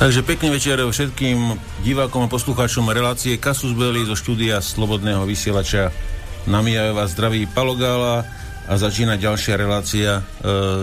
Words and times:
Takže 0.00 0.24
pekný 0.24 0.56
večer 0.56 0.80
všetkým 0.80 1.60
divákom 1.84 2.24
a 2.24 2.32
poslucháčom 2.32 2.88
relácie 2.88 3.36
Kasus 3.36 3.76
Belli 3.76 4.00
zo 4.08 4.16
štúdia 4.16 4.64
Slobodného 4.64 5.28
vysielača. 5.28 5.92
Namijajú 6.48 6.96
vás 6.96 7.12
zdraví 7.12 7.44
Palogála 7.44 8.24
a 8.66 8.74
začína 8.76 9.16
ďalšia 9.16 9.54
relácia 9.56 10.20
e, 10.20 10.22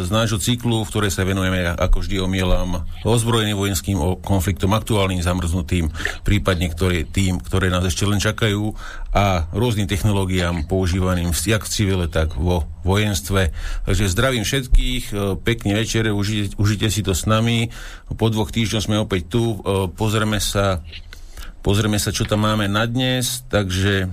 z 0.03 0.09
nášho 0.09 0.41
cyklu, 0.41 0.81
v 0.83 0.89
ktorej 0.89 1.11
sa 1.13 1.27
venujeme, 1.27 1.69
ako 1.77 2.01
vždy 2.01 2.17
omielam, 2.23 2.81
ozbrojeným 3.05 3.59
vojenským 3.59 3.97
konfliktom, 4.23 4.73
aktuálnym 4.73 5.21
zamrznutým, 5.21 5.91
prípadne 6.25 6.71
ktoré, 6.73 7.05
tým, 7.05 7.37
ktoré 7.37 7.69
nás 7.69 7.85
ešte 7.85 8.07
len 8.09 8.17
čakajú 8.17 8.73
a 9.13 9.45
rôznym 9.53 9.85
technológiám 9.85 10.65
používaným 10.65 11.31
jak 11.33 11.63
v 11.63 11.71
civile, 11.71 12.05
tak 12.09 12.35
vo 12.35 12.67
vojenstve. 12.83 13.55
Takže 13.85 14.11
zdravím 14.11 14.43
všetkých, 14.47 15.03
e, 15.11 15.15
pekný 15.37 15.77
večer, 15.77 16.09
užite, 16.09 16.57
užite 16.57 16.87
si 16.89 17.03
to 17.03 17.13
s 17.13 17.29
nami. 17.29 17.69
Po 18.17 18.31
dvoch 18.33 18.49
týždňoch 18.49 18.85
sme 18.87 18.97
opäť 18.99 19.31
tu, 19.31 19.43
e, 19.61 19.87
pozrieme 19.93 20.41
sa 20.41 20.81
Pozrieme 21.67 21.99
sa, 21.99 22.15
čo 22.15 22.23
tam 22.23 22.47
máme 22.47 22.71
na 22.71 22.87
dnes, 22.87 23.43
takže 23.51 24.07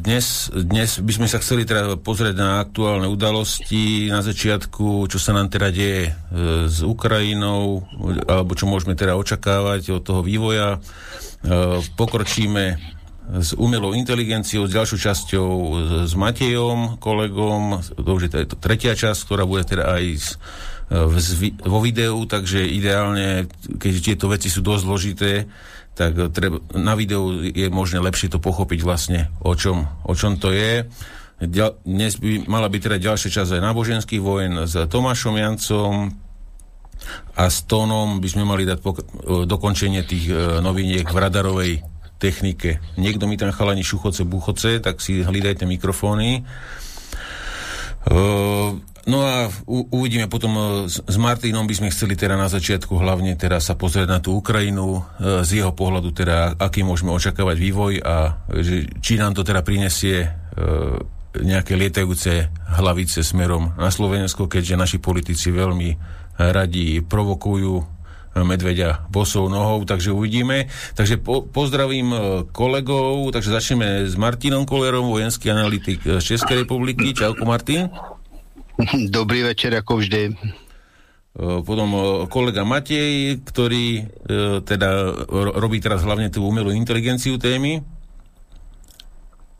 dnes, 0.00 0.48
dnes 0.48 0.90
by 0.96 1.12
sme 1.12 1.28
sa 1.28 1.36
chceli 1.44 1.68
teda 1.68 2.00
pozrieť 2.00 2.36
na 2.40 2.64
aktuálne 2.64 3.04
udalosti 3.04 4.08
na 4.08 4.24
začiatku, 4.24 5.12
čo 5.12 5.18
sa 5.20 5.36
nám 5.36 5.52
teda 5.52 5.68
deje 5.68 6.08
e, 6.08 6.12
s 6.72 6.80
Ukrajinou, 6.80 7.84
alebo 8.24 8.56
čo 8.56 8.64
môžeme 8.64 8.96
teda 8.96 9.12
očakávať 9.12 10.00
od 10.00 10.02
toho 10.08 10.24
vývoja. 10.24 10.76
E, 10.76 10.78
pokročíme 12.00 12.80
s 13.26 13.52
umelou 13.60 13.92
inteligenciou, 13.92 14.64
s 14.64 14.72
ďalšou 14.72 14.98
časťou 15.04 15.50
s 16.08 16.14
Matejom, 16.16 16.96
kolegom, 16.96 17.82
to 17.82 18.10
už 18.16 18.32
je 18.32 18.46
to 18.48 18.56
tretia 18.56 18.96
časť, 18.96 19.20
ktorá 19.26 19.44
bude 19.44 19.66
teda 19.66 19.98
aj 19.98 20.04
s, 20.16 20.28
vo 21.66 21.82
videu, 21.82 22.14
takže 22.24 22.62
ideálne, 22.62 23.50
keď 23.82 23.92
tieto 23.98 24.30
veci 24.30 24.46
sú 24.46 24.62
dosť 24.62 24.82
zložité, 24.86 25.32
tak 25.96 26.12
treba, 26.36 26.60
na 26.76 26.92
videu 26.92 27.40
je 27.40 27.72
možné 27.72 28.04
lepšie 28.04 28.28
to 28.28 28.36
pochopiť 28.36 28.84
vlastne, 28.84 29.32
o 29.40 29.56
čom, 29.56 29.88
o 30.04 30.12
čom 30.12 30.36
to 30.36 30.52
je. 30.52 30.84
Dnes 31.40 32.12
by 32.20 32.44
mala 32.44 32.68
byť 32.68 32.80
teda 32.84 32.98
ďalšia 33.00 33.30
časť 33.32 33.50
aj 33.56 33.64
náboženských 33.64 34.20
vojen 34.20 34.68
s 34.68 34.76
Tomášom 34.76 35.40
Jancom 35.40 36.12
a 37.36 37.44
s 37.48 37.64
Tónom 37.64 38.20
by 38.20 38.28
sme 38.28 38.44
mali 38.44 38.68
dať 38.68 38.78
pok- 38.80 39.04
dokončenie 39.48 40.04
tých 40.04 40.32
e, 40.32 40.60
noviniek 40.64 41.04
v 41.04 41.16
radarovej 41.16 41.72
technike. 42.16 42.80
Niekto 42.96 43.28
mi 43.28 43.36
tam 43.36 43.52
chalani 43.52 43.84
šuchoce, 43.84 44.24
buchoce, 44.24 44.80
tak 44.80 45.04
si 45.04 45.20
hlídajte 45.20 45.68
mikrofóny. 45.68 46.40
E, 46.40 46.42
No 49.06 49.22
a 49.22 49.46
u, 49.70 49.86
uvidíme 49.94 50.26
potom 50.26 50.52
e, 50.58 50.62
s, 50.90 50.98
s 50.98 51.16
Martinom 51.16 51.62
by 51.62 51.74
sme 51.78 51.94
chceli 51.94 52.18
teda 52.18 52.34
na 52.34 52.50
začiatku 52.50 52.90
hlavne 52.98 53.38
teda 53.38 53.62
sa 53.62 53.78
pozrieť 53.78 54.08
na 54.10 54.18
tú 54.18 54.42
Ukrajinu 54.42 54.98
e, 54.98 55.02
z 55.46 55.62
jeho 55.62 55.70
pohľadu 55.70 56.10
teda, 56.10 56.58
aký 56.58 56.82
môžeme 56.82 57.14
očakávať 57.14 57.56
vývoj 57.56 57.92
a 58.02 58.42
že, 58.50 58.90
či 58.98 59.14
nám 59.14 59.38
to 59.38 59.46
teda 59.46 59.62
prinesie 59.62 60.26
e, 60.26 60.28
nejaké 61.38 61.78
lietajúce 61.78 62.50
hlavice 62.82 63.22
smerom 63.22 63.78
na 63.78 63.94
Slovensko, 63.94 64.50
keďže 64.50 64.74
naši 64.74 64.98
politici 64.98 65.54
veľmi 65.54 65.94
radi 66.36 66.98
provokujú 67.04 67.94
medveďa 68.36 69.08
bosou 69.08 69.48
nohou, 69.48 69.84
takže 69.88 70.12
uvidíme. 70.12 70.68
Takže 70.92 71.20
po, 71.20 71.44
pozdravím 71.44 72.12
kolegov, 72.52 73.32
takže 73.32 73.52
začneme 73.52 74.04
s 74.04 74.16
Martinom 74.16 74.68
Kolerom, 74.68 75.08
vojenský 75.08 75.48
analytik 75.52 76.04
z 76.04 76.20
Českej 76.20 76.64
republiky. 76.64 77.16
Čauko 77.16 77.48
Martin. 77.48 77.88
Dobrý 79.16 79.42
večer, 79.42 79.72
ako 79.72 80.04
vždy. 80.04 80.22
E, 80.28 80.34
potom 81.64 81.88
e, 81.92 82.00
kolega 82.28 82.64
Matej, 82.64 83.40
ktorý 83.44 83.86
e, 84.00 84.02
teda 84.64 84.88
robí 85.56 85.80
teraz 85.80 86.04
hlavne 86.04 86.28
tú 86.28 86.44
umelú 86.44 86.72
inteligenciu 86.72 87.40
témy. 87.40 87.80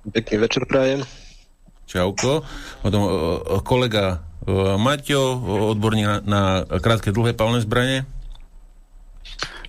Pekný 0.07 0.37
večer 0.39 0.63
prajem. 0.69 1.03
Čauko. 1.87 2.43
Potom 2.83 3.03
kolega 3.63 4.23
Maťo, 4.79 5.39
odborník 5.75 6.07
na, 6.07 6.17
na 6.23 6.43
krátke 6.79 7.11
dlhé 7.11 7.35
palné 7.35 7.63
zbranie. 7.63 8.07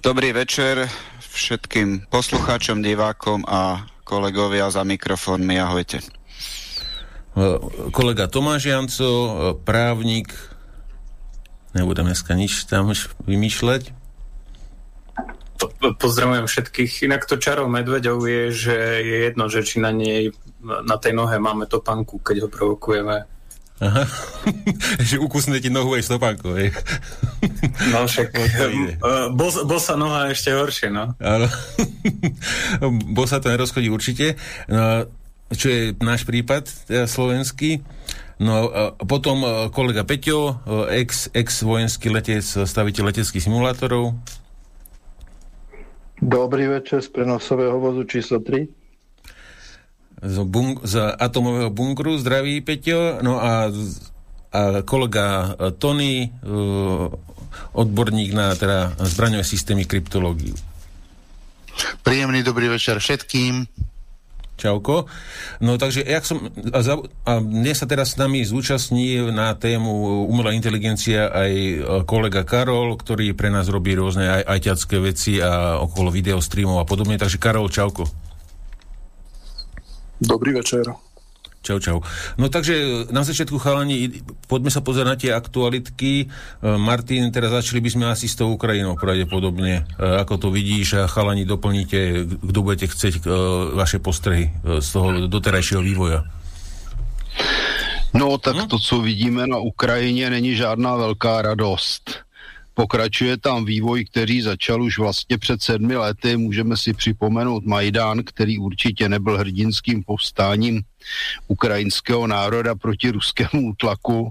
Dobrý 0.06 0.34
večer 0.34 0.85
všetkým 1.18 2.09
poslucháčom, 2.09 2.81
divákom 2.85 3.46
a 3.50 3.85
kolegovia 4.06 4.69
za 4.69 4.85
mikrofónmi. 4.85 5.58
Ahojte. 5.58 6.16
Eh, 7.37 7.57
kolega 7.93 8.25
Tomáš 8.25 8.65
Janco, 8.65 9.05
eh, 9.05 9.29
právnik, 9.61 10.33
nebudem 11.77 12.09
dneska 12.09 12.33
nič 12.33 12.65
tam 12.65 12.89
už 12.89 13.13
vymýšľať. 13.29 13.93
Pozdravujem 15.77 16.49
všetkých. 16.49 17.05
Inak 17.05 17.29
to 17.29 17.37
čarou 17.37 17.69
medveďov 17.69 18.25
je, 18.25 18.43
že 18.49 18.77
je 19.05 19.17
jedno, 19.29 19.45
že 19.53 19.61
či 19.61 19.77
na 19.77 19.93
nej, 19.93 20.33
na 20.65 20.97
tej 20.97 21.13
nohe 21.13 21.37
máme 21.37 21.69
topánku, 21.69 22.17
keď 22.25 22.45
ho 22.45 22.49
provokujeme. 22.49 23.29
Aha, 23.77 24.09
že 25.07 25.21
ukusne 25.21 25.61
ti 25.61 25.69
nohu 25.69 25.93
aj 25.93 26.09
stopánku, 26.09 26.57
hej. 26.57 26.73
No 27.93 28.09
však, 28.09 28.33
bos, 29.37 29.61
bosa 29.69 29.93
noha 29.93 30.33
ešte 30.33 30.49
horšie, 30.57 30.89
no. 30.89 31.13
Áno, 31.21 31.45
bosa 33.17 33.37
to 33.37 33.53
nerozchodí 33.53 33.93
určite. 33.93 34.33
No, 34.65 35.05
čo 35.56 35.68
je 35.72 35.81
náš 36.03 36.28
prípad 36.28 36.68
teda 36.88 37.08
slovenský. 37.08 37.80
No 38.38 38.69
a 38.69 38.94
potom 38.94 39.41
e, 39.41 39.47
kolega 39.74 40.06
Peťo, 40.06 40.62
e, 40.62 41.02
ex, 41.02 41.31
ex 41.34 41.66
vojenský 41.66 42.13
letec, 42.13 42.46
staviteľ 42.46 43.09
leteckých 43.09 43.41
simulátorov. 43.41 44.13
Dobrý 46.22 46.69
večer 46.69 47.02
z 47.02 47.09
prenosového 47.13 47.81
vozu 47.81 48.06
číslo 48.06 48.38
3. 48.41 48.69
Z, 50.22 50.38
bunk- 50.46 50.85
z 50.85 51.02
atomového 51.18 51.74
bunkru, 51.74 52.18
zdraví 52.22 52.62
Peťo. 52.62 53.25
No 53.25 53.41
a, 53.41 53.74
a 54.53 54.62
kolega 54.85 55.58
e, 55.58 55.74
Tony, 55.74 56.29
odborník 57.74 58.38
na 58.38 58.53
teda 58.53 58.94
zbraňové 59.02 59.46
systémy 59.46 59.90
kryptológiu. 59.90 60.53
Príjemný 62.06 62.41
dobrý 62.46 62.69
večer 62.69 62.97
všetkým. 62.97 63.66
Čauko. 64.57 65.05
No 65.61 65.77
takže, 65.77 66.01
jak 66.01 66.25
som, 66.25 66.49
a, 66.73 66.81
za, 66.81 66.97
a 67.23 67.37
dnes 67.37 67.77
sa 67.77 67.85
teraz 67.85 68.13
s 68.13 68.19
nami 68.19 68.41
zúčastní 68.41 69.29
na 69.29 69.53
tému 69.53 70.25
umelá 70.25 70.51
inteligencia 70.57 71.29
aj 71.29 71.53
e, 71.53 71.75
kolega 72.09 72.41
Karol, 72.41 72.97
ktorý 72.97 73.37
pre 73.37 73.53
nás 73.53 73.69
robí 73.69 73.93
rôzne 73.93 74.25
aj, 74.25 74.43
ajťacké 74.57 74.97
veci 74.97 75.37
a 75.37 75.77
okolo 75.77 76.09
videostreamov 76.09 76.81
a 76.81 76.89
podobne. 76.89 77.21
Takže 77.21 77.37
Karol, 77.37 77.69
čauko. 77.69 78.09
Dobrý 80.17 80.57
večer. 80.57 81.06
Čau, 81.65 81.83
čau. 81.83 81.97
No 82.39 82.47
takže 82.47 83.07
na 83.11 83.27
začiatku 83.27 83.59
chalani, 83.59 84.23
poďme 84.47 84.71
sa 84.71 84.79
pozrieť 84.79 85.07
na 85.07 85.19
tie 85.19 85.31
aktualitky. 85.35 86.23
E, 86.23 86.25
Martin, 86.79 87.27
teraz 87.33 87.51
začali 87.51 87.83
by 87.83 87.89
sme 87.91 88.05
asi 88.07 88.29
s 88.29 88.39
tou 88.39 88.55
Ukrajinou 88.55 88.95
pravdepodobne. 88.95 89.83
E, 89.83 89.83
ako 89.99 90.37
to 90.37 90.47
vidíš 90.53 91.03
a 91.03 91.11
chalani 91.11 91.43
doplníte, 91.43 92.23
kto 92.39 92.59
budete 92.63 92.87
chcieť 92.87 93.13
e, 93.19 93.21
vaše 93.75 93.99
postrehy 93.99 94.53
z 94.63 94.87
toho 94.87 95.27
doterajšieho 95.27 95.81
vývoja. 95.83 96.23
No, 98.15 98.37
tak 98.37 98.55
hm? 98.55 98.67
to, 98.67 98.79
co 98.79 99.01
vidíme 99.01 99.47
na 99.47 99.57
Ukrajině, 99.57 100.29
není 100.29 100.55
žádná 100.55 100.95
velká 100.95 101.41
radost. 101.41 102.27
Pokračuje 102.78 103.38
tam 103.38 103.66
vývoj, 103.66 104.06
který 104.06 104.41
začal 104.41 104.84
už 104.84 104.97
vlastně 104.97 105.38
před 105.38 105.62
sedmi 105.62 105.96
lety. 105.96 106.38
Můžeme 106.38 106.78
si 106.78 106.94
připomenout 106.94 107.66
Majdán, 107.66 108.24
který 108.24 108.58
určitě 108.58 109.09
nebyl 109.09 109.38
hrdinským 109.38 110.03
povstáním 110.03 110.82
ukrajinského 111.47 112.28
národa 112.28 112.76
proti 112.76 113.09
ruskému 113.09 113.74
tlaku. 113.78 114.29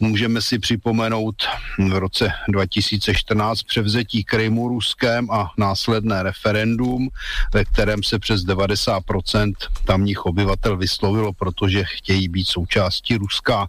Můžeme 0.00 0.42
si 0.42 0.58
připomenout 0.58 1.36
v 1.78 1.98
roce 1.98 2.32
2014 2.48 3.62
převzetí 3.62 4.24
Krymu 4.24 4.68
Ruskem 4.68 5.30
a 5.30 5.50
následné 5.58 6.22
referendum, 6.22 7.08
ve 7.54 7.64
kterém 7.64 8.02
se 8.02 8.18
přes 8.18 8.40
90% 8.42 9.52
tamních 9.84 10.26
obyvatel 10.26 10.76
vyslovilo, 10.76 11.32
protože 11.32 11.84
chtějí 11.84 12.28
být 12.28 12.48
součástí 12.48 13.16
Ruska. 13.16 13.68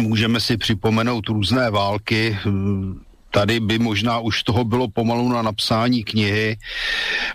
Můžeme 0.00 0.40
si 0.40 0.56
připomenout 0.56 1.28
různé 1.28 1.70
války, 1.70 2.38
tady 3.36 3.60
by 3.60 3.78
možná 3.78 4.18
už 4.18 4.42
toho 4.42 4.64
bylo 4.64 4.88
pomalu 4.88 5.28
na 5.28 5.42
napsání 5.42 6.04
knihy. 6.04 6.56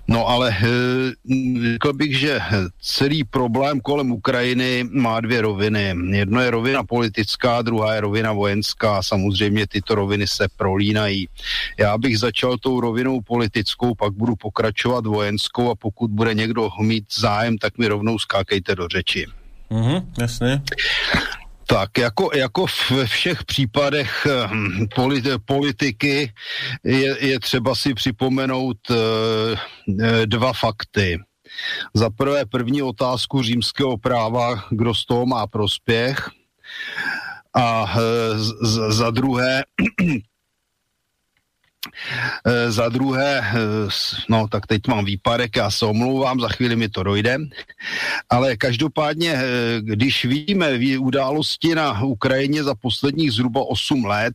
No 0.08 0.28
ale 0.28 0.50
eh, 0.50 0.66
řekl 1.72 1.94
bych, 1.94 2.20
že 2.20 2.40
celý 2.82 3.24
problém 3.24 3.82
kolem 3.82 4.12
Ukrajiny 4.12 4.90
má 4.92 5.20
dvě 5.20 5.42
roviny. 5.42 5.96
Jedno 6.10 6.42
je 6.42 6.52
rovina 6.52 6.84
politická, 6.84 7.62
druhá 7.62 7.94
je 7.94 8.02
rovina 8.02 8.34
vojenská. 8.34 9.04
Samozřejmě 9.04 9.68
tyto 9.68 9.96
roviny 9.96 10.28
se 10.28 10.48
prolínají. 10.58 11.28
Já 11.78 11.98
bych 11.98 12.20
začal 12.20 12.58
tou 12.58 12.82
rovinou 12.82 13.22
politickou, 13.22 13.96
pak 13.96 14.14
budu 14.14 14.36
pokračovat 14.36 15.06
vojenskou 15.06 15.70
a 15.70 15.76
pokud 15.76 16.12
bude 16.12 16.34
někdo 16.34 16.70
mít 16.82 17.06
zájem, 17.20 17.58
tak 17.58 17.78
mi 17.78 17.88
rovnou 17.88 18.20
skákejte 18.20 18.76
do 18.76 18.88
řeči. 18.88 19.26
Mhm, 19.70 20.12
jasně. 20.18 20.62
Tak, 21.72 21.98
jako, 21.98 22.30
jako 22.36 22.66
ve 22.92 23.06
všech 23.06 23.44
případech 23.44 24.28
hm, 24.48 24.88
politiky 25.46 26.34
je, 26.84 27.26
je 27.28 27.40
třeba 27.40 27.76
si 27.76 27.94
připomenout 27.94 28.78
eh, 28.92 28.96
eh, 30.04 30.26
dva 30.26 30.54
fakty. 30.54 31.20
Za 31.94 32.10
prvé 32.10 32.46
první 32.46 32.82
otázku 32.82 33.44
římského 33.44 33.98
práva, 33.98 34.64
kdo 34.70 34.96
z 34.96 35.06
toho 35.06 35.26
má 35.26 35.48
prospěch. 35.48 36.30
A 37.56 37.96
z, 38.36 38.52
za 38.90 39.12
druhé 39.12 39.64
Eh, 42.46 42.72
za 42.72 42.90
druhé, 42.90 43.40
eh, 43.40 43.54
no 44.30 44.48
tak 44.48 44.68
teď 44.68 44.88
mám 44.88 45.06
výpadek, 45.06 45.56
já 45.56 45.72
se 45.72 45.86
omlouvám, 45.86 46.40
za 46.40 46.50
chvíli 46.50 46.76
mi 46.76 46.90
to 46.90 47.04
dojde, 47.04 47.38
ale 48.30 48.58
každopádně, 48.58 49.34
eh, 49.34 49.42
když 49.82 50.26
vidíme 50.26 50.80
události 50.98 51.76
na 51.76 52.02
Ukrajině 52.02 52.64
za 52.64 52.76
posledních 52.76 53.32
zhruba 53.32 53.62
8 53.62 54.06
let, 54.06 54.34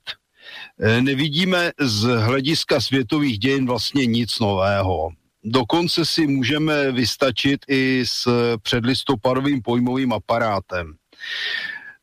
nevidíme 1.00 1.72
z 1.80 2.02
hlediska 2.02 2.80
světových 2.80 3.38
dějin 3.38 3.66
vlastně 3.66 4.06
nic 4.06 4.38
nového. 4.38 5.10
Dokonce 5.44 6.06
si 6.06 6.26
můžeme 6.26 6.92
vystačit 6.92 7.60
i 7.68 8.04
s 8.06 8.30
předlistopadovým 8.62 9.62
pojmovým 9.62 10.12
aparátem 10.12 10.94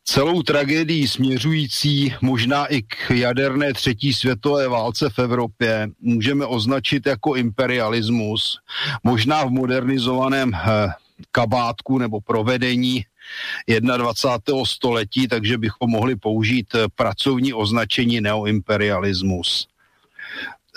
celou 0.04 0.42
tragédii 0.42 1.08
směřující 1.08 2.14
možná 2.20 2.66
i 2.66 2.82
k 2.82 3.10
jaderné 3.10 3.72
třetí 3.72 4.12
světové 4.12 4.68
válce 4.68 5.10
v 5.10 5.18
Evropě 5.18 5.88
můžeme 6.00 6.46
označit 6.46 7.06
jako 7.06 7.34
imperialismus, 7.34 8.58
možná 9.04 9.44
v 9.44 9.50
modernizovaném 9.50 10.54
eh, 10.54 10.88
kabátku 11.32 11.98
nebo 11.98 12.20
provedení 12.20 13.04
21. 13.68 14.64
století, 14.64 15.28
takže 15.28 15.58
bychom 15.58 15.90
mohli 15.90 16.16
použít 16.16 16.74
eh, 16.74 16.84
pracovní 16.94 17.52
označení 17.52 18.20
neoimperialismus. 18.20 19.68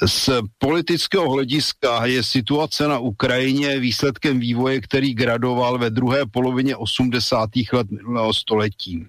Z 0.05 0.29
politického 0.57 1.29
hlediska 1.29 2.05
je 2.05 2.23
situace 2.23 2.87
na 2.87 2.99
Ukrajině 2.99 3.79
výsledkem 3.79 4.39
vývoje, 4.39 4.81
který 4.81 5.13
gradoval 5.13 5.77
ve 5.77 5.89
druhé 5.89 6.25
polovině 6.25 6.75
80. 6.75 7.49
let 7.73 7.91
minulého 7.91 8.33
století 8.33 9.07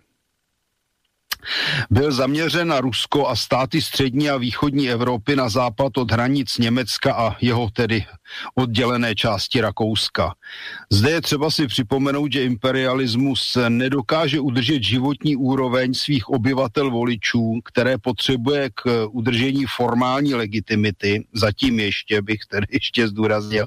byl 1.90 2.12
zaměřen 2.12 2.68
na 2.68 2.80
Rusko 2.80 3.28
a 3.28 3.36
státy 3.36 3.82
střední 3.82 4.30
a 4.30 4.36
východní 4.36 4.90
Evropy 4.90 5.36
na 5.36 5.48
západ 5.48 5.98
od 5.98 6.10
hranic 6.10 6.58
Německa 6.58 7.14
a 7.14 7.36
jeho 7.40 7.70
tedy 7.70 8.04
oddělené 8.54 9.14
části 9.14 9.60
Rakouska. 9.60 10.34
Zde 10.92 11.10
je 11.10 11.20
třeba 11.20 11.50
si 11.50 11.66
připomenout, 11.66 12.32
že 12.32 12.44
imperialismus 12.44 13.58
nedokáže 13.68 14.40
udržet 14.40 14.82
životní 14.82 15.36
úroveň 15.36 15.94
svých 15.94 16.28
obyvatel 16.28 16.90
voličů, 16.90 17.60
které 17.64 17.98
potřebuje 17.98 18.70
k 18.74 19.06
udržení 19.10 19.64
formální 19.76 20.34
legitimity, 20.34 21.24
zatím 21.34 21.80
ještě 21.80 22.22
bych 22.22 22.40
tedy 22.50 22.66
ještě 22.70 23.08
zdůraznil, 23.08 23.66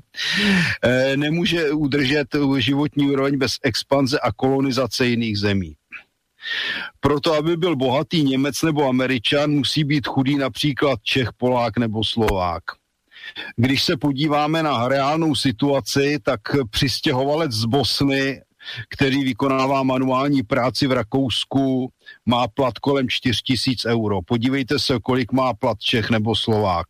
eh, 0.83 1.17
nemůže 1.17 1.71
udržet 1.71 2.27
životní 2.57 3.11
úroveň 3.11 3.37
bez 3.37 3.51
expanze 3.63 4.19
a 4.19 4.31
kolonizace 4.31 5.07
jiných 5.07 5.39
zemí. 5.39 5.75
Proto, 6.99 7.33
aby 7.33 7.57
byl 7.57 7.75
bohatý 7.75 8.23
Němec 8.23 8.61
nebo 8.61 8.89
Američan, 8.89 9.51
musí 9.51 9.83
být 9.83 10.07
chudý 10.07 10.37
například 10.37 10.99
Čech, 11.03 11.29
Polák 11.37 11.77
nebo 11.77 12.03
Slovák. 12.03 12.63
Když 13.55 13.83
se 13.83 13.97
podíváme 13.97 14.63
na 14.63 14.87
reálnou 14.87 15.35
situaci, 15.35 16.19
tak 16.23 16.39
přistěhovalec 16.69 17.51
z 17.51 17.65
Bosny, 17.65 18.41
který 18.89 19.23
vykonává 19.23 19.83
manuální 19.83 20.43
práci 20.43 20.87
v 20.87 20.91
Rakousku, 20.91 21.89
má 22.25 22.47
plat 22.47 22.79
kolem 22.79 23.09
4000 23.09 23.85
euro. 23.85 24.21
Podívejte 24.21 24.79
se, 24.79 24.99
kolik 25.03 25.31
má 25.31 25.53
plat 25.53 25.79
Čech 25.79 26.09
nebo 26.09 26.35
Slovák. 26.35 26.87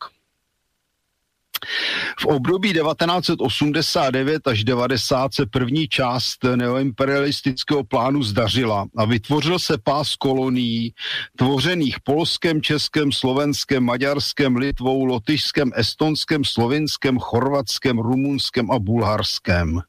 V 2.19 2.25
období 2.25 2.73
1989 2.73 4.47
až 4.47 4.63
90 4.63 5.33
se 5.33 5.45
první 5.45 5.87
část 5.87 6.43
neoimperialistického 6.55 7.83
plánu 7.83 8.23
zdařila 8.23 8.85
a 8.97 9.05
vytvořil 9.05 9.59
se 9.59 9.77
pás 9.83 10.15
kolonií 10.15 10.93
tvořených 11.37 11.99
polském, 12.03 12.61
českém, 12.61 13.11
slovenském, 13.11 13.83
maďarském, 13.83 14.55
Litvou, 14.55 15.05
lotyšském, 15.05 15.71
estonském, 15.75 16.43
slovinském, 16.45 17.19
chorvatském, 17.19 17.99
rumunském 17.99 18.71
a 18.71 18.79
bulharském. 18.79 19.81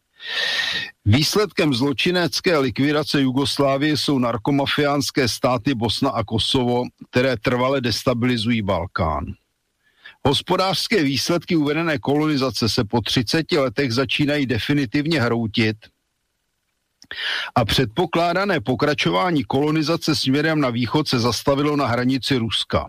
Výsledkem 1.04 1.74
zločinecké 1.74 2.58
likvidace 2.58 3.20
Jugoslávie 3.20 3.96
jsou 3.96 4.18
narkomafiánské 4.18 5.28
státy 5.28 5.74
Bosna 5.74 6.10
a 6.10 6.24
Kosovo, 6.24 6.82
které 7.10 7.36
trvale 7.36 7.80
destabilizují 7.80 8.62
Balkán. 8.62 9.24
Hospodářské 10.26 11.02
výsledky 11.02 11.56
uvedené 11.56 11.98
kolonizace 11.98 12.68
se 12.68 12.84
po 12.84 13.00
30 13.00 13.52
letech 13.52 13.92
začínají 13.92 14.46
definitivně 14.46 15.20
hroutit 15.20 15.76
a 17.54 17.64
předpokládané 17.64 18.60
pokračování 18.60 19.44
kolonizace 19.44 20.16
směrem 20.16 20.60
na 20.60 20.70
východ 20.70 21.08
se 21.08 21.18
zastavilo 21.18 21.76
na 21.76 21.86
hranici 21.86 22.36
Ruska. 22.36 22.86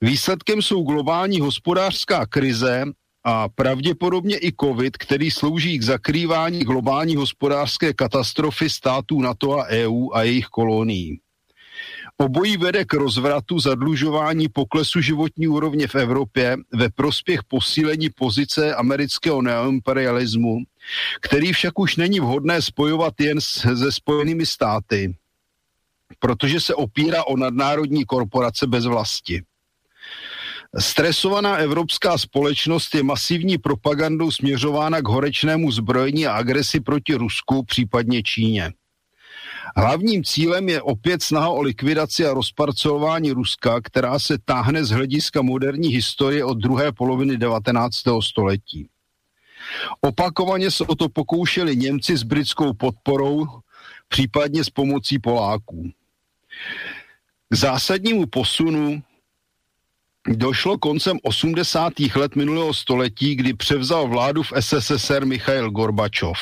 Výsledkem 0.00 0.62
jsou 0.62 0.82
globální 0.82 1.40
hospodářská 1.40 2.26
krize 2.26 2.84
a 3.24 3.48
pravděpodobně 3.48 4.38
i 4.38 4.52
COVID, 4.60 4.96
který 4.96 5.30
slouží 5.30 5.78
k 5.78 5.82
zakrývání 5.82 6.60
globální 6.64 7.16
hospodářské 7.16 7.94
katastrofy 7.94 8.70
států 8.70 9.20
NATO 9.20 9.58
a 9.58 9.66
EU 9.66 10.08
a 10.12 10.22
jejich 10.22 10.46
kolonií. 10.46 11.20
Obojí 12.18 12.56
vede 12.56 12.84
k 12.84 12.94
rozvratu, 12.94 13.58
zadlužování, 13.58 14.48
poklesu 14.48 15.00
životní 15.00 15.48
úrovně 15.48 15.88
v 15.88 15.94
Evropě 15.94 16.56
ve 16.74 16.88
prospěch 16.88 17.44
posílení 17.44 18.10
pozice 18.10 18.74
amerického 18.74 19.42
neoimperialismu, 19.42 20.58
který 21.20 21.52
však 21.52 21.78
už 21.78 21.96
není 21.96 22.20
vhodné 22.20 22.62
spojovat 22.62 23.14
jen 23.20 23.40
se 23.40 23.92
spojenými 23.92 24.46
státy, 24.46 25.16
protože 26.18 26.60
se 26.60 26.74
opírá 26.74 27.24
o 27.24 27.36
nadnárodní 27.36 28.04
korporace 28.04 28.66
bez 28.66 28.86
vlasti. 28.86 29.42
Stresovaná 30.78 31.56
evropská 31.56 32.18
společnost 32.18 32.94
je 32.94 33.02
masivní 33.02 33.58
propagandou 33.58 34.30
směřována 34.30 35.00
k 35.00 35.08
horečnému 35.08 35.72
zbrojení 35.72 36.26
a 36.26 36.32
agresi 36.32 36.80
proti 36.80 37.14
Rusku, 37.14 37.64
případně 37.64 38.22
Číně. 38.22 38.72
Hlavním 39.78 40.24
cílem 40.24 40.68
je 40.68 40.82
opět 40.82 41.22
snaha 41.22 41.48
o 41.48 41.62
likvidaci 41.62 42.26
a 42.26 42.34
rozparcelování 42.34 43.32
Ruska, 43.32 43.80
která 43.80 44.18
se 44.18 44.38
táhne 44.44 44.84
z 44.84 44.90
hlediska 44.90 45.42
moderní 45.42 45.88
historie 45.88 46.44
od 46.44 46.54
druhé 46.54 46.92
poloviny 46.92 47.36
19. 47.36 47.96
století. 48.20 48.88
Opakovaně 50.00 50.70
se 50.70 50.84
o 50.84 50.94
to 50.94 51.08
pokoušeli 51.08 51.76
Němci 51.76 52.16
s 52.16 52.22
britskou 52.22 52.72
podporou, 52.72 53.46
případně 54.08 54.64
s 54.64 54.70
pomocí 54.70 55.18
Poláků. 55.18 55.90
K 57.48 57.56
zásadnímu 57.56 58.26
posunu 58.26 59.02
došlo 60.28 60.78
koncem 60.78 61.18
80. 61.22 61.92
let 62.14 62.36
minulého 62.36 62.74
století, 62.74 63.34
kdy 63.34 63.54
převzal 63.54 64.08
vládu 64.08 64.42
v 64.42 64.52
SSSR 64.60 65.24
Michail 65.24 65.70
Gorbačov. 65.70 66.38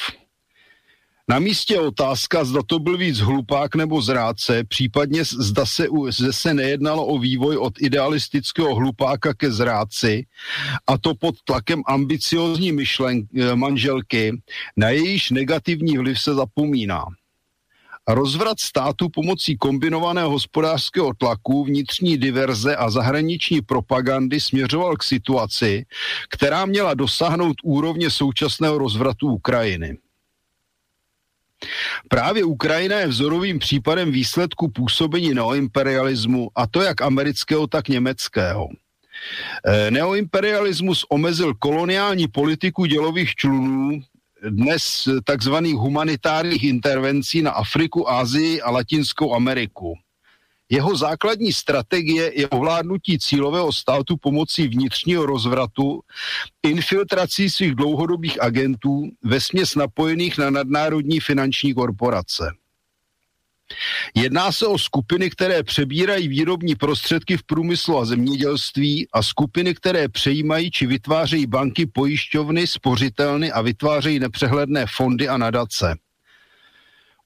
Na 1.29 1.39
místě 1.39 1.81
otázka, 1.81 2.45
zda 2.45 2.61
to 2.67 2.79
byl 2.79 2.97
víc 2.97 3.19
hlupák 3.19 3.75
nebo 3.75 4.03
zrádce, 4.03 4.65
případně 4.65 5.25
zda 5.25 5.67
se, 5.67 5.87
se 6.31 6.55
nejednalo 6.55 7.07
o 7.07 7.19
vývoj 7.19 7.57
od 7.57 7.73
idealistického 7.81 8.75
hlupáka 8.75 9.35
ke 9.35 9.53
zrádci, 9.53 10.27
a 10.87 10.99
to 10.99 11.15
pod 11.15 11.35
tlakem 11.45 11.83
ambiciozní 11.87 12.73
myšlen, 12.73 13.23
eh, 13.39 13.57
manželky, 13.57 14.43
na 14.77 14.91
jejíž 14.91 15.31
negativní 15.31 15.99
vliv 15.99 16.21
se 16.21 16.35
zapomíná. 16.35 17.05
Rozvrat 18.09 18.61
státu 18.61 19.09
pomocí 19.09 19.57
kombinovaného 19.57 20.31
hospodářského 20.31 21.15
tlaku, 21.15 21.65
vnitřní 21.65 22.19
diverze 22.19 22.77
a 22.77 22.91
zahraniční 22.91 23.61
propagandy 23.61 24.41
směřoval 24.41 24.97
k 24.97 25.03
situaci, 25.03 25.85
která 26.31 26.67
měla 26.67 26.95
dosáhnout 26.95 27.57
úrovně 27.63 28.11
současného 28.11 28.79
rozvratu 28.79 29.29
Ukrajiny. 29.29 30.04
Právě 32.09 32.45
Ukrajina 32.45 32.99
je 32.99 33.07
vzorovým 33.07 33.59
případem 33.59 34.13
výsledku 34.13 34.69
působení 34.69 35.35
neoimperialismu, 35.35 36.51
a 36.55 36.67
to 36.67 36.83
jak 36.83 37.03
amerického, 37.03 37.67
tak 37.67 37.89
německého. 37.89 38.69
E, 39.67 39.91
neoimperialismus 39.91 41.05
omezil 41.09 41.55
koloniální 41.55 42.29
politiku 42.29 42.85
dělových 42.85 43.35
člunů, 43.35 44.01
dnes 44.51 45.09
takzvaných 45.25 45.75
humanitárních 45.75 46.65
intervencí 46.65 47.43
na 47.43 47.51
Afriku, 47.51 48.11
Asii 48.11 48.63
a 48.63 48.71
Latinskou 48.71 49.35
Ameriku. 49.35 49.95
Jeho 50.75 50.97
základní 50.97 51.53
strategie 51.53 52.41
je 52.41 52.49
ovládnutí 52.49 53.19
cílového 53.19 53.73
státu 53.73 54.17
pomocí 54.17 54.69
vnitřního 54.69 55.27
rozvratu, 55.27 56.01
infiltrací 56.63 57.51
svých 57.51 57.75
dlouhodobých 57.75 58.43
agentů, 58.43 59.03
ve 59.23 59.41
směs 59.41 59.75
napojených 59.75 60.39
na 60.39 60.51
nadnárodní 60.51 61.21
finanční 61.21 61.75
korporace. 61.75 62.51
Jedná 64.15 64.53
se 64.53 64.67
o 64.67 64.79
skupiny, 64.79 65.31
které 65.31 65.63
přebírají 65.63 66.29
výrobní 66.29 66.75
prostředky 66.75 67.37
v 67.37 67.43
průmyslu 67.43 67.99
a 67.99 68.05
zemědělství 68.05 69.07
a 69.13 69.23
skupiny, 69.23 69.75
které 69.75 70.09
přejímají 70.09 70.71
či 70.71 70.87
vytvářejí 70.87 71.47
banky, 71.47 71.87
pojišťovny, 71.87 72.67
spořitelny 72.67 73.53
a 73.53 73.63
vytvářejí 73.63 74.19
nepřehledné 74.19 74.87
fondy 74.97 75.29
a 75.29 75.39
nadace. 75.39 75.95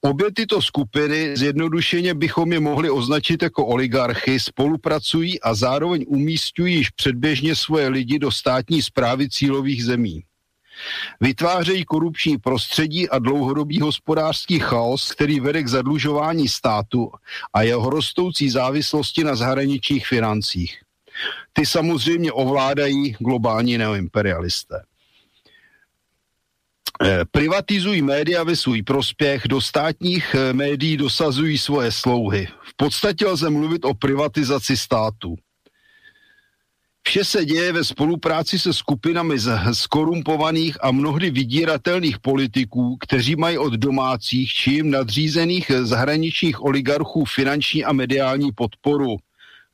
Obě 0.00 0.32
tyto 0.32 0.62
skupiny, 0.62 1.36
zjednodušeně 1.36 2.14
bychom 2.14 2.52
je 2.52 2.60
mohli 2.60 2.90
označit 2.90 3.42
jako 3.42 3.66
oligarchy, 3.66 4.40
spolupracují 4.40 5.40
a 5.40 5.54
zároveň 5.54 6.04
umístují 6.08 6.74
již 6.74 6.90
předběžně 6.90 7.56
svoje 7.56 7.88
lidi 7.88 8.18
do 8.18 8.30
státní 8.30 8.82
zprávy 8.82 9.28
cílových 9.28 9.84
zemí. 9.84 10.22
Vytvářejí 11.20 11.84
korupční 11.84 12.38
prostředí 12.38 13.08
a 13.08 13.18
dlouhodobý 13.18 13.80
hospodářský 13.80 14.58
chaos, 14.58 15.12
který 15.12 15.40
vede 15.40 15.62
k 15.62 15.68
zadlužování 15.68 16.48
státu 16.48 17.10
a 17.52 17.62
jeho 17.62 17.90
rostoucí 17.90 18.50
závislosti 18.50 19.24
na 19.24 19.36
zahraničních 19.36 20.06
financích. 20.06 20.80
Ty 21.52 21.66
samozřejmě 21.66 22.32
ovládají 22.32 23.16
globální 23.18 23.78
neoimperialisté. 23.78 24.82
Eh, 27.02 27.24
privatizují 27.30 28.02
média 28.02 28.44
ve 28.44 28.56
svůj 28.56 28.82
prospěch, 28.82 29.42
do 29.48 29.60
státních 29.60 30.34
eh, 30.34 30.52
médií 30.52 30.96
dosazují 30.96 31.58
svoje 31.58 31.92
slouhy. 31.92 32.48
V 32.62 32.76
podstatě 32.76 33.26
lze 33.26 33.50
mluvit 33.50 33.84
o 33.84 33.94
privatizaci 33.94 34.76
státu. 34.76 35.36
Vše 37.08 37.24
se 37.24 37.44
děje 37.44 37.72
ve 37.72 37.84
spolupráci 37.84 38.58
se 38.58 38.72
skupinami 38.72 39.38
z, 39.38 39.58
skorumpovaných 39.72 40.84
a 40.84 40.90
mnohdy 40.90 41.30
vydíratelných 41.30 42.18
politiků, 42.18 42.96
kteří 43.00 43.36
mají 43.36 43.58
od 43.58 43.72
domácích 43.72 44.52
či 44.52 44.70
jim 44.70 44.90
nadřízených 44.90 45.70
zahraničních 45.82 46.62
oligarchů 46.62 47.24
finanční 47.24 47.84
a 47.84 47.92
mediální 47.92 48.52
podporu. 48.52 49.16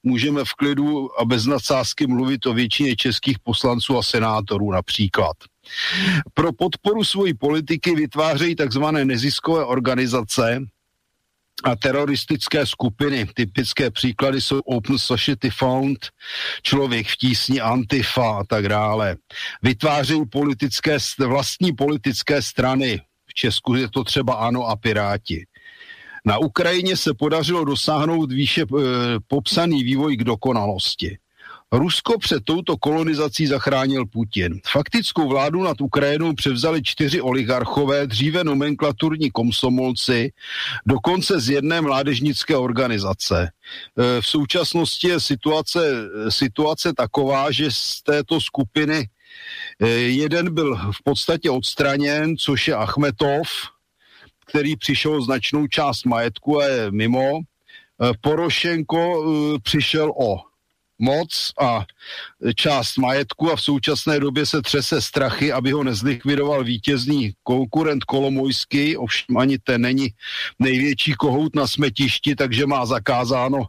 Můžeme 0.02 0.44
v 0.44 0.52
klidu 0.52 1.20
a 1.20 1.24
bez 1.24 1.46
nadsázky 1.46 2.06
mluvit 2.06 2.46
o 2.46 2.54
většině 2.54 2.96
českých 2.96 3.38
poslanců 3.38 3.98
a 3.98 4.02
senátorů 4.02 4.70
například. 4.70 5.36
Pro 6.34 6.52
podporu 6.52 7.04
svojí 7.04 7.34
politiky 7.34 7.94
vytvářejí 7.94 8.56
takzvané 8.56 9.04
neziskové 9.04 9.64
organizace, 9.64 10.60
a 11.64 11.76
teroristické 11.76 12.66
skupiny. 12.66 13.26
Typické 13.34 13.90
příklady 13.90 14.40
jsou 14.40 14.58
Open 14.58 14.98
Society 14.98 15.50
Fund, 15.50 15.98
Člověk 16.62 17.06
v 17.06 17.16
tísni, 17.16 17.60
Antifa 17.60 18.38
a 18.38 18.44
tak 18.44 18.68
dále. 18.68 19.16
Vytvářejí 19.62 20.26
politické, 20.26 20.98
vlastní 21.18 21.72
politické 21.72 22.42
strany. 22.42 23.00
V 23.26 23.34
Česku 23.34 23.74
je 23.74 23.88
to 23.90 24.04
třeba 24.04 24.34
ANO 24.34 24.66
a 24.66 24.76
Piráti. 24.76 25.46
Na 26.26 26.38
Ukrajině 26.38 26.96
se 26.96 27.14
podařilo 27.14 27.64
dosáhnout 27.64 28.32
výše 28.32 28.62
e, 28.62 28.66
popsaný 29.26 29.84
vývoj 29.84 30.16
k 30.16 30.24
dokonalosti. 30.24 31.18
Rusko 31.78 32.18
před 32.18 32.44
touto 32.44 32.76
kolonizací 32.76 33.46
zachránil 33.46 34.06
Putin. 34.06 34.60
Faktickou 34.66 35.28
vládu 35.28 35.62
nad 35.62 35.80
Ukrajinou 35.80 36.34
převzali 36.34 36.82
čtyři 36.82 37.20
oligarchové, 37.20 38.06
dříve 38.06 38.44
nomenklaturní 38.44 39.30
komsomolci, 39.30 40.32
dokonce 40.86 41.40
z 41.40 41.48
jedné 41.48 41.80
mládežnické 41.80 42.56
organizace. 42.56 43.42
E, 43.48 44.20
v 44.20 44.26
současnosti 44.26 45.08
je 45.08 45.20
situace, 45.20 46.10
situace 46.28 46.92
taková, 46.92 47.50
že 47.50 47.70
z 47.70 48.02
této 48.02 48.40
skupiny 48.40 49.08
e, 49.80 49.88
jeden 49.90 50.54
byl 50.54 50.76
v 50.76 51.02
podstatě 51.04 51.50
odstraněn, 51.50 52.36
což 52.36 52.68
je 52.68 52.74
Achmetov, 52.74 53.48
který 54.46 54.76
přišel 54.76 55.22
značnou 55.22 55.66
část 55.66 56.06
majetku 56.06 56.60
a 56.60 56.66
je 56.66 56.90
mimo. 56.90 57.38
E, 57.38 57.42
Porošenko 58.20 59.24
přišel 59.62 60.12
o 60.16 60.53
moc 60.98 61.52
a 61.60 61.84
část 62.56 62.98
majetku 62.98 63.52
a 63.52 63.56
v 63.56 63.60
současné 63.60 64.20
době 64.20 64.46
se 64.46 64.62
třese 64.62 65.02
strachy, 65.02 65.52
aby 65.52 65.72
ho 65.72 65.84
nezlikvidoval 65.84 66.64
vítězný 66.64 67.32
konkurent 67.42 68.04
Kolomojský, 68.04 68.96
ovšem 68.96 69.36
ani 69.36 69.58
ten 69.58 69.80
není 69.80 70.08
největší 70.58 71.12
kohout 71.12 71.56
na 71.56 71.66
smetišti, 71.66 72.36
takže 72.36 72.66
má 72.66 72.86
zakázáno 72.86 73.58
e, 73.58 73.66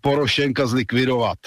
Porošenka 0.00 0.66
zlikvidovat. 0.66 1.38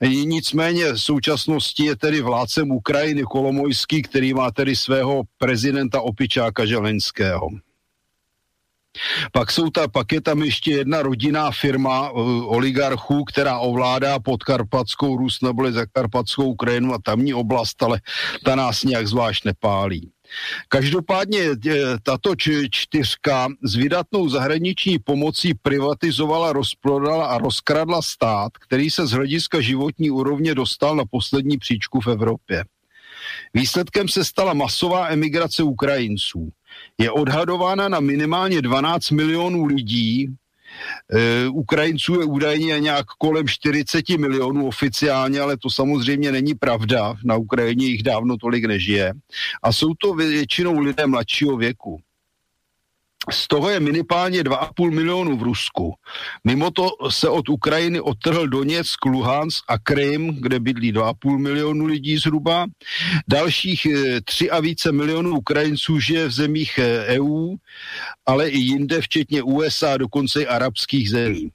Nicméně 0.00 0.92
v 0.92 0.98
současnosti 0.98 1.84
je 1.84 1.96
tedy 1.96 2.20
vládcem 2.20 2.70
Ukrajiny 2.70 3.22
Kolomojský, 3.22 4.02
který 4.02 4.34
má 4.34 4.50
tedy 4.50 4.76
svého 4.76 5.22
prezidenta 5.38 6.00
Opičáka 6.00 6.66
Želenského. 6.66 7.48
Pak, 9.32 9.52
jsou 9.52 9.70
ta, 9.70 9.88
pak 9.88 10.12
je 10.12 10.20
tam 10.20 10.42
ještě 10.42 10.70
jedna 10.70 11.02
rodinná 11.02 11.50
firma 11.50 12.10
uh, 12.10 12.20
oligarchů, 12.52 13.24
která 13.24 13.58
ovládá 13.58 14.18
podkarpatskou 14.18 15.16
Rus 15.16 15.40
neboli 15.42 15.72
zakarpatskou 15.72 16.44
Ukrajinu 16.44 16.94
a 16.94 16.98
tamní 17.04 17.34
oblast, 17.34 17.82
ale 17.82 18.00
ta 18.44 18.54
nás 18.54 18.82
nějak 18.82 19.08
zvlášť 19.08 19.44
nepálí. 19.44 20.10
Každopádně 20.68 21.40
tato 22.02 22.34
čtyřka 22.70 23.48
s 23.62 23.74
vydatnou 23.74 24.28
zahraniční 24.28 24.98
pomocí 24.98 25.54
privatizovala, 25.54 26.52
rozprodala 26.52 27.26
a 27.26 27.38
rozkradla 27.38 28.02
stát, 28.02 28.52
který 28.52 28.90
se 28.90 29.06
z 29.06 29.10
hlediska 29.10 29.60
životní 29.60 30.10
úrovně 30.10 30.54
dostal 30.54 30.96
na 30.96 31.04
poslední 31.10 31.58
příčku 31.58 32.00
v 32.00 32.06
Evropě. 32.06 32.64
Výsledkem 33.54 34.08
se 34.08 34.24
stala 34.24 34.54
masová 34.54 35.08
emigrace 35.08 35.62
Ukrajinců 35.62 36.50
je 36.98 37.10
odhadována 37.10 37.88
na 37.88 38.00
minimálně 38.00 38.62
12 38.62 39.10
milionů 39.10 39.64
lidí. 39.64 40.28
E, 41.10 41.48
Ukrajinců 41.48 42.20
je 42.20 42.24
údajně 42.24 42.80
nějak 42.80 43.06
kolem 43.18 43.48
40 43.48 44.08
milionů 44.08 44.68
oficiálně, 44.68 45.40
ale 45.40 45.56
to 45.56 45.70
samozřejmě 45.70 46.32
není 46.32 46.54
pravda. 46.54 47.14
Na 47.24 47.36
Ukrajině 47.36 47.86
jich 47.86 48.02
dávno 48.02 48.36
tolik 48.36 48.64
nežije. 48.64 49.12
A 49.62 49.72
jsou 49.72 49.94
to 49.94 50.14
většinou 50.14 50.78
lidé 50.78 51.06
mladšího 51.06 51.56
věku. 51.56 52.00
Z 53.30 53.48
toho 53.48 53.70
je 53.70 53.80
minimálně 53.80 54.42
2,5 54.42 54.90
milionu 54.90 55.36
v 55.36 55.42
Rusku. 55.42 55.94
Mimo 56.44 56.70
to 56.70 56.90
se 57.10 57.28
od 57.28 57.48
Ukrajiny 57.48 58.00
odtrhl 58.00 58.48
Doněck, 58.48 59.04
Luhansk 59.04 59.64
a 59.68 59.78
Krym, 59.78 60.36
kde 60.40 60.60
bydlí 60.60 60.92
2,5 60.92 61.38
milionu 61.38 61.86
lidí 61.86 62.16
zhruba. 62.16 62.66
Dalších 63.28 63.86
3 64.24 64.50
eh, 64.50 64.50
a 64.50 64.60
více 64.60 64.92
milionů 64.92 65.38
Ukrajinců 65.38 66.00
žije 66.00 66.28
v 66.28 66.32
zemích 66.32 66.80
EU, 67.06 67.48
eh, 67.50 67.54
e 67.54 67.56
ale 68.26 68.48
i 68.48 68.58
jinde, 68.58 69.00
včetně 69.00 69.42
USA, 69.42 69.96
dokonce 69.96 70.42
i 70.42 70.46
arabských 70.46 71.10
zemí. 71.10 71.50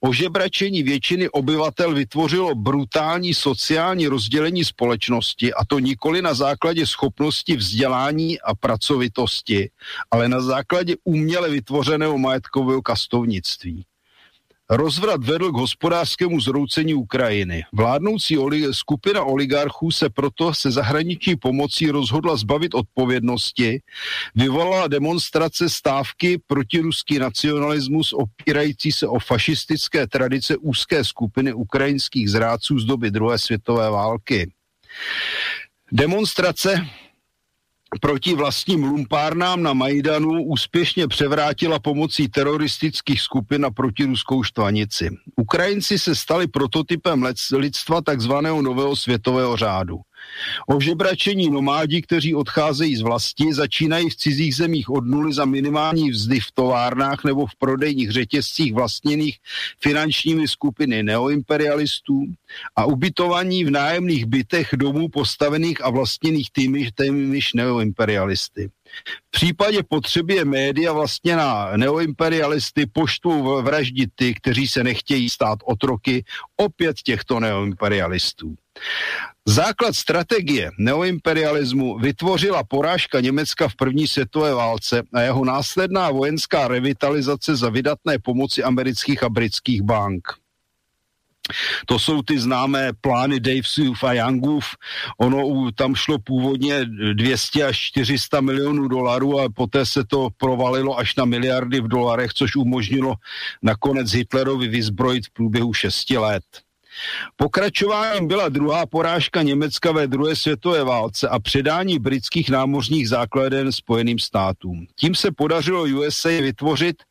Ožebračení 0.00 0.82
většiny 0.82 1.28
obyvatel 1.28 1.94
vytvořilo 1.94 2.54
brutální 2.54 3.34
sociální 3.34 4.06
rozdělení 4.08 4.64
společnosti, 4.64 5.54
a 5.54 5.64
to 5.64 5.78
nikoli 5.78 6.22
na 6.22 6.34
základě 6.34 6.86
schopnosti 6.86 7.56
vzdělání 7.56 8.40
a 8.40 8.54
pracovitosti, 8.54 9.70
ale 10.10 10.28
na 10.28 10.40
základě 10.40 10.96
uměle 11.04 11.50
vytvořeného 11.50 12.18
majetkového 12.18 12.82
kastovnictví. 12.82 13.84
Rozvrat 14.70 15.24
vedl 15.24 15.52
k 15.52 15.56
hospodářskému 15.56 16.40
zroucení 16.40 16.94
Ukrajiny. 16.94 17.62
Vládnoucí 17.72 18.38
oli- 18.38 18.74
skupina 18.74 19.22
oligarchů 19.22 19.90
se 19.90 20.10
proto 20.10 20.54
se 20.54 20.70
zahraniční 20.70 21.36
pomocí 21.36 21.90
rozhodla 21.90 22.36
zbavit 22.36 22.74
odpovědnosti, 22.74 23.80
vyvolala 24.34 24.86
demonstrace 24.88 25.68
stávky 25.68 26.40
proti 26.46 26.80
ruský 26.80 27.18
nacionalismus 27.18 28.12
opírající 28.12 28.92
se 28.92 29.06
o 29.06 29.18
fašistické 29.18 30.06
tradice 30.06 30.56
úzké 30.56 31.04
skupiny 31.04 31.52
ukrajinských 31.52 32.30
zrádců 32.30 32.78
z 32.78 32.84
doby 32.84 33.10
druhé 33.10 33.38
světové 33.38 33.90
války. 33.90 34.52
Demonstrace 35.92 36.86
proti 38.00 38.34
vlastním 38.34 38.84
lumpárnám 38.84 39.62
na 39.62 39.72
Majdanu 39.72 40.42
úspěšně 40.42 41.08
převrátila 41.08 41.78
pomocí 41.78 42.28
teroristických 42.28 43.20
skupin 43.20 43.60
na 43.60 43.70
protiruskou 43.70 44.42
štvanici. 44.42 45.10
Ukrajinci 45.36 45.98
se 45.98 46.14
stali 46.14 46.46
prototypem 46.46 47.24
lidstva 47.52 48.00
takzvaného 48.00 48.62
nového 48.62 48.96
světového 48.96 49.56
řádu. 49.56 49.96
Ožebračení 50.66 51.50
nomádi, 51.50 52.02
kteří 52.02 52.34
odcházejí 52.34 52.96
z 52.96 53.00
vlasti, 53.00 53.54
začínají 53.54 54.10
v 54.10 54.16
cizích 54.16 54.56
zemích 54.56 54.90
od 54.90 55.06
nuly 55.06 55.32
za 55.32 55.44
minimální 55.44 56.10
vzdy 56.10 56.40
v 56.40 56.52
továrnách 56.54 57.24
nebo 57.24 57.46
v 57.46 57.56
prodejních 57.58 58.10
řetězcích 58.10 58.74
vlastněných 58.74 59.38
finančními 59.80 60.48
skupiny 60.48 61.02
neoimperialistů 61.02 62.26
a 62.76 62.84
ubytovaní 62.84 63.64
v 63.64 63.70
nájemných 63.70 64.26
bytech 64.26 64.68
domů 64.76 65.08
postavených 65.08 65.84
a 65.84 65.90
vlastněných 65.90 66.50
týmy, 66.52 66.90
týmiž 66.94 67.52
neoimperialisty. 67.52 68.70
V 69.26 69.30
případě 69.30 69.82
potřeby 69.88 70.34
je 70.34 70.44
média 70.44 70.92
vlastně 70.92 71.36
na 71.36 71.76
neoimperialisty 71.76 72.86
poštou 72.86 73.62
vraždit 73.62 74.10
ty, 74.14 74.34
kteří 74.34 74.68
se 74.68 74.84
nechtějí 74.84 75.30
stát 75.30 75.58
otroky 75.64 76.24
opět 76.56 76.96
těchto 76.96 77.40
neoimperialistů. 77.40 78.54
Základ 79.46 79.94
strategie 79.94 80.70
neoimperialismu 80.78 81.98
vytvořila 81.98 82.64
porážka 82.64 83.20
Německa 83.20 83.68
v 83.68 83.76
první 83.76 84.08
světové 84.08 84.54
válce 84.54 85.02
a 85.14 85.20
jeho 85.20 85.44
následná 85.44 86.10
vojenská 86.10 86.68
revitalizace 86.68 87.56
za 87.56 87.70
vydatné 87.70 88.18
pomoci 88.18 88.62
amerických 88.62 89.22
a 89.22 89.28
britských 89.28 89.82
bank. 89.82 90.28
To 91.86 91.98
jsou 91.98 92.22
ty 92.22 92.38
známé 92.38 92.90
plány 93.00 93.40
Davesův 93.40 94.04
a 94.04 94.12
Youngův. 94.12 94.64
Ono 95.18 95.72
tam 95.72 95.94
šlo 95.94 96.18
původně 96.18 96.84
200 97.12 97.64
až 97.64 97.78
400 97.78 98.40
milionů 98.40 98.88
dolarů 98.88 99.40
a 99.40 99.48
poté 99.48 99.86
se 99.86 100.04
to 100.04 100.28
provalilo 100.36 100.98
až 100.98 101.16
na 101.16 101.24
miliardy 101.24 101.80
v 101.80 101.88
dolarech, 101.88 102.32
což 102.34 102.56
umožnilo 102.56 103.14
nakonec 103.62 104.12
Hitlerovi 104.12 104.68
vyzbrojit 104.68 105.26
v 105.26 105.30
průběhu 105.30 105.74
6 105.74 106.10
let. 106.10 106.44
Pokračováním 107.36 108.28
byla 108.28 108.48
druhá 108.48 108.86
porážka 108.86 109.42
Německa 109.42 109.92
ve 109.92 110.06
druhé 110.06 110.36
světové 110.36 110.84
válce 110.84 111.28
a 111.28 111.38
předání 111.38 111.98
britských 111.98 112.50
námořních 112.50 113.08
základen 113.08 113.72
Spojeným 113.72 114.18
státům. 114.18 114.86
Tím 114.96 115.14
se 115.14 115.32
podařilo 115.32 115.82
USA 115.82 116.28
vytvořit 116.28 117.02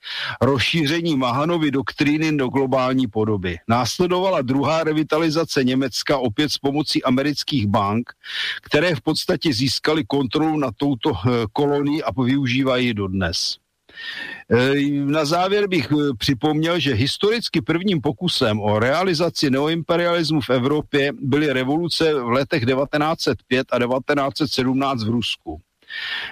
rozšíření 0.41 1.17
Mahanovy 1.17 1.71
doktríny 1.71 2.37
do 2.37 2.47
globální 2.47 3.07
podoby. 3.07 3.57
Následovala 3.67 4.41
druhá 4.41 4.83
revitalizace 4.83 5.63
Německa 5.63 6.17
opět 6.17 6.51
s 6.51 6.57
pomocí 6.57 7.03
amerických 7.03 7.67
bank, 7.67 8.09
které 8.63 8.95
v 8.95 9.01
podstatě 9.01 9.53
získaly 9.53 10.05
kontrolu 10.05 10.59
nad 10.59 10.73
touto 10.77 11.11
eh, 11.11 11.45
kolonií 11.53 12.03
a 12.03 12.11
využívají 12.21 12.93
dodnes. 12.93 13.57
E, 14.51 14.91
na 14.91 15.25
závěr 15.25 15.67
bych 15.67 15.91
e, 15.91 15.95
připomněl, 16.17 16.79
že 16.79 16.93
historicky 16.93 17.61
prvním 17.61 18.01
pokusem 18.01 18.59
o 18.59 18.79
realizaci 18.79 19.49
neoimperialismu 19.49 20.41
v 20.41 20.49
Evropě 20.49 21.11
byly 21.21 21.53
revoluce 21.53 22.13
v 22.13 22.27
letech 22.27 22.65
1905 22.65 23.67
a 23.71 23.79
1917 23.79 25.03
v 25.03 25.09
Rusku. 25.09 25.61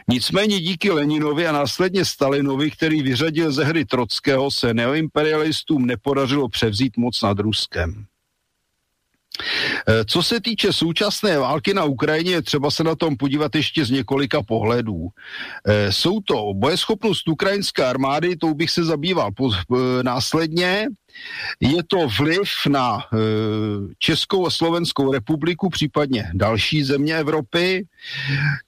Nicméně 0.07 0.60
díky 0.60 0.91
Leninovi 0.91 1.48
a 1.48 1.51
následně 1.51 2.05
Stalinovi, 2.05 2.72
který 2.72 3.01
vyřadil 3.01 3.51
ze 3.51 3.63
hry 3.63 3.86
Trockého, 3.86 4.51
se 4.51 4.74
neoimperialistům 4.74 5.86
nepodařilo 5.86 6.50
převzít 6.50 6.98
moc 6.98 7.22
nad 7.22 7.39
Ruskem. 7.39 8.05
Eh, 9.87 10.05
co 10.05 10.23
se 10.23 10.41
týče 10.41 10.73
současné 10.73 11.37
války 11.37 11.73
na 11.73 11.83
Ukrajině, 11.83 12.31
je 12.31 12.41
třeba 12.41 12.71
se 12.71 12.83
na 12.83 12.95
tom 12.95 13.17
podívat 13.17 13.55
ještě 13.55 13.85
z 13.85 13.89
několika 13.91 14.43
pohledů. 14.43 15.07
Eh, 15.65 15.91
jsou 15.91 16.19
to 16.21 16.53
bojeschopnost 16.53 17.27
ukrajinské 17.27 17.85
armády, 17.85 18.35
tou 18.35 18.53
bych 18.53 18.71
se 18.71 18.83
zabýval 18.83 19.31
eh, 19.39 20.03
následně. 20.03 20.87
Je 21.59 21.83
to 21.83 22.07
vliv 22.19 22.49
na 22.69 22.97
e, 22.97 23.17
Českou 23.99 24.47
a 24.47 24.49
Slovenskou 24.49 25.11
republiku, 25.11 25.69
případně 25.69 26.31
další 26.33 26.83
země 26.83 27.17
Evropy. 27.17 27.85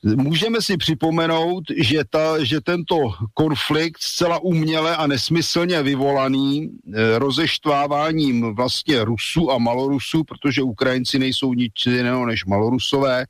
Můžeme 0.03 0.61
si 0.61 0.77
připomenout, 0.77 1.63
že, 1.77 2.03
ta, 2.09 2.43
že 2.43 2.61
tento 2.61 2.95
konflikt 3.33 4.01
zcela 4.01 4.39
uměle 4.39 4.95
a 4.95 5.07
nesmyslně 5.07 5.83
vyvolaný 5.83 6.69
e, 6.93 7.19
rozeštváváním 7.19 8.55
vlastně 8.55 9.05
Rusů 9.05 9.51
a 9.51 9.57
Malorusů, 9.57 10.23
protože 10.23 10.61
Ukrajinci 10.61 11.19
nejsou 11.19 11.53
nic 11.53 11.73
jiného 11.85 12.25
než 12.25 12.45
Malorusové, 12.45 13.25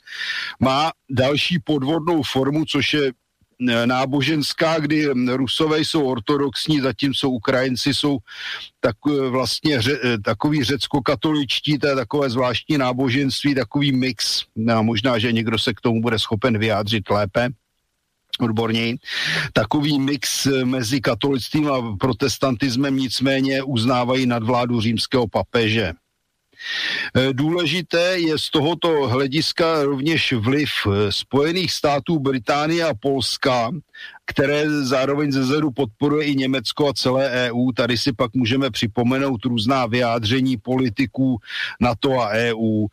má 0.59 0.91
další 1.09 1.59
podvodnou 1.59 2.23
formu, 2.23 2.65
což 2.65 2.93
je 2.93 3.11
náboženská, 3.59 4.79
kdy 4.79 5.05
Rusové 5.27 5.79
jsou 5.79 6.05
ortodoxní, 6.05 6.79
zatímco 6.79 7.29
Ukrajinci 7.29 7.93
jsou 7.93 8.17
tak, 8.79 8.95
e, 9.09 9.29
vlastně 9.29 9.81
ře, 9.81 9.99
e, 10.03 10.17
takový 10.17 10.63
řecko-katoličtí, 10.63 11.79
to 11.79 11.87
je 11.87 11.95
takové 11.95 12.29
zvláštní 12.29 12.77
náboženství, 12.77 13.55
takový 13.55 13.91
mix. 13.91 14.43
No, 14.55 14.83
možná, 14.83 15.19
že 15.19 15.31
někdo 15.31 15.59
se 15.59 15.73
k 15.73 15.81
tomu 15.81 16.01
bude 16.01 16.19
schopen 16.19 16.57
vyjádřit 16.57 17.09
lépe 17.09 17.49
odborněji, 18.39 18.97
takový 19.53 19.99
mix 19.99 20.47
mezi 20.63 21.01
katolictvím 21.01 21.71
a 21.71 21.97
protestantismem 21.99 22.95
nicméně 22.95 23.63
uznávají 23.63 24.25
nadvládu 24.25 24.81
římského 24.81 25.27
papeže. 25.27 25.93
Eh, 27.15 27.33
důležité 27.33 28.19
je 28.19 28.37
z 28.37 28.49
tohoto 28.49 29.07
hlediska 29.07 29.83
rovněž 29.83 30.33
vliv 30.33 30.69
eh, 30.85 31.11
Spojených 31.11 31.71
států, 31.71 32.19
Británie 32.19 32.83
a 32.83 32.93
Polska 32.93 33.71
které 34.27 34.69
zároveň 34.83 35.31
ze 35.31 35.43
zedu 35.43 35.71
podporuje 35.71 36.27
i 36.27 36.35
Německo 36.35 36.89
a 36.89 36.93
celé 36.93 37.29
EU. 37.49 37.71
Tady 37.71 37.97
si 37.97 38.13
pak 38.13 38.33
můžeme 38.33 38.71
připomenout 38.71 39.45
různá 39.45 39.85
vyjádření 39.85 40.57
politiků 40.57 41.37
NATO 41.81 42.21
a 42.21 42.29
EU. 42.29 42.87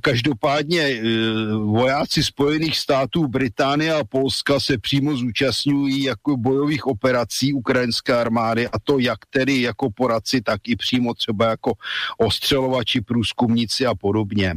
Každopádně 0.00 0.82
e, 0.82 1.02
vojáci 1.54 2.24
Spojených 2.24 2.78
států, 2.78 3.28
Británie 3.28 3.94
a 3.94 4.04
Polska 4.04 4.60
se 4.60 4.78
přímo 4.78 5.16
zúčastňují 5.16 6.02
jako 6.02 6.36
bojových 6.36 6.86
operací 6.86 7.52
ukrajinské 7.52 8.14
armády 8.14 8.68
a 8.68 8.78
to 8.84 8.98
jak 8.98 9.18
tedy 9.30 9.62
jako 9.62 9.90
poradci, 9.90 10.40
tak 10.40 10.68
i 10.68 10.76
přímo 10.76 11.14
třeba 11.14 11.50
jako 11.50 11.72
ostřelovači, 12.18 13.00
průzkumníci 13.00 13.86
a 13.86 13.94
podobně. 13.94 14.54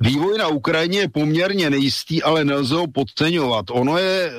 Vývoj 0.00 0.38
na 0.38 0.48
Ukrajině 0.48 0.98
je 0.98 1.08
poměrně 1.08 1.70
nejistý, 1.70 2.22
ale 2.22 2.44
nelze 2.44 2.74
ho 2.74 2.86
podceňovat. 2.86 3.64
Ono 3.70 3.98
je 3.98 4.32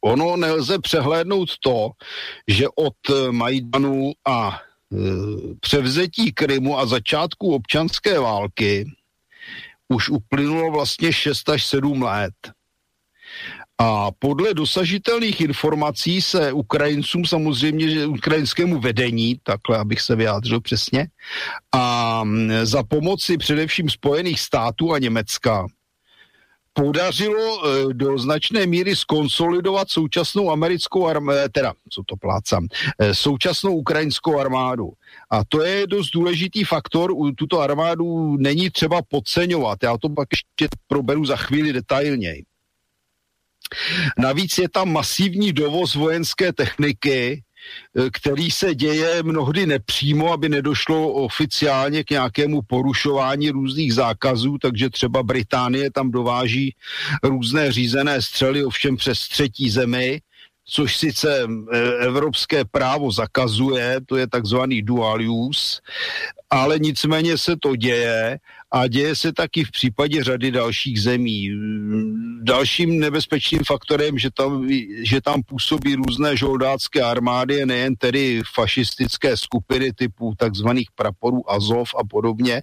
ono 0.00 0.36
nelze 0.36 0.78
přehlédnout 0.78 1.48
to, 1.60 1.90
že 2.48 2.68
od 2.68 2.94
Majdanu 3.30 4.12
a 4.26 4.60
e, 4.60 4.96
převzetí 5.60 6.32
Krymu 6.32 6.78
a 6.78 6.86
začátku 6.86 7.54
občanské 7.54 8.18
války 8.18 8.90
už 9.88 10.08
uplynulo 10.08 10.70
vlastně 10.70 11.12
6 11.12 11.48
až 11.48 11.66
7 11.66 12.02
let. 12.02 12.34
A 13.80 14.10
podle 14.18 14.54
dosažitelných 14.54 15.40
informací 15.40 16.22
se 16.22 16.52
Ukrajincům 16.52 17.24
samozřejmě, 17.24 17.88
že 17.90 18.06
ukrajinskému 18.06 18.80
vedení, 18.80 19.40
takhle 19.42 19.78
abych 19.78 20.00
se 20.00 20.16
vyjádřil 20.16 20.60
přesně, 20.60 21.08
a 21.74 22.22
za 22.62 22.82
pomoci 22.82 23.38
především 23.38 23.90
Spojených 23.90 24.40
států 24.40 24.92
a 24.92 24.98
Německa 24.98 25.66
podařilo 26.72 27.66
e, 27.66 27.94
do 27.94 28.18
značné 28.18 28.66
míry 28.66 28.96
skonsolidovat 28.96 29.90
současnou 29.90 30.50
americkou 30.50 31.06
armádu, 31.06 31.38
e, 31.38 31.48
teda, 31.48 31.72
co 31.90 32.02
to 32.06 32.16
plácám, 32.16 32.66
e, 32.98 33.14
současnou 33.14 33.76
ukrajinskou 33.76 34.38
armádu. 34.38 34.90
A 35.30 35.44
to 35.44 35.62
je 35.62 35.86
dost 35.86 36.10
důležitý 36.10 36.64
faktor, 36.64 37.12
tuto 37.36 37.60
armádu 37.60 38.36
není 38.36 38.70
třeba 38.70 39.02
podceňovat, 39.08 39.78
já 39.82 39.98
to 39.98 40.08
pak 40.08 40.28
ještě 40.30 40.76
proberu 40.86 41.24
za 41.24 41.36
chvíli 41.36 41.72
detailněji. 41.72 42.47
Navíc 44.18 44.58
je 44.58 44.68
tam 44.68 44.92
masivní 44.92 45.52
dovoz 45.52 45.94
vojenské 45.94 46.52
techniky, 46.52 47.42
eh, 47.42 48.10
který 48.12 48.50
se 48.50 48.74
děje 48.74 49.22
mnohdy 49.22 49.66
nepřímo, 49.66 50.32
aby 50.32 50.48
nedošlo 50.48 51.12
oficiálně 51.12 52.04
k 52.04 52.10
nějakému 52.10 52.62
porušování 52.62 53.50
různých 53.50 53.94
zákazů, 53.94 54.58
takže 54.58 54.90
třeba 54.90 55.22
Británie 55.22 55.90
tam 55.90 56.10
dováží 56.10 56.74
různé 57.22 57.72
řízené 57.72 58.22
střely, 58.22 58.64
ovšem 58.64 58.96
přes 58.96 59.18
třetí 59.18 59.70
zemi, 59.70 60.20
což 60.64 60.96
sice 60.96 61.46
eh, 61.48 61.78
evropské 62.04 62.64
právo 62.64 63.12
zakazuje, 63.12 64.00
to 64.06 64.16
je 64.16 64.26
takzvaný 64.26 64.82
dual 64.82 65.22
use, 65.22 65.80
ale 66.50 66.78
nicméně 66.78 67.38
se 67.38 67.56
to 67.56 67.76
děje 67.76 68.38
a 68.70 68.86
děje 68.86 69.16
se 69.16 69.32
taky 69.32 69.64
v 69.64 69.70
případě 69.70 70.24
řady 70.24 70.50
dalších 70.50 71.02
zemí. 71.02 71.50
Dalším 72.42 73.00
nebezpečným 73.00 73.60
faktorem, 73.66 74.18
že 74.18 74.30
tam, 74.30 74.68
že 75.02 75.20
tam 75.20 75.42
působí 75.42 75.94
různé 75.94 76.36
žoldácké 76.36 77.02
armády, 77.02 77.66
nejen 77.66 77.96
tedy 77.96 78.42
fašistické 78.54 79.36
skupiny 79.36 79.92
typu 79.92 80.34
takzvaných 80.38 80.88
praporů 80.94 81.50
Azov 81.50 81.94
a 82.00 82.04
podobně, 82.04 82.62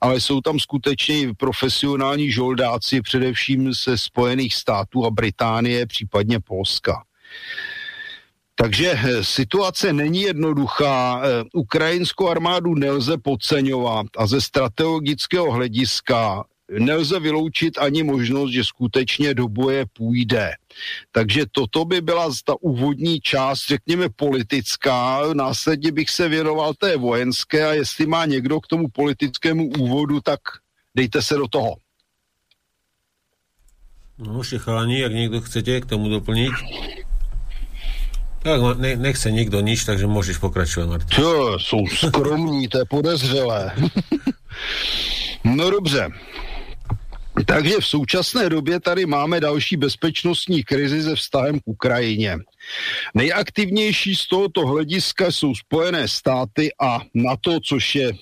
ale 0.00 0.20
jsou 0.20 0.40
tam 0.40 0.58
skutečně 0.58 1.34
profesionální 1.34 2.30
žoldáci, 2.30 3.02
především 3.02 3.72
ze 3.72 3.98
Spojených 3.98 4.54
států 4.54 5.06
a 5.06 5.10
Británie, 5.10 5.86
případně 5.86 6.40
Polska. 6.40 7.04
Takže 8.54 8.90
eh, 8.92 9.24
situace 9.24 9.92
není 9.92 10.22
jednoduchá. 10.22 11.22
Eh, 11.24 11.44
ukrajinskou 11.52 12.28
armádu 12.28 12.74
nelze 12.74 13.18
podceňovat 13.18 14.06
a 14.18 14.26
ze 14.26 14.40
strategického 14.40 15.50
hlediska 15.50 16.44
nelze 16.78 17.20
vyloučit 17.20 17.78
ani 17.78 18.02
možnost, 18.02 18.50
že 18.50 18.64
skutečně 18.64 19.34
do 19.34 19.48
boje 19.48 19.86
půjde. 19.92 20.52
Takže 21.12 21.44
toto 21.52 21.84
by 21.84 22.00
byla 22.00 22.30
ta 22.44 22.54
úvodní 22.60 23.20
část, 23.20 23.66
řekněme 23.68 24.08
politická, 24.08 25.20
následně 25.34 25.92
bych 25.92 26.10
se 26.10 26.28
věnoval 26.28 26.74
té 26.74 26.96
vojenské 26.96 27.66
a 27.66 27.72
jestli 27.72 28.06
má 28.06 28.26
někdo 28.26 28.60
k 28.60 28.66
tomu 28.66 28.88
politickému 28.88 29.68
úvodu, 29.78 30.20
tak 30.20 30.40
dejte 30.94 31.22
se 31.22 31.34
do 31.34 31.48
toho. 31.48 31.76
No, 34.14 34.46
ešte 34.46 34.62
chalani, 34.62 35.02
ak 35.02 35.10
niekto 35.10 35.42
chcete 35.42 35.82
k 35.82 35.90
tomu 35.90 36.06
doplniť. 36.06 36.54
Tak 38.44 38.76
ne, 38.76 38.96
nechce 38.96 39.32
nikto 39.32 39.64
nič, 39.64 39.88
takže 39.88 40.04
môžeš 40.04 40.36
pokračovať, 40.36 40.84
Martin. 40.84 41.16
Čo, 41.16 41.56
jsou 41.56 41.80
skromní, 41.88 42.68
to 42.68 42.78
je 42.78 42.84
podezřelé. 42.84 43.72
no 45.44 45.70
dobře. 45.70 46.12
Takže 47.46 47.80
v 47.80 47.86
současné 47.86 48.48
době 48.48 48.80
tady 48.80 49.06
máme 49.06 49.40
další 49.40 49.76
bezpečnostní 49.76 50.62
krizi 50.62 51.02
se 51.02 51.14
vztahem 51.16 51.60
k 51.60 51.62
Ukrajině. 51.64 52.38
Nejaktivnější 53.14 54.16
z 54.16 54.28
tohoto 54.28 54.66
hlediska 54.66 55.32
jsou 55.32 55.54
Spojené 55.54 56.08
státy 56.08 56.70
a 56.80 57.00
NATO, 57.14 57.60
což 57.60 57.94
je 57.94 58.12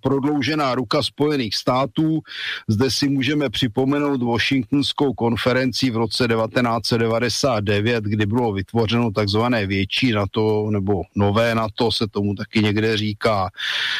prodloužená 0.00 0.74
ruka 0.74 1.02
Spojených 1.02 1.56
států. 1.56 2.20
Zde 2.68 2.90
si 2.90 3.08
můžeme 3.08 3.50
připomenout 3.50 4.22
Washingtonskou 4.22 5.12
konferenci 5.12 5.90
v 5.90 5.96
roce 5.96 6.28
1999, 6.28 8.04
kdy 8.04 8.26
bylo 8.26 8.52
vytvořeno 8.52 9.10
takzvané 9.10 9.66
větší 9.66 10.12
NATO 10.12 10.70
nebo 10.70 11.02
nové 11.16 11.54
NATO 11.54 11.92
se 11.92 12.06
tomu 12.06 12.34
taky 12.34 12.62
někde 12.62 12.96
říká. 12.96 13.48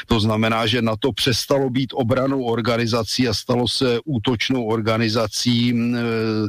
To 0.07 0.21
znamená, 0.21 0.67
že 0.67 0.83
NATO 0.83 1.13
přestalo 1.13 1.71
být 1.71 1.91
obranou 1.95 2.45
organizací 2.45 3.29
a 3.29 3.35
stalo 3.35 3.69
se 3.69 3.99
útočnou 4.05 4.65
organizací, 4.67 5.75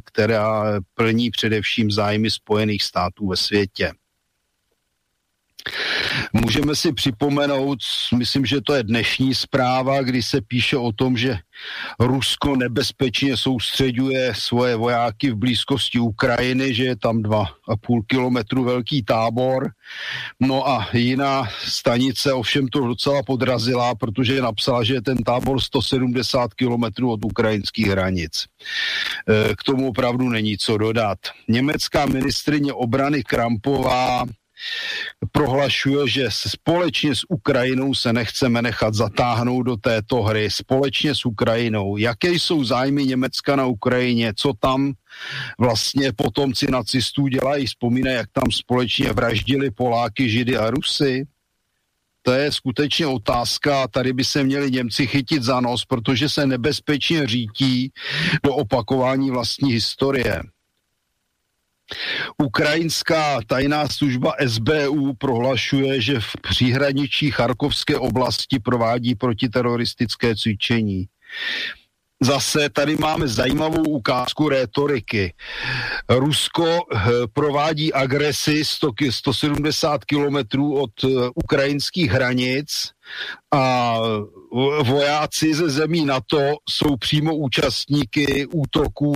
která 0.05 0.63
plní 0.95 1.31
především 1.31 1.91
zájmy 1.91 2.31
Spojených 2.31 2.83
států 2.83 3.27
ve 3.27 3.36
světě. 3.37 3.91
Můžeme 6.33 6.75
si 6.75 6.93
připomenout, 6.93 7.79
myslím, 8.17 8.45
že 8.45 8.61
to 8.61 8.73
je 8.73 8.83
dnešní 8.83 9.35
zpráva, 9.35 10.01
kdy 10.01 10.23
se 10.23 10.41
píše 10.41 10.77
o 10.77 10.91
tom, 10.91 11.17
že 11.17 11.37
Rusko 11.99 12.55
nebezpečně 12.55 13.37
soustředuje 13.37 14.33
svoje 14.35 14.75
vojáky 14.75 15.31
v 15.31 15.35
blízkosti 15.35 15.99
Ukrajiny, 15.99 16.73
že 16.73 16.83
je 16.83 16.95
tam 16.95 17.21
dva 17.21 17.45
a 17.69 17.77
půl 17.77 18.03
kilometru 18.03 18.63
velký 18.63 19.03
tábor. 19.03 19.69
No 20.39 20.67
a 20.69 20.89
jiná 20.93 21.49
stanice 21.63 22.33
ovšem 22.33 22.67
to 22.67 22.79
docela 22.79 23.23
podrazila, 23.23 23.95
protože 23.95 24.41
napsala, 24.41 24.83
že 24.83 24.93
je 24.93 25.01
ten 25.01 25.17
tábor 25.17 25.61
170 25.61 26.53
kilometrů 26.53 27.11
od 27.11 27.25
ukrajinských 27.25 27.87
hranic. 27.87 28.45
E, 29.29 29.55
k 29.55 29.63
tomu 29.63 29.89
opravdu 29.89 30.29
není 30.29 30.57
co 30.57 30.77
dodat. 30.77 31.17
Německá 31.47 32.05
ministrině 32.05 32.73
obrany 32.73 33.23
Krampová 33.23 34.23
prohlašuje, 35.31 36.07
že 36.07 36.27
společně 36.31 37.15
s 37.15 37.21
Ukrajinou 37.29 37.93
se 37.93 38.13
nechceme 38.13 38.61
nechat 38.61 38.93
zatáhnout 38.93 39.63
do 39.63 39.77
této 39.77 40.21
hry, 40.21 40.49
společně 40.51 41.15
s 41.15 41.25
Ukrajinou. 41.25 41.97
Jaké 41.97 42.31
jsou 42.31 42.63
zájmy 42.63 43.05
Německa 43.05 43.55
na 43.55 43.65
Ukrajině, 43.65 44.33
co 44.35 44.53
tam 44.59 44.93
vlastně 45.59 46.13
potomci 46.13 46.71
nacistů 46.71 47.27
dělají, 47.27 47.65
vzpomínají, 47.65 48.17
jak 48.17 48.29
tam 48.33 48.51
společně 48.51 49.13
vraždili 49.13 49.71
Poláky, 49.71 50.29
Židy 50.29 50.57
a 50.57 50.69
Rusy? 50.69 51.25
To 52.21 52.33
je 52.33 52.51
skutečně 52.51 53.07
otázka, 53.07 53.87
tady 53.87 54.13
by 54.13 54.23
se 54.23 54.43
měli 54.43 54.71
Němci 54.71 55.07
chytit 55.07 55.43
za 55.43 55.59
nos, 55.59 55.85
protože 55.85 56.29
se 56.29 56.47
nebezpečně 56.47 57.27
řítí 57.27 57.91
do 58.43 58.55
opakování 58.55 59.31
vlastní 59.31 59.71
historie. 59.71 60.43
Ukrajinská 62.43 63.39
tajná 63.47 63.87
služba 63.87 64.33
SBU 64.45 65.13
prohlašuje, 65.13 66.01
že 66.01 66.19
v 66.19 66.31
příhraničí 66.41 67.31
Charkovské 67.31 67.97
oblasti 67.97 68.59
provádí 68.59 69.15
protiteroristické 69.15 70.35
cvičení. 70.35 71.07
Zase 72.21 72.69
tady 72.69 72.95
máme 72.95 73.27
zajímavou 73.27 73.83
ukázku 73.83 74.49
rétoriky. 74.49 75.33
Rusko 76.09 76.65
eh, 76.65 76.99
provádí 77.33 77.93
agresi 77.93 78.65
100, 78.65 78.91
170 79.09 80.05
kilometrů 80.05 80.81
od 80.81 80.91
eh, 81.03 81.07
ukrajinských 81.35 82.11
hranic 82.11 82.67
a 83.51 83.97
vojáci 84.83 85.53
ze 85.53 85.69
zemí 85.69 86.05
NATO 86.05 86.55
jsou 86.69 86.95
přímo 86.95 87.35
účastníky 87.35 88.45
útoků 88.45 89.15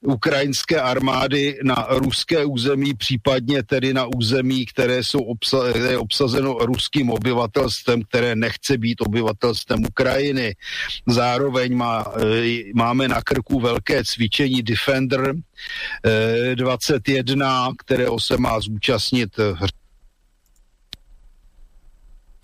ukrajinské 0.00 0.80
armády 0.80 1.58
na 1.64 1.86
ruské 1.90 2.44
území, 2.44 2.94
případně 2.94 3.62
tedy 3.62 3.94
na 3.94 4.06
území, 4.16 4.66
které 4.66 5.04
jsou 5.04 5.18
obsa- 5.18 5.90
je 5.90 5.98
obsazeno 5.98 6.54
ruským 6.54 7.10
obyvatelstvem, 7.10 8.02
které 8.02 8.36
nechce 8.36 8.78
být 8.78 9.00
obyvatelstvem 9.00 9.84
Ukrajiny. 9.84 10.56
Zároveň 11.06 11.76
má, 11.76 12.04
e, 12.22 12.60
máme 12.74 13.08
na 13.08 13.22
krku 13.22 13.60
velké 13.60 14.04
cvičení 14.04 14.62
Defender 14.62 15.34
21, 16.54 17.68
e, 17.68 17.72
které 17.78 18.06
se 18.18 18.36
má 18.36 18.60
zúčastnit 18.60 19.30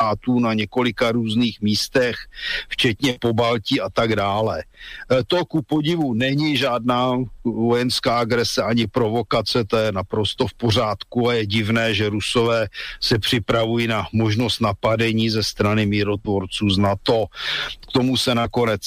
států 0.01 0.41
na 0.41 0.55
několika 0.55 1.13
různých 1.13 1.61
místech, 1.61 2.17
včetně 2.69 3.17
Pobaltí 3.21 3.81
a 3.81 3.91
tak 3.91 4.17
dále. 4.17 4.65
E, 5.13 5.25
to 5.25 5.45
ku 5.45 5.63
podivu 5.63 6.15
není 6.15 6.57
žádná 6.57 7.13
vojenská 7.45 8.19
agrese 8.19 8.63
ani 8.63 8.87
provokace, 8.87 9.65
to 9.65 9.77
je 9.77 9.93
naprosto 9.93 10.47
v 10.47 10.55
pořádku 10.55 11.29
a 11.29 11.35
je 11.35 11.47
divné, 11.47 11.95
že 11.95 12.09
Rusové 12.09 12.69
se 13.01 13.19
připravují 13.19 13.87
na 13.87 14.07
možnost 14.13 14.61
napadení 14.61 15.31
ze 15.31 15.43
strany 15.43 15.87
mírotvorců 15.87 16.71
z 16.71 16.79
NATO. 16.79 17.27
K 17.81 17.93
tomu 17.93 18.17
se 18.17 18.35
nakonec 18.35 18.81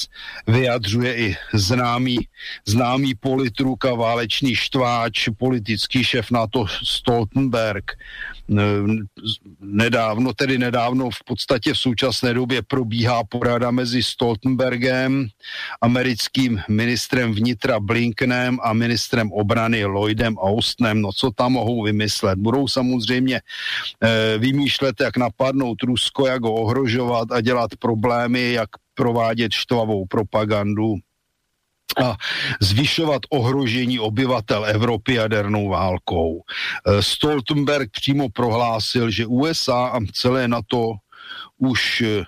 vyjadřuje 0.46 1.16
i 1.16 1.36
známý, 1.54 2.18
známý 2.66 3.14
politruk 3.14 3.84
a 3.84 3.94
válečný 3.94 4.54
štváč, 4.54 5.28
politický 5.38 6.04
šef 6.04 6.30
NATO 6.30 6.66
Stoltenberg 6.82 7.94
nedávno, 9.60 10.34
tedy 10.34 10.58
nedávno 10.58 11.10
v 11.10 11.24
podstatě 11.24 11.74
v 11.74 11.78
současné 11.78 12.34
době 12.34 12.62
probíhá 12.62 13.24
porada 13.24 13.70
mezi 13.70 14.02
Stoltenbergem, 14.02 15.26
americkým 15.80 16.60
ministrem 16.68 17.32
vnitra 17.32 17.80
Blinkenem 17.80 18.58
a 18.62 18.72
ministrem 18.72 19.32
obrany 19.32 19.84
Lloydem 19.84 20.38
Austnem. 20.38 21.00
No 21.00 21.12
co 21.12 21.30
tam 21.30 21.52
mohou 21.52 21.82
vymyslet? 21.82 22.38
Budou 22.38 22.68
samozřejmě 22.68 23.40
eh, 23.40 24.38
vymýšlet, 24.38 25.00
jak 25.00 25.16
napadnout 25.16 25.82
Rusko, 25.82 26.26
jak 26.26 26.42
ho 26.42 26.52
ohrožovat 26.52 27.32
a 27.32 27.40
dělat 27.40 27.70
problémy, 27.78 28.52
jak 28.52 28.68
provádět 28.94 29.52
štvavou 29.52 30.06
propagandu 30.06 30.94
a 32.04 32.16
zvyšovat 32.60 33.22
ohrožení 33.30 34.00
obyvatel 34.00 34.64
Evropy 34.64 35.14
jadernou 35.14 35.68
válkou. 35.68 36.40
E, 36.86 37.02
Stoltenberg 37.02 37.90
přímo 37.90 38.28
prohlásil, 38.28 39.10
že 39.10 39.26
USA 39.26 39.86
a 39.86 40.00
celé 40.12 40.48
NATO 40.48 40.92
už 41.58 42.00
e, 42.00 42.24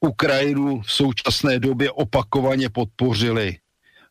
Ukrajinu 0.00 0.80
v 0.82 0.92
současné 0.92 1.58
době 1.58 1.90
opakovaně 1.90 2.68
podpořili 2.68 3.56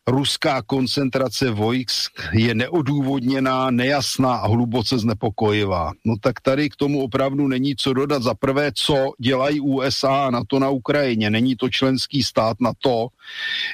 ruská 0.08 0.62
koncentrace 0.62 1.50
vojsk 1.50 2.12
je 2.32 2.54
neodůvodněná, 2.54 3.70
nejasná 3.70 4.34
a 4.34 4.48
hluboce 4.48 4.98
znepokojivá. 4.98 5.92
No 6.04 6.14
tak 6.20 6.40
tady 6.40 6.70
k 6.70 6.76
tomu 6.76 7.02
opravdu 7.02 7.48
není 7.48 7.76
co 7.76 7.92
dodat. 7.92 8.22
Za 8.22 8.34
prvé, 8.34 8.72
co 8.74 9.12
dělají 9.18 9.60
USA 9.60 10.30
na 10.30 10.42
to 10.46 10.58
na 10.58 10.68
Ukrajině. 10.68 11.30
Není 11.30 11.56
to 11.56 11.68
členský 11.68 12.22
stát 12.22 12.56
na 12.60 12.72
to. 12.78 13.08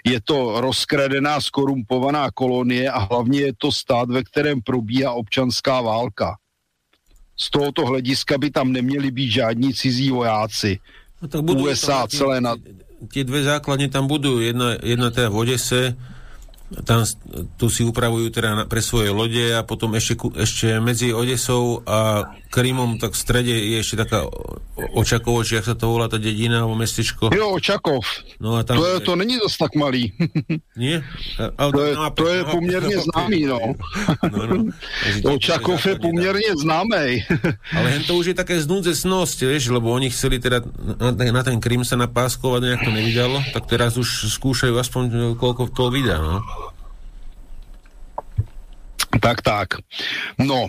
Je 0.05 0.21
to 0.21 0.61
rozkradená, 0.61 1.41
skorumpovaná 1.41 2.31
kolonie 2.31 2.91
a 2.91 2.99
hlavně 2.99 3.41
je 3.41 3.53
to 3.59 3.73
stát, 3.73 4.11
ve 4.11 4.25
kterém 4.25 4.63
probíhá 4.63 5.13
občanská 5.13 5.81
válka. 5.81 6.37
Z 7.37 7.51
tohoto 7.51 7.87
hlediska 7.87 8.39
by 8.39 8.51
tam 8.51 8.73
neměli 8.73 9.11
být 9.11 9.31
žádní 9.31 9.75
cizí 9.75 10.11
vojáci. 10.11 10.79
No 11.23 11.29
tak 11.29 11.41
budú 11.41 11.73
USA 11.73 12.05
celé 12.05 12.41
na... 12.41 12.53
Tie 13.09 13.25
dve 13.25 13.45
základne 13.45 13.89
tam 13.89 14.05
budú. 14.05 14.41
Jedna, 14.45 14.77
jedna 14.81 15.09
teda 15.09 15.29
v 15.29 15.37
Odese, 15.37 15.97
tam 16.83 17.05
tu 17.61 17.69
si 17.69 17.85
upravujú 17.85 18.33
teda 18.33 18.65
pre 18.65 18.81
svoje 18.81 19.13
lode 19.13 19.53
a 19.53 19.61
potom 19.63 19.93
ešte, 19.95 20.17
ešte 20.41 20.81
medzi 20.81 21.13
Odesou 21.13 21.85
a 21.85 22.25
Krymom, 22.49 22.97
tak 22.97 23.13
v 23.13 23.21
strede 23.21 23.51
je 23.53 23.83
ešte 23.83 24.01
taká 24.01 24.25
Očakov, 24.95 25.43
či 25.43 25.59
jak 25.59 25.67
sa 25.67 25.75
to 25.75 25.91
volá 25.91 26.07
tá 26.07 26.23
dedina 26.23 26.63
alebo 26.63 26.79
mestečko. 26.79 27.35
Jo, 27.35 27.59
Očakov. 27.59 28.07
No 28.39 28.57
a 28.57 28.63
tam... 28.63 28.79
To, 28.79 28.87
je, 28.87 28.97
to 29.03 29.13
není 29.19 29.37
zase 29.43 29.59
tak 29.59 29.75
malý. 29.75 30.15
Nie? 30.79 31.03
A, 31.39 31.71
to, 31.71 31.83
je, 31.83 31.93
no, 31.95 32.11
to 32.11 32.27
je 32.31 32.41
poměrně 32.45 32.97
známý, 33.07 33.41
no. 33.47 33.61
no, 34.23 34.43
no. 34.47 34.57
Očakov 35.35 35.87
je 35.87 35.95
poměrně 35.99 36.51
známej. 36.63 37.27
Ale 37.77 37.87
hen 37.91 38.03
to 38.07 38.17
už 38.17 38.27
je 38.33 38.37
také 38.39 38.57
znúdzesnosť, 38.63 39.39
vieš, 39.45 39.75
lebo 39.75 39.91
oni 39.91 40.11
chceli 40.11 40.39
teda 40.39 40.63
na, 40.99 41.11
na 41.11 41.43
ten 41.43 41.59
Krym 41.61 41.85
sa 41.85 41.99
napáskovať, 41.99 42.61
nejak 42.63 42.83
to 42.87 42.91
nevydalo, 42.95 43.39
tak 43.51 43.67
teraz 43.67 43.99
už 43.99 44.31
skúšajú 44.31 44.79
aspoň 44.79 45.03
koľko 45.37 45.69
to 45.75 45.91
vydá, 45.91 46.23
no. 46.23 46.39
Tak, 49.25 49.43
tak. 49.43 49.69
No, 50.39 50.69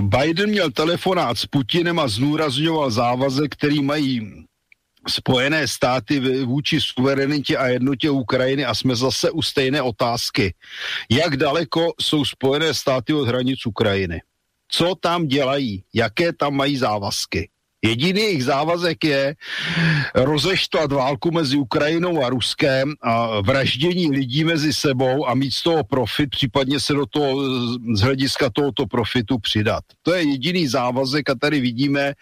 Biden 0.00 0.50
měl 0.50 0.70
telefonát 0.70 1.38
s 1.38 1.46
Putinem 1.46 1.98
a 1.98 2.08
znůrazňoval 2.08 2.90
závazek, 2.90 3.52
který 3.52 3.82
mají 3.82 4.44
Spojené 5.08 5.68
státy 5.68 6.44
vůči 6.44 6.80
suverenitě 6.80 7.56
a 7.56 7.66
jednotě 7.66 8.10
Ukrajiny 8.10 8.64
a 8.64 8.74
jsme 8.74 8.96
zase 8.96 9.30
u 9.30 9.42
stejné 9.42 9.82
otázky. 9.82 10.54
Jak 11.10 11.36
daleko 11.36 11.92
jsou 12.00 12.24
Spojené 12.24 12.74
státy 12.74 13.12
od 13.12 13.28
hranic 13.28 13.66
Ukrajiny? 13.66 14.20
Co 14.68 14.94
tam 14.94 15.26
dělají? 15.26 15.84
Jaké 15.94 16.32
tam 16.32 16.54
mají 16.54 16.76
závazky? 16.76 17.50
Jediný 17.84 18.20
jejich 18.20 18.44
závazek 18.44 19.04
je 19.04 19.34
rozeštvat 20.14 20.92
válku 20.92 21.30
mezi 21.30 21.56
Ukrajinou 21.56 22.24
a 22.24 22.28
Ruskem 22.28 22.94
a 23.02 23.40
vraždění 23.40 24.10
lidí 24.10 24.44
mezi 24.44 24.72
sebou 24.72 25.28
a 25.28 25.34
mít 25.34 25.50
z 25.54 25.62
toho 25.62 25.84
profit, 25.84 26.30
případně 26.30 26.80
se 26.80 26.92
do 26.92 27.06
toho 27.06 27.42
z 27.94 28.00
hlediska 28.00 28.50
tohoto 28.50 28.86
profitu 28.86 29.38
přidat. 29.38 29.84
To 30.02 30.14
je 30.14 30.22
jediný 30.22 30.68
závazek 30.68 31.30
a 31.30 31.34
tady 31.34 31.60
vidíme 31.60 32.12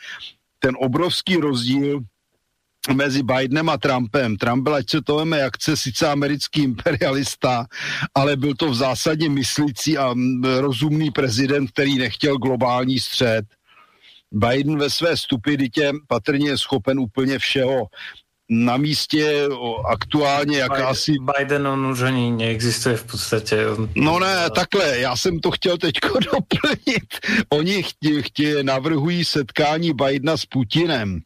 ten 0.58 0.74
obrovský 0.80 1.36
rozdíl 1.36 2.00
mezi 2.94 3.22
Bidenem 3.22 3.68
a 3.68 3.78
Trumpem. 3.78 4.36
Trump 4.36 4.62
byl, 4.62 4.74
ať 4.74 4.90
se 4.90 5.02
to 5.02 5.16
veme, 5.16 5.38
jak 5.38 5.56
chce, 5.56 5.76
sice 5.76 6.08
americký 6.08 6.62
imperialista, 6.62 7.66
ale 8.14 8.36
byl 8.36 8.54
to 8.54 8.70
v 8.70 8.74
zásadě 8.74 9.28
myslící 9.28 9.98
a 9.98 10.14
rozumný 10.58 11.10
prezident, 11.10 11.70
který 11.70 11.98
nechtěl 11.98 12.38
globální 12.38 12.98
střed. 12.98 13.44
Biden 14.32 14.78
ve 14.78 14.90
své 14.90 15.16
stupiditě 15.16 15.92
patrně 16.08 16.48
je 16.48 16.58
schopen 16.58 17.00
úplně 17.00 17.38
všeho. 17.38 17.86
Na 18.52 18.76
místě 18.76 19.48
aktuálně 19.90 20.58
jakási... 20.58 21.14
Biden, 21.38 21.66
on 21.66 21.86
už 21.86 22.02
ani 22.02 22.30
neexistuje 22.30 22.96
v 22.96 23.04
podstatě. 23.04 23.56
No 23.94 24.18
ne, 24.18 24.50
takhle, 24.50 24.98
já 24.98 25.16
jsem 25.16 25.38
to 25.38 25.50
chtěl 25.50 25.78
teď 25.78 25.94
doplnit. 26.32 27.08
Oni 27.48 27.82
chtě, 27.82 28.22
chtě, 28.22 28.62
navrhují 28.62 29.24
setkání 29.24 29.92
Bidena 29.92 30.36
s 30.36 30.46
Putinem 30.46 31.20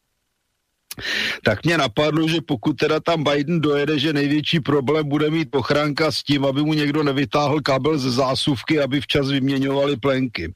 tak 1.44 1.64
mě 1.64 1.78
napadlo, 1.78 2.28
že 2.28 2.40
pokud 2.46 2.72
teda 2.72 3.00
tam 3.00 3.24
Biden 3.24 3.60
dojede, 3.60 3.98
že 3.98 4.12
největší 4.12 4.60
problém 4.60 5.08
bude 5.08 5.30
mít 5.30 5.48
ochránka 5.56 6.12
s 6.12 6.22
tím, 6.22 6.44
aby 6.44 6.62
mu 6.62 6.74
někdo 6.74 7.02
nevytáhl 7.02 7.60
kabel 7.60 7.98
ze 7.98 8.10
zásuvky, 8.10 8.80
aby 8.80 9.00
včas 9.00 9.28
vyměňovali 9.28 9.96
plenky. 9.96 10.54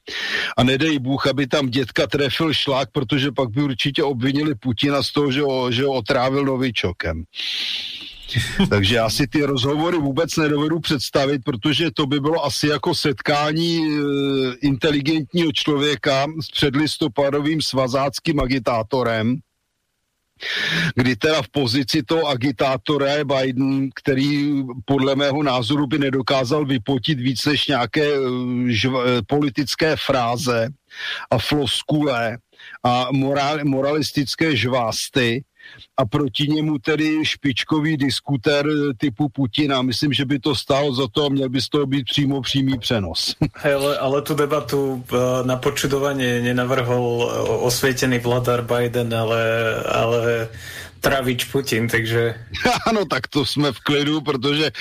A 0.57 0.63
nedej 0.63 0.99
Bůh, 0.99 1.27
aby 1.27 1.47
tam 1.47 1.69
dětka 1.69 2.07
trefil 2.07 2.53
šlák, 2.53 2.89
protože 2.91 3.31
pak 3.31 3.49
by 3.49 3.63
určitě 3.63 4.03
obvinili 4.03 4.55
Putina 4.55 5.03
z 5.03 5.11
toho, 5.11 5.31
že 5.31 5.41
ho, 5.41 5.71
že 5.71 5.83
ho 5.83 5.91
otrávil 5.91 6.45
novičokem. 6.45 7.23
Takže 8.69 8.95
já 8.95 9.09
si 9.09 9.27
ty 9.27 9.43
rozhovory 9.43 9.97
vůbec 9.97 10.35
nedovedu 10.37 10.79
představit, 10.79 11.41
protože 11.45 11.91
to 11.91 12.05
by 12.05 12.19
bylo 12.19 12.45
asi 12.45 12.67
jako 12.67 12.95
setkání 12.95 13.77
e, 13.77 14.01
inteligentního 14.61 15.51
člověka 15.51 16.27
s 16.41 16.51
předlistopadovým 16.51 17.61
svazáckým 17.61 18.39
agitátorem, 18.39 19.35
kdy 20.95 21.15
teda 21.15 21.41
v 21.41 21.49
pozici 21.49 22.03
toho 22.03 22.27
agitátora 22.27 23.11
je 23.11 23.25
Biden, 23.25 23.89
který 23.95 24.63
podle 24.85 25.15
mého 25.15 25.43
názoru 25.43 25.87
by 25.87 25.99
nedokázal 25.99 26.65
vypotit 26.65 27.19
víc 27.19 27.45
než 27.45 27.67
nějaké 27.67 28.05
eh, 28.13 28.19
žv- 28.71 29.03
eh, 29.05 29.21
politické 29.27 29.95
fráze 29.95 30.69
a 31.31 31.37
floskule 31.37 32.37
a 32.83 33.07
morál, 33.11 33.59
moralistické 33.63 34.55
žvásty, 34.55 35.43
a 35.97 36.05
proti 36.05 36.47
němu 36.47 36.77
tedy 36.77 37.25
špičkový 37.25 37.97
diskuter 37.97 38.65
typu 38.97 39.29
Putina. 39.29 39.81
Myslím, 39.81 40.13
že 40.13 40.25
by 40.25 40.39
to 40.39 40.55
stálo 40.55 40.93
za 40.93 41.07
to 41.11 41.25
a 41.25 41.29
měl 41.29 41.49
by 41.49 41.61
z 41.61 41.69
toho 41.69 41.85
být 41.85 42.05
přímo 42.05 42.41
přímý 42.41 42.79
přenos. 42.79 43.35
Hey, 43.55 43.73
ale, 43.99 44.21
tu 44.21 44.35
debatu 44.35 45.03
eh, 45.13 45.17
na 45.43 45.55
počudovanie 45.55 46.41
nenavrhol 46.41 47.27
eh, 47.27 47.49
osvietený 47.49 48.19
vladar 48.19 48.61
Biden, 48.61 49.13
ale, 49.13 49.43
ale 49.83 50.49
Travič 50.99 51.43
Putin, 51.43 51.87
takže... 51.87 52.35
Ano, 52.87 53.05
tak 53.05 53.27
to 53.27 53.45
jsme 53.45 53.71
v 53.71 53.79
klidu, 53.79 54.21
protože 54.21 54.71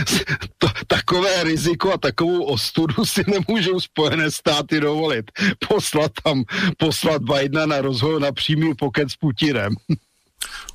to, 0.58 0.68
takové 0.86 1.44
riziko 1.44 1.92
a 1.92 1.98
takovou 1.98 2.44
ostudu 2.44 3.04
si 3.04 3.24
nemůžou 3.26 3.80
Spojené 3.80 4.30
státy 4.30 4.80
dovolit. 4.80 5.30
Poslat 5.68 6.12
tam, 6.24 6.44
poslat 6.76 7.22
Bidena 7.22 7.66
na 7.66 7.80
rozhovor 7.80 8.20
na 8.20 8.32
přímý 8.32 8.74
pokec 8.74 9.12
s 9.12 9.16
Putinem. 9.16 9.74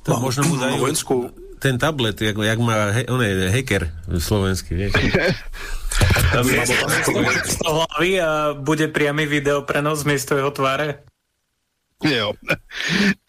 To 0.02 0.12
no, 0.12 0.20
možno 0.20 0.48
mu 0.48 0.56
dajú 0.56 0.76
vojensku... 0.78 1.14
ten 1.58 1.78
tablet, 1.78 2.14
jak, 2.22 2.38
jak 2.38 2.58
má 2.58 2.94
he, 2.94 3.02
on 3.10 3.22
je 3.22 3.50
hacker 3.50 3.90
slovenský, 4.18 4.74
vieš. 4.74 4.94
z 7.50 7.58
hlavy 7.66 8.22
a 8.22 8.54
bude 8.54 8.88
priamy 8.88 9.26
video 9.26 9.62
prenos 9.66 10.06
miesto 10.06 10.38
jeho 10.38 10.50
tváre? 10.50 11.02
Jo. 12.04 12.32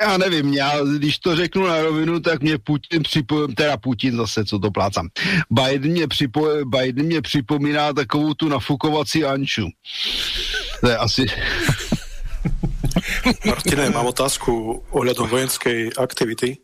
Já 0.02 0.18
nevím, 0.18 0.54
já, 0.54 0.84
když 0.98 1.20
to 1.20 1.36
řeknu 1.36 1.68
na 1.68 1.82
rovinu, 1.82 2.20
tak 2.20 2.42
mě 2.42 2.58
Putin 2.58 3.04
připomíná, 3.04 3.54
teda 3.56 3.78
Putin 3.78 4.18
zase, 4.18 4.46
co 4.46 4.60
to 4.60 4.72
plácám. 4.72 5.10
Biden 5.50 5.92
mě, 5.92 6.08
připo, 6.08 6.48
Biden 6.66 7.06
mě 7.06 7.22
připomíná 7.22 7.94
takovou 7.94 8.34
tu 8.34 8.50
nafukovací 8.50 9.26
Anču. 9.26 9.68
To 10.82 10.90
je 10.90 10.98
asi... 10.98 11.26
Martine, 13.50 13.90
mám 13.90 14.08
otázku 14.10 14.84
ohľadom 14.92 15.28
vojenskej 15.28 15.96
aktivity. 16.00 16.60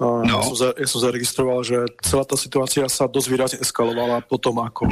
No. 0.00 0.26
Ja, 0.26 0.42
som 0.42 0.56
za, 0.58 0.68
ja 0.74 0.88
som 0.90 1.00
zaregistroval, 1.00 1.62
že 1.62 1.78
celá 2.02 2.26
tá 2.26 2.34
situácia 2.34 2.82
sa 2.90 3.06
dosť 3.06 3.28
výrazne 3.30 3.58
eskalovala 3.62 4.26
potom, 4.26 4.58
ako 4.58 4.90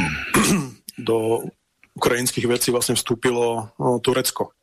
do 1.08 1.42
ukrajinských 1.98 2.46
vecí 2.46 2.68
vlastne 2.70 2.94
vstúpilo 2.94 3.74
no, 3.76 3.98
Turecko. 3.98 4.54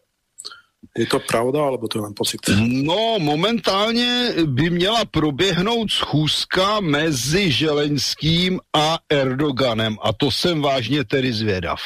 Je 0.96 1.04
to 1.06 1.20
pravda, 1.20 1.60
alebo 1.60 1.92
to 1.92 2.00
je 2.00 2.04
len 2.08 2.16
pocit? 2.16 2.40
No, 2.60 3.20
momentálně 3.20 4.32
by 4.46 4.70
měla 4.70 5.06
proběhnout 5.06 5.92
schůzka 5.92 6.80
mezi 6.80 7.52
Želeňským 7.52 8.60
a 8.74 9.00
Erdoganem 9.10 9.98
a 10.02 10.14
to 10.14 10.32
jsem 10.32 10.62
vážně 10.62 11.04
tedy 11.04 11.34
zvědav. 11.34 11.80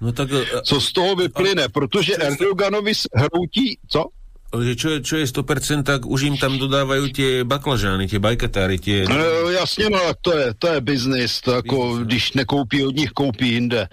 No 0.00 0.12
tak, 0.12 0.32
e, 0.32 0.62
co 0.62 0.80
z 0.80 0.92
toho 0.92 1.16
vyplyne, 1.16 1.64
a, 1.64 1.68
protože 1.68 2.16
Erdoganovi 2.16 2.92
hroutí, 3.14 3.78
co? 3.88 4.04
že 4.48 4.72
čo 4.80 4.88
je, 4.96 4.98
čo 5.04 5.14
je 5.20 5.28
100%, 5.28 5.84
tak 5.84 6.08
už 6.08 6.32
im 6.32 6.36
tam 6.40 6.56
dodávajú 6.56 7.12
tie 7.12 7.44
baklažány, 7.44 8.08
tie 8.08 8.16
bajkatáry, 8.16 8.80
tie... 8.80 9.04
No, 9.04 9.52
jasně, 9.52 9.92
no, 9.92 10.00
to 10.22 10.32
je, 10.32 10.54
to 10.58 10.66
je 10.72 10.80
biznis, 10.80 11.40
to 11.40 11.52
jako, 11.52 11.76
business, 11.76 11.98
no. 11.98 12.04
když 12.04 12.32
nekoupí 12.32 12.84
od 12.84 12.96
nich, 12.96 13.10
koupí 13.10 13.48
jinde. 13.48 13.88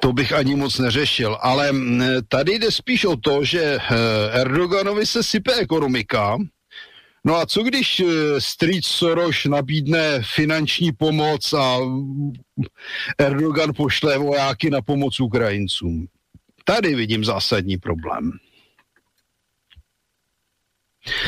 To 0.00 0.12
bych 0.12 0.32
ani 0.32 0.56
moc 0.56 0.78
neřešil, 0.78 1.38
ale 1.40 1.70
tady 2.28 2.58
jde 2.58 2.72
spíš 2.72 3.04
o 3.04 3.16
to, 3.16 3.44
že 3.44 3.60
e, 3.60 3.78
Erdoganovi 4.40 5.06
se 5.06 5.22
sype 5.22 5.52
ekonomika, 5.54 6.36
No 7.28 7.36
a 7.36 7.46
co 7.46 7.62
když 7.62 8.00
eh, 8.00 8.06
Street 8.40 8.84
Soros 8.84 9.44
nabídne 9.44 10.22
finanční 10.34 10.92
pomoc 10.92 11.52
a 11.52 11.76
Erdogan 13.18 13.72
pošle 13.76 14.18
vojáky 14.18 14.70
na 14.70 14.82
pomoc 14.82 15.20
Ukrajincům? 15.20 16.06
Tady 16.64 16.94
vidím 16.94 17.24
zásadní 17.24 17.76
problém. 17.76 18.32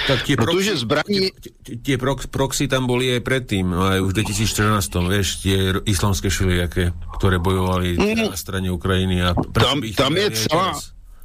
Tak 0.07 0.29
tie 0.29 0.37
Protože 0.37 0.71
proxy, 0.71 0.83
zbraní... 0.85 1.19
Tie, 1.41 1.77
tie 1.81 1.97
prox, 1.97 2.29
proxy 2.29 2.69
tam 2.69 2.85
boli 2.85 3.17
aj 3.17 3.21
predtým, 3.25 3.65
no 3.65 3.89
aj 3.89 4.05
už 4.05 4.13
v 4.13 4.17
2014, 4.29 5.09
vieš, 5.09 5.29
tie 5.41 5.57
islamské 5.89 6.29
všelijaké, 6.29 6.93
ktoré 7.17 7.41
bojovali 7.41 7.97
mm. 7.97 8.29
na 8.29 8.37
strane 8.37 8.69
Ukrajiny 8.69 9.25
a 9.25 9.33
tam, 9.33 9.81
tam 9.97 10.13
je 10.21 10.29
celá... 10.37 10.77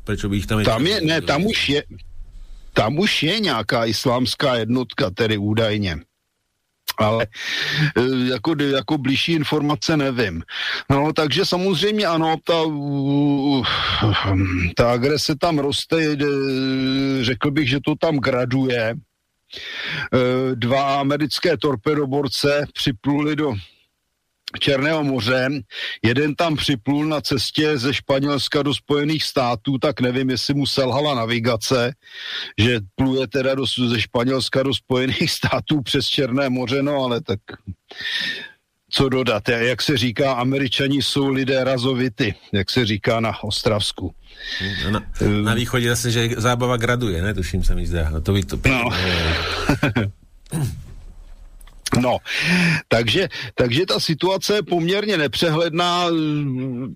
Prečo 0.07 0.31
by 0.31 0.35
ich 0.39 0.47
tam... 0.47 0.63
Tam 0.63 0.87
je, 0.87 1.03
ne, 1.03 1.19
tam 1.19 1.43
už 1.43 1.59
je, 1.67 1.79
tam 2.75 2.99
už 2.99 3.23
je 3.23 3.39
nějaká 3.39 3.85
islámská 3.85 4.55
jednotka, 4.55 5.09
tedy 5.09 5.37
údajně 5.37 5.99
ale 6.97 7.27
e, 7.97 8.29
jako, 8.31 8.55
jako 8.75 8.97
blížší 8.97 9.31
informace 9.31 9.97
nevím. 9.97 10.43
No, 10.89 11.13
takže 11.13 11.45
samozřejmě 11.45 12.05
ano, 12.05 12.35
ta, 12.43 12.63
ta 14.75 14.91
agrese 14.91 15.35
tam 15.35 15.59
roste, 15.59 16.17
řekl 17.21 17.51
bych, 17.51 17.69
že 17.69 17.79
to 17.85 17.95
tam 17.99 18.17
graduje. 18.17 18.79
E, 18.79 18.95
dva 20.55 20.99
americké 20.99 21.57
torpedoborce 21.57 22.65
připluli 22.73 23.35
do 23.35 23.53
Černého 24.59 25.03
moře. 25.03 25.49
Jeden 26.03 26.35
tam 26.35 26.55
připlul 26.55 27.05
na 27.05 27.21
cestě 27.21 27.77
ze 27.77 27.93
Španělska 27.93 28.63
do 28.63 28.73
Spojených 28.73 29.23
států, 29.23 29.77
tak 29.77 30.01
nevím, 30.01 30.29
jestli 30.29 30.53
mu 30.53 30.65
selhala 30.65 31.15
navigace, 31.15 31.93
že 32.57 32.79
pluje 32.95 33.27
teda 33.27 33.55
do, 33.55 33.65
ze 33.65 34.01
Španělska 34.01 34.63
do 34.63 34.73
Spojených 34.73 35.31
států 35.39 35.81
přes 35.81 36.07
Černé 36.07 36.49
moře, 36.49 36.83
no 36.83 37.03
ale 37.03 37.21
tak 37.21 37.39
co 38.89 39.09
dodat. 39.09 39.49
Jak 39.49 39.81
se 39.81 39.97
říká, 39.97 40.33
američani 40.33 41.01
jsou 41.01 41.29
lidé 41.29 41.63
razovity, 41.63 42.35
jak 42.51 42.69
se 42.69 42.85
říká 42.85 43.19
na 43.19 43.43
Ostravsku. 43.43 44.15
Na, 44.89 45.03
na 45.43 45.53
východě 45.53 45.89
zase, 45.89 46.11
že 46.11 46.29
zábava 46.37 46.77
graduje, 46.77 47.21
ne? 47.21 47.33
Tuším 47.33 47.63
se 47.63 47.75
mi 47.75 47.87
zdá. 47.87 48.19
To 48.19 48.33
by 48.33 48.43
to... 48.43 48.59
No. 48.69 48.89
No, 52.01 52.17
takže, 52.87 53.27
takže 53.55 53.85
ta 53.85 53.99
situace 53.99 54.55
je 54.55 54.63
poměrně 54.63 55.17
nepřehledná, 55.17 56.05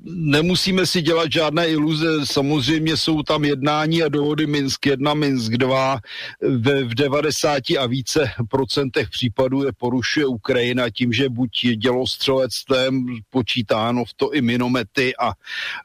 nemusíme 0.04 0.86
si 0.86 1.02
dělat 1.02 1.32
žádné 1.32 1.68
iluze, 1.68 2.26
samozřejmě 2.26 2.98
jsou 2.98 3.24
tam 3.24 3.46
jednání 3.46 4.04
a 4.04 4.10
dohody 4.10 4.48
Minsk 4.48 4.86
1, 4.86 5.14
Minsk 5.14 5.52
2, 5.52 6.00
v, 6.42 6.84
v 6.84 6.96
90 6.96 7.64
a 7.80 7.86
více 7.86 8.32
procentech 8.50 9.10
případů 9.10 9.66
je 9.66 9.72
porušuje 9.78 10.26
Ukrajina 10.26 10.90
tím, 10.90 11.14
že 11.14 11.30
buď 11.30 11.52
dělostřelectvem 11.76 13.06
počítáno 13.30 14.06
v 14.06 14.14
to 14.14 14.34
i 14.34 14.42
minomety 14.42 15.14
a 15.16 15.32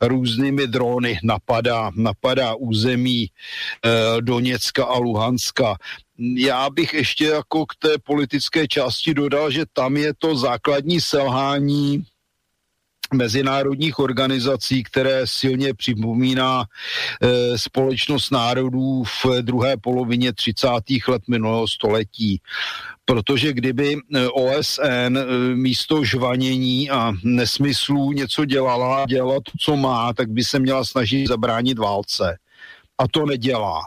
různými 0.00 0.66
drony. 0.66 1.18
Napadá, 1.22 1.90
napadá 1.96 2.54
území 2.54 3.26
eh, 3.26 3.90
Doněcka 4.20 4.84
a 4.84 4.98
Luhanska 4.98 5.76
já 6.18 6.70
bych 6.70 6.94
ještě 6.94 7.24
jako 7.24 7.66
k 7.66 7.74
té 7.78 7.88
politické 8.04 8.68
části 8.68 9.14
dodal, 9.14 9.50
že 9.50 9.64
tam 9.72 9.96
je 9.96 10.14
to 10.18 10.36
základní 10.36 11.00
selhání 11.00 12.04
mezinárodních 13.14 13.98
organizací, 13.98 14.82
které 14.82 15.22
silně 15.24 15.74
připomíná 15.74 16.64
e, 16.64 17.58
společnost 17.58 18.30
národů 18.30 19.04
v 19.04 19.26
druhé 19.40 19.76
polovině 19.76 20.32
30. 20.32 20.68
let 21.08 21.22
minulého 21.28 21.68
století. 21.68 22.40
Protože 23.04 23.52
kdyby 23.52 23.96
eh, 23.96 24.28
OSN 24.28 25.18
eh, 25.18 25.24
místo 25.54 26.04
žvanění 26.04 26.90
a 26.90 27.12
nesmyslů 27.24 28.12
něco 28.12 28.44
dělala, 28.44 29.04
dělala 29.08 29.40
to, 29.40 29.52
co 29.60 29.76
má, 29.76 30.12
tak 30.12 30.28
by 30.28 30.44
se 30.44 30.58
měla 30.58 30.84
snažit 30.84 31.26
zabránit 31.26 31.78
válce. 31.78 32.38
A 32.98 33.08
to 33.08 33.26
nedělá 33.26 33.80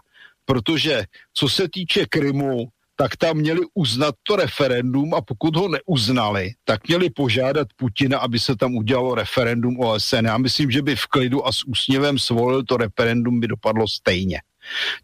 protože 0.48 1.04
co 1.34 1.50
se 1.50 1.70
týče 1.70 2.06
Krymu, 2.06 2.68
tak 2.96 3.16
tam 3.16 3.38
měli 3.38 3.62
uznat 3.74 4.16
to 4.24 4.36
referendum 4.36 5.14
a 5.14 5.22
pokud 5.22 5.56
ho 5.56 5.68
neuznali, 5.68 6.52
tak 6.66 6.88
měli 6.88 7.10
požádat 7.10 7.68
Putina, 7.76 8.20
aby 8.20 8.40
se 8.40 8.56
tam 8.56 8.76
udělalo 8.76 9.16
referendum 9.16 9.80
OSN. 9.80 10.26
Já 10.26 10.38
myslím, 10.38 10.72
že 10.72 10.82
by 10.82 10.96
v 10.96 11.06
klidu 11.06 11.48
a 11.48 11.52
s 11.52 11.64
úsměvem 11.68 12.20
svolil 12.20 12.64
to 12.64 12.78
referendum, 12.78 13.40
by 13.40 13.48
dopadlo 13.48 13.88
stejně. 13.88 14.42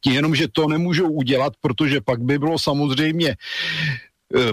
Tím 0.01 0.13
jenom, 0.13 0.35
že 0.35 0.47
to 0.47 0.67
nemůžou 0.67 1.11
udělat, 1.11 1.53
protože 1.61 2.01
pak 2.01 2.21
by 2.21 2.39
bylo 2.39 2.59
samozřejmě 2.59 3.29
e, 3.29 3.35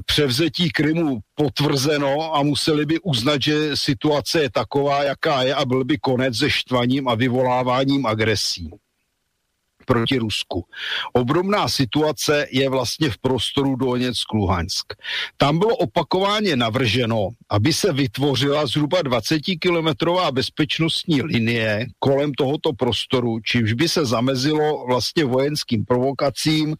převzetí 0.06 0.70
Krymu 0.70 1.18
potvrzeno 1.34 2.36
a 2.36 2.42
museli 2.42 2.86
by 2.86 3.00
uznat, 3.00 3.42
že 3.42 3.76
situace 3.76 4.42
je 4.42 4.50
taková, 4.50 5.02
jaká 5.02 5.42
je 5.42 5.54
a 5.54 5.64
byl 5.64 5.84
by 5.84 5.98
konec 5.98 6.36
se 6.36 6.50
štvaním 6.50 7.08
a 7.08 7.14
vyvoláváním 7.14 8.06
agresí 8.06 8.70
proti 9.90 10.18
Rusku. 10.18 10.64
Obrovná 11.12 11.68
situace 11.68 12.46
je 12.50 12.68
vlastně 12.68 13.10
v 13.10 13.18
prostoru 13.18 13.74
Doněck-Luhansk. 13.74 14.94
Tam 15.36 15.58
bylo 15.58 15.76
opakovaně 15.76 16.56
navrženo, 16.56 17.28
aby 17.50 17.72
se 17.72 17.92
vytvořila 17.92 18.66
zhruba 18.66 19.02
20-kilometrová 19.02 20.32
bezpečnostní 20.32 21.22
linie 21.22 21.86
kolem 21.98 22.32
tohoto 22.32 22.72
prostoru, 22.72 23.40
čímž 23.40 23.72
by 23.72 23.88
se 23.88 24.06
zamezilo 24.06 24.86
vlastně 24.86 25.24
vojenským 25.24 25.84
provokacím, 25.84 26.76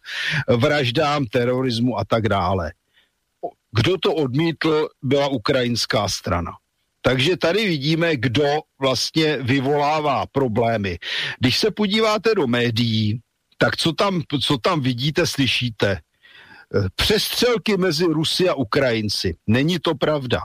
vraždám, 0.47 1.25
terorismu 1.25 1.99
a 1.99 2.05
tak 2.05 2.29
dále. 2.29 2.71
Kdo 3.71 3.97
to 3.97 4.13
odmítl, 4.13 4.87
byla 5.03 5.27
ukrajinská 5.27 6.07
strana. 6.07 6.51
Takže 7.01 7.37
tady 7.37 7.67
vidíme, 7.67 8.15
kdo 8.15 8.59
vlastně 8.79 9.37
vyvolává 9.37 10.25
problémy. 10.31 10.99
Když 11.39 11.57
se 11.57 11.71
podíváte 11.71 12.35
do 12.35 12.47
médií, 12.47 13.19
tak 13.57 13.77
co 13.77 13.93
tam, 13.93 14.21
co 14.41 14.57
tam 14.57 14.81
vidíte, 14.81 15.27
slyšíte? 15.27 15.91
Eh, 16.75 16.87
přestřelky 16.95 17.77
mezi 17.77 18.05
Rusy 18.05 18.49
a 18.49 18.53
Ukrajinci. 18.53 19.35
Není 19.47 19.79
to 19.79 19.95
pravda. 19.95 20.39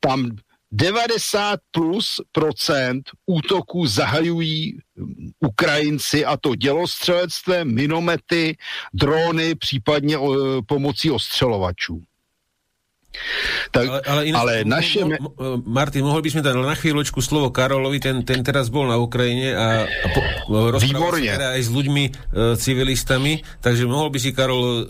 Tam 0.00 0.30
90 0.72 1.60
plus 1.70 2.20
procent 2.32 3.10
útoků 3.26 3.86
zahajují 3.86 4.78
hm, 4.98 5.30
Ukrajinci 5.40 6.24
a 6.24 6.36
to 6.36 6.54
dělostřelectvem, 6.54 7.74
minomety, 7.74 8.56
drony, 8.94 9.54
případně 9.54 10.16
eh, 10.16 10.18
pomocí 10.66 11.10
ostřelovačů. 11.10 12.02
Tak, 13.70 13.84
ale, 13.86 14.00
ale, 14.06 14.20
ináč, 14.30 14.40
ale 14.40 14.52
naše... 14.64 14.98
Mo, 15.04 15.10
mo, 15.18 15.30
Martin, 15.66 16.06
mohol 16.06 16.22
by 16.22 16.30
sme 16.32 16.42
dať 16.44 16.54
na 16.56 16.76
chvíľočku 16.76 17.20
slovo 17.20 17.52
Karolovi, 17.52 17.98
ten, 17.98 18.22
ten 18.22 18.40
teraz 18.40 18.70
bol 18.72 18.86
na 18.86 18.96
Ukrajine 18.96 19.52
a, 19.52 19.84
a 19.84 20.06
po, 20.12 20.20
rozprával 20.72 21.18
sa 21.18 21.36
teda 21.36 21.48
aj 21.58 21.62
s 21.66 21.70
ľuďmi, 21.70 22.04
e, 22.06 22.12
civilistami, 22.56 23.32
takže 23.60 23.84
mohol 23.84 24.08
by 24.12 24.18
si, 24.20 24.30
Karol, 24.32 24.64
e, 24.64 24.82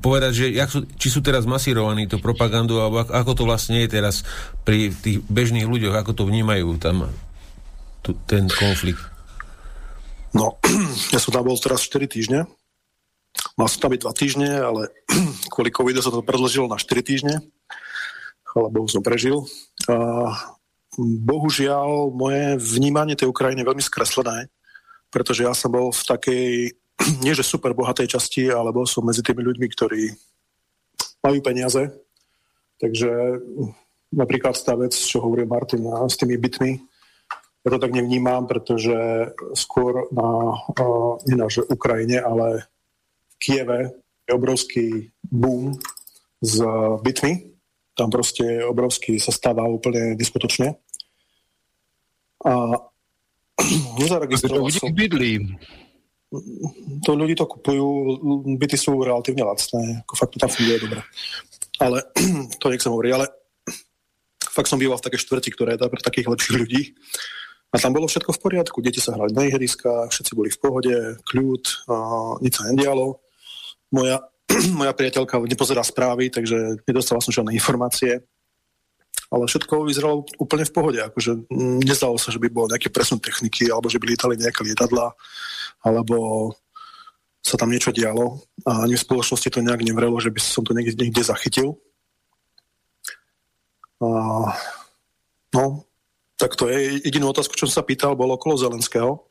povedať, 0.00 0.32
že 0.34 0.46
jak 0.52 0.68
sú, 0.68 0.84
či 0.98 1.08
sú 1.08 1.20
teraz 1.22 1.46
masírovaní 1.46 2.10
to 2.10 2.18
propagandu, 2.18 2.82
alebo 2.82 3.06
ako, 3.06 3.12
ako 3.14 3.32
to 3.32 3.42
vlastne 3.46 3.78
je 3.84 3.88
teraz 3.88 4.26
pri 4.66 4.90
tých 4.92 5.22
bežných 5.26 5.66
ľuďoch, 5.66 5.94
ako 5.94 6.12
to 6.12 6.22
vnímajú 6.26 6.76
tam 6.82 7.10
tu, 8.02 8.14
ten 8.26 8.50
konflikt? 8.50 9.02
No, 10.36 10.60
ja 11.14 11.18
som 11.22 11.32
tam 11.32 11.48
bol 11.48 11.56
teraz 11.56 11.80
4 11.86 12.06
týždne 12.10 12.44
Mal 13.56 13.68
som 13.72 13.80
tam 13.80 13.92
byť 13.92 14.02
dva 14.04 14.12
týždne, 14.12 14.50
ale 14.60 14.92
kvôli 15.52 15.72
covidu 15.72 16.04
sa 16.04 16.12
to 16.12 16.20
predložilo 16.20 16.68
na 16.68 16.76
4 16.76 17.00
týždne. 17.00 17.34
Chvala 18.44 18.68
Bohu 18.68 18.88
som 18.88 19.00
prežil. 19.00 19.44
A 19.88 19.96
bohužiaľ, 21.00 22.12
moje 22.12 22.56
vnímanie 22.56 23.16
tej 23.16 23.28
Ukrajiny 23.28 23.64
je 23.64 23.68
veľmi 23.68 23.84
skreslené, 23.84 24.48
pretože 25.12 25.44
ja 25.44 25.52
som 25.52 25.72
bol 25.72 25.92
v 25.92 26.02
takej, 26.04 26.46
nie 27.24 27.32
že 27.36 27.44
super 27.44 27.72
bohatej 27.72 28.12
časti, 28.12 28.48
ale 28.48 28.72
bol 28.72 28.88
som 28.88 29.04
medzi 29.04 29.20
tými 29.24 29.44
ľuďmi, 29.44 29.66
ktorí 29.72 30.02
majú 31.24 31.38
peniaze. 31.42 31.92
Takže 32.76 33.40
napríklad 34.12 34.52
tá 34.60 34.76
vec, 34.76 34.92
čo 34.92 35.24
hovorí 35.24 35.48
Martin 35.48 35.88
s 36.06 36.20
tými 36.20 36.36
bytmi, 36.36 36.72
ja 37.66 37.74
to 37.74 37.82
tak 37.82 37.98
nevnímam, 37.98 38.46
pretože 38.46 38.94
skôr 39.58 40.06
na, 40.14 40.54
nie 41.26 41.34
na 41.34 41.50
Ukrajine, 41.50 42.22
ale 42.22 42.62
Kieve 43.38 44.02
je 44.26 44.32
obrovský 44.34 44.86
boom 45.30 45.76
s 46.42 46.60
bytmi. 47.02 47.54
Tam 47.96 48.12
proste 48.12 48.60
obrovský 48.64 49.16
sa 49.16 49.32
stáva 49.32 49.64
úplne 49.64 50.18
neskutočne. 50.18 50.76
A 52.44 52.52
nezaregistroval 54.00 54.68
som... 54.68 54.92
bydlí. 54.92 55.56
To 57.06 57.14
ľudí 57.14 57.38
to 57.38 57.46
kupujú, 57.46 57.86
byty 58.58 58.76
sú 58.76 58.98
relatívne 58.98 59.46
lacné, 59.46 60.04
ako 60.04 60.14
fakt 60.18 60.32
to 60.36 60.42
tam 60.42 60.50
funguje 60.50 60.78
dobre. 60.82 61.00
Ale, 61.80 62.02
to 62.60 62.68
nechcem 62.68 62.92
hovoriť, 62.92 63.12
ale 63.14 63.26
fakt 64.56 64.68
som 64.68 64.76
býval 64.76 65.00
v 65.00 65.06
takej 65.06 65.22
štvrti, 65.22 65.48
ktorá 65.54 65.78
je 65.78 65.88
pre 65.88 66.02
takých 66.02 66.28
lepších 66.28 66.56
ľudí. 66.58 66.82
A 67.74 67.82
tam 67.82 67.96
bolo 67.96 68.06
všetko 68.06 68.30
v 68.36 68.42
poriadku, 68.42 68.78
deti 68.84 69.02
sa 69.02 69.16
hrali 69.16 69.34
na 69.34 69.48
ihriskách, 69.48 70.12
všetci 70.12 70.32
boli 70.36 70.48
v 70.52 70.60
pohode, 70.60 70.96
kľud, 71.26 71.64
a 71.90 71.96
nič 72.44 72.52
sa 72.60 72.68
nedialo 72.70 73.25
moja, 73.90 74.22
moja 74.78 74.92
priateľka 74.94 75.42
nepozerá 75.44 75.82
správy, 75.82 76.30
takže 76.30 76.82
nedostala 76.86 77.22
som 77.22 77.34
žiadne 77.34 77.54
informácie. 77.54 78.22
Ale 79.26 79.50
všetko 79.50 79.82
vyzeralo 79.90 80.22
úplne 80.38 80.62
v 80.62 80.74
pohode. 80.74 80.98
Akože 81.02 81.50
nezdalo 81.82 82.14
sa, 82.14 82.30
že 82.30 82.38
by 82.38 82.46
bol 82.46 82.70
nejaký 82.70 82.94
presun 82.94 83.18
techniky, 83.18 83.66
alebo 83.66 83.90
že 83.90 83.98
by 83.98 84.14
lietali 84.14 84.38
nejaké 84.38 84.62
lietadla, 84.62 85.10
alebo 85.82 86.54
sa 87.42 87.58
tam 87.58 87.70
niečo 87.74 87.90
dialo. 87.90 88.42
A 88.66 88.86
ani 88.86 88.94
v 88.94 89.02
spoločnosti 89.06 89.50
to 89.50 89.62
nejak 89.62 89.82
nevrelo, 89.82 90.18
že 90.22 90.30
by 90.30 90.38
som 90.38 90.62
to 90.62 90.74
niekde, 90.74 90.94
niekde 90.98 91.26
zachytil. 91.26 91.78
A, 94.02 94.06
no, 95.54 95.64
tak 96.38 96.54
to 96.54 96.70
je 96.70 97.02
jedinú 97.02 97.32
otázku, 97.32 97.58
čo 97.58 97.66
som 97.66 97.82
sa 97.82 97.86
pýtal, 97.86 98.18
bolo 98.18 98.38
okolo 98.38 98.58
Zelenského. 98.58 99.26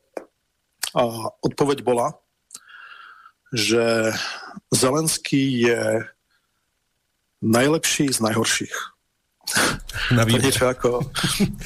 A 0.96 1.02
odpoveď 1.44 1.84
bola, 1.84 2.16
že 3.56 4.12
Zelenský 4.76 5.72
je 5.72 6.04
najlepší 7.40 8.12
z 8.12 8.20
najhorších. 8.20 8.76
Na 10.12 10.26
to, 10.26 10.34
je 10.36 10.42
niečo 10.42 10.66
ako, 10.66 11.06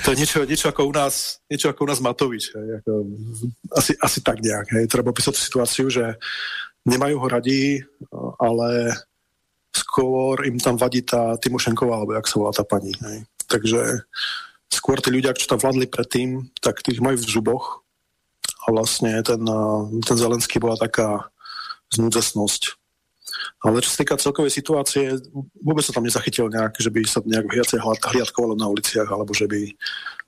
to 0.04 0.08
je 0.12 0.18
niečo, 0.20 0.44
niečo 0.44 0.68
ako 0.68 0.92
u 0.92 0.94
nás, 0.94 1.40
niečo 1.48 1.72
ako 1.72 1.88
u 1.88 1.90
nás 1.90 2.04
Matovič. 2.04 2.52
Hej, 2.52 2.84
ako, 2.84 2.92
asi, 3.72 3.96
asi 3.96 4.20
tak 4.20 4.44
nejak. 4.44 4.68
Hej. 4.76 4.86
Treba 4.92 5.16
opísať 5.16 5.34
tú 5.34 5.42
situáciu, 5.42 5.86
že 5.88 6.20
nemajú 6.84 7.16
ho 7.24 7.28
radi, 7.32 7.80
ale 8.38 9.00
skôr 9.72 10.44
im 10.44 10.60
tam 10.60 10.76
vadí 10.76 11.08
tá 11.08 11.40
Timošenková, 11.40 12.04
alebo 12.04 12.20
jak 12.20 12.28
sa 12.28 12.40
volá 12.40 12.52
tá 12.52 12.68
pani. 12.68 12.92
Hej. 13.00 13.18
Takže 13.48 14.04
skôr 14.68 15.00
tí 15.00 15.10
ľudia, 15.10 15.32
čo 15.34 15.48
tam 15.48 15.64
vládli 15.64 15.88
predtým, 15.88 16.52
tak 16.60 16.84
tých 16.84 17.00
majú 17.00 17.16
v 17.16 17.32
zuboch. 17.32 17.66
A 18.68 18.76
vlastne 18.76 19.24
ten, 19.24 19.40
ten 20.04 20.18
Zelenský 20.20 20.60
bola 20.60 20.76
taká 20.76 21.32
znúdzesnosť. 21.94 22.80
Ale 23.60 23.84
čo 23.84 23.92
sa 23.92 24.00
týka 24.02 24.20
celkovej 24.20 24.52
situácie, 24.56 25.20
vôbec 25.60 25.84
sa 25.84 25.94
tam 25.94 26.08
nezachytil 26.08 26.48
nejak, 26.48 26.80
že 26.80 26.90
by 26.90 27.00
sa 27.06 27.20
nejak 27.24 27.48
viacej 27.48 27.80
hliadkovalo 27.84 28.56
na 28.56 28.72
uliciach, 28.72 29.08
alebo 29.08 29.36
že 29.36 29.46
by 29.46 29.62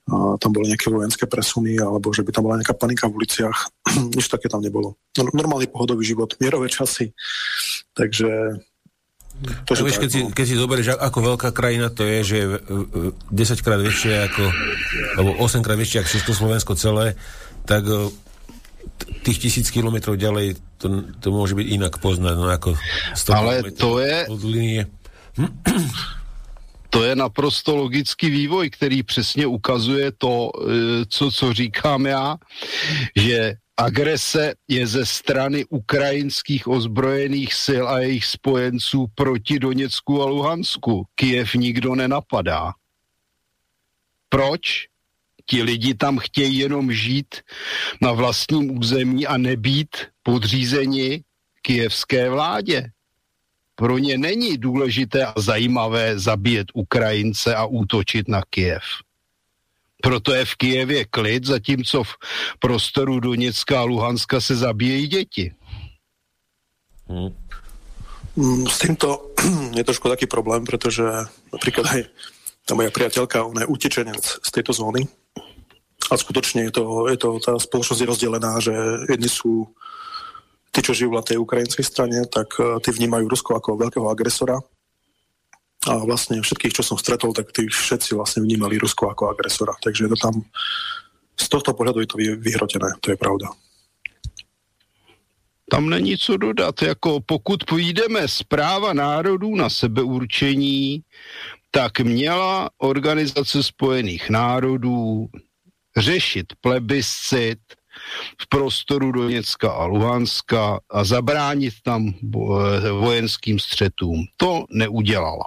a, 0.02 0.36
tam 0.38 0.50
boli 0.50 0.70
nejaké 0.70 0.90
vojenské 0.90 1.24
presuny, 1.30 1.78
alebo 1.78 2.12
že 2.12 2.26
by 2.26 2.30
tam 2.34 2.44
bola 2.46 2.60
nejaká 2.60 2.74
panika 2.76 3.08
v 3.08 3.16
uliciach. 3.22 3.58
Nič 4.16 4.28
také 4.28 4.46
tam 4.52 4.60
nebolo. 4.60 4.98
Normálny 5.16 5.70
pohodový 5.70 6.04
život, 6.06 6.34
mierové 6.38 6.68
časy. 6.68 7.14
Takže 7.96 8.60
To, 9.66 9.72
vieš, 9.74 9.98
keď, 9.98 10.10
si, 10.12 10.20
no. 10.22 10.30
keď 10.30 10.44
si 10.46 10.54
zoberieš, 10.54 10.88
ako 11.00 11.18
veľká 11.34 11.50
krajina 11.50 11.88
to 11.90 12.04
je, 12.06 12.18
že 12.22 12.36
je 12.36 12.46
10 13.32 13.64
krát 13.64 13.80
väčšie 13.80 14.12
ako, 14.30 14.44
alebo 15.18 15.30
8 15.40 15.64
krát 15.64 15.78
väčšie 15.80 15.98
ako 16.04 16.14
Československo 16.14 16.72
celé, 16.78 17.16
tak 17.66 17.88
tých 19.22 19.38
tisíc 19.38 19.70
kilometrov 19.70 20.18
ďalej 20.18 20.58
to, 20.78 21.14
to 21.22 21.28
môže 21.30 21.54
byť 21.54 21.66
inak 21.70 21.94
poznať, 22.02 22.34
no 22.34 22.50
ako 22.50 22.74
100 23.14 23.38
Ale 23.38 23.54
to 23.70 24.02
je... 24.02 24.16
Od 24.26 24.42
linie. 24.42 24.82
To 26.92 27.04
je 27.08 27.16
naprosto 27.16 27.76
logický 27.76 28.30
vývoj, 28.30 28.70
který 28.70 29.02
přesně 29.02 29.46
ukazuje 29.46 30.12
to, 30.12 30.50
e, 30.52 30.68
co, 31.08 31.30
co 31.30 31.52
říkám 31.52 32.06
já, 32.06 32.36
že 33.16 33.54
agrese 33.76 34.54
je 34.68 34.86
ze 34.86 35.06
strany 35.06 35.64
ukrajinských 35.64 36.68
ozbrojených 36.68 37.54
sil 37.64 37.84
a 37.88 37.98
jejich 37.98 38.24
spojenců 38.24 39.06
proti 39.14 39.58
Doněcku 39.58 40.22
a 40.22 40.26
Luhansku. 40.26 41.04
Kiev 41.14 41.54
nikdo 41.54 41.94
nenapadá. 41.94 42.72
Proč? 44.28 44.91
Ti 45.52 45.62
lidi 45.62 45.94
tam 45.94 46.18
chtějí 46.18 46.58
jenom 46.58 46.92
žít 46.92 47.44
na 48.00 48.12
vlastním 48.12 48.78
území 48.78 49.26
a 49.26 49.36
nebýt 49.36 49.96
podřízeni 50.22 51.24
kijevské 51.62 52.30
vládě. 52.30 52.90
Pro 53.74 53.98
ně 53.98 54.18
není 54.18 54.58
důležité 54.58 55.24
a 55.24 55.32
zajímavé 55.36 56.18
zabíjet 56.18 56.66
Ukrajince 56.74 57.54
a 57.54 57.64
útočit 57.64 58.28
na 58.28 58.42
Kiev. 58.50 58.82
Proto 60.02 60.32
je 60.32 60.44
v 60.44 60.54
Kijevě 60.54 61.04
klid, 61.04 61.44
zatímco 61.44 62.04
v 62.04 62.14
prostoru 62.58 63.20
Doněcka 63.20 63.80
a 63.80 63.84
Luhanska 63.84 64.40
se 64.40 64.56
zabíjejí 64.56 65.06
děti. 65.06 65.54
Hmm. 67.08 67.36
S 68.68 68.78
týmto 68.78 69.36
je 69.76 69.84
trošku 69.84 70.08
taký 70.08 70.26
problém, 70.26 70.64
pretože 70.64 71.04
napríklad 71.52 71.92
aj 71.92 72.00
tá 72.64 72.72
moja 72.72 72.88
priateľka, 72.88 73.44
ona 73.44 73.68
je 73.68 73.72
utečenec 73.74 74.24
z 74.24 74.50
tejto 74.50 74.72
zóny 74.72 75.04
a 76.10 76.14
skutočne 76.18 76.66
je 76.68 76.72
to, 76.74 77.06
je 77.06 77.18
to 77.20 77.38
tá 77.38 77.54
spoločnosť 77.58 78.00
je 78.02 78.10
rozdelená, 78.10 78.58
že 78.58 78.74
jedni 79.06 79.30
sú 79.30 79.70
tí, 80.72 80.80
čo 80.82 80.96
žijú 80.96 81.12
na 81.12 81.22
tej 81.22 81.38
ukrajinskej 81.38 81.84
strane, 81.84 82.24
tak 82.26 82.56
uh, 82.58 82.80
tí 82.80 82.90
vnímajú 82.90 83.28
Rusko 83.28 83.54
ako 83.54 83.76
veľkého 83.76 84.08
agresora 84.08 84.58
a 85.82 85.92
vlastne 86.06 86.38
všetkých, 86.38 86.78
čo 86.78 86.82
som 86.86 86.98
stretol, 86.98 87.34
tak 87.34 87.50
tí 87.50 87.66
všetci 87.66 88.14
vlastne 88.14 88.46
vnímali 88.46 88.78
Rusko 88.78 89.10
ako 89.10 89.34
agresora. 89.34 89.74
Takže 89.82 90.06
je 90.06 90.10
to 90.14 90.18
tam 90.18 90.34
z 91.36 91.46
tohto 91.48 91.74
pohľadu 91.74 92.00
je 92.00 92.08
to 92.08 92.16
vyhrotené, 92.38 92.88
to 93.00 93.10
je 93.10 93.18
pravda. 93.18 93.50
Tam 95.70 95.90
není 95.90 96.18
co 96.18 96.36
dodat. 96.36 96.82
Jako 96.82 97.20
pokud 97.20 97.64
půjdeme 97.64 98.28
z 98.28 98.42
práva 98.42 98.92
národů 98.92 99.56
na 99.56 99.70
sebeurčení, 99.70 101.02
tak 101.70 102.00
měla 102.00 102.70
Organizace 102.78 103.62
spojených 103.62 104.30
národů 104.30 105.26
řešit 105.96 106.46
plebiscit 106.60 107.58
v 108.40 108.48
prostoru 108.48 109.12
Doněcka 109.12 109.72
a 109.72 109.84
Luhanska 109.84 110.80
a 110.90 111.04
zabránit 111.04 111.74
tam 111.82 112.14
vojenským 113.00 113.58
střetům. 113.58 114.24
To 114.36 114.64
neudělala. 114.70 115.44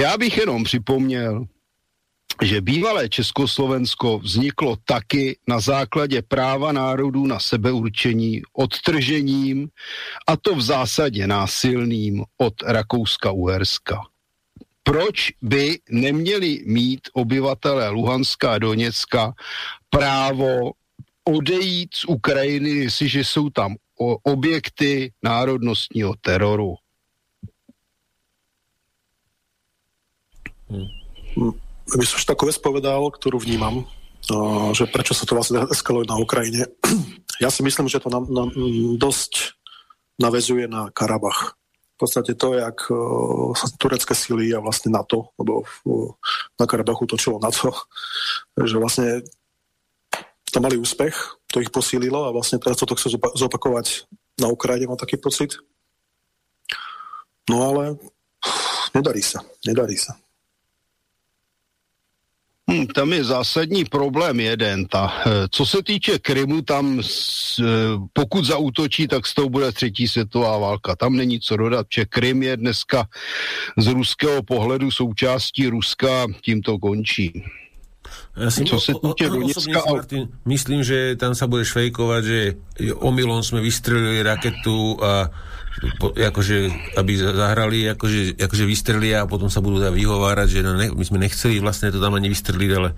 Já 0.00 0.18
bych 0.18 0.36
jenom 0.36 0.64
připomněl, 0.64 1.44
že 2.42 2.60
bývalé 2.60 3.08
Československo 3.08 4.18
vzniklo 4.18 4.76
taky 4.84 5.38
na 5.48 5.60
základě 5.60 6.22
práva 6.22 6.72
národů 6.72 7.26
na 7.26 7.38
sebeurčení 7.38 8.42
odtržením, 8.52 9.68
a 10.26 10.36
to 10.36 10.54
v 10.54 10.60
zásadě 10.60 11.26
násilným 11.26 12.24
od 12.36 12.54
Rakouska-Uherska 12.62 14.00
proč 14.84 15.32
by 15.42 15.78
neměli 15.90 16.62
mít 16.66 17.00
obyvatelé 17.12 17.88
Luhanska 17.88 18.52
a 18.52 18.58
Doněcka 18.58 19.32
právo 19.90 20.72
odejít 21.24 21.94
z 21.94 22.04
Ukrajiny, 22.04 22.70
jestliže 22.70 23.24
jsou 23.24 23.50
tam 23.50 23.76
objekty 24.22 25.12
národnostního 25.22 26.14
teroru. 26.20 26.74
Hmm. 30.68 31.52
By 31.84 32.06
som 32.08 32.24
takú 32.24 32.48
vec 32.48 32.56
povedal, 32.58 33.12
ktorú 33.12 33.36
vnímam, 33.36 33.84
že 34.72 34.88
prečo 34.88 35.12
sa 35.12 35.28
to 35.28 35.36
vlastne 35.36 35.68
eskaluje 35.68 36.08
na 36.08 36.16
Ukrajine. 36.16 36.66
Ja 37.42 37.50
si 37.50 37.66
myslím, 37.66 37.90
že 37.90 37.98
to 37.98 38.14
nám, 38.14 38.30
nám 38.30 38.54
dosť 38.94 39.58
navezuje 40.22 40.70
na 40.70 40.86
Karabach 40.94 41.58
podstate 42.04 42.36
to, 42.36 42.54
jak 42.54 42.78
sa 43.56 43.66
turecké 43.80 44.12
sily 44.12 44.52
a 44.52 44.60
vlastne 44.60 44.92
NATO, 44.92 45.32
lebo 45.40 45.64
uh, 45.64 46.12
na 46.60 46.68
Karabachu 46.68 47.08
točilo 47.08 47.40
NATO, 47.40 47.72
že 48.70 48.76
vlastne 48.76 49.24
to 50.52 50.58
mali 50.62 50.78
úspech, 50.78 51.16
to 51.50 51.58
ich 51.58 51.74
posílilo 51.74 52.28
a 52.28 52.34
vlastne 52.34 52.62
teraz 52.62 52.78
to 52.78 52.94
chce 52.94 53.16
zopakovať 53.16 54.06
na 54.38 54.46
Ukrajine, 54.52 54.86
mám 54.86 55.00
taký 55.00 55.18
pocit. 55.18 55.58
No 57.50 57.64
ale 57.66 57.98
nedarí 58.96 59.24
sa, 59.24 59.42
nedarí 59.66 59.98
sa. 59.98 60.14
Hmm, 62.64 62.86
tam 62.86 63.12
je 63.12 63.24
zásadní 63.24 63.84
problém 63.84 64.40
jeden. 64.40 64.88
Ta, 64.88 65.12
eh, 65.26 65.30
co 65.50 65.66
se 65.66 65.82
týče 65.82 66.18
Krymu, 66.18 66.62
tam 66.62 66.98
s, 67.04 67.58
eh, 67.60 67.64
pokud 68.12 68.44
zautočí, 68.44 69.08
tak 69.08 69.26
s 69.26 69.34
tou 69.34 69.48
bude 69.48 69.72
třetí 69.72 70.08
světová 70.08 70.58
válka. 70.58 70.96
Tam 70.96 71.16
není 71.16 71.40
co 71.40 71.56
dodat, 71.56 71.86
že 71.94 72.04
Krym 72.04 72.42
je 72.42 72.56
dneska 72.56 73.04
z 73.76 73.86
ruského 73.86 74.42
pohledu 74.42 74.90
součástí 74.90 75.68
Ruska, 75.68 76.26
tím 76.40 76.62
to 76.62 76.78
končí. 76.78 77.44
Ja 78.34 78.50
si 78.50 78.66
Co 78.66 78.82
sa 78.82 78.92
týče 78.98 79.30
Donecka... 79.30 79.80
Martin, 79.86 80.26
myslím, 80.44 80.82
že 80.82 81.14
tam 81.16 81.38
sa 81.38 81.46
bude 81.46 81.64
švejkovať, 81.64 82.22
že 82.24 82.38
omylom 82.98 83.40
sme 83.46 83.62
vystrelili 83.62 84.26
raketu 84.26 84.98
a 85.00 85.30
po, 85.98 86.14
akože, 86.14 86.56
aby 86.94 87.12
zahrali, 87.18 87.90
akože, 87.90 88.38
akože 88.38 88.64
vystrelia 88.64 89.26
a 89.26 89.30
potom 89.30 89.50
sa 89.50 89.58
budú 89.58 89.82
vyhovárať, 89.82 90.48
že 90.48 90.60
no 90.62 90.78
ne, 90.78 90.94
my 90.94 91.04
sme 91.04 91.18
nechceli 91.18 91.58
vlastne 91.58 91.90
to 91.90 91.98
tam 91.98 92.14
ani 92.14 92.30
vystreliť, 92.30 92.70
ale 92.78 92.94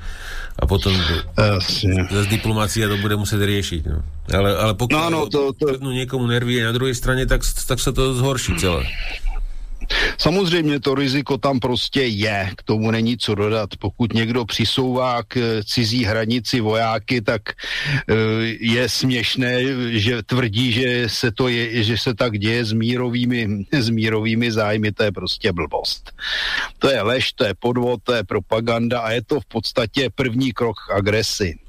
a 0.56 0.64
potom 0.68 0.92
zase 2.12 2.28
diplomácia 2.28 2.84
to 2.84 3.00
bude 3.00 3.16
musieť 3.16 3.40
riešiť. 3.44 3.82
No. 3.88 4.00
Ale, 4.28 4.50
ale 4.52 4.72
pokiaľ 4.76 5.08
no, 5.08 5.24
no, 5.24 5.32
to, 5.32 5.56
to... 5.56 5.80
niekomu 5.80 6.28
nervy 6.28 6.60
na 6.60 6.72
druhej 6.76 6.92
strane, 6.92 7.24
tak, 7.24 7.44
tak 7.44 7.80
sa 7.80 7.90
to 7.96 8.12
zhorší 8.12 8.60
celé. 8.60 8.84
Samozřejmě 10.18 10.80
to 10.80 10.94
riziko 10.94 11.38
tam 11.38 11.60
prostě 11.60 12.02
je, 12.02 12.50
k 12.56 12.62
tomu 12.62 12.90
není 12.90 13.18
co 13.18 13.34
dodat. 13.34 13.70
Pokud 13.78 14.12
někdo 14.12 14.44
přisouvá 14.44 15.22
k 15.22 15.36
eh, 15.36 15.64
cizí 15.64 16.04
hranici 16.04 16.60
vojáky, 16.60 17.20
tak 17.20 17.42
eh, 17.50 18.14
je 18.60 18.88
směšné, 18.88 19.62
že 19.90 20.22
tvrdí, 20.22 20.72
že 20.72 21.08
se, 21.08 21.32
to 21.32 21.48
je, 21.48 21.82
že 21.82 21.98
se 21.98 22.14
tak 22.14 22.38
děje 22.38 22.64
s 22.64 22.72
mírovými, 22.72 23.48
s 23.72 23.88
mírovými 23.88 24.52
zájmy, 24.52 24.92
to 24.92 25.02
je 25.02 25.12
prostě 25.12 25.52
blbost. 25.52 26.12
To 26.78 26.88
je 26.88 27.02
lež, 27.02 27.32
to 27.32 27.44
je 27.44 27.54
podvod, 27.54 28.00
to 28.02 28.12
je 28.12 28.24
propaganda 28.24 29.00
a 29.00 29.10
je 29.10 29.22
to 29.22 29.40
v 29.40 29.46
podstatě 29.46 30.10
první 30.14 30.52
krok 30.52 30.76
k 30.88 30.90
agresi 30.90 31.65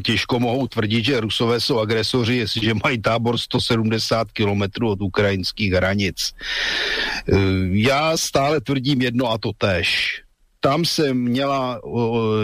těžko 0.00 0.40
mohou 0.40 0.66
tvrdit, 0.66 1.04
že 1.04 1.20
Rusové 1.20 1.60
jsou 1.60 1.78
agresoři, 1.78 2.36
jestliže 2.36 2.74
mají 2.84 3.02
tábor 3.02 3.38
170 3.38 4.32
kilometrů 4.32 4.90
od 4.90 5.02
ukrajinských 5.02 5.72
hranic. 5.72 6.16
E, 6.20 6.32
já 7.70 8.16
stále 8.16 8.60
tvrdím 8.60 9.02
jedno 9.02 9.30
a 9.30 9.38
to 9.38 9.50
tež. 9.58 10.22
Tam 10.60 10.84
se 10.84 11.14
měla, 11.14 11.80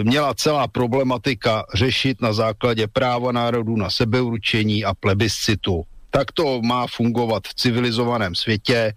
měla 0.03 0.33
celá 0.33 0.67
problematika 0.67 1.65
řešit 1.73 2.21
na 2.21 2.33
základě 2.33 2.87
práva 2.87 3.31
národů 3.31 3.75
na 3.75 3.89
sebeurčení 3.89 4.85
a 4.85 4.93
plebiscitu. 4.93 5.83
Tak 6.09 6.31
to 6.31 6.61
má 6.61 6.87
fungovat 6.87 7.43
v 7.47 7.53
civilizovaném 7.53 8.35
světě. 8.35 8.93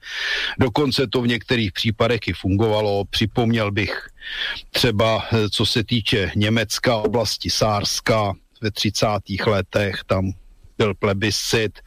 Dokonce 0.59 1.07
to 1.07 1.23
v 1.23 1.27
některých 1.27 1.73
případech 1.73 2.21
i 2.27 2.33
fungovalo. 2.33 3.05
Připomněl 3.05 3.71
bych 3.71 4.09
třeba, 4.71 5.25
eh, 5.33 5.49
co 5.51 5.67
se 5.67 5.85
týče 5.85 6.33
Německa, 6.37 6.97
oblasti 6.97 7.51
Sárska 7.51 8.33
ve 8.63 8.71
30. 8.71 9.47
letech, 9.47 9.95
tam 10.07 10.33
byl 10.79 10.95
plebiscit. 10.95 11.79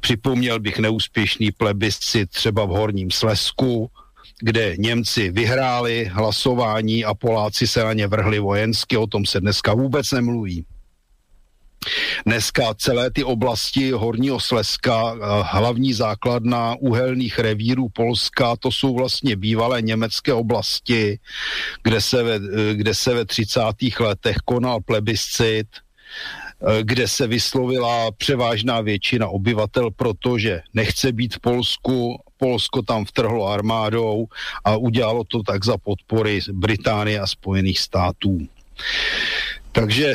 Připomněl 0.00 0.60
bych 0.60 0.78
neúspěšný 0.78 1.52
plebiscit 1.52 2.30
třeba 2.30 2.64
v 2.64 2.68
Horním 2.68 3.10
Slesku, 3.10 3.90
kde 4.40 4.74
Němci 4.78 5.30
vyhráli 5.30 6.04
hlasování 6.12 7.04
a 7.04 7.14
Poláci 7.14 7.66
se 7.66 7.84
na 7.84 7.92
ně 7.92 8.06
vrhli 8.06 8.38
vojensky, 8.38 8.96
o 8.96 9.06
tom 9.06 9.26
se 9.26 9.40
dneska 9.40 9.74
vůbec 9.74 10.10
nemluví. 10.10 10.64
Dneska 12.26 12.74
celé 12.74 13.10
ty 13.10 13.24
oblasti 13.24 13.90
Horního 13.90 14.40
Slezska, 14.40 15.14
eh, 15.14 15.18
hlavní 15.42 15.92
základna 15.92 16.76
uhelných 16.80 17.38
revírů 17.38 17.88
Polska, 17.88 18.56
to 18.56 18.70
jsou 18.70 18.94
vlastně 18.94 19.36
bývalé 19.36 19.82
německé 19.82 20.32
oblasti, 20.32 21.18
kde 21.82 22.00
se 22.00 22.22
ve, 22.22 22.34
eh, 22.34 22.74
kde 22.74 22.94
se 22.94 23.14
ve 23.14 23.24
30. 23.24 24.00
letech 24.00 24.36
konal 24.44 24.80
plebiscit, 24.80 25.66
eh, 25.66 26.82
kde 26.82 27.08
se 27.08 27.26
vyslovila 27.26 28.10
převážná 28.10 28.80
většina 28.80 29.28
obyvatel, 29.28 29.90
protože 29.90 30.60
nechce 30.74 31.12
být 31.12 31.34
v 31.34 31.40
Polsku, 31.40 32.22
Polsko 32.36 32.82
tam 32.82 33.04
vtrhlo 33.04 33.46
armádou 33.46 34.26
a 34.64 34.76
udělalo 34.76 35.24
to 35.24 35.42
tak 35.42 35.64
za 35.64 35.78
podpory 35.78 36.40
Británie 36.52 37.20
a 37.20 37.26
Spojených 37.26 37.78
států. 37.78 38.48
Takže 39.72 40.14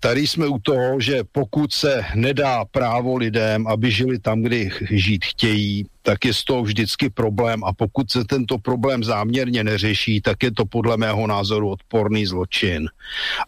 tady 0.00 0.26
jsme 0.26 0.46
u 0.46 0.58
toho, 0.58 1.00
že 1.00 1.24
pokud 1.32 1.72
se 1.72 2.04
nedá 2.14 2.64
právo 2.64 3.16
lidem, 3.16 3.66
aby 3.66 3.90
žili 3.90 4.18
tam, 4.18 4.42
kde 4.42 4.68
žít 4.90 5.24
chtějí, 5.24 5.86
tak 6.06 6.24
je 6.24 6.34
z 6.34 6.44
toho 6.44 6.62
vždycky 6.62 7.10
problém 7.10 7.64
a 7.64 7.72
pokud 7.72 8.10
se 8.10 8.24
tento 8.24 8.58
problém 8.58 9.04
záměrně 9.04 9.64
neřeší, 9.64 10.20
tak 10.20 10.42
je 10.42 10.50
to 10.54 10.64
podle 10.64 10.96
mého 10.96 11.26
názoru 11.26 11.70
odporný 11.70 12.26
zločin. 12.26 12.86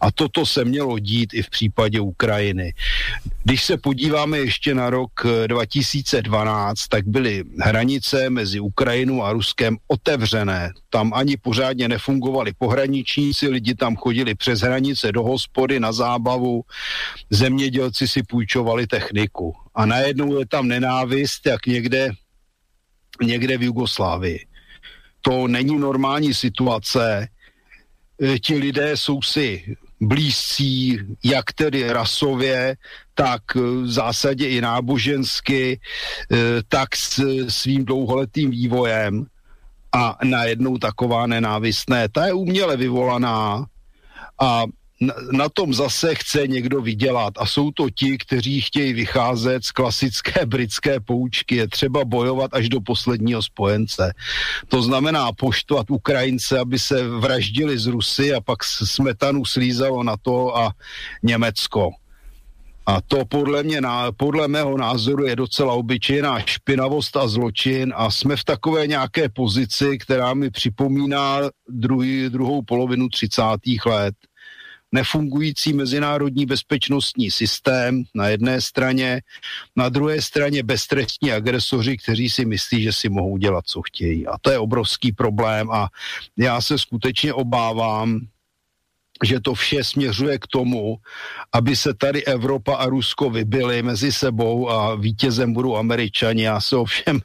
A 0.01 0.11
toto 0.11 0.47
se 0.47 0.65
mělo 0.65 0.99
dít 0.99 1.35
i 1.35 1.43
v 1.43 1.51
případě 1.51 2.01
Ukrajiny. 2.01 2.75
Když 3.45 3.65
se 3.65 3.77
podíváme 3.77 4.39
ještě 4.39 4.75
na 4.75 4.91
rok 4.91 5.11
2012, 5.47 6.81
eh, 6.81 6.89
tak 6.91 7.07
byly 7.07 7.45
hranice 7.63 8.31
mezi 8.31 8.61
Ukrajinou 8.61 9.23
a 9.23 9.33
Ruskem 9.33 9.77
otevřené. 9.87 10.73
Tam 10.91 11.15
ani 11.15 11.37
pořádně 11.37 11.89
nefungovali 11.89 12.53
pohraničníci, 12.59 13.49
lidi 13.49 13.75
tam 13.75 13.97
chodili 13.97 14.35
přes 14.35 14.61
hranice 14.61 15.13
do 15.13 15.23
hospody 15.23 15.81
na 15.81 15.93
zábavu, 15.93 16.63
zemědělci 17.31 18.09
si 18.09 18.23
půjčovali 18.23 18.87
techniku. 18.87 19.55
A 19.75 19.87
najednou 19.87 20.39
je 20.39 20.47
tam 20.47 20.69
nenávist, 20.69 21.47
jak 21.47 21.67
někde 21.67 22.11
někde 23.23 23.59
v 23.59 23.62
Jugoslávii. 23.62 24.47
To 25.21 25.49
není 25.49 25.79
normální 25.79 26.35
situace. 26.35 27.29
E, 28.23 28.39
ti 28.39 28.57
lidé 28.57 28.97
jsou 28.97 29.23
si 29.23 29.77
blízcí, 30.01 30.99
jak 31.25 31.53
tedy 31.53 31.93
rasově, 31.93 32.77
tak 33.14 33.55
v 33.55 33.91
zásadě 33.91 34.49
i 34.49 34.61
nábožensky, 34.61 35.81
e, 35.81 36.37
tak 36.69 36.97
s 36.97 37.21
svým 37.49 37.85
dlouholetým 37.85 38.51
vývojem. 38.51 39.27
A 39.93 40.19
najednou 40.25 40.79
taková 40.79 41.27
nenávistné, 41.27 42.09
ta 42.09 42.27
je 42.27 42.33
uměle 42.33 42.77
vyvolaná 42.77 43.66
a 44.41 44.64
na, 45.32 45.49
tom 45.49 45.74
zase 45.74 46.14
chce 46.14 46.46
někdo 46.46 46.80
vydělat 46.80 47.34
a 47.38 47.46
jsou 47.46 47.70
to 47.70 47.90
ti, 47.90 48.18
kteří 48.18 48.61
chtějí 48.61 48.92
vycházet 48.92 49.64
z 49.64 49.70
klasické 49.70 50.46
britské 50.46 51.01
poučky. 51.01 51.57
Je 51.57 51.68
třeba 51.68 52.05
bojovat 52.05 52.55
až 52.55 52.68
do 52.68 52.80
posledního 52.80 53.42
spojence. 53.42 54.14
To 54.68 54.82
znamená 54.82 55.32
poštovat 55.32 55.90
Ukrajince, 55.90 56.59
aby 56.59 56.78
se 56.78 57.09
vraždili 57.09 57.78
z 57.78 57.86
Rusy 57.86 58.34
a 58.34 58.40
pak 58.40 58.64
smetanu 58.64 59.44
slízalo 59.44 60.03
na 60.03 60.16
to 60.16 60.57
a 60.57 60.72
Německo. 61.22 61.90
A 62.86 63.01
to 63.01 63.24
podle, 63.24 63.62
mě, 63.62 63.80
podle 64.16 64.49
mého 64.49 64.78
názoru 64.78 65.26
je 65.26 65.36
docela 65.36 65.74
obyčejná 65.74 66.40
špinavost 66.40 67.16
a 67.16 67.28
zločin 67.28 67.92
a 67.96 68.11
jsme 68.11 68.36
v 68.36 68.44
takové 68.44 68.86
nějaké 68.86 69.28
pozici, 69.28 69.99
která 69.99 70.34
mi 70.34 70.51
připomíná 70.51 71.40
druhý, 71.68 72.28
druhou 72.28 72.62
polovinu 72.62 73.09
30. 73.09 73.42
let 73.86 74.14
nefungující 74.93 75.72
mezinárodní 75.72 76.47
bezpečnostní 76.47 77.30
systém 77.30 78.03
na 78.14 78.28
jedné 78.28 78.61
straně, 78.61 79.22
na 79.76 79.89
druhé 79.89 80.22
straně 80.22 80.62
beztrestní 80.62 81.32
agresoři, 81.32 81.97
kteří 81.97 82.30
si 82.30 82.45
myslí, 82.45 82.82
že 82.82 82.93
si 82.93 83.09
mohou 83.09 83.36
dělat, 83.39 83.66
co 83.66 83.82
chtějí. 83.82 84.26
A 84.26 84.39
to 84.41 84.51
je 84.51 84.59
obrovský 84.59 85.12
problém 85.12 85.70
a 85.70 85.89
já 86.36 86.61
se 86.61 86.78
skutečně 86.78 87.32
obávám, 87.32 88.20
že 89.25 89.41
to 89.41 89.55
vše 89.55 89.85
směřuje 89.85 90.39
k 90.39 90.47
tomu, 90.47 90.97
aby 91.53 91.77
se 91.77 91.95
tady 91.95 92.25
Evropa 92.25 92.77
a 92.77 92.87
Rusko 92.87 93.31
vybily 93.31 93.83
mezi 93.83 94.12
sebou 94.12 94.71
a 94.71 94.95
vítězem 94.95 95.53
budou 95.53 95.77
američani. 95.77 96.43
Já 96.43 96.61
se 96.61 96.77
ovšem 96.77 97.21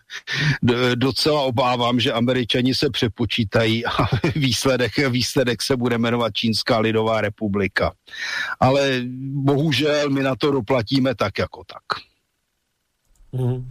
docela 0.96 1.42
obávám, 1.42 2.00
že 2.00 2.14
američani 2.14 2.76
se 2.76 2.90
přepočítají 2.90 3.86
a 3.86 3.92
výsledek, 4.36 5.10
výsledek 5.10 5.62
se 5.62 5.78
bude 5.78 5.98
jmenovat 5.98 6.34
Čínská 6.34 6.80
lidová 6.80 7.22
republika. 7.22 7.94
Ale 8.60 9.02
bohužel 9.34 10.10
my 10.10 10.24
na 10.24 10.36
to 10.36 10.52
doplatíme 10.52 11.16
tak 11.16 11.38
jako 11.40 11.64
tak. 11.64 12.02
Mm. 13.34 13.66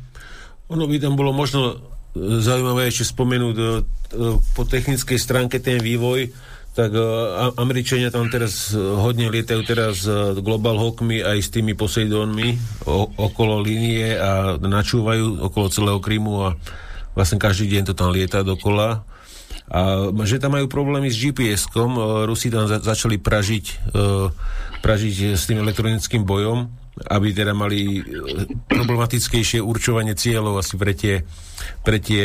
Ono 0.68 0.86
by 0.86 0.98
tam 0.98 1.14
bolo 1.16 1.32
možno 1.36 1.92
zaujímavé 2.16 2.88
ešte 2.88 3.08
spomenúť 3.08 3.56
e, 3.56 3.64
po 4.52 4.62
technickej 4.68 5.16
stránke 5.16 5.56
ten 5.60 5.80
vývoj, 5.80 6.28
tak 6.72 6.96
uh, 6.96 7.52
Američania 7.60 8.08
tam 8.08 8.32
teraz 8.32 8.72
hodne 8.72 9.28
lietajú 9.28 9.60
teraz 9.68 10.08
uh, 10.08 10.32
Global 10.40 10.80
Hawkmi 10.80 11.20
aj 11.20 11.38
s 11.44 11.48
tými 11.52 11.76
Poseidonmi 11.76 12.56
o, 12.88 13.12
okolo 13.12 13.60
línie 13.60 14.16
a 14.16 14.56
načúvajú 14.56 15.52
okolo 15.52 15.66
celého 15.68 16.00
Krymu 16.00 16.34
a 16.48 16.48
vlastne 17.12 17.36
každý 17.36 17.76
deň 17.76 17.92
to 17.92 17.94
tam 17.94 18.08
lieta 18.08 18.40
dokola. 18.40 19.04
A 19.72 20.08
že 20.24 20.40
tam 20.40 20.56
majú 20.56 20.68
problémy 20.68 21.12
s 21.12 21.20
GPS-kom, 21.20 21.92
uh, 22.00 22.04
Rusi 22.24 22.48
tam 22.48 22.64
za, 22.64 22.80
začali 22.80 23.20
pražiť, 23.20 23.92
pražiť 24.80 25.36
s 25.36 25.44
tým 25.48 25.60
elektronickým 25.60 26.24
bojom, 26.24 26.81
aby 26.92 27.32
teda 27.32 27.56
mali 27.56 28.04
problematickejšie 28.68 29.64
určovanie 29.64 30.12
cieľov 30.12 30.60
asi 30.60 30.76
pre 30.76 30.92
tie 30.92 31.24
pre 31.80 31.98
tie 32.02 32.24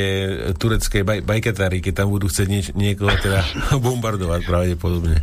turecké 0.59 1.07
baj, 1.07 1.23
bajketári, 1.23 1.79
keď 1.79 2.03
tam 2.03 2.07
budú 2.11 2.27
chcieť 2.27 2.47
nieč, 2.47 2.65
niekoho 2.75 3.13
teda 3.21 3.45
bombardovať 3.85 4.45
pravděpodobně. 4.45 5.17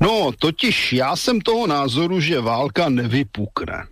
No, 0.00 0.30
totiž 0.38 0.92
já 0.92 1.16
jsem 1.16 1.40
toho 1.40 1.66
názoru, 1.66 2.20
že 2.20 2.40
válka 2.40 2.88
nevypukne. 2.88 3.91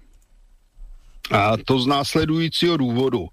A 1.30 1.56
to 1.64 1.80
z 1.80 1.86
následujícího 1.86 2.76
důvodu. 2.76 3.26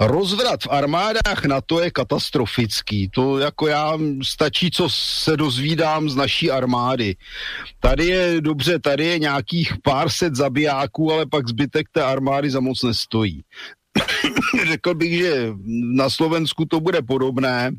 Rozvrat 0.00 0.62
v 0.62 0.68
armádách 0.70 1.44
na 1.44 1.60
to 1.60 1.80
je 1.80 1.90
katastrofický. 1.90 3.08
To 3.08 3.38
jako 3.38 3.66
já 3.66 3.98
stačí, 4.22 4.70
co 4.70 4.88
se 4.90 5.36
dozvídám 5.36 6.10
z 6.10 6.16
naší 6.16 6.50
armády. 6.50 7.16
Tady 7.80 8.06
je 8.06 8.40
dobře, 8.40 8.78
tady 8.78 9.04
je 9.06 9.18
nějakých 9.18 9.72
pár 9.82 10.08
set 10.08 10.34
zabijáků, 10.34 11.12
ale 11.12 11.26
pak 11.26 11.48
zbytek 11.48 11.86
té 11.92 12.02
armády 12.02 12.50
za 12.50 12.60
moc 12.60 12.82
nestojí. 12.82 13.42
Řekl 14.68 14.94
bych, 14.94 15.18
že 15.18 15.52
na 15.96 16.10
Slovensku 16.10 16.64
to 16.64 16.80
bude 16.80 17.02
podobné. 17.02 17.70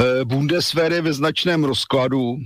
Eh, 0.00 0.24
Bundeswehr 0.24 0.92
je 0.92 1.02
ve 1.02 1.12
značném 1.12 1.64
rozkladu. 1.64 2.36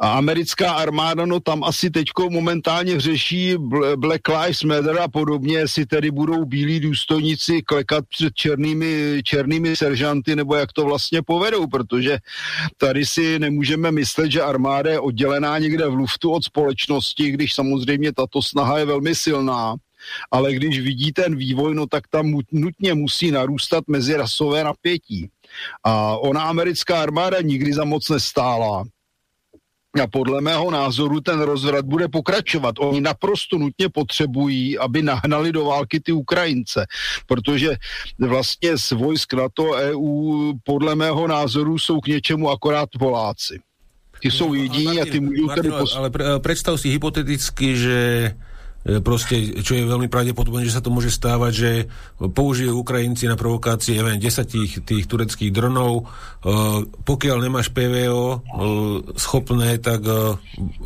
A 0.00 0.12
americká 0.12 0.72
armáda, 0.72 1.26
no 1.26 1.40
tam 1.40 1.64
asi 1.64 1.90
teďko 1.90 2.30
momentálně 2.30 3.00
řeší 3.00 3.54
Black 3.96 4.28
Lives 4.28 4.62
Matter 4.62 4.98
a 4.98 5.08
podobně, 5.08 5.58
jestli 5.58 5.86
tedy 5.86 6.10
budou 6.10 6.44
bílí 6.44 6.80
důstojníci 6.80 7.62
klekat 7.62 8.04
před 8.08 8.34
černými, 8.34 9.22
černými 9.24 9.76
seržanty, 9.76 10.36
nebo 10.36 10.54
jak 10.54 10.72
to 10.72 10.84
vlastně 10.84 11.22
povedou, 11.22 11.66
protože 11.66 12.18
tady 12.76 13.06
si 13.06 13.38
nemůžeme 13.38 13.92
myslet, 13.92 14.30
že 14.30 14.42
armáda 14.42 14.90
je 14.90 15.00
oddělená 15.00 15.58
někde 15.58 15.88
v 15.88 15.94
luftu 15.94 16.30
od 16.30 16.44
společnosti, 16.44 17.30
když 17.30 17.54
samozřejmě 17.54 18.12
tato 18.12 18.42
snaha 18.42 18.78
je 18.78 18.84
velmi 18.84 19.14
silná 19.14 19.74
ale 20.30 20.54
když 20.54 20.80
vidí 20.80 21.12
ten 21.12 21.36
vývoj, 21.36 21.74
no 21.74 21.86
tak 21.86 22.08
tam 22.08 22.34
nutně 22.52 22.94
musí 22.94 23.30
narůstat 23.30 23.84
mezirasové 23.88 24.64
napětí. 24.64 25.30
A 25.84 26.16
ona 26.18 26.42
americká 26.42 27.02
armáda 27.02 27.40
nikdy 27.40 27.72
za 27.72 27.84
moc 27.84 28.08
nestála. 28.08 28.84
A 30.02 30.06
podle 30.06 30.40
mého 30.40 30.70
názoru 30.70 31.20
ten 31.20 31.40
rozvrat 31.40 31.84
bude 31.84 32.08
pokračovat. 32.08 32.74
Oni 32.78 33.00
naprosto 33.00 33.58
nutně 33.58 33.88
potřebují, 33.88 34.78
aby 34.78 35.02
nahnali 35.02 35.52
do 35.52 35.64
války 35.64 36.00
ty 36.00 36.12
Ukrajince, 36.12 36.86
protože 37.26 37.76
vlastně 38.18 38.78
z 38.78 38.90
vojsk 38.90 39.32
NATO 39.32 39.70
EU 39.72 40.52
podle 40.64 40.94
mého 40.94 41.28
názoru 41.28 41.78
jsou 41.78 42.00
k 42.00 42.06
něčemu 42.06 42.50
akorát 42.50 42.88
Poláci. 42.98 43.60
Ty 44.20 44.30
jsou 44.30 44.54
jediní 44.54 45.00
a 45.00 45.04
ty 45.04 45.20
můžou 45.20 45.48
tedy... 45.48 45.70
Pos... 45.70 45.96
Ale 45.96 46.10
predstav 46.38 46.80
si 46.80 46.88
hypoteticky, 46.88 47.76
že 47.76 48.32
proste, 49.02 49.62
čo 49.66 49.74
je 49.74 49.82
veľmi 49.82 50.06
pravdepodobné, 50.06 50.62
že 50.62 50.78
sa 50.78 50.82
to 50.84 50.94
môže 50.94 51.10
stávať, 51.10 51.52
že 51.52 51.70
použijú 52.22 52.78
Ukrajinci 52.86 53.26
na 53.26 53.34
provokácie, 53.34 53.98
neviem, 53.98 54.22
10 54.22 54.46
tých, 54.46 54.72
tých 54.86 55.04
tureckých 55.10 55.50
dronov. 55.50 55.92
E, 55.98 56.02
pokiaľ 56.86 57.36
nemáš 57.42 57.74
PVO 57.74 58.24
e, 58.30 58.38
schopné, 59.18 59.82
tak 59.82 60.06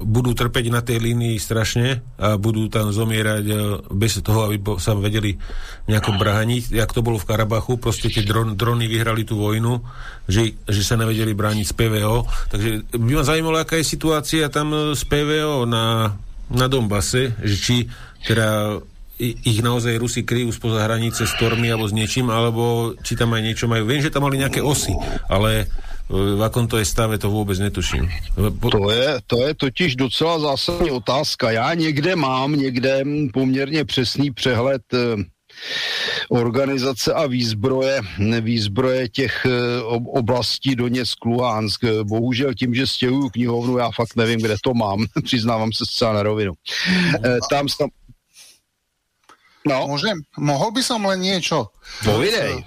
budú 0.01 0.32
trpeť 0.32 0.72
na 0.72 0.80
tej 0.80 0.96
línii 0.96 1.36
strašne 1.36 2.01
a 2.16 2.40
budú 2.40 2.72
tam 2.72 2.88
zomierať 2.88 3.44
bez 3.92 4.16
toho, 4.24 4.48
aby 4.48 4.57
sa 4.80 4.96
vedeli 4.96 5.36
nejako 5.84 6.16
braniť, 6.16 6.72
jak 6.72 6.90
to 6.96 7.05
bolo 7.05 7.20
v 7.20 7.28
Karabachu, 7.28 7.76
proste 7.76 8.09
tie 8.09 8.24
dron, 8.24 8.57
drony 8.57 8.88
vyhrali 8.88 9.28
tú 9.28 9.36
vojnu, 9.36 9.84
že, 10.24 10.57
že 10.64 10.82
sa 10.86 10.96
nevedeli 10.96 11.36
brániť 11.36 11.66
z 11.68 11.74
PVO. 11.76 12.16
Takže 12.48 12.68
by 12.96 13.12
ma 13.12 13.24
zaujímalo, 13.28 13.57
aká 13.61 13.76
je 13.76 13.92
situácia 13.92 14.48
tam 14.48 14.96
z 14.96 15.03
PVO 15.05 15.68
na 15.68 16.14
na 16.51 16.66
Donbase, 16.68 17.34
že 17.42 17.57
či 17.57 17.76
teda 18.26 18.80
ich 19.20 19.61
naozaj 19.61 20.01
Rusi 20.01 20.24
kryjú 20.24 20.48
spoza 20.48 20.88
hranice 20.88 21.28
s 21.28 21.36
tormi 21.36 21.68
alebo 21.68 21.84
s 21.84 21.92
niečím, 21.92 22.32
alebo 22.32 22.96
či 23.05 23.12
tam 23.20 23.36
aj 23.36 23.42
niečo 23.44 23.68
majú. 23.68 23.84
Viem, 23.84 24.01
že 24.01 24.09
tam 24.09 24.24
mali 24.24 24.40
nejaké 24.40 24.64
osy, 24.64 24.96
ale 25.28 25.68
e, 26.09 26.16
v 26.16 26.40
akom 26.40 26.64
to 26.64 26.80
je 26.80 26.88
stave, 26.88 27.20
to 27.20 27.28
vůbec 27.28 27.59
netuším. 27.61 28.09
To 28.72 28.90
je, 28.90 29.20
to 29.26 29.36
je 29.44 29.55
totiž 29.55 29.96
docela 29.96 30.38
zásadní 30.38 30.90
otázka. 30.90 31.51
Já 31.51 31.74
někde 31.74 32.16
mám, 32.16 32.57
někde 32.57 33.05
poměrně 33.32 33.84
přesný 33.84 34.30
přehled 34.30 34.82
e, 34.94 35.20
organizace 36.28 37.12
a 37.12 37.26
výzbroje, 37.26 38.00
výzbroje 38.40 39.08
těch 39.08 39.46
eh, 39.46 39.82
oblastí 40.06 40.76
Doněck, 40.76 41.24
Luhansk. 41.24 41.84
Bohužel 42.02 42.54
tím, 42.54 42.74
že 42.74 42.86
stěhuju 42.86 43.28
knihovnu, 43.28 43.78
já 43.78 43.90
fakt 43.90 44.16
nevím, 44.16 44.40
kde 44.40 44.56
to 44.62 44.74
mám, 44.74 45.06
přiznávám 45.24 45.72
se 45.72 45.84
zcela 45.86 46.12
na 46.12 46.22
rovinu. 46.22 46.52
Eh, 47.24 47.38
tam 47.50 47.66
tam... 47.78 47.88
No. 49.61 49.92
Môžem? 49.92 50.24
Mohol 50.40 50.72
by 50.72 50.82
som 50.82 51.04
len 51.04 51.20
niečo? 51.20 51.68
Povidej. 52.00 52.64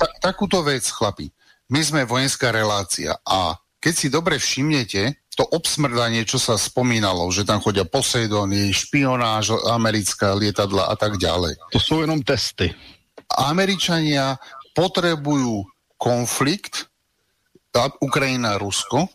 Ta, 0.00 0.08
takúto 0.32 0.64
vec, 0.64 0.88
chlapi. 0.88 1.28
My 1.68 1.84
sme 1.84 2.08
vojenská 2.08 2.48
relácia 2.48 3.12
a 3.28 3.60
keď 3.76 3.94
si 3.96 4.08
dobre 4.08 4.40
všimnete, 4.40 5.20
to 5.40 5.48
obsmrdanie, 5.56 6.28
čo 6.28 6.36
sa 6.36 6.60
spomínalo, 6.60 7.32
že 7.32 7.48
tam 7.48 7.64
chodia 7.64 7.88
Poseidony, 7.88 8.76
špionáž, 8.76 9.56
americká 9.72 10.36
lietadla 10.36 10.92
a 10.92 10.94
tak 11.00 11.16
ďalej. 11.16 11.56
To 11.72 11.80
sú 11.80 12.04
jenom 12.04 12.20
testy. 12.20 12.68
Američania 13.32 14.36
potrebujú 14.76 15.64
konflikt, 15.96 16.92
Ukrajina, 18.04 18.60
Rusko, 18.60 19.08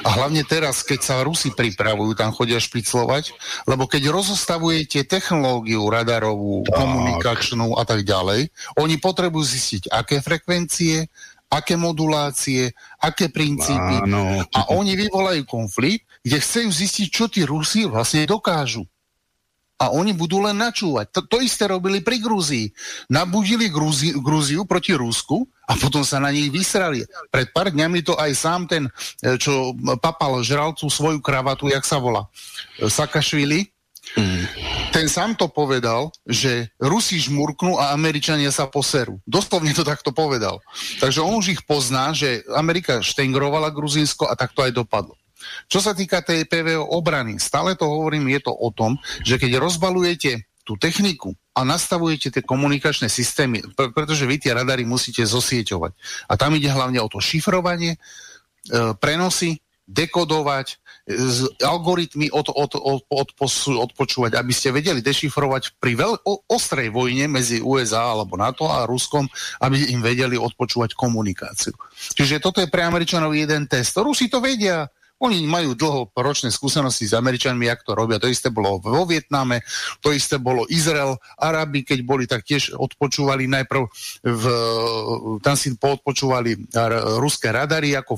a 0.00 0.08
hlavne 0.16 0.46
teraz, 0.46 0.86
keď 0.86 1.00
sa 1.02 1.14
Rusi 1.26 1.52
pripravujú, 1.52 2.14
tam 2.14 2.30
chodia 2.30 2.62
špiclovať, 2.62 3.34
lebo 3.66 3.90
keď 3.90 4.08
rozostavujete 4.08 5.04
technológiu 5.04 5.82
radarovú, 5.90 6.64
tak. 6.64 6.78
komunikačnú 6.78 7.76
a 7.76 7.84
tak 7.84 8.06
ďalej, 8.06 8.48
oni 8.78 8.96
potrebujú 9.02 9.44
zistiť, 9.44 9.82
aké 9.92 10.22
frekvencie, 10.22 11.10
aké 11.50 11.74
modulácie, 11.74 12.70
aké 13.02 13.26
princípy. 13.26 14.06
Áno. 14.06 14.46
A 14.54 14.70
oni 14.70 14.94
vyvolajú 14.94 15.42
konflikt, 15.44 16.06
kde 16.22 16.38
chcú 16.38 16.70
zistiť, 16.70 17.06
čo 17.10 17.26
tí 17.26 17.42
Rusi 17.42 17.90
vlastne 17.90 18.22
dokážu. 18.24 18.86
A 19.80 19.88
oni 19.96 20.12
budú 20.12 20.44
len 20.44 20.60
načúvať. 20.60 21.08
To, 21.08 21.20
to 21.24 21.36
isté 21.40 21.64
robili 21.64 22.04
pri 22.04 22.20
Grúzii. 22.20 22.68
Nabudili 23.08 23.72
Grúzi, 23.72 24.12
Grúziu 24.12 24.68
proti 24.68 24.92
Rusku 24.92 25.48
a 25.64 25.72
potom 25.72 26.04
sa 26.04 26.20
na 26.20 26.28
nich 26.28 26.52
vysrali. 26.52 27.00
Pred 27.32 27.48
pár 27.56 27.72
dňami 27.72 28.04
to 28.04 28.12
aj 28.12 28.30
sám 28.36 28.68
ten, 28.68 28.92
e, 29.24 29.40
čo 29.40 29.72
papal, 30.04 30.44
žral 30.44 30.76
tú 30.76 30.92
svoju 30.92 31.24
kravatu, 31.24 31.72
jak 31.72 31.88
sa 31.88 31.96
volá, 31.96 32.28
e, 32.76 32.92
Sakašvili, 32.92 33.69
Mm. 34.18 34.44
Ten 34.90 35.06
sám 35.06 35.38
to 35.38 35.46
povedal, 35.46 36.10
že 36.26 36.74
Rusi 36.82 37.22
žmurknú 37.22 37.78
a 37.78 37.94
Američania 37.94 38.50
sa 38.50 38.66
poserú. 38.66 39.22
Doslovne 39.22 39.70
to 39.70 39.86
takto 39.86 40.10
povedal. 40.10 40.58
Takže 40.98 41.22
on 41.22 41.38
už 41.38 41.54
ich 41.54 41.62
pozná, 41.62 42.10
že 42.10 42.42
Amerika 42.50 42.98
štengrovala 42.98 43.70
Gruzinsko 43.70 44.26
a 44.26 44.34
tak 44.34 44.50
to 44.50 44.66
aj 44.66 44.74
dopadlo. 44.74 45.14
Čo 45.70 45.80
sa 45.80 45.96
týka 45.96 46.20
tej 46.20 46.44
PVO 46.44 46.84
obrany, 46.92 47.40
stále 47.40 47.72
to 47.78 47.88
hovorím, 47.88 48.28
je 48.28 48.40
to 48.44 48.52
o 48.52 48.68
tom, 48.74 49.00
že 49.24 49.40
keď 49.40 49.56
rozbalujete 49.62 50.44
tú 50.66 50.76
techniku 50.76 51.32
a 51.56 51.64
nastavujete 51.64 52.28
tie 52.30 52.42
komunikačné 52.44 53.08
systémy, 53.08 53.64
pretože 53.74 54.28
vy 54.28 54.36
tie 54.36 54.52
radary 54.52 54.84
musíte 54.84 55.24
zosieťovať. 55.24 55.92
A 56.28 56.36
tam 56.36 56.54
ide 56.54 56.68
hlavne 56.68 57.00
o 57.00 57.08
to 57.08 57.18
šifrovanie, 57.18 57.96
e, 57.96 57.98
prenosy, 59.00 59.58
dekodovať, 59.90 60.78
algoritmy 61.64 62.28
od, 62.30 62.52
od, 62.52 62.76
od, 62.76 63.02
od, 63.08 63.28
odpočúvať, 63.66 64.36
aby 64.36 64.52
ste 64.52 64.74
vedeli 64.74 65.00
dešifrovať 65.00 65.80
pri 65.80 65.96
veľ, 65.96 66.12
o, 66.22 66.44
ostrej 66.46 66.92
vojne 66.92 67.26
medzi 67.26 67.58
USA 67.58 68.12
alebo 68.12 68.36
NATO 68.36 68.68
a 68.68 68.84
Ruskom, 68.84 69.26
aby 69.64 69.90
im 69.90 70.04
vedeli 70.04 70.36
odpočúvať 70.36 70.94
komunikáciu. 70.94 71.74
Čiže 72.14 72.38
toto 72.38 72.60
je 72.60 72.70
pre 72.70 72.84
Američanov 72.84 73.32
jeden 73.34 73.66
test. 73.66 73.96
Rusi 73.98 74.28
to 74.28 74.38
vedia, 74.44 74.86
oni 75.20 75.44
majú 75.44 75.76
dlhoročné 75.76 76.48
skúsenosti 76.48 77.04
s 77.04 77.12
Američanmi, 77.12 77.68
jak 77.68 77.84
to 77.84 77.92
robia. 77.92 78.16
To 78.16 78.24
isté 78.24 78.48
bolo 78.48 78.80
vo 78.80 79.04
Vietname, 79.04 79.60
to 80.00 80.16
isté 80.16 80.40
bolo 80.40 80.64
Izrael, 80.72 81.20
Arabi, 81.36 81.84
keď 81.84 81.98
boli, 82.00 82.24
tak 82.24 82.48
tiež 82.48 82.72
odpočúvali 82.72 83.44
najprv, 83.44 83.84
v, 84.24 84.44
tam 85.44 85.54
si 85.60 85.76
poodpočúvali 85.76 86.72
ruské 87.20 87.52
radary, 87.52 87.92
ako 87.92 88.16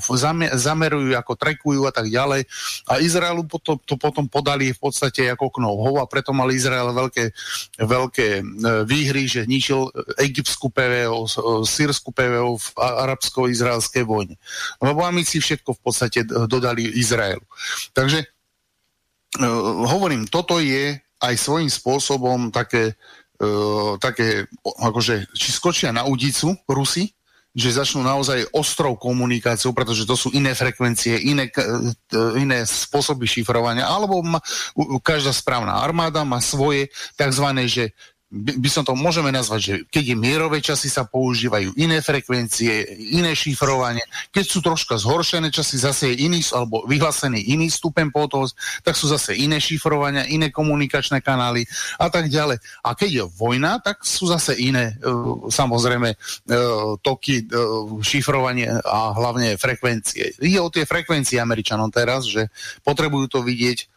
zamerujú, 0.55 1.11
ako 1.19 1.33
trekujú 1.35 1.83
a 1.83 1.91
tak 1.91 2.07
ďalej. 2.07 2.47
A 2.87 3.03
Izraelu 3.03 3.43
potom, 3.43 3.75
to 3.83 3.99
potom 3.99 4.31
podali 4.31 4.71
v 4.71 4.79
podstate 4.79 5.27
ako 5.27 5.59
knovhov 5.59 5.99
a 5.99 6.07
preto 6.07 6.31
mal 6.31 6.47
Izrael 6.55 6.87
veľké, 6.95 7.25
veľké 7.83 8.27
e, 8.39 8.43
výhry, 8.87 9.27
že 9.27 9.43
ničil 9.43 9.91
egyptskú 10.15 10.71
PVO, 10.71 11.27
sírskú 11.67 12.15
PVO 12.15 12.55
v 12.55 12.67
arabsko-izraelskej 12.79 14.07
vojne. 14.07 14.39
Lebo 14.79 15.03
amici 15.03 15.43
všetko 15.43 15.75
v 15.75 15.81
podstate 15.83 16.19
dodali 16.23 16.92
Izraelu. 16.93 17.43
Takže 17.91 18.23
uh, 18.23 19.83
hovorím, 19.89 20.29
toto 20.29 20.61
je 20.61 20.97
aj 21.23 21.35
svojím 21.39 21.71
spôsobom 21.71 22.53
také, 22.53 22.93
uh, 23.41 23.97
také 23.97 24.45
akože, 24.63 25.33
či 25.33 25.49
skočia 25.51 25.89
na 25.89 26.05
udicu 26.05 26.53
Rusi, 26.69 27.11
že 27.53 27.69
začnú 27.69 28.01
naozaj 28.01 28.49
ostrou 28.49 28.97
komunikáciou, 28.97 29.77
pretože 29.77 30.09
to 30.09 30.17
sú 30.17 30.33
iné 30.33 30.57
frekvencie, 30.57 31.21
iné, 31.21 31.53
e, 31.53 31.93
iné 32.33 32.65
spôsoby 32.65 33.29
šifrovania, 33.29 33.85
alebo 33.85 34.25
ma, 34.25 34.41
každá 35.05 35.29
správna 35.29 35.77
armáda 35.77 36.25
má 36.25 36.41
svoje 36.41 36.89
tzv. 37.13 37.45
že 37.69 37.93
by 38.33 38.65
som 38.65 38.81
to 38.81 38.97
môžeme 38.97 39.29
nazvať, 39.29 39.61
že 39.61 39.75
keď 39.93 40.03
je 40.09 40.15
mierové 40.17 40.57
časy, 40.57 40.89
sa 40.89 41.05
používajú 41.05 41.77
iné 41.77 42.01
frekvencie, 42.01 42.97
iné 43.13 43.37
šifrovanie. 43.37 44.01
Keď 44.33 44.45
sú 44.49 44.57
troška 44.65 44.97
zhoršené 44.97 45.53
časy, 45.53 45.77
zase 45.77 46.09
je 46.09 46.25
iný, 46.25 46.41
alebo 46.49 46.81
vyhlásený 46.89 47.53
iný 47.53 47.69
stupen 47.69 48.09
pohotovosť, 48.09 48.81
tak 48.81 48.97
sú 48.97 49.05
zase 49.05 49.37
iné 49.37 49.61
šifrovania, 49.61 50.25
iné 50.25 50.49
komunikačné 50.49 51.21
kanály 51.21 51.69
a 52.01 52.09
tak 52.09 52.33
ďalej. 52.33 52.57
A 52.81 52.97
keď 52.97 53.09
je 53.21 53.23
vojna, 53.37 53.77
tak 53.77 54.01
sú 54.01 54.25
zase 54.25 54.57
iné, 54.57 54.97
uh, 55.05 55.45
samozrejme, 55.53 56.17
uh, 56.17 56.97
toky, 57.05 57.45
uh, 57.45 58.01
šifrovanie 58.01 58.65
a 58.81 59.13
hlavne 59.13 59.61
frekvencie. 59.61 60.41
Ide 60.41 60.57
o 60.57 60.73
tie 60.73 60.89
frekvencie 60.89 61.37
Američanom 61.37 61.93
teraz, 61.93 62.25
že 62.25 62.49
potrebujú 62.81 63.29
to 63.29 63.45
vidieť 63.45 63.93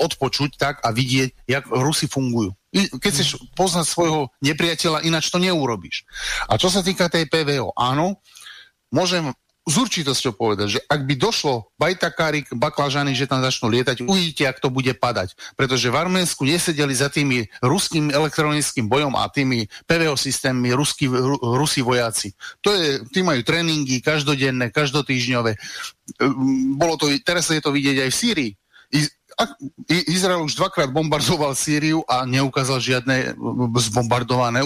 odpočuť 0.00 0.56
tak 0.56 0.80
a 0.80 0.96
vidieť, 0.96 1.44
jak 1.44 1.68
Rusi 1.68 2.08
fungujú. 2.08 2.56
Keď 2.72 3.10
chceš 3.12 3.36
poznať 3.52 3.84
svojho 3.84 4.32
nepriateľa, 4.40 5.04
ináč 5.04 5.28
to 5.28 5.36
neurobíš. 5.36 6.08
A 6.48 6.56
čo 6.56 6.72
sa 6.72 6.80
týka 6.80 7.12
tej 7.12 7.28
PVO, 7.28 7.76
áno, 7.76 8.16
môžem 8.88 9.28
s 9.62 9.74
určitosťou 9.78 10.34
povedať, 10.34 10.66
že 10.78 10.80
ak 10.90 11.06
by 11.06 11.14
došlo 11.14 11.70
bajtakári, 11.78 12.50
baklažany, 12.50 13.14
že 13.14 13.30
tam 13.30 13.46
začnú 13.46 13.70
lietať, 13.70 14.02
uvidíte, 14.02 14.42
ak 14.42 14.58
to 14.58 14.74
bude 14.74 14.90
padať. 14.98 15.38
Pretože 15.54 15.86
v 15.86 16.02
Arménsku 16.02 16.42
nesedeli 16.42 16.90
za 16.90 17.06
tými 17.06 17.46
ruským 17.62 18.10
elektronickým 18.10 18.90
bojom 18.90 19.14
a 19.14 19.30
tými 19.30 19.70
PVO 19.86 20.18
systémmi 20.18 20.74
ruskí, 20.74 21.06
rusi 21.38 21.78
vojaci. 21.78 22.34
To 22.66 22.74
je, 22.74 23.06
tí 23.14 23.22
majú 23.22 23.38
tréningy 23.46 24.02
každodenné, 24.02 24.74
každotýžňové. 24.74 25.54
Bolo 26.74 26.98
to, 26.98 27.14
teraz 27.22 27.46
je 27.46 27.62
to 27.62 27.70
vidieť 27.70 28.02
aj 28.02 28.10
v 28.10 28.18
Sýrii 28.18 28.52
Izrael 29.88 30.42
už 30.44 30.54
dvakrát 30.54 30.90
bombardoval 30.90 31.56
Sýriu 31.56 32.04
a 32.04 32.24
neukázal 32.28 32.78
žiadne 32.80 33.36
zbombardované 33.78 34.64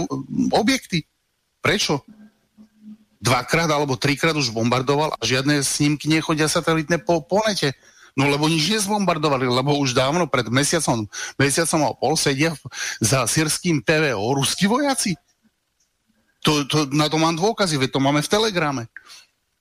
objekty. 0.52 1.06
Prečo? 1.62 2.02
Dvakrát 3.22 3.70
alebo 3.70 3.98
trikrát 3.98 4.36
už 4.36 4.52
bombardoval 4.52 5.16
a 5.16 5.20
žiadne 5.24 5.64
snímky 5.64 6.06
nechodia 6.06 6.46
satelitné 6.46 7.02
po, 7.02 7.24
po 7.24 7.42
nete. 7.46 7.74
No 8.16 8.32
lebo 8.32 8.48
nič 8.48 8.72
nezbombardovali, 8.72 9.44
lebo 9.44 9.76
už 9.76 9.92
dávno 9.92 10.24
pred 10.24 10.48
mesiacom, 10.48 11.04
mesiacom 11.36 11.80
a 11.84 11.92
pol 11.92 12.16
sedia 12.16 12.56
za 12.96 13.28
sírským 13.28 13.84
PVO 13.84 14.40
ruskí 14.40 14.64
vojaci. 14.64 15.12
To, 16.40 16.64
to, 16.64 16.88
na 16.96 17.12
to 17.12 17.20
mám 17.20 17.36
dôkazy, 17.36 17.76
veď 17.76 17.92
to 17.92 18.00
máme 18.00 18.24
v 18.24 18.32
Telegrame. 18.32 18.82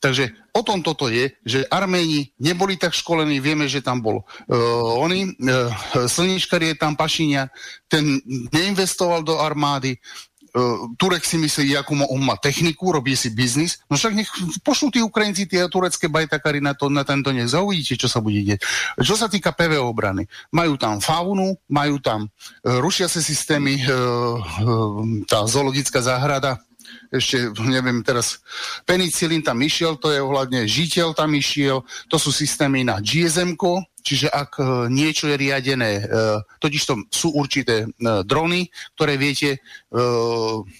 Takže 0.05 0.37
o 0.53 0.61
tom 0.61 0.85
toto 0.85 1.09
je, 1.09 1.33
že 1.41 1.65
Arméni 1.65 2.29
neboli 2.37 2.77
tak 2.77 2.93
školení, 2.93 3.41
vieme, 3.41 3.65
že 3.65 3.81
tam 3.81 4.05
bol 4.05 4.21
uh, 4.21 5.01
oni, 5.01 5.33
uh, 5.33 5.73
slničkari 6.05 6.69
je 6.69 6.75
tam 6.77 6.93
Pašinia, 6.93 7.49
ten 7.89 8.21
neinvestoval 8.53 9.25
do 9.25 9.41
armády, 9.41 9.97
uh, 9.97 10.93
Turek 11.01 11.25
si 11.25 11.41
myslí, 11.41 11.73
akú 11.73 11.97
on 11.97 12.21
má 12.21 12.37
techniku, 12.37 12.93
robí 12.93 13.17
si 13.17 13.33
biznis, 13.33 13.81
no 13.89 13.97
však 13.97 14.13
nech 14.13 14.29
pošlú 14.61 14.93
tí 14.93 15.01
Ukrajinci 15.01 15.49
tie 15.49 15.65
turecké 15.73 16.05
bajtakary 16.05 16.61
na, 16.61 16.77
to, 16.77 16.85
na 16.85 17.01
tento 17.01 17.33
nech 17.33 17.49
zauvidíte, 17.49 17.97
čo 17.97 18.05
sa 18.05 18.21
bude 18.21 18.45
deť. 18.45 18.61
Čo 19.01 19.17
sa 19.17 19.25
týka 19.25 19.57
PV 19.57 19.81
obrany, 19.81 20.29
majú 20.53 20.77
tam 20.77 21.01
faunu, 21.01 21.57
majú 21.65 21.97
tam 21.97 22.29
uh, 22.29 22.77
rušiace 22.77 23.25
systémy, 23.25 23.81
uh, 23.89 24.37
uh, 24.37 25.01
tá 25.25 25.49
zoologická 25.49 25.97
záhrada, 25.97 26.61
ešte 27.09 27.51
neviem 27.63 28.01
teraz, 28.05 28.41
penicilín 28.83 29.41
tam 29.41 29.61
išiel, 29.61 29.97
to 29.97 30.11
je 30.11 30.19
ohľadne 30.19 30.65
žiteľ 30.67 31.13
tam 31.13 31.33
išiel, 31.33 31.83
to 32.09 32.17
sú 32.17 32.29
systémy 32.33 32.85
na 32.85 33.01
gsm 33.01 33.57
čiže 34.05 34.29
ak 34.29 34.51
uh, 34.61 34.67
niečo 34.85 35.25
je 35.25 35.35
riadené, 35.35 36.05
uh, 36.05 36.37
totiž 36.61 36.83
to 36.85 36.93
sú 37.09 37.33
určité 37.33 37.89
uh, 37.89 38.21
drony, 38.21 38.69
ktoré 38.93 39.17
viete 39.17 39.57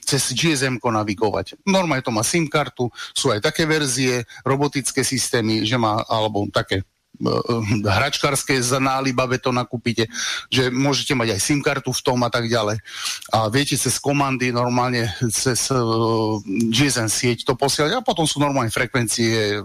cez 0.03 0.35
gsm 0.35 0.77
navigovať. 0.77 1.55
Normálne 1.63 2.03
to 2.03 2.11
má 2.11 2.19
SIM 2.19 2.51
kartu, 2.51 2.91
sú 3.15 3.31
aj 3.31 3.39
také 3.39 3.63
verzie, 3.63 4.27
robotické 4.43 5.07
systémy, 5.07 5.63
že 5.63 5.79
má, 5.79 6.03
alebo 6.11 6.43
také 6.51 6.83
hračkárske 7.85 8.59
za 8.59 8.79
nálibabe 8.79 9.39
to 9.39 9.51
nakúpite, 9.51 10.07
že 10.51 10.69
môžete 10.69 11.15
mať 11.15 11.35
aj 11.35 11.39
SIM 11.39 11.59
kartu 11.63 11.91
v 11.91 12.03
tom 12.03 12.19
a 12.23 12.29
tak 12.29 12.47
ďalej. 12.47 12.79
A 13.31 13.47
viete 13.49 13.75
cez 13.79 13.97
komandy 13.99 14.51
normálne, 14.51 15.11
cez 15.31 15.71
uh, 15.71 16.39
GSM 16.71 17.09
sieť 17.09 17.47
to 17.47 17.53
posielať 17.57 17.99
a 17.99 18.05
potom 18.05 18.27
sú 18.27 18.39
normálne 18.39 18.73
frekvencie 18.73 19.59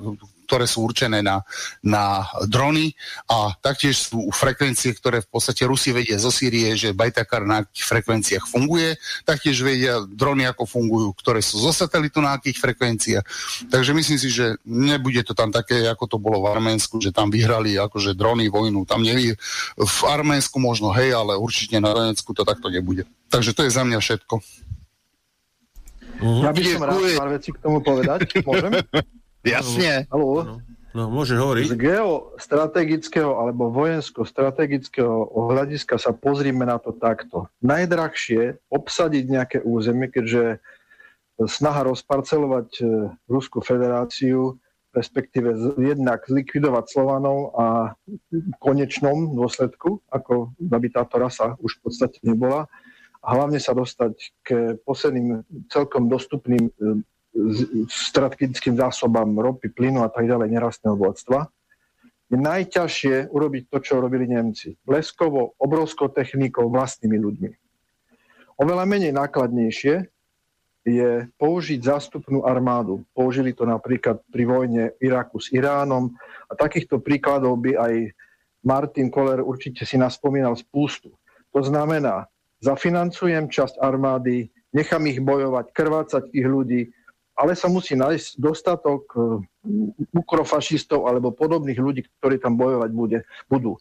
ktoré 0.50 0.66
sú 0.66 0.82
určené 0.82 1.22
na, 1.22 1.46
na 1.78 2.26
drony 2.50 2.90
a 3.30 3.54
taktiež 3.54 4.10
sú 4.10 4.34
frekvencie, 4.34 4.90
ktoré 4.98 5.22
v 5.22 5.30
podstate 5.30 5.62
Rusi 5.62 5.94
vedia 5.94 6.18
zo 6.18 6.34
Sýrie, 6.34 6.74
že 6.74 6.90
Bajtakar 6.90 7.46
na 7.46 7.62
akých 7.62 7.86
frekvenciách 7.86 8.50
funguje, 8.50 8.98
taktiež 9.22 9.62
vedia 9.62 10.02
drony, 10.10 10.50
ako 10.50 10.66
fungujú, 10.66 11.14
ktoré 11.22 11.38
sú 11.38 11.62
zo 11.62 11.70
satelitu 11.70 12.18
na 12.18 12.34
akých 12.34 12.58
frekvenciách. 12.58 13.24
Takže 13.70 13.94
myslím 13.94 14.18
si, 14.18 14.26
že 14.26 14.58
nebude 14.66 15.22
to 15.22 15.38
tam 15.38 15.54
také, 15.54 15.86
ako 15.86 16.10
to 16.10 16.18
bolo 16.18 16.42
v 16.42 16.50
Arménsku, 16.50 16.98
že 16.98 17.14
tam 17.14 17.30
vyhrali 17.30 17.78
akože 17.78 18.18
drony 18.18 18.50
vojnu. 18.50 18.82
Tam 18.82 19.06
nevy... 19.06 19.38
V 19.78 20.00
Arménsku 20.02 20.58
možno 20.58 20.90
hej, 20.90 21.14
ale 21.14 21.38
určite 21.38 21.78
na 21.78 21.94
Donecku 21.94 22.34
to 22.34 22.42
takto 22.42 22.66
nebude. 22.66 23.06
Takže 23.30 23.54
to 23.54 23.62
je 23.62 23.70
za 23.70 23.86
mňa 23.86 24.02
všetko. 24.02 24.34
Ja 26.20 26.50
by 26.50 26.60
som 26.66 26.82
rád 26.82 27.00
pár 27.16 27.30
vecí 27.38 27.54
k 27.54 27.58
tomu 27.62 27.78
povedať. 27.80 28.42
Môžem? 28.42 28.74
Jasne. 29.44 30.04
Haló? 30.12 30.44
No, 30.44 30.54
no 30.92 31.02
môže 31.08 31.36
hovoriť. 31.36 31.72
Z 31.72 31.76
geostrategického 31.76 33.32
alebo 33.40 33.72
vojensko-strategického 33.72 35.32
hľadiska 35.32 35.96
sa 35.96 36.12
pozrime 36.12 36.68
na 36.68 36.76
to 36.76 36.92
takto. 36.92 37.48
Najdrahšie 37.64 38.60
obsadiť 38.68 39.24
nejaké 39.28 39.58
územie, 39.64 40.12
keďže 40.12 40.60
snaha 41.48 41.88
rozparcelovať 41.88 42.68
e, 42.80 42.84
Ruskú 43.30 43.64
federáciu, 43.64 44.60
respektíve 44.92 45.54
jednak 45.78 46.26
zlikvidovať 46.26 46.84
Slovanov 46.90 47.54
a 47.56 47.94
v 48.28 48.54
konečnom 48.58 49.38
dôsledku, 49.38 50.02
ako 50.10 50.52
aby 50.58 50.86
táto 50.90 51.16
rasa 51.16 51.54
už 51.62 51.78
v 51.78 51.80
podstate 51.88 52.18
nebola, 52.26 52.66
a 53.20 53.36
hlavne 53.36 53.60
sa 53.60 53.76
dostať 53.76 54.14
k 54.40 54.48
posledným 54.84 55.44
celkom 55.68 56.08
dostupným 56.08 56.72
e, 56.72 56.72
strategickým 57.86 58.74
zásobám 58.74 59.30
ropy, 59.38 59.70
plynu 59.70 60.02
a 60.02 60.10
tak 60.10 60.26
ďalej 60.26 60.50
nerastného 60.50 60.98
bohatstva, 60.98 61.46
je 62.30 62.38
najťažšie 62.38 63.34
urobiť 63.34 63.62
to, 63.70 63.78
čo 63.82 63.98
robili 63.98 64.30
Nemci. 64.30 64.78
Leskovo, 64.86 65.58
obrovskou 65.58 66.10
technikou, 66.14 66.70
vlastnými 66.70 67.18
ľuďmi. 67.18 67.50
Oveľa 68.60 68.84
menej 68.86 69.10
nákladnejšie 69.10 70.06
je 70.86 71.10
použiť 71.36 71.80
zástupnú 71.82 72.46
armádu. 72.46 73.02
Použili 73.12 73.50
to 73.52 73.66
napríklad 73.66 74.22
pri 74.30 74.44
vojne 74.46 74.82
Iraku 75.02 75.42
s 75.42 75.50
Iránom 75.50 76.14
a 76.46 76.52
takýchto 76.54 77.02
príkladov 77.02 77.58
by 77.60 77.76
aj 77.76 77.94
Martin 78.62 79.08
Koller 79.08 79.40
určite 79.40 79.84
si 79.84 79.96
naspomínal 79.96 80.54
spústu. 80.56 81.12
To 81.50 81.60
znamená, 81.64 82.28
zafinancujem 82.62 83.50
časť 83.50 83.80
armády, 83.80 84.52
nechám 84.70 85.02
ich 85.08 85.18
bojovať, 85.18 85.72
krvácať 85.74 86.22
tých 86.30 86.46
ľudí, 86.46 86.80
ale 87.40 87.56
sa 87.56 87.72
musí 87.72 87.96
nájsť 87.96 88.36
dostatok 88.36 89.02
e, 89.16 89.18
ukrofašistov 90.12 91.08
alebo 91.08 91.32
podobných 91.32 91.80
ľudí, 91.80 92.04
ktorí 92.20 92.36
tam 92.36 92.60
bojovať 92.60 92.90
bude, 92.92 93.18
budú. 93.48 93.80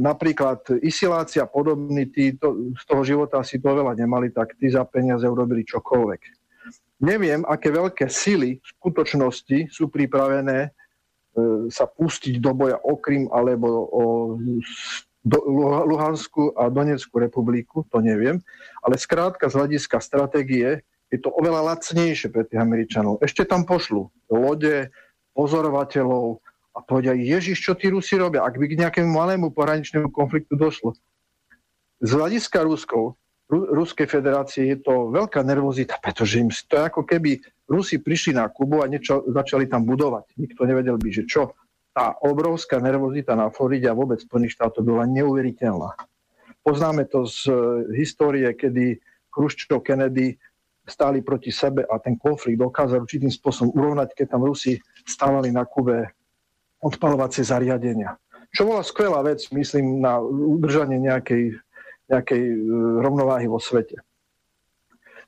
napríklad 0.00 0.64
isilácia 0.80 1.44
podobní, 1.44 2.08
tí 2.08 2.32
to, 2.40 2.72
z 2.72 2.84
toho 2.88 3.04
života 3.04 3.44
si 3.44 3.60
to 3.60 3.76
veľa 3.76 3.92
nemali, 4.00 4.32
tak 4.32 4.56
tí 4.56 4.72
za 4.72 4.88
peniaze 4.88 5.28
urobili 5.28 5.68
čokoľvek. 5.68 6.20
Neviem, 7.04 7.44
aké 7.44 7.68
veľké 7.68 8.08
sily 8.08 8.56
v 8.56 8.66
skutočnosti 8.80 9.68
sú 9.68 9.92
pripravené 9.92 10.58
e, 10.64 10.70
sa 11.68 11.84
pustiť 11.84 12.40
do 12.40 12.56
boja 12.56 12.80
o 12.80 12.96
Krym 12.96 13.28
alebo 13.28 13.68
o 13.92 14.02
do 15.26 15.42
Luhansku 15.90 16.54
a 16.54 16.70
Donetskú 16.70 17.18
republiku, 17.18 17.82
to 17.90 17.98
neviem, 17.98 18.38
ale 18.78 18.94
skrátka 18.94 19.50
z 19.50 19.58
hľadiska 19.58 19.98
stratégie 19.98 20.86
je 21.10 21.18
to 21.22 21.30
oveľa 21.30 21.74
lacnejšie 21.74 22.34
pre 22.34 22.42
tých 22.46 22.58
Američanov. 22.58 23.22
Ešte 23.22 23.46
tam 23.46 23.62
pošlu 23.62 24.10
lode, 24.26 24.90
pozorovateľov 25.36 26.42
a 26.76 26.78
povedia, 26.84 27.16
Ježiš, 27.16 27.62
čo 27.62 27.72
tí 27.78 27.88
Rusi 27.88 28.18
robia, 28.18 28.44
ak 28.44 28.58
by 28.58 28.66
k 28.68 28.78
nejakému 28.80 29.08
malému 29.08 29.54
pohraničnému 29.54 30.12
konfliktu 30.12 30.58
došlo. 30.58 30.92
Z 32.04 32.10
hľadiska 32.12 32.60
Ruskov, 32.66 33.16
Ru- 33.46 33.70
Ruskej 33.70 34.10
federácie 34.10 34.74
je 34.74 34.78
to 34.82 35.14
veľká 35.14 35.40
nervozita, 35.46 35.96
pretože 36.02 36.42
im 36.42 36.50
to 36.50 36.74
je 36.76 36.84
ako 36.84 37.06
keby 37.06 37.38
Rusi 37.70 38.02
prišli 38.02 38.34
na 38.34 38.50
Kubu 38.50 38.82
a 38.82 38.90
niečo 38.90 39.22
začali 39.30 39.70
tam 39.70 39.86
budovať. 39.86 40.34
Nikto 40.36 40.66
nevedel 40.66 40.98
by, 40.98 41.08
že 41.14 41.24
čo. 41.24 41.54
Tá 41.96 42.12
obrovská 42.20 42.82
nervozita 42.82 43.32
na 43.38 43.48
Floride 43.48 43.88
a 43.88 43.96
vôbec 43.96 44.20
Spojených 44.20 44.58
štátov 44.58 44.84
bola 44.84 45.08
neuveriteľná. 45.08 45.96
Poznáme 46.60 47.06
to 47.08 47.24
z 47.24 47.48
histórie, 47.94 48.50
kedy 48.52 48.98
Khrushchev 49.30 49.80
Kennedy 49.80 50.36
stáli 50.86 51.20
proti 51.20 51.50
sebe 51.50 51.82
a 51.82 51.98
ten 51.98 52.14
konflikt 52.14 52.62
dokázal 52.62 53.02
určitým 53.02 53.30
spôsobom 53.30 53.74
urovnať, 53.74 54.14
keď 54.14 54.26
tam 54.38 54.46
Rusi 54.46 54.78
stávali 55.02 55.50
na 55.50 55.66
Kube 55.66 56.14
odpalovacie 56.78 57.42
zariadenia. 57.42 58.14
Čo 58.54 58.70
bola 58.70 58.86
skvelá 58.86 59.20
vec, 59.26 59.42
myslím, 59.50 59.98
na 59.98 60.22
udržanie 60.22 61.02
nejakej, 61.02 61.58
nejakej 62.06 62.42
e, 62.46 62.56
rovnováhy 63.02 63.50
vo 63.50 63.58
svete. 63.58 63.98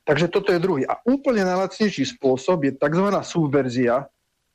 Takže 0.07 0.31
toto 0.31 0.55
je 0.55 0.63
druhý. 0.63 0.87
A 0.87 0.97
úplne 1.03 1.43
najlacnejší 1.43 2.17
spôsob 2.17 2.65
je 2.65 2.71
tzv. 2.79 3.07
subverzia, 3.21 4.07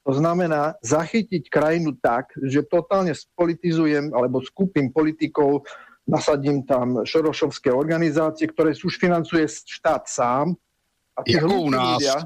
to 0.02 0.12
znamená 0.16 0.74
zachytiť 0.80 1.52
krajinu 1.52 1.96
tak, 2.00 2.32
že 2.40 2.64
totálne 2.64 3.12
spolitizujem 3.12 4.12
alebo 4.12 4.42
skupím 4.42 4.90
politikov, 4.90 5.64
nasadím 6.04 6.64
tam 6.64 7.04
šorošovské 7.04 7.72
organizácie, 7.72 8.48
ktoré 8.48 8.76
už 8.76 9.00
financuje 9.00 9.48
štát 9.48 10.04
sám 10.04 10.56
a 11.14 11.20
tí 11.22 11.38
u 11.38 11.70
nás. 11.70 12.02
Ľudia, 12.02 12.16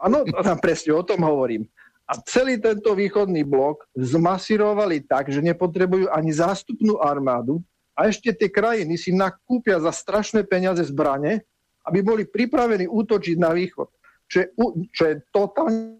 áno, 0.00 0.24
presne 0.60 0.92
o 0.92 1.02
tom 1.02 1.24
hovorím. 1.24 1.64
A 2.06 2.14
celý 2.22 2.62
tento 2.62 2.94
východný 2.94 3.42
blok 3.42 3.82
zmasírovali 3.98 5.02
tak, 5.10 5.26
že 5.32 5.42
nepotrebujú 5.42 6.06
ani 6.12 6.30
zástupnú 6.30 7.02
armádu 7.02 7.58
a 7.98 8.06
ešte 8.06 8.30
tie 8.30 8.46
krajiny 8.46 8.94
si 8.94 9.10
nakúpia 9.10 9.82
za 9.82 9.90
strašné 9.90 10.46
peniaze 10.46 10.86
zbrane, 10.86 11.42
aby 11.82 11.98
boli 12.06 12.22
pripravení 12.22 12.86
útočiť 12.86 13.36
na 13.40 13.50
východ. 13.50 13.90
Čo 14.30 14.36
je, 14.38 14.46
čo 14.94 15.02
je 15.10 15.14
totálne 15.34 15.98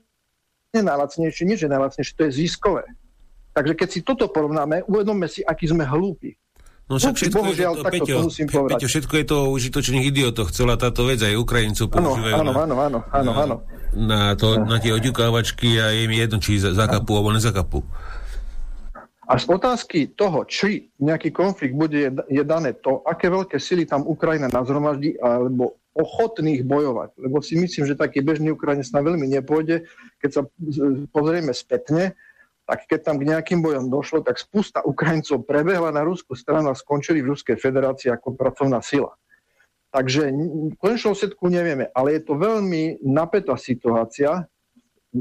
najlacnejšie, 0.75 1.47
nie 1.47 1.59
že 1.59 1.73
najlacnejšie, 1.73 2.15
to 2.15 2.27
je 2.29 2.33
ziskové. 2.47 2.87
Takže 3.57 3.75
keď 3.75 3.89
si 3.89 4.01
toto 4.05 4.29
porovnáme, 4.29 4.85
uvedomme 4.85 5.27
si, 5.27 5.41
aký 5.41 5.73
sme 5.73 5.89
hlúpi. 5.89 6.37
No 6.87 7.03
však 7.03 7.19
všetko 7.19 7.43
Bohužiaľ, 7.43 7.73
je 7.75 7.79
to, 7.83 7.85
Peťo, 7.91 8.15
to 8.15 8.29
musím 8.31 8.47
povedať. 8.47 8.79
Peťo, 8.79 8.87
všetko 8.87 9.15
je 9.19 9.25
to 9.27 9.39
užitočných 9.51 10.05
idiotoch. 10.07 10.49
Celá 10.55 10.79
táto 10.79 11.03
vec 11.03 11.19
aj 11.19 11.35
Ukrajincov 11.35 11.91
používajú 11.91 12.35
áno, 12.39 12.53
áno, 12.55 12.75
áno, 12.79 12.99
áno, 13.11 13.31
áno. 13.35 13.57
Na, 13.91 14.39
to, 14.39 14.63
na 14.63 14.79
tie 14.79 14.95
oďukávačky 14.95 15.83
a 15.83 15.91
je 15.91 16.07
mi 16.07 16.23
jedno, 16.23 16.39
či 16.39 16.63
zakapú 16.63 17.19
alebo 17.19 17.35
nezakapú. 17.35 17.83
A 19.27 19.35
z 19.35 19.51
otázky 19.51 20.15
toho, 20.15 20.47
či 20.47 20.87
nejaký 21.03 21.35
konflikt 21.35 21.75
bude, 21.75 22.15
je 22.31 22.43
dané 22.47 22.79
to, 22.79 23.03
aké 23.03 23.27
veľké 23.27 23.59
sily 23.59 23.83
tam 23.83 24.07
Ukrajina 24.07 24.47
nazromaždí, 24.47 25.19
alebo 25.19 25.75
ochotných 25.99 26.63
bojovať. 26.63 27.19
Lebo 27.19 27.43
si 27.43 27.59
myslím, 27.59 27.91
že 27.91 27.99
taký 27.99 28.23
bežný 28.23 28.55
Ukrajinec 28.55 28.87
na 28.95 29.03
veľmi 29.03 29.27
nepôjde. 29.27 29.91
Keď 30.23 30.31
sa 30.31 30.43
pozrieme 31.11 31.51
spätne, 31.51 32.15
tak 32.67 32.91
keď 32.91 33.01
tam 33.07 33.17
k 33.23 33.31
nejakým 33.31 33.63
bojom 33.63 33.87
došlo, 33.87 34.27
tak 34.27 34.43
spusta 34.43 34.83
Ukrajincov 34.83 35.47
prebehla 35.47 35.95
na 35.95 36.03
ruskú 36.03 36.35
stranu 36.35 36.75
a 36.75 36.77
skončili 36.77 37.23
v 37.23 37.31
Ruskej 37.33 37.55
federácii 37.57 38.11
ako 38.11 38.35
pracovná 38.35 38.83
sila. 38.83 39.15
Takže 39.95 40.29
konečnú 40.77 41.15
setku 41.15 41.47
nevieme, 41.47 41.89
ale 41.95 42.19
je 42.19 42.27
to 42.27 42.35
veľmi 42.35 43.01
napätá 43.07 43.55
situácia. 43.55 44.45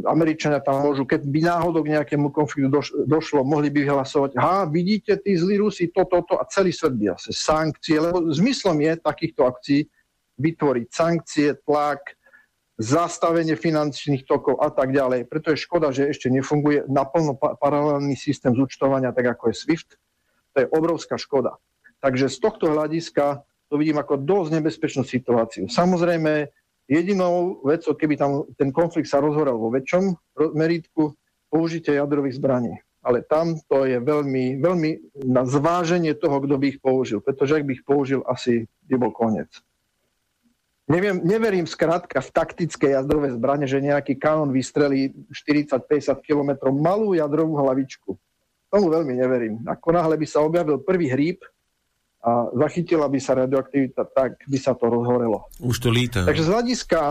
Američania 0.03 0.59
tam 0.59 0.83
môžu, 0.83 1.07
keď 1.07 1.23
by 1.23 1.39
náhodou 1.45 1.85
k 1.85 1.95
nejakému 1.95 2.33
konfliktu 2.33 2.67
došlo, 3.07 3.47
mohli 3.47 3.71
by 3.71 3.87
vyhlasovať, 3.87 4.35
ha, 4.35 4.67
vidíte, 4.67 5.15
tí 5.21 5.37
zlí 5.39 5.61
Rusi, 5.61 5.87
toto, 5.93 6.19
toto 6.25 6.41
a 6.41 6.43
celý 6.51 6.75
svet 6.75 6.97
by 6.97 7.15
asi 7.15 7.31
sankcie, 7.31 8.01
lebo 8.01 8.27
zmyslom 8.27 8.75
je 8.83 8.93
takýchto 8.99 9.47
akcií 9.47 9.87
vytvoriť 10.35 10.87
sankcie, 10.91 11.47
tlak, 11.63 12.03
zastavenie 12.75 13.55
finančných 13.55 14.27
tokov 14.27 14.59
a 14.59 14.67
tak 14.67 14.91
ďalej. 14.91 15.31
Preto 15.31 15.55
je 15.55 15.63
škoda, 15.63 15.95
že 15.95 16.11
ešte 16.11 16.27
nefunguje 16.27 16.87
naplno 16.91 17.39
paralelný 17.39 18.19
systém 18.19 18.51
zúčtovania, 18.51 19.15
tak 19.15 19.31
ako 19.31 19.51
je 19.51 19.55
SWIFT. 19.55 19.89
To 20.55 20.57
je 20.63 20.71
obrovská 20.71 21.15
škoda. 21.15 21.55
Takže 22.03 22.27
z 22.27 22.37
tohto 22.37 22.71
hľadiska 22.71 23.47
to 23.71 23.79
vidím 23.79 23.97
ako 23.97 24.19
dosť 24.19 24.49
nebezpečnú 24.59 25.03
situáciu. 25.07 25.71
Samozrejme, 25.71 26.51
jedinou 26.85 27.63
vecou, 27.65 27.95
keby 27.95 28.15
tam 28.19 28.31
ten 28.59 28.69
konflikt 28.69 29.09
sa 29.09 29.23
rozhoral 29.23 29.57
vo 29.57 29.73
väčšom 29.73 30.15
meritku, 30.53 31.15
použitie 31.49 31.95
jadrových 31.95 32.37
zbraní. 32.37 32.75
Ale 33.05 33.21
tam 33.21 33.55
to 33.69 33.85
je 33.85 34.01
veľmi, 34.01 34.59
veľmi 34.59 34.89
na 35.29 35.45
zváženie 35.45 36.17
toho, 36.17 36.41
kto 36.41 36.57
by 36.57 36.65
ich 36.73 36.79
použil. 36.81 37.21
Pretože 37.21 37.61
ak 37.61 37.65
by 37.69 37.71
ich 37.77 37.85
použil, 37.85 38.25
asi 38.25 38.65
by 38.89 38.97
bol 38.97 39.13
koniec. 39.13 39.49
Neviem, 40.85 41.17
neverím 41.25 41.65
skrátka 41.65 42.21
v 42.21 42.29
taktické 42.29 42.93
jadrové 42.93 43.33
zbranie, 43.33 43.65
že 43.65 43.81
nejaký 43.81 44.21
kanón 44.21 44.53
vystrelí 44.53 45.17
40-50 45.33 45.81
km 46.21 46.69
malú 46.69 47.17
jadrovú 47.17 47.57
hlavičku. 47.57 48.13
tomu 48.69 48.93
veľmi 48.93 49.17
neverím. 49.17 49.65
Ako 49.65 49.89
náhle 49.89 50.13
by 50.13 50.27
sa 50.29 50.45
objavil 50.45 50.77
prvý 50.77 51.09
hríb 51.09 51.41
a 52.21 52.53
zachytila 52.53 53.09
by 53.09 53.17
sa 53.17 53.33
radioaktivita, 53.33 54.05
tak 54.13 54.37
by 54.45 54.57
sa 54.61 54.77
to 54.77 54.85
rozhorelo. 54.85 55.49
Už 55.57 55.81
to 55.81 55.89
líta. 55.89 56.21
Takže 56.21 56.45
z 56.45 56.49
hľadiska, 56.53 57.01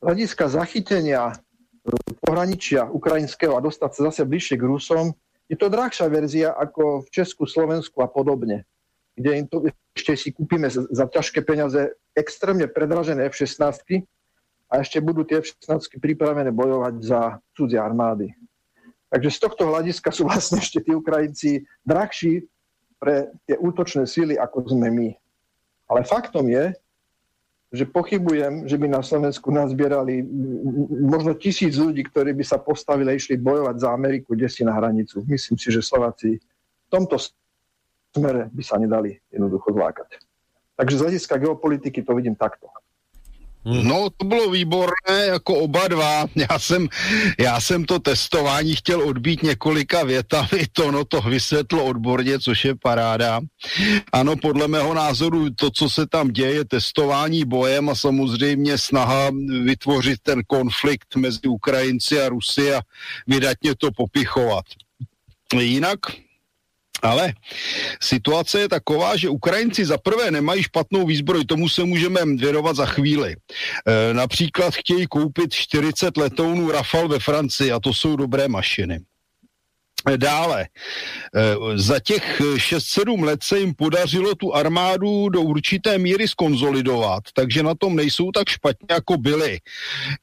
z 0.00 0.02
hľadiska 0.04 0.44
zachytenia 0.52 1.22
e, 1.32 1.34
pohraničia 2.20 2.92
ukrajinského 2.92 3.56
a 3.56 3.64
dostať 3.64 3.90
sa 3.92 4.00
zase 4.12 4.28
bližšie 4.28 4.60
k 4.60 4.68
Rusom, 4.68 5.16
je 5.48 5.56
to 5.56 5.72
drahšia 5.72 6.12
verzia 6.12 6.52
ako 6.52 7.04
v 7.04 7.08
Česku, 7.08 7.48
Slovensku 7.48 8.00
a 8.04 8.08
podobne, 8.08 8.68
kde 9.16 9.30
im 9.44 9.46
to 9.46 9.68
ešte 9.92 10.12
si 10.16 10.28
kúpime 10.32 10.72
za, 10.72 11.04
ťažké 11.04 11.44
peniaze 11.44 11.92
extrémne 12.16 12.64
predražené 12.64 13.28
F-16 13.28 14.08
a 14.72 14.74
ešte 14.80 14.98
budú 15.04 15.24
tie 15.28 15.44
F-16 15.44 16.00
pripravené 16.00 16.48
bojovať 16.48 16.94
za 17.04 17.20
cudzie 17.52 17.76
armády. 17.76 18.32
Takže 19.12 19.28
z 19.28 19.38
tohto 19.44 19.68
hľadiska 19.68 20.08
sú 20.08 20.24
vlastne 20.24 20.64
ešte 20.64 20.80
tí 20.80 20.96
Ukrajinci 20.96 21.68
drahší 21.84 22.48
pre 22.96 23.28
tie 23.44 23.60
útočné 23.60 24.08
síly, 24.08 24.40
ako 24.40 24.72
sme 24.72 24.88
my. 24.88 25.08
Ale 25.92 26.08
faktom 26.08 26.48
je, 26.48 26.72
že 27.72 27.88
pochybujem, 27.88 28.68
že 28.68 28.76
by 28.76 28.86
na 28.88 29.00
Slovensku 29.00 29.48
nazbierali 29.48 30.20
možno 30.92 31.32
tisíc 31.36 31.76
ľudí, 31.80 32.04
ktorí 32.04 32.36
by 32.36 32.44
sa 32.44 32.60
postavili 32.60 33.12
a 33.12 33.16
išli 33.16 33.40
bojovať 33.40 33.76
za 33.80 33.88
Ameriku, 33.92 34.36
kde 34.36 34.48
si 34.48 34.60
na 34.60 34.76
hranicu. 34.76 35.24
Myslím 35.24 35.56
si, 35.56 35.72
že 35.72 35.80
Slováci 35.80 36.36
v 36.36 36.88
tomto 36.92 37.16
smere 38.12 38.52
by 38.52 38.62
sa 38.62 38.76
nedali 38.76 39.16
jednoducho 39.32 39.72
zlákať. 39.72 40.20
Takže 40.76 40.98
z 40.98 41.02
hľadiska 41.04 41.34
geopolitiky 41.40 42.00
to 42.04 42.12
vidím 42.16 42.36
takto. 42.36 42.68
Hmm. 43.64 43.88
No, 43.88 44.10
to 44.10 44.24
bylo 44.24 44.50
výborné, 44.50 45.26
jako 45.26 45.54
oba 45.54 45.88
dva. 45.88 46.26
Já 46.34 46.58
jsem, 46.58 46.88
já 47.38 47.60
jsem 47.60 47.84
to 47.84 47.98
testování 47.98 48.74
chtěl 48.74 49.08
odbít 49.08 49.42
několika 49.42 50.04
větami, 50.04 50.66
to 50.72 50.90
no 50.90 51.04
to 51.04 51.20
vysvětlo 51.20 51.84
odborně, 51.84 52.38
což 52.38 52.64
je 52.64 52.74
paráda. 52.74 53.40
Ano, 54.12 54.36
podle 54.36 54.68
mého 54.68 54.94
názoru 54.94 55.50
to, 55.50 55.70
co 55.70 55.90
se 55.90 56.06
tam 56.06 56.28
děje, 56.28 56.54
je 56.54 56.64
testování 56.64 57.44
bojem 57.44 57.88
a 57.88 57.94
samozřejmě 57.94 58.78
snaha 58.78 59.30
vytvořit 59.64 60.18
ten 60.22 60.42
konflikt 60.46 61.16
mezi 61.16 61.48
Ukrajinci 61.48 62.22
a 62.22 62.28
Rusy 62.28 62.74
a 62.74 62.80
vydatně 63.26 63.74
to 63.74 63.90
popichovat. 63.96 64.64
Jinak 65.60 65.98
ale 67.02 67.32
situace 68.02 68.60
je 68.60 68.68
taková, 68.68 69.16
že 69.16 69.28
Ukrajinci 69.28 69.84
za 69.84 69.98
prvé 69.98 70.30
nemají 70.30 70.62
špatnou 70.62 71.06
výzbroj, 71.06 71.44
tomu 71.44 71.68
se 71.68 71.84
můžeme 71.84 72.20
věnovat 72.24 72.76
za 72.76 72.86
chvíli. 72.86 73.36
E, 73.36 74.14
například 74.14 74.74
chtějí 74.74 75.06
koupit 75.06 75.54
40 75.54 76.16
letounů 76.16 76.70
Rafale 76.70 77.08
ve 77.08 77.18
Francii 77.18 77.72
a 77.72 77.80
to 77.80 77.94
jsou 77.94 78.16
dobré 78.16 78.48
mašiny. 78.48 79.00
Dále, 80.16 80.66
eh, 80.66 81.54
za 81.74 82.00
těch 82.00 82.40
6-7 82.56 83.22
let 83.22 83.40
se 83.42 83.58
jim 83.58 83.74
podařilo 83.74 84.34
tu 84.34 84.54
armádu 84.54 85.28
do 85.28 85.40
určité 85.42 85.98
míry 85.98 86.28
skonzolidovat, 86.28 87.22
takže 87.34 87.62
na 87.62 87.74
tom 87.74 87.96
nejsou 87.96 88.30
tak 88.30 88.48
špatně, 88.48 88.86
jako 88.90 89.16
byli. 89.16 89.58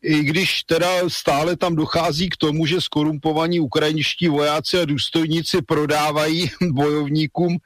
I 0.04 0.24
když 0.24 0.64
teda 0.64 0.88
stále 1.08 1.56
tam 1.56 1.76
dochází 1.76 2.30
k 2.30 2.38
tomu, 2.38 2.66
že 2.66 2.82
skorumpovaní 2.82 3.60
ukrajinští 3.60 4.28
vojáci 4.28 4.80
a 4.80 4.86
důstojníci 4.86 5.62
prodávají 5.62 6.52
bojovníkům, 6.72 7.58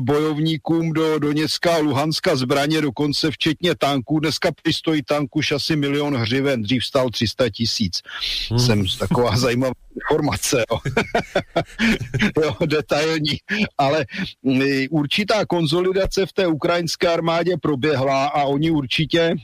bojovníkům 0.00 0.92
do 0.92 1.18
Doněcka 1.18 1.74
a 1.74 1.78
Luhanska 1.78 2.36
zbraně, 2.36 2.80
dokonce 2.80 3.30
včetně 3.30 3.74
tanků. 3.74 4.20
Dneska 4.20 4.50
stojí 4.72 5.02
tanku 5.02 5.40
asi 5.54 5.76
milion 5.76 6.16
hřiven, 6.16 6.62
dřív 6.62 6.84
stál 6.84 7.10
300 7.10 7.50
tisíc. 7.50 8.02
Hmm. 8.50 8.58
Jsem 8.58 8.84
taková 8.98 9.36
zajímavá 9.36 9.72
informace. 9.94 10.64
Jo. 10.70 10.78
jo, 12.42 12.56
detailní, 12.66 13.38
ale 13.78 14.06
mm, 14.42 14.62
určitá 14.90 15.46
konzolidace 15.46 16.26
v 16.26 16.32
té 16.32 16.46
ukrajinské 16.46 17.08
armádě 17.08 17.56
proběhla 17.62 18.26
a 18.26 18.42
oni 18.44 18.70
určitě 18.70 19.34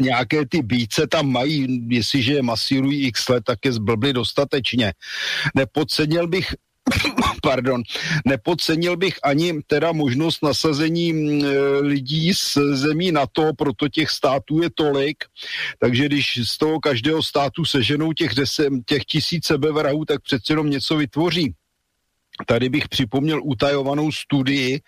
nějaké 0.00 0.46
ty 0.46 0.62
bíce 0.62 1.06
tam 1.06 1.30
mají, 1.30 1.88
jestliže 1.88 2.34
je 2.34 2.42
masírují 2.42 3.06
x 3.06 3.28
let, 3.28 3.44
tak 3.46 3.58
je 3.64 3.72
zblbli 3.72 4.12
dostatečně. 4.12 4.92
Nepodcenil 5.54 6.28
bych 6.28 6.54
pardon, 7.42 7.82
nepodcenil 8.26 8.96
bych 8.96 9.14
ani 9.22 9.62
teda 9.66 9.92
možnost 9.92 10.42
nasazení 10.42 11.12
mm, 11.12 11.42
lidí 11.80 12.34
z 12.34 12.58
zemí 12.72 13.12
NATO, 13.12 13.50
proto 13.58 13.88
těch 13.88 14.10
států 14.10 14.62
je 14.62 14.70
tolik, 14.74 15.24
takže 15.78 16.06
když 16.06 16.40
z 16.50 16.58
toho 16.58 16.80
každého 16.80 17.22
státu 17.22 17.64
seženou 17.64 18.12
těch, 18.12 18.34
deset, 18.34 18.68
těch 18.86 19.04
tisíc 19.04 19.46
sebevrahů, 19.46 20.04
tak 20.04 20.22
přece 20.22 20.52
jenom 20.52 20.70
něco 20.70 20.96
vytvoří. 20.96 21.54
Tady 22.46 22.68
bych 22.68 22.88
připomněl 22.88 23.40
utajovanou 23.44 24.12
studii 24.12 24.80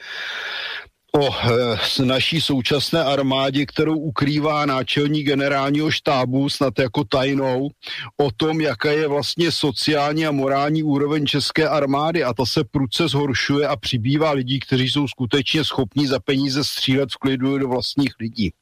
o 1.18 1.28
e, 1.30 2.04
naší 2.04 2.40
současné 2.40 3.04
armádě, 3.04 3.66
kterou 3.66 3.98
ukrývá 3.98 4.66
náčelník 4.66 5.26
generálního 5.26 5.90
štábu, 5.90 6.48
snad 6.48 6.78
jako 6.78 7.04
tajnou, 7.04 7.68
o 8.16 8.30
tom, 8.30 8.60
jaká 8.60 8.90
je 8.90 9.08
vlastně 9.08 9.52
sociální 9.52 10.26
a 10.26 10.30
morální 10.30 10.82
úroveň 10.82 11.26
české 11.26 11.68
armády 11.68 12.24
a 12.24 12.34
ta 12.34 12.46
se 12.46 12.64
prudce 12.64 13.08
zhoršuje 13.08 13.68
a 13.68 13.76
přibývá 13.76 14.30
lidí, 14.30 14.60
kteří 14.60 14.88
jsou 14.88 15.08
skutečně 15.08 15.64
schopní 15.64 16.06
za 16.06 16.20
peníze 16.20 16.64
střílet 16.64 17.10
v 17.12 17.16
klidu 17.16 17.58
do 17.58 17.68
vlastních 17.68 18.14
lidí. 18.20 18.52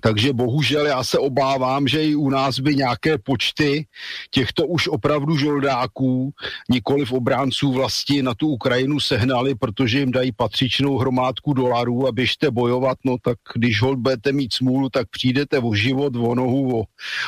Takže 0.00 0.32
bohužel 0.32 0.86
já 0.86 1.04
se 1.04 1.18
obávám, 1.18 1.88
že 1.88 2.04
i 2.04 2.14
u 2.14 2.30
nás 2.30 2.58
by 2.58 2.76
nějaké 2.76 3.18
počty 3.18 3.86
těchto 4.30 4.66
už 4.66 4.88
opravdu 4.88 5.36
žoldáků, 5.36 6.30
nikoli 6.70 7.04
v 7.04 7.12
obránců 7.12 7.72
vlasti 7.72 8.22
na 8.22 8.34
tu 8.34 8.48
Ukrajinu 8.48 9.00
sehnali, 9.00 9.54
protože 9.54 9.98
jim 9.98 10.10
dají 10.10 10.32
patřičnou 10.32 10.98
hromádku 10.98 11.52
dolarů 11.52 12.08
a 12.08 12.12
běžte 12.12 12.50
bojovat, 12.50 12.98
no 13.04 13.16
tak 13.22 13.38
když 13.54 13.82
hold 13.82 13.98
budete 13.98 14.32
mít 14.32 14.54
smůlu, 14.54 14.88
tak 14.88 15.08
přijdete 15.10 15.58
o 15.58 15.74
život, 15.74 16.16
o 16.16 16.34
nohu, 16.34 16.80
o, 16.80 16.84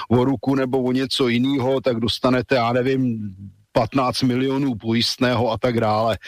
o 0.08 0.24
ruku 0.24 0.54
nebo 0.54 0.82
o 0.82 0.92
něco 0.92 1.28
jiného, 1.28 1.80
tak 1.80 2.00
dostanete, 2.00 2.54
já 2.54 2.72
nevím, 2.72 3.34
15 3.72 4.22
milionů 4.22 4.74
pojistného 4.74 5.50
a 5.50 5.58
tak 5.58 5.80
dále. 5.80 6.18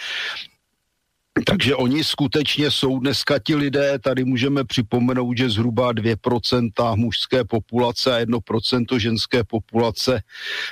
Takže 1.45 1.75
oni 1.75 2.05
skutečně 2.05 2.71
jsou 2.71 2.99
dneska 2.99 3.39
ti 3.39 3.55
lidé, 3.55 3.99
tady 3.99 4.25
můžeme 4.25 4.65
připomenout, 4.65 5.39
že 5.39 5.51
zhruba 5.51 5.93
2% 5.93 6.97
mužské 6.97 7.45
populace 7.45 8.17
a 8.17 8.25
1% 8.25 8.99
ženské 8.99 9.45
populace 9.45 10.23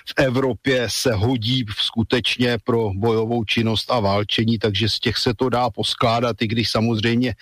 v 0.08 0.12
Evropě 0.16 0.86
se 0.90 1.12
hodí 1.12 1.64
skutečně 1.78 2.58
pro 2.64 2.90
bojovou 2.94 3.44
činnost 3.44 3.90
a 3.90 4.00
válčení, 4.00 4.58
takže 4.58 4.88
z 4.88 4.98
těch 4.98 5.16
se 5.16 5.34
to 5.34 5.48
dá 5.48 5.70
poskládat, 5.70 6.42
i 6.42 6.46
když 6.46 6.70
samozřejmě 6.70 7.34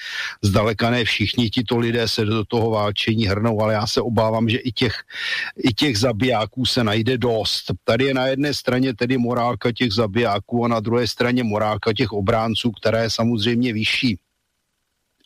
zdaleka 0.43 0.91
ne 0.91 1.05
všichni 1.05 1.51
tito 1.51 1.79
lidé 1.79 2.09
se 2.09 2.25
do 2.25 2.45
toho 2.45 2.71
válčení 2.71 3.27
hrnou, 3.27 3.63
ale 3.63 3.75
já 3.75 3.87
se 3.87 4.01
obávám, 4.01 4.49
že 4.49 4.59
i 4.59 4.73
těch, 4.73 4.95
i 5.57 5.75
těch 5.75 5.99
zabijáků 5.99 6.67
se 6.67 6.85
najde 6.85 7.19
dost. 7.19 7.65
Tady 7.85 8.05
je 8.05 8.15
na 8.15 8.27
jedné 8.27 8.55
straně 8.55 8.95
tedy 8.95 9.19
morálka 9.19 9.73
těch 9.73 9.93
zabijáků 9.93 10.65
a 10.65 10.69
na 10.69 10.81
druhé 10.81 11.09
straně 11.09 11.45
morálka 11.45 11.93
těch 11.93 12.13
obránců, 12.13 12.71
které 12.71 13.12
samozřejmě 13.13 13.73
vyšší. 13.73 14.19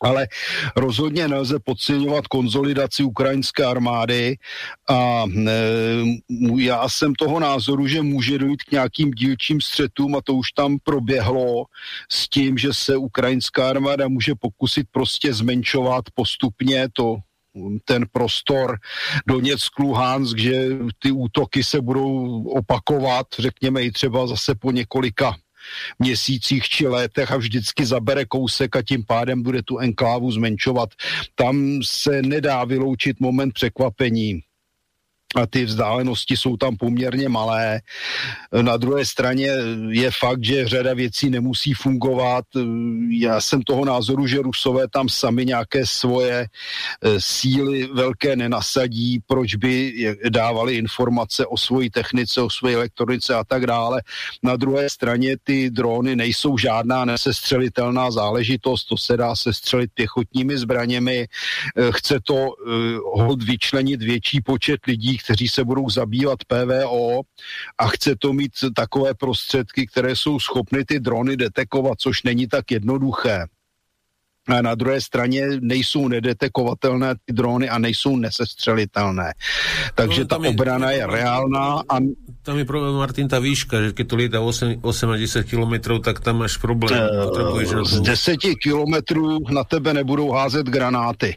Ale 0.01 0.27
rozhodně 0.75 1.27
nelze 1.27 1.59
podceňovat 1.59 2.27
konzolidaci 2.27 3.03
ukrajinské 3.03 3.65
armády 3.65 4.37
a 4.89 5.23
e, 5.25 5.51
já 6.57 6.89
jsem 6.89 7.15
toho 7.15 7.39
názoru, 7.39 7.87
že 7.87 8.01
může 8.01 8.37
dojít 8.37 8.63
k 8.63 8.71
nějakým 8.71 9.11
dílčím 9.11 9.61
střetům 9.61 10.15
a 10.15 10.21
to 10.21 10.33
už 10.33 10.51
tam 10.51 10.77
proběhlo 10.83 11.65
s 12.11 12.29
tím, 12.29 12.57
že 12.57 12.73
se 12.73 12.97
ukrajinská 12.97 13.69
armáda 13.69 14.07
může 14.07 14.35
pokusit 14.35 14.87
prostě 14.91 15.33
zmenšovat 15.33 16.03
postupně 16.13 16.87
to 16.93 17.17
ten 17.85 18.05
prostor 18.11 18.77
Doněck, 19.27 19.79
Luhansk, 19.79 20.37
že 20.37 20.69
ty 20.99 21.11
útoky 21.11 21.63
se 21.63 21.81
budou 21.81 22.43
opakovat, 22.43 23.27
řekněme 23.39 23.81
i 23.81 23.91
třeba 23.91 24.27
zase 24.27 24.55
po 24.55 24.71
několika 24.71 25.35
měsících 25.99 26.63
či 26.63 26.87
letech 26.87 27.31
a 27.31 27.37
vždycky 27.37 27.85
zabere 27.85 28.25
kousek 28.25 28.75
a 28.75 28.81
tím 28.81 29.05
pádem 29.05 29.41
bude 29.43 29.63
tu 29.63 29.77
enklávu 29.77 30.31
zmenšovat. 30.31 30.89
Tam 31.35 31.79
se 31.83 32.21
nedá 32.21 32.63
vyloučit 32.65 33.19
moment 33.19 33.53
překvapení 33.53 34.41
a 35.35 35.47
ty 35.47 35.65
vzdálenosti 35.65 36.37
jsou 36.37 36.57
tam 36.57 36.77
poměrně 36.77 37.29
malé. 37.29 37.81
Na 38.61 38.77
druhé 38.77 39.05
straně 39.05 39.51
je 39.89 40.11
fakt, 40.11 40.43
že 40.43 40.67
řada 40.67 40.93
věcí 40.93 41.29
nemusí 41.29 41.73
fungovat. 41.73 42.45
Já 43.09 43.41
jsem 43.41 43.61
toho 43.61 43.85
názoru, 43.85 44.27
že 44.27 44.41
Rusové 44.41 44.87
tam 44.87 45.09
sami 45.09 45.45
nějaké 45.45 45.85
svoje 45.85 46.39
e, 46.39 46.47
síly 47.19 47.89
velké 47.93 48.35
nenasadí, 48.35 49.19
proč 49.27 49.55
by 49.55 49.93
dávali 50.29 50.75
informace 50.75 51.45
o 51.45 51.57
svojí 51.57 51.89
technice, 51.89 52.41
o 52.41 52.49
své 52.49 52.73
elektronice 52.73 53.35
a 53.35 53.43
tak 53.43 53.65
dále. 53.65 54.01
Na 54.43 54.55
druhé 54.55 54.89
straně 54.89 55.35
ty 55.43 55.69
drony 55.69 56.15
nejsou 56.15 56.57
žádná 56.57 57.05
nesestřelitelná 57.05 58.11
záležitost, 58.11 58.85
to 58.85 58.97
se 58.97 59.17
dá 59.17 59.35
sestřelit 59.35 59.91
pěchotními 59.93 60.57
zbraněmi. 60.57 61.17
E, 61.19 61.27
chce 61.91 62.19
to 62.23 62.35
e, 62.35 62.43
hod 63.21 63.43
vyčlenit 63.43 64.03
větší 64.03 64.41
počet 64.41 64.85
lidí, 64.87 65.16
lidí, 65.17 65.23
kteří 65.23 65.47
se 65.47 65.63
budou 65.63 65.89
zabývat 65.89 66.39
PVO 66.47 67.21
a 67.77 67.87
chce 67.87 68.15
to 68.15 68.33
mít 68.33 68.51
takové 68.75 69.13
prostředky, 69.13 69.87
které 69.87 70.15
jsou 70.15 70.39
schopny 70.39 70.85
ty 70.85 70.99
drony 70.99 71.37
detekovat, 71.37 71.99
což 71.99 72.23
není 72.23 72.47
tak 72.47 72.71
jednoduché 72.71 73.47
a 74.47 74.61
na 74.61 74.75
druhé 74.75 75.01
straně 75.01 75.47
nejsou 75.59 76.07
nedetekovatelné 76.07 77.15
ty 77.25 77.33
drony 77.33 77.69
a 77.69 77.77
nejsou 77.79 78.17
nesestřelitelné. 78.17 79.33
Takže 79.95 80.21
no, 80.21 80.27
ta 80.27 80.37
je, 80.41 80.49
obrana 80.49 80.91
je 80.91 81.07
reálná. 81.07 81.83
A... 81.89 81.97
Tam 82.47 82.57
je 82.57 82.65
problém, 82.65 82.95
Martin, 82.95 83.27
ta 83.27 83.39
výška, 83.39 83.81
že 83.81 83.91
když 83.91 84.07
to 84.07 84.15
lieta 84.15 84.41
8, 84.41 84.79
8 84.81 85.09
a 85.09 85.17
10 85.17 85.43
kilometrů, 85.43 85.99
tak 85.99 86.19
tam 86.19 86.37
máš 86.37 86.57
problém. 86.57 87.09
Uh, 87.75 87.83
z 87.83 88.01
10 88.01 88.37
kilometrů 88.63 89.39
na 89.51 89.63
tebe 89.63 89.93
nebudou 89.93 90.31
házet 90.31 90.67
granáty. 90.67 91.35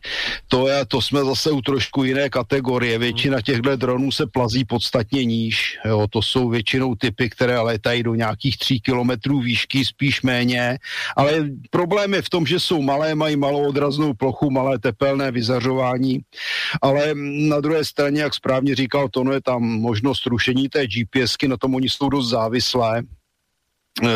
To, 0.48 0.68
je, 0.68 0.86
to 0.86 1.02
jsme 1.02 1.24
zase 1.24 1.50
u 1.50 1.60
trošku 1.60 2.04
jiné 2.04 2.30
kategorie. 2.30 2.98
Většina 2.98 3.40
těchto 3.42 3.76
dronů 3.76 4.12
se 4.12 4.26
plazí 4.26 4.64
podstatně 4.64 5.24
níž. 5.24 5.78
Jo, 5.84 6.06
to 6.10 6.22
jsou 6.22 6.48
většinou 6.48 6.94
typy, 6.94 7.30
které 7.30 7.60
létají 7.60 8.02
do 8.02 8.14
nějakých 8.14 8.58
3 8.58 8.80
kilometrů 8.80 9.40
výšky, 9.40 9.84
spíš 9.84 10.22
méně. 10.22 10.78
Ale 11.16 11.50
problém 11.70 12.14
je 12.14 12.22
v 12.22 12.30
tom, 12.30 12.46
že 12.46 12.60
jsou 12.60 12.82
malé 12.82 13.14
mají 13.14 13.36
malou 13.36 13.68
odraznou 13.68 14.14
plochu, 14.14 14.50
malé 14.50 14.78
tepelné 14.78 15.30
vyzařování, 15.30 16.20
ale 16.82 17.14
na 17.48 17.60
druhé 17.60 17.84
straně, 17.84 18.22
jak 18.22 18.34
správně 18.34 18.74
říkal 18.74 19.08
Tono, 19.08 19.32
je 19.32 19.40
tam 19.40 19.62
možnost 19.62 20.26
rušení 20.26 20.68
té 20.68 20.86
GPSky, 21.04 21.48
na 21.48 21.56
tom 21.56 21.74
oni 21.74 21.88
jsou 21.88 22.08
dost 22.08 22.28
závislé, 22.28 22.98
e, 22.98 24.08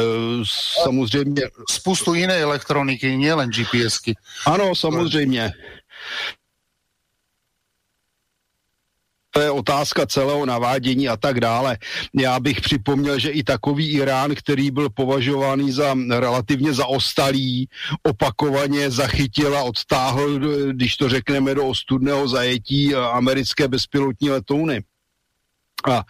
samozřejmě. 0.82 1.42
Spoustu 1.70 2.14
jiné 2.14 2.38
elektroniky, 2.38 3.16
nielen 3.16 3.50
GPSky. 3.50 4.14
Ano, 4.46 4.74
samozřejmě. 4.74 5.52
to 9.34 9.40
je 9.40 9.50
otázka 9.50 10.06
celého 10.06 10.46
navádění 10.46 11.08
a 11.08 11.16
tak 11.16 11.40
dále. 11.40 11.78
Já 12.14 12.40
bych 12.40 12.60
připomněl, 12.60 13.18
že 13.18 13.30
i 13.30 13.42
takový 13.42 13.90
Irán, 13.90 14.34
který 14.34 14.70
byl 14.70 14.90
považovaný 14.90 15.72
za 15.72 15.94
relativně 16.10 16.72
zaostalý, 16.72 17.68
opakovaně 18.02 18.90
zachytil 18.90 19.58
a 19.58 19.62
odtáhl, 19.62 20.38
když 20.72 20.96
to 20.96 21.08
řekneme, 21.08 21.54
do 21.54 21.66
ostudného 21.66 22.28
zajetí 22.28 22.94
americké 22.94 23.68
bezpilotní 23.68 24.30
letouny. 24.30 24.82
A 25.88 26.04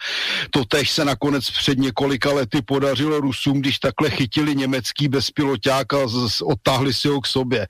to 0.49 0.65
tež 0.65 0.91
se 0.91 1.05
nakonec 1.05 1.49
před 1.49 1.79
několika 1.79 2.33
lety 2.33 2.61
podařilo 2.61 3.19
Rusům, 3.19 3.61
když 3.61 3.79
takhle 3.79 4.09
chytili 4.09 4.55
německý 4.55 5.07
bezpiloták 5.07 5.93
a 5.93 5.97
odtáhli 6.43 6.93
si 6.93 7.07
ho 7.07 7.21
k 7.21 7.27
sobě. 7.27 7.67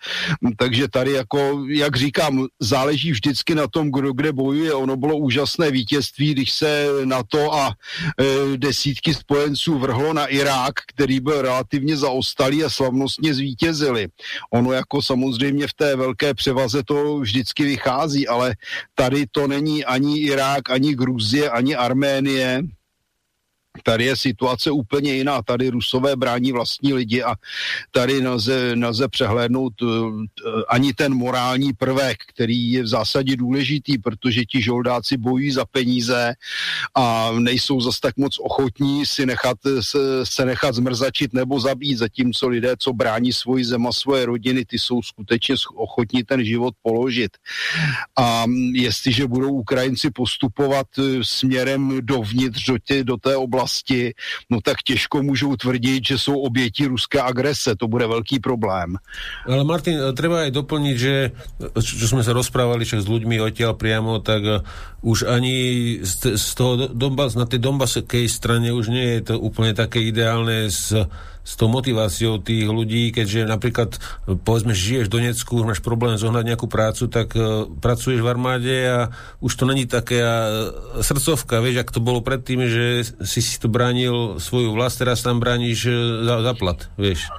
Takže 0.58 0.88
tady 0.88 1.12
jako, 1.12 1.66
jak 1.68 1.96
říkám, 1.96 2.46
záleží 2.60 3.12
vždycky 3.12 3.56
na 3.56 3.68
tom, 3.68 3.92
kdo 3.92 4.14
kde 4.14 4.32
bojuje. 4.34 4.74
Ono 4.74 4.96
bylo 4.98 5.18
úžasné 5.18 5.72
vítězství, 5.72 6.34
když 6.34 6.52
se 6.52 6.88
na 7.04 7.24
to 7.24 7.54
a 7.54 7.70
e, 7.70 8.58
desítky 8.58 9.14
spojenců 9.14 9.80
vrhlo 9.80 10.14
na 10.14 10.26
Irák, 10.26 10.74
který 10.94 11.20
byl 11.20 11.42
relativně 11.42 11.98
zaostalý 11.98 12.64
a 12.64 12.70
slavnostně 12.70 13.34
zvítězili. 13.34 14.08
Ono 14.54 14.72
jako 14.72 15.02
samozřejmě 15.02 15.68
v 15.68 15.74
té 15.74 15.96
velké 15.96 16.34
převaze 16.34 16.84
to 16.84 17.20
vždycky 17.20 17.64
vychází, 17.64 18.28
ale 18.28 18.56
tady 18.96 19.26
to 19.32 19.48
není 19.48 19.86
ani 19.86 20.20
Irák, 20.20 20.70
ani 20.70 20.96
Gruzie, 20.96 21.50
ani 21.50 21.76
Arménie 21.76 21.95
Arménie, 21.96 22.68
Tady 23.84 24.06
je 24.06 24.16
situace 24.16 24.72
úplně 24.72 25.14
jiná. 25.14 25.42
Tady 25.42 25.70
Rusové 25.70 26.16
brání 26.16 26.52
vlastní 26.52 26.94
lidi 26.94 27.24
a 27.24 27.36
tady 27.92 28.22
nelze, 28.22 28.76
nelze 28.76 29.08
přehlédnout 29.08 29.82
uh, 29.82 30.24
ani 30.70 30.94
ten 30.94 31.14
morální 31.14 31.74
prvek, 31.74 32.18
který 32.30 32.72
je 32.72 32.84
v 32.84 32.88
zásadě 32.88 33.36
důležitý, 33.36 33.98
protože 33.98 34.46
ti 34.46 34.62
žoldáci 34.62 35.18
bojí 35.18 35.52
za 35.52 35.66
peníze 35.66 36.34
a 36.96 37.32
nejsou 37.40 37.82
zas 37.82 38.00
tak 38.00 38.18
moc 38.18 38.40
ochotní 38.40 39.06
si 39.06 39.26
nechat, 39.26 39.58
se, 39.80 40.26
se 40.26 40.46
nechat 40.46 40.76
zmrzačit 40.76 41.34
nebo 41.34 41.60
zabít, 41.60 41.98
zatímco 41.98 42.48
lidé, 42.48 42.76
co 42.80 42.94
brání 42.94 43.34
svoji 43.34 43.66
zem 43.66 43.88
a 43.88 43.92
svoje 43.92 44.26
rodiny, 44.26 44.66
ty 44.66 44.80
jsou 44.80 45.02
skutečně 45.02 45.56
ochotní 45.76 46.24
ten 46.24 46.46
život 46.46 46.74
položit. 46.82 47.38
A 48.18 48.46
jestliže 48.74 49.28
budou 49.28 49.54
Ukrajinci 49.54 50.12
postupovat 50.12 50.88
eh, 51.00 51.24
směrem 51.24 51.98
dovnitř 52.02 52.66
do, 52.66 52.78
tě, 52.78 53.04
do 53.04 53.18
té 53.18 53.36
oblasti, 53.36 53.65
oblasti, 53.66 54.14
no 54.50 54.62
tak 54.62 54.86
těžko 54.86 55.24
můžou 55.24 55.56
tvrdit, 55.56 56.06
že 56.08 56.18
jsou 56.18 56.40
oběti 56.40 56.86
ruské 56.86 57.22
agrese. 57.22 57.76
To 57.76 57.88
bude 57.88 58.08
velký 58.08 58.40
problém. 58.40 58.96
Ale 59.50 59.64
Martin, 59.66 59.98
treba 60.14 60.46
aj 60.46 60.52
doplniť, 60.54 60.96
že 60.98 61.34
čo 61.82 62.06
sme 62.06 62.22
sa 62.22 62.38
rozprávali 62.38 62.86
s 62.86 63.10
ľuďmi 63.10 63.42
odtiaľ 63.42 63.74
priamo, 63.74 64.22
tak 64.22 64.42
uh, 64.46 64.62
už 65.02 65.26
ani 65.26 65.58
z, 66.06 66.38
z 66.38 66.48
toho 66.54 66.94
Donbass, 66.94 67.34
na 67.34 67.50
tej 67.50 67.60
Donbasskej 67.60 68.30
strane 68.30 68.70
už 68.70 68.94
nie 68.94 69.18
je 69.18 69.34
to 69.34 69.36
úplne 69.42 69.74
také 69.74 70.06
ideálne 70.06 70.70
s 70.70 70.94
s 71.46 71.54
tou 71.54 71.70
motiváciou 71.70 72.42
tých 72.42 72.66
ľudí, 72.66 73.14
keďže 73.14 73.46
napríklad, 73.46 74.02
povedzme, 74.26 74.74
žiješ 74.74 75.06
v 75.06 75.14
Donecku, 75.14 75.62
máš 75.62 75.86
problém 75.86 76.18
zohnať 76.18 76.42
nejakú 76.42 76.66
prácu, 76.66 77.06
tak 77.06 77.38
uh, 77.38 77.70
pracuješ 77.70 78.26
v 78.26 78.32
armáde 78.34 78.76
a 78.90 79.14
už 79.46 79.54
to 79.54 79.70
není 79.70 79.86
také 79.86 80.26
uh, 80.26 80.74
srdcovka, 81.06 81.62
vieš, 81.62 81.86
ak 81.86 81.94
to 81.94 82.02
bolo 82.02 82.26
predtým, 82.26 82.66
že 82.66 83.06
si 83.22 83.46
si 83.46 83.62
to 83.62 83.70
bránil 83.70 84.42
svoju 84.42 84.74
vlast, 84.74 84.98
teraz 84.98 85.22
tam 85.22 85.38
brániš 85.38 85.80
uh, 85.86 85.96
za, 86.26 86.36
za 86.42 86.54
plat, 86.58 86.80
vieš. 86.98 87.30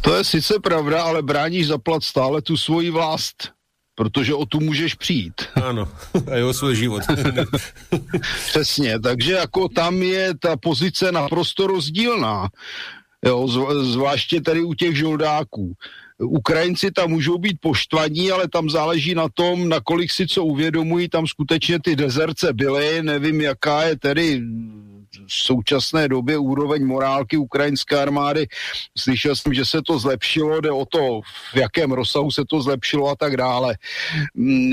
To 0.00 0.16
je 0.16 0.22
sice 0.24 0.56
pravda, 0.62 1.04
ale 1.04 1.26
bráníš 1.26 1.74
za 1.74 1.78
plat 1.82 2.00
stále 2.00 2.40
tu 2.40 2.56
svoji 2.56 2.88
vlast 2.88 3.55
protože 3.96 4.34
o 4.34 4.46
tu 4.46 4.60
můžeš 4.60 4.94
přijít. 4.94 5.34
Ano, 5.64 5.88
a 6.14 6.46
o 6.48 6.52
svůj 6.52 6.76
život. 6.76 7.02
Přesně, 8.46 9.00
takže 9.00 9.32
jako 9.32 9.68
tam 9.68 10.02
je 10.02 10.32
ta 10.38 10.56
pozice 10.56 11.12
naprosto 11.12 11.66
rozdílná. 11.66 12.48
Jo, 13.26 13.48
zvláště 13.82 14.40
tady 14.40 14.62
u 14.62 14.74
těch 14.74 14.96
žoldáků. 14.96 15.72
Ukrajinci 16.18 16.90
tam 16.90 17.10
můžou 17.10 17.38
být 17.38 17.56
poštvaní, 17.60 18.30
ale 18.30 18.48
tam 18.48 18.70
záleží 18.70 19.14
na 19.14 19.28
tom, 19.34 19.68
nakolik 19.68 20.12
si 20.12 20.26
co 20.26 20.44
uvědomují, 20.44 21.08
tam 21.08 21.26
skutečně 21.26 21.78
ty 21.80 21.96
dezerce 21.96 22.52
byly, 22.52 23.02
nevím, 23.02 23.40
jaká 23.40 23.82
je 23.82 23.98
tedy 23.98 24.42
současné 25.28 26.08
době 26.08 26.38
úroveň 26.38 26.86
morálky 26.86 27.36
ukrajinské 27.36 27.98
armády. 28.02 28.46
Slyšel 28.98 29.36
jsem, 29.36 29.54
že 29.54 29.64
se 29.64 29.82
to 29.82 29.98
zlepšilo, 29.98 30.60
jde 30.60 30.70
o 30.70 30.86
to, 30.86 31.20
v 31.54 31.56
jakém 31.56 31.92
rozsahu 31.92 32.30
se 32.30 32.44
to 32.48 32.62
zlepšilo 32.62 33.08
a 33.08 33.16
tak 33.16 33.36
dále. 33.36 33.76
Mm, 34.34 34.72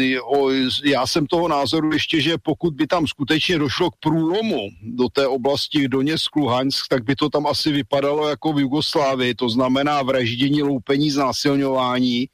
já 0.84 1.08
jsem 1.08 1.28
toho 1.28 1.48
názoru 1.48 1.94
ještě, 1.94 2.22
že 2.22 2.38
pokud 2.38 2.74
by 2.74 2.88
tam 2.88 3.08
skutečně 3.08 3.58
došlo 3.58 3.92
k 3.92 3.96
průlomu 4.00 4.70
do 4.82 5.10
té 5.10 5.28
oblasti 5.28 5.88
Doněck, 5.88 6.36
Luhansk, 6.36 6.88
tak 6.90 7.04
by 7.04 7.16
to 7.16 7.30
tam 7.30 7.48
asi 7.48 7.72
vypadalo 7.72 8.30
jako 8.30 8.54
v 8.54 8.60
Jugoslávii, 8.60 9.36
to 9.36 9.50
znamená 9.50 10.02
vraždění, 10.02 10.64
loupení, 10.64 11.12
znásilňování 11.12 12.28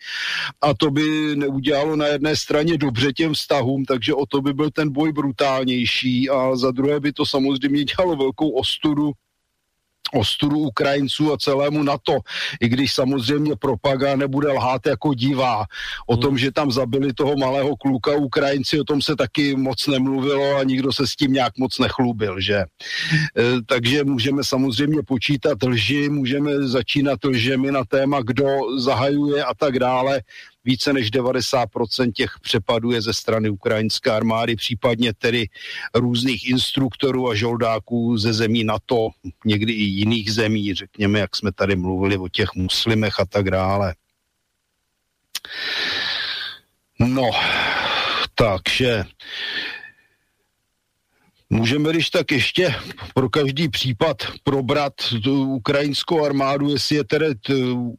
a 0.61 0.73
to 0.73 0.91
by 0.91 1.35
neudělalo 1.35 1.95
na 1.95 2.07
jedné 2.07 2.35
straně 2.35 2.77
dobře 2.77 3.13
těm 3.13 3.33
vztahům, 3.33 3.85
takže 3.85 4.13
o 4.13 4.25
to 4.25 4.41
by 4.41 4.53
byl 4.53 4.71
ten 4.71 4.91
boj 4.91 5.11
brutálnější 5.11 6.29
a 6.29 6.55
za 6.55 6.71
druhé 6.71 6.99
by 6.99 7.13
to 7.13 7.25
samozřejmě 7.25 7.83
dělalo 7.83 8.08
velkou 8.15 8.49
ostudu 8.49 9.11
ostudu 10.13 10.59
Ukrajinců 10.59 11.33
a 11.33 11.37
celému 11.37 11.83
NATO, 11.83 12.17
i 12.61 12.67
když 12.67 12.93
samozřejmě 12.93 13.55
propaganda 13.55 14.15
nebude 14.15 14.47
lhát 14.47 14.85
jako 14.85 15.13
divá. 15.13 15.65
O 16.07 16.17
tom, 16.17 16.29
hmm. 16.29 16.37
že 16.37 16.51
tam 16.51 16.71
zabili 16.71 17.13
toho 17.13 17.35
malého 17.37 17.75
kluka 17.75 18.15
Ukrajinci, 18.15 18.79
o 18.79 18.83
tom 18.83 19.01
se 19.01 19.15
taky 19.15 19.55
moc 19.55 19.87
nemluvilo 19.87 20.55
a 20.55 20.63
nikdo 20.63 20.93
se 20.93 21.07
s 21.07 21.15
tím 21.15 21.33
nějak 21.33 21.57
moc 21.57 21.79
nechlubil, 21.79 22.41
že? 22.41 22.55
E, 22.55 22.65
takže 23.65 24.03
můžeme 24.03 24.43
samozřejmě 24.43 25.03
počítat 25.03 25.63
lži, 25.63 26.09
můžeme 26.09 26.67
začínat 26.67 27.23
lžemi 27.25 27.71
na 27.71 27.83
téma, 27.85 28.21
kdo 28.21 28.45
zahajuje 28.77 29.43
a 29.43 29.53
tak 29.53 29.79
dále 29.79 30.21
více 30.63 30.93
než 30.93 31.11
90% 31.11 32.11
těch 32.11 32.31
přepadů 32.41 32.91
je 32.91 33.01
ze 33.01 33.13
strany 33.13 33.49
ukrajinské 33.49 34.11
armády, 34.11 34.55
případně 34.55 35.13
tedy 35.13 35.45
různých 35.95 36.49
instruktorů 36.49 37.29
a 37.29 37.35
žoldáků 37.35 38.17
ze 38.17 38.33
zemí 38.33 38.63
NATO, 38.63 39.09
někdy 39.45 39.73
i 39.73 39.83
jiných 39.83 40.33
zemí, 40.33 40.73
řekněme, 40.73 41.19
jak 41.19 41.35
jsme 41.35 41.51
tady 41.51 41.75
mluvili 41.75 42.17
o 42.17 42.27
těch 42.27 42.49
muslimech 42.55 43.19
a 43.19 43.25
tak 43.25 43.51
dále. 43.51 43.95
No, 46.99 47.29
takže 48.35 49.03
Můžeme 51.49 51.89
když 51.91 52.09
tak 52.09 52.31
ještě 52.31 52.75
pro 53.13 53.29
každý 53.29 53.69
případ 53.69 54.17
probrat 54.43 54.93
tu 55.23 55.43
ukrajinskou 55.43 56.25
armádu, 56.25 56.69
jestli 56.69 56.95
je 56.95 57.03
tedy 57.03 57.25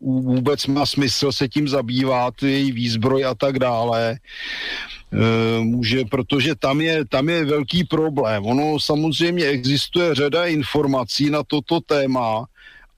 vůbec 0.01 0.67
má 0.67 0.87
smysl 0.87 1.33
se 1.33 1.49
tím 1.49 1.69
zabývat, 1.69 2.43
její 2.43 2.73
výzbroj 2.73 3.25
a 3.25 3.35
tak 3.35 3.59
dále. 3.59 4.11
E, 4.13 5.61
může, 5.61 6.05
protože 6.05 6.55
tam 6.55 6.81
je, 6.81 7.05
tam 7.05 7.29
je 7.29 7.45
velký 7.45 7.85
problém. 7.85 8.47
Ono 8.47 8.81
samozřejmě 8.81 9.45
existuje 9.45 10.15
řada 10.15 10.47
informací 10.47 11.31
na 11.31 11.43
toto 11.43 11.81
téma, 11.81 12.47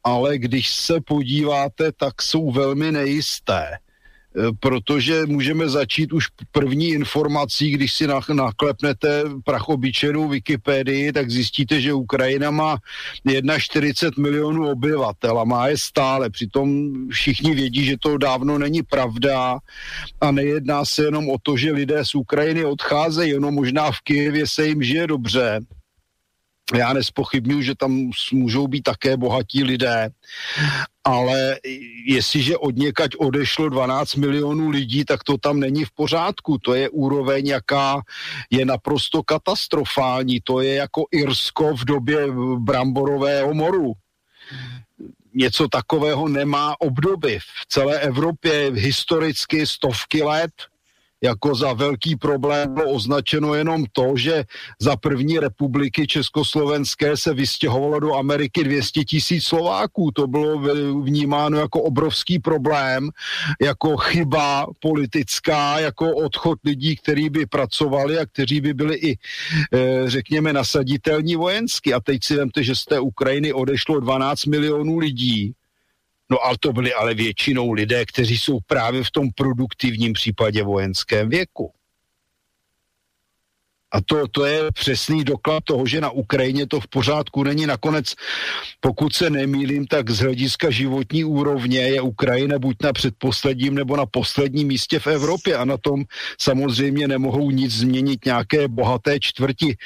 ale 0.05 0.39
když 0.39 0.71
se 0.71 1.01
podíváte, 1.01 1.93
tak 1.93 2.23
jsou 2.23 2.51
velmi 2.51 2.93
nejisté. 2.93 3.79
Protože 4.61 5.26
můžeme 5.26 5.68
začít 5.68 6.12
už 6.12 6.26
první 6.53 6.89
informací, 6.89 7.70
když 7.70 7.93
si 7.93 8.07
naklepnete 8.33 9.24
prachobyčenou 9.45 10.28
Wikipedii, 10.28 11.12
tak 11.12 11.30
zjistíte, 11.30 11.80
že 11.80 11.93
Ukrajina 11.93 12.51
má 12.51 12.76
41 13.59 14.22
milionů 14.22 14.70
obyvatel 14.70 15.39
a 15.39 15.45
má 15.45 15.68
je 15.68 15.78
stále. 15.78 16.30
Přitom 16.30 16.93
všichni 17.09 17.55
vědí, 17.55 17.85
že 17.85 17.97
to 18.01 18.18
dávno 18.18 18.59
není 18.59 18.83
pravda 18.83 19.59
a 20.20 20.30
nejedná 20.30 20.85
se 20.85 21.05
jenom 21.05 21.30
o 21.30 21.37
to, 21.43 21.57
že 21.57 21.72
lidé 21.72 22.05
z 22.05 22.14
Ukrajiny 22.14 22.64
odcházejí, 22.64 23.30
jenom 23.30 23.55
možná 23.55 23.91
v 23.91 24.01
Kijevě 24.01 24.45
se 24.47 24.66
jim 24.66 24.83
žije 24.83 25.07
dobře 25.07 25.61
já 26.74 26.93
nespochybnuju, 26.93 27.62
že 27.62 27.74
tam 27.74 28.11
můžou 28.33 28.66
být 28.66 28.83
také 28.83 29.16
bohatí 29.16 29.64
lidé, 29.64 30.09
ale 31.05 31.59
jestliže 32.07 32.57
od 32.57 32.77
někaď 32.77 33.11
odešlo 33.19 33.69
12 33.69 34.15
milionů 34.15 34.71
lidí, 34.71 35.05
tak 35.05 35.25
to 35.25 35.39
tam 35.39 35.61
není 35.61 35.85
v 35.85 35.91
pořádku. 35.91 36.59
To 36.59 36.75
je 36.75 36.89
úroveň, 36.89 37.47
jaká 37.47 38.03
je 38.51 38.65
naprosto 38.65 39.23
katastrofální. 39.23 40.41
To 40.45 40.61
je 40.61 40.75
jako 40.75 41.05
Irsko 41.11 41.77
v 41.77 41.85
době 41.85 42.19
bramborového 42.59 43.55
moru. 43.55 43.93
Něco 45.35 45.69
takového 45.69 46.29
nemá 46.29 46.81
obdoby. 46.81 47.39
V 47.39 47.67
celé 47.69 48.01
Evropě 48.01 48.71
historicky 48.75 49.67
stovky 49.67 50.23
let 50.23 50.53
jako 51.23 51.55
za 51.55 51.73
velký 51.73 52.16
problém 52.16 52.75
bylo 52.75 52.91
označeno 52.91 53.55
jenom 53.55 53.85
to, 53.93 54.12
že 54.16 54.45
za 54.81 54.97
první 54.97 55.39
republiky 55.39 56.07
Československé 56.07 57.16
se 57.16 57.35
vystěhovalo 57.35 58.01
do 58.01 58.14
Ameriky 58.14 58.64
200 58.64 59.05
tisíc 59.05 59.45
Slováků. 59.45 60.11
To 60.11 60.27
bylo 60.27 60.59
vnímáno 61.03 61.59
jako 61.59 61.83
obrovský 61.83 62.39
problém, 62.39 63.11
jako 63.62 63.97
chyba 63.97 64.66
politická, 64.81 65.79
jako 65.79 66.16
odchod 66.16 66.59
lidí, 66.64 66.97
kteří 66.97 67.31
by 67.31 67.47
pracovali 67.47 68.18
a 68.18 68.27
kteří 68.27 68.61
by 68.61 68.75
byli 68.75 68.95
i, 68.97 69.18
eh, 69.75 70.03
řekněme, 70.07 70.53
nasaditelní 70.53 71.37
vojensky. 71.37 71.95
A 71.95 72.01
teď 72.01 72.25
si 72.25 72.37
vemte, 72.37 72.62
že 72.62 72.77
z 72.77 72.85
té 72.85 73.01
Ukrajiny 73.01 73.53
odešlo 73.53 74.01
12 74.01 74.47
milionů 74.47 74.99
lidí 74.99 75.55
No 76.33 76.41
ale 76.45 76.57
to 76.61 76.72
byli 76.72 76.95
ale 76.95 77.14
většinou 77.14 77.72
lidé, 77.72 78.07
kteří 78.07 78.39
jsou 78.39 78.59
právě 78.66 79.05
v 79.05 79.11
tom 79.11 79.28
produktivním 79.37 80.12
případě 80.12 80.62
vojenském 80.62 81.28
věku. 81.28 81.72
A 83.93 84.01
to, 84.01 84.28
to 84.28 84.45
je 84.45 84.72
přesný 84.72 85.24
doklad 85.24 85.64
toho, 85.64 85.87
že 85.87 86.01
na 86.01 86.11
Ukrajině 86.11 86.66
to 86.66 86.80
v 86.80 86.89
pořádku 86.89 87.45
není. 87.45 87.66
Nakonec, 87.66 88.14
pokud 88.80 89.12
se 89.12 89.30
nemýlím, 89.30 89.87
tak 89.87 90.11
z 90.11 90.18
hlediska 90.18 90.70
životní 90.70 91.24
úrovně 91.24 91.80
je 91.80 92.01
Ukrajina 92.01 92.59
buď 92.59 92.76
na 92.83 92.93
předposledním 92.93 93.74
nebo 93.74 93.97
na 93.97 94.07
posledním 94.07 94.68
místě 94.68 94.99
v 94.99 95.07
Evropě 95.07 95.57
a 95.57 95.64
na 95.64 95.76
tom 95.76 96.05
samozřejmě 96.41 97.09
nemohou 97.09 97.51
nic 97.51 97.72
změnit 97.72 98.24
nějaké 98.24 98.68
bohaté 98.68 99.20
čtvrti 99.20 99.76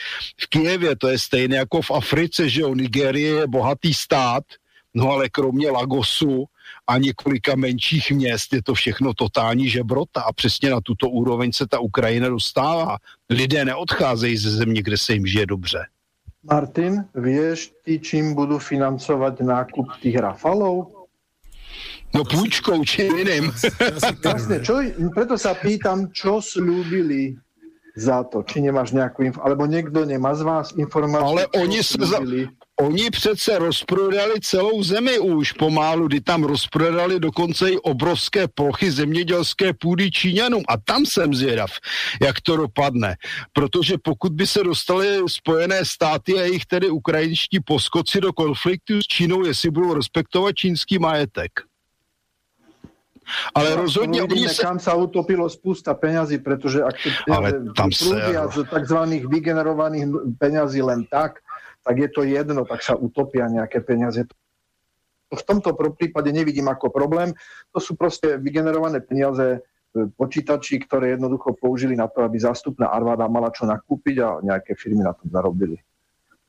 v 0.40 0.46
Kijevě. 0.46 0.96
To 0.96 1.08
je 1.08 1.18
stejné 1.18 1.56
jako 1.56 1.82
v 1.82 1.90
Africe, 1.90 2.48
že 2.48 2.64
o 2.64 2.74
Nigerie 2.74 3.30
je 3.30 3.46
bohatý 3.46 3.94
stát, 3.94 4.44
No 4.96 5.10
ale 5.10 5.28
kromě 5.28 5.70
Lagosu 5.70 6.44
a 6.86 6.98
několika 6.98 7.56
menších 7.56 8.10
měst 8.10 8.52
je 8.52 8.62
to 8.62 8.74
všechno 8.74 9.14
totální 9.14 9.68
žebrota 9.68 10.20
a 10.20 10.32
přesně 10.32 10.70
na 10.70 10.80
tuto 10.80 11.08
úroveň 11.08 11.52
se 11.52 11.66
ta 11.66 11.78
Ukrajina 11.78 12.28
dostává. 12.28 12.96
Lidé 13.30 13.64
neodcházejí 13.64 14.36
ze 14.36 14.50
země, 14.50 14.82
kde 14.82 14.98
se 14.98 15.12
jim 15.12 15.26
žije 15.26 15.46
dobře. 15.46 15.78
Martin, 16.46 17.04
vieš 17.14 17.74
ty, 17.82 17.98
čím 17.98 18.38
budú 18.38 18.62
financovať 18.62 19.42
nákup 19.42 19.98
tých 19.98 20.14
Rafalov? 20.14 20.94
No 22.14 22.24
půjčkou, 22.24 22.84
či 22.84 23.02
jiným. 23.02 23.50
Jasne, 24.24 24.62
čo, 24.62 24.78
preto 25.10 25.34
sa 25.34 25.58
pýtam, 25.58 26.14
čo 26.14 26.38
slúbili 26.38 27.34
za 27.98 28.22
to, 28.30 28.46
či 28.46 28.62
nemáš 28.62 28.94
nejakú 28.94 29.26
inf- 29.26 29.42
alebo 29.42 29.66
niekto 29.66 30.06
nemá 30.06 30.38
z 30.38 30.46
vás 30.46 30.70
informáciu. 30.78 31.26
Ale 31.26 31.42
oni 31.58 31.82
sa, 31.82 31.98
za, 32.06 32.22
Oni 32.80 33.10
přece 33.10 33.58
rozprodali 33.58 34.34
celou 34.40 34.82
zemi 34.82 35.18
už 35.18 35.52
pomálu, 35.52 36.06
kdy 36.06 36.20
tam 36.20 36.44
rozprodali 36.44 37.20
dokonce 37.20 37.70
i 37.70 37.78
obrovské 37.78 38.48
plochy 38.48 38.90
zemědělské 38.90 39.72
půdy 39.72 40.10
Číňanům. 40.10 40.62
A 40.68 40.76
tam 40.76 41.06
jsem 41.06 41.34
zvědav, 41.34 41.70
jak 42.22 42.40
to 42.40 42.56
dopadne. 42.56 43.16
Protože 43.52 43.94
pokud 44.02 44.32
by 44.32 44.46
se 44.46 44.64
dostali 44.64 45.08
Spojené 45.28 45.84
státy 45.84 46.38
a 46.38 46.42
jejich 46.42 46.66
tedy 46.66 46.90
ukrajinští 46.90 47.60
poskoci 47.60 48.20
do 48.20 48.32
konfliktu 48.32 49.00
s 49.02 49.06
Čínou, 49.06 49.44
jestli 49.44 49.70
budou 49.70 49.94
respektovat 49.94 50.52
čínský 50.52 50.98
majetek. 50.98 51.52
Ale 53.54 53.70
no, 53.70 53.76
rozhodně 53.76 54.22
oni 54.22 54.48
se... 54.48 54.62
kam 54.62 54.78
sa 54.78 54.94
utopilo 54.94 55.50
spústa 55.50 55.98
peňazí, 55.98 56.38
pretože 56.38 56.78
ak 56.78 56.94
ale 57.26 57.74
tam 57.74 57.90
prúdia 57.90 58.46
z 58.46 58.62
tzv. 58.70 58.98
vygenerovaných 59.26 60.06
peňazí 60.38 60.78
len 60.78 61.02
tak, 61.10 61.42
tak 61.86 62.02
je 62.02 62.10
to 62.10 62.26
jedno, 62.26 62.66
tak 62.66 62.82
sa 62.82 62.98
utopia 62.98 63.46
nejaké 63.46 63.78
peniaze. 63.78 64.26
V 65.30 65.42
tomto 65.46 65.70
prípade 65.94 66.34
nevidím 66.34 66.66
ako 66.66 66.90
problém. 66.90 67.30
To 67.70 67.78
sú 67.78 67.94
proste 67.94 68.42
vygenerované 68.42 68.98
peniaze 68.98 69.46
e, 69.54 69.58
počítačí, 70.18 70.82
ktoré 70.82 71.14
jednoducho 71.14 71.54
použili 71.54 71.94
na 71.94 72.10
to, 72.10 72.26
aby 72.26 72.42
zástupná 72.42 72.90
armáda 72.90 73.30
mala 73.30 73.54
čo 73.54 73.70
nakúpiť 73.70 74.16
a 74.18 74.28
nejaké 74.42 74.74
firmy 74.74 75.06
na 75.06 75.14
tom 75.14 75.30
zarobili. 75.30 75.78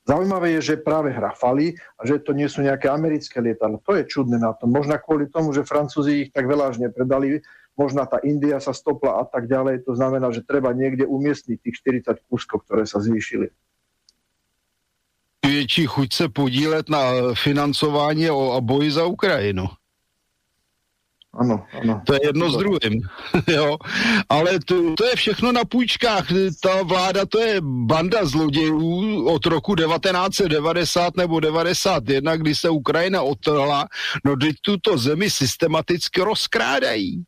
Zaujímavé 0.09 0.57
je, 0.57 0.73
že 0.73 0.81
práve 0.81 1.13
hrafali 1.13 1.77
a 2.01 2.07
že 2.07 2.17
to 2.17 2.33
nie 2.33 2.49
sú 2.49 2.65
nejaké 2.65 2.89
americké 2.89 3.37
lietadla. 3.37 3.77
To 3.85 3.93
je 3.93 4.09
čudné 4.09 4.41
na 4.41 4.57
tom. 4.57 4.73
Možno 4.73 4.97
kvôli 4.97 5.29
tomu, 5.29 5.53
že 5.53 5.67
Francúzi 5.67 6.25
ich 6.25 6.29
tak 6.33 6.49
veľa 6.49 6.73
až 6.73 6.81
nepredali, 6.81 7.45
možno 7.77 8.07
tá 8.09 8.17
India 8.25 8.57
sa 8.57 8.73
stopla 8.73 9.21
a 9.21 9.23
tak 9.27 9.45
ďalej. 9.51 9.85
To 9.85 9.93
znamená, 9.93 10.33
že 10.33 10.47
treba 10.47 10.73
niekde 10.73 11.05
umiestniť 11.05 11.57
tých 11.61 11.75
40 12.09 12.25
kúskov, 12.25 12.65
ktoré 12.65 12.87
sa 12.87 13.03
zvýšili 13.03 13.53
větší 15.67 15.85
chuť 15.85 16.13
se 16.13 16.29
podílet 16.29 16.89
na 16.89 16.99
financování 17.33 18.27
a 18.27 18.61
boji 18.61 18.91
za 18.91 19.05
Ukrajinu. 19.05 19.67
Ano, 21.33 21.65
ano. 21.81 22.01
To 22.05 22.13
je 22.13 22.19
jedno 22.23 22.51
s 22.51 22.57
druhým. 22.57 23.01
jo. 23.47 23.77
Ale 24.29 24.59
to, 24.65 24.95
to 24.97 25.05
je 25.05 25.15
všechno 25.15 25.51
na 25.51 25.65
půjčkách. 25.65 26.27
Ta 26.63 26.83
vláda 26.83 27.25
to 27.25 27.39
je 27.39 27.61
banda 27.61 28.25
zlodějů 28.25 29.27
od 29.27 29.45
roku 29.45 29.75
1990 29.75 31.17
nebo 31.17 31.39
91, 31.39 32.35
kdy 32.35 32.55
se 32.55 32.69
Ukrajina 32.69 33.21
otrhla. 33.21 33.87
No 34.25 34.35
teď 34.35 34.55
tuto 34.61 34.97
zemi 34.97 35.29
systematicky 35.29 36.21
rozkrádají. 36.21 37.23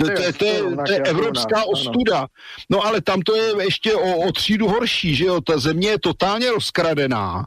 To, 0.00 0.06
to, 0.06 0.12
to, 0.12 0.32
to, 0.32 0.44
je, 0.44 0.62
to 0.86 0.92
je 0.92 0.98
evropská 0.98 1.64
ostuda. 1.64 2.26
No 2.70 2.84
ale 2.84 3.00
tam 3.00 3.22
to 3.22 3.36
je 3.36 3.64
ještě 3.64 3.94
o, 3.94 4.16
o 4.16 4.32
třídu 4.32 4.68
horší, 4.68 5.14
že 5.14 5.24
jo? 5.24 5.40
Ta 5.40 5.58
země 5.58 5.88
je 5.88 5.98
totálně 5.98 6.50
rozkradená. 6.50 7.44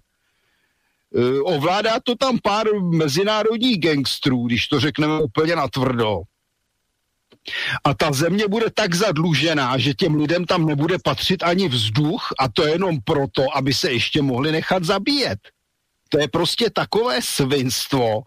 E, 1.15 1.41
ovládá 1.41 1.99
to 2.03 2.15
tam 2.15 2.39
pár 2.43 2.67
mezinárodních 2.81 3.79
gangstrů, 3.79 4.47
když 4.47 4.67
to 4.67 4.79
řekneme 4.79 5.21
úplně 5.21 5.55
natvrdo. 5.55 6.21
A 7.83 7.93
ta 7.93 8.11
země 8.11 8.47
bude 8.47 8.65
tak 8.73 8.93
zadlužená, 8.93 9.77
že 9.77 9.93
těm 9.93 10.15
lidem 10.15 10.45
tam 10.45 10.65
nebude 10.65 10.97
patřit 11.03 11.43
ani 11.43 11.69
vzduch 11.69 12.27
a 12.39 12.49
to 12.49 12.65
jenom 12.67 12.97
proto, 13.03 13.57
aby 13.57 13.73
se 13.73 13.91
ještě 13.91 14.21
mohli 14.21 14.51
nechat 14.51 14.83
zabíjet 14.83 15.39
to 16.13 16.19
je 16.19 16.27
prostě 16.27 16.69
takové 16.69 17.17
svinstvo, 17.21 18.21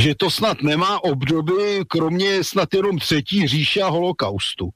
že 0.00 0.14
to 0.14 0.30
snad 0.30 0.62
nemá 0.62 1.04
obdoby, 1.04 1.84
kromě 1.88 2.44
snad 2.44 2.74
jenom 2.74 2.98
třetí 2.98 3.46
říše 3.46 3.82
a 3.82 3.88
holokaustu. 3.88 4.70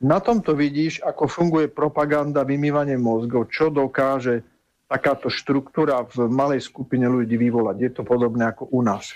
Na 0.00 0.20
tomto 0.20 0.54
vidíš, 0.54 1.02
ako 1.02 1.26
funguje 1.26 1.66
propaganda, 1.74 2.46
vymývanie 2.46 2.94
mozgov, 2.94 3.50
čo 3.50 3.66
dokáže 3.66 4.46
takáto 4.86 5.26
štruktúra 5.26 6.06
v 6.06 6.30
malej 6.30 6.62
skupine 6.70 7.10
ľudí 7.10 7.34
vyvolať. 7.34 7.76
Je 7.82 7.90
to 7.90 8.02
podobné 8.06 8.46
ako 8.46 8.70
u 8.70 8.86
nás. 8.86 9.10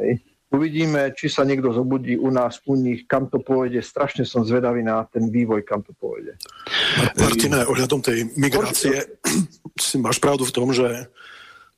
Hej. 0.00 0.24
Uvidíme, 0.48 1.12
či 1.12 1.28
sa 1.28 1.44
niekto 1.44 1.72
zobudí 1.76 2.16
u 2.16 2.32
nás, 2.32 2.64
u 2.64 2.76
nich, 2.76 3.04
kam 3.04 3.28
to 3.28 3.44
pôjde. 3.44 3.84
Strašne 3.84 4.24
som 4.24 4.40
zvedavý 4.40 4.80
na 4.80 5.04
ten 5.04 5.28
vývoj, 5.28 5.68
kam 5.68 5.84
to 5.84 5.92
pôjde. 6.00 6.40
Martina, 7.20 7.68
ohľadom 7.68 8.00
tej 8.00 8.32
migrácie, 8.40 9.20
si 9.76 9.96
máš 10.00 10.16
pravdu 10.16 10.48
v 10.48 10.52
tom, 10.56 10.72
že 10.72 11.12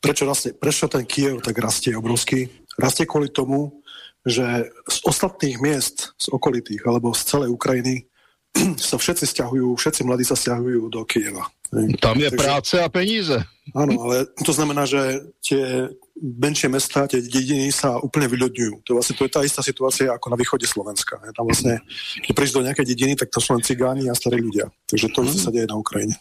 prečo, 0.04 0.28
rastie, 0.28 0.52
prečo 0.52 0.84
ten 0.92 1.08
Kiev 1.08 1.40
tak 1.40 1.56
rastie 1.56 1.96
obrovský? 1.96 2.52
Rastie 2.76 3.08
kvôli 3.08 3.32
tomu, 3.32 3.80
že 4.28 4.68
z 4.84 4.98
ostatných 5.08 5.56
miest, 5.64 6.12
z 6.20 6.28
okolitých 6.28 6.84
alebo 6.84 7.16
z 7.16 7.24
celej 7.24 7.48
Ukrajiny 7.56 8.04
sa 8.92 9.00
všetci 9.00 9.24
stiahujú, 9.24 9.72
všetci 9.72 10.04
mladí 10.04 10.28
sa 10.28 10.36
stiahujú 10.36 10.92
do 10.92 11.00
Kieva. 11.08 11.48
Tam 11.98 12.14
je 12.14 12.30
Takže, 12.30 12.38
práce 12.38 12.74
a 12.78 12.86
peníze. 12.86 13.34
Áno, 13.74 14.06
ale 14.06 14.30
to 14.46 14.52
znamená, 14.54 14.86
že 14.86 15.26
tie 15.42 15.90
menšie 16.14 16.70
mesta, 16.70 17.10
tie 17.10 17.18
dediny 17.18 17.74
sa 17.74 17.98
úplne 17.98 18.30
vyľodňujú. 18.30 18.86
To, 18.86 18.90
vlastne, 18.94 19.18
to 19.18 19.26
je 19.26 19.32
tá 19.34 19.40
istá 19.42 19.58
situácia 19.64 20.14
ako 20.14 20.30
na 20.30 20.38
východe 20.38 20.68
Slovenska. 20.70 21.18
Je. 21.26 21.34
Tam 21.34 21.42
vlastne, 21.48 21.82
keď 22.22 22.30
prísť 22.30 22.54
do 22.54 22.64
nejakej 22.70 22.86
dediny, 22.86 23.12
tak 23.18 23.34
to 23.34 23.42
sú 23.42 23.58
len 23.58 23.66
cigáni 23.66 24.06
a 24.06 24.14
starí 24.14 24.38
ľudia. 24.38 24.70
Takže 24.86 25.06
to 25.10 25.20
mm. 25.26 25.34
sa 25.34 25.50
deje 25.50 25.66
na 25.66 25.74
Ukrajine. 25.74 26.14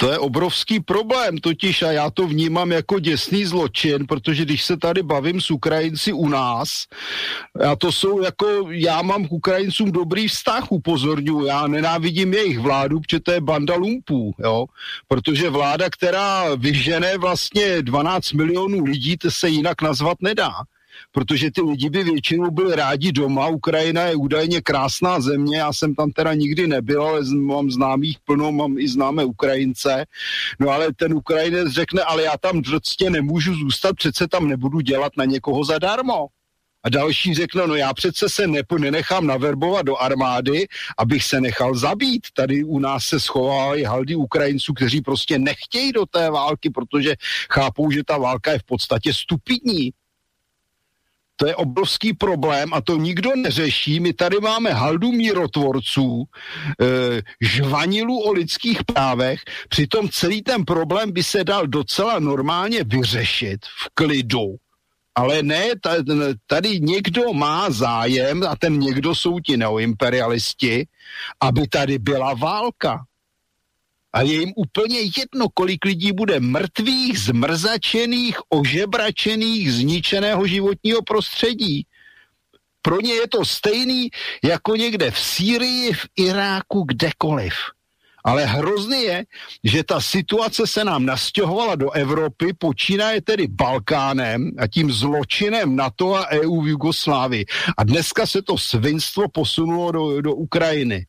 To 0.00 0.12
je 0.12 0.18
obrovský 0.18 0.80
problém 0.80 1.38
totiž 1.38 1.82
a 1.82 1.92
já 1.92 2.10
to 2.10 2.26
vnímám 2.26 2.72
jako 2.72 2.98
děsný 2.98 3.44
zločin, 3.44 4.06
protože 4.06 4.44
když 4.44 4.64
se 4.64 4.76
tady 4.76 5.02
bavím 5.02 5.40
s 5.40 5.50
Ukrajinci 5.50 6.12
u 6.12 6.28
nás, 6.28 6.68
a 7.70 7.76
to 7.76 7.92
jsou 7.92 8.20
jako, 8.20 8.46
já 8.70 9.02
mám 9.02 9.28
k 9.28 9.32
Ukrajincům 9.32 9.92
dobrý 9.92 10.28
vztah, 10.28 10.72
upozorňuji, 10.72 11.46
já 11.46 11.66
nenávidím 11.66 12.34
jejich 12.34 12.58
vládu, 12.58 13.00
protože 13.00 13.20
to 13.20 13.32
je 13.32 13.40
banda 13.40 13.74
lumpů, 13.74 14.34
jo, 14.38 14.66
protože 15.08 15.50
vláda, 15.50 15.90
která 15.90 16.54
vyžene 16.54 17.18
vlastně 17.18 17.82
12 17.82 18.32
milionů 18.32 18.84
lidí, 18.84 19.16
to 19.16 19.30
se 19.30 19.48
jinak 19.48 19.82
nazvat 19.82 20.16
nedá 20.22 20.52
protože 21.12 21.50
ty 21.50 21.60
lidi 21.60 21.90
by 21.90 22.04
většinou 22.04 22.50
byli 22.50 22.76
rádi 22.76 23.12
doma. 23.12 23.48
Ukrajina 23.48 24.02
je 24.02 24.14
údajně 24.14 24.60
krásná 24.60 25.20
země, 25.20 25.58
já 25.58 25.72
jsem 25.72 25.94
tam 25.94 26.10
teda 26.10 26.34
nikdy 26.34 26.66
nebyl, 26.66 27.02
ale 27.02 27.20
mám 27.34 27.70
známých 27.70 28.18
plno, 28.24 28.52
mám 28.52 28.78
i 28.78 28.88
známé 28.88 29.24
Ukrajince. 29.24 30.04
No 30.60 30.70
ale 30.70 30.92
ten 30.92 31.14
Ukrajinec 31.14 31.72
řekne, 31.72 32.02
ale 32.02 32.22
já 32.22 32.36
tam 32.40 32.62
prostě 32.62 33.10
nemůžu 33.10 33.54
zůstat, 33.54 33.96
přece 33.96 34.28
tam 34.28 34.48
nebudu 34.48 34.80
dělat 34.80 35.12
na 35.16 35.24
někoho 35.24 35.64
zadarmo. 35.64 36.26
A 36.82 36.88
další 36.88 37.34
řekne, 37.34 37.66
no 37.66 37.74
já 37.74 37.94
přece 37.94 38.28
se 38.28 38.46
nenechám 38.78 39.26
naverbovat 39.26 39.86
do 39.86 39.96
armády, 39.96 40.66
abych 40.98 41.24
se 41.24 41.40
nechal 41.40 41.74
zabít. 41.74 42.26
Tady 42.34 42.64
u 42.64 42.78
nás 42.78 43.04
se 43.04 43.20
schovávají 43.20 43.84
haldy 43.84 44.14
Ukrajinců, 44.14 44.74
kteří 44.74 45.00
prostě 45.00 45.38
nechtějí 45.38 45.92
do 45.92 46.06
té 46.06 46.30
války, 46.30 46.70
protože 46.70 47.14
chápou, 47.52 47.90
že 47.90 48.04
ta 48.04 48.18
válka 48.18 48.52
je 48.52 48.58
v 48.58 48.64
podstatě 48.64 49.14
stupidní. 49.14 49.92
To 51.40 51.46
je 51.46 51.56
obrovský 51.56 52.12
problém 52.12 52.74
a 52.74 52.80
to 52.80 52.96
nikdo 52.96 53.30
neřeší. 53.36 54.00
My 54.00 54.12
tady 54.12 54.40
máme 54.40 54.72
haldu 54.72 55.12
mírotvorců, 55.12 56.24
e, 56.24 56.86
žvanilu 57.40 58.18
o 58.18 58.32
lidských 58.32 58.84
právech, 58.84 59.40
přitom 59.68 60.08
celý 60.08 60.42
ten 60.42 60.64
problém 60.64 61.12
by 61.12 61.22
se 61.22 61.44
dal 61.44 61.66
docela 61.66 62.18
normálně 62.18 62.84
vyřešit 62.84 63.60
v 63.64 63.88
klidu. 63.94 64.56
Ale 65.14 65.42
ne, 65.42 65.64
tady 66.46 66.80
někdo 66.80 67.32
má 67.32 67.70
zájem, 67.70 68.42
a 68.48 68.56
ten 68.56 68.78
někdo 68.78 69.14
jsou 69.14 69.40
ti 69.40 69.56
neoimperialisti, 69.56 70.86
aby 71.40 71.68
tady 71.68 71.98
byla 71.98 72.34
válka. 72.34 73.04
A 74.12 74.22
je 74.22 74.32
jim 74.32 74.52
úplně 74.56 74.98
jedno, 75.00 75.48
kolik 75.54 75.84
lidí 75.84 76.12
bude 76.12 76.40
mrtvých, 76.40 77.18
zmrzačených, 77.18 78.38
ožebračených, 78.48 79.72
zničeného 79.72 80.46
životního 80.46 81.02
prostředí. 81.02 81.86
Pro 82.82 83.00
ně 83.00 83.14
je 83.14 83.28
to 83.28 83.44
stejný 83.44 84.08
jako 84.44 84.76
někde 84.76 85.10
v 85.10 85.18
Sýrii, 85.18 85.92
v 85.92 86.06
Iráku, 86.16 86.82
kdekoliv. 86.82 87.54
Ale 88.24 88.44
hrozný 88.44 89.02
je, 89.02 89.24
že 89.64 89.84
ta 89.84 90.00
situace 90.00 90.66
se 90.66 90.84
nám 90.84 91.06
nastěhovala 91.06 91.74
do 91.74 91.90
Evropy, 91.90 92.52
počínaje 92.58 93.22
tedy 93.22 93.46
Balkánem 93.46 94.50
a 94.58 94.66
tím 94.66 94.92
zločinem 94.92 95.76
NATO 95.76 96.14
a 96.14 96.28
EU 96.30 96.60
v 96.60 96.68
Jugoslávii. 96.68 97.44
A 97.78 97.84
dneska 97.84 98.26
se 98.26 98.42
to 98.42 98.58
svinstvo 98.58 99.28
posunulo 99.28 99.92
do, 99.92 100.20
do 100.20 100.34
Ukrajiny 100.34 101.06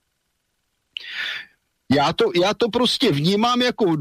já 1.95 2.13
to, 2.13 2.25
já 2.43 2.53
to 2.53 2.69
prostě 2.69 3.11
vnímám 3.11 3.61
jako 3.61 3.97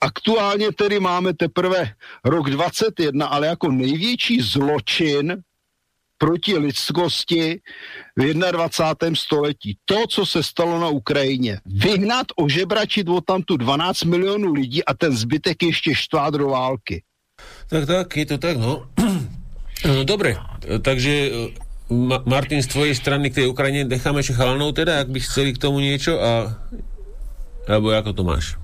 aktuálně 0.00 0.72
tedy 0.72 1.00
máme 1.00 1.34
teprve 1.34 1.94
rok 2.24 2.50
21, 2.50 3.26
ale 3.26 3.46
jako 3.46 3.70
největší 3.70 4.40
zločin 4.40 5.42
proti 6.18 6.58
lidskosti 6.58 7.60
v 8.16 8.34
21. 8.34 9.16
století. 9.16 9.76
To, 9.84 10.06
co 10.08 10.26
se 10.26 10.42
stalo 10.42 10.80
na 10.80 10.88
Ukrajině. 10.88 11.60
Vyhnat, 11.66 12.26
ožebračit 12.36 13.08
od 13.08 13.24
tamtu 13.24 13.56
12 13.56 14.04
milionů 14.04 14.52
lidí 14.52 14.84
a 14.84 14.94
ten 14.94 15.16
zbytek 15.16 15.62
ještě 15.62 15.94
štvát 15.94 16.34
do 16.34 16.48
války. 16.48 17.02
Tak, 17.68 17.86
tak, 17.86 18.16
je 18.16 18.26
to 18.26 18.38
tak, 18.38 18.56
no. 18.56 18.86
no 19.86 20.04
dobre, 20.04 20.36
takže 20.82 21.30
Ma- 21.92 22.22
Martin, 22.24 22.62
z 22.62 22.72
tvojej 22.72 22.94
strany 22.96 23.28
k 23.28 23.44
tej 23.44 23.46
Ukrajine 23.52 23.84
necháme 23.84 24.24
ešte 24.24 24.32
chalanov 24.32 24.72
teda, 24.72 25.04
ak 25.04 25.12
by 25.12 25.20
chceli 25.20 25.52
k 25.52 25.60
tomu 25.60 25.84
niečo 25.84 26.16
a 26.16 26.56
nebo 27.68 27.90
jako 27.90 28.12
to 28.12 28.24
máš? 28.24 28.56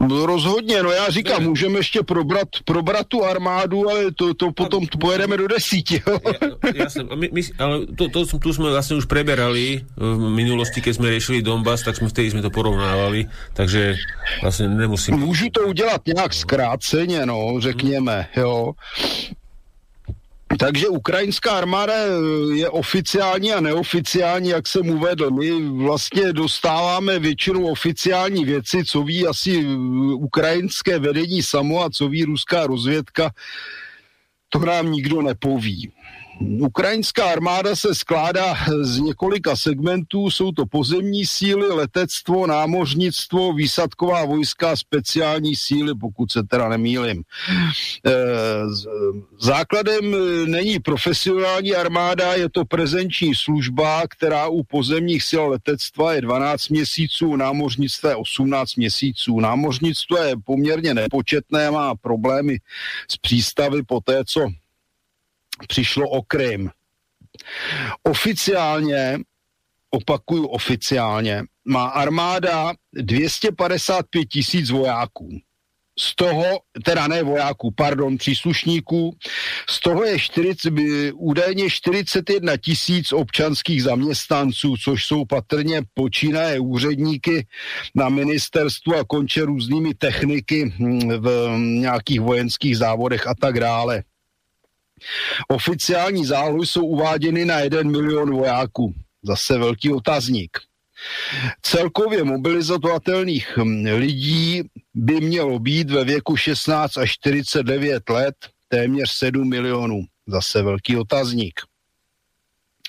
No 0.00 0.26
rozhodně, 0.26 0.82
no 0.82 0.90
já 0.90 1.10
říkám, 1.10 1.42
ne. 1.42 1.48
můžeme 1.48 1.78
ještě 1.78 2.02
probrat, 2.02 2.48
probrat 2.64 3.06
tu 3.06 3.24
armádu, 3.24 3.90
ale 3.90 4.12
to, 4.12 4.34
to 4.34 4.52
potom 4.52 4.86
to 4.86 4.98
pojedeme 4.98 5.36
do 5.36 5.48
desíti. 5.48 6.02
Jo? 6.06 6.18
Ja, 6.24 6.72
jasne, 6.74 7.04
my, 7.14 7.30
my, 7.32 7.42
ale 7.58 7.86
to, 7.86 8.08
to, 8.08 8.38
tu 8.38 8.52
jsme 8.52 8.70
vlastně 8.70 8.96
už 8.96 9.04
preberali 9.04 9.84
v 9.96 10.28
minulosti, 10.30 10.80
keď 10.80 10.96
jsme 10.96 11.10
riešili 11.10 11.42
Donbass, 11.42 11.82
tak 11.82 11.96
jsme 11.96 12.08
vtedy 12.08 12.30
jsme 12.30 12.42
to 12.42 12.50
porovnávali, 12.50 13.26
takže 13.52 13.96
vlastně 14.42 14.68
nemusím... 14.68 15.18
Můžu 15.18 15.50
to 15.50 15.60
udělat 15.60 16.00
nějak 16.06 16.34
zkráceně, 16.34 17.26
no, 17.26 17.54
řekněme, 17.58 18.28
jo. 18.36 18.72
Takže 20.56 20.88
ukrajinská 20.88 21.58
armáda 21.58 21.94
je 22.54 22.68
oficiální 22.68 23.52
a 23.52 23.60
neoficiální, 23.60 24.48
jak 24.48 24.68
jsem 24.68 24.90
uvedl. 24.90 25.30
My 25.30 25.68
vlastně 25.68 26.32
dostáváme 26.32 27.18
většinou 27.18 27.66
oficiální 27.66 28.44
věci, 28.44 28.84
co 28.84 29.02
ví 29.02 29.26
asi 29.26 29.64
ukrajinské 30.14 30.98
vedení 30.98 31.42
samo 31.42 31.84
a 31.84 31.90
co 31.90 32.08
ví 32.08 32.24
ruská 32.24 32.66
rozvědka. 32.66 33.30
To 34.48 34.58
nám 34.58 34.92
nikdo 34.92 35.22
nepoví. 35.22 35.92
Ukrajinská 36.40 37.32
armáda 37.32 37.76
se 37.76 37.94
skládá 37.94 38.54
z 38.80 38.98
několika 38.98 39.56
segmentů, 39.56 40.30
jsou 40.30 40.52
to 40.52 40.66
pozemní 40.66 41.26
síly, 41.26 41.68
letectvo, 41.68 42.46
námořnictvo, 42.46 43.52
výsadková 43.52 44.24
vojska, 44.24 44.76
speciální 44.76 45.56
síly, 45.56 45.94
pokud 46.00 46.32
se 46.32 46.42
teda 46.42 46.68
nemýlim. 46.68 47.22
E, 48.06 48.12
základem 49.40 50.16
není 50.50 50.78
profesionální 50.78 51.74
armáda, 51.74 52.34
je 52.34 52.50
to 52.50 52.64
prezenční 52.64 53.34
služba, 53.34 54.02
která 54.10 54.48
u 54.48 54.62
pozemních 54.62 55.22
sil 55.30 55.44
letectva 55.46 56.12
je 56.12 56.20
12 56.20 56.68
měsíců, 56.68 57.36
námořnictvo 57.36 58.08
je 58.08 58.16
18 58.16 58.76
měsíců. 58.76 59.40
Námořnictvo 59.40 60.16
je 60.16 60.34
poměrně 60.44 60.94
nepočetné, 60.94 61.70
má 61.70 61.94
problémy 61.94 62.58
s 63.10 63.16
přístavy 63.16 63.82
po 63.82 64.00
té, 64.00 64.24
co 64.24 64.48
přišlo 65.68 66.08
o 66.08 66.22
Krym. 66.22 66.70
Oficiálně, 68.02 69.18
opakuju 69.90 70.46
oficiálně, 70.46 71.42
má 71.64 71.88
armáda 71.88 72.72
255 72.92 74.24
tisíc 74.24 74.70
vojáků. 74.70 75.28
Z 76.00 76.14
toho, 76.14 76.44
teda 76.84 77.06
ne 77.06 77.22
vojáků, 77.22 77.70
pardon, 77.70 78.16
příslušníků, 78.16 79.16
z 79.70 79.80
toho 79.80 80.04
je 80.04 80.18
40, 80.18 80.72
údajně 81.14 81.70
41 81.70 82.56
tisíc 82.56 83.12
občanských 83.12 83.82
zaměstnanců, 83.82 84.74
což 84.84 85.06
jsou 85.06 85.24
patrně 85.24 85.82
počínaje 85.94 86.60
úředníky 86.60 87.46
na 87.94 88.08
ministerstvu 88.08 88.94
a 88.94 89.04
konče 89.04 89.44
různými 89.44 89.94
techniky 89.94 90.64
hm, 90.78 91.08
v 91.08 91.56
nějakých 91.58 92.20
vojenských 92.20 92.76
závodech 92.76 93.26
a 93.26 93.34
tak 93.34 93.60
dále. 93.60 94.02
Oficiální 95.48 96.26
zálohy 96.26 96.66
jsou 96.66 96.86
uváděny 96.86 97.44
na 97.44 97.58
1 97.58 97.82
milion 97.82 98.30
vojáků. 98.30 98.94
Zase 99.22 99.58
velký 99.58 99.92
otazník. 99.92 100.58
Celkově 101.62 102.24
mobilizovatelných 102.24 103.56
hm, 103.56 103.86
lidí 103.86 104.62
by 104.94 105.20
mělo 105.20 105.58
být 105.58 105.90
ve 105.90 106.04
věku 106.04 106.36
16 106.36 106.96
až 106.96 107.12
49 107.12 108.10
let 108.10 108.34
téměř 108.68 109.10
7 109.10 109.48
milionů. 109.48 110.00
Zase 110.26 110.62
velký 110.62 110.96
otazník. 110.96 111.60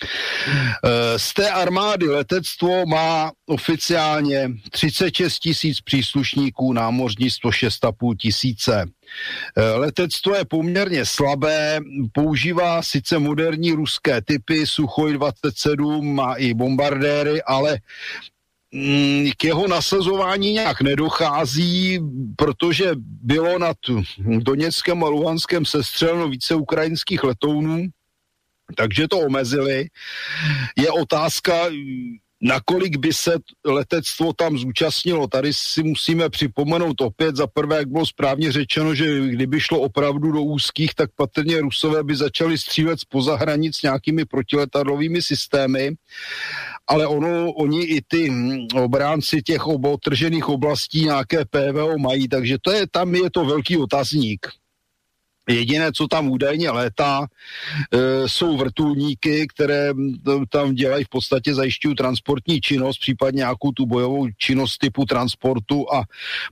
Eh, 0.03 1.19
z 1.19 1.33
té 1.33 1.49
armády 1.49 2.07
letectvo 2.07 2.85
má 2.85 3.31
oficiálně 3.45 4.49
36 4.71 5.39
tisíc 5.39 5.81
příslušníků, 5.81 6.73
námořnictvo 6.73 7.49
6,5 7.49 8.15
tisíce. 8.15 8.85
Eh, 9.57 9.71
letectvo 9.71 10.35
je 10.35 10.45
poměrně 10.45 11.05
slabé, 11.05 11.79
používá 12.11 12.81
sice 12.81 13.19
moderní 13.19 13.71
ruské 13.71 14.21
typy, 14.21 14.67
Suchoj 14.67 15.13
27 15.13 16.15
má 16.15 16.33
i 16.33 16.53
bombardéry, 16.53 17.43
ale 17.43 17.79
mm, 18.71 19.31
k 19.37 19.43
jeho 19.43 19.67
nasazování 19.67 20.53
nějak 20.53 20.81
nedochází, 20.81 21.99
protože 22.35 22.91
bylo 23.23 23.59
nad 23.59 23.77
Doněckém 24.17 25.03
a 25.03 25.07
Luhanském 25.07 25.65
sestřelno 25.65 26.29
více 26.29 26.55
ukrajinských 26.55 27.23
letounů 27.23 27.89
takže 28.75 29.07
to 29.07 29.19
omezili. 29.19 29.87
Je 30.77 30.91
otázka, 30.91 31.53
nakolik 32.41 32.97
by 32.97 33.13
se 33.13 33.35
letectvo 33.65 34.33
tam 34.33 34.57
zúčastnilo. 34.57 35.27
Tady 35.27 35.53
si 35.53 35.83
musíme 35.83 36.29
připomenout 36.29 37.01
opět 37.01 37.35
za 37.35 37.47
prvé, 37.47 37.77
jak 37.77 37.87
bylo 37.87 38.05
správně 38.05 38.51
řečeno, 38.51 38.95
že 38.95 39.19
kdyby 39.19 39.59
šlo 39.59 39.79
opravdu 39.79 40.31
do 40.31 40.41
úzkých, 40.41 40.95
tak 40.95 41.09
patrně 41.15 41.61
Rusové 41.61 42.03
by 42.03 42.15
začali 42.15 42.57
střílet 42.57 42.99
spoza 42.99 43.35
hranic 43.35 43.81
nějakými 43.81 44.25
protiletadlovými 44.25 45.21
systémy, 45.21 45.91
ale 46.87 47.07
ono, 47.07 47.51
oni 47.53 47.83
i 47.83 48.01
ty 48.07 48.33
obránci 48.73 49.41
těch 49.41 49.67
obotržených 49.67 50.49
oblastí 50.49 51.05
nějaké 51.05 51.45
PVO 51.45 51.97
mají, 51.97 52.27
takže 52.27 52.57
to 52.61 52.71
je, 52.71 52.87
tam 52.91 53.15
je 53.15 53.31
to 53.31 53.45
velký 53.45 53.77
otazník. 53.77 54.58
Jediné, 55.49 55.91
co 55.91 56.07
tam 56.07 56.29
údajně 56.29 56.71
létá, 56.71 57.25
e, 57.25 58.29
jsou 58.29 58.57
vrtulníky, 58.57 59.47
které 59.47 59.93
tam 60.49 60.75
dělají 60.75 61.03
v 61.03 61.09
podstatě 61.09 61.53
zajišťují 61.53 61.95
transportní 61.95 62.61
činnost, 62.61 62.97
případně 62.97 63.37
nějakou 63.37 63.71
tu 63.71 63.85
bojovou 63.85 64.27
činnost 64.37 64.77
typu 64.77 65.05
transportu 65.05 65.93
a 65.93 66.03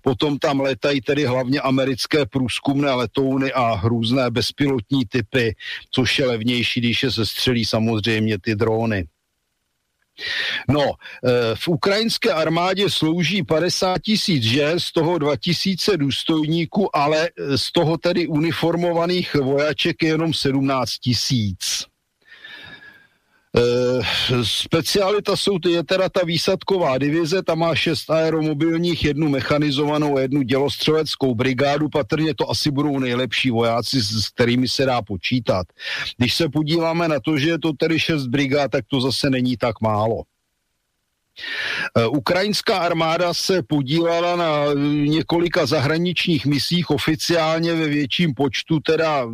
potom 0.01 0.37
tam 0.39 0.59
létají 0.59 1.01
tedy 1.01 1.25
hlavně 1.25 1.61
americké 1.61 2.25
průzkumné 2.25 2.93
letouny 2.93 3.53
a 3.53 3.81
různé 3.83 4.31
bezpilotní 4.31 5.05
typy, 5.05 5.55
což 5.91 6.19
je 6.19 6.25
levnější, 6.25 6.79
když 6.79 6.99
se 6.99 7.11
sestřelí 7.11 7.65
samozřejmě 7.65 8.39
ty 8.39 8.55
drony. 8.55 9.05
No, 10.69 10.81
eh, 10.81 11.55
v 11.55 11.67
ukrajinské 11.67 12.31
armádě 12.33 12.89
slouží 12.89 13.43
50 13.43 14.01
tisíc 14.01 14.43
žen, 14.43 14.79
z 14.79 14.91
toho 14.91 15.17
2 15.17 15.35
tisíce 15.35 15.97
důstojníků, 15.97 16.95
ale 16.95 17.29
eh, 17.29 17.57
z 17.57 17.71
toho 17.71 17.97
tedy 17.97 18.27
uniformovaných 18.27 19.35
vojaček 19.35 20.03
je 20.03 20.09
jenom 20.09 20.33
17 20.33 20.91
tisíc. 20.91 21.85
E, 23.55 23.61
specialita 24.43 25.35
jsou, 25.35 25.57
je 25.67 25.83
teda 25.83 26.09
ta 26.09 26.25
výsadková 26.25 26.97
divize, 26.97 27.43
ta 27.43 27.55
má 27.55 27.75
šest 27.75 28.09
aeromobilních, 28.09 29.05
jednu 29.05 29.29
mechanizovanou 29.29 30.17
a 30.17 30.21
jednu 30.21 30.41
dělostřeleckou 30.41 31.35
brigádu, 31.35 31.89
patrně 31.89 32.35
to 32.35 32.49
asi 32.49 32.71
budou 32.71 32.99
nejlepší 32.99 33.51
vojáci, 33.51 34.01
s 34.01 34.29
kterými 34.29 34.67
se 34.67 34.85
dá 34.85 35.01
počítat. 35.01 35.67
Když 36.17 36.33
se 36.33 36.49
podíváme 36.49 37.07
na 37.07 37.19
to, 37.19 37.37
že 37.37 37.49
je 37.49 37.59
to 37.59 37.73
tedy 37.73 37.99
šest 37.99 38.27
brigád, 38.27 38.71
tak 38.71 38.85
to 38.87 39.01
zase 39.01 39.29
není 39.29 39.57
tak 39.57 39.81
málo. 39.81 40.23
Eh, 41.97 42.07
ukrajinská 42.07 42.77
armáda 42.77 43.33
se 43.33 43.63
podílela 43.63 44.35
na 44.35 44.73
několika 45.05 45.65
zahraničních 45.65 46.45
misích 46.45 46.89
oficiálně 46.89 47.73
ve 47.73 47.87
větším 47.87 48.33
počtu, 48.33 48.79
teda 48.79 49.27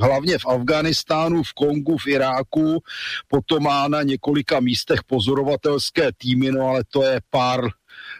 hlavně 0.00 0.38
v 0.38 0.46
Afganistánu, 0.46 1.42
v 1.42 1.52
Kongu, 1.52 1.98
v 1.98 2.06
Iráku, 2.06 2.82
potom 3.28 3.62
má 3.62 3.88
na 3.88 4.02
několika 4.02 4.60
místech 4.60 5.00
pozorovatelské 5.06 6.10
týmy, 6.16 6.50
no 6.52 6.66
ale 6.66 6.82
to 6.92 7.02
je 7.02 7.20
pár 7.30 7.60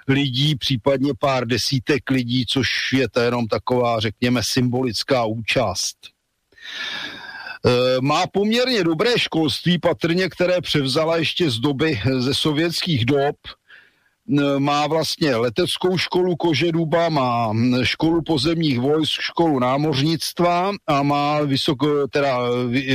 lidí, 0.08 0.56
případně 0.56 1.12
pár 1.18 1.46
desítek 1.46 2.10
lidí, 2.10 2.46
což 2.46 2.92
je 2.92 3.08
to 3.08 3.20
jenom 3.20 3.46
taková, 3.46 4.00
řekněme, 4.00 4.40
symbolická 4.44 5.24
účast. 5.24 5.96
Eh, 7.66 8.00
má 8.00 8.26
poměrně 8.26 8.84
dobré 8.84 9.18
školství, 9.18 9.78
patrně, 9.78 10.28
které 10.28 10.60
převzala 10.60 11.16
ještě 11.16 11.50
z 11.50 11.58
doby 11.58 12.00
eh, 12.06 12.20
ze 12.20 12.34
sovětských 12.34 13.04
dob. 13.04 13.36
Eh, 14.38 14.58
má 14.58 14.86
vlastně 14.86 15.36
leteckou 15.36 15.98
školu 15.98 16.36
Kožeduba, 16.36 17.08
má 17.08 17.52
školu 17.82 18.22
pozemních 18.22 18.80
vojsk, 18.80 19.20
školu 19.20 19.58
námořnictva 19.58 20.72
a 20.86 21.02
má 21.02 21.40
vysoko, 21.40 22.08
teda 22.08 22.38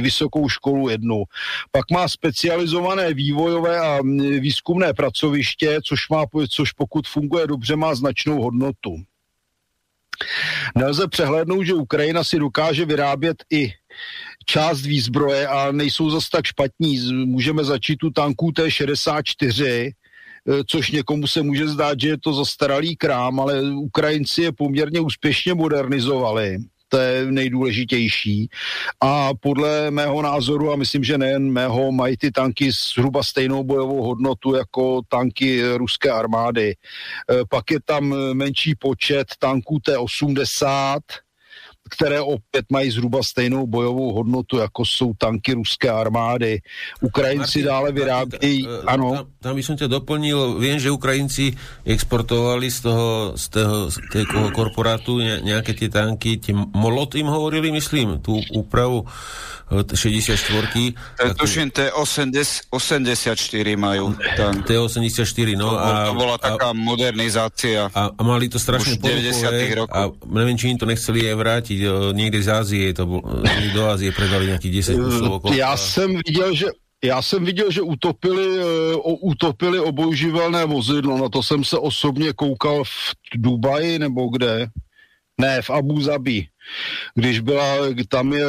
vysokou 0.02 0.50
školu 0.50 0.90
jednu. 0.90 1.24
Pak 1.72 1.86
má 1.92 2.08
specializované 2.08 3.14
vývojové 3.14 3.80
a 3.80 4.00
výzkumné 4.40 4.94
pracoviště, 4.94 5.80
což, 5.86 6.10
má, 6.10 6.26
což 6.50 6.72
pokud 6.72 7.08
funguje 7.08 7.48
dobře, 7.48 7.76
má 7.76 7.96
značnou 7.96 8.42
hodnotu. 8.42 8.96
Nelze 10.76 11.08
přehlédnout, 11.08 11.64
že 11.64 11.74
Ukrajina 11.74 12.24
si 12.24 12.40
dokáže 12.40 12.86
vyrábět 12.86 13.44
i 13.50 13.74
část 14.50 14.82
výzbroje 14.82 15.48
a 15.48 15.72
nejsou 15.72 16.10
zas 16.10 16.30
tak 16.30 16.46
špatní. 16.46 17.26
Můžeme 17.26 17.64
začít 17.64 18.04
u 18.04 18.10
tanků 18.10 18.52
T-64, 18.52 19.66
eh, 19.66 19.92
což 20.68 20.92
někomu 20.92 21.28
se 21.28 21.42
může 21.42 21.68
zdát, 21.68 22.00
že 22.02 22.08
je 22.08 22.18
to 22.18 22.34
zastaralý 22.34 22.96
krám, 22.96 23.40
ale 23.40 23.62
Ukrajinci 23.62 24.42
je 24.42 24.52
poměrně 24.52 25.00
úspěšně 25.00 25.54
modernizovali 25.54 26.58
to 26.90 26.98
je 26.98 27.32
nejdůležitější. 27.32 28.50
A 29.02 29.30
podle 29.40 29.92
mého 29.92 30.22
názoru, 30.22 30.72
a 30.72 30.76
myslím, 30.76 31.04
že 31.04 31.18
nejen 31.18 31.52
mého, 31.52 31.92
mají 31.92 32.18
ty 32.18 32.32
tanky 32.32 32.72
zhruba 32.72 33.24
stejnou 33.24 33.64
bojovou 33.64 34.02
hodnotu 34.04 34.56
jako 34.56 35.02
tanky 35.08 35.62
ruské 35.78 36.10
armády. 36.10 36.74
Eh, 36.74 37.46
pak 37.50 37.72
je 37.72 37.80
tam 37.86 38.16
menší 38.34 38.76
počet 38.76 39.28
tanků 39.40 39.80
T-80, 39.86 41.29
které 41.90 42.22
opět 42.22 42.66
mají 42.72 42.92
zhruba 42.92 43.24
stejnou 43.24 43.68
bojovou 43.68 44.14
hodnotu, 44.14 44.58
jako 44.58 44.86
jsou 44.86 45.14
tanky 45.18 45.54
ruské 45.54 45.90
armády. 45.90 46.62
Ukrajinci 47.02 47.60
Martin, 47.60 47.66
dále 47.66 47.92
vyrábějí, 47.92 48.64
Martin, 48.64 48.90
ano. 48.90 49.12
Tam, 49.12 49.26
tam 49.40 49.54
by 49.56 49.64
som 49.64 49.76
ťa 49.76 49.88
doplnil, 49.88 50.62
viem, 50.62 50.78
že 50.80 50.94
Ukrajinci 50.94 51.56
exportovali 51.84 52.70
z 52.72 52.80
toho, 52.86 53.10
z 53.36 53.46
toho, 53.50 53.78
z 53.90 53.98
toho 54.30 54.48
korporátu 54.52 55.20
nejaké 55.20 55.74
tie 55.74 55.90
tanky, 55.90 56.38
tie 56.38 56.54
Molot 56.54 57.16
im 57.16 57.28
hovorili, 57.28 57.72
myslím, 57.74 58.22
tú 58.22 58.38
úpravu 58.54 59.08
64. 59.70 60.98
To 61.22 61.34
tuším, 61.38 61.70
T84 61.70 63.68
majú. 63.78 64.18
Tam. 64.34 64.66
T84, 64.66 65.54
no. 65.54 65.78
A, 65.78 66.10
to 66.10 66.18
bola 66.18 66.42
taká 66.42 66.74
a, 66.74 66.78
modernizácia. 66.78 67.86
A, 67.94 68.10
a 68.10 68.22
mali 68.26 68.50
to 68.50 68.58
strašne 68.58 68.98
ponúkové. 68.98 69.86
A 69.94 70.10
neviem, 70.26 70.58
či 70.58 70.74
im 70.74 70.78
to 70.82 70.90
nechceli 70.90 71.30
aj 71.30 71.36
vrátiť. 71.38 71.79
Niekde 72.14 72.40
z 72.44 72.50
Ázie, 72.50 72.94
to 72.94 73.06
bol, 73.06 73.22
do 73.74 73.82
Ázie 73.88 74.12
predali 74.12 74.52
nejakých 74.52 74.96
10 74.96 75.00
kusov. 75.00 75.32
Ja 75.56 75.78
som 75.80 76.20
videl, 76.26 76.52
že 76.56 76.68
já 77.04 77.22
jsem 77.22 77.46
viděl, 77.46 77.72
že 77.72 77.82
utopili, 77.82 78.60
uh, 78.60 79.24
utopili 79.24 79.80
obojživelné 79.80 80.66
vozidlo, 80.66 81.18
na 81.18 81.30
to 81.30 81.44
jsem 81.44 81.64
se 81.64 81.78
osobně 81.78 82.34
koukal 82.34 82.84
v 82.84 83.14
Dubaji 83.36 84.00
nebo 84.00 84.28
kde. 84.28 84.68
Ne, 85.40 85.62
v 85.62 85.70
Abu 85.70 86.02
Zabi 86.02 86.48
když 87.16 87.40
byla, 87.40 87.76
tam 88.10 88.34
je 88.34 88.46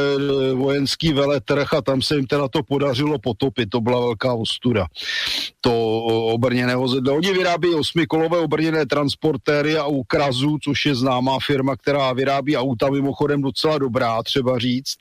vojenský 0.55 1.13
veletrh 1.13 1.75
a 1.75 1.83
tam 1.83 2.03
se 2.03 2.17
jim 2.17 2.27
teda 2.27 2.49
to 2.49 2.63
podařilo 2.63 3.19
potopit, 3.19 3.71
to 3.71 3.81
byla 3.81 4.01
velká 4.01 4.35
ostuda. 4.35 4.87
To 5.61 5.73
obrněné 6.35 6.77
vozidlo. 6.77 7.17
Oni 7.17 7.33
vyrábí 7.33 7.75
osmikolové 7.75 8.39
obrněné 8.39 8.87
transportéry 8.87 9.77
a 9.77 9.87
Ukrazu, 9.87 10.59
což 10.65 10.87
je 10.87 10.95
známá 10.95 11.39
firma, 11.47 11.77
která 11.77 12.13
vyrábí 12.13 12.57
auta 12.57 12.91
mimochodem 12.91 13.43
docela 13.43 13.79
dobrá, 13.79 14.23
třeba 14.23 14.59
říct, 14.59 14.97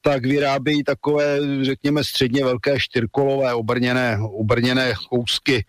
tak 0.00 0.26
vyrábějí 0.26 0.84
takové, 0.84 1.38
řekněme, 1.62 2.04
středně 2.04 2.44
velké 2.44 2.80
štyrkolové 2.80 3.54
obrněné, 3.54 4.18
obrněné 4.38 4.94
kousky. 5.08 5.64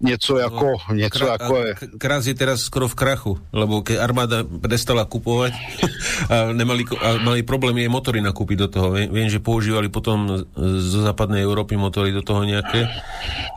Něco 0.00 0.38
jako, 0.38 0.72
no, 0.88 0.94
něco 0.94 1.18
kra, 1.18 1.32
jako 1.32 1.56
je. 1.56 1.74
Kraz 1.98 2.26
je 2.26 2.34
teraz 2.34 2.60
skoro 2.60 2.88
v 2.88 2.94
krachu, 2.94 3.38
lebo 3.52 3.82
keď 3.82 3.96
armáda 3.98 4.44
prestala 4.44 5.04
kupovať, 5.04 5.52
a, 6.28 6.50
nemali, 6.52 6.82
a 7.00 7.20
mali 7.20 7.40
problémy 7.44 7.84
aj 7.84 7.90
motory 7.90 8.18
nakúpiť 8.24 8.56
do 8.64 8.68
toho. 8.68 8.86
Viem, 8.96 9.28
že 9.28 9.42
používali 9.42 9.88
potom 9.92 10.46
zo 10.56 10.98
západnej 11.04 11.44
Európy 11.44 11.76
motory 11.76 12.10
do 12.10 12.24
toho 12.24 12.44
nejaké 12.44 12.88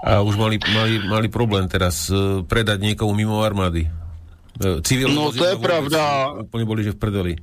a 0.04 0.20
už 0.24 0.36
mali, 0.36 0.60
mali, 0.72 1.00
mali 1.04 1.28
problém 1.28 1.68
teraz 1.68 2.12
e, 2.12 2.44
predať 2.44 2.84
niekomu 2.84 3.12
mimo 3.16 3.44
armády. 3.44 3.88
E, 4.60 4.82
Civilní 4.84 5.16
no 5.16 5.32
to 5.32 5.46
je 5.46 5.58
pravda. 5.60 6.32
Úplne 6.44 6.66
boli, 6.68 6.82
že 6.84 6.94
v 6.94 7.00
prdeli. 7.00 7.34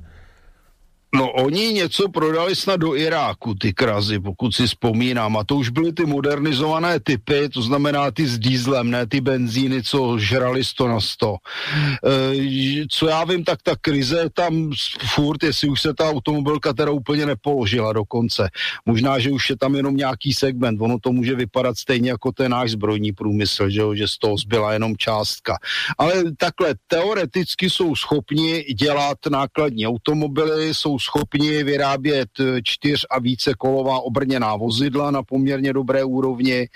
No 1.15 1.31
oni 1.31 1.73
něco 1.73 2.09
prodali 2.09 2.55
snad 2.55 2.77
do 2.79 2.95
Iráku, 2.95 3.55
ty 3.55 3.73
krazy, 3.73 4.19
pokud 4.19 4.55
si 4.55 4.67
vzpomínám. 4.67 5.37
A 5.37 5.43
to 5.43 5.55
už 5.55 5.69
byly 5.69 5.93
ty 5.93 6.05
modernizované 6.05 6.99
typy, 6.99 7.49
to 7.49 7.61
znamená 7.61 8.11
ty 8.11 8.27
s 8.27 8.39
dýzlem, 8.39 8.91
ne 8.91 9.07
ty 9.07 9.21
benzíny, 9.21 9.83
co 9.83 10.19
žrali 10.19 10.63
100 10.63 10.87
na 10.87 10.99
100. 10.99 11.35
E, 11.35 12.87
co 12.89 13.07
já 13.07 13.23
vím, 13.23 13.43
tak 13.43 13.59
ta 13.63 13.75
krize 13.81 14.29
tam 14.33 14.71
furt, 15.15 15.43
jestli 15.43 15.69
už 15.69 15.81
se 15.81 15.93
ta 15.93 16.09
automobilka 16.09 16.73
teda 16.73 16.91
úplně 16.91 17.25
nepoložila 17.25 17.93
dokonce. 17.93 18.49
Možná, 18.85 19.19
že 19.19 19.31
už 19.31 19.49
je 19.49 19.57
tam 19.57 19.75
jenom 19.75 19.95
nějaký 19.95 20.33
segment. 20.33 20.81
Ono 20.81 20.99
to 20.99 21.11
může 21.11 21.35
vypadat 21.35 21.77
stejně 21.77 22.09
jako 22.09 22.31
ten 22.31 22.51
náš 22.51 22.71
zbrojní 22.71 23.11
průmysl, 23.11 23.69
že, 23.69 23.81
že 23.93 24.07
z 24.07 24.17
toho 24.17 24.37
zbyla 24.37 24.73
jenom 24.73 24.97
částka. 24.97 25.57
Ale 25.97 26.23
takhle, 26.37 26.75
teoreticky 26.87 27.69
jsou 27.69 27.95
schopni 27.95 28.63
dělat 28.63 29.17
nákladní 29.31 29.87
automobily, 29.87 30.73
jsou 30.73 30.99
schopni 31.05 31.63
vyrábět 31.63 32.29
čtyř 32.63 33.05
a 33.09 33.19
více 33.19 33.53
kolová 33.57 33.99
obrněná 33.99 34.55
vozidla 34.55 35.11
na 35.11 35.23
poměrně 35.23 35.73
dobré 35.73 36.03
úrovni, 36.03 36.67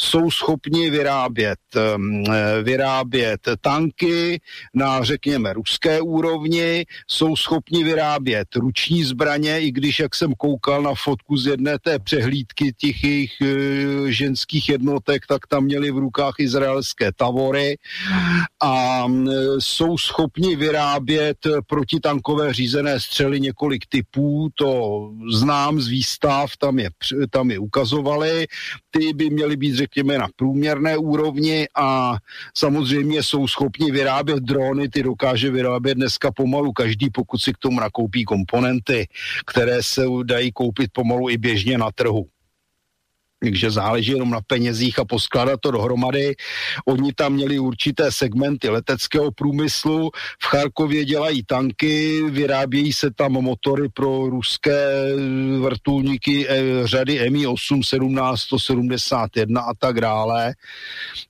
jsou 0.00 0.30
schopni 0.30 0.90
vyrábět, 0.90 1.58
vyrábět 2.62 3.40
tanky 3.60 4.40
na, 4.74 5.04
řekněme, 5.04 5.52
ruské 5.52 6.00
úrovni, 6.00 6.84
jsou 7.06 7.36
schopni 7.36 7.84
vyrábět 7.84 8.48
ruční 8.56 9.04
zbraně, 9.04 9.60
i 9.60 9.70
když, 9.70 9.98
jak 9.98 10.14
jsem 10.14 10.32
koukal 10.34 10.82
na 10.82 10.94
fotku 10.94 11.36
z 11.36 11.46
jedné 11.46 11.78
té 11.78 11.98
přehlídky 11.98 12.72
těch 12.72 13.04
jejich 13.04 13.40
e, 13.40 13.46
ženských 14.12 14.68
jednotek, 14.68 15.26
tak 15.26 15.46
tam 15.46 15.64
měli 15.64 15.90
v 15.90 15.98
rukách 15.98 16.34
izraelské 16.38 17.12
tavory 17.12 17.78
a 18.62 19.04
jsou 19.58 19.98
schopni 19.98 20.56
vyrábět 20.56 21.38
protitankové 21.66 22.52
řízené 22.52 23.00
střely 23.00 23.40
několik 23.40 23.67
typů, 23.88 24.48
to 24.54 25.10
znám 25.32 25.80
z 25.80 25.88
výstav, 25.88 26.56
tam 26.56 26.78
je, 26.78 26.90
tam 27.30 27.50
je 27.50 27.58
ukazovali, 27.58 28.46
ty 28.90 29.12
by 29.12 29.30
měly 29.30 29.56
být, 29.56 29.74
řekněme, 29.74 30.18
na 30.18 30.28
průměrné 30.36 30.96
úrovni 30.96 31.68
a 31.74 32.16
samozřejmě 32.54 33.22
jsou 33.22 33.48
schopni 33.48 33.90
vyrábět 33.90 34.40
drony, 34.40 34.88
ty 34.88 35.02
dokáže 35.02 35.50
vyrábět 35.50 35.94
dneska 35.94 36.30
pomalu 36.32 36.72
každý, 36.72 37.10
pokud 37.10 37.38
si 37.38 37.52
k 37.52 37.58
tomu 37.58 37.80
nakoupí 37.80 38.24
komponenty, 38.24 39.08
které 39.46 39.82
se 39.82 40.04
dají 40.24 40.52
koupit 40.52 40.90
pomalu 40.92 41.30
i 41.30 41.36
běžně 41.38 41.78
na 41.78 41.90
trhu 41.90 42.26
takže 43.40 43.70
záleží 43.70 44.12
jenom 44.12 44.30
na 44.30 44.40
penězích 44.46 44.98
a 44.98 45.04
poskládat 45.04 45.60
to 45.60 45.70
dohromady. 45.70 46.36
Oni 46.86 47.12
tam 47.12 47.32
měli 47.32 47.58
určité 47.58 48.12
segmenty 48.12 48.68
leteckého 48.68 49.30
průmyslu, 49.32 50.10
v 50.42 50.46
Charkově 50.46 51.04
dělají 51.04 51.42
tanky, 51.44 52.22
vyrábějí 52.30 52.92
se 52.92 53.10
tam 53.10 53.32
motory 53.32 53.88
pro 53.88 54.26
ruské 54.26 54.88
vrtulníky 55.60 56.48
eh, 56.48 56.62
řady 56.84 57.30
Mi-8, 57.30 57.82
17, 57.84 58.40
171 58.40 59.60
a 59.60 59.74
tak 59.78 60.00
dále. 60.00 60.54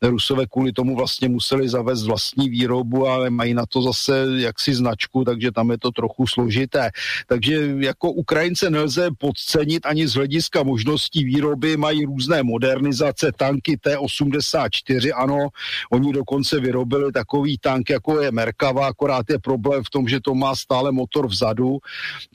Rusové 0.02 0.46
kvůli 0.46 0.72
tomu 0.72 0.96
vlastně 0.96 1.28
museli 1.28 1.68
zavést 1.68 2.06
vlastní 2.06 2.48
výrobu, 2.48 3.06
ale 3.06 3.30
mají 3.30 3.54
na 3.54 3.66
to 3.68 3.82
zase 3.82 4.26
jaksi 4.36 4.74
značku, 4.74 5.24
takže 5.24 5.52
tam 5.52 5.70
je 5.70 5.78
to 5.78 5.90
trochu 5.90 6.26
složité. 6.26 6.90
Takže 7.26 7.74
jako 7.78 8.12
Ukrajince 8.12 8.70
nelze 8.70 9.08
podcenit 9.18 9.86
ani 9.86 10.08
z 10.08 10.14
hlediska 10.14 10.62
možností 10.62 11.24
výroby, 11.24 11.76
mají 11.76 11.97
mají 11.98 12.06
různé 12.06 12.42
modernizace, 12.42 13.32
tanky 13.36 13.76
T-84, 13.76 15.12
ano, 15.16 15.48
oni 15.90 16.12
dokonce 16.12 16.60
vyrobili 16.60 17.12
takový 17.12 17.58
tank, 17.58 17.90
jako 17.90 18.20
je 18.20 18.30
Merkava, 18.30 18.86
akorát 18.86 19.30
je 19.30 19.38
problém 19.38 19.82
v 19.84 19.90
tom, 19.90 20.08
že 20.08 20.20
to 20.20 20.34
má 20.34 20.56
stále 20.56 20.92
motor 20.92 21.26
vzadu, 21.26 21.78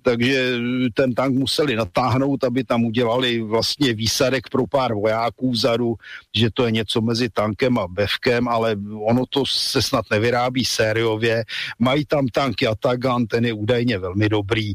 takže 0.01 0.57
ten 0.93 1.13
tank 1.13 1.35
museli 1.35 1.75
natáhnout, 1.75 2.43
aby 2.43 2.63
tam 2.63 2.85
udělali 2.85 3.41
vlastně 3.41 3.93
výsadek 3.93 4.49
pro 4.49 4.67
pár 4.67 4.93
vojáků 4.93 5.51
vzadu, 5.51 5.95
že 6.35 6.49
to 6.53 6.65
je 6.65 6.71
něco 6.71 7.01
mezi 7.01 7.29
tankem 7.29 7.77
a 7.77 7.87
bevkem, 7.87 8.47
ale 8.47 8.75
ono 9.07 9.25
to 9.29 9.43
se 9.45 9.81
snad 9.81 10.05
nevyrábí 10.11 10.65
sériově. 10.65 11.43
Mají 11.79 12.05
tam 12.05 12.27
tanky 12.27 12.67
Atagan, 12.67 13.25
ten 13.25 13.45
je 13.45 13.53
údajně 13.53 13.97
velmi 13.97 14.29
dobrý 14.29 14.73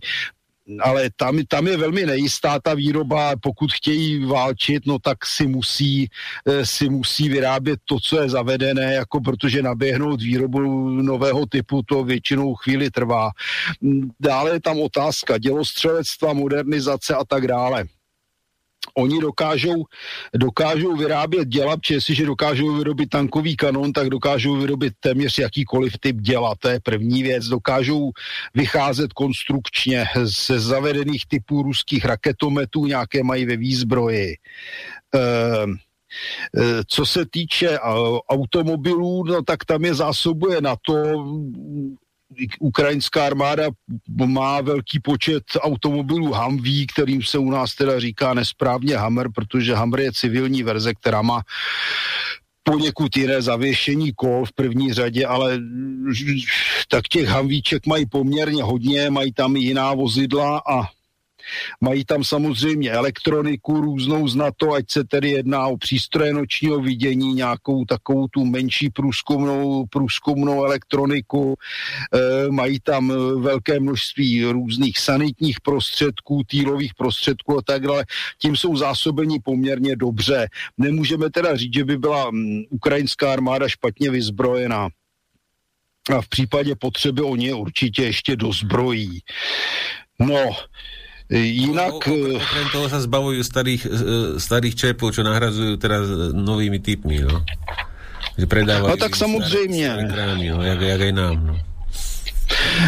ale 0.80 1.10
tam, 1.16 1.38
tam 1.48 1.66
je 1.66 1.76
velmi 1.76 2.06
nejistá 2.06 2.60
ta 2.60 2.74
výroba, 2.74 3.36
pokud 3.40 3.72
chtějí 3.72 4.24
válčit, 4.24 4.86
no 4.86 4.98
tak 4.98 5.26
si 5.26 5.46
musí, 5.46 6.08
eh, 6.46 6.66
si 6.66 6.88
musí 6.88 7.28
vyrábět 7.28 7.80
to, 7.84 8.00
co 8.00 8.20
je 8.20 8.28
zavedené, 8.28 8.94
jako 8.94 9.20
protože 9.20 9.62
naběhnout 9.62 10.22
výrobu 10.22 10.60
nového 11.02 11.46
typu 11.46 11.82
to 11.82 12.04
většinou 12.04 12.54
chvíli 12.54 12.90
trvá. 12.90 13.30
Dále 14.20 14.50
je 14.50 14.60
tam 14.60 14.80
otázka 14.80 15.38
dělostřelectva, 15.38 16.32
modernizace 16.32 17.14
a 17.14 17.24
tak 17.24 17.46
dále 17.46 17.84
oni 18.98 19.20
dokážou, 19.20 19.84
dokážou 20.34 20.96
vyrábět 20.96 21.48
děla, 21.48 21.76
protože 21.76 21.94
jestliže 21.94 22.26
dokážou 22.26 22.76
vyrobit 22.76 23.10
tankový 23.10 23.56
kanon, 23.56 23.92
tak 23.92 24.08
dokážou 24.08 24.56
vyrobit 24.56 24.92
téměř 25.00 25.38
jakýkoliv 25.38 25.92
typ 26.00 26.16
děla. 26.16 26.54
To 26.58 26.68
je 26.68 26.80
první 26.80 27.22
věc. 27.22 27.44
Dokážou 27.44 28.10
vycházet 28.54 29.12
konstrukčně 29.12 30.04
ze 30.22 30.60
zavedených 30.60 31.26
typů 31.28 31.62
ruských 31.62 32.04
raketometů, 32.04 32.86
nějaké 32.86 33.22
mají 33.22 33.46
ve 33.46 33.56
výzbroji. 33.56 34.36
Ehm, 35.14 35.76
e, 36.56 36.82
co 36.86 37.06
se 37.06 37.26
týče 37.30 37.78
automobilů, 38.28 39.24
no 39.24 39.42
tak 39.42 39.64
tam 39.64 39.84
je 39.84 39.94
zásobuje 39.94 40.60
na 40.60 40.76
to 40.76 40.94
ukrajinská 42.60 43.26
armáda 43.26 43.64
má 44.26 44.60
velký 44.60 45.00
počet 45.00 45.42
automobilů 45.60 46.34
Humvee, 46.34 46.86
kterým 46.86 47.22
se 47.22 47.38
u 47.38 47.50
nás 47.50 47.74
teda 47.74 48.00
říká 48.00 48.34
nesprávně 48.34 48.96
Hammer, 48.96 49.28
protože 49.34 49.74
Hammer 49.74 50.00
je 50.00 50.12
civilní 50.12 50.62
verze, 50.62 50.94
která 50.94 51.22
má 51.22 51.42
poněkud 52.62 53.16
jiné 53.16 53.42
zavěšení 53.42 54.12
kol 54.12 54.44
v 54.44 54.52
první 54.52 54.92
řadě, 54.92 55.26
ale 55.26 55.58
tak 56.88 57.08
těch 57.08 57.28
Humvíček 57.28 57.86
mají 57.86 58.06
poměrně 58.06 58.62
hodně, 58.62 59.10
mají 59.10 59.32
tam 59.32 59.56
i 59.56 59.60
jiná 59.60 59.94
vozidla 59.94 60.62
a 60.66 60.97
Mají 61.80 62.04
tam 62.04 62.24
samozřejmě 62.24 62.90
elektroniku 62.90 63.80
různou 63.80 64.28
z 64.28 64.36
NATO, 64.36 64.72
ať 64.72 64.84
se 64.90 65.04
tedy 65.04 65.30
jedná 65.30 65.66
o 65.66 65.76
přístroje 65.76 66.32
nočního 66.32 66.80
vidění, 66.80 67.34
nějakou 67.34 67.84
takovou 67.84 68.26
tu 68.28 68.44
menší 68.44 68.90
průzkumnou, 68.90 69.86
průzkumnou 69.90 70.64
elektroniku. 70.64 71.54
E, 72.14 72.50
mají 72.50 72.80
tam 72.80 73.12
velké 73.42 73.80
množství 73.80 74.44
různých 74.44 74.98
sanitních 74.98 75.60
prostředků, 75.60 76.42
týlových 76.46 76.94
prostředků 76.94 77.58
a 77.58 77.62
tak 77.62 77.82
dále. 77.82 78.04
Tím 78.38 78.56
jsou 78.56 78.76
zásobeni 78.76 79.40
poměrně 79.44 79.96
dobře. 79.96 80.48
Nemůžeme 80.78 81.30
teda 81.30 81.56
říct, 81.56 81.74
že 81.74 81.84
by 81.84 81.96
byla 81.98 82.30
ukrajinská 82.70 83.32
armáda 83.32 83.68
špatně 83.68 84.10
vyzbrojená. 84.10 84.88
A 86.16 86.20
v 86.20 86.28
případě 86.28 86.74
potřeby 86.74 87.22
oni 87.22 87.52
určitě 87.52 88.02
ještě 88.02 88.36
dozbrojí. 88.36 89.20
No, 90.18 90.56
Inak... 91.28 91.92
Okrem 91.92 92.68
toho 92.72 92.88
sa 92.88 93.04
zbavujú 93.04 93.44
starých, 93.44 93.82
e, 93.84 93.90
starých 94.40 94.74
čepov, 94.74 95.12
čo 95.12 95.20
nahrazujú 95.20 95.76
teraz 95.76 96.08
novými 96.32 96.80
typmi, 96.80 97.20
no. 97.20 97.44
Že 98.40 98.46
predávajú... 98.48 98.96
No 98.96 98.96
tak 98.96 99.16
samozřejmě. 99.16 100.08
Krámy, 100.08 100.48
no, 100.50 100.62
jak, 100.62 100.80
jak 100.80 101.00
aj 101.00 101.12
nám, 101.12 101.46
no. 101.46 101.54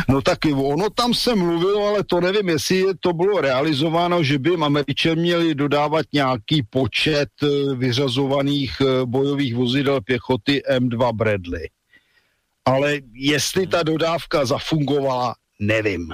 No 0.08 0.22
tak 0.22 0.38
ono 0.56 0.90
tam 0.90 1.14
se 1.14 1.34
mluvilo, 1.34 1.86
ale 1.86 2.04
to 2.04 2.20
nevím, 2.20 2.48
jestli 2.48 2.84
to 3.00 3.12
bylo 3.12 3.40
realizováno, 3.40 4.22
že 4.22 4.38
by 4.38 4.50
Američan 4.56 5.18
měli 5.18 5.54
dodávat 5.54 6.06
nějaký 6.12 6.62
počet 6.70 7.28
vyřazovaných 7.76 8.82
bojových 9.04 9.54
vozidel 9.54 10.00
pěchoty 10.00 10.62
M2 10.76 11.12
Bradley. 11.12 11.68
Ale 12.64 12.98
jestli 13.12 13.66
ta 13.66 13.82
dodávka 13.82 14.44
zafungovala, 14.44 15.34
nevím. 15.60 16.08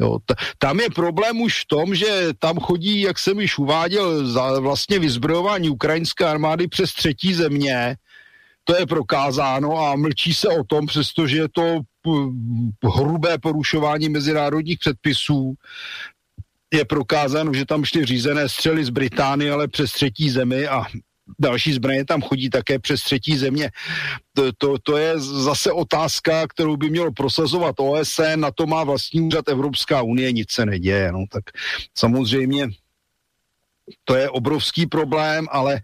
Jo, 0.00 0.18
tam 0.58 0.80
je 0.80 0.90
problém 0.90 1.40
už 1.40 1.62
v 1.62 1.66
tom, 1.66 1.94
že 1.94 2.28
tam 2.38 2.58
chodí, 2.58 3.00
jak 3.00 3.18
jsem 3.18 3.40
již 3.40 3.58
uváděl, 3.58 4.28
za 4.28 4.60
vlastně 4.60 4.98
vyzbrojování 4.98 5.70
ukrajinské 5.70 6.24
armády 6.24 6.68
přes 6.68 6.92
třetí 6.92 7.34
země, 7.34 7.96
to 8.64 8.76
je 8.76 8.86
prokázáno 8.86 9.78
a 9.78 9.96
mlčí 9.96 10.34
se 10.34 10.48
o 10.48 10.64
tom, 10.64 10.86
přestože 10.86 11.36
je 11.36 11.48
to 11.48 11.80
hrubé 12.96 13.38
porušování 13.38 14.08
mezinárodních 14.08 14.78
předpisů. 14.78 15.54
Je 16.74 16.84
prokázáno, 16.84 17.54
že 17.54 17.64
tam 17.64 17.84
šly 17.84 18.04
řízené 18.04 18.48
střely 18.48 18.84
z 18.84 18.90
Británie, 18.90 19.52
ale 19.52 19.68
přes 19.68 19.92
třetí 19.92 20.30
zemi 20.30 20.68
a 20.68 20.84
další 21.38 21.72
zbraně 21.72 22.04
tam 22.04 22.22
chodí 22.22 22.50
také 22.50 22.78
přes 22.78 23.00
třetí 23.00 23.36
země. 23.36 23.70
To, 24.34 24.52
to, 24.58 24.78
to 24.82 24.96
je 24.96 25.18
zase 25.18 25.72
otázka, 25.72 26.46
kterou 26.46 26.76
by 26.76 26.90
mělo 26.90 27.12
prosazovat 27.12 27.74
OSN, 27.80 28.36
na 28.36 28.50
to 28.50 28.66
má 28.66 28.84
vlastní 28.84 29.20
úřad 29.20 29.48
Evropská 29.48 30.02
unie, 30.02 30.32
nic 30.32 30.50
se 30.50 30.66
neděje. 30.66 31.12
No, 31.12 31.24
tak 31.30 31.44
samozřejmě 31.98 32.68
to 34.04 34.14
je 34.14 34.30
obrovský 34.30 34.86
problém, 34.86 35.46
ale 35.50 35.80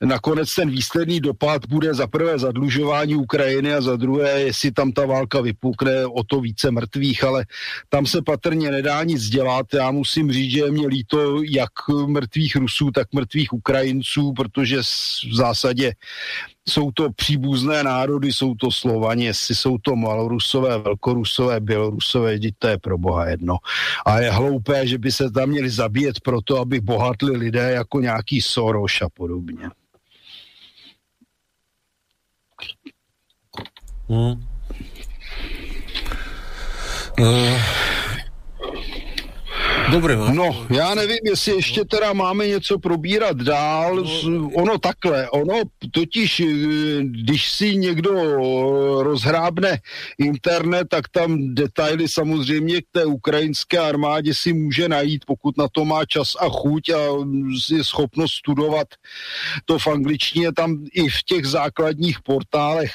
nakonec 0.00 0.54
ten 0.54 0.70
výsledný 0.70 1.20
dopad 1.20 1.66
bude 1.68 1.94
za 1.94 2.06
prvé 2.06 2.38
zadlužování 2.38 3.14
Ukrajiny 3.14 3.74
a 3.74 3.80
za 3.80 3.96
druhé, 3.96 4.40
jestli 4.40 4.72
tam 4.72 4.92
ta 4.92 5.06
válka 5.06 5.40
vypukne, 5.40 6.06
o 6.06 6.24
to 6.24 6.40
více 6.40 6.70
mrtvých, 6.70 7.24
ale 7.24 7.44
tam 7.88 8.06
se 8.06 8.22
patrně 8.22 8.70
nedá 8.70 9.04
nic 9.04 9.28
dělat. 9.28 9.66
Já 9.74 9.90
musím 9.90 10.32
říct, 10.32 10.52
že 10.52 10.70
mě 10.70 10.86
líto 10.86 11.42
jak 11.42 11.72
mrtvých 12.06 12.56
Rusů, 12.56 12.90
tak 12.90 13.12
mrtvých 13.12 13.52
Ukrajinců, 13.52 14.32
protože 14.32 14.82
v 15.30 15.34
zásadě 15.34 15.92
jsou 16.68 16.90
to 16.90 17.12
příbuzné 17.12 17.82
národy, 17.82 18.32
jsou 18.32 18.54
to 18.54 18.70
Slovani, 18.70 19.24
jestli 19.24 19.54
jsou 19.54 19.78
to 19.78 19.96
Malorusové, 19.96 20.78
Velkorusové, 20.78 21.60
Bělorusové, 21.60 22.34
vždyť 22.34 22.54
to 22.58 22.68
je 22.68 22.78
pro 22.78 22.98
boha 22.98 23.28
jedno. 23.28 23.56
A 24.06 24.20
je 24.20 24.30
hloupé, 24.30 24.86
že 24.86 24.98
by 24.98 25.12
se 25.12 25.30
tam 25.30 25.48
měli 25.48 25.70
zabíjet 25.70 26.20
proto, 26.20 26.60
aby 26.60 26.80
bohatli 26.80 27.36
lidé 27.36 27.70
jako 27.70 28.00
nějaký 28.00 28.40
Soros 28.40 29.02
a 29.02 29.08
podobně. 29.08 29.70
Hmm. 34.08 34.44
Uh, 37.20 37.60
Dobre, 39.90 40.16
no. 40.16 40.34
no, 40.34 40.66
já 40.70 40.94
nevím, 40.94 41.18
jestli 41.24 41.52
ještě 41.52 41.84
teda 41.84 42.12
máme 42.12 42.46
něco 42.46 42.78
probírat 42.78 43.36
dál. 43.36 44.04
No, 44.28 44.50
ono 44.54 44.78
takhle, 44.78 45.30
ono 45.30 45.62
totiž, 45.90 46.40
eh, 46.40 46.44
když 47.02 47.50
si 47.50 47.76
někdo 47.76 48.12
rozhrábne 49.02 49.78
internet, 50.18 50.88
tak 50.90 51.08
tam 51.08 51.54
detaily 51.54 52.08
samozřejmě 52.08 52.80
k 52.80 52.84
té 52.92 53.04
ukrajinské 53.04 53.78
armádě 53.78 54.34
si 54.34 54.52
může 54.52 54.88
najít, 54.88 55.24
pokud 55.26 55.58
na 55.58 55.68
to 55.72 55.84
má 55.84 56.04
čas 56.04 56.32
a 56.40 56.48
chuť 56.48 56.88
a 56.88 57.00
je 57.70 57.84
schopnost 57.84 58.32
studovat 58.32 58.88
to 59.64 59.78
v 59.78 59.86
angličtině 59.86 60.52
tam 60.52 60.84
i 60.92 61.08
v 61.08 61.22
těch 61.22 61.46
základních 61.46 62.20
portálech 62.22 62.92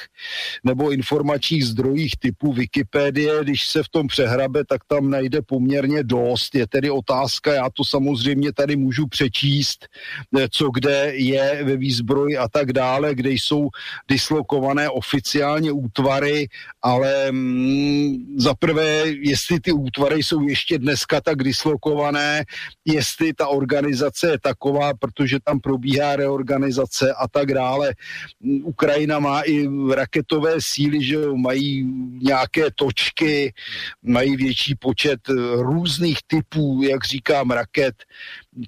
nebo 0.64 0.90
informačních 0.90 1.64
zdrojích 1.64 2.12
typu 2.18 2.52
Wikipedie, 2.52 3.44
když 3.44 3.68
se 3.68 3.82
v 3.82 3.88
tom 3.88 4.06
přehrabe, 4.06 4.64
tak 4.68 4.80
tam 4.88 5.10
najde 5.10 5.42
poměrně 5.42 6.02
dost. 6.02 6.54
Je 6.54 6.66
tedy 6.66 6.83
otázka, 6.90 7.54
já 7.54 7.70
to 7.70 7.84
samozřejmě 7.84 8.52
tady 8.52 8.76
můžu 8.76 9.06
přečíst, 9.06 9.86
eh, 10.38 10.48
co 10.50 10.70
kde 10.70 11.12
je 11.14 11.64
ve 11.64 11.76
výzbroji 11.76 12.36
a 12.36 12.48
tak 12.48 12.72
dále, 12.72 13.14
kde 13.14 13.30
jsou 13.30 13.68
dislokované 14.08 14.88
oficiálně 14.88 15.72
útvary, 15.72 16.48
ale 16.82 17.32
mm, 17.32 18.36
za 18.36 18.54
prvé, 18.54 19.04
jestli 19.06 19.60
ty 19.60 19.72
útvary 19.72 20.22
jsou 20.22 20.48
ještě 20.48 20.78
dneska 20.78 21.20
tak 21.20 21.42
dislokované, 21.42 22.44
jestli 22.84 23.32
ta 23.32 23.48
organizace 23.48 24.30
je 24.30 24.38
taková, 24.38 24.94
protože 24.94 25.38
tam 25.44 25.60
probíhá 25.60 26.16
reorganizace 26.16 27.12
a 27.12 27.28
tak 27.28 27.54
dále. 27.54 27.94
Mm, 28.40 28.60
Ukrajina 28.64 29.18
má 29.18 29.40
i 29.40 29.68
raketové 29.94 30.56
síly, 30.58 31.04
že 31.04 31.18
mají 31.36 31.84
nějaké 32.22 32.70
točky, 32.74 33.52
mají 34.02 34.36
větší 34.36 34.74
počet 34.74 35.20
eh, 35.28 35.32
různých 35.56 36.18
typů, 36.26 36.73
jak 36.82 37.04
říkám, 37.04 37.50
raket, 37.50 37.94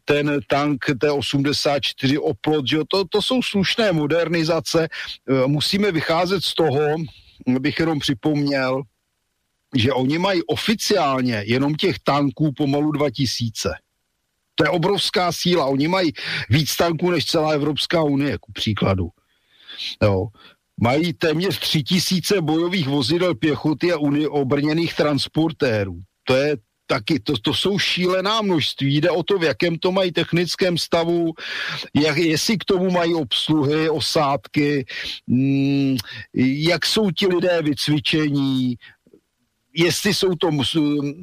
ten 0.05 0.41
tank 0.47 0.85
T-84 1.01 2.21
Oplot, 2.21 2.67
že 2.69 2.79
to, 2.89 3.05
to 3.05 3.23
jsou 3.23 3.43
slušné 3.43 3.93
modernizace. 3.93 4.89
Eh, 4.89 5.47
musíme 5.47 5.93
vycházet 5.93 6.45
z 6.45 6.55
toho, 6.55 6.81
bych 7.47 7.79
jenom 7.79 7.99
připomněl, 7.99 8.83
že 9.77 9.93
oni 9.93 10.19
mají 10.19 10.43
oficiálně 10.43 11.43
jenom 11.47 11.75
těch 11.75 11.99
tanků 11.99 12.53
pomalu 12.53 12.93
2000. 12.93 13.75
To 14.55 14.65
je 14.65 14.71
obrovská 14.71 15.33
síla. 15.33 15.67
Oni 15.67 15.89
mají 15.89 16.13
víc 16.51 16.77
tanků 16.77 17.11
než 17.11 17.25
celá 17.25 17.51
Evropská 17.51 18.03
unie, 18.03 18.39
ku 18.39 18.53
příkladu. 18.53 19.09
Jo. 20.03 20.27
Mají 20.81 21.13
téměř 21.13 21.59
3000 21.59 22.41
bojových 22.41 22.89
vozidel 22.89 23.35
pěchoty 23.35 23.93
a 23.93 23.99
obrněných 24.29 24.95
transportérů. 24.95 26.01
To 26.25 26.35
je 26.35 26.57
taky, 26.87 27.21
to, 27.21 27.39
to 27.43 27.55
jsou 27.55 27.79
šílená 27.79 28.43
množství, 28.43 28.97
jde 28.97 29.11
o 29.11 29.23
to, 29.23 29.39
v 29.39 29.45
jakém 29.45 29.79
to 29.79 29.93
mají 29.93 30.13
technickém 30.13 30.79
stavu, 30.79 31.33
jak, 31.95 32.17
jestli 32.17 32.59
k 32.59 32.65
tomu 32.65 32.91
mají 32.91 33.15
obsluhy, 33.15 33.91
osádky, 33.91 34.87
mm, 35.27 35.97
jak 36.35 36.87
jsou 36.87 37.11
ti 37.11 37.27
lidé 37.27 37.63
vycvičení, 37.63 38.77
jestli 39.77 40.15
jsou 40.15 40.35
to 40.35 40.51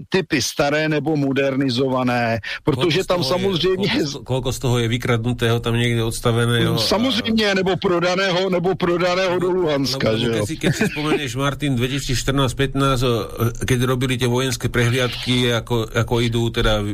typy 0.10 0.42
staré 0.42 0.90
nebo 0.90 1.16
modernizované, 1.16 2.40
protože 2.64 3.04
tam 3.04 3.24
samozřejmě... 3.24 3.88
Je, 3.94 4.06
koľko, 4.24 4.54
z 4.54 4.60
toho 4.60 4.80
je 4.80 4.88
vykradnutého 4.88 5.60
tam 5.60 5.74
někde 5.74 6.04
odstaveného? 6.04 6.78
Samozřejmě, 6.78 7.52
a... 7.52 7.54
nebo 7.54 7.76
prodaného, 7.78 8.50
nebo 8.50 8.76
prodaného 8.76 9.40
do 9.40 9.52
Luhanska, 9.52 10.12
no, 10.12 10.18
že 10.18 10.28
jo? 10.28 10.46
Si, 10.46 10.56
keď 10.58 10.76
si 10.76 10.86
spomenieš, 10.88 11.36
Martin, 11.36 11.76
2014-15, 11.76 13.66
keď 13.66 13.80
robili 13.84 14.18
tie 14.18 14.30
vojenské 14.30 14.70
prehliadky, 14.70 15.54
ako, 15.54 15.90
ako 15.90 16.14
idú 16.22 16.50
teda 16.54 16.86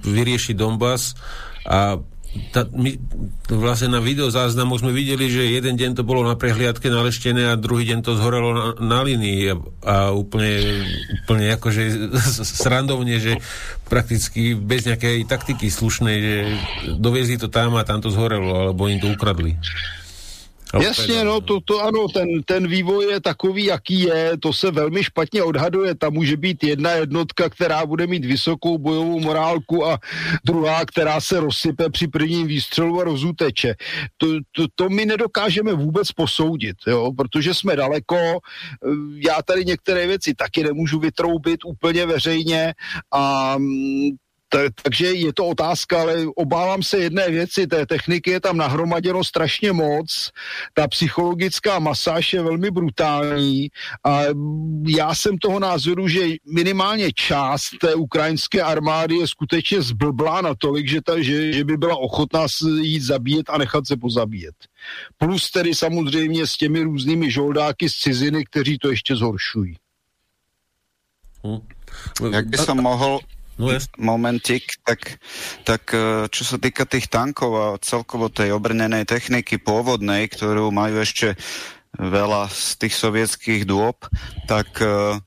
vyriešiť 0.00 0.54
Donbass 0.56 1.14
a 1.68 2.00
tá, 2.52 2.64
my 2.72 2.96
vlastne 3.52 3.92
na 3.92 4.00
videozáznamu 4.00 4.80
sme 4.80 4.92
videli, 4.92 5.28
že 5.28 5.52
jeden 5.52 5.76
deň 5.76 6.00
to 6.00 6.02
bolo 6.04 6.24
na 6.24 6.32
prehliadke 6.32 6.88
naleštené 6.88 7.52
a 7.52 7.60
druhý 7.60 7.84
deň 7.92 7.98
to 8.00 8.16
zhorelo 8.16 8.50
na, 8.56 8.66
na 8.80 8.98
linii 9.04 9.52
a, 9.52 9.56
a 9.84 9.96
úplne, 10.16 10.84
úplne 11.24 11.52
akože 11.52 12.12
srandovne, 12.64 13.20
že 13.20 13.36
prakticky 13.84 14.56
bez 14.56 14.88
nejakej 14.88 15.28
taktiky 15.28 15.68
slušnej, 15.68 16.16
že 16.16 16.36
doviezli 16.96 17.36
to 17.36 17.52
tam 17.52 17.76
a 17.76 17.84
tam 17.84 18.00
to 18.00 18.08
zhorelo, 18.08 18.72
alebo 18.72 18.88
im 18.88 18.96
to 18.96 19.12
ukradli. 19.12 19.60
Jasně, 20.80 21.24
no 21.24 21.40
to, 21.40 21.60
to 21.60 21.80
ano, 21.80 22.08
ten, 22.08 22.42
ten 22.44 22.68
vývoj 22.68 23.04
je 23.10 23.20
takový, 23.20 23.64
jaký 23.64 24.00
je, 24.00 24.32
to 24.40 24.52
se 24.52 24.70
velmi 24.70 25.04
špatně 25.04 25.42
odhaduje, 25.42 25.94
tam 25.94 26.12
může 26.12 26.36
být 26.36 26.64
jedna 26.64 26.90
jednotka, 26.90 27.48
která 27.48 27.86
bude 27.86 28.06
mít 28.06 28.24
vysokou 28.24 28.78
bojovou 28.78 29.20
morálku 29.20 29.86
a 29.86 29.98
druhá, 30.44 30.84
která 30.84 31.20
se 31.20 31.40
rozsype 31.40 31.90
při 31.90 32.08
prvním 32.08 32.46
výstřelu 32.46 33.00
a 33.00 33.04
rozuteče. 33.04 33.74
To, 34.16 34.26
to, 34.52 34.66
to 34.74 34.88
my 34.88 35.06
nedokážeme 35.06 35.72
vůbec 35.72 36.12
posoudit, 36.12 36.76
jo, 36.86 37.12
protože 37.16 37.54
jsme 37.54 37.76
daleko, 37.76 38.38
já 39.14 39.42
tady 39.42 39.64
některé 39.64 40.06
věci 40.06 40.34
taky 40.34 40.62
nemůžu 40.62 40.98
vytroubit 40.98 41.64
úplně 41.64 42.06
veřejně 42.06 42.74
a 43.12 43.56
takže 44.82 45.06
je 45.06 45.32
to 45.32 45.46
otázka, 45.46 46.00
ale 46.00 46.26
obávám 46.36 46.82
se 46.82 46.98
jedné 46.98 47.30
věci, 47.30 47.66
té 47.66 47.86
techniky 47.86 48.30
je 48.30 48.40
tam 48.40 48.56
nahromaděno 48.56 49.24
strašně 49.24 49.72
moc, 49.72 50.30
ta 50.74 50.88
psychologická 50.88 51.78
masáž 51.78 52.32
je 52.32 52.42
velmi 52.42 52.70
brutální 52.70 53.68
a 54.04 54.22
já 54.88 55.14
jsem 55.14 55.38
toho 55.38 55.60
názoru, 55.60 56.08
že 56.08 56.20
minimálně 56.54 57.12
část 57.12 57.78
té 57.80 57.94
ukrajinské 57.94 58.62
armády 58.62 59.16
je 59.16 59.26
skutečně 59.26 59.82
zblblá 59.82 60.40
natolik, 60.40 60.88
že, 60.88 61.00
ta, 61.02 61.20
že, 61.22 61.52
že 61.52 61.64
by 61.64 61.76
byla 61.76 61.96
ochotná 61.96 62.46
jít 62.80 63.02
zabíjet 63.02 63.50
a 63.50 63.58
nechat 63.58 63.86
se 63.86 63.96
pozabíjet. 63.96 64.54
Plus 65.18 65.50
tedy 65.50 65.74
samozřejmě 65.74 66.46
s 66.46 66.56
těmi 66.56 66.82
různými 66.82 67.30
žoldáky 67.30 67.88
z 67.88 67.92
ciziny, 67.92 68.44
kteří 68.44 68.78
to 68.78 68.90
ještě 68.90 69.16
zhoršují. 69.16 69.76
Hmm. 71.44 71.60
Jak 72.32 72.46
by 72.46 72.58
som 72.58 72.78
mohol 72.78 73.20
No, 73.60 73.68
momentik, 74.00 74.80
tak, 74.80 75.20
tak 75.68 75.92
e, 75.92 76.26
čo 76.32 76.42
sa 76.42 76.56
týka 76.56 76.88
tých 76.88 77.12
tankov 77.12 77.50
a 77.52 77.66
celkovo 77.84 78.32
tej 78.32 78.56
obrnenej 78.56 79.04
techniky 79.04 79.60
pôvodnej, 79.60 80.24
ktorú 80.32 80.72
majú 80.72 81.04
ešte 81.04 81.36
veľa 82.00 82.48
z 82.48 82.80
tých 82.80 82.94
sovietských 82.96 83.62
dôb, 83.68 84.08
tak 84.48 84.72
e, 84.80 85.20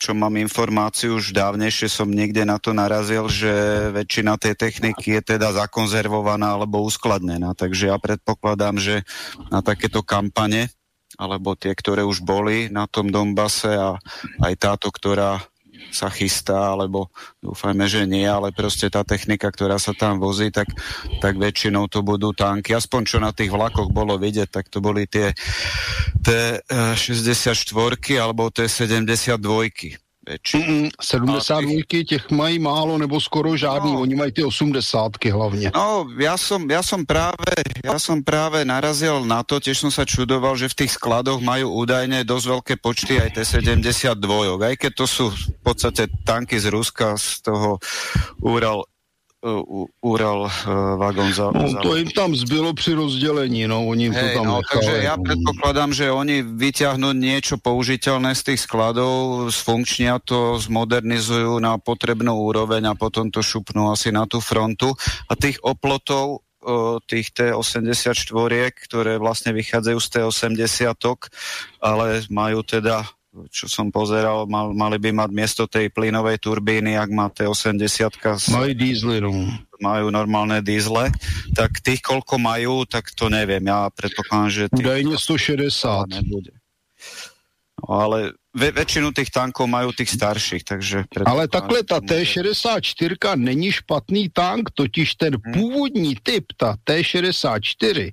čo 0.00 0.16
mám 0.16 0.40
informáciu, 0.40 1.20
už 1.20 1.36
dávnejšie 1.36 1.88
som 1.92 2.08
niekde 2.08 2.48
na 2.48 2.56
to 2.56 2.72
narazil, 2.72 3.28
že 3.28 3.52
väčšina 3.92 4.40
tej 4.40 4.56
techniky 4.56 5.20
je 5.20 5.36
teda 5.36 5.52
zakonzervovaná 5.52 6.56
alebo 6.56 6.80
uskladnená. 6.84 7.52
Takže 7.52 7.92
ja 7.92 8.00
predpokladám, 8.00 8.80
že 8.80 9.04
na 9.52 9.60
takéto 9.60 10.00
kampane, 10.00 10.72
alebo 11.20 11.52
tie, 11.52 11.76
ktoré 11.76 12.00
už 12.00 12.24
boli 12.24 12.72
na 12.72 12.88
tom 12.88 13.12
Donbase 13.12 13.76
a 13.76 14.00
aj 14.40 14.54
táto, 14.56 14.88
ktorá 14.88 15.36
sa 15.90 16.08
chystá, 16.10 16.74
alebo 16.74 17.10
dúfajme, 17.42 17.86
že 17.86 18.06
nie, 18.06 18.26
ale 18.26 18.50
proste 18.50 18.90
tá 18.90 19.02
technika, 19.06 19.50
ktorá 19.50 19.78
sa 19.78 19.94
tam 19.94 20.18
vozí, 20.18 20.50
tak, 20.50 20.70
tak 21.22 21.36
väčšinou 21.36 21.86
to 21.90 22.02
budú 22.02 22.34
tanky. 22.34 22.74
Aspoň 22.74 23.02
čo 23.06 23.18
na 23.18 23.30
tých 23.34 23.50
vlakoch 23.50 23.90
bolo 23.90 24.18
vidieť, 24.18 24.48
tak 24.50 24.66
to 24.70 24.82
boli 24.82 25.06
tie 25.06 25.34
T64 26.22 27.54
alebo 28.18 28.48
T72 28.50 30.00
větší. 30.30 30.58
Mm, 30.58 30.88
72 31.00 31.82
těch... 31.88 32.06
těch 32.06 32.24
mají 32.30 32.58
málo 32.58 32.98
nebo 32.98 33.20
skoro 33.20 33.56
žádný, 33.56 33.92
no. 33.92 34.00
oni 34.00 34.14
mají 34.14 34.32
ty 34.32 34.44
80 34.44 35.24
hlavně. 35.24 35.70
No, 35.74 36.06
ja 36.18 36.36
som, 36.36 36.62
ja 36.70 36.82
som 36.82 37.06
práve, 37.06 37.50
ja 37.82 37.98
som 37.98 38.22
práve 38.22 38.62
narazil 38.64 39.24
na 39.26 39.42
to, 39.42 39.58
tiež 39.58 39.86
som 39.86 39.92
sa 39.92 40.04
čudoval, 40.04 40.54
že 40.54 40.70
v 40.70 40.84
tých 40.84 40.92
skladoch 40.98 41.40
majú 41.42 41.72
údajne 41.82 42.22
dosť 42.26 42.46
veľké 42.46 42.74
počty 42.78 43.18
aj 43.18 43.40
T-72, 43.40 44.30
aj 44.60 44.74
keď 44.76 44.92
to 44.94 45.06
sú 45.06 45.24
v 45.30 45.60
podstate 45.62 46.10
tanky 46.26 46.58
z 46.58 46.70
Ruska, 46.70 47.16
z 47.18 47.42
toho 47.46 47.78
Ural 48.42 48.89
Ural 50.04 50.40
uh, 50.44 50.52
vagón 51.00 51.32
za, 51.32 51.48
no, 51.48 51.64
za... 51.64 51.80
to 51.80 51.96
im 51.96 52.12
tam 52.12 52.36
zbylo 52.36 52.74
při 52.74 52.92
rozdělení, 52.94 53.66
no, 53.66 53.88
oni 53.88 54.12
hey, 54.12 54.20
to 54.20 54.38
tam 54.38 54.46
no, 54.46 54.56
nechali. 54.60 54.84
Takže 54.84 54.94
ja 55.00 55.14
predpokladám, 55.16 55.90
že 55.96 56.12
oni 56.12 56.44
vyťahnú 56.44 57.16
niečo 57.16 57.56
použiteľné 57.56 58.36
z 58.36 58.52
tých 58.52 58.60
skladov, 58.68 59.48
sfunkčnia 59.48 60.20
to, 60.20 60.60
zmodernizujú 60.60 61.56
na 61.56 61.80
potrebnú 61.80 62.36
úroveň 62.36 62.92
a 62.92 62.98
potom 62.98 63.32
to 63.32 63.40
šupnú 63.40 63.88
asi 63.88 64.12
na 64.12 64.28
tú 64.28 64.44
frontu. 64.44 64.92
A 65.24 65.32
tých 65.32 65.56
oplotov 65.64 66.44
tých 67.08 67.32
T84, 67.32 68.44
ktoré 68.84 69.16
vlastne 69.16 69.56
vychádzajú 69.56 69.98
z 69.98 70.08
T80, 70.20 70.92
ale 71.80 72.20
majú 72.28 72.60
teda 72.60 73.08
čo 73.50 73.70
som 73.70 73.94
pozeral, 73.94 74.50
mal, 74.50 74.74
mali 74.74 74.98
by 74.98 75.14
mať 75.14 75.30
miesto 75.30 75.62
tej 75.70 75.94
plynovej 75.94 76.42
turbíny, 76.42 76.98
ak 76.98 77.10
má 77.14 77.30
T80. 77.30 78.18
Majú 78.50 78.72
dízly, 78.74 79.22
no. 79.22 79.30
Majú 79.78 80.10
normálne 80.10 80.58
dízle. 80.60 81.14
Tak 81.54 81.78
tých, 81.78 82.02
koľko 82.02 82.42
majú, 82.42 82.82
tak 82.90 83.14
to 83.14 83.30
neviem. 83.30 83.62
Ja 83.62 83.86
predpokladám, 83.94 84.50
že... 84.50 84.62
Údajne 84.74 85.14
160. 85.14 86.10
Nebude. 86.10 86.52
No, 87.78 87.84
ale 87.86 88.39
ve, 88.50 88.74
väčšinu 88.74 89.14
tých 89.14 89.30
tankov 89.30 89.70
majú 89.70 89.94
tých 89.94 90.10
starších, 90.10 90.64
takže... 90.66 90.98
Ale 91.22 91.48
takhle 91.48 91.82
ta 91.86 92.00
T-64 92.00 93.14
není 93.38 93.72
špatný 93.72 94.28
tank, 94.28 94.70
totiž 94.74 95.14
ten 95.14 95.38
hmm. 95.38 95.54
původní 95.54 96.16
typ, 96.22 96.44
ta 96.56 96.76
T-64, 96.84 98.10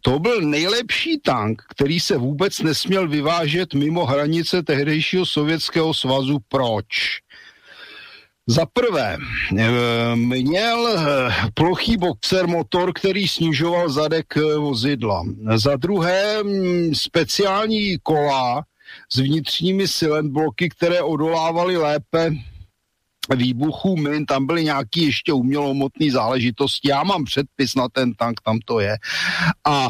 to 0.00 0.18
byl 0.18 0.40
nejlepší 0.40 1.20
tank, 1.20 1.62
který 1.68 2.00
se 2.00 2.16
vůbec 2.16 2.60
nesměl 2.60 3.08
vyvážet 3.08 3.74
mimo 3.74 4.06
hranice 4.06 4.62
tehdejšího 4.62 5.26
sovětského 5.26 5.94
svazu. 5.94 6.38
Proč? 6.48 7.20
Za 8.48 8.66
prvé, 8.66 9.16
eh, 9.58 10.16
měl 10.16 10.88
eh, 10.88 11.34
plochý 11.54 11.96
boxer 11.96 12.46
motor, 12.46 12.92
který 12.94 13.28
snižoval 13.28 13.90
zadek 13.90 14.36
eh, 14.36 14.56
vozidla. 14.56 15.24
Za 15.54 15.76
druhé, 15.76 16.42
mm, 16.42 16.94
speciální 16.94 17.98
kola 18.02 18.62
s 19.12 19.16
vnitřními 19.16 19.88
silent 19.88 20.32
bloky, 20.32 20.68
které 20.68 21.02
odolávaly 21.02 21.76
lépe 21.76 22.30
výbuchů 23.36 23.96
min, 23.96 24.26
tam 24.26 24.46
byly 24.46 24.64
nějaké 24.64 25.00
ještě 25.00 25.32
umělomotné 25.32 26.10
záležitosti. 26.10 26.88
Já 26.88 27.02
mám 27.02 27.24
předpis 27.24 27.74
na 27.74 27.88
ten 27.88 28.14
tank, 28.14 28.40
tam 28.40 28.58
to 28.64 28.80
je. 28.80 28.96
A 29.66 29.88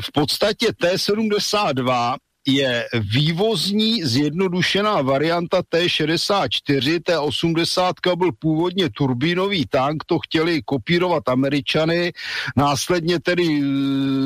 v 0.00 0.12
podstatě 0.12 0.66
T-72 0.80 2.16
je 2.46 2.88
vývozní 3.12 4.04
zjednodušená 4.04 5.02
varianta 5.02 5.62
T64, 5.62 6.98
T80 6.98 8.16
byl 8.16 8.30
původně 8.38 8.90
turbínový 8.90 9.66
tank, 9.66 10.04
to 10.04 10.18
chtěli 10.18 10.62
kopírovat 10.64 11.28
američany, 11.28 12.12
následně 12.56 13.20
tedy 13.20 13.44
e, 13.44 13.64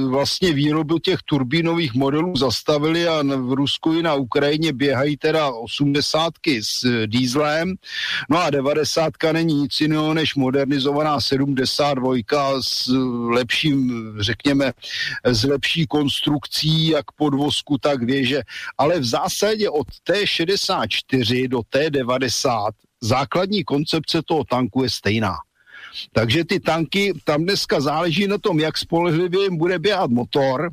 vlastně 0.09 0.53
výrobu 0.53 0.99
těch 0.99 1.19
turbínových 1.24 1.95
modelů 1.95 2.36
zastavili 2.36 3.09
a 3.09 3.23
v 3.23 3.53
Rusku 3.53 3.93
i 3.93 4.03
na 4.03 4.15
Ukrajině 4.15 4.73
běhají 4.73 5.16
teda 5.16 5.51
80 5.51 6.32
s 6.61 7.07
dýzlem, 7.07 7.74
no 8.31 8.43
a 8.43 8.51
90 8.51 9.12
není 9.32 9.55
nic 9.55 9.81
jiného 9.81 10.15
než 10.15 10.35
modernizovaná 10.35 11.20
72 11.20 12.15
s 12.62 12.86
lepším, 13.28 13.93
řekněme, 14.20 14.73
s 15.24 15.45
lepší 15.45 15.86
konstrukcí, 15.86 16.89
jak 16.89 17.12
podvozku, 17.12 17.78
tak 17.78 18.03
věže, 18.05 18.43
ale 18.78 19.01
v 19.01 19.05
zásadě 19.05 19.70
od 19.70 19.86
T64 20.09 21.48
do 21.48 21.59
T90 21.59 22.70
základní 23.01 23.64
koncepce 23.64 24.22
toho 24.26 24.44
tanku 24.44 24.82
je 24.82 24.90
stejná. 24.90 25.35
Takže 26.12 26.44
ty 26.44 26.60
tanky, 26.60 27.12
tam 27.24 27.43
dneska 27.43 27.81
záleží 27.81 28.26
na 28.26 28.39
tom, 28.39 28.60
jak 28.60 28.78
spolehlivě 28.78 29.43
jim 29.43 29.56
bude 29.56 29.78
běhat 29.78 30.10
motor, 30.10 30.70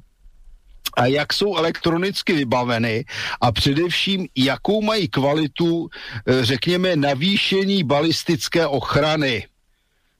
a 0.97 1.05
jak 1.05 1.33
jsou 1.33 1.55
elektronicky 1.55 2.33
vybaveny 2.33 3.05
a 3.41 3.51
především, 3.51 4.27
jakou 4.37 4.81
mají 4.81 5.07
kvalitu, 5.07 5.89
eh, 6.27 6.45
řekněme, 6.45 6.95
navýšení 6.95 7.83
balistické 7.83 8.67
ochrany 8.67 9.47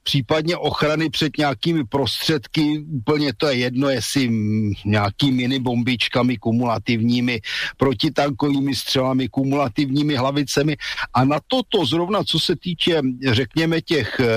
případně 0.04 0.58
ochrany 0.58 1.10
před 1.10 1.38
nějakými 1.38 1.84
prostředky, 1.84 2.80
úplně 2.80 3.34
to 3.38 3.48
je 3.48 3.56
jedno, 3.56 3.90
jestli 3.90 4.30
nějakými 4.86 5.60
bombičkami 5.60 6.38
kumulativními, 6.38 7.42
protitankovými 7.78 8.76
střelami, 8.76 9.30
kumulativními 9.30 10.16
hlavicemi. 10.16 10.78
A 11.14 11.26
na 11.26 11.40
toto 11.48 11.86
zrovna, 11.86 12.24
co 12.24 12.40
se 12.40 12.56
týče, 12.56 13.02
řekněme, 13.32 13.82
těch 13.82 14.20
e, 14.20 14.28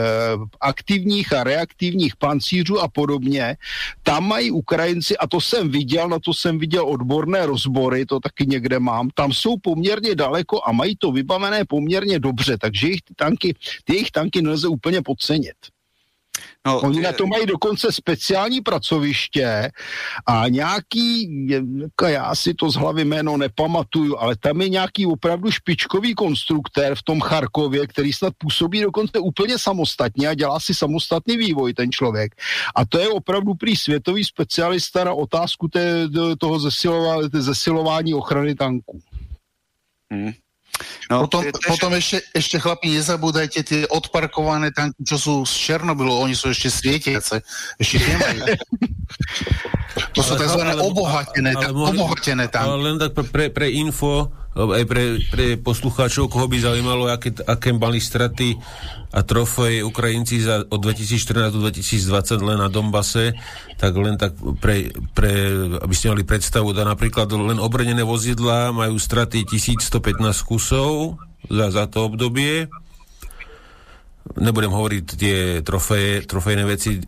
aktivních 0.61 1.33
a 1.33 1.45
reaktivních 1.45 2.17
pancířů 2.17 2.81
a 2.81 2.89
podobně, 2.89 3.57
tam 4.03 4.29
mají 4.29 4.51
Ukrajinci, 4.51 5.17
a 5.17 5.27
to 5.27 5.41
jsem 5.41 5.69
viděl, 5.69 6.09
na 6.09 6.19
to 6.19 6.35
jsem 6.35 6.59
viděl 6.59 6.89
odborné 6.89 7.47
rozbory, 7.47 8.07
to 8.07 8.21
taky 8.21 8.47
někde 8.47 8.79
mám, 8.79 9.09
tam 9.15 9.33
jsou 9.33 9.57
poměrně 9.59 10.15
daleko 10.15 10.61
a 10.67 10.73
mají 10.73 10.97
to 10.97 11.13
vybavené 11.13 11.65
poměrně 11.65 12.19
dobře, 12.19 12.59
takže 12.59 12.87
jejich 12.87 13.01
tanky, 13.17 13.55
ty 13.85 13.93
jejich 13.93 14.11
tanky 14.11 14.43
nelze 14.43 14.69
úplně 14.69 15.03
podcenit. 15.03 15.54
No, 16.67 16.81
Oni 16.81 17.01
na 17.01 17.13
to 17.13 17.27
mají 17.27 17.47
dokonce 17.47 17.93
speciální 17.93 18.61
pracoviště 18.61 19.71
a 20.27 20.49
nějaký, 20.49 21.29
já 22.07 22.35
si 22.35 22.55
to 22.55 22.71
z 22.71 22.75
hlavy 22.75 23.05
jméno 23.05 23.37
nepamatuju, 23.37 24.19
ale 24.19 24.37
tam 24.37 24.61
je 24.61 24.69
nějaký 24.69 25.07
opravdu 25.07 25.51
špičkový 25.51 26.15
konstruktér 26.15 26.95
v 26.95 27.03
tom 27.03 27.21
Charkově, 27.21 27.87
který 27.87 28.13
snad 28.13 28.33
působí 28.39 28.81
dokonce 28.81 29.19
úplně 29.19 29.59
samostatně 29.59 30.29
a 30.29 30.35
dělá 30.35 30.61
si 30.61 30.75
samostatný 30.75 31.37
vývoj 31.37 31.75
ten 31.75 31.93
člověk. 31.93 32.35
A 32.75 32.85
to 32.85 32.99
je 32.99 33.09
opravdu 33.09 33.55
prý 33.55 33.77
světový 33.77 34.25
specialista 34.25 35.05
na 35.05 35.13
otázku 35.13 35.69
té, 35.69 36.09
toho 36.39 36.59
zesilování, 36.59 37.29
zesilování 37.33 38.15
ochrany 38.15 38.55
tanků. 38.55 39.01
Hmm. 40.13 40.33
No, 41.07 41.29
potom, 41.29 41.47
tež... 41.47 41.67
potom 41.71 41.91
ešte, 41.95 42.19
ešte 42.35 42.57
chlapi, 42.59 42.99
nezabúdajte 42.99 43.61
tie 43.63 43.81
odparkované 43.87 44.75
tanky, 44.75 44.99
čo 45.07 45.17
sú 45.21 45.35
z 45.47 45.55
Černobylu, 45.55 46.11
oni 46.11 46.35
sú 46.35 46.51
ešte 46.51 46.73
svietiace. 46.73 47.45
Ešte 47.79 48.03
nemajú. 48.03 48.43
to 50.17 50.21
sú 50.25 50.35
tzv. 50.35 50.63
obohatené, 50.83 51.55
ale, 51.55 51.71
ale, 51.71 51.95
obohatené 51.95 52.45
tanky. 52.51 52.67
Ale 52.67 52.77
len 52.83 52.97
tak 52.99 53.13
pre, 53.31 53.47
pre 53.55 53.71
info, 53.71 54.33
aj 54.55 54.85
pre, 54.87 55.19
pre 55.35 55.47
poslucháčov, 55.59 56.31
koho 56.31 56.47
by 56.47 56.63
zaujímalo, 56.63 57.11
aké, 57.11 57.35
aké 57.43 57.75
mali 57.75 57.99
straty 57.99 58.55
a 59.11 59.27
trofej 59.27 59.83
Ukrajinci 59.83 60.43
za, 60.43 60.63
od 60.71 60.79
2014 60.79 61.51
do 61.51 61.67
2020 61.67 62.39
len 62.39 62.59
na 62.63 62.71
Dombase, 62.71 63.35
tak 63.79 63.99
len 63.99 64.15
tak 64.15 64.39
pre, 64.63 64.95
pre 65.11 65.31
aby 65.83 65.95
ste 65.95 66.15
mali 66.15 66.23
predstavu, 66.23 66.71
da 66.71 66.87
napríklad 66.87 67.27
len 67.35 67.59
obrnené 67.59 68.07
vozidla 68.07 68.71
majú 68.71 68.95
straty 68.95 69.43
1115 69.43 70.23
kusov 70.47 71.19
za, 71.51 71.75
za 71.75 71.85
to 71.91 72.07
obdobie. 72.07 72.71
Nebudem 74.39 74.71
hovoriť 74.71 75.05
tie 75.19 75.39
trofeje, 75.67 76.25
trofejné 76.31 76.65
veci. 76.65 77.03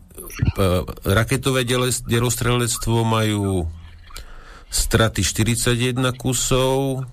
Raketové 1.07 1.65
delostrelectvo 2.05 3.07
majú 3.07 3.65
straty 4.69 5.23
41 5.25 6.13
kusov, 6.19 7.07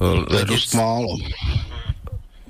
je 0.00 0.44
dosť 0.48 0.70
málo. 0.74 1.18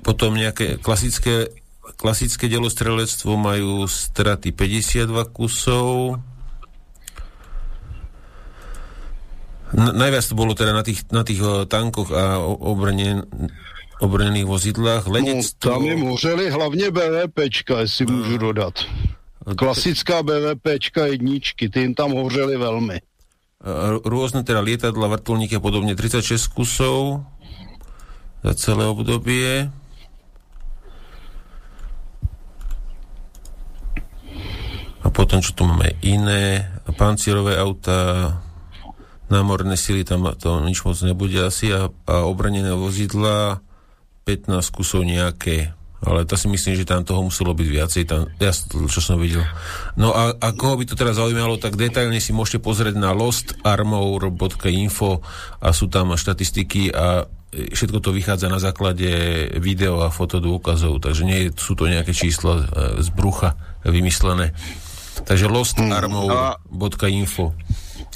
Potom 0.03 0.35
nejaké 0.35 0.79
klasické, 0.83 1.47
klasické 1.95 2.51
delostrelectvo 2.51 3.39
majú 3.39 3.87
straty 3.87 4.51
52 4.51 5.07
kusov. 5.31 6.19
Na, 9.73 9.89
najviac 9.89 10.21
to 10.27 10.35
bolo 10.37 10.53
teda 10.53 10.75
na 10.75 10.83
tých, 10.85 11.07
na 11.09 11.25
tých 11.25 11.41
uh, 11.41 11.65
tankoch 11.65 12.13
a 12.13 12.37
obrne, 12.45 13.25
obrnených 14.03 14.45
vozidlách. 14.45 15.07
Lenectvo... 15.09 15.65
No, 15.65 15.73
tam 15.73 15.85
im 15.85 16.01
hořeli 16.01 16.49
hlavně 16.49 16.91
BVPčka, 16.91 17.79
jestli 17.79 18.05
no. 18.05 18.13
můžu 18.13 18.37
dodat. 18.37 18.75
Klasická 19.57 20.23
BVPčka 20.23 21.05
jedničky, 21.05 21.69
ty 21.69 21.79
jim 21.79 21.95
tam 21.95 22.11
hořeli 22.11 22.57
velmi. 22.57 23.01
Rôzne 24.03 24.43
teda 24.43 24.59
lietadla, 24.59 25.07
vrtulníky 25.07 25.55
a 25.55 25.63
podobne, 25.63 25.95
36 25.95 26.51
kusov 26.51 27.23
za 28.43 28.53
celé 28.59 28.83
obdobie. 28.83 29.71
A 35.03 35.07
potom, 35.11 35.39
čo 35.39 35.55
tu 35.55 35.63
máme 35.63 35.95
iné, 36.03 36.67
pancierové 36.99 37.55
auta, 37.55 38.39
námorné 39.31 39.79
sily, 39.79 40.03
tam 40.03 40.27
to 40.35 40.59
nič 40.59 40.83
moc 40.83 40.99
nebude 40.99 41.39
asi, 41.39 41.71
a, 41.71 41.87
a 41.87 42.15
obranené 42.27 42.75
vozidla, 42.75 43.63
15 44.27 44.59
kusov 44.75 45.07
nejaké 45.07 45.71
ale 46.03 46.27
to 46.27 46.35
si 46.35 46.51
myslím, 46.51 46.75
že 46.75 46.85
tam 46.85 47.07
toho 47.07 47.23
muselo 47.23 47.55
byť 47.55 47.67
viacej, 47.67 48.05
tam, 48.05 48.27
ja, 48.39 48.51
čo 48.91 48.99
som 48.99 49.19
videl. 49.19 49.43
No 49.95 50.11
a, 50.11 50.35
a 50.35 50.51
koho 50.51 50.75
by 50.75 50.85
to 50.87 50.95
teraz 50.99 51.15
zaujímalo, 51.15 51.57
tak 51.57 51.75
detailne 51.79 52.19
si 52.19 52.33
môžete 52.35 52.59
pozrieť 52.59 52.95
na 52.99 53.15
lostarmour.info 53.15 55.21
a 55.63 55.71
sú 55.71 55.87
tam 55.87 56.11
štatistiky 56.13 56.91
a 56.91 57.23
všetko 57.53 58.01
to 58.01 58.09
vychádza 58.11 58.49
na 58.49 58.57
základe 58.57 59.05
video 59.61 60.01
a 60.01 60.09
fotodôkazov, 60.09 60.97
takže 60.99 61.23
nie 61.23 61.53
sú 61.53 61.77
to 61.77 61.85
nejaké 61.85 62.13
čísla 62.13 62.65
e, 62.65 63.01
z 63.01 63.09
brucha 63.13 63.53
vymyslené. 63.85 64.53
Takže 65.23 65.45
lostarmour.info 65.45 67.53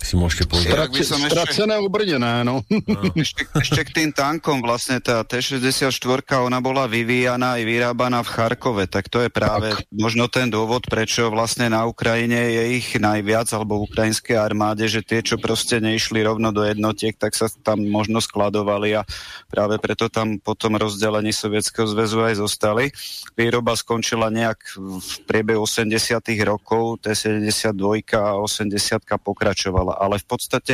si 0.04 0.14
môžete 0.16 0.46
pozrieť. 0.48 0.74
Strace, 0.74 1.20
stracené 1.28 1.76
ešte... 1.78 1.86
obrnené, 1.88 2.34
no. 2.46 2.64
no. 2.70 3.02
Ešte, 3.18 3.44
ešte 3.50 3.82
k 3.84 3.90
tým 3.92 4.10
tankom, 4.14 4.62
vlastne 4.62 5.02
tá 5.02 5.26
T-64, 5.26 5.90
ona 6.38 6.60
bola 6.62 6.86
vyvíjaná 6.86 7.58
i 7.58 7.66
vyrábaná 7.66 8.22
v 8.22 8.30
Charkove, 8.30 8.86
tak 8.86 9.10
to 9.10 9.26
je 9.26 9.30
práve 9.32 9.74
tak. 9.74 9.84
možno 9.90 10.30
ten 10.30 10.48
dôvod, 10.48 10.86
prečo 10.86 11.28
vlastne 11.34 11.68
na 11.68 11.84
Ukrajine 11.90 12.54
je 12.54 12.64
ich 12.78 12.88
najviac, 12.96 13.50
alebo 13.52 13.82
v 13.82 13.90
ukrajinskej 13.90 14.38
armáde, 14.38 14.86
že 14.86 15.02
tie, 15.02 15.26
čo 15.26 15.42
proste 15.42 15.82
neišli 15.82 16.22
rovno 16.22 16.54
do 16.54 16.62
jednotiek, 16.62 17.18
tak 17.18 17.34
sa 17.34 17.50
tam 17.64 17.82
možno 17.90 18.22
skladovali 18.22 19.02
a 19.02 19.02
práve 19.50 19.82
preto 19.82 20.08
tam 20.08 20.38
po 20.38 20.54
tom 20.54 20.78
rozdelení 20.78 21.34
Sovietskeho 21.34 21.90
zväzu 21.90 22.22
aj 22.22 22.36
zostali. 22.38 22.94
Výroba 23.34 23.74
skončila 23.74 24.30
nejak 24.30 24.78
v 24.78 25.12
priebehu 25.26 25.66
80 25.66 26.22
rokov, 26.46 27.02
T-72 27.02 27.74
a 28.14 28.38
80 28.40 29.26
pokračovala 29.26 29.87
ale, 29.88 29.96
ale 29.96 30.16
v 30.20 30.26
podstate 30.28 30.74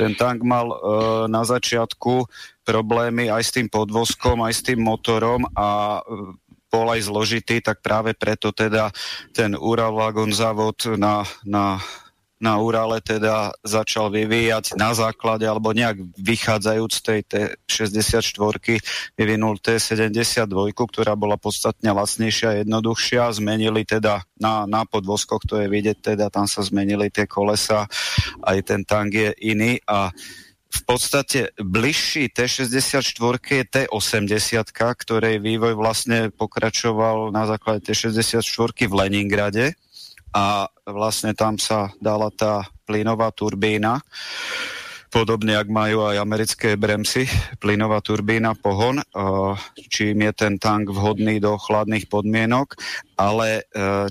ten 0.00 0.16
tank 0.16 0.40
mal 0.40 0.72
e, 0.72 0.76
na 1.28 1.44
začiatku 1.44 2.24
problémy 2.64 3.28
aj 3.28 3.42
s 3.44 3.50
tým 3.52 3.68
podvozkom, 3.68 4.40
aj 4.40 4.54
s 4.56 4.64
tým 4.64 4.80
motorom 4.80 5.44
a 5.52 6.00
e, 6.00 6.34
bol 6.70 6.86
aj 6.86 7.10
zložitý, 7.10 7.58
tak 7.60 7.82
práve 7.82 8.14
preto 8.14 8.54
teda 8.54 8.94
ten 9.34 9.58
Ural 9.58 9.90
Wagon 9.90 10.30
závod 10.30 10.86
na, 10.94 11.26
na 11.42 11.82
na 12.40 12.56
Urale 12.56 13.04
teda 13.04 13.52
začal 13.60 14.08
vyvíjať 14.08 14.72
na 14.80 14.96
základe 14.96 15.44
alebo 15.44 15.76
nejak 15.76 16.00
vychádzajúc 16.16 16.92
z 16.92 17.00
tej 17.04 17.20
T64 17.28 18.80
vyvinul 19.14 19.60
T72, 19.60 20.72
ktorá 20.72 21.12
bola 21.20 21.36
podstatne 21.36 21.92
lacnejšia 21.92 22.48
a 22.48 22.58
jednoduchšia. 22.64 23.36
Zmenili 23.36 23.84
teda 23.84 24.24
na, 24.40 24.64
na 24.64 24.88
podvozkoch, 24.88 25.44
to 25.44 25.60
je 25.60 25.68
vidieť, 25.68 26.16
teda 26.16 26.32
tam 26.32 26.48
sa 26.48 26.64
zmenili 26.64 27.12
tie 27.12 27.28
kolesa, 27.28 27.84
aj 28.40 28.58
ten 28.64 28.88
tank 28.88 29.12
je 29.12 29.30
iný 29.44 29.76
a 29.84 30.08
v 30.70 30.80
podstate 30.86 31.50
bližší 31.58 32.30
T64 32.30 33.10
je 33.42 33.64
T80, 33.66 34.70
ktorej 34.70 35.42
vývoj 35.42 35.74
vlastne 35.74 36.30
pokračoval 36.30 37.34
na 37.34 37.44
základe 37.44 37.90
T64 37.90 38.86
v 38.86 38.94
Leningrade 38.94 39.74
a 40.34 40.70
vlastne 40.86 41.34
tam 41.34 41.58
sa 41.58 41.90
dala 41.98 42.30
tá 42.30 42.66
plynová 42.86 43.30
turbína, 43.30 44.02
podobne 45.10 45.58
ak 45.58 45.66
majú 45.66 46.06
aj 46.06 46.16
americké 46.22 46.78
bremsy, 46.78 47.26
plynová 47.58 47.98
turbína, 47.98 48.54
pohon, 48.54 49.02
čím 49.90 50.22
je 50.30 50.32
ten 50.32 50.54
tank 50.56 50.86
vhodný 50.86 51.42
do 51.42 51.58
chladných 51.58 52.06
podmienok, 52.06 52.78
ale 53.18 53.48
e, 53.60 53.62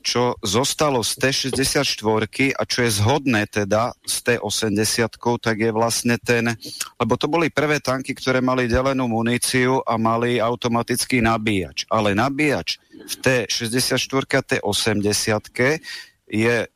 čo 0.03 0.35
zostalo 0.43 1.01
z 1.01 1.17
T64 1.17 2.03
a 2.53 2.61
čo 2.67 2.79
je 2.85 2.91
zhodné 2.91 3.47
teda 3.47 3.95
s 4.03 4.21
T80, 4.21 5.17
tak 5.39 5.55
je 5.57 5.71
vlastne 5.71 6.19
ten, 6.19 6.51
lebo 6.99 7.15
to 7.15 7.31
boli 7.31 7.47
prvé 7.49 7.79
tanky, 7.79 8.11
ktoré 8.13 8.43
mali 8.43 8.67
delenú 8.67 9.07
muníciu 9.07 9.81
a 9.87 9.95
mali 9.95 10.37
automatický 10.37 11.23
nabíjač, 11.23 11.87
ale 11.89 12.11
nabíjač 12.11 12.77
v 13.07 13.13
T64 13.23 14.23
a 14.35 14.41
T80 14.43 15.47
je 16.31 16.67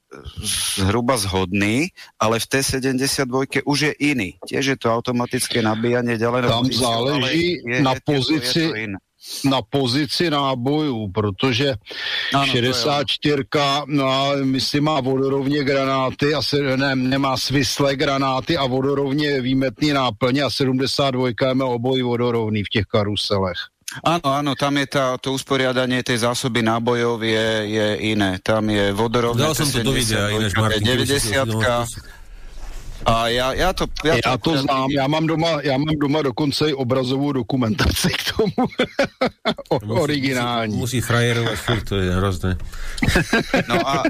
zhruba 0.75 1.17
zhodný, 1.17 1.89
ale 2.19 2.39
v 2.39 2.45
T72 2.45 3.61
už 3.65 3.79
je 3.79 3.91
iný. 3.91 4.37
Tiež 4.45 4.65
je 4.65 4.77
to 4.77 4.93
automatické 4.93 5.61
nabíjanie 5.61 6.17
ďalej. 6.17 6.41
Tam 6.49 6.69
záleží 6.69 7.61
je, 7.65 7.81
na 7.81 7.93
pozici, 8.05 8.59
je 8.59 8.69
to, 8.69 8.75
je 8.75 8.87
to 8.87 9.13
na 9.43 9.61
pozici 9.61 10.29
nábojů, 10.29 11.07
protože 11.11 11.75
ano, 12.33 12.45
64 12.45 13.43
no, 13.85 14.31
myslím, 14.43 14.83
má 14.83 15.01
vodorovně 15.01 15.63
granáty 15.63 16.33
a 16.33 16.41
se, 16.41 16.77
ne, 16.77 16.95
nemá 16.95 17.37
svislé 17.37 17.95
granáty 17.95 18.57
a 18.57 18.65
vodorovně 18.65 19.41
výmetný 19.41 19.93
náplně 19.93 20.43
a 20.43 20.49
72 20.49 21.53
má 21.53 21.65
oboj 21.65 22.01
vodorovný 22.01 22.63
v 22.63 22.69
těch 22.69 22.85
karuselech. 22.85 23.72
Áno, 24.01 24.25
áno, 24.25 24.51
tam 24.57 24.73
je 24.81 24.87
tá, 24.89 25.13
to 25.21 25.37
usporiadanie 25.37 26.01
tej 26.01 26.25
zásoby 26.25 26.65
nábojov 26.65 27.21
je, 27.21 27.49
je 27.69 27.87
iné. 28.09 28.41
Tam 28.41 28.65
je 28.65 28.89
vodorovné... 28.89 29.45
Dal 29.45 29.53
som 29.53 29.69
to 29.69 29.85
do 29.85 29.93
videa, 29.93 30.33
inéž 30.33 30.57
Martin. 30.57 30.81
90 30.81 31.45
a 33.05 33.27
já, 33.27 33.53
já 33.53 33.73
to, 33.73 33.85
já, 34.03 34.15
já 34.15 34.37
to, 34.37 34.51
to 34.51 34.57
znám, 34.57 34.91
já 34.91 35.07
mám, 35.07 35.27
doma, 35.27 35.61
já 35.61 35.77
mám 35.77 35.95
doma 36.01 36.21
dokonce 36.21 36.69
i 36.69 36.73
obrazovou 36.73 37.31
dokumentaci 37.31 38.09
k 38.09 38.35
tomu. 38.37 38.67
o, 39.69 40.01
originální. 40.01 40.77
Musí, 40.77 40.97
musí 40.97 41.01
frajerovat 41.01 41.55
furt, 41.55 41.83
to 41.89 41.95
je 41.95 42.15
hrozné. 42.15 42.57
no 43.67 43.89
a 43.89 44.03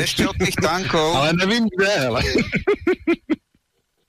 ještě 0.00 0.28
od 0.28 0.36
těch 0.36 0.54
tankov... 0.62 1.16
Ale 1.16 1.32
nevím 1.32 1.68
kde, 1.76 2.06
ale... 2.06 2.22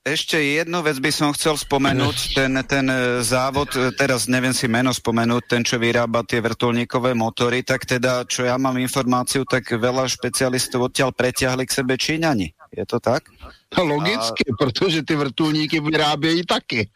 Ešte 0.01 0.41
jednu 0.41 0.81
vec 0.81 0.97
by 0.97 1.13
som 1.13 1.29
chcel 1.29 1.53
spomenúť, 1.53 2.33
ten, 2.33 2.49
ten 2.65 2.89
e, 2.89 3.21
závod, 3.21 3.69
e, 3.77 3.93
teraz 3.93 4.25
neviem 4.25 4.49
si 4.49 4.65
meno 4.65 4.89
spomenúť, 4.89 5.43
ten, 5.45 5.61
čo 5.61 5.77
vyrába 5.77 6.25
tie 6.25 6.41
vrtulníkové 6.41 7.13
motory, 7.13 7.61
tak 7.61 7.85
teda, 7.85 8.25
čo 8.25 8.41
ja 8.41 8.57
mám 8.57 8.81
informáciu, 8.81 9.45
tak 9.45 9.69
veľa 9.69 10.09
špecialistov 10.09 10.89
odtiaľ 10.89 11.13
preťahli 11.13 11.69
k 11.69 11.75
sebe 11.77 12.01
Číňani. 12.01 12.49
Je 12.73 12.85
to 12.89 12.97
tak? 12.97 13.29
Logicky, 13.77 14.49
A... 14.49 14.57
protože 14.57 15.05
ty 15.05 15.13
vrtulníky 15.13 15.77
vyrábějí 15.79 16.49
taky. 16.49 16.89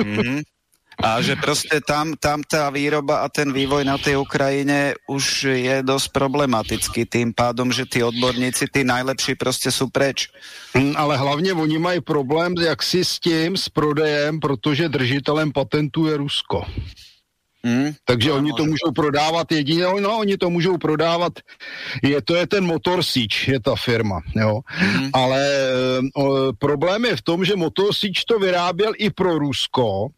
Mm-hmm. 0.00 0.40
A 0.98 1.22
že 1.22 1.38
proste 1.38 1.78
tam, 1.78 2.18
tam 2.18 2.42
tá 2.42 2.74
výroba 2.74 3.22
a 3.22 3.30
ten 3.30 3.54
vývoj 3.54 3.86
na 3.86 3.94
tej 3.94 4.18
Ukrajine 4.18 4.98
už 5.06 5.46
je 5.46 5.76
dosť 5.86 6.10
problematický 6.10 7.06
tým 7.06 7.30
pádom, 7.30 7.70
že 7.70 7.86
tí 7.86 8.02
odborníci, 8.02 8.66
tí 8.66 8.82
najlepší 8.82 9.38
proste 9.38 9.70
sú 9.70 9.86
preč. 9.94 10.26
Mm, 10.74 10.98
ale 10.98 11.16
hlavně 11.16 11.52
oni 11.52 11.78
mají 11.78 12.00
problém 12.00 12.54
jak 12.58 12.82
si 12.82 13.04
s 13.04 13.18
tím, 13.18 13.56
s 13.56 13.68
prodejem, 13.68 14.40
protože 14.40 14.88
držitelem 14.88 15.52
patentu 15.52 16.06
je 16.06 16.16
Rusko. 16.16 16.66
Hmm. 17.64 17.90
Takže 18.04 18.28
no, 18.30 18.36
oni 18.36 18.52
to 18.56 18.64
můžou 18.64 18.90
prodávat 18.94 19.52
jedině, 19.52 19.84
no 20.00 20.18
oni 20.18 20.36
to 20.36 20.50
můžou 20.50 20.78
prodávat, 20.78 21.32
je, 22.02 22.22
to 22.22 22.34
je 22.34 22.46
ten 22.46 22.64
Motor 22.64 23.02
Sič, 23.02 23.48
je 23.48 23.60
ta 23.60 23.74
firma, 23.74 24.20
jo. 24.36 24.60
Hmm. 24.66 25.10
Ale 25.12 25.42
o, 26.14 26.52
problém 26.58 27.04
je 27.04 27.16
v 27.16 27.22
tom, 27.22 27.44
že 27.44 27.56
Motor 27.56 27.94
Sič 27.94 28.24
to 28.24 28.38
vyráběl 28.38 28.92
i 28.98 29.10
pro 29.10 29.38
Rusko, 29.38 30.08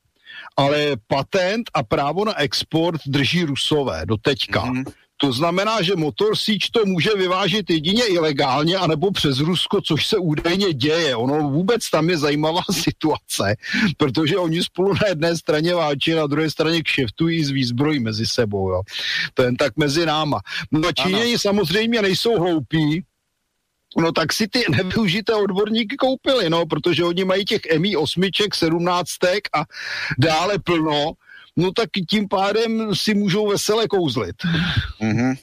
ale 0.61 0.97
patent 1.07 1.71
a 1.75 1.83
právo 1.83 2.25
na 2.25 2.41
export 2.41 3.01
drží 3.07 3.45
Rusové 3.45 4.07
do 4.07 4.17
teďka. 4.17 4.65
Mm-hmm. 4.65 4.85
To 5.21 5.33
znamená, 5.33 5.83
že 5.83 5.97
Motor 5.97 6.37
Síč 6.37 6.71
to 6.71 6.87
může 6.87 7.11
vyvážit 7.17 7.71
jedině 7.71 8.05
ilegálně, 8.05 8.77
anebo 8.77 9.11
přes 9.11 9.39
Rusko, 9.39 9.81
což 9.81 10.07
se 10.07 10.17
údajně 10.17 10.73
děje. 10.73 11.17
Ono 11.17 11.51
vůbec 11.51 11.91
tam 11.91 12.11
je 12.11 12.19
zajímavá 12.19 12.61
situace, 12.73 13.57
protože 13.97 14.37
oni 14.37 14.63
spolu 14.63 14.93
na 14.93 15.09
jedné 15.09 15.37
straně 15.37 15.75
váči, 15.75 16.15
na 16.15 16.27
druhé 16.27 16.51
straně 16.51 16.83
kšeftují 16.83 17.45
s 17.45 17.51
výzbrojí 17.51 18.01
mezi 18.01 18.27
sebou. 18.27 18.71
Jo. 18.71 18.83
To 19.35 19.43
jen 19.43 19.57
tak 19.57 19.77
mezi 19.77 20.07
náma. 20.07 20.41
No 20.73 20.93
Číňani 20.93 21.39
samozřejmě 21.39 22.03
nejsou 22.03 22.41
hloupí, 22.41 23.05
no 23.97 24.13
tak 24.13 24.33
si 24.33 24.49
ty 24.49 24.65
nevyužité 24.71 25.35
odborníky 25.35 25.97
koupili, 25.97 26.51
no, 26.51 26.67
protože 26.67 27.05
oni 27.05 27.25
mají 27.25 27.45
těch 27.45 27.61
MI 27.79 27.97
8, 27.97 28.23
17 28.55 29.09
a 29.55 29.65
dále 30.19 30.59
plno, 30.59 31.13
no 31.57 31.73
tak 31.73 31.89
tím 32.11 32.29
pádem 32.29 32.95
si 32.95 33.15
můžou 33.15 33.49
vesele 33.49 33.89
kouzlit. 33.89 34.37
Mm-hmm. 35.03 35.37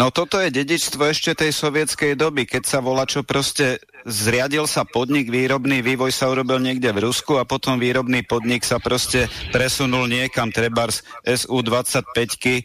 No 0.00 0.08
toto 0.08 0.40
je 0.40 0.48
dedičstvo 0.48 1.04
ešte 1.12 1.36
tej 1.36 1.52
sovietskej 1.52 2.16
doby, 2.16 2.48
keď 2.48 2.64
sa 2.64 2.78
volá, 2.80 3.04
čo 3.04 3.20
proste 3.20 3.76
zriadil 4.08 4.64
sa 4.64 4.88
podnik, 4.88 5.28
výrobný 5.28 5.84
vývoj 5.84 6.08
sa 6.08 6.32
urobil 6.32 6.56
niekde 6.56 6.88
v 6.88 7.04
Rusku 7.04 7.36
a 7.36 7.44
potom 7.44 7.76
výrobný 7.76 8.24
podnik 8.24 8.64
sa 8.64 8.80
proste 8.80 9.28
presunul 9.52 10.08
niekam, 10.08 10.48
trebárs 10.48 11.04
SU-25 11.28 12.64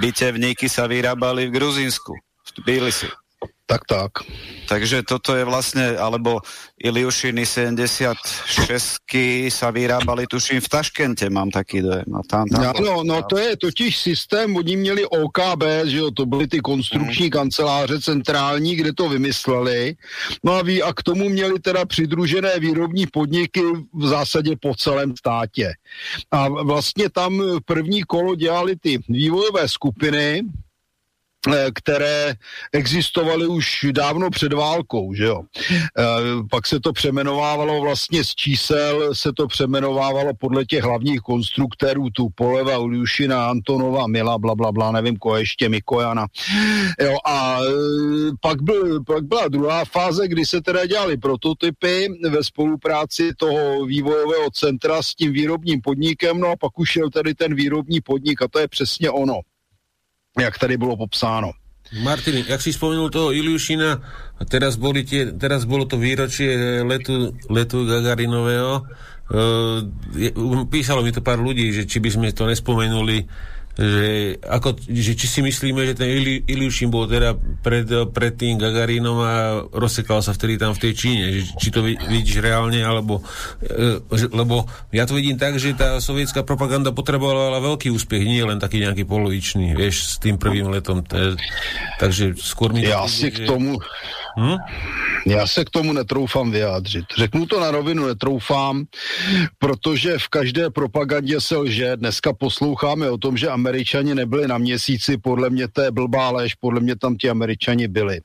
bitevníky 0.00 0.72
sa 0.72 0.88
vyrábali 0.88 1.52
v 1.52 1.54
Gruzínsku, 1.60 2.16
v 2.16 2.50
Tbilisi. 2.64 3.12
Tak, 3.66 3.82
tak. 3.90 4.12
Takže 4.70 5.02
toto 5.02 5.34
je 5.34 5.42
vlastne, 5.42 5.98
alebo 5.98 6.38
Iliušiny 6.78 7.42
76 7.42 8.14
sa 9.50 9.68
vyrábali, 9.74 10.30
tuším, 10.30 10.62
v 10.62 10.68
Taškente, 10.70 11.26
mám 11.30 11.50
taký 11.50 11.82
dojem. 11.82 12.06
A 12.14 12.22
tam, 12.22 12.46
tam 12.46 12.78
no, 12.78 13.02
no, 13.02 13.26
to 13.26 13.38
je 13.38 13.56
totiž 13.56 13.98
systém, 13.98 14.56
oni 14.56 14.76
měli 14.76 15.02
OKB, 15.06 15.62
že 15.84 15.98
jo, 15.98 16.10
to 16.10 16.26
byly 16.26 16.46
ty 16.46 16.58
konstrukční 16.60 17.26
hmm. 17.26 17.30
kanceláře 17.30 18.00
centrální, 18.00 18.76
kde 18.76 18.92
to 18.92 19.08
vymysleli. 19.08 19.96
No 20.44 20.52
a, 20.52 20.62
ví, 20.62 20.82
a 20.82 20.92
k 20.94 21.02
tomu 21.02 21.28
měli 21.28 21.58
teda 21.58 21.84
přidružené 21.84 22.58
výrobní 22.58 23.06
podniky 23.06 23.62
v 23.94 24.06
zásadě 24.06 24.54
po 24.62 24.74
celém 24.74 25.16
státě. 25.16 25.74
A 26.30 26.48
vlastně 26.48 27.10
tam 27.10 27.42
první 27.64 28.02
kolo 28.02 28.34
dělali 28.34 28.76
ty 28.76 28.98
vývojové 29.08 29.68
skupiny, 29.68 30.42
které 31.74 32.34
existovaly 32.72 33.46
už 33.46 33.86
dávno 33.92 34.30
před 34.30 34.52
válkou, 34.52 35.14
že 35.14 35.24
jo. 35.24 35.42
Eh, 35.70 36.02
pak 36.50 36.66
se 36.66 36.80
to 36.80 36.92
přemenovávalo 36.92 37.80
vlastně 37.80 38.24
z 38.24 38.34
čísel, 38.34 39.14
se 39.14 39.32
to 39.32 39.46
přemenovávalo 39.46 40.34
podle 40.34 40.64
těch 40.64 40.84
hlavních 40.84 41.20
konstruktérů, 41.20 42.10
tu 42.10 42.28
Poleva, 42.34 42.78
Uliušina, 42.78 43.48
Antonova, 43.48 44.06
Mila, 44.06 44.38
bla, 44.38 44.54
bla, 44.54 44.72
bla, 44.72 44.92
nevím, 44.92 45.16
ko 45.16 45.36
ještě, 45.36 45.68
Mikojana. 45.68 46.26
Jo, 47.00 47.16
a 47.26 47.58
eh, 47.62 47.70
pak, 48.40 48.62
byl, 48.62 49.04
pak 49.04 49.24
byla 49.24 49.48
druhá 49.48 49.84
fáze, 49.84 50.28
kdy 50.28 50.44
se 50.44 50.60
teda 50.60 50.86
dělali 50.86 51.16
prototypy 51.16 52.08
ve 52.30 52.44
spolupráci 52.44 53.30
toho 53.36 53.84
vývojového 53.86 54.50
centra 54.50 55.02
s 55.02 55.14
tím 55.14 55.32
výrobním 55.32 55.80
podnikem, 55.80 56.40
no 56.40 56.48
a 56.48 56.56
pak 56.56 56.78
už 56.78 56.90
šel 56.90 57.10
tady 57.10 57.34
ten 57.34 57.54
výrobní 57.54 58.00
podnik 58.00 58.42
a 58.42 58.48
to 58.48 58.58
je 58.58 58.68
přesně 58.68 59.10
ono 59.10 59.40
jak 60.40 60.58
tady 60.58 60.76
bylo 60.76 60.96
popsáno. 60.96 61.52
Martin, 62.02 62.44
jak 62.48 62.62
si 62.62 62.72
spomenul 62.72 63.10
toho 63.10 63.30
Iliušina, 63.32 64.02
teraz, 64.50 64.74
boli 64.74 65.06
tie, 65.06 65.30
teraz 65.38 65.62
bolo 65.64 65.86
to 65.86 65.94
výročie 65.94 66.82
letu, 66.82 67.30
letu 67.46 67.86
Gagarinového, 67.86 68.82
je, 70.14 70.30
písalo 70.66 71.02
mi 71.02 71.14
to 71.14 71.22
pár 71.22 71.38
ľudí, 71.38 71.70
že 71.70 71.86
či 71.86 72.02
by 72.02 72.10
sme 72.10 72.26
to 72.34 72.46
nespomenuli, 72.46 73.26
že, 73.76 74.40
ako, 74.40 74.80
že 74.88 75.12
či 75.12 75.26
si 75.28 75.40
myslíme, 75.44 75.84
že 75.84 75.94
ten 76.00 76.08
Ili, 76.08 76.40
Iliušin 76.48 76.88
bol 76.88 77.04
teda 77.04 77.36
pred, 77.60 77.84
pred 78.08 78.32
tým 78.32 78.56
Gagarínom 78.56 79.18
a 79.20 79.34
rozsekal 79.68 80.24
sa 80.24 80.32
vtedy 80.32 80.56
tam 80.56 80.72
v 80.72 80.88
tej 80.88 80.92
Číne, 80.96 81.24
že, 81.28 81.40
či 81.60 81.68
to 81.68 81.84
vidíš 81.84 82.40
reálne, 82.40 82.80
alebo 82.80 83.20
e, 83.60 84.00
lebo 84.32 84.64
ja 84.96 85.04
to 85.04 85.12
vidím 85.12 85.36
tak, 85.36 85.60
že 85.60 85.76
tá 85.76 86.00
sovietská 86.00 86.40
propaganda 86.40 86.88
potrebovala 86.88 87.60
veľký 87.60 87.92
úspech, 87.92 88.24
nie 88.24 88.40
len 88.40 88.56
taký 88.56 88.80
nejaký 88.80 89.04
polovičný, 89.04 89.76
vieš, 89.76 90.16
s 90.16 90.24
tým 90.24 90.40
prvým 90.40 90.72
letom. 90.72 91.04
Te, 91.04 91.36
takže 92.00 92.32
skôr 92.40 92.72
mi... 92.72 92.80
Ja 92.80 93.04
si 93.04 93.28
k 93.28 93.44
tomu... 93.44 93.76
Hm? 94.38 94.56
Já 95.26 95.46
se 95.46 95.64
k 95.64 95.70
tomu 95.70 95.92
netroufám 95.92 96.50
vyjádřit. 96.50 97.04
Řeknu 97.18 97.46
to 97.46 97.60
na 97.60 97.70
rovinu, 97.70 98.06
netroufám, 98.06 98.84
protože 99.58 100.18
v 100.18 100.28
každé 100.28 100.70
propagandě 100.70 101.40
se 101.40 101.56
lže. 101.56 101.96
Dneska 101.96 102.32
posloucháme 102.32 103.10
o 103.10 103.18
tom, 103.18 103.36
že 103.36 103.48
američani 103.48 104.14
nebyli 104.14 104.48
na 104.48 104.58
měsíci, 104.58 105.18
podle 105.18 105.50
mě 105.50 105.68
to 105.68 105.80
je 105.80 105.90
blbá 105.90 106.30
lež, 106.30 106.54
podle 106.54 106.80
mě 106.80 106.96
tam 106.96 107.16
ti 107.16 107.30
američani 107.30 107.88
byli. 107.88 108.20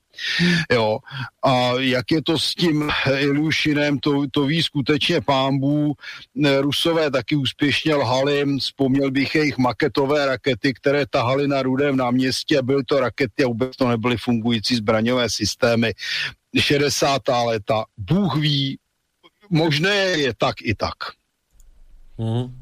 Jo. 0.72 1.00
A 1.44 1.72
jak 1.80 2.12
je 2.12 2.22
to 2.24 2.40
s 2.40 2.56
tím 2.56 2.90
Ilušinem, 3.18 4.00
to, 4.00 4.26
to 4.32 4.46
ví 4.46 4.64
skutečně 4.64 5.22
pámbů. 5.22 5.94
Rusové 6.60 7.12
taky 7.12 7.36
úspěšně 7.36 7.96
lhali, 7.96 8.58
vzpomněl 8.60 9.12
bych 9.12 9.36
jejich 9.36 9.58
maketové 9.58 10.26
rakety, 10.26 10.74
které 10.74 11.06
tahali 11.06 11.48
na 11.48 11.62
rudém 11.62 11.98
náměstí 11.98 12.58
a 12.58 12.62
byly 12.62 12.84
to 12.84 13.00
rakety 13.00 13.44
a 13.44 13.48
vůbec 13.48 13.76
to 13.78 13.90
nebyly 13.90 14.18
fungující 14.18 14.76
zbraňové 14.76 15.30
systémy. 15.30 15.94
60. 16.60 17.22
léta, 17.46 17.84
Bůh 17.98 18.36
ví, 18.38 18.78
možné 19.50 19.96
je 19.96 20.34
tak 20.38 20.56
i 20.62 20.76
tak. 20.76 20.96
Mm. 22.18 22.62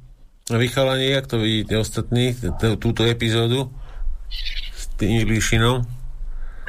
Vy 0.57 0.67
chalani, 0.67 1.09
jak 1.09 1.27
to 1.27 1.39
vidíte 1.39 1.77
ostatní, 1.77 2.35
túto 2.79 3.03
epizódu 3.03 3.75
s 4.75 4.87
tým 4.87 5.19
Ilišinou? 5.19 5.81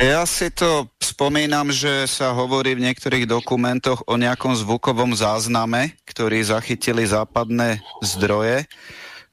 Ja 0.01 0.25
si 0.25 0.49
to 0.49 0.89
spomínam, 0.97 1.69
že 1.69 2.09
sa 2.09 2.33
hovorí 2.33 2.73
v 2.73 2.89
niektorých 2.89 3.29
dokumentoch 3.29 4.09
o 4.09 4.17
nejakom 4.17 4.57
zvukovom 4.57 5.13
zázname, 5.13 5.93
ktorý 6.09 6.41
zachytili 6.41 7.05
západné 7.05 7.85
zdroje 8.01 8.65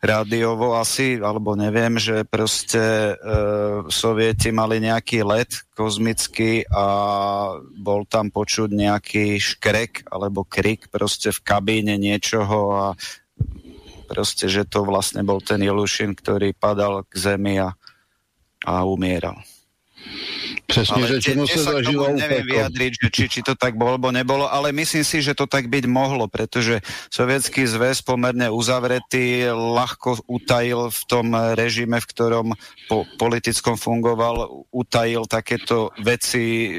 rádiovo 0.04 0.76
asi, 0.76 1.24
alebo 1.24 1.56
neviem, 1.56 1.96
že 1.96 2.28
proste 2.28 2.84
e, 2.84 3.14
sovieti 3.88 4.52
mali 4.52 4.84
nejaký 4.84 5.24
let 5.24 5.56
kozmický 5.72 6.68
a 6.68 6.86
bol 7.80 8.04
tam 8.04 8.28
počuť 8.28 8.68
nejaký 8.68 9.40
škrek 9.40 10.12
alebo 10.12 10.44
krik 10.44 10.92
proste 10.92 11.32
v 11.32 11.48
kabíne 11.48 11.96
niečoho 11.96 12.76
a 12.76 12.86
proste, 14.12 14.52
že 14.52 14.68
to 14.68 14.84
vlastne 14.84 15.24
bol 15.24 15.40
ten 15.40 15.64
Ilušin, 15.64 16.12
ktorý 16.12 16.52
padal 16.52 17.08
k 17.08 17.14
zemi 17.16 17.56
a, 17.56 17.72
a 18.68 18.84
umieral. 18.84 19.40
Přesně 20.68 20.96
ale 20.96 21.08
řečeno 21.08 21.48
se 21.48 21.64
zažilo 21.64 22.12
neviem 22.12 22.44
vyjadriť, 22.44 22.92
že 23.00 23.08
či, 23.08 23.24
či 23.32 23.40
to 23.40 23.56
tak 23.56 23.80
bolo, 23.80 23.96
alebo 23.96 24.12
nebolo, 24.12 24.52
ale 24.52 24.76
myslím 24.76 25.04
si, 25.08 25.24
že 25.24 25.32
to 25.32 25.48
tak 25.48 25.72
byť 25.72 25.88
mohlo, 25.88 26.28
pretože 26.28 26.84
sovietský 27.08 27.64
zväz 27.64 28.04
pomerne 28.04 28.52
uzavretý 28.52 29.48
ľahko 29.48 30.28
utajil 30.28 30.92
v 30.92 31.02
tom 31.08 31.32
režime, 31.56 32.04
v 32.04 32.10
ktorom 32.12 32.48
po 32.92 33.08
politickom 33.16 33.80
fungoval, 33.80 34.68
utajil 34.76 35.24
takéto 35.24 35.96
veci 36.04 36.78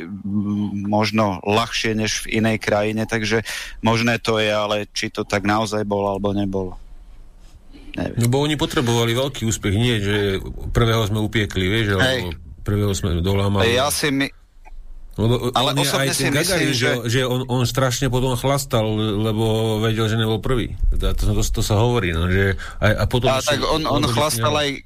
možno 0.85 1.41
ľahšie 1.49 1.97
než 1.97 2.29
v 2.29 2.45
inej 2.45 2.61
krajine, 2.61 3.09
takže 3.09 3.41
možné 3.81 4.21
to 4.21 4.37
je, 4.37 4.53
ale 4.53 4.85
či 4.93 5.09
to 5.09 5.25
tak 5.25 5.49
naozaj 5.49 5.89
bolo 5.89 6.13
alebo 6.13 6.37
nebolo. 6.37 6.77
Neviem. 7.97 8.21
No 8.21 8.27
bo 8.29 8.45
oni 8.45 8.61
potrebovali 8.61 9.17
veľký 9.17 9.49
úspech, 9.49 9.75
nie, 9.75 9.97
že 9.97 10.17
prvého 10.77 11.09
sme 11.09 11.25
upiekli, 11.25 11.67
vieš, 11.73 11.97
alebo 11.97 12.48
prvého 12.69 12.93
sme 12.93 13.25
dolámali. 13.25 13.73
Ja 13.73 13.89
si 13.89 14.13
my... 14.13 14.29
Lebo 15.19 15.51
ale 15.51 15.75
on 15.75 15.83
osobne 15.83 16.15
si 16.15 16.31
Gagarin, 16.31 16.71
myslím, 16.71 16.71
že, 16.77 16.91
že 17.11 17.21
on, 17.27 17.43
on 17.51 17.67
strašne 17.67 18.07
potom 18.07 18.39
chlastal, 18.39 18.87
lebo 19.19 19.81
vedel, 19.83 20.07
že 20.07 20.15
nebol 20.15 20.39
prvý. 20.39 20.79
To, 20.95 21.11
to, 21.11 21.43
to, 21.43 21.63
sa 21.65 21.75
hovorí, 21.75 22.15
no, 22.15 22.31
že 22.31 22.55
aj, 22.79 22.93
a 23.03 23.05
potom... 23.11 23.27
A 23.35 23.43
tak 23.43 23.59
on, 23.67 23.83
on, 23.83 23.99
on 23.99 24.15
chlastal 24.15 24.55
aj... 24.55 24.79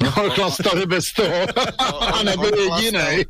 No, 0.00 0.08
chlastali 0.32 0.84
bez 0.88 1.12
toho. 1.12 1.44
a 2.16 2.20
nebyl 2.24 2.52
jediný. 2.52 3.24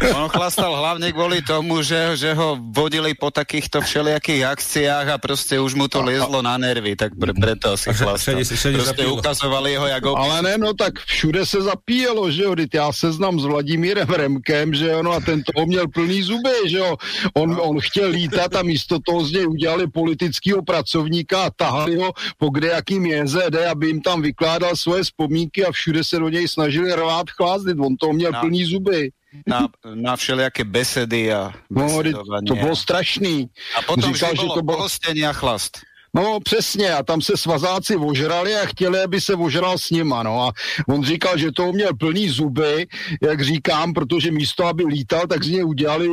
On 0.00 0.32
chlastal 0.32 0.72
hlavne 0.72 1.12
kvôli 1.12 1.44
tomu, 1.44 1.84
že, 1.84 2.16
že 2.16 2.32
ho 2.32 2.56
vodili 2.56 3.12
po 3.12 3.28
takýchto 3.28 3.84
všelijakých 3.84 4.42
akciách 4.48 5.06
a 5.12 5.16
proste 5.20 5.60
už 5.60 5.76
mu 5.76 5.92
to 5.92 6.00
liezlo 6.00 6.40
na 6.40 6.56
nervy, 6.56 6.96
tak 6.96 7.12
pre, 7.20 7.36
preto 7.36 7.76
asi 7.76 7.92
chlastal. 7.92 8.40
Proste 8.40 9.04
ukazovali 9.04 9.76
ho, 9.76 9.86
jak 9.86 10.02
Ale 10.08 10.40
ne, 10.42 10.54
no 10.56 10.72
tak 10.72 11.04
všude 11.04 11.44
se 11.46 11.62
zapíjelo, 11.62 12.30
že 12.30 12.42
jo, 12.42 12.54
já 12.74 12.92
seznam 12.92 13.40
s 13.40 13.44
Vladimírem 13.44 14.08
Remkem, 14.08 14.74
že 14.74 14.88
jo, 14.88 15.02
no 15.02 15.12
a 15.12 15.20
ten 15.20 15.42
toho 15.44 15.66
měl 15.66 15.88
plný 15.88 16.22
zuby, 16.22 16.56
že 16.66 16.78
jo. 16.78 16.96
On, 17.34 17.56
on 17.60 17.80
chtěl 17.80 18.08
lítat 18.08 18.56
a 18.56 18.62
místo 18.62 18.98
toho 19.04 19.24
z 19.24 19.32
něj 19.32 19.46
udělali 19.46 19.86
politického 19.86 20.62
pracovníka 20.62 21.44
a 21.44 21.50
tahali 21.50 21.96
ho 21.96 22.12
po 22.38 22.50
kde 22.50 22.68
jakým 22.68 23.06
JZD, 23.06 23.56
aby 23.70 23.86
jim 23.86 24.00
tam 24.00 24.22
vykládal 24.22 24.76
svoje 24.76 25.02
vzpomínky 25.02 25.64
a 25.64 25.72
všude 25.72 26.04
se 26.04 26.18
do 26.18 26.28
něj 26.28 26.48
snažili 26.48 26.92
rvát 26.92 27.30
chlázit. 27.30 27.76
On 27.80 27.96
toho 27.96 28.12
měl 28.12 28.32
no. 28.32 28.40
plný 28.40 28.64
zuby 28.64 29.10
na, 29.46 29.68
na 29.94 30.16
všelijaké 30.16 30.64
besedy 30.64 31.32
a 31.32 31.52
no, 31.70 32.02
to 32.48 32.54
bylo 32.54 32.76
strašný. 32.76 33.50
A 33.78 33.82
potom 33.82 34.14
Říkal, 34.14 34.30
že 34.36 34.46
to 34.54 34.62
bylo 34.62 34.86
a 35.28 35.32
chlast. 35.32 35.78
No 36.14 36.40
přesně, 36.40 36.94
a 36.94 37.02
tam 37.02 37.22
se 37.22 37.36
svazáci 37.36 37.96
ožrali 37.96 38.54
a 38.54 38.66
chtěli, 38.66 39.02
aby 39.02 39.20
se 39.20 39.34
ožral 39.34 39.78
s 39.78 39.90
nima, 39.90 40.22
no 40.22 40.42
a 40.42 40.52
on 40.88 41.04
říkal, 41.04 41.38
že 41.38 41.52
to 41.52 41.72
měl 41.72 41.94
plný 41.94 42.28
zuby, 42.28 42.86
jak 43.22 43.44
říkám, 43.44 43.92
protože 43.92 44.30
místo, 44.30 44.66
aby 44.66 44.84
lítal, 44.84 45.26
tak 45.26 45.44
z 45.44 45.50
něj 45.50 45.64
udělali 45.64 46.08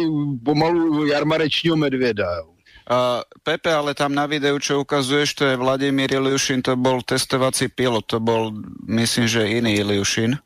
pomalu 0.45 1.05
jarmarečního 1.05 1.75
medvěda, 1.75 2.25
jo. 2.37 2.57
Uh, 2.87 3.19
Pepe, 3.43 3.73
ale 3.73 3.91
tam 3.91 4.15
na 4.15 4.23
videu, 4.31 4.55
čo 4.63 4.79
ukazuješ, 4.79 5.35
to 5.35 5.43
je 5.43 5.59
Vladimír 5.59 6.07
Iliušin, 6.07 6.63
to 6.63 6.79
bol 6.79 7.03
testovací 7.03 7.67
pilot, 7.67 8.07
to 8.07 8.23
bol, 8.23 8.55
myslím, 8.87 9.27
že 9.27 9.43
iný 9.43 9.75
Iliušin. 9.75 10.39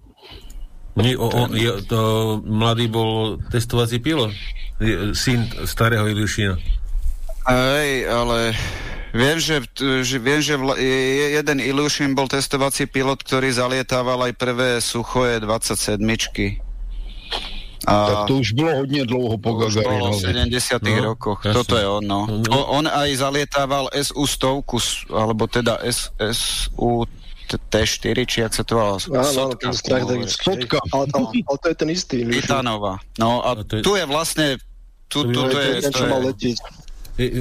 Nie, 0.95 1.15
o, 1.15 1.27
o, 1.31 1.47
je, 1.55 1.87
to 1.87 2.01
mladý 2.43 2.91
bol 2.91 3.39
testovací 3.47 4.03
pilot, 4.03 4.35
syn 5.15 5.47
starého 5.63 6.03
Iliušina. 6.03 6.59
Hej, 7.47 8.11
ale 8.11 8.51
viem, 9.15 9.39
že, 9.39 9.63
že, 10.03 10.17
viem, 10.19 10.43
že 10.43 10.59
vla, 10.59 10.75
jeden 10.77 11.63
Ilušin 11.63 12.11
bol 12.11 12.27
testovací 12.27 12.91
pilot, 12.91 13.23
ktorý 13.23 13.55
zalietával 13.55 14.19
aj 14.29 14.33
prvé 14.35 14.69
Suchoje 14.83 15.39
27 15.39 16.01
a 17.87 18.05
tak 18.05 18.27
to 18.27 18.37
už 18.37 18.51
bylo 18.51 18.75
hodně 18.75 19.05
dlouho 19.05 19.37
po 19.37 19.53
Gagarinovi. 19.53 20.17
v 20.17 20.21
70 20.21 20.83
no, 20.83 21.01
rokoch. 21.01 21.41
Jasne. 21.45 21.57
Toto 21.57 21.77
je 21.77 21.87
on, 21.87 22.03
no. 22.07 22.29
no. 22.29 22.65
On 22.65 22.85
aj 22.85 23.09
zalietával 23.17 23.89
SU 23.89 24.27
stovku, 24.27 24.77
alebo 25.09 25.49
teda 25.49 25.81
SU 25.89 27.09
T4, 27.57 28.17
či 28.27 28.37
jak 28.45 28.53
sa 28.53 28.63
to 28.63 28.79
volá? 28.79 28.95
Áno, 29.01 29.51
áno, 29.51 29.53
ten 29.57 29.73
Spotka. 30.27 30.77
Ale, 30.91 31.05
to 31.43 31.67
je 31.67 31.75
ten 31.75 31.89
istý. 31.91 32.23
Titanova. 32.23 33.01
No 33.19 33.41
a 33.43 33.57
to 33.65 33.79
je... 33.79 33.81
tu 33.83 33.97
je 33.97 34.05
vlastne... 34.07 34.59
Tu, 35.11 35.27
tu, 35.27 35.43
tu 35.43 35.57
je, 35.59 35.83
ten, 35.83 35.91
čo 35.91 36.05
mal 36.07 36.23
letieť. 36.23 36.57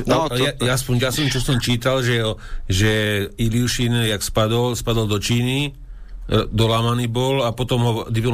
No, 0.04 0.26
no, 0.26 0.34
ja, 0.34 0.52
ja, 0.58 0.72
aspoň, 0.74 0.94
ja 0.98 1.10
som 1.14 1.24
čo 1.30 1.40
som 1.40 1.56
čítal, 1.62 2.02
že, 2.02 2.18
že 2.66 2.92
Iliušin, 3.38 4.10
jak 4.10 4.20
spadol, 4.20 4.74
spadol 4.74 5.06
do 5.06 5.22
Číny, 5.22 5.70
e, 5.70 6.44
dolámaný 6.50 7.06
bol 7.06 7.46
a 7.46 7.54
potom 7.54 7.78
ho 7.80 7.92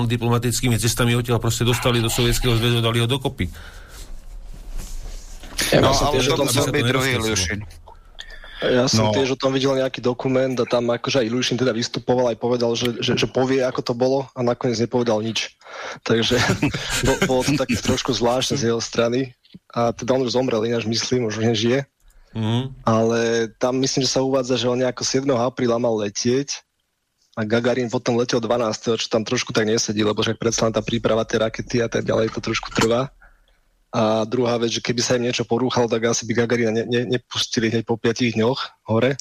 diplomatickými 0.08 0.80
cestami 0.80 1.12
odtiaľ 1.12 1.38
proste 1.38 1.62
dostali 1.62 2.00
do 2.00 2.08
Sovietskeho 2.08 2.56
zväzu 2.56 2.80
a 2.80 2.86
dali 2.88 2.98
ho 3.04 3.06
dokopy. 3.06 3.46
Ja 5.70 5.84
no, 5.84 5.92
ale 5.92 6.24
to 6.24 6.40
musel 6.40 6.72
byť 6.72 6.84
druhý 6.88 7.10
Iliušin. 7.20 7.60
Ja 8.64 8.88
som 8.88 9.10
no. 9.10 9.12
tiež 9.12 9.36
o 9.36 9.40
tom 9.40 9.52
videl 9.52 9.76
nejaký 9.76 10.00
dokument 10.00 10.56
a 10.56 10.64
tam 10.64 10.88
akože 10.88 11.20
aj 11.20 11.28
Ilušin 11.28 11.60
teda 11.60 11.76
vystupoval 11.76 12.32
aj 12.32 12.38
povedal, 12.40 12.72
že, 12.72 12.96
že, 13.04 13.12
že 13.12 13.28
povie, 13.28 13.60
ako 13.60 13.84
to 13.84 13.92
bolo 13.92 14.18
a 14.32 14.40
nakoniec 14.40 14.80
nepovedal 14.80 15.20
nič. 15.20 15.52
Takže 16.08 16.40
bolo 17.28 17.44
to 17.44 17.52
také 17.60 17.76
trošku 17.76 18.16
zvláštne 18.16 18.56
z 18.56 18.72
jeho 18.72 18.80
strany. 18.80 19.36
A 19.76 19.92
teda 19.92 20.16
on 20.16 20.24
už 20.24 20.32
zomrel, 20.32 20.64
ináč 20.64 20.88
myslím, 20.88 21.28
už 21.28 21.44
nežije. 21.44 21.84
Mm. 22.32 22.72
Ale 22.84 23.48
tam 23.60 23.76
myslím, 23.80 24.04
že 24.04 24.12
sa 24.12 24.24
uvádza, 24.24 24.60
že 24.60 24.68
on 24.68 24.80
nejako 24.80 25.04
7. 25.04 25.24
apríla 25.36 25.76
mal 25.80 25.96
letieť 25.96 26.64
a 27.36 27.44
Gagarin 27.44 27.92
potom 27.92 28.16
letel 28.16 28.40
12. 28.40 28.96
čo 28.96 29.06
tam 29.12 29.20
trošku 29.20 29.52
tak 29.52 29.68
nesedí, 29.68 30.00
lebo 30.00 30.24
však 30.24 30.40
predsa 30.40 30.72
tá 30.72 30.80
príprava 30.80 31.28
tej 31.28 31.44
rakety 31.44 31.84
a 31.84 31.88
tak 31.88 32.08
ďalej 32.08 32.32
to 32.32 32.40
trošku 32.40 32.72
trvá. 32.72 33.12
A 33.94 34.26
druhá 34.26 34.58
vec, 34.58 34.74
že 34.74 34.82
keby 34.82 35.00
sa 35.00 35.14
im 35.16 35.30
niečo 35.30 35.46
porúchalo, 35.46 35.86
tak 35.86 36.10
asi 36.10 36.26
by 36.26 36.32
Gagarina 36.34 36.74
ne, 36.74 36.84
ne, 36.84 37.02
nepustili 37.06 37.70
hneď 37.70 37.86
po 37.86 37.94
5 37.96 38.34
dňoch 38.34 38.60
hore. 38.90 39.14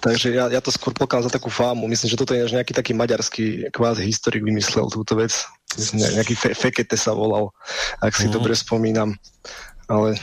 Takže 0.00 0.32
ja, 0.32 0.48
ja 0.48 0.60
to 0.64 0.72
skôr 0.72 0.96
pokladám 0.96 1.28
za 1.28 1.36
takú 1.36 1.52
fámu. 1.52 1.84
Myslím, 1.88 2.08
že 2.12 2.20
toto 2.20 2.32
je 2.32 2.48
nejaký 2.48 2.72
taký 2.72 2.92
maďarský 2.96 3.72
kvázi 3.72 4.04
historik 4.04 4.44
vymyslel 4.44 4.88
túto 4.88 5.16
vec. 5.16 5.32
Myslím, 5.76 6.16
nejaký 6.16 6.34
fe, 6.36 6.50
Fekete 6.56 6.96
sa 6.96 7.12
volal, 7.12 7.52
ak 8.00 8.16
si 8.16 8.28
mm. 8.28 8.32
dobre 8.32 8.52
spomínam. 8.56 9.16
Ale... 9.88 10.16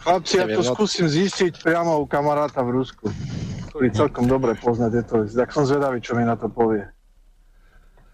Chlapci, 0.00 0.40
ja 0.40 0.46
to 0.48 0.64
no... 0.64 0.72
skúsim 0.72 1.04
zistiť 1.08 1.60
priamo 1.60 2.00
u 2.00 2.06
kamaráta 2.08 2.64
v 2.64 2.80
Rusku, 2.80 3.12
ktorý 3.72 3.88
celkom 3.92 4.24
dobre 4.24 4.56
pozná 4.56 4.88
tieto 4.88 5.20
veci. 5.20 5.36
Tak 5.36 5.52
som 5.52 5.68
zvedavý, 5.68 6.00
čo 6.00 6.16
mi 6.16 6.24
na 6.24 6.36
to 6.38 6.48
povie. 6.48 6.84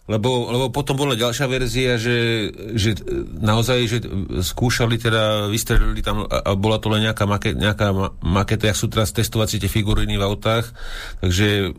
Lebo, 0.05 0.53
lebo 0.53 0.67
potom 0.69 1.01
bola 1.01 1.17
ďalšia 1.17 1.49
verzia, 1.49 1.97
že, 1.97 2.53
že 2.77 2.93
naozaj, 3.41 3.79
že 3.89 3.99
skúšali 4.45 5.01
teda, 5.01 5.49
vystrelili 5.49 6.05
tam 6.05 6.29
a, 6.29 6.45
a 6.45 6.51
bola 6.53 6.77
to 6.77 6.93
len 6.93 7.09
nejaká, 7.09 7.25
make, 7.25 7.57
nejaká 7.57 7.89
maketa, 8.21 8.69
jak 8.69 8.77
sú 8.77 8.93
teraz 8.93 9.17
testovacie 9.17 9.57
tie 9.57 9.73
figuriny 9.73 10.21
v 10.21 10.27
autách, 10.29 10.77
takže 11.25 11.73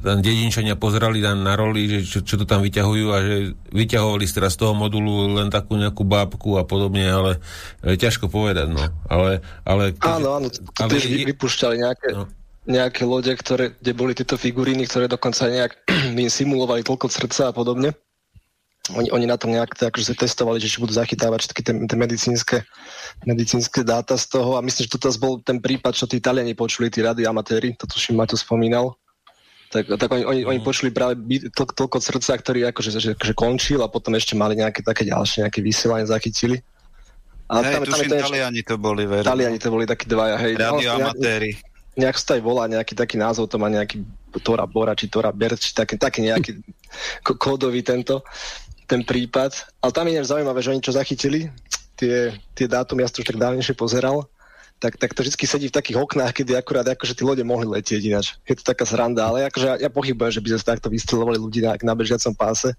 tam 0.00 0.24
dedinčania 0.24 0.72
pozerali 0.80 1.20
tam 1.20 1.44
na 1.44 1.52
roli, 1.52 1.84
že 1.84 1.98
čo, 2.08 2.18
čo 2.24 2.40
to 2.40 2.48
tam 2.48 2.64
vyťahujú 2.64 3.06
a 3.12 3.18
že 3.20 3.36
vyťahovali 3.76 4.24
teraz 4.24 4.56
z 4.56 4.64
toho 4.64 4.72
modulu 4.72 5.36
len 5.36 5.52
takú 5.52 5.76
nejakú 5.76 6.00
bábku 6.08 6.56
a 6.56 6.64
podobne, 6.64 7.04
ale 7.04 7.44
e, 7.84 7.92
ťažko 8.00 8.32
povedať, 8.32 8.72
no. 8.72 8.88
Ale, 9.12 9.44
ale, 9.68 9.92
áno, 10.00 10.40
áno, 10.40 10.48
ale, 10.80 10.90
tiež 10.96 11.12
vypúšťali 11.28 11.76
nejaké... 11.84 12.08
No 12.16 12.24
nejaké 12.66 13.06
lode, 13.06 13.30
ktoré, 13.30 13.72
kde 13.78 13.92
boli 13.94 14.12
tieto 14.12 14.34
figuríny, 14.34 14.84
ktoré 14.90 15.06
dokonca 15.06 15.46
nejak 15.46 15.72
im 16.18 16.30
simulovali 16.30 16.82
toľko 16.82 17.06
srdca 17.08 17.50
a 17.50 17.52
podobne. 17.54 17.94
Oni, 18.94 19.10
oni 19.10 19.26
na 19.26 19.34
tom 19.34 19.50
nejak 19.50 19.74
tak, 19.74 19.98
že 19.98 20.14
testovali, 20.14 20.62
že 20.62 20.70
či 20.70 20.78
budú 20.78 20.94
zachytávať 20.94 21.42
všetky 21.42 21.62
tie, 21.66 21.74
tie 21.74 21.98
medicínske, 21.98 22.56
medicínske 23.26 23.82
dáta 23.82 24.14
z 24.14 24.30
toho 24.30 24.54
a 24.54 24.62
myslím, 24.62 24.86
že 24.86 24.94
to 24.94 25.10
bol 25.18 25.42
ten 25.42 25.58
prípad, 25.58 25.90
čo 25.90 26.06
tí 26.06 26.22
Italiani 26.22 26.54
počuli, 26.54 26.86
tí 26.86 27.02
amatéri, 27.02 27.74
to 27.74 27.90
tuším 27.90 28.14
Maťo 28.14 28.38
spomínal, 28.38 28.94
tak, 29.74 29.90
tak 29.90 30.06
oni, 30.06 30.22
oni, 30.22 30.40
oni 30.46 30.58
mhm. 30.62 30.66
počuli 30.66 30.94
práve 30.94 31.18
to, 31.50 31.66
toľko 31.66 31.98
srdca, 31.98 32.38
ktorý 32.38 32.70
akože, 32.70 32.90
že, 32.94 33.12
že 33.18 33.32
končil 33.34 33.82
a 33.82 33.90
potom 33.90 34.14
ešte 34.14 34.38
mali 34.38 34.54
nejaké 34.54 34.86
také 34.86 35.02
ďalšie, 35.02 35.42
nejaké 35.42 35.58
vysielanie 35.66 36.06
zachytili. 36.06 36.62
A 37.50 37.62
hej, 37.62 37.78
tam, 37.78 37.82
tuším, 37.86 38.10
tam 38.10 38.26
Taliani 38.30 38.62
to 38.62 38.74
boli, 38.78 39.02
veru. 39.06 39.26
Taliani 39.26 39.58
to 39.58 39.70
boli 39.70 39.86
takí 39.86 40.06
dvaja, 40.06 40.38
hej. 40.38 40.58
Radioamatéri. 40.58 41.50
No, 41.54 41.75
nejak 41.96 42.16
sa 42.20 42.36
aj 42.36 42.42
volá, 42.44 42.68
nejaký 42.68 42.92
taký 42.92 43.16
názov, 43.16 43.48
to 43.48 43.56
má 43.56 43.72
nejaký 43.72 44.04
Tora 44.44 44.68
Bora, 44.68 44.92
či 44.92 45.08
Tora 45.08 45.32
Ber, 45.32 45.56
či 45.56 45.72
taký, 45.72 45.96
taký 45.96 46.28
nejaký 46.28 46.60
kódový 47.42 47.80
tento, 47.80 48.20
ten 48.84 49.02
prípad. 49.02 49.80
Ale 49.80 49.92
tam 49.96 50.06
je 50.06 50.20
zaujímavé, 50.20 50.60
že 50.60 50.70
oni 50.70 50.84
čo 50.84 50.92
zachytili, 50.92 51.48
tie, 51.96 52.36
tie 52.52 52.66
dátumy, 52.68 53.02
ja 53.02 53.08
som 53.08 53.18
to 53.18 53.22
už 53.24 53.28
tak 53.32 53.40
dávnejšie 53.40 53.74
pozeral, 53.74 54.28
tak, 54.76 55.00
tak 55.00 55.16
to 55.16 55.24
vždy 55.24 55.46
sedí 55.48 55.66
v 55.72 55.76
takých 55.76 55.96
oknách, 55.96 56.36
kedy 56.36 56.52
akurát 56.52 56.84
akože 56.84 57.16
tí 57.16 57.24
lode 57.24 57.40
mohli 57.40 57.64
letieť 57.64 58.02
ináč. 58.04 58.36
Je 58.44 58.60
to 58.60 58.64
taká 58.64 58.84
sranda, 58.84 59.24
ale 59.24 59.48
akože 59.48 59.66
ja, 59.66 59.74
ja 59.88 59.90
pochybujem, 59.90 60.36
že 60.36 60.42
by 60.44 60.48
sa 60.52 60.76
takto 60.76 60.92
vystrelovali 60.92 61.40
ľudí 61.40 61.64
na, 61.64 61.80
na 61.80 61.94
bežiacom 61.96 62.36
páse. 62.36 62.76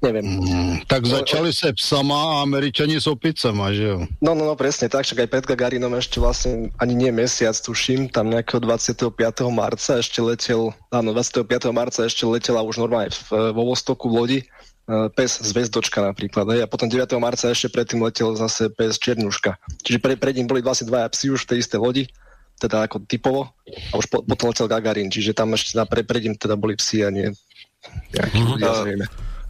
Neviem. 0.00 0.24
Mm, 0.24 0.74
tak 0.88 1.04
začali 1.04 1.52
sa 1.52 1.76
psama 1.76 2.16
a 2.16 2.34
Američani 2.40 2.96
s 2.96 3.04
opicama, 3.04 3.68
že 3.76 3.84
jo? 3.84 3.98
No, 4.24 4.32
no, 4.32 4.48
no, 4.48 4.56
presne 4.56 4.88
tak, 4.88 5.04
však 5.04 5.28
aj 5.28 5.28
pred 5.28 5.44
Gagarinom 5.44 5.92
ešte 6.00 6.16
vlastne 6.16 6.72
ani 6.80 6.96
nie 6.96 7.12
mesiac, 7.12 7.52
tuším, 7.52 8.08
tam 8.08 8.32
nejakého 8.32 8.64
25. 8.64 9.12
marca 9.52 10.00
ešte 10.00 10.24
letel, 10.24 10.72
áno, 10.88 11.12
25. 11.12 11.44
marca 11.70 12.00
ešte 12.08 12.24
letela 12.24 12.64
už 12.64 12.80
normálne 12.80 13.12
v, 13.12 13.52
vo 13.52 13.62
Vostoku 13.68 14.08
v 14.08 14.14
lodi 14.16 14.40
pes 14.86 15.42
Zvezdočka 15.42 15.98
napríklad. 15.98 16.46
Hej? 16.54 16.60
A 16.62 16.70
potom 16.70 16.86
9. 16.86 17.10
marca 17.18 17.50
ešte 17.50 17.68
predtým 17.74 18.00
letel 18.06 18.32
zase 18.38 18.70
pes 18.70 18.96
Černuška. 19.02 19.58
Čiže 19.82 19.98
pre, 19.98 20.14
pred 20.14 20.38
ním 20.38 20.46
boli 20.46 20.62
vlastne 20.62 20.86
dvaja 20.86 21.10
psi 21.10 21.34
už 21.34 21.42
v 21.44 21.50
tej 21.50 21.58
istej 21.66 21.80
lodi, 21.82 22.04
teda 22.56 22.86
ako 22.86 23.04
typovo, 23.04 23.52
a 23.66 23.94
už 23.98 24.06
po, 24.08 24.22
potom 24.22 24.54
letel 24.54 24.70
Gagarin, 24.70 25.12
čiže 25.12 25.36
tam 25.36 25.52
ešte 25.52 25.76
teda 25.76 25.84
pre, 25.84 26.06
pred 26.06 26.22
ním 26.24 26.34
teda 26.38 26.56
boli 26.56 26.78
psi 26.78 27.04
a 27.04 27.10
nie 27.12 27.28
nejakí 28.14 28.38
mm-hmm. 28.38 28.52
ľudia 28.56 28.72
zrejme. 28.82 29.06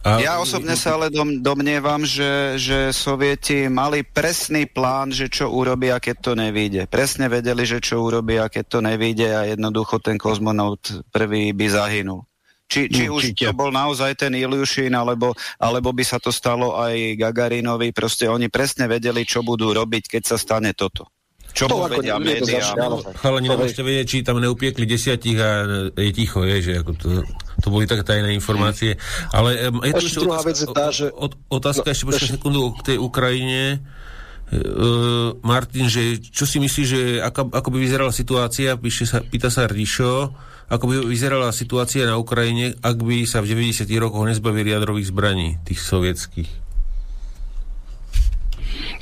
Ja 0.07 0.39
osobne 0.39 0.79
sa 0.79 0.95
ale 0.95 1.11
dom, 1.11 1.43
domnievam, 1.43 2.07
že, 2.07 2.55
že 2.55 2.95
sovieti 2.95 3.67
mali 3.67 4.07
presný 4.07 4.63
plán, 4.63 5.11
že 5.11 5.27
čo 5.27 5.51
urobia, 5.51 5.99
keď 5.99 6.15
to 6.23 6.31
nevíde. 6.31 6.87
Presne 6.87 7.27
vedeli, 7.27 7.67
že 7.67 7.83
čo 7.83 7.99
urobia, 7.99 8.47
keď 8.47 8.65
to 8.71 8.79
nevíde 8.79 9.27
a 9.27 9.43
jednoducho 9.51 9.99
ten 9.99 10.15
kozmonaut 10.15 10.79
prvý 11.11 11.51
by 11.51 11.67
zahynul. 11.67 12.23
Či, 12.67 12.91
či 12.91 13.07
už 13.07 13.31
to 13.31 13.55
bol 13.55 13.71
naozaj 13.71 14.19
ten 14.19 14.35
Ilyušin, 14.35 14.91
alebo, 14.91 15.31
alebo 15.55 15.95
by 15.95 16.03
sa 16.03 16.19
to 16.19 16.35
stalo 16.35 16.75
aj 16.75 17.15
Gagarinovi, 17.15 17.95
proste 17.95 18.27
oni 18.27 18.51
presne 18.51 18.91
vedeli, 18.91 19.23
čo 19.23 19.39
budú 19.39 19.71
robiť, 19.71 20.19
keď 20.19 20.35
sa 20.35 20.35
stane 20.35 20.75
toto. 20.75 21.07
Čo 21.55 21.71
to 21.71 21.89
vedia 21.89 22.19
médiá. 22.19 22.75
Chalani 23.23 23.49
nemôžete 23.49 23.81
vedieť, 23.81 24.05
či 24.05 24.17
tam 24.21 24.37
neupiekli 24.37 24.85
desiatich 24.85 25.39
a 25.41 25.65
je 25.95 26.11
ticho, 26.13 26.45
je, 26.45 26.57
že 26.61 26.73
ako 26.83 26.91
to, 26.99 27.07
to 27.63 27.67
boli 27.71 27.89
také 27.89 28.03
tajné 28.05 28.35
informácie. 28.35 28.99
Ale 29.33 29.71
um, 29.71 29.81
je 29.81 29.93
to 29.97 30.05
ešte 30.05 30.21
otázka, 30.21 30.45
vec 30.45 30.57
je 30.59 30.67
tá, 30.69 30.87
že... 30.93 31.05
otázka 31.49 31.87
no, 31.87 31.93
ešte 31.95 32.05
počkaj 32.05 32.29
sekundu 32.37 32.61
k 32.77 32.93
tej 32.93 32.97
Ukrajine. 33.01 33.81
Uh, 34.47 35.33
Martin, 35.41 35.89
že 35.89 36.19
čo 36.19 36.45
si 36.45 36.61
myslíš, 36.61 36.87
že 36.87 37.01
ako, 37.25 37.49
ako 37.49 37.67
by 37.73 37.77
vyzerala 37.81 38.13
situácia, 38.13 38.77
píše 38.77 39.09
sa, 39.09 39.25
pýta 39.25 39.49
sa 39.49 39.65
Rišo, 39.65 40.35
ako 40.67 40.83
by 40.87 40.95
vyzerala 41.07 41.55
situácia 41.55 42.03
na 42.03 42.19
Ukrajine, 42.19 42.75
ak 42.83 42.99
by 42.99 43.23
sa 43.23 43.39
v 43.39 43.55
90. 43.55 43.87
rokoch 43.97 44.27
nezbavili 44.27 44.75
jadrových 44.75 45.07
zbraní, 45.07 45.57
tých 45.63 45.79
sovětských? 45.79 46.51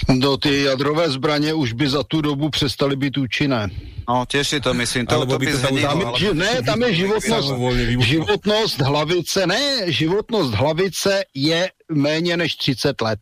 No 0.09 0.37
ty 0.37 0.63
jadrové 0.63 1.09
zbraně 1.09 1.53
už 1.53 1.73
by 1.73 1.89
za 1.89 2.03
tu 2.03 2.21
dobu 2.21 2.49
přestaly 2.49 2.95
být 2.95 3.17
účinné. 3.17 3.69
No, 4.09 4.25
tiež 4.25 4.47
si 4.47 4.61
to 4.61 4.73
myslím. 4.73 5.05
To, 5.05 5.25
to 5.25 5.39
by 5.39 5.45
to 5.51 5.59
tam, 5.59 5.77
tam, 5.77 6.01
ale... 6.05 6.33
Ne, 6.33 6.61
tam 6.61 6.81
je 6.81 6.93
životnost, 6.93 7.53
životnost 7.99 8.79
hlavice, 8.81 9.47
ne, 9.47 9.91
životnost 9.91 10.53
hlavice 10.53 11.23
je 11.33 11.69
méně 11.91 12.37
než 12.37 12.55
30 12.55 13.01
let. 13.01 13.19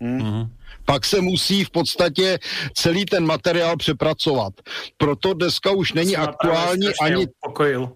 Hmm. 0.00 0.18
Mm-hmm 0.18 0.55
pak 0.86 1.04
se 1.04 1.20
musí 1.20 1.64
v 1.64 1.70
podstatě 1.70 2.38
celý 2.74 3.04
ten 3.04 3.26
materiál 3.26 3.76
přepracovat. 3.76 4.52
Proto 4.96 5.34
dneska 5.34 5.70
už 5.70 5.92
není 5.92 6.16
aktuální 6.16 6.88
ani... 7.02 7.26
Upokojil. 7.42 7.92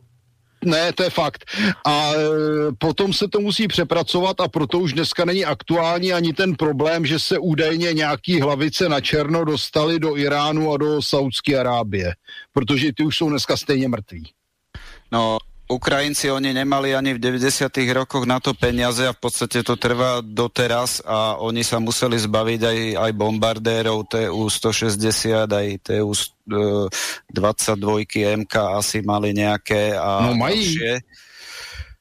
Ne, 0.64 0.92
to 0.92 1.02
je 1.02 1.10
fakt. 1.10 1.44
A 1.86 2.12
e, 2.12 2.16
potom 2.78 3.12
se 3.12 3.28
to 3.28 3.40
musí 3.40 3.68
přepracovat 3.68 4.40
a 4.40 4.48
proto 4.48 4.78
už 4.78 4.92
dneska 4.92 5.24
není 5.24 5.44
aktuální 5.44 6.12
ani 6.12 6.32
ten 6.32 6.54
problém, 6.54 7.06
že 7.06 7.18
se 7.18 7.38
údajně 7.38 7.92
nějaký 7.92 8.40
hlavice 8.40 8.88
na 8.88 9.00
černo 9.00 9.44
dostali 9.44 9.98
do 9.98 10.16
Iránu 10.16 10.72
a 10.72 10.76
do 10.76 11.02
Saudské 11.02 11.58
Arábie, 11.58 12.14
protože 12.52 12.92
ty 12.96 13.04
už 13.04 13.16
jsou 13.16 13.30
dneska 13.30 13.56
stejně 13.56 13.88
mrtví. 13.88 14.32
No, 15.12 15.38
Ukrajinci, 15.70 16.26
oni 16.34 16.50
nemali 16.50 16.98
ani 16.98 17.14
v 17.14 17.22
90. 17.22 17.70
rokoch 17.94 18.26
na 18.26 18.42
to 18.42 18.58
peniaze 18.58 19.06
a 19.06 19.14
v 19.14 19.22
podstate 19.22 19.62
to 19.62 19.78
trvá 19.78 20.18
doteraz 20.18 20.98
a 21.06 21.38
oni 21.38 21.62
sa 21.62 21.78
museli 21.78 22.18
zbaviť 22.18 22.60
aj, 22.66 22.78
aj 22.98 23.10
bombardérov 23.14 24.02
TU-160, 24.10 25.46
aj 25.46 25.68
TU-22 25.86 27.86
MK 28.42 28.54
asi 28.82 28.98
mali 29.06 29.30
nejaké 29.30 29.94
a 29.94 30.26
no 30.26 30.34
mají. 30.34 30.74
Ďalšie. 30.74 31.06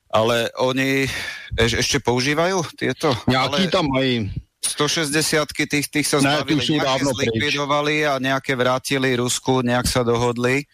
Ale 0.09 0.49
oni 0.57 1.05
eš, 1.53 1.85
ešte 1.85 2.01
používajú 2.01 2.65
tieto? 2.73 3.13
Nejaký 3.29 3.69
tam 3.69 3.85
mají. 3.93 4.33
160 4.65 5.13
tých, 5.69 5.93
tých 5.93 6.09
sa 6.09 6.17
zbavili, 6.17 6.81
nejaké 6.81 7.05
zlikvidovali 7.05 8.09
a 8.09 8.17
nejaké 8.17 8.57
vrátili 8.57 9.13
Rusku, 9.13 9.61
nejak 9.61 9.85
sa 9.85 10.01
dohodli 10.01 10.65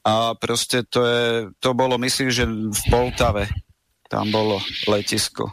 a 0.00 0.34
proste 0.34 0.82
to, 0.88 1.00
je, 1.04 1.24
to 1.60 1.76
bolo, 1.76 2.00
myslím, 2.00 2.32
že 2.32 2.48
v 2.48 2.82
Poltave. 2.90 3.48
Tam 4.08 4.28
bolo 4.28 4.60
letisko. 4.88 5.52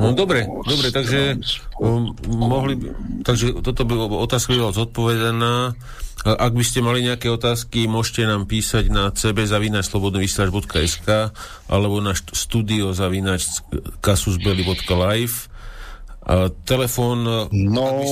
No 0.00 0.10
dobre, 0.16 0.46
dobre, 0.64 0.88
takže 0.90 1.38
um, 1.78 2.16
mohli, 2.26 2.78
takže 3.22 3.62
toto 3.62 3.84
by 3.84 3.94
otázka 4.26 4.56
bola 4.56 4.72
zodpovedaná. 4.74 5.76
Ak 6.24 6.56
by 6.56 6.64
ste 6.64 6.80
mali 6.80 7.04
nejaké 7.04 7.28
otázky, 7.28 7.84
môžete 7.84 8.24
nám 8.24 8.48
písať 8.48 8.88
na 8.88 9.12
cb.slobodnyvysielač.sk 9.12 11.08
alebo 11.68 12.00
na 12.00 12.16
studio 12.16 12.96
a 16.26 16.48
telefon... 16.64 17.28
No, 17.52 18.02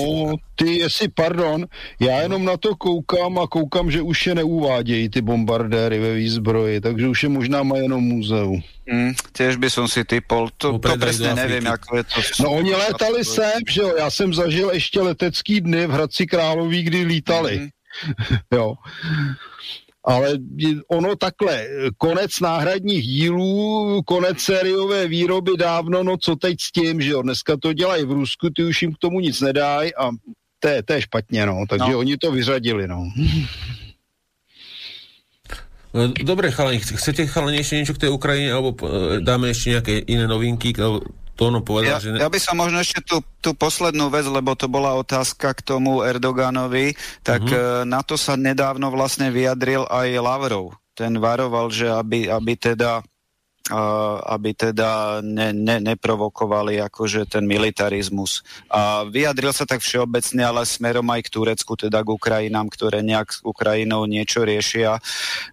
ty, 0.54 0.78
jestli, 0.78 1.08
pardon, 1.08 1.66
já 2.00 2.20
jenom 2.20 2.44
na 2.44 2.56
to 2.56 2.76
koukám 2.76 3.38
a 3.38 3.46
koukám, 3.46 3.90
že 3.90 4.02
už 4.02 4.26
je 4.26 4.34
neuvádějí 4.34 5.08
ty 5.08 5.20
bombardéry 5.20 5.98
ve 5.98 6.14
výzbroji, 6.14 6.80
takže 6.80 7.08
už 7.08 7.22
je 7.22 7.28
možná 7.28 7.62
má 7.62 7.76
jenom 7.76 8.04
muzeu. 8.04 8.60
Mm, 8.82 9.14
tiež 9.32 9.62
by 9.62 9.70
som 9.70 9.86
si 9.86 10.02
typol, 10.02 10.50
to, 10.58 10.74
to 10.74 10.98
presne 10.98 11.38
nevím, 11.38 11.70
ako 11.70 12.02
je 12.02 12.04
to... 12.04 12.18
No 12.42 12.58
oni 12.58 12.74
létali 12.74 13.22
sem, 13.22 13.62
že 13.62 13.80
jo, 13.80 13.94
já 13.98 14.10
jsem 14.10 14.34
zažil 14.34 14.70
ještě 14.74 15.00
letecký 15.00 15.60
dny 15.60 15.86
v 15.86 15.90
Hradci 15.90 16.26
Králový, 16.26 16.82
kdy 16.82 17.04
lítali. 17.04 17.58
Mm. 17.58 17.68
jo 18.58 18.74
ale 20.04 20.38
ono 20.88 21.16
takhle, 21.16 21.66
konec 21.96 22.40
náhradních 22.40 23.04
dílů, 23.04 24.02
konec 24.06 24.40
sériové 24.40 25.08
výroby 25.08 25.52
dávno, 25.58 26.02
no 26.02 26.16
co 26.16 26.36
teď 26.36 26.56
s 26.60 26.72
tím, 26.72 27.00
že 27.00 27.10
jo, 27.10 27.22
dneska 27.22 27.56
to 27.56 27.72
dělají 27.72 28.04
v 28.04 28.12
Rusku, 28.12 28.50
ty 28.50 28.64
už 28.64 28.82
jim 28.82 28.92
k 28.92 28.98
tomu 28.98 29.20
nic 29.20 29.40
nedají 29.40 29.94
a 29.94 30.10
to 30.58 30.68
je, 30.68 30.82
to 30.82 30.92
je 30.92 31.02
špatně, 31.02 31.46
no, 31.46 31.64
takže 31.68 31.92
no. 31.92 31.98
oni 31.98 32.16
to 32.16 32.32
vyřadili, 32.32 32.88
no. 32.88 33.10
Dobre, 36.24 36.48
chalani, 36.50 36.80
chcete 36.80 37.28
chalani 37.28 37.60
ešte 37.60 37.76
niečo 37.76 37.92
k 37.92 38.08
tej 38.08 38.10
Ukrajine, 38.16 38.48
alebo 38.48 38.72
e, 38.80 39.20
dáme 39.20 39.52
ešte 39.52 39.76
nejaké 39.76 39.94
iné 40.08 40.24
novinky? 40.24 40.72
To 41.42 41.50
ono 41.50 41.60
povedal, 41.66 41.98
ja, 41.98 42.02
že... 42.02 42.14
Ne... 42.14 42.22
Ja 42.22 42.30
by 42.30 42.38
som 42.38 42.54
možno 42.54 42.78
ešte 42.78 43.02
tú, 43.02 43.18
tú 43.42 43.50
poslednú 43.58 44.06
vec, 44.14 44.22
lebo 44.30 44.54
to 44.54 44.70
bola 44.70 44.94
otázka 44.94 45.58
k 45.58 45.60
tomu 45.66 46.06
Erdoganovi, 46.06 46.94
tak 47.26 47.42
mm-hmm. 47.42 47.90
na 47.90 48.06
to 48.06 48.14
sa 48.14 48.38
nedávno 48.38 48.94
vlastne 48.94 49.34
vyjadril 49.34 49.82
aj 49.90 50.22
Lavrov. 50.22 50.78
ten 50.94 51.18
varoval, 51.18 51.66
že 51.74 51.90
aby, 51.90 52.30
aby 52.30 52.54
teda 52.54 53.02
aby 54.26 54.58
teda 54.58 55.22
ne, 55.22 55.54
ne, 55.54 55.78
neprovokovali 55.78 56.82
akože 56.82 57.30
ten 57.30 57.46
militarizmus. 57.46 58.42
A 58.66 59.06
vyjadril 59.06 59.54
sa 59.54 59.62
tak 59.62 59.86
všeobecne, 59.86 60.42
ale 60.42 60.66
smerom 60.66 61.06
aj 61.06 61.30
k 61.30 61.32
Turecku, 61.32 61.78
teda 61.78 62.02
k 62.02 62.10
Ukrajinám, 62.10 62.66
ktoré 62.66 63.06
nejak 63.06 63.28
s 63.30 63.38
Ukrajinou 63.46 64.10
niečo 64.10 64.42
riešia. 64.42 64.98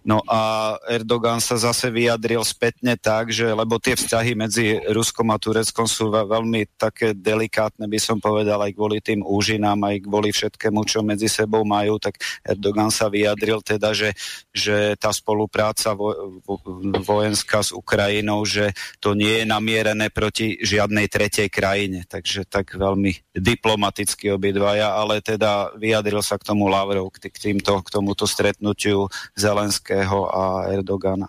No 0.02 0.26
a 0.26 0.74
Erdogan 0.90 1.38
sa 1.38 1.54
zase 1.54 1.94
vyjadril 1.94 2.42
spätne 2.42 2.98
tak, 2.98 3.30
že 3.30 3.46
lebo 3.46 3.78
tie 3.78 3.94
vzťahy 3.94 4.34
medzi 4.34 4.82
Ruskom 4.90 5.30
a 5.30 5.38
Tureckom 5.38 5.86
sú 5.86 6.10
veľmi 6.10 6.66
také 6.74 7.14
delikátne, 7.14 7.86
by 7.86 8.00
som 8.02 8.18
povedal, 8.18 8.58
aj 8.58 8.74
kvôli 8.74 8.98
tým 8.98 9.22
úžinám, 9.22 9.78
aj 9.86 9.96
kvôli 10.02 10.34
všetkému, 10.34 10.82
čo 10.82 11.06
medzi 11.06 11.30
sebou 11.30 11.62
majú, 11.62 12.02
tak 12.02 12.18
Erdogan 12.42 12.90
sa 12.90 13.06
vyjadril 13.06 13.62
teda, 13.62 13.94
že, 13.94 14.18
že 14.50 14.98
tá 14.98 15.14
spolupráca 15.14 15.94
vo, 15.94 16.42
vo, 16.42 16.58
vojenská 17.06 17.62
s 17.62 17.70
Ukrajinou 17.70 17.99
krajinou, 18.00 18.48
že 18.48 18.72
to 18.96 19.12
nie 19.12 19.44
je 19.44 19.44
namierené 19.44 20.08
proti 20.08 20.56
žiadnej 20.56 21.12
tretej 21.12 21.52
krajine. 21.52 22.08
Takže 22.08 22.48
tak 22.48 22.72
veľmi 22.72 23.36
diplomaticky 23.36 24.32
obidvaja, 24.32 24.96
ale 24.96 25.20
teda 25.20 25.76
vyjadril 25.76 26.24
sa 26.24 26.40
k 26.40 26.48
tomu 26.48 26.72
Lavrov, 26.72 27.12
k, 27.12 27.28
týmto, 27.28 27.84
k 27.84 27.92
tomuto 27.92 28.24
stretnutiu 28.24 29.12
Zelenského 29.36 30.32
a 30.32 30.72
Erdogana. 30.72 31.28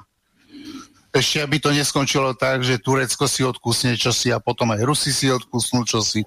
Ešte, 1.12 1.44
aby 1.44 1.60
to 1.60 1.76
neskončilo 1.76 2.32
tak, 2.40 2.64
že 2.64 2.80
Turecko 2.80 3.28
si 3.28 3.44
odkusne 3.44 4.00
čosi 4.00 4.32
a 4.32 4.40
potom 4.40 4.72
aj 4.72 4.80
Rusi 4.80 5.12
si 5.12 5.28
odkusnú 5.28 5.84
čosi. 5.84 6.24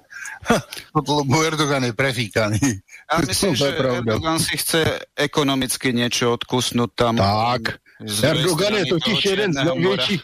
Lebo 0.93 1.25
Erdogan 1.41 1.89
je 1.89 1.93
prefíkaný. 1.97 2.61
Ja 3.09 3.17
myslím, 3.25 3.57
že 3.57 3.73
Erdogan 3.73 4.37
si 4.37 4.61
chce 4.61 5.09
ekonomicky 5.17 5.89
niečo 5.89 6.37
odkusnúť 6.37 6.91
tam. 6.93 7.17
Tak. 7.17 7.81
Erdogan 8.05 8.77
je 8.77 8.85
totiž 8.93 9.17
jeden 9.25 9.57
z 9.57 9.65
najväčších 9.65 10.21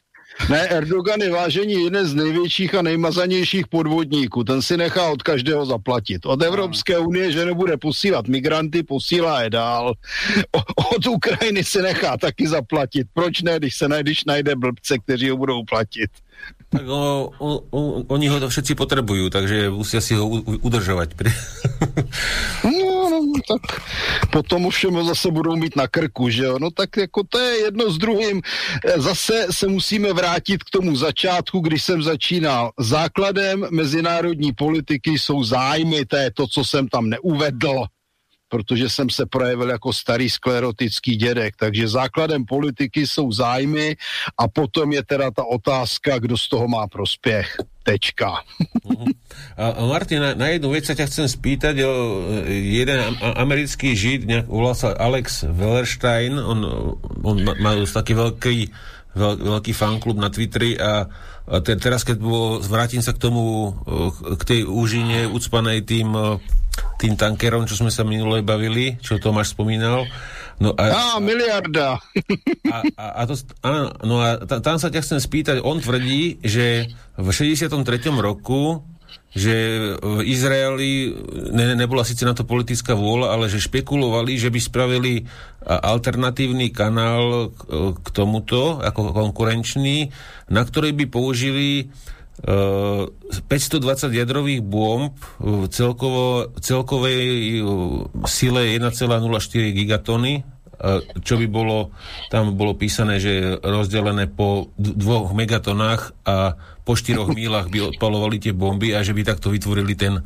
ne, 0.50 0.68
Erdogan 0.68 1.22
je 1.22 1.32
vážení 1.32 1.74
jeden 1.84 2.08
z 2.08 2.14
největších 2.14 2.76
a 2.76 2.82
nejmazanějších 2.82 3.68
podvodníků. 3.68 4.44
Ten 4.44 4.62
si 4.62 4.78
nechá 4.78 5.10
od 5.10 5.24
každého 5.24 5.66
zaplatit. 5.66 6.26
Od 6.26 6.42
Evropské 6.42 6.98
unie, 6.98 7.32
že 7.32 7.46
nebude 7.46 7.78
posílat 7.78 8.28
migranty, 8.28 8.84
posílá 8.84 9.42
je 9.42 9.50
dál. 9.50 9.94
O, 10.52 10.60
od 10.96 11.08
Ukrajiny 11.08 11.64
se 11.64 11.82
nechá 11.82 12.18
taky 12.18 12.48
zaplatit. 12.48 13.08
Proč 13.14 13.42
ne, 13.42 13.60
když 13.60 13.76
se 13.76 13.88
najde, 13.88 14.12
když 14.12 14.26
najde 14.26 14.56
blbce, 14.56 15.00
kteří 15.00 15.30
ho 15.30 15.38
budou 15.38 15.64
platit? 15.64 16.10
Tak 16.72 16.88
o, 16.88 17.32
o, 17.38 17.50
o, 17.70 17.80
oni 18.08 18.28
ho 18.32 18.40
to 18.40 18.48
všetci 18.50 18.76
potrebujú, 18.80 19.28
takže 19.28 19.68
musia 19.70 20.00
si 20.00 20.16
ho 20.16 20.24
udržovať. 20.64 21.10
no, 22.64 23.01
no, 23.32 23.58
tak 23.58 23.82
potom 24.32 24.70
všem 24.70 25.06
zase 25.06 25.32
budou 25.32 25.56
mít 25.56 25.76
na 25.76 25.88
krku, 25.88 26.30
že 26.30 26.44
jo? 26.44 26.60
No 26.60 26.72
tak 26.72 26.98
jako 26.98 27.24
to 27.30 27.40
je 27.40 27.58
jedno 27.58 27.92
s 27.92 27.98
druhým. 27.98 28.42
Zase 28.96 29.48
se 29.52 29.68
musíme 29.68 30.14
vrátit 30.14 30.64
k 30.64 30.70
tomu 30.70 30.96
začátku, 30.96 31.60
když 31.60 31.84
jsem 31.84 32.04
začínal. 32.04 32.72
Základem 32.80 33.68
mezinárodní 33.72 34.54
politiky 34.54 35.20
jsou 35.20 35.44
zájmy, 35.44 36.06
to 36.06 36.16
je 36.16 36.32
to, 36.32 36.48
co 36.48 36.64
jsem 36.64 36.88
tam 36.88 37.10
neuvedl 37.10 37.86
protože 38.52 38.90
jsem 38.90 39.10
se 39.10 39.24
projevil 39.26 39.70
jako 39.70 39.94
starý 39.94 40.30
sklerotický 40.30 41.16
dědek. 41.16 41.56
Takže 41.56 41.88
základem 41.88 42.44
politiky 42.46 43.08
jsou 43.08 43.32
zájmy 43.32 43.96
a 44.38 44.48
potom 44.52 44.92
je 44.92 45.04
teda 45.04 45.32
ta 45.32 45.48
otázka, 45.48 46.20
kdo 46.20 46.36
z 46.38 46.46
toho 46.52 46.68
má 46.68 46.84
prospěch. 46.88 47.56
Tečka. 47.84 48.44
Uh-huh. 48.82 49.08
A 49.58 49.86
Martin, 49.86 50.20
na, 50.20 50.34
na 50.34 50.52
jednu 50.52 50.74
vec 50.74 50.84
sa 50.84 50.98
ťa 50.98 51.06
chcem 51.08 51.30
spýtať. 51.30 51.80
O, 51.86 51.92
jeden 52.50 53.16
americký 53.24 53.96
žid, 53.96 54.28
nejak 54.28 54.50
sa 54.76 54.92
Alex 54.98 55.48
Wellerstein, 55.48 56.36
on, 56.36 56.60
on 57.24 57.36
má, 57.46 57.54
má 57.56 57.72
taký 57.88 58.18
veľký, 58.18 58.58
veľ, 59.16 59.34
veľký 59.38 59.72
fanklub 59.72 60.18
na 60.18 60.28
Twitteri 60.28 60.76
a, 60.76 61.08
a 61.48 61.56
te, 61.64 61.78
teraz, 61.78 62.04
keď 62.04 62.18
bolo, 62.20 62.60
vrátim 62.60 63.00
sa 63.00 63.16
k 63.16 63.22
tomu, 63.22 63.72
k 64.36 64.44
tej 64.44 64.62
úžine 64.68 65.30
ucpanej 65.32 65.86
tým 65.88 66.12
tým 66.98 67.20
tankerom, 67.20 67.68
čo 67.68 67.76
sme 67.76 67.92
sa 67.92 68.06
minule 68.08 68.46
bavili, 68.46 68.96
čo 69.02 69.20
Tomáš 69.20 69.54
spomínal. 69.54 70.08
No 70.62 70.78
a, 70.78 71.18
á, 71.18 71.18
miliarda. 71.18 71.98
A, 72.70 72.78
a, 72.94 73.06
a 73.18 73.22
to, 73.26 73.34
á, 73.66 73.72
no 74.06 74.22
a 74.22 74.38
tam 74.46 74.78
sa 74.78 74.94
ťa 74.94 75.02
chcem 75.02 75.20
spýtať, 75.20 75.58
on 75.66 75.82
tvrdí, 75.82 76.38
že 76.46 76.94
v 77.18 77.28
63. 77.34 77.74
roku 78.22 78.86
že 79.32 79.56
v 80.04 80.28
Izraeli 80.28 81.16
ne, 81.56 81.72
nebola 81.80 82.04
síce 82.04 82.28
na 82.28 82.36
to 82.36 82.44
politická 82.44 83.00
vôľa, 83.00 83.32
ale 83.32 83.48
že 83.48 83.64
špekulovali, 83.64 84.36
že 84.36 84.52
by 84.52 84.60
spravili 84.60 85.24
alternatívny 85.64 86.68
kanál 86.76 87.56
k 87.96 88.08
tomuto, 88.12 88.84
ako 88.84 89.16
konkurenčný, 89.16 90.12
na 90.52 90.68
ktorý 90.68 90.92
by 90.92 91.06
použili 91.08 91.88
520 92.42 94.10
eh, 94.10 94.18
jadrových 94.18 94.62
bomb 94.66 95.14
v 95.38 95.70
celkovo, 95.70 96.50
celkovej 96.58 97.22
eh, 97.60 97.66
sile 98.26 98.62
1,04 98.78 99.78
gigatony, 99.78 100.42
čo 101.22 101.38
by 101.38 101.48
bolo, 101.48 101.94
tam 102.34 102.58
bolo 102.58 102.74
písané, 102.74 103.22
že 103.22 103.62
rozdelené 103.62 104.26
po 104.26 104.74
dvoch 104.78 105.30
megatonách 105.38 106.18
a 106.26 106.58
po 106.82 106.98
štyroch 106.98 107.30
mílach 107.38 107.70
by 107.70 107.94
odpalovali 107.94 108.42
tie 108.42 108.54
bomby 108.54 108.98
a 108.98 109.06
že 109.06 109.14
by 109.14 109.22
takto 109.22 109.54
vytvorili 109.54 109.94
ten 109.94 110.18
uh, 110.18 110.24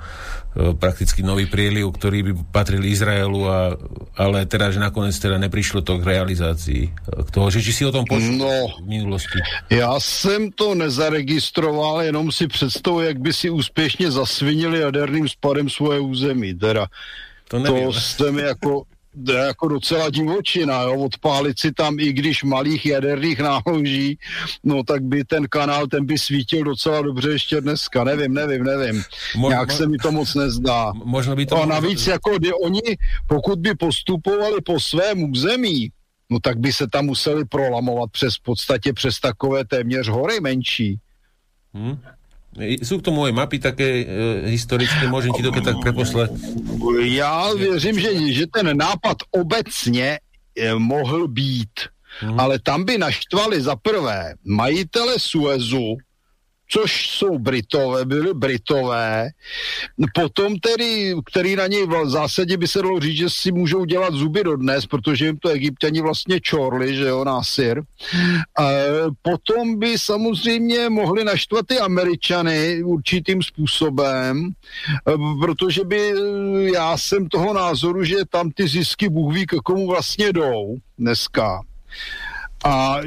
prakticky 0.80 1.20
nový 1.20 1.52
prieliv, 1.52 1.92
ktorý 1.92 2.20
by 2.24 2.32
patril 2.56 2.88
Izraelu, 2.88 3.42
a, 3.44 3.76
ale 4.16 4.48
teda, 4.48 4.72
že 4.72 4.80
nakoniec 4.80 5.20
teda 5.20 5.36
neprišlo 5.36 5.84
to 5.84 6.00
k 6.00 6.08
realizácii 6.08 6.84
k 6.96 7.30
toho, 7.30 7.48
že 7.52 7.60
či 7.60 7.72
si 7.76 7.84
o 7.84 7.92
tom 7.92 8.08
počul 8.08 8.40
no, 8.40 8.80
v 8.80 8.88
minulosti. 8.88 9.40
Já 9.70 10.00
jsem 10.00 10.52
to 10.52 10.76
nezaregistroval, 10.76 12.02
jenom 12.02 12.32
si 12.32 12.48
představuji, 12.48 13.08
jak 13.08 13.20
by 13.20 13.34
si 13.34 13.50
úspěšně 13.50 14.12
zasvinili 14.12 14.80
jaderným 14.80 15.30
spadem 15.30 15.70
svoje 15.70 16.00
území. 16.00 16.54
Teda, 16.54 16.88
to, 17.48 17.64
to 17.64 17.94
jste 17.94 18.32
mi 18.32 18.42
jako 18.42 18.84
jako 19.34 19.68
docela 19.68 20.10
divočina, 20.10 20.82
jo, 20.82 20.96
odpálit 20.96 21.60
si 21.60 21.72
tam, 21.72 22.00
i 22.00 22.14
když 22.14 22.44
malých 22.44 22.86
jaderných 22.86 23.40
náloží, 23.40 24.18
no 24.64 24.84
tak 24.84 25.04
by 25.04 25.24
ten 25.24 25.48
kanál, 25.50 25.88
ten 25.88 26.06
by 26.06 26.18
svítil 26.18 26.64
docela 26.64 27.02
dobře 27.02 27.30
ještě 27.30 27.62
dneska, 27.62 28.04
nevím, 28.04 28.34
nevím, 28.34 28.64
nevím. 28.64 29.04
Mo- 29.36 29.50
Nějak 29.50 29.72
se 29.72 29.88
mi 29.88 29.98
to 29.98 30.12
moc 30.12 30.36
nezdá. 30.36 30.94
Možno 31.04 31.36
by 31.36 31.46
to... 31.46 31.62
A 31.62 31.66
navíc, 31.66 32.08
jako 32.08 32.38
kdy 32.38 32.54
oni, 32.54 32.82
pokud 33.28 33.60
by 33.60 33.76
postupovali 33.76 34.62
po 34.62 34.80
svém 34.80 35.32
území, 35.32 35.92
no 36.30 36.40
tak 36.40 36.58
by 36.60 36.74
se 36.74 36.88
tam 36.88 37.06
museli 37.06 37.46
prolamovat 37.46 38.12
přes 38.12 38.36
v 38.36 38.42
podstatě 38.42 38.94
přes 38.94 39.20
takové 39.20 39.66
téměř 39.66 40.08
hory 40.08 40.40
menší. 40.40 41.00
Hmm. 41.74 42.00
Sú 42.56 43.04
k 43.04 43.06
tomu 43.12 43.28
aj 43.28 43.36
mapy 43.36 43.60
také 43.60 43.88
e, 44.02 44.06
historické, 44.48 45.12
môžem 45.12 45.36
ti 45.36 45.44
to 45.44 45.52
tak 45.52 45.76
preposlať? 45.84 46.32
Já 47.04 47.54
věřím, 47.54 48.00
že, 48.00 48.10
že 48.32 48.46
ten 48.48 48.78
nápad 48.78 49.18
obecně 49.32 50.20
je, 50.56 50.76
mohl 50.76 51.28
být, 51.28 51.92
hmm. 52.20 52.40
ale 52.40 52.60
tam 52.60 52.84
by 52.88 52.98
naštvali 52.98 53.62
za 53.62 53.76
prvé 53.76 54.40
majitele 54.48 55.20
Suezu, 55.20 56.00
což 56.70 57.10
jsou 57.10 57.40
Britové, 57.40 58.06
byli 58.06 58.34
Britové. 58.34 59.30
Potom 60.14 60.60
tedy, 60.60 61.16
který 61.26 61.56
na 61.56 61.68
něj 61.68 61.88
v 61.88 62.10
zásadě 62.10 62.58
by 62.58 62.68
se 62.68 62.82
dalo 62.82 63.00
říct, 63.00 63.18
že 63.18 63.30
si 63.30 63.52
můžou 63.52 63.86
dělat 63.86 64.14
zuby 64.14 64.44
dodnes, 64.44 64.86
protože 64.86 65.26
jim 65.26 65.38
to 65.38 65.50
egyptiani 65.50 66.02
vlastně 66.02 66.40
čorli, 66.42 66.96
že 66.96 67.04
jo, 67.04 67.24
násir. 67.24 67.82
A 68.60 68.64
potom 69.22 69.80
by 69.80 69.96
samozřejmě 69.98 70.90
mohli 70.90 71.24
naštvat 71.24 71.68
ty 71.68 71.80
američany 71.80 72.84
určitým 72.84 73.44
způsobem, 73.44 74.50
protože 75.42 75.84
by, 75.84 76.14
já 76.74 76.98
jsem 76.98 77.28
toho 77.28 77.54
názoru, 77.54 78.04
že 78.04 78.16
tam 78.30 78.52
ty 78.52 78.68
zisky 78.68 79.10
Bůh 79.10 79.34
ví, 79.34 79.46
k 79.46 79.56
komu 79.64 79.88
vlastně 79.88 80.34
jdou 80.34 80.76
dneska. 80.98 81.62
A 82.68 82.98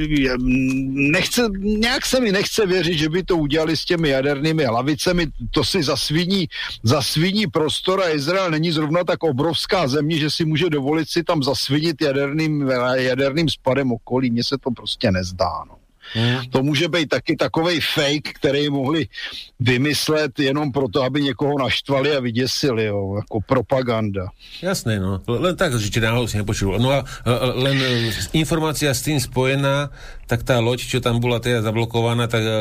nechce, 1.13 1.43
nějak 1.59 2.07
se 2.07 2.21
mi 2.21 2.33
nechce 2.33 2.67
věřit, 2.67 2.99
že 2.99 3.09
by 3.09 3.23
to 3.23 3.37
udělali 3.37 3.77
s 3.77 3.85
těmi 3.85 4.09
jadernými 4.09 4.65
hlavicemi. 4.65 5.27
To 5.51 5.65
si 5.65 5.83
zasviní, 5.83 6.49
zasviní 6.83 7.47
prostor 7.47 8.03
a 8.03 8.11
Izrael 8.11 8.51
není 8.51 8.71
zrovna 8.71 9.05
tak 9.05 9.23
obrovská 9.23 9.89
země, 9.89 10.19
že 10.19 10.31
si 10.31 10.45
může 10.45 10.71
dovolit 10.71 11.09
si 11.11 11.25
tam 11.25 11.43
zasvinit 11.43 12.03
jaderným, 12.03 12.69
jaderným 12.95 13.49
spadem 13.49 13.93
okolí. 13.93 14.31
Mně 14.31 14.45
se 14.45 14.59
to 14.59 14.71
prostě 14.71 15.11
nezdá. 15.11 15.65
No. 15.69 15.78
Hmm. 16.15 16.51
To 16.51 16.63
může 16.63 16.89
být 16.89 17.09
taky 17.09 17.37
takový 17.37 17.81
fake, 17.81 18.33
který 18.35 18.71
mohli 18.71 19.07
vymyslet 19.61 20.39
jenom 20.39 20.73
proto, 20.73 21.03
aby 21.03 21.23
někoho 21.23 21.59
naštvali 21.59 22.17
a 22.17 22.21
vyděsili, 22.21 22.85
jo, 22.85 23.15
jako 23.17 23.41
propaganda. 23.41 24.29
Jasné, 24.63 25.01
no. 25.01 25.21
Len 25.27 25.57
tak, 25.57 25.75
že 25.75 25.91
ti 25.91 26.01
náhodou 26.01 26.27
si 26.27 26.37
nepočul. 26.37 26.79
No 26.79 26.91
a 26.91 27.05
len 27.55 27.77
e, 27.83 27.89
informácia 28.33 28.95
s 28.95 29.03
tým 29.03 29.21
spojená, 29.21 29.91
tak 30.29 30.45
tá 30.45 30.61
loď, 30.61 30.85
čo 30.85 30.99
tam 31.01 31.21
bola 31.21 31.41
teda 31.41 31.65
zablokovaná, 31.65 32.29
tak 32.29 32.43
e, 32.45 32.53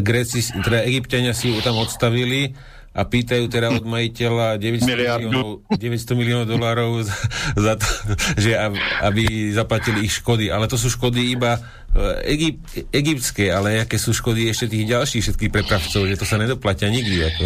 Gréci, 0.00 0.44
teda 0.64 0.84
Egyptiania 0.86 1.34
si 1.34 1.48
ju 1.50 1.58
tam 1.60 1.76
odstavili 1.80 2.54
a 2.96 3.04
pýtajú 3.04 3.44
teda 3.52 3.68
od 3.76 3.84
majiteľa 3.84 4.56
900 4.56 4.88
miliónov, 4.88 5.68
900 5.68 6.16
miliónov 6.16 6.48
dolárov 6.48 7.04
za, 7.04 7.16
za 7.52 7.74
to, 7.76 7.88
že 8.40 8.56
aby 9.04 9.52
zaplatili 9.52 10.08
ich 10.08 10.16
škody. 10.16 10.48
Ale 10.48 10.64
to 10.64 10.80
sú 10.80 10.88
škody 10.88 11.36
iba 11.36 11.60
e, 11.60 11.60
Egypt, 12.32 12.64
egyptské, 12.88 13.52
ale 13.52 13.84
aké 13.84 14.00
sú 14.00 14.16
škody 14.16 14.48
ešte 14.48 14.72
tých 14.72 14.88
ďalších 14.88 15.22
všetkých 15.28 15.52
prepravcov, 15.52 16.08
že 16.08 16.16
to 16.16 16.24
sa 16.24 16.40
nedoplatia 16.40 16.88
nikdy. 16.88 17.28
Ako. 17.28 17.44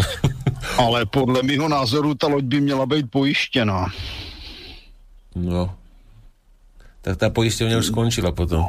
Ale 0.78 1.02
podle 1.10 1.42
mého 1.42 1.66
názoru 1.66 2.14
ta 2.14 2.30
loď 2.30 2.44
by 2.44 2.58
měla 2.60 2.86
být 2.86 3.10
pojištěná. 3.10 3.90
No, 5.34 5.74
tak 7.00 7.16
tá 7.16 7.28
poisťovňa 7.32 7.80
už 7.80 7.88
skončila 7.88 8.28
potom. 8.36 8.68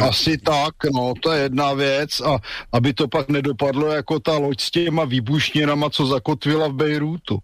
Asi 0.00 0.40
tak, 0.40 0.88
no, 0.88 1.12
to 1.20 1.32
je 1.32 1.42
jedna 1.42 1.72
věc 1.76 2.20
a 2.24 2.40
aby 2.72 2.92
to 2.96 3.08
pak 3.08 3.28
nedopadlo 3.28 3.86
jako 3.86 4.20
ta 4.20 4.38
loď 4.38 4.60
s 4.60 4.70
těma 4.70 5.04
výbušninama, 5.04 5.90
co 5.90 6.06
zakotvila 6.06 6.68
v 6.68 6.74
Bejrútu. 6.74 7.38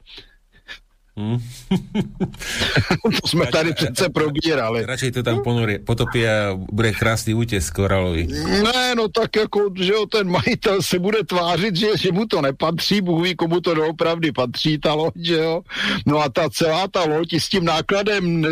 Hmm. 1.18 1.38
to 3.20 3.28
jsme 3.28 3.46
tady 3.46 3.74
přece 3.74 4.08
probírali. 4.08 4.86
Radšej 4.86 5.10
to 5.10 5.22
tam 5.22 5.42
ponorie, 5.42 5.78
potopí 5.78 6.26
a 6.26 6.54
bude 6.72 6.92
krásný 6.92 7.34
útes 7.34 7.70
koralový. 7.70 8.26
Ne, 8.62 8.94
no 8.94 9.08
tak 9.08 9.36
jako, 9.36 9.70
že 9.80 9.92
jo, 9.92 10.06
ten 10.06 10.30
majitel 10.30 10.82
se 10.82 10.98
bude 10.98 11.24
tvářit, 11.24 11.76
že, 11.76 11.86
že 11.96 12.12
mu 12.12 12.26
to 12.26 12.42
nepatří, 12.42 13.00
Bůh 13.00 13.24
ví, 13.24 13.36
komu 13.36 13.60
to 13.60 13.74
doopravdy 13.74 14.32
patří, 14.32 14.78
ta 14.78 14.94
loď, 14.94 15.14
že 15.16 15.36
jo. 15.36 15.62
No 16.06 16.18
a 16.18 16.28
ta 16.28 16.50
celá 16.50 16.88
ta 16.88 17.04
loď 17.04 17.32
s 17.32 17.48
tím 17.48 17.64
nákladem 17.64 18.40
ne, 18.40 18.48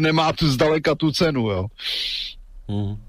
nemá 0.00 0.32
tu 0.32 0.48
zdaleka 0.48 0.94
tu 0.94 1.10
cenu, 1.10 1.50
jo. 1.50 1.66
Hmm. 2.68 3.07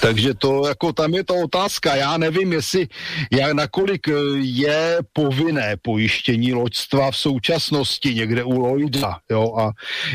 Takže 0.00 0.34
to, 0.34 0.66
jako 0.68 0.92
tam 0.92 1.14
je 1.14 1.24
to 1.24 1.34
otázka. 1.34 1.94
Já 1.94 2.16
nevím, 2.16 2.52
jestli, 2.52 2.88
jak, 3.32 3.52
nakolik 3.52 4.08
eh, 4.08 4.12
je 4.36 4.98
povinné 5.12 5.76
pojištění 5.82 6.52
loďstva 6.52 7.10
v 7.10 7.16
současnosti 7.16 8.14
někde 8.14 8.44
u 8.44 8.58
Lloyda, 8.58 9.18
jo, 9.30 9.54
a 9.58 9.70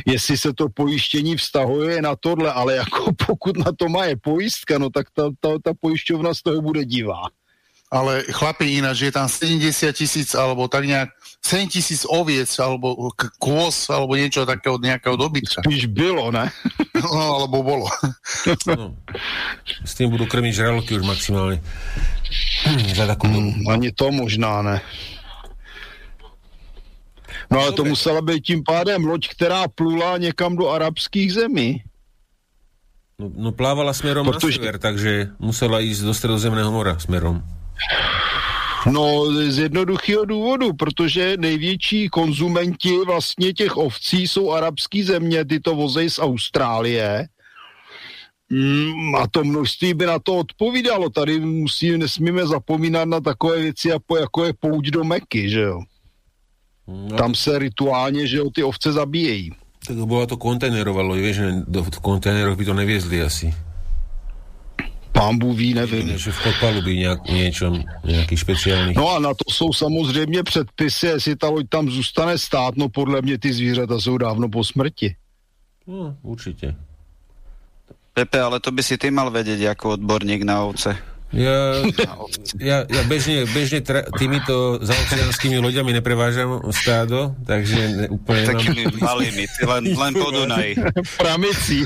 jestli 0.06 0.38
se 0.38 0.54
to 0.54 0.70
pojištění 0.70 1.36
vztahuje 1.36 2.02
na 2.02 2.16
tohle, 2.16 2.54
ale 2.54 2.76
jako 2.76 3.12
pokud 3.28 3.58
na 3.58 3.72
to 3.78 3.90
má 3.90 4.06
je 4.06 4.16
pojistka, 4.16 4.78
no 4.78 4.90
tak 4.90 5.08
ta, 5.14 5.30
ta, 5.40 5.50
ta 5.64 5.72
pojišťovna 5.80 6.34
z 6.34 6.42
toho 6.42 6.62
bude 6.62 6.86
divá 6.86 7.22
ale 7.88 8.28
chlapi 8.28 8.84
ináč, 8.84 9.08
je 9.08 9.12
tam 9.16 9.32
70 9.32 9.96
tisíc 9.96 10.36
alebo 10.36 10.68
tak 10.68 10.84
nejak 10.84 11.08
7 11.40 11.72
tisíc 11.72 12.04
oviec 12.04 12.52
alebo 12.60 13.16
kôz 13.40 13.88
alebo 13.88 14.20
niečo 14.20 14.44
takého 14.44 14.76
nejakého 14.76 15.16
dobytka. 15.16 15.64
Spíš 15.64 15.88
bylo, 15.88 16.32
ne? 16.32 16.52
No, 16.98 17.14
alebo 17.14 17.62
bolo. 17.62 17.86
No, 18.66 18.98
s 19.86 19.94
tým 19.94 20.10
budú 20.10 20.26
krmiť 20.26 20.66
žraloky 20.66 20.98
už 20.98 21.06
maximálne. 21.06 21.62
Za 22.98 23.06
takú 23.06 23.30
mm, 23.30 23.70
ani 23.70 23.94
to 23.94 24.10
možná 24.10 24.66
ne. 24.66 24.78
No 27.54 27.62
ale 27.62 27.72
to 27.78 27.86
musela 27.86 28.18
být 28.22 28.42
tím 28.42 28.66
pádem 28.66 29.06
loď, 29.06 29.30
která 29.30 29.68
plula 29.70 30.18
někam 30.18 30.58
do 30.58 30.74
arabských 30.74 31.34
zemí. 31.34 31.86
No, 33.22 33.30
no 33.38 33.50
plávala 33.54 33.94
smerom 33.94 34.26
Protože... 34.26 34.58
na 34.58 34.66
sever, 34.66 34.76
takže 34.82 35.30
musela 35.40 35.80
ísť 35.80 36.02
do 36.02 36.14
stredozemného 36.14 36.74
mora 36.74 36.98
smerom. 36.98 37.46
No 38.92 39.26
z 39.50 39.58
jednoduchého 39.58 40.26
důvodu, 40.26 40.74
protože 40.74 41.38
největší 41.38 42.10
konzumenti 42.10 42.98
vlastně 43.06 43.54
těch 43.54 43.78
ovcí 43.78 44.28
jsou 44.28 44.52
arabský 44.52 45.04
země, 45.04 45.46
ty 45.46 45.60
to 45.60 45.76
vozej 45.76 46.10
z 46.10 46.20
Austrálie. 46.20 47.28
Mm, 48.50 49.16
a 49.16 49.28
to 49.28 49.44
množství 49.44 49.94
by 49.94 50.06
na 50.06 50.20
to 50.20 50.36
odpovídalo. 50.36 51.10
Tady 51.10 51.40
musí, 51.40 51.98
nesmíme 51.98 52.48
zapomínat 52.48 53.08
na 53.08 53.20
takové 53.20 53.62
věci, 53.62 53.90
jako, 53.90 54.46
je 54.46 54.54
pouť 54.60 54.88
do 54.88 55.04
Meky, 55.04 55.50
že 55.50 55.62
jo. 55.62 55.82
No. 56.88 57.18
Tam 57.18 57.36
se 57.36 57.60
rituálně, 57.60 58.28
že 58.28 58.38
jo, 58.38 58.50
ty 58.50 58.64
ovce 58.64 58.92
zabíjejí. 58.92 59.52
Tak 59.88 59.98
bola 59.98 60.26
to 60.26 60.38
kontajnerovalo, 60.38 61.16
vieš, 61.16 61.64
do 61.68 61.84
kontajnerov 62.02 62.58
by 62.58 62.66
to 62.66 62.74
neviezli 62.74 63.22
asi. 63.22 63.54
Pán 65.18 65.40
ví, 65.56 65.74
nevím. 65.74 66.18
Že 66.18 66.32
v 66.32 66.44
podpalubi 66.44 66.98
nějak, 66.98 67.30
něčem, 67.30 67.84
nějaký 68.06 68.38
speciální. 68.38 68.94
No 68.98 69.10
a 69.10 69.20
na 69.20 69.34
to 69.34 69.52
jsou 69.52 69.74
samozřejmě 69.74 70.44
předpisy, 70.44 71.06
jestli 71.06 71.36
ta 71.36 71.50
loď 71.50 71.66
tam 71.70 71.90
zůstane 71.90 72.38
stát, 72.38 72.78
no 72.78 72.90
podle 72.90 73.22
mě 73.22 73.38
ty 73.38 73.54
zvířata 73.54 74.00
jsou 74.00 74.18
dávno 74.18 74.50
po 74.50 74.64
smrti. 74.64 75.16
No, 75.88 76.18
určitě. 76.22 76.76
Pepe, 78.14 78.42
ale 78.42 78.60
to 78.60 78.72
by 78.72 78.84
si 78.84 78.98
ty 78.98 79.12
mal 79.12 79.30
vedieť 79.30 79.60
jako 79.60 79.90
odborník 79.90 80.44
na 80.44 80.64
ovce. 80.64 80.98
Ja, 81.36 81.84
ja, 82.56 82.78
ja 82.88 83.02
bežne, 83.04 83.44
bežne 83.52 83.84
tra, 83.84 84.08
týmito 84.16 84.80
zaoceánskymi 84.80 85.60
loďami 85.60 86.00
neprevážam 86.00 86.64
stádo, 86.72 87.36
takže 87.44 87.76
ne, 87.76 88.06
úplne 88.08 88.48
Takými 88.48 88.84
mám... 88.96 89.12
malými, 89.12 89.44
len, 89.44 89.84
len 90.08 90.14
po 90.16 90.30
Dunaji. 90.32 90.80
Pramici. 91.20 91.84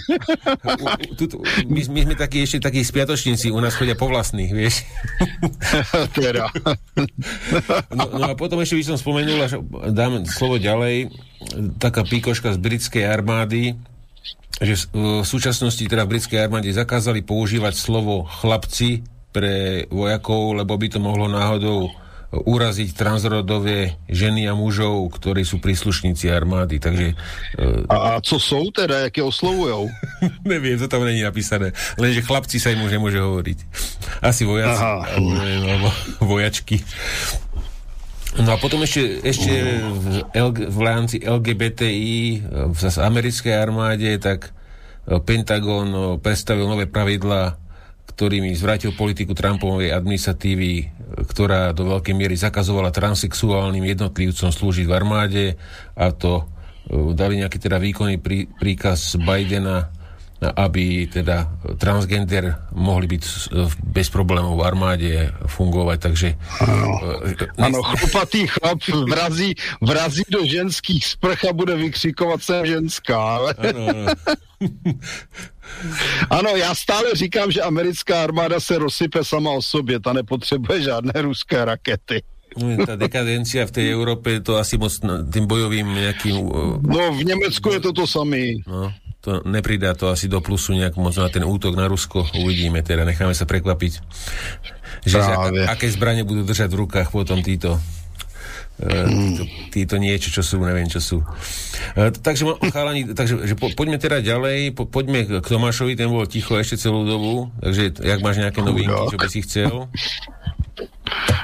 My, 1.66 1.82
my 1.90 2.00
sme 2.06 2.14
takí 2.14 2.46
ešte 2.46 2.70
takí 2.70 2.86
spiatočníci, 2.86 3.50
u 3.50 3.58
nás 3.58 3.74
chodia 3.74 3.98
po 3.98 4.14
vlastných, 4.14 4.54
vieš. 4.54 4.86
Teda. 6.14 6.54
No, 7.90 8.04
no 8.14 8.26
a 8.30 8.34
potom 8.38 8.62
ešte 8.62 8.78
by 8.78 8.84
som 8.94 8.98
spomenul, 9.02 9.42
až 9.42 9.58
dám 9.90 10.22
slovo 10.30 10.62
ďalej, 10.62 11.10
taká 11.82 12.06
píkoška 12.06 12.54
z 12.54 12.62
britskej 12.62 13.10
armády, 13.10 13.74
že 14.62 14.86
v 14.94 15.26
súčasnosti 15.26 15.82
teda 15.82 16.06
v 16.06 16.12
britskej 16.14 16.38
armáde 16.46 16.70
zakázali 16.70 17.26
používať 17.26 17.74
slovo 17.74 18.30
chlapci 18.30 19.02
pre 19.32 19.88
vojakov, 19.88 20.60
lebo 20.60 20.76
by 20.76 20.88
to 20.92 21.00
mohlo 21.00 21.32
náhodou 21.32 21.92
uraziť 22.32 22.96
transrodové 22.96 24.00
ženy 24.08 24.48
a 24.48 24.56
mužov, 24.56 25.04
ktorí 25.20 25.44
sú 25.44 25.60
príslušníci 25.60 26.32
armády. 26.32 26.80
Takže, 26.80 27.12
a, 27.92 27.96
a 27.96 28.24
co 28.24 28.40
sú 28.40 28.72
teda, 28.72 29.12
aké 29.12 29.20
oslovujou? 29.20 29.92
Neviem, 30.48 30.80
to 30.80 30.88
tam 30.88 31.04
není 31.04 31.28
napísané. 31.28 31.76
Lenže 32.00 32.24
chlapci 32.24 32.56
sa 32.56 32.72
im 32.72 32.88
už 32.88 32.96
nemôže 32.96 33.20
hovoriť. 33.20 33.60
Asi 34.24 34.48
vojaci, 34.48 34.80
alebo, 34.80 35.92
vojačky. 36.24 36.80
No 38.40 38.56
a 38.56 38.58
potom 38.64 38.80
ešte, 38.80 39.20
ešte 39.28 39.52
v, 39.84 40.24
L, 40.32 40.50
v 40.56 40.80
rámci 40.80 41.20
LGBTI 41.20 42.48
v 42.72 42.78
zase 42.80 43.04
americkej 43.04 43.52
armáde, 43.52 44.08
tak 44.24 44.56
Pentagon 45.28 46.16
predstavil 46.24 46.64
nové 46.64 46.88
pravidla 46.88 47.60
ktorými 48.10 48.54
zvrátil 48.54 48.94
politiku 48.94 49.34
Trumpovej 49.34 49.96
administratívy, 49.98 50.94
ktorá 51.26 51.74
do 51.74 51.90
veľkej 51.90 52.14
miery 52.14 52.36
zakazovala 52.38 52.94
transexuálnym 52.94 53.82
jednotlivcom 53.82 54.50
slúžiť 54.52 54.86
v 54.86 54.94
armáde 54.94 55.46
a 55.98 56.14
to 56.14 56.44
e, 56.90 57.18
dali 57.18 57.42
nejaký 57.42 57.58
teda 57.58 57.82
výkonný 57.82 58.22
prí, 58.22 58.46
príkaz 58.46 59.18
Bidena, 59.18 59.90
aby 60.42 61.06
teda 61.06 61.46
transgender 61.78 62.74
mohli 62.74 63.06
byť 63.06 63.24
bez 63.94 64.10
problémov 64.10 64.58
v 64.58 64.66
armáde 64.66 65.14
fungovať, 65.46 65.98
takže... 66.02 66.30
Áno, 67.62 67.82
e, 67.82 67.90
chlupatý 67.94 68.50
chlap 68.50 68.82
vrazí, 69.06 69.54
vrazí 69.78 70.26
do 70.26 70.42
ženských 70.42 71.06
sprch 71.06 71.46
a 71.46 71.54
bude 71.54 71.78
vykřikovat 71.78 72.42
sem 72.42 72.66
ženská. 72.66 73.54
Ano, 73.54 73.82
ano. 73.86 74.06
Ano, 76.30 76.56
já 76.56 76.76
stále 76.76 77.14
říkám, 77.14 77.52
že 77.52 77.62
americká 77.62 78.24
armáda 78.24 78.60
se 78.60 78.78
rozsype 78.78 79.24
sama 79.24 79.52
o 79.52 79.62
sobě, 79.62 80.00
ta 80.00 80.14
nepotřebuje 80.14 80.82
žádné 80.82 81.14
ruské 81.22 81.66
rakety. 81.66 82.24
No, 82.52 82.68
tá 82.84 83.00
dekadencia 83.00 83.64
v 83.64 83.72
tej 83.72 83.96
Európe 83.96 84.44
to 84.44 84.60
asi 84.60 84.76
moc 84.76 84.92
tým 85.32 85.48
bojovým 85.48 85.88
nejakým... 85.88 86.36
No, 86.84 87.16
v 87.16 87.24
Nemecku 87.24 87.72
je 87.72 87.80
to 87.80 87.96
to 87.96 88.04
samé. 88.04 88.60
No, 88.68 88.92
to 89.24 89.40
nepridá 89.48 89.96
to 89.96 90.12
asi 90.12 90.28
do 90.28 90.44
plusu 90.44 90.76
nejak 90.76 91.00
moc 91.00 91.16
na 91.16 91.32
ten 91.32 91.48
útok 91.48 91.80
na 91.80 91.88
Rusko. 91.88 92.28
Uvidíme 92.36 92.84
teda, 92.84 93.08
necháme 93.08 93.32
sa 93.32 93.48
prekvapiť. 93.48 94.04
Že, 95.08 95.18
že 95.24 95.32
aké 95.64 95.88
zbranie 95.88 96.28
budú 96.28 96.44
držať 96.44 96.76
v 96.76 96.80
rukách 96.84 97.08
potom 97.16 97.40
títo 97.40 97.80
títo, 98.82 99.44
títo 99.70 99.96
niečo, 100.02 100.34
čo 100.34 100.42
sú, 100.42 100.58
neviem, 100.62 100.90
čo 100.90 100.98
sú. 100.98 101.18
E, 101.94 102.10
takže, 102.10 102.50
chalani, 102.74 103.14
takže 103.14 103.46
že 103.46 103.54
po, 103.54 103.70
poďme 103.78 104.02
teda 104.02 104.22
ďalej, 104.26 104.74
po, 104.74 104.90
poďme 104.90 105.42
k 105.42 105.46
Tomášovi, 105.46 105.94
ten 105.94 106.10
bol 106.10 106.26
ticho 106.26 106.58
ešte 106.58 106.82
celú 106.82 107.06
dobu, 107.06 107.54
takže 107.62 108.02
jak 108.02 108.20
máš 108.26 108.42
nejaké 108.42 108.60
novinky, 108.66 109.02
čo 109.14 109.18
by 109.18 109.28
si 109.30 109.40
chcel? 109.46 109.74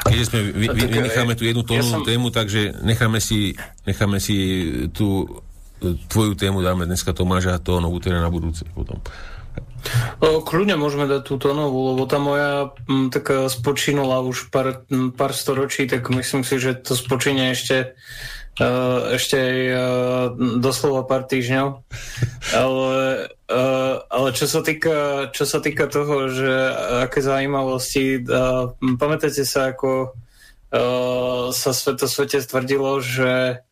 Keďže 0.08 0.26
sme, 0.32 0.40
vy, 0.56 0.68
vy, 0.72 0.84
vynecháme 0.90 1.34
tu 1.38 1.44
jednu 1.46 1.62
tónu 1.62 1.84
ja 1.84 2.00
som... 2.00 2.02
tému, 2.02 2.34
takže 2.34 2.82
necháme 2.82 3.20
si, 3.22 3.54
necháme 3.86 4.18
si 4.18 4.38
tú 4.96 5.28
tvoju 6.10 6.34
tému 6.34 6.66
dáme 6.66 6.90
dneska 6.90 7.14
Tomáša 7.14 7.62
tónovú, 7.62 8.02
teda 8.02 8.18
na 8.18 8.34
budúce 8.34 8.66
potom. 8.74 8.98
Kľudne 10.22 10.76
môžeme 10.80 11.06
dať 11.06 11.22
túto 11.28 11.54
novú, 11.54 11.94
lebo 11.94 12.04
tá 12.10 12.18
moja 12.18 12.74
m, 12.90 13.14
tak 13.14 13.30
spočínula 13.52 14.24
už 14.26 14.50
pár, 14.50 14.88
m, 14.90 15.14
pár 15.14 15.32
storočí, 15.32 15.86
tak 15.86 16.10
myslím 16.10 16.42
si, 16.42 16.58
že 16.58 16.74
to 16.74 16.98
spočíne 16.98 17.52
ešte 17.54 17.94
uh, 18.60 19.14
ešte 19.14 19.36
aj 19.38 19.58
uh, 19.70 19.80
doslova 20.60 21.06
pár 21.06 21.30
týždňov. 21.30 21.86
Ale, 22.56 22.98
uh, 23.52 23.96
ale 24.10 24.28
čo, 24.34 24.46
sa 24.50 24.62
týka, 24.66 25.30
čo 25.32 25.46
sa 25.46 25.60
týka 25.62 25.86
toho, 25.86 26.30
že 26.32 26.54
aké 27.06 27.22
zaujímavosti, 27.22 28.26
uh, 28.26 28.74
pamätáte 28.98 29.46
sa, 29.46 29.74
ako 29.74 30.18
sa 31.56 31.72
sveto 31.72 32.12
svete 32.12 32.44
stvrdilo, 32.44 33.00
že, 33.00 33.64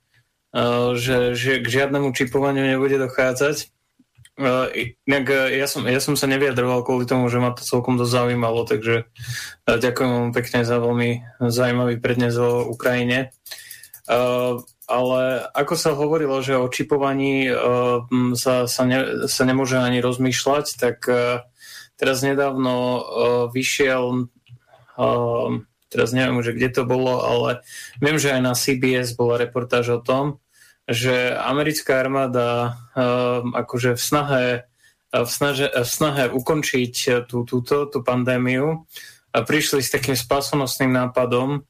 že, 0.96 1.36
že 1.36 1.60
k 1.60 1.66
žiadnemu 1.68 2.16
čipovaniu 2.16 2.64
nebude 2.64 2.96
dochádzať. 2.96 3.68
Uh, 4.36 4.68
inak 5.08 5.32
ja 5.56 5.64
som, 5.64 5.88
ja 5.88 6.04
som 6.04 6.20
sa 6.20 6.28
nevyjadroval 6.28 6.84
kvôli 6.84 7.08
tomu, 7.08 7.32
že 7.32 7.40
ma 7.40 7.56
to 7.56 7.64
celkom 7.64 7.96
dosť 7.96 8.12
zaujímalo, 8.20 8.68
takže 8.68 9.08
uh, 9.08 9.78
ďakujem 9.80 10.12
vám 10.12 10.32
pekne 10.36 10.68
za 10.68 10.76
veľmi 10.76 11.40
zaujímavý 11.40 12.04
prednes 12.04 12.36
o 12.36 12.68
Ukrajine. 12.68 13.32
Uh, 14.12 14.60
ale 14.92 15.50
ako 15.56 15.74
sa 15.80 15.98
hovorilo, 15.98 16.44
že 16.44 16.60
o 16.60 16.68
čipovaní 16.68 17.50
uh, 17.50 18.06
sa, 18.38 18.70
sa, 18.70 18.84
ne, 18.86 19.26
sa 19.26 19.44
nemôže 19.48 19.80
ani 19.80 20.04
rozmýšľať, 20.04 20.66
tak 20.78 20.98
uh, 21.08 21.42
teraz 21.96 22.22
nedávno 22.22 22.76
uh, 22.76 23.02
vyšiel, 23.50 24.30
uh, 25.00 25.50
teraz 25.88 26.10
neviem 26.12 26.38
už, 26.38 26.54
kde 26.54 26.70
to 26.76 26.84
bolo, 26.84 27.24
ale 27.24 27.66
viem, 27.98 28.20
že 28.20 28.36
aj 28.36 28.42
na 28.44 28.54
CBS 28.54 29.16
bola 29.16 29.40
reportáž 29.40 29.96
o 29.96 30.00
tom, 30.04 30.44
že 30.86 31.34
americká 31.34 32.06
armáda 32.06 32.78
uh, 32.94 33.42
akože 33.42 33.98
v 33.98 34.02
snahe, 34.02 34.46
v, 35.10 35.30
snaže, 35.30 35.68
v 35.72 35.90
snahe 35.90 36.30
ukončiť 36.30 37.26
tú, 37.26 37.42
túto, 37.46 37.90
tú 37.90 38.00
pandémiu 38.06 38.86
prišli 39.36 39.84
s 39.84 39.92
takým 39.92 40.16
spasonosným 40.16 40.96
nápadom, 40.96 41.66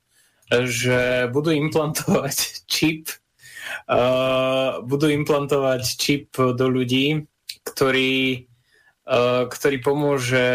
že 0.52 1.32
budú 1.34 1.50
implantovať 1.50 2.36
čip 2.74 3.10
budú 4.86 5.08
implantovať 5.10 5.82
čip 5.98 6.38
do 6.38 6.66
ľudí, 6.70 7.26
ktorý, 7.66 8.46
ktorý, 9.50 9.78
pomôže, 9.82 10.50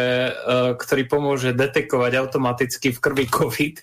ktorý 0.78 1.02
pomôže 1.06 1.50
detekovať 1.54 2.12
automaticky 2.18 2.94
v 2.94 3.02
krvi 3.02 3.26
COVID. 3.26 3.76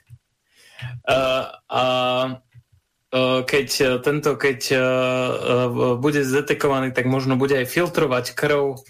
Uh, 1.08 1.50
a 1.74 1.84
keď 3.48 3.68
tento, 4.04 4.36
keď 4.36 4.60
uh, 4.76 5.96
bude 5.96 6.28
zdetekovaný, 6.28 6.92
tak 6.92 7.08
možno 7.08 7.40
bude 7.40 7.56
aj 7.56 7.68
filtrovať 7.72 8.36
krv 8.36 8.84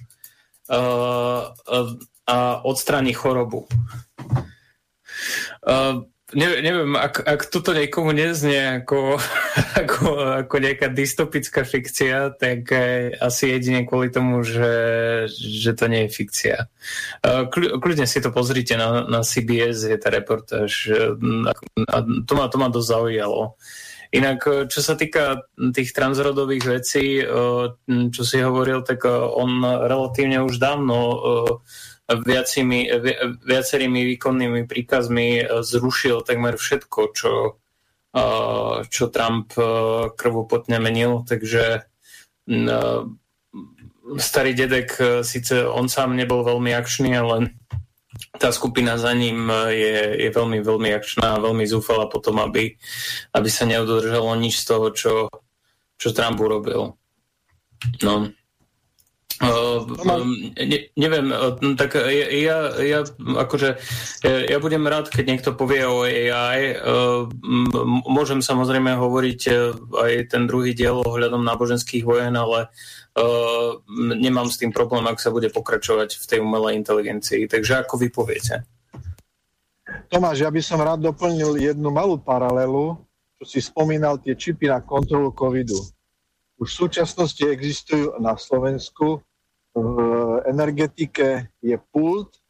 a 2.28 2.38
odstráni 2.60 3.16
chorobu. 3.16 3.72
Ne, 6.36 6.60
neviem, 6.60 6.92
ak, 7.00 7.24
ak 7.24 7.48
toto 7.48 7.72
niekomu 7.72 8.12
neznie 8.12 8.84
ako, 8.84 9.16
ako, 9.88 10.08
ako 10.44 10.56
nejaká 10.60 10.92
dystopická 10.92 11.64
fikcia, 11.64 12.36
tak 12.36 12.68
eh, 12.76 13.16
asi 13.16 13.56
jedine 13.56 13.88
kvôli 13.88 14.12
tomu, 14.12 14.44
že, 14.44 14.76
že 15.32 15.72
to 15.72 15.88
nie 15.88 16.04
je 16.04 16.12
fikcia. 16.12 16.58
Uh, 17.24 17.48
kľudne 17.56 18.04
si 18.04 18.20
to 18.20 18.36
pozrite 18.36 18.76
na, 18.76 19.08
na 19.08 19.24
CBS, 19.24 19.88
je 19.88 19.96
tá 19.96 20.12
reportáž. 20.12 20.92
A 21.88 21.98
to 22.04 22.34
ma, 22.36 22.52
to 22.52 22.58
ma 22.60 22.68
dosť 22.68 22.90
zaujalo. 22.92 23.56
Inak, 24.14 24.40
eh, 24.48 24.66
čo 24.70 24.80
sa 24.80 24.94
týka 24.96 25.48
tých 25.56 25.92
transrodových 25.92 26.66
vecí, 26.68 27.20
čo 27.88 28.22
si 28.24 28.38
hovoril, 28.40 28.84
tak 28.86 29.04
on 29.10 29.64
relatívne 29.64 30.44
už 30.44 30.60
dávno 30.62 30.96
viacimi, 32.08 32.88
viacerými 33.44 34.16
výkonnými 34.16 34.64
príkazmi 34.64 35.44
e, 35.44 35.46
zrušil 35.60 36.24
takmer 36.24 36.56
všetko, 36.56 37.00
čo, 37.12 37.34
e, 38.16 38.22
čo 38.88 39.04
Trump 39.12 39.52
e, 39.60 39.64
krvopotne 40.16 40.80
menil, 40.80 41.28
takže 41.28 41.84
starý 44.16 44.56
dedek, 44.56 44.96
síce 45.20 45.68
on 45.68 45.92
sám 45.92 46.16
nebol 46.16 46.48
veľmi 46.48 46.72
akčný, 46.72 47.12
ale 47.12 47.52
tá 48.38 48.50
skupina 48.52 48.98
za 48.98 49.14
ním 49.14 49.50
je, 49.70 50.28
je 50.28 50.30
veľmi, 50.32 50.62
veľmi 50.62 50.90
akčná, 50.94 51.42
veľmi 51.42 51.66
zúfala 51.70 52.10
potom, 52.10 52.42
aby, 52.42 52.76
aby 53.34 53.50
sa 53.50 53.66
neudržalo 53.70 54.34
nič 54.38 54.64
z 54.64 54.66
toho, 54.66 54.88
čo, 54.94 55.14
čo 55.98 56.14
Trump 56.14 56.40
urobil. 56.42 56.98
No. 58.04 58.34
Uh, 59.38 59.86
ne, 60.58 60.90
neviem, 60.98 61.30
uh, 61.30 61.54
tak 61.78 61.94
ja, 62.34 62.74
ja, 62.82 63.06
akože 63.22 63.78
ja, 64.26 64.58
budem 64.58 64.82
rád, 64.90 65.14
keď 65.14 65.26
niekto 65.30 65.50
povie 65.54 65.86
o 65.86 66.02
AI. 66.02 66.74
Môžem 68.10 68.42
samozrejme 68.42 68.98
hovoriť 68.98 69.42
aj 69.94 70.34
ten 70.34 70.50
druhý 70.50 70.74
diel 70.74 71.06
ohľadom 71.06 71.46
náboženských 71.46 72.02
vojen, 72.02 72.34
ale 72.34 72.74
uh, 73.18 73.82
nemám 74.14 74.48
s 74.48 74.62
tým 74.62 74.70
problém, 74.70 75.04
ak 75.10 75.18
sa 75.18 75.34
bude 75.34 75.50
pokračovať 75.50 76.22
v 76.22 76.26
tej 76.30 76.40
umelej 76.40 76.78
inteligencii. 76.78 77.50
Takže 77.50 77.84
ako 77.84 77.98
vy 77.98 78.08
poviete? 78.14 78.64
Tomáš, 80.08 80.46
ja 80.46 80.52
by 80.54 80.62
som 80.62 80.80
rád 80.80 81.04
doplnil 81.04 81.58
jednu 81.58 81.90
malú 81.90 82.22
paralelu, 82.22 82.96
čo 83.42 83.44
si 83.44 83.60
spomínal 83.60 84.22
tie 84.22 84.38
čipy 84.38 84.70
na 84.70 84.80
kontrolu 84.80 85.34
covidu. 85.34 85.78
Už 86.58 86.68
v 86.74 86.80
súčasnosti 86.86 87.44
existujú 87.44 88.18
na 88.22 88.34
Slovensku 88.38 89.22
v 89.78 89.98
energetike 90.50 91.54
je 91.62 91.78
pult 91.94 92.42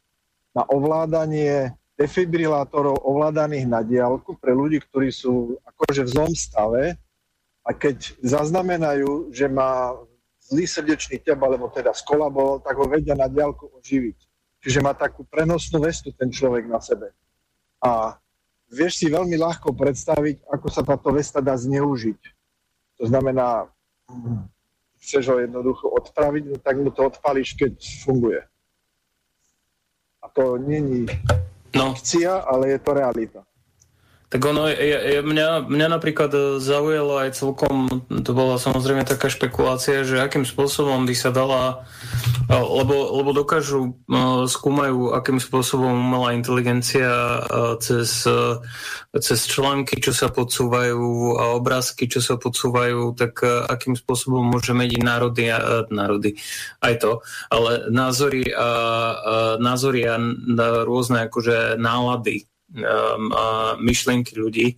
na 0.56 0.64
ovládanie 0.64 1.76
defibrilátorov 2.00 3.04
ovládaných 3.04 3.66
na 3.68 3.84
diálku 3.84 4.38
pre 4.40 4.56
ľudí, 4.56 4.80
ktorí 4.80 5.12
sú 5.12 5.60
akože 5.66 6.08
v 6.08 6.12
zlom 6.14 6.32
stave 6.32 6.96
a 7.66 7.70
keď 7.76 8.16
zaznamenajú, 8.24 9.28
že 9.28 9.44
má 9.50 9.92
zlý 10.48 10.64
srdečný 10.64 11.20
tep, 11.20 11.36
alebo 11.36 11.68
teda 11.68 11.92
skolaboval, 11.92 12.64
tak 12.64 12.74
ho 12.80 12.88
vedia 12.88 13.12
na 13.12 13.28
diálku 13.28 13.68
oživiť. 13.78 14.18
Čiže 14.64 14.82
má 14.82 14.96
takú 14.96 15.22
prenosnú 15.28 15.78
vestu 15.84 16.10
ten 16.10 16.32
človek 16.32 16.66
na 16.66 16.80
sebe. 16.80 17.12
A 17.78 18.16
vieš 18.72 18.98
si 18.98 19.06
veľmi 19.06 19.36
ľahko 19.38 19.76
predstaviť, 19.76 20.48
ako 20.50 20.66
sa 20.72 20.82
táto 20.82 21.14
vesta 21.14 21.38
dá 21.38 21.54
zneužiť. 21.54 22.20
To 22.98 23.04
znamená, 23.06 23.70
chceš 24.98 25.30
ho 25.30 25.36
jednoducho 25.38 25.86
odpraviť, 25.86 26.42
no 26.50 26.56
tak 26.58 26.74
mu 26.80 26.90
to 26.90 27.06
odpališ, 27.06 27.54
keď 27.54 27.78
funguje. 28.02 28.40
A 30.18 30.26
to 30.32 30.58
není 30.58 31.06
no. 31.76 31.94
fikcia, 31.94 32.42
ale 32.42 32.74
je 32.74 32.78
to 32.82 32.90
realita. 32.96 33.40
Tak 34.28 34.44
ono, 34.44 34.68
ja, 34.68 35.00
ja, 35.00 35.20
mňa, 35.24 35.72
mňa 35.72 35.88
napríklad 35.88 36.28
e, 36.36 36.40
zaujalo 36.60 37.16
aj 37.16 37.32
celkom, 37.32 37.88
to 38.12 38.36
bola 38.36 38.60
samozrejme 38.60 39.08
taká 39.08 39.32
špekulácia, 39.32 40.04
že 40.04 40.20
akým 40.20 40.44
spôsobom 40.44 41.08
by 41.08 41.16
sa 41.16 41.32
dala, 41.32 41.88
e, 42.44 42.52
lebo, 42.52 43.08
lebo 43.16 43.32
dokážu, 43.32 43.96
e, 44.04 44.44
skúmajú, 44.44 45.16
akým 45.16 45.40
spôsobom 45.40 45.96
umelá 45.96 46.36
inteligencia 46.36 47.08
cez, 47.80 48.28
cez 49.16 49.40
články, 49.48 49.96
čo 49.96 50.12
sa 50.12 50.28
podsúvajú 50.28 51.40
a 51.40 51.56
obrázky, 51.56 52.04
čo 52.04 52.20
sa 52.20 52.36
podsúvajú, 52.36 53.16
tak 53.16 53.40
akým 53.48 53.96
spôsobom 53.96 54.44
môže 54.44 54.76
meniť 54.76 55.00
národy, 55.00 55.48
a, 55.48 55.88
národy, 55.88 56.36
aj 56.84 57.00
to, 57.00 57.24
ale 57.48 57.88
názory 57.88 58.52
a, 58.52 58.60
a 58.60 58.72
názory 59.56 60.04
a 60.04 60.20
rôzne 60.84 61.32
akože 61.32 61.80
nálady 61.80 62.44
myšlienky 63.80 64.36
ľudí. 64.36 64.76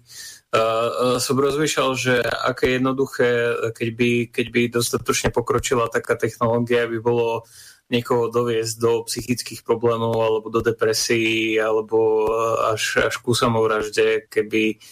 Uh, 0.51 0.59
uh, 0.59 1.19
som 1.23 1.39
rozmýšľal, 1.39 1.91
že 1.95 2.15
aké 2.27 2.75
jednoduché, 2.75 3.55
keď 3.71 3.89
by, 3.95 4.11
keď 4.35 4.47
by 4.51 4.63
dostatočne 4.67 5.31
pokročila 5.31 5.87
taká 5.87 6.19
technológia, 6.19 6.91
by 6.91 6.99
bolo 6.99 7.47
niekoho 7.87 8.35
doviesť 8.35 8.75
do 8.83 9.07
psychických 9.07 9.63
problémov 9.63 10.19
alebo 10.19 10.51
do 10.51 10.59
depresí 10.59 11.55
alebo 11.55 12.27
uh, 12.27 12.75
až, 12.75 12.99
až 12.99 13.23
ku 13.23 13.31
samovražde, 13.31 14.27
keby, 14.27 14.83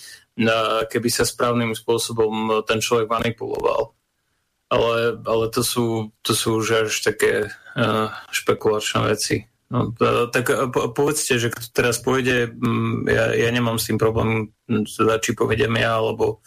uh, 0.46 0.86
keby 0.86 1.08
sa 1.10 1.26
správnym 1.26 1.74
spôsobom 1.74 2.62
ten 2.62 2.78
človek 2.78 3.10
manipuloval. 3.10 3.98
Ale, 4.70 5.18
ale 5.26 5.44
to, 5.50 5.66
sú, 5.66 6.14
to 6.22 6.38
sú 6.38 6.62
už 6.62 6.86
až 6.86 7.02
také 7.02 7.50
uh, 7.50 8.14
špekulačné 8.30 9.10
veci. 9.10 9.50
No, 9.68 9.92
tak 10.32 10.48
povedzte, 10.96 11.36
že 11.36 11.52
kto 11.52 11.68
teraz 11.76 12.00
pôjde, 12.00 12.48
mm, 12.56 13.04
ja, 13.04 13.24
ja 13.36 13.48
nemám 13.52 13.76
s 13.76 13.92
tým 13.92 14.00
problém, 14.00 14.48
teda, 14.64 15.20
či 15.20 15.36
povedem 15.36 15.68
ja, 15.76 16.00
alebo, 16.00 16.40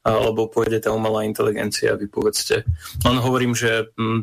alebo 0.00 0.48
pôjde 0.48 0.80
tá 0.80 0.88
umelá 0.88 1.28
inteligencia, 1.28 2.00
vy 2.00 2.08
povedzte. 2.08 2.64
Len 3.04 3.16
hovorím, 3.20 3.52
že 3.52 3.92
mm, 3.92 4.20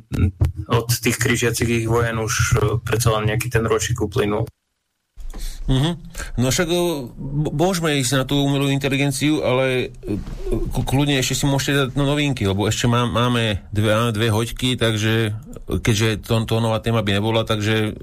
od 0.65 0.89
tých 0.89 1.21
križiacich 1.21 1.85
vojen 1.85 2.17
už 2.17 2.33
e, 2.33 2.41
predsa 2.81 3.13
len 3.21 3.29
nejaký 3.29 3.53
ten 3.53 3.69
ročík 3.69 4.01
uplynul. 4.01 4.49
Mm-hmm. 5.69 5.93
No 6.41 6.49
však 6.49 6.67
môžeme 7.53 8.01
ísť 8.01 8.13
na 8.17 8.23
tú 8.25 8.41
umelú 8.41 8.73
inteligenciu, 8.73 9.45
ale 9.45 9.93
kľudne 10.73 11.21
ešte 11.21 11.43
si 11.43 11.45
môžete 11.45 11.73
dať 11.73 11.89
no, 11.93 12.09
novinky, 12.09 12.49
lebo 12.49 12.65
ešte 12.65 12.89
má, 12.89 13.05
máme 13.05 13.61
dve, 13.69 13.93
dve 14.13 14.27
hoďky, 14.33 14.75
takže 14.81 15.37
keďže 15.69 16.25
to, 16.25 16.41
to 16.49 16.55
nová 16.57 16.81
téma 16.81 17.05
by 17.05 17.21
nebola, 17.21 17.45
takže 17.45 17.93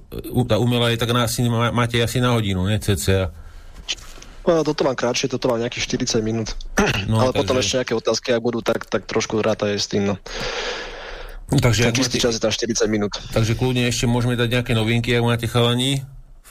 tá 0.47 0.63
umelá 0.63 0.95
je 0.95 1.03
tak 1.03 1.11
na, 1.11 1.27
asi, 1.27 1.43
máte 1.51 1.99
asi 1.99 2.23
na 2.23 2.39
hodinu, 2.39 2.63
ne, 2.63 2.79
cca. 2.79 3.35
No, 4.47 4.63
toto 4.63 4.87
mám 4.87 4.95
krátšie, 4.95 5.27
toto 5.27 5.51
mám 5.51 5.59
nejakých 5.59 6.07
40 6.07 6.23
minút. 6.23 6.55
No, 7.11 7.19
ale 7.19 7.35
takže... 7.35 7.41
potom 7.43 7.55
ešte 7.59 7.75
nejaké 7.83 7.95
otázky, 7.99 8.29
ak 8.31 8.43
budú, 8.43 8.63
tak, 8.63 8.87
tak 8.87 9.03
trošku 9.11 9.43
ráta 9.43 9.67
je 9.75 9.83
s 9.83 9.91
tým. 9.91 10.07
No. 10.07 10.15
Takže, 11.51 11.91
tak 11.91 11.99
čistý 11.99 12.19
čas 12.23 12.39
je 12.39 12.43
tam 12.43 12.55
40 12.55 12.87
minút. 12.87 13.19
Takže 13.35 13.59
kľudne 13.59 13.87
ešte 13.91 14.07
môžeme 14.07 14.39
dať 14.39 14.49
nejaké 14.51 14.73
novinky, 14.75 15.15
ak 15.15 15.23
máte 15.27 15.47
chalani, 15.51 16.03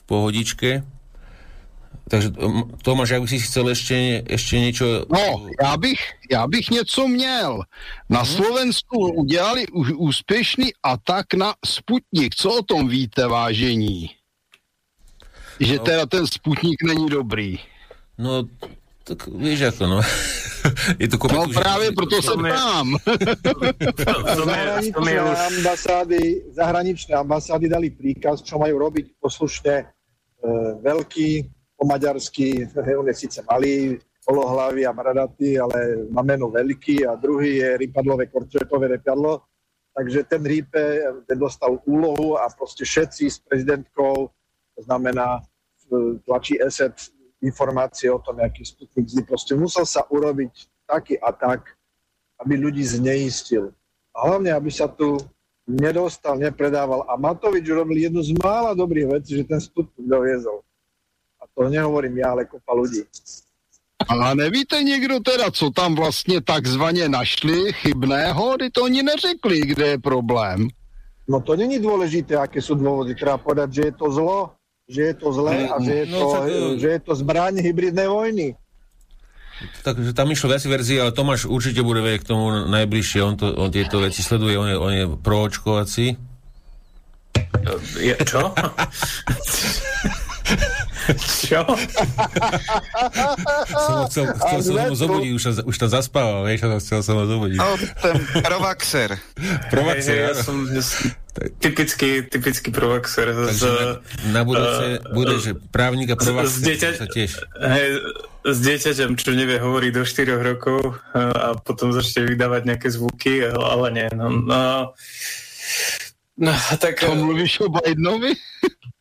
pohodičke. 0.05 0.85
Takže 2.05 2.37
Tomáš, 2.85 3.17
ak 3.17 3.25
by 3.25 3.29
si 3.29 3.39
chcel 3.41 3.65
ešte, 3.73 4.21
ešte 4.29 4.53
niečo... 4.61 4.85
No, 5.09 5.49
já 5.61 5.77
bych, 5.77 6.01
já 6.31 6.47
bych 6.47 6.69
něco 6.69 7.07
měl. 7.07 7.61
Na 8.09 8.21
hmm. 8.21 8.29
Slovensku 8.29 8.97
udělali 8.97 9.67
úspěšný 9.97 10.69
atak 10.83 11.33
na 11.33 11.53
Sputnik. 11.65 12.35
Co 12.35 12.49
o 12.49 12.61
tom 12.61 12.87
víte, 12.87 13.27
vážení? 13.27 14.09
Že 15.59 15.77
no. 15.77 15.83
teda 15.83 16.05
ten 16.05 16.27
Sputnik 16.27 16.83
není 16.83 17.09
dobrý. 17.09 17.57
No, 18.17 18.43
tak 19.03 19.27
víš 19.27 19.61
ako, 19.61 19.87
no. 19.87 19.99
Je 21.01 21.07
to 21.07 21.17
no 21.29 21.45
práve 21.53 21.93
preto 21.93 22.25
sa 22.25 22.33
ptám. 22.33 22.97
Zahraničné 24.33 25.13
ambasády, 25.21 26.21
zahraničné 26.57 27.13
ambasády 27.13 27.65
dali 27.69 27.93
príkaz, 27.93 28.41
čo 28.41 28.57
majú 28.57 28.81
robiť 28.81 29.13
poslušne 29.21 29.94
veľký, 30.81 31.29
po 31.75 31.83
maďarsky, 31.83 32.67
on 32.99 33.07
je 33.07 33.15
síce 33.15 33.39
malý, 33.49 33.99
polohlavý 34.25 34.85
a 34.85 34.93
bradatý, 34.93 35.59
ale 35.61 36.09
má 36.09 36.25
meno 36.25 36.49
veľký 36.49 37.05
a 37.05 37.13
druhý 37.15 37.61
je 37.61 37.77
rýpadlové 37.77 38.25
korčetové 38.33 38.97
repadlo. 38.97 39.45
Takže 39.95 40.27
ten 40.27 40.43
Rípe 40.43 40.99
ten 41.23 41.39
dostal 41.39 41.79
úlohu 41.87 42.35
a 42.35 42.49
proste 42.51 42.83
všetci 42.83 43.23
s 43.31 43.39
prezidentkou, 43.39 44.27
to 44.75 44.81
znamená 44.83 45.39
tlačí 46.25 46.59
ESET 46.59 47.15
informácie 47.39 48.11
o 48.11 48.19
tom, 48.19 48.41
aký 48.41 48.65
Sputnik 48.65 49.07
zlý. 49.07 49.23
Proste 49.23 49.55
musel 49.55 49.85
sa 49.85 50.03
urobiť 50.09 50.51
taký 50.89 51.15
atak, 51.21 51.77
aby 52.41 52.59
ľudí 52.59 52.83
zneistil. 52.83 53.71
A 54.11 54.27
hlavne, 54.27 54.51
aby 54.51 54.67
sa 54.73 54.89
tu 54.89 55.15
nedostal, 55.67 56.37
nepredával. 56.37 57.05
A 57.09 57.17
Matovič 57.17 57.69
robil 57.69 57.97
jednu 57.97 58.23
z 58.23 58.33
mála 58.43 58.73
dobrých 58.73 59.07
vecí, 59.07 59.35
že 59.35 59.43
ten 59.43 59.61
Sputnik 59.61 60.07
doviezol. 60.07 60.61
A 61.41 61.49
to 61.53 61.69
nehovorím 61.69 62.17
ja, 62.17 62.31
ale 62.31 62.45
kopa 62.45 62.73
ľudí. 62.73 63.03
A 64.07 64.33
nevíte 64.33 64.83
někdo 64.83 65.19
teda, 65.19 65.51
co 65.51 65.69
tam 65.69 65.95
vlastně 65.95 66.41
takzvaně 66.41 67.09
našli 67.09 67.73
chybného? 67.73 68.57
Ty 68.57 68.69
to 68.69 68.83
oni 68.83 69.03
neřekli, 69.03 69.61
kde 69.61 69.87
je 69.87 69.97
problém. 69.97 70.67
No 71.27 71.41
to 71.41 71.55
není 71.57 71.81
dôležité, 71.81 72.37
aké 72.37 72.61
sú 72.61 72.77
dôvody. 72.77 73.17
Treba 73.17 73.41
povedať, 73.41 73.73
že 73.73 73.81
je 73.89 73.93
to 73.97 74.07
zlo 74.13 74.53
že 74.87 75.01
je 75.01 75.13
to 75.13 75.33
zlé 75.33 75.65
a 75.69 75.75
že 75.81 75.93
je, 75.93 76.05
no, 76.05 76.19
to, 76.19 76.25
tak, 76.31 76.43
že 76.77 76.87
je 76.87 76.99
to 76.99 77.13
zbraň 77.15 77.53
hybridnej 77.57 78.07
vojny. 78.07 78.47
Takže 79.83 80.11
tam 80.11 80.27
išlo 80.31 80.51
viac 80.51 80.63
verzií, 80.67 80.99
ale 80.99 81.15
Tomáš 81.15 81.47
určite 81.47 81.79
bude 81.79 82.03
vedieť 82.03 82.27
k 82.27 82.29
tomu 82.35 82.67
najbližšie. 82.67 83.19
On, 83.23 83.35
to, 83.39 83.55
on 83.55 83.71
tieto 83.71 84.03
veci 84.03 84.19
sleduje, 84.19 84.59
on 84.59 84.67
je, 84.67 84.77
on 84.77 84.91
je 84.91 85.05
proočkovací. 85.19 86.19
Je, 87.95 88.15
čo? 88.27 88.51
Čo? 91.45 91.61
som 93.69 93.95
chcel, 94.09 94.25
chcel 94.33 94.59
som 94.65 94.73
ho 94.89 94.95
zobudiť, 94.97 95.31
už, 95.37 95.43
už 95.69 95.75
to 95.77 95.87
zaspával, 95.87 96.49
vieš, 96.49 96.65
chcel 96.81 96.99
som 97.05 97.15
ho 97.21 97.25
zobudiť. 97.29 97.59
No, 97.61 97.77
ten 98.01 98.15
provaxer. 98.41 99.13
provaxer, 99.69 100.15
hey, 100.17 100.25
ja 100.25 100.33
som 100.33 100.65
typický, 101.61 102.25
typický 102.25 102.73
provaxer. 102.73 103.29
Z, 103.53 103.63
na 104.33 104.41
budúce 104.41 104.97
uh, 104.97 105.13
bude, 105.13 105.37
že 105.37 105.53
právnik 105.69 106.09
a 106.09 106.17
provaxer 106.17 106.57
z, 106.57 106.65
dieťa, 106.73 106.89
sa 106.97 107.05
tiež. 107.05 107.31
Hej, 107.53 107.89
s 108.45 108.57
dieťaťom, 108.61 109.17
čo 109.17 109.33
nevie 109.33 109.57
hovoriť 109.57 109.91
do 109.91 110.03
4 110.05 110.37
rokov 110.37 111.01
a 111.17 111.57
potom 111.57 111.89
začne 111.89 112.29
vydávať 112.29 112.61
nejaké 112.69 112.87
zvuky, 112.93 113.41
ale 113.49 113.87
nie. 113.89 114.07
No, 114.13 114.29
no, 114.29 114.93
no 116.37 116.51
tak... 116.77 117.01
To 117.01 117.17
mluvíš 117.17 117.65
o 117.65 117.73
Bidenovi? 117.73 118.37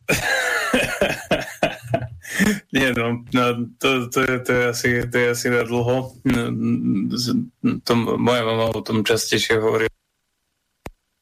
Nie, 2.75 2.91
no, 2.91 3.23
no 3.31 3.43
to, 3.79 4.11
to, 4.11 4.19
je, 4.27 4.39
to, 4.43 4.51
je 4.51 4.63
asi, 4.67 4.89
to 5.07 5.17
je 5.17 5.27
asi 5.31 5.47
na 5.49 5.63
dlho. 5.63 6.11
To, 7.83 7.91
moja 8.19 8.43
mama 8.43 8.75
o 8.75 8.81
tom 8.83 9.07
častejšie 9.07 9.55
hovorí, 9.55 9.87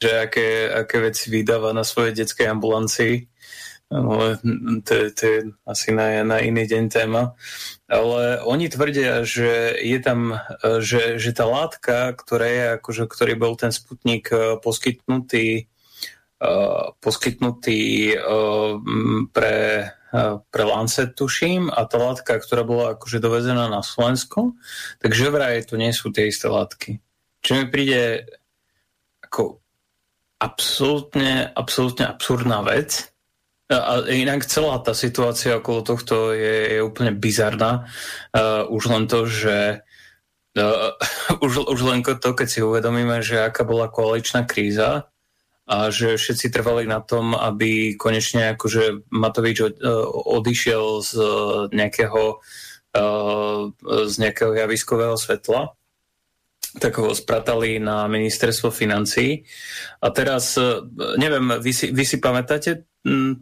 že 0.01 0.09
aké, 0.25 0.73
aké 0.73 0.97
veci 0.99 1.29
vydáva 1.29 1.69
na 1.69 1.85
svojej 1.85 2.17
detskej 2.17 2.49
ambulancii. 2.49 3.29
Ale 3.94 4.41
to, 4.82 4.94
to 5.14 5.22
je 5.22 5.40
asi 5.70 5.94
na, 5.94 6.26
na 6.26 6.41
iný 6.41 6.65
deň 6.65 6.90
téma. 6.90 7.38
Ale 7.86 8.41
oni 8.41 8.65
tvrdia, 8.74 9.22
že 9.22 9.78
je 9.78 9.99
tam, 10.02 10.41
že, 10.82 11.22
že 11.22 11.30
tá 11.30 11.45
látka, 11.45 12.18
ktorá 12.18 12.48
je, 12.49 12.64
akože, 12.82 13.03
ktorý 13.06 13.38
bol 13.38 13.53
ten 13.53 13.70
sputnik 13.70 14.34
eh, 14.34 14.57
poskytnutý 14.57 15.70
Eh, 16.44 16.86
poskytnutý 16.99 17.80
pre, 19.32 19.56
pre 20.52 20.64
Lancet, 20.68 21.15
tuším, 21.15 21.72
a 21.72 21.88
tá 21.88 21.95
látka, 21.95 22.36
ktorá 22.36 22.68
bola 22.68 22.99
akože 22.99 23.24
dovezená 23.24 23.72
na 23.72 23.80
Slovensko, 23.80 24.52
takže 24.99 25.32
vraj 25.32 25.64
to 25.64 25.80
nie 25.80 25.95
sú 25.95 26.11
tie 26.11 26.28
isté 26.28 26.52
látky. 26.52 26.99
Čo 27.40 27.64
mi 27.64 27.72
príde 27.72 28.28
ako 29.24 29.64
absolútne, 30.44 31.48
absolútne 31.56 32.11
absurdná 32.11 32.60
vec. 32.68 33.12
A 33.73 34.05
inak 34.09 34.45
celá 34.45 34.77
tá 34.79 34.93
situácia 34.93 35.57
okolo 35.57 35.81
tohto 35.81 36.31
je, 36.31 36.77
je 36.77 36.79
úplne 36.85 37.11
bizarná. 37.17 37.89
Uh, 38.29 38.69
už 38.69 38.93
len 38.93 39.03
to, 39.09 39.25
že 39.25 39.81
uh, 40.57 40.91
už, 41.45 41.65
už 41.65 41.79
len 41.81 42.05
to, 42.05 42.29
keď 42.37 42.47
si 42.47 42.59
uvedomíme, 42.61 43.25
že 43.25 43.41
aká 43.41 43.65
bola 43.65 43.89
koaličná 43.89 44.45
kríza, 44.45 45.09
a 45.63 45.87
že 45.87 46.19
všetci 46.19 46.51
trvali 46.51 46.83
na 46.83 46.99
tom, 46.99 47.31
aby 47.31 47.95
konečne 47.95 48.51
akože 48.59 49.07
Matovič 49.07 49.79
odišiel 50.27 50.99
z 50.99 51.11
nejakého, 51.71 52.43
z 54.11 54.15
nejakého 54.19 54.51
javiskového 54.51 55.15
svetla 55.15 55.71
tak 56.79 56.97
ho 56.97 57.13
spratali 57.13 57.77
na 57.77 58.09
ministerstvo 58.09 58.73
financí. 58.73 59.45
A 60.01 60.09
teraz, 60.09 60.57
neviem, 61.17 61.61
vy 61.61 61.71
si, 61.73 61.93
vy 61.93 62.03
si 62.05 62.17
pamätáte 62.17 62.89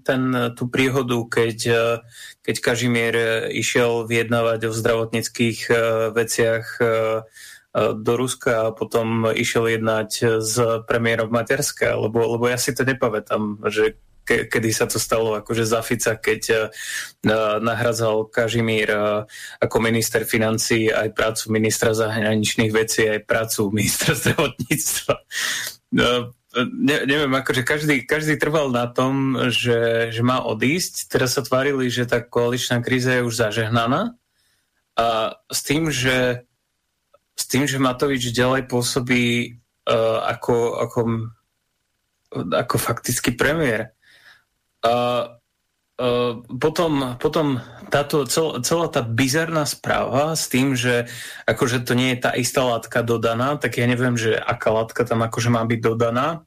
ten, 0.03 0.23
tú 0.57 0.63
príhodu, 0.67 1.21
keď, 1.29 1.57
keď 2.41 2.55
Kažimier 2.59 3.15
išiel 3.53 4.09
vyjednávať 4.09 4.67
o 4.67 4.75
zdravotníckých 4.75 5.59
veciach 6.11 6.65
do 7.77 8.13
Ruska 8.19 8.67
a 8.67 8.75
potom 8.75 9.31
išiel 9.31 9.79
jednať 9.79 10.09
s 10.43 10.55
premiérom 10.83 11.31
Maďarska, 11.31 11.95
lebo, 11.95 12.35
lebo 12.35 12.51
ja 12.51 12.59
si 12.59 12.75
to 12.75 12.83
nepamätám, 12.83 13.63
že 13.71 13.95
ke, 14.25 14.47
kedy 14.47 14.69
sa 14.71 14.85
to 14.87 15.01
stalo 15.01 15.35
akože 15.37 15.65
za 15.65 15.81
Fica, 15.81 16.15
keď 16.15 16.41
uh, 16.49 16.59
nahradzal 17.59 18.29
Kažimír 18.29 18.89
uh, 18.93 19.27
ako 19.59 19.77
minister 19.81 20.23
financí 20.23 20.87
aj 20.89 21.13
prácu 21.17 21.43
ministra 21.51 21.91
zahraničných 21.91 22.71
vecí, 22.71 23.09
aj 23.09 23.25
prácu 23.25 23.73
ministra 23.73 24.15
zdravotníctva. 24.21 25.15
Uh, 25.91 26.31
ne, 26.59 26.97
neviem, 27.07 27.31
akože 27.31 27.63
každý, 27.63 28.03
každý 28.03 28.35
trval 28.37 28.71
na 28.71 28.87
tom, 28.87 29.35
že, 29.49 30.11
že 30.11 30.21
má 30.23 30.43
odísť. 30.43 31.07
Teraz 31.11 31.35
sa 31.35 31.41
tvárili, 31.43 31.87
že 31.87 32.07
tá 32.07 32.19
koaličná 32.19 32.79
kríza 32.83 33.19
je 33.19 33.25
už 33.25 33.35
zažehnaná 33.35 34.15
a 34.99 35.39
s 35.47 35.59
tým, 35.63 35.87
že 35.87 36.43
s 37.35 37.43
tým, 37.47 37.65
že 37.65 37.81
Matovič 37.81 38.29
ďalej 38.35 38.69
pôsobí 38.69 39.57
uh, 39.89 40.19
ako, 40.29 40.55
ako, 40.83 40.99
ako 42.53 42.75
faktický 42.77 43.33
premiér. 43.33 43.95
Uh, 44.81 45.37
potom, 46.57 47.13
potom 47.21 47.61
táto 47.93 48.25
cel, 48.25 48.57
celá 48.65 48.89
tá 48.89 49.05
bizarná 49.05 49.69
správa 49.69 50.33
s 50.33 50.49
tým, 50.49 50.73
že 50.73 51.05
akože 51.45 51.85
to 51.85 51.93
nie 51.93 52.15
je 52.15 52.25
tá 52.25 52.31
istá 52.33 52.65
látka 52.65 53.05
dodaná, 53.05 53.59
tak 53.61 53.77
ja 53.77 53.85
neviem, 53.85 54.17
že 54.17 54.33
aká 54.33 54.73
látka 54.73 55.05
tam 55.05 55.21
akože 55.21 55.53
má 55.53 55.61
byť 55.61 55.79
dodaná. 55.83 56.41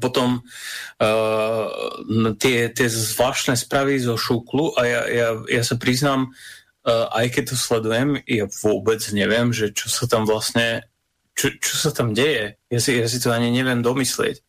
Potom 0.00 0.40
uh, 0.40 1.66
tie, 2.40 2.72
tie 2.72 2.88
zvláštne 2.88 3.52
správy 3.52 4.00
zo 4.00 4.16
šúklu 4.16 4.72
a 4.78 4.80
ja, 4.86 5.02
ja, 5.10 5.28
ja 5.44 5.62
sa 5.66 5.76
priznám, 5.76 6.32
uh, 6.88 7.10
aj 7.12 7.26
keď 7.36 7.52
to 7.52 7.56
sledujem, 7.58 8.08
ja 8.24 8.48
vôbec 8.64 9.02
neviem, 9.12 9.52
že 9.52 9.74
čo 9.76 9.92
sa 9.92 10.08
tam 10.08 10.24
vlastne, 10.24 10.88
čo, 11.36 11.52
čo 11.60 11.74
sa 11.76 11.90
tam 11.92 12.16
deje. 12.16 12.56
Ja 12.72 12.80
si, 12.80 12.96
ja 12.96 13.04
si 13.10 13.20
to 13.20 13.28
ani 13.28 13.52
neviem 13.52 13.84
domyslieť. 13.84 14.40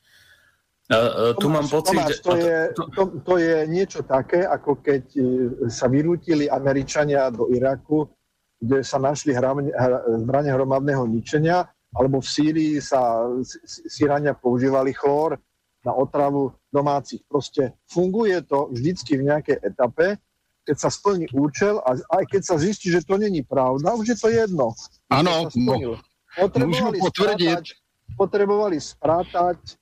Uh, 0.90 0.98
uh, 0.98 1.34
tu 1.38 1.53
mám 1.53 1.70
pocit... 1.70 1.94
Tomáš, 1.94 2.18
to, 2.26 2.34
je, 2.34 2.57
to, 2.74 3.03
to 3.22 3.34
je 3.38 3.57
niečo 3.70 4.02
také, 4.02 4.41
ako 4.41 4.82
keď 4.82 5.03
e, 5.14 5.22
sa 5.70 5.86
vyrútili 5.86 6.49
Američania 6.49 7.30
do 7.30 7.45
Iraku, 7.53 8.10
kde 8.57 8.82
sa 8.82 8.98
našli 8.98 9.38
zbranie 10.18 10.49
hromadného 10.49 11.06
ničenia, 11.06 11.70
alebo 11.94 12.26
v 12.26 12.28
Sýrii 12.28 12.74
sa 12.82 13.22
Sýrania 13.66 14.34
používali 14.34 14.90
chlór 14.98 15.38
na 15.86 15.94
otravu 15.94 16.57
domácich. 16.74 17.22
Proste 17.30 17.78
funguje 17.86 18.41
to 18.49 18.74
vždycky 18.74 19.22
v 19.22 19.30
nejakej 19.30 19.57
etape 19.61 20.18
keď 20.70 20.78
sa 20.78 20.94
splní 20.94 21.26
účel 21.34 21.82
a 21.82 21.98
aj 21.98 22.24
keď 22.30 22.41
sa 22.45 22.61
zistí, 22.61 22.94
že 22.94 23.02
to 23.02 23.18
není 23.18 23.41
pravda, 23.41 23.98
už 23.98 24.14
je 24.14 24.18
to 24.22 24.30
jedno. 24.30 24.78
Áno, 25.10 25.49
potrebovali 26.38 27.02
potvrdiť. 27.02 27.66
Potrebovali 28.14 28.78
sprátať 28.78 29.78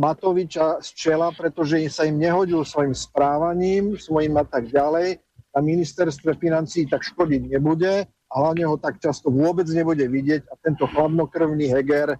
Matoviča 0.00 0.80
z 0.80 0.88
čela, 0.96 1.28
pretože 1.36 1.76
sa 1.92 2.08
im 2.08 2.16
nehodil 2.16 2.64
svojim 2.64 2.96
správaním, 2.96 4.00
svojim 4.00 4.32
a 4.40 4.48
tak 4.48 4.72
ďalej. 4.72 5.20
na 5.50 5.60
ministerstve 5.66 6.38
financí 6.38 6.86
tak 6.86 7.02
škodiť 7.02 7.50
nebude 7.50 8.06
a 8.06 8.32
hlavne 8.38 8.64
ho 8.70 8.78
tak 8.78 9.02
často 9.02 9.34
vôbec 9.34 9.66
nebude 9.66 10.06
vidieť 10.06 10.46
a 10.46 10.54
tento 10.62 10.86
chladnokrvný 10.86 11.74
Heger 11.74 12.14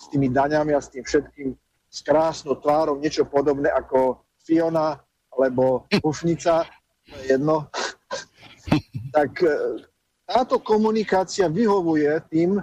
s 0.00 0.08
tými 0.08 0.32
daňami 0.32 0.72
a 0.72 0.80
s 0.80 0.88
tým 0.88 1.04
všetkým 1.04 1.52
s 1.92 1.98
krásnou 2.00 2.56
tvárou, 2.56 2.96
niečo 2.96 3.28
podobné 3.28 3.68
ako 3.68 4.24
Fiona 4.40 4.96
alebo 5.36 5.84
Pufnica, 6.00 6.64
to 7.04 7.12
je 7.20 7.36
jedno, 7.36 7.68
tak 9.16 9.36
e, 9.44 9.84
táto 10.24 10.56
komunikácia 10.64 11.52
vyhovuje 11.52 12.08
tým, 12.32 12.56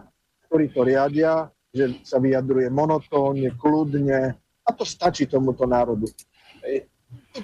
ktorí 0.50 0.74
to 0.74 0.82
riadia, 0.82 1.54
že 1.70 2.02
sa 2.02 2.18
vyjadruje 2.18 2.74
monotónne, 2.74 3.54
kľudne 3.62 4.34
a 4.70 4.72
to 4.72 4.86
stačí 4.86 5.26
tomuto 5.26 5.66
národu. 5.66 6.06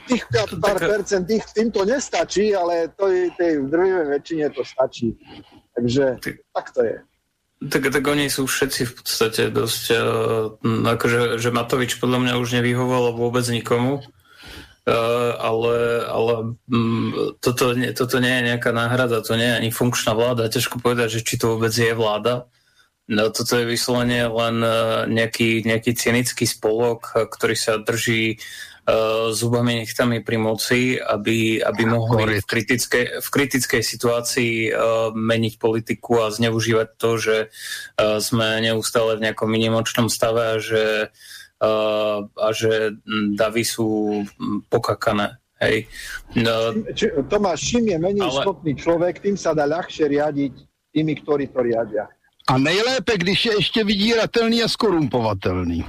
Tých 0.05 0.29
pár 0.61 0.77
percent 0.77 1.25
tých, 1.25 1.41
tým 1.57 1.73
to 1.73 1.81
nestačí, 1.89 2.53
ale 2.53 2.93
to 2.93 3.09
je, 3.09 3.33
tej 3.33 3.65
druhej 3.65 4.13
väčšine 4.13 4.53
to 4.53 4.61
stačí. 4.61 5.17
Takže 5.73 6.21
tak 6.53 6.69
to 6.69 6.85
je. 6.85 6.97
Tak, 7.65 7.89
tak 7.89 8.03
oni 8.05 8.29
sú 8.29 8.45
všetci 8.45 8.81
v 8.85 8.93
podstate 8.93 9.41
dosť, 9.49 9.83
uh, 9.97 10.53
akože 10.85 11.41
že 11.41 11.49
Matovič 11.49 11.97
podľa 11.97 12.19
mňa 12.21 12.33
už 12.37 12.61
nevyhovoval 12.61 13.17
vôbec 13.17 13.47
nikomu, 13.49 14.05
uh, 14.05 15.31
ale, 15.41 16.05
ale 16.05 16.33
um, 16.69 17.33
toto, 17.41 17.73
nie, 17.73 17.89
toto 17.95 18.21
nie 18.21 18.29
je 18.37 18.53
nejaká 18.53 18.69
náhrada, 18.69 19.23
to 19.25 19.33
nie 19.33 19.49
je 19.49 19.57
ani 19.65 19.69
funkčná 19.73 20.13
vláda. 20.13 20.51
Ťažko 20.51 20.77
povedať, 20.77 21.17
že 21.17 21.25
či 21.25 21.41
to 21.41 21.57
vôbec 21.57 21.73
je 21.73 21.89
vláda. 21.95 22.45
No, 23.05 23.29
toto 23.29 23.61
je 23.61 23.69
vyslovene 23.69 24.25
len 24.25 24.57
uh, 24.65 25.05
nejaký, 25.05 25.61
nejaký 25.61 25.93
cynický 25.93 26.49
spolok, 26.49 27.29
ktorý 27.29 27.53
sa 27.53 27.77
drží 27.77 28.41
uh, 28.41 29.29
zubami 29.29 29.85
nechtami 29.85 30.25
pri 30.25 30.37
moci, 30.41 30.97
aby, 30.97 31.61
aby 31.61 31.83
mohli 31.85 32.41
v 32.41 32.49
kritickej, 32.49 33.21
v 33.21 33.27
kritickej 33.29 33.81
situácii 33.85 34.53
uh, 34.73 35.13
meniť 35.13 35.53
politiku 35.61 36.25
a 36.25 36.33
zneužívať 36.33 36.89
to, 36.97 37.11
že 37.21 37.37
uh, 37.45 38.17
sme 38.17 38.65
neustále 38.65 39.21
v 39.21 39.29
nejakom 39.29 39.53
minimočnom 39.53 40.09
stave 40.09 40.41
a 40.41 40.57
že, 40.57 41.13
uh, 41.61 42.25
a 42.25 42.49
že 42.57 42.97
davy 43.37 43.69
sú 43.69 44.21
pokakané. 44.73 45.37
Hej. 45.61 45.87
No, 46.35 46.73
Či, 46.91 47.13
Tomáš, 47.29 47.69
čím 47.69 47.93
je 47.93 47.97
menej 48.01 48.27
ale... 48.27 48.43
schopný 48.43 48.73
človek, 48.73 49.21
tým 49.21 49.37
sa 49.37 49.53
dá 49.53 49.69
ľahšie 49.69 50.09
riadiť 50.09 50.53
tými, 50.89 51.13
ktorí 51.21 51.53
to 51.53 51.61
riadia. 51.63 52.09
A 52.45 52.57
nejlépe, 52.61 53.17
když 53.17 53.45
je 53.45 53.53
ešte 53.57 53.79
vydíratelný 53.81 54.61
a 54.61 54.69
skorumpovatelný. 54.69 55.81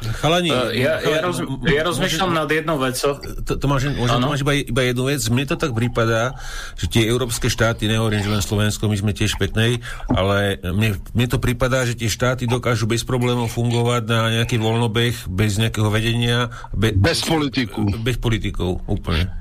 Chalani, 0.00 0.48
uh, 0.48 0.72
ja, 0.72 0.96
ja, 1.04 1.20
roz, 1.20 1.44
ja 1.68 1.84
rozmýšľam 1.84 2.32
nad 2.32 2.48
jednou 2.48 2.80
vecou. 2.80 3.20
To, 3.20 3.52
to 3.52 3.66
máš, 3.68 3.92
môžem, 3.92 4.16
to 4.16 4.28
máš 4.32 4.40
iba, 4.40 4.56
iba 4.56 4.82
jednu 4.88 5.04
vec. 5.12 5.20
Mne 5.28 5.44
to 5.44 5.60
tak 5.60 5.76
prípada, 5.76 6.40
že 6.80 6.88
tie 6.88 7.04
európske 7.04 7.52
štáty, 7.52 7.84
nehovorím, 7.84 8.24
že 8.24 8.32
len 8.32 8.40
Slovensko, 8.40 8.88
my 8.88 8.96
sme 8.96 9.12
tiež 9.12 9.36
peknej, 9.36 9.84
ale 10.08 10.56
mne, 10.64 10.96
mne 11.12 11.26
to 11.28 11.36
prípada, 11.36 11.84
že 11.84 12.00
tie 12.00 12.08
štáty 12.08 12.48
dokážu 12.48 12.88
bez 12.88 13.04
problémov 13.04 13.52
fungovať 13.52 14.02
na 14.08 14.20
nejaký 14.40 14.56
voľnobeh, 14.56 15.28
bez 15.28 15.60
nejakého 15.60 15.92
vedenia. 15.92 16.48
Be, 16.72 16.96
bez 16.96 17.20
politiku. 17.20 17.84
Bez 18.00 18.16
politikov, 18.16 18.80
úplne. 18.88 19.39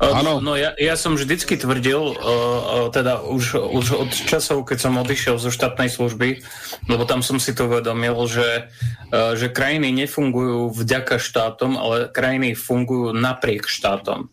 Áno. 0.00 0.40
No, 0.40 0.52
no 0.52 0.52
ja, 0.56 0.72
ja 0.80 0.96
som 0.96 1.12
vždycky 1.12 1.60
tvrdil, 1.60 2.00
uh, 2.00 2.16
uh, 2.16 2.88
teda 2.88 3.20
už, 3.20 3.60
už 3.60 3.86
od 4.00 4.10
časov, 4.12 4.64
keď 4.64 4.78
som 4.88 4.96
odišiel 4.96 5.36
zo 5.36 5.52
štátnej 5.52 5.92
služby, 5.92 6.40
lebo 6.88 7.04
tam 7.04 7.20
som 7.20 7.36
si 7.36 7.52
to 7.52 7.68
uvedomil, 7.68 8.16
že, 8.24 8.72
uh, 9.12 9.36
že 9.36 9.52
krajiny 9.52 9.92
nefungujú 9.92 10.72
vďaka 10.72 11.20
štátom, 11.20 11.76
ale 11.76 12.08
krajiny 12.08 12.56
fungujú 12.56 13.12
napriek 13.12 13.68
štátom. 13.68 14.32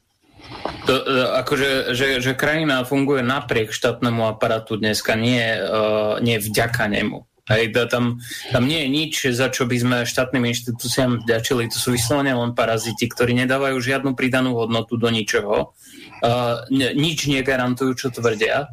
To, 0.87 0.93
uh, 0.95 1.35
akože, 1.43 1.91
že, 1.91 2.23
že 2.23 2.31
krajina 2.31 2.87
funguje 2.87 3.19
napriek 3.19 3.75
štátnemu 3.75 4.23
aparátu 4.23 4.79
dneska, 4.79 5.19
nie, 5.19 5.43
uh, 5.51 6.15
nie 6.23 6.39
vďaka 6.39 6.87
nemu. 6.87 7.27
Hej, 7.47 7.71
tam, 7.87 8.19
tam 8.51 8.63
nie 8.67 8.83
je 8.83 8.89
nič, 8.91 9.13
za 9.31 9.47
čo 9.47 9.63
by 9.63 9.79
sme 9.79 9.97
štátnym 10.03 10.51
inštitúciám 10.51 11.23
vďačili. 11.23 11.71
To 11.71 11.77
sú 11.79 11.95
vyslovene 11.95 12.35
len 12.35 12.51
paraziti, 12.51 13.07
ktorí 13.07 13.31
nedávajú 13.39 13.79
žiadnu 13.79 14.19
pridanú 14.19 14.59
hodnotu 14.59 14.99
do 14.99 15.07
ničoho. 15.07 15.71
Uh, 16.19 16.67
nič 16.75 17.31
negarantujú, 17.31 17.95
čo 17.95 18.07
tvrdia. 18.11 18.67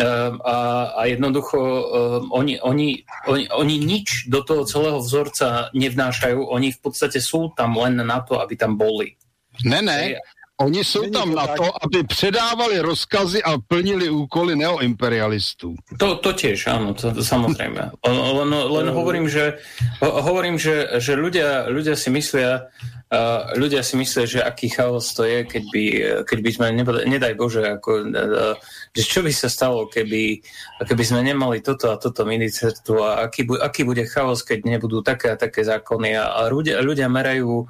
Uh, 0.00 0.32
a, 0.44 0.56
a 0.96 1.02
jednoducho 1.12 1.60
uh, 1.60 2.20
oni, 2.32 2.56
oni, 2.64 3.04
oni, 3.28 3.52
oni 3.52 3.76
nič 3.84 4.32
do 4.32 4.40
toho 4.40 4.64
celého 4.64 4.96
vzorca 5.04 5.68
nevnášajú. 5.76 6.40
Oni 6.40 6.72
v 6.72 6.78
podstate 6.80 7.20
sú 7.20 7.52
tam 7.52 7.76
len 7.76 8.00
na 8.00 8.24
to, 8.24 8.40
aby 8.40 8.56
tam 8.56 8.80
boli. 8.80 9.20
Ne, 9.64 9.84
ne. 9.84 10.16
Oni 10.60 10.84
jsou 10.84 11.10
tam 11.10 11.34
na 11.34 11.46
to, 11.46 11.84
aby 11.84 12.04
předávali 12.04 12.78
rozkazy 12.78 13.42
a 13.42 13.58
plnili 13.68 14.10
úkoly 14.10 14.56
neoimperialistů. 14.56 15.76
To, 15.98 16.16
to 16.16 16.32
tiež, 16.32 16.66
áno, 16.72 16.96
to, 16.96 17.12
to 17.12 17.20
samozrejme. 17.20 17.92
Len, 18.00 18.50
len 18.54 18.86
hovorím, 18.88 19.28
že, 19.28 19.60
hovorím, 20.00 20.56
že, 20.56 20.96
že 20.96 21.12
ľudia, 21.12 21.68
ľudia 21.68 21.92
si 21.92 22.08
myslia, 22.08 22.72
uh, 23.12 23.52
ľudia 23.52 23.84
si 23.84 24.00
myslia, 24.00 24.24
že 24.24 24.40
aký 24.40 24.72
chaos 24.72 25.12
to 25.12 25.28
je, 25.28 25.44
keď 25.44 25.62
by, 25.68 25.84
keď 26.24 26.38
by 26.40 26.50
sme, 26.52 26.66
nebod, 26.72 27.04
nedaj 27.04 27.36
Bože, 27.36 27.60
ako, 27.60 27.90
uh, 28.08 28.56
že 28.96 29.04
čo 29.04 29.20
by 29.20 29.32
sa 29.36 29.52
stalo, 29.52 29.92
keby, 29.92 30.40
keby 30.88 31.04
sme 31.04 31.20
nemali 31.20 31.60
toto 31.60 31.92
a 31.92 32.00
toto 32.00 32.24
ministerstvo 32.24 32.96
a 33.04 33.28
aký, 33.28 33.44
aký 33.60 33.84
bude 33.84 34.08
chaos, 34.08 34.40
keď 34.40 34.64
nebudú 34.64 35.04
také 35.04 35.36
a 35.36 35.36
také 35.36 35.68
zákony 35.68 36.16
a, 36.16 36.32
a 36.32 36.40
ľudia, 36.48 36.80
ľudia 36.80 37.12
merajú 37.12 37.68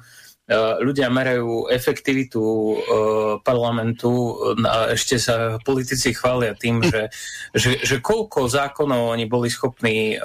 ľudia 0.55 1.11
merajú 1.11 1.67
efektivitu 1.67 2.39
uh, 2.39 2.75
parlamentu 3.43 4.39
a 4.63 4.95
ešte 4.95 5.19
sa 5.19 5.59
politici 5.59 6.15
chvália 6.15 6.55
tým, 6.55 6.79
že, 6.79 7.11
že, 7.61 7.83
že 7.83 7.99
koľko 7.99 8.47
zákonov 8.47 9.11
oni 9.11 9.27
boli 9.27 9.51
schopní 9.51 10.15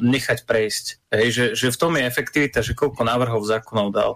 nechať 0.00 0.48
prejsť. 0.48 0.84
Hej, 1.12 1.28
že, 1.30 1.44
že 1.52 1.66
v 1.70 1.78
tom 1.78 1.92
je 1.94 2.08
efektivita, 2.08 2.64
že 2.64 2.72
koľko 2.72 3.04
návrhov 3.04 3.44
zákonov 3.44 3.88
dal. 3.92 4.12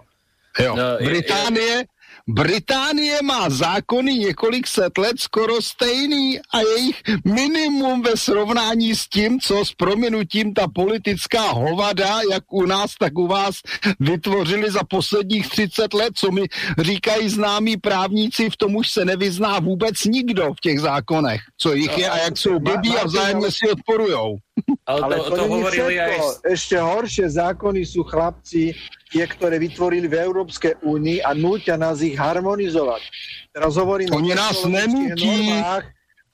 Jo. 0.57 0.73
Británie, 0.97 1.85
Británie 2.29 3.17
má 3.23 3.49
zákony 3.49 4.13
několik 4.13 4.67
set 4.67 4.97
let 4.97 5.17
skoro 5.19 5.61
stejný 5.61 6.39
a 6.53 6.59
jejich 6.59 7.01
minimum 7.25 8.01
ve 8.01 8.17
srovnání 8.17 8.95
s 8.95 9.09
tím, 9.09 9.39
co 9.39 9.65
s 9.65 9.73
prominutím 9.73 10.53
ta 10.53 10.67
politická 10.67 11.51
hovada, 11.51 12.21
jak 12.31 12.53
u 12.53 12.65
nás, 12.65 12.93
tak 12.99 13.17
u 13.17 13.27
vás 13.27 13.55
vytvořili 13.99 14.71
za 14.71 14.83
posledních 14.83 15.49
30 15.49 15.93
let, 15.93 16.13
co 16.15 16.31
mi 16.31 16.45
říkají 16.77 17.29
známí 17.29 17.77
právníci, 17.77 18.49
v 18.49 18.57
tom 18.57 18.75
už 18.75 18.89
se 18.89 19.05
nevyzná 19.05 19.59
vůbec 19.59 19.95
nikdo 20.05 20.53
v 20.53 20.61
těch 20.61 20.79
zákonech, 20.79 21.41
co 21.57 21.73
jich 21.73 21.97
je 21.97 22.09
a 22.09 22.17
jak 22.17 22.37
jsou 22.37 22.59
blbí 22.59 22.97
a 22.97 23.05
vzájemně 23.05 23.51
si 23.51 23.69
odporujou. 23.71 24.37
Ale, 24.85 25.01
ale 25.01 25.15
to, 25.15 25.23
to, 25.23 25.35
to 25.35 25.43
hovorili 25.47 25.99
aj... 25.99 26.43
Ešte 26.43 26.75
horšie 26.81 27.29
zákony 27.31 27.81
sú 27.85 28.03
chlapci, 28.03 28.75
tie, 29.09 29.25
ktoré 29.25 29.57
vytvorili 29.57 30.05
v 30.05 30.21
Európskej 30.21 30.85
únii 30.85 31.25
a 31.25 31.33
nútia 31.33 31.75
nás 31.75 31.99
ich 32.05 32.15
harmonizovať. 32.15 33.01
Teraz 33.49 33.75
hovorím 33.75 34.13
Oni 34.13 34.31
nás 34.37 34.61
nenúti. 34.63 35.49
Normách, 35.49 35.85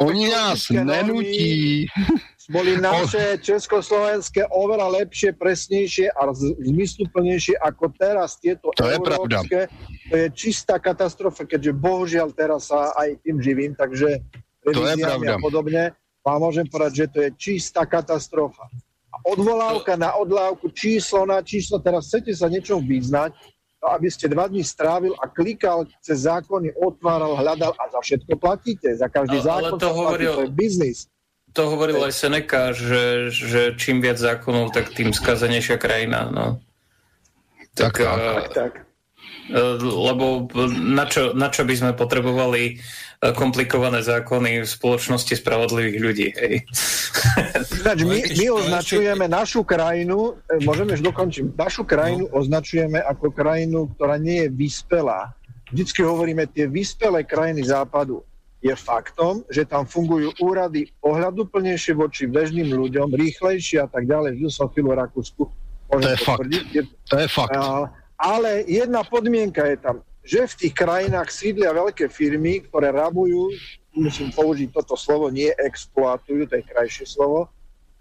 Oni 0.04 0.26
nás 0.28 0.60
nenúti. 0.70 1.88
Boli 2.46 2.78
naše 2.78 3.42
československé 3.42 4.46
oveľa 4.54 5.02
lepšie, 5.02 5.34
presnejšie 5.34 6.14
a 6.14 6.30
zmysluplnejšie 6.62 7.58
ako 7.58 7.90
teraz 7.98 8.38
tieto 8.38 8.70
to 8.78 8.86
európske. 8.86 9.66
Je 9.66 10.06
to 10.06 10.16
je 10.22 10.28
čistá 10.38 10.78
katastrofa, 10.78 11.50
keďže 11.50 11.74
bohužiaľ 11.74 12.38
teraz 12.38 12.70
sa 12.70 12.94
aj 12.94 13.18
tým 13.26 13.42
živím, 13.42 13.74
takže 13.74 14.22
to 14.62 14.78
je 14.78 14.94
pravda. 15.02 15.38
a 15.38 15.42
podobne 15.42 15.84
vám 16.22 16.40
môžem 16.42 16.70
povedať, 16.70 16.94
že 16.94 17.08
to 17.10 17.18
je 17.26 17.30
čistá 17.34 17.90
katastrofa. 17.90 18.70
Odvolávka 19.26 19.98
na 19.98 20.14
odlávku, 20.14 20.70
číslo 20.70 21.26
na 21.26 21.42
číslo, 21.42 21.82
teraz 21.82 22.06
chcete 22.14 22.30
sa 22.38 22.46
niečom 22.46 22.86
vyznať, 22.86 23.34
no 23.82 23.88
aby 23.98 24.08
ste 24.14 24.30
dva 24.30 24.46
dní 24.46 24.62
strávil 24.62 25.18
a 25.18 25.26
klikal 25.26 25.90
cez 25.98 26.30
zákony, 26.30 26.78
otváral, 26.78 27.34
hľadal 27.34 27.74
a 27.74 27.84
za 27.90 28.00
všetko 28.06 28.38
platíte. 28.38 28.94
Za 28.94 29.10
každý 29.10 29.42
ale, 29.42 29.46
zákon 29.50 29.78
ale 29.78 29.82
to 29.82 29.90
hovoril, 29.90 30.30
platí, 30.30 30.38
to 30.38 30.46
je 30.46 30.54
biznis. 30.54 31.00
To 31.58 31.62
hovoril 31.74 32.04
aj 32.06 32.14
Seneca, 32.14 32.76
že, 32.76 33.34
že 33.34 33.74
čím 33.80 34.04
viac 34.04 34.22
zákonov, 34.22 34.70
tak 34.76 34.94
tým 34.94 35.10
skazanejšia 35.10 35.82
krajina. 35.82 36.30
No. 36.30 36.62
Tak, 37.74 37.98
tak, 37.98 38.06
tak. 38.06 38.20
tak, 38.22 38.48
tak. 38.54 38.74
Lebo 39.82 40.50
na 40.70 41.06
čo, 41.06 41.34
na 41.38 41.54
čo 41.54 41.66
by 41.66 41.74
sme 41.78 41.92
potrebovali 41.94 42.82
komplikované 43.32 44.04
zákony 44.04 44.62
v 44.62 44.68
spoločnosti 44.68 45.34
spravodlivých 45.40 45.98
ľudí. 45.98 46.28
Hej. 46.36 46.54
my, 48.04 48.20
my 48.22 48.46
označujeme 48.52 49.26
našu 49.26 49.64
krajinu, 49.64 50.38
e, 50.52 50.62
môžeme 50.68 50.94
už 50.94 51.02
dokončiť, 51.02 51.56
našu 51.56 51.88
krajinu 51.88 52.30
no. 52.30 52.34
označujeme 52.38 53.00
ako 53.02 53.32
krajinu, 53.32 53.90
ktorá 53.96 54.20
nie 54.20 54.46
je 54.46 54.50
vyspelá. 54.54 55.34
Vždycky 55.72 56.06
hovoríme, 56.06 56.46
tie 56.52 56.70
vyspelé 56.70 57.26
krajiny 57.26 57.66
západu 57.66 58.22
je 58.62 58.74
faktom, 58.74 59.46
že 59.50 59.66
tam 59.66 59.86
fungujú 59.86 60.34
úrady 60.42 60.90
ohľaduplnejšie 61.06 61.94
voči 61.94 62.26
bežným 62.26 62.74
ľuďom, 62.74 63.14
rýchlejšie 63.14 63.86
a 63.86 63.88
tak 63.90 64.10
ďalej. 64.10 64.42
Žil 64.42 64.52
som 64.52 64.68
chvíľu 64.74 64.94
v 64.94 65.00
Rakúsku. 65.06 65.44
To 65.94 66.02
je 66.02 66.18
fakt. 66.18 66.50
To 67.14 67.16
je 67.22 67.28
fakt. 67.30 67.54
Ale 68.18 68.66
jedna 68.66 69.06
podmienka 69.06 69.62
je 69.70 69.78
tam 69.78 70.02
že 70.26 70.50
v 70.50 70.58
tých 70.58 70.74
krajinách 70.74 71.30
sídlia 71.30 71.70
veľké 71.70 72.10
firmy, 72.10 72.66
ktoré 72.66 72.90
rabujú, 72.90 73.54
musím 73.94 74.34
použiť 74.34 74.74
toto 74.74 74.98
slovo, 74.98 75.30
nie 75.30 75.54
exploatujú, 75.54 76.50
to 76.50 76.58
je 76.60 76.64
krajšie 76.66 77.06
slovo, 77.06 77.48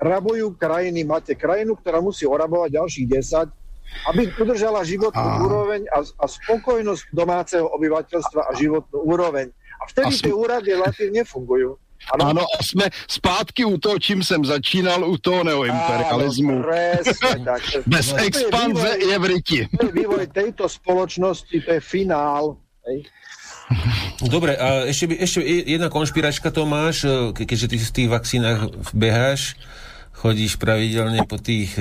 rabujú 0.01 0.57
krajiny, 0.57 1.05
máte 1.05 1.37
krajinu, 1.37 1.77
ktorá 1.77 2.01
musí 2.01 2.25
orabovať 2.25 2.81
ďalších 2.81 3.07
10, 3.07 4.11
aby 4.11 4.23
udržala 4.41 4.81
životnú 4.83 5.29
a... 5.29 5.39
úroveň 5.45 5.87
a, 5.93 6.03
a 6.03 6.25
spokojnosť 6.27 7.13
domáceho 7.13 7.69
obyvateľstva 7.69 8.49
a 8.49 8.53
životnú 8.57 8.99
úroveň. 9.05 9.53
A 9.79 9.85
vtedy 9.93 10.17
a 10.17 10.23
tie 10.25 10.35
úrady 10.35 10.69
relatívne 10.73 11.23
nefungujú. 11.23 11.77
Ano. 12.13 12.25
ano, 12.25 12.43
a 12.59 12.63
jsme 12.63 12.85
zpátky 13.09 13.65
u 13.65 13.79
toho, 13.79 13.99
čím 13.99 14.23
jsem 14.23 14.45
začínal, 14.45 15.05
u 15.05 15.19
toho 15.19 15.45
neoimperialismu. 15.45 16.63
Presne, 16.63 17.45
tak. 17.45 17.63
Bez 17.87 18.13
no, 18.13 18.19
expanze 18.19 18.89
je, 18.89 18.97
vývoj, 18.97 19.13
je 19.13 19.19
v. 19.19 19.59
To 19.81 19.87
je 19.87 19.93
vývoj 19.93 20.27
tejto 20.27 20.69
spoločnosti, 20.69 21.57
to 21.61 21.71
je 21.73 21.81
finál. 21.81 22.57
Hej. 22.85 23.09
Dobre, 24.21 24.61
a 24.61 24.85
ešte, 24.85 25.09
ešte 25.17 25.41
jedna 25.45 25.89
konšpiračka 25.89 26.53
to 26.53 26.69
máš, 26.69 27.09
keďže 27.33 27.69
ty 27.73 27.77
v 27.81 27.95
tých 27.97 28.09
vakcínach 28.13 28.61
beháš, 28.93 29.57
chodíš 30.13 30.61
pravidelne 30.61 31.25
po 31.25 31.41
tých 31.41 31.73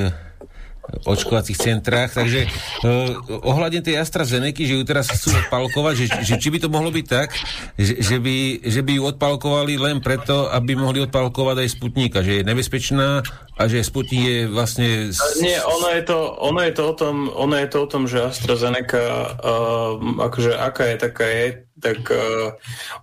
očkovacích 1.03 1.57
centrách. 1.57 2.11
Takže 2.11 2.47
uh, 2.47 3.15
ohľadne 3.43 3.80
tej 3.80 3.99
AstraZeneca, 3.99 4.64
že 4.64 4.76
ju 4.76 4.84
teraz 4.84 5.07
chcú 5.11 5.31
odpalkovať, 5.47 5.93
že, 5.95 6.05
že 6.23 6.35
či 6.39 6.51
by 6.51 6.57
to 6.60 6.69
mohlo 6.69 6.91
byť 6.91 7.05
tak, 7.07 7.31
že, 7.80 8.03
že, 8.03 8.18
by, 8.19 8.64
že 8.64 8.81
by 8.84 8.91
ju 8.99 9.03
odpalkovali 9.15 9.73
len 9.80 9.97
preto, 10.03 10.51
aby 10.51 10.76
mohli 10.76 10.99
odpalkovať 11.03 11.64
aj 11.64 11.69
Sputníka, 11.72 12.19
že 12.19 12.41
je 12.41 12.47
nebezpečná 12.47 13.23
a 13.55 13.61
že 13.69 13.85
Sputnik 13.85 14.23
je 14.23 14.39
vlastne... 14.51 15.14
Nie, 15.39 15.64
ono 15.64 15.88
je 15.93 16.03
to, 16.03 16.19
ono 16.41 16.60
je 16.65 16.73
to, 16.76 16.84
o, 16.91 16.93
tom, 16.93 17.15
ono 17.31 17.55
je 17.55 17.68
to 17.69 17.77
o 17.84 17.88
tom, 17.88 18.03
že 18.10 18.27
AstraZeneca, 18.27 19.01
uh, 19.39 19.93
akože 20.19 20.51
aká 20.57 20.84
je, 20.91 20.95
taká 20.99 21.26
je, 21.30 21.45
tak 21.80 21.99
uh, 22.11 22.55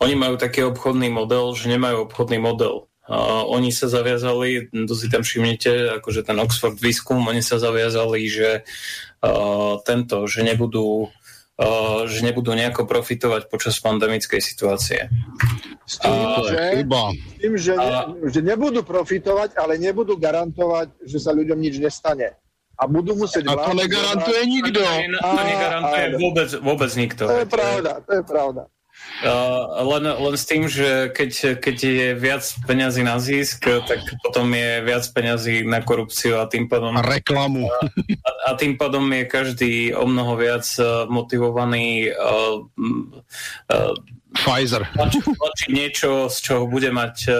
oni 0.05 0.15
majú 0.17 0.37
taký 0.37 0.69
obchodný 0.69 1.09
model, 1.09 1.57
že 1.57 1.73
nemajú 1.73 2.09
obchodný 2.09 2.39
model. 2.43 2.90
Uh, 3.11 3.43
oni 3.51 3.75
sa 3.75 3.91
zaviazali, 3.91 4.71
to 4.71 4.95
si 4.95 5.11
tam 5.11 5.27
všimnete, 5.27 5.99
akože 5.99 6.23
ten 6.23 6.39
Oxford 6.39 6.79
výskum, 6.79 7.19
oni 7.27 7.43
sa 7.43 7.59
zaviazali, 7.59 8.23
že 8.31 8.63
uh, 8.63 9.83
tento, 9.83 10.31
že 10.31 10.47
nebudú 10.47 11.11
uh, 11.59 12.07
že 12.07 12.23
nebudú 12.23 12.55
nejako 12.55 12.87
profitovať 12.87 13.51
počas 13.51 13.83
pandemickej 13.83 14.39
situácie. 14.39 15.11
S 15.91 15.99
tým, 15.99 16.15
uh, 16.15 16.39
že, 16.55 16.87
tým 17.43 17.55
že, 17.59 17.75
a, 17.75 18.15
ne, 18.15 18.31
že 18.31 18.47
nebudú 18.47 18.87
profitovať, 18.87 19.59
ale 19.59 19.75
nebudú 19.75 20.15
garantovať, 20.15 21.03
že 21.03 21.19
sa 21.19 21.35
ľuďom 21.35 21.59
nič 21.59 21.83
nestane. 21.83 22.39
A 22.79 22.87
budú 22.87 23.19
musieť... 23.19 23.45
A 23.51 23.59
to 23.59 23.75
negarantuje 23.75 24.41
nikto. 24.47 24.81
To 25.19 25.43
negarantuje 25.43 26.05
vôbec, 26.15 26.49
vôbec 26.63 26.91
nikto. 26.95 27.27
To 27.27 27.43
je 27.43 27.49
pravda, 27.51 27.93
to 28.07 28.13
je 28.17 28.23
pravda. 28.23 28.63
Uh, 29.21 29.85
len, 29.85 30.09
len 30.09 30.35
s 30.39 30.45
tým, 30.49 30.65
že 30.65 31.13
keď, 31.13 31.61
keď 31.61 31.77
je 31.77 32.09
viac 32.17 32.45
peňazí 32.65 33.03
na 33.05 33.21
zisk, 33.21 33.69
tak 33.69 34.01
potom 34.25 34.49
je 34.55 34.81
viac 34.81 35.05
peňazí 35.13 35.67
na 35.69 35.85
korupciu 35.85 36.41
a 36.41 36.49
tým 36.49 36.73
pádom... 36.73 36.97
A 36.97 37.05
reklamu. 37.05 37.69
A, 37.69 38.31
a 38.49 38.51
tým 38.57 38.81
pádom 38.81 39.05
je 39.13 39.25
každý 39.29 39.73
o 39.93 40.09
mnoho 40.09 40.41
viac 40.41 40.65
motivovaný 41.13 42.17
uh, 42.17 42.65
uh, 43.69 43.93
Pfizer. 44.31 44.87
Tlačiť 44.95 45.71
niečo, 45.75 46.31
z 46.31 46.39
čoho, 46.39 46.71
bude 46.71 46.95
mať, 46.95 47.35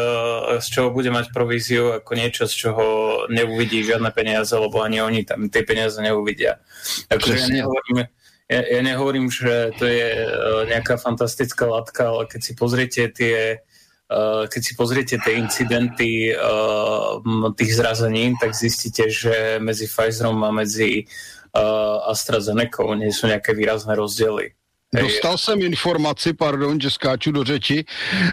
z 0.59 0.67
čoho 0.75 0.91
bude 0.91 1.15
mať 1.15 1.31
províziu, 1.31 1.95
ako 2.03 2.19
niečo, 2.19 2.51
z 2.51 2.55
čoho 2.67 2.85
neuvidí 3.31 3.87
žiadne 3.87 4.11
peniaze, 4.11 4.51
lebo 4.59 4.83
ani 4.83 4.99
oni 4.99 5.23
tam 5.23 5.47
tie 5.47 5.63
peniaze 5.63 6.03
neuvidia. 6.03 6.59
Takže 7.07 7.31
ja 7.39 7.47
nehovorím, 7.47 8.11
ja, 8.51 8.61
ja 8.67 8.81
nehovorím, 8.83 9.31
že 9.31 9.71
to 9.79 9.87
je 9.87 10.27
uh, 10.27 10.67
nejaká 10.67 10.99
fantastická 10.99 11.71
látka, 11.71 12.11
ale 12.11 12.27
keď 12.27 12.41
si 12.43 12.53
pozriete 12.59 13.03
tie 13.15 13.63
uh, 14.11 14.51
keď 14.51 14.61
si 14.61 14.73
pozriete 14.75 15.15
tie 15.23 15.39
incidenty 15.39 16.35
uh, 16.35 17.23
tých 17.55 17.79
zrazenín, 17.79 18.35
tak 18.43 18.59
zistíte, 18.59 19.07
že 19.07 19.63
medzi 19.63 19.87
Pfizerom 19.87 20.43
a 20.43 20.51
medzi 20.51 21.07
AstraZeneca 21.51 22.87
nie 22.95 23.11
sú 23.11 23.27
nejaké 23.27 23.59
výrazné 23.59 23.99
rozdiely. 23.99 24.60
Dostal 24.99 25.39
jsem 25.39 25.63
informaci, 25.63 26.33
pardon, 26.33 26.81
že 26.81 26.91
skáču 26.91 27.33
do 27.33 27.45
řeči, 27.45 27.85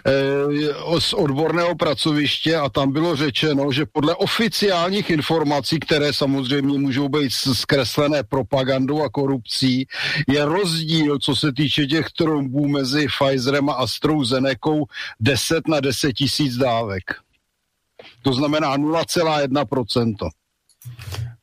e, 0.06 1.00
z 1.00 1.12
odborného 1.12 1.76
pracoviště 1.76 2.56
a 2.56 2.68
tam 2.68 2.92
bylo 2.92 3.16
řečeno, 3.16 3.72
že 3.72 3.86
podle 3.86 4.14
oficiálních 4.14 5.10
informací, 5.10 5.80
které 5.80 6.12
samozřejmě 6.12 6.78
můžou 6.78 7.08
být 7.08 7.32
zkreslené 7.32 8.22
propagandou 8.22 9.02
a 9.02 9.08
korupcí, 9.08 9.86
je 10.28 10.44
rozdíl, 10.44 11.18
co 11.18 11.36
se 11.36 11.52
týče 11.52 11.86
těch 11.86 12.06
trombů 12.10 12.68
mezi 12.68 13.06
Pfizerem 13.06 13.70
a 13.70 13.72
AstraZeneca 13.72 14.70
10 15.20 15.68
na 15.68 15.80
10 15.80 16.12
tisíc 16.12 16.56
dávek. 16.56 17.02
To 18.22 18.32
znamená 18.32 18.78
0,1%. 18.78 20.30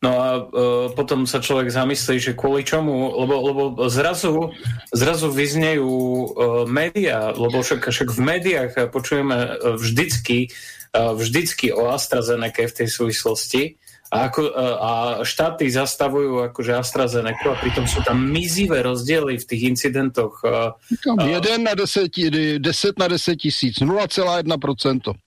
No 0.06 0.12
a 0.22 0.30
uh, 0.38 0.46
potom 0.94 1.26
sa 1.26 1.42
človek 1.42 1.74
zamyslí, 1.74 2.22
že 2.22 2.38
kvôli 2.38 2.62
čomu, 2.62 3.10
lebo, 3.26 3.36
lebo 3.42 3.62
zrazu, 3.90 4.54
zrazu 4.94 5.34
vyznejú 5.34 5.90
uh, 5.90 6.26
médiá, 6.70 7.34
lebo 7.34 7.66
však, 7.66 7.90
však 7.90 8.14
v 8.14 8.22
médiách 8.22 8.74
počujeme 8.94 9.58
vždycky, 9.82 10.54
uh, 10.94 11.18
vždycky 11.18 11.74
o 11.74 11.90
AstraZeneca 11.90 12.70
v 12.70 12.78
tej 12.86 12.88
súvislosti 12.94 13.82
a, 14.14 14.30
ako, 14.30 14.42
uh, 14.46 14.78
a 14.78 14.92
štáty 15.26 15.66
zastavujú 15.74 16.54
akože 16.54 16.78
AstraZeneca 16.78 17.58
a 17.58 17.58
pritom 17.58 17.90
sú 17.90 18.06
tam 18.06 18.22
mizivé 18.22 18.86
rozdiely 18.86 19.42
v 19.42 19.46
tých 19.50 19.74
incidentoch. 19.74 20.38
Uh, 20.46 20.78
1 21.18 21.66
na 21.66 21.74
10, 21.74 22.62
10 22.62 23.02
na 23.02 23.08
10 23.10 23.42
tisíc, 23.42 23.82
0,1%. 23.82 25.25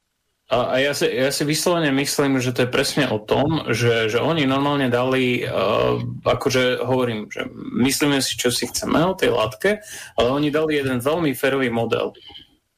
A, 0.48 0.72
a 0.72 0.76
ja, 0.80 0.96
si, 0.96 1.04
ja 1.04 1.28
si 1.28 1.44
vyslovene 1.44 1.92
myslím, 1.92 2.40
že 2.40 2.56
to 2.56 2.64
je 2.64 2.72
presne 2.72 3.04
o 3.12 3.20
tom, 3.20 3.68
že, 3.68 4.08
že 4.08 4.16
oni 4.16 4.48
normálne 4.48 4.88
dali, 4.88 5.44
uh, 5.44 6.00
akože 6.24 6.80
hovorím, 6.80 7.28
že 7.28 7.44
myslíme 7.84 8.16
si, 8.24 8.32
čo 8.40 8.48
si 8.48 8.64
chceme 8.64 8.96
o 9.04 9.12
tej 9.12 9.36
látke, 9.36 9.84
ale 10.16 10.28
oni 10.32 10.48
dali 10.48 10.80
jeden 10.80 11.04
veľmi 11.04 11.36
férový 11.36 11.68
model. 11.68 12.16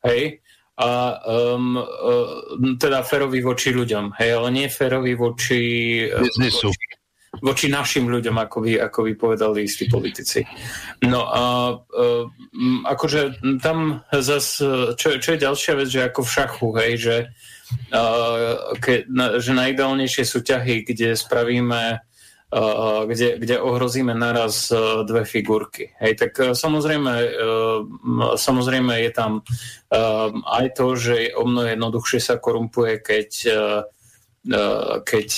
Hej? 0.02 0.42
A 0.82 1.22
um, 1.22 1.78
uh, 1.78 2.42
teda 2.74 3.06
férový 3.06 3.38
voči 3.38 3.70
ľuďom, 3.70 4.18
hej, 4.18 4.30
ale 4.34 4.48
nie 4.50 4.66
férový 4.66 5.14
voči... 5.14 5.62
Uh, 6.10 6.26
Voči, 6.26 6.74
voči 7.46 7.70
našim 7.70 8.10
ľuďom, 8.10 8.34
ako 8.42 8.66
by, 8.66 8.72
ako 8.90 9.06
by 9.06 9.12
povedali 9.14 9.62
istí 9.62 9.86
politici. 9.86 10.42
No 11.06 11.30
a 11.30 11.42
uh, 11.78 12.26
akože 12.82 13.38
tam 13.62 14.02
zase, 14.10 14.98
čo, 14.98 15.22
čo 15.22 15.28
je 15.38 15.44
ďalšia 15.46 15.78
vec, 15.78 15.88
že 15.94 16.10
ako 16.10 16.26
v 16.26 16.34
šachu, 16.34 16.68
hej, 16.82 16.92
že 16.98 17.16
ke, 18.78 19.04
na, 19.10 19.38
že 19.38 19.52
najideálnejšie 19.54 20.24
sú 20.24 20.40
ťahy, 20.42 20.84
kde 20.86 21.14
spravíme 21.18 22.04
Uh, 22.50 23.06
kde, 23.06 23.38
kde 23.38 23.62
ohrozíme 23.62 24.10
naraz 24.10 24.74
uh, 24.74 25.06
dve 25.06 25.22
figurky. 25.22 25.94
Hej, 26.02 26.18
tak 26.18 26.34
samozrejme, 26.50 27.30
samozrejme 28.34 28.90
je 29.06 29.12
tam 29.14 29.46
aj 30.42 30.74
to, 30.74 30.98
že 30.98 31.30
o 31.38 31.46
mnoho 31.46 31.70
jednoduchšie 31.78 32.18
sa 32.18 32.42
korumpuje, 32.42 33.06
keď, 33.06 33.30
keď 35.06 35.28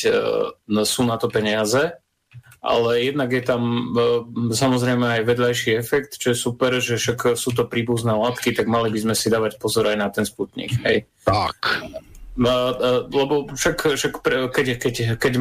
sú 0.89 1.03
na 1.05 1.17
to 1.21 1.29
peniaze, 1.29 2.01
ale 2.65 2.91
jednak 3.05 3.29
je 3.29 3.45
tam 3.45 3.93
samozrejme 4.49 5.21
aj 5.21 5.29
vedľajší 5.29 5.77
efekt, 5.77 6.17
čo 6.17 6.33
je 6.33 6.41
super, 6.41 6.81
že 6.81 6.97
však 6.97 7.37
sú 7.37 7.53
to 7.53 7.69
príbuzné 7.69 8.17
látky, 8.17 8.57
tak 8.57 8.73
mali 8.73 8.89
by 8.89 9.13
sme 9.13 9.13
si 9.13 9.29
dávať 9.29 9.61
pozor 9.61 9.85
aj 9.85 10.01
na 10.01 10.09
ten 10.09 10.25
sputnik. 10.25 10.81
Hej. 10.81 11.05
Tak. 11.29 11.61
Lebo 12.33 13.53
však, 13.53 13.93
však 13.93 14.13
keď, 14.25 14.67
keď, 14.81 14.95
keď, 15.21 15.33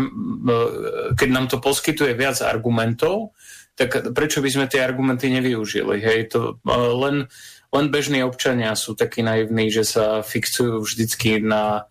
keď 1.15 1.29
nám 1.31 1.47
to 1.47 1.63
poskytuje 1.63 2.11
viac 2.19 2.43
argumentov, 2.43 3.31
tak 3.79 4.11
prečo 4.11 4.43
by 4.43 4.49
sme 4.51 4.65
tie 4.67 4.83
argumenty 4.83 5.31
nevyužili? 5.31 6.03
Hej, 6.03 6.35
to 6.35 6.59
len, 6.99 7.31
len 7.71 7.85
bežní 7.87 8.19
občania 8.27 8.75
sú 8.75 8.99
takí 8.99 9.23
naivní, 9.23 9.71
že 9.71 9.87
sa 9.87 10.19
fixujú 10.19 10.83
vždycky 10.83 11.39
na, 11.39 11.87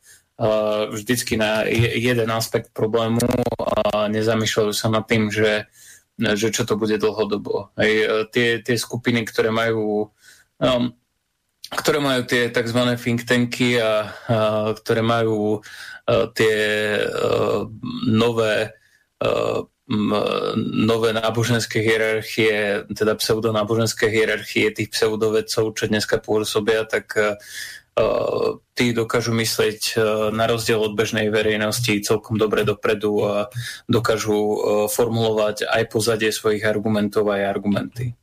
vždycky 0.93 1.41
na 1.41 1.65
jeden 1.97 2.29
aspekt 2.29 2.69
problému 2.77 3.25
a 3.57 4.05
nezamýšľajú 4.13 4.73
sa 4.77 4.93
nad 4.93 5.09
tým, 5.09 5.33
že, 5.33 5.65
že 6.21 6.53
čo 6.53 6.69
to 6.69 6.77
bude 6.77 7.01
dlhodobo. 7.01 7.73
Hej, 7.81 8.29
tie, 8.37 8.61
tie 8.61 8.77
skupiny, 8.77 9.25
ktoré 9.25 9.49
majú 9.49 10.13
um, 10.61 10.93
ktoré 11.71 12.03
majú 12.03 12.27
tie 12.27 12.51
tzv. 12.51 12.81
think 12.99 13.23
tanky 13.23 13.79
a, 13.79 14.11
a 14.27 14.39
ktoré 14.75 15.03
majú 15.07 15.63
a, 16.07 16.27
tie 16.35 16.59
a, 16.99 17.67
nové 18.11 18.75
a, 19.23 19.63
m, 19.87 20.11
nové 20.87 21.15
náboženské 21.15 21.79
hierarchie, 21.79 22.87
teda 22.91 23.15
pseudonáboženské 23.15 24.11
hierarchie 24.11 24.75
tých 24.75 24.91
pseudovedcov, 24.91 25.79
čo 25.79 25.85
dneska 25.87 26.19
pôsobia, 26.19 26.83
tak 26.87 27.15
a, 27.15 27.39
tí 28.73 28.97
dokážu 28.97 29.37
myslieť 29.37 30.01
na 30.33 30.49
rozdiel 30.49 30.81
od 30.81 30.97
bežnej 30.97 31.29
verejnosti 31.29 32.01
celkom 32.01 32.41
dobre 32.41 32.65
dopredu 32.65 33.13
a 33.29 33.35
dokážu 33.93 34.57
formulovať 34.89 35.69
aj 35.69 35.83
pozadie 35.91 36.33
svojich 36.33 36.65
argumentov 36.65 37.29
aj 37.29 37.45
argumenty. 37.45 38.17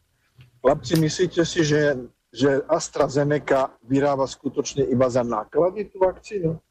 Chlapci, 0.66 0.98
myslíte 0.98 1.46
si, 1.46 1.62
že, 1.62 1.94
že 2.38 2.62
AstraZeneca 2.70 3.74
vyrába 3.82 4.30
skutočne 4.30 4.86
iba 4.86 5.10
za 5.10 5.26
náklady 5.26 5.90
tú 5.90 5.98
vakcínu? 6.06 6.62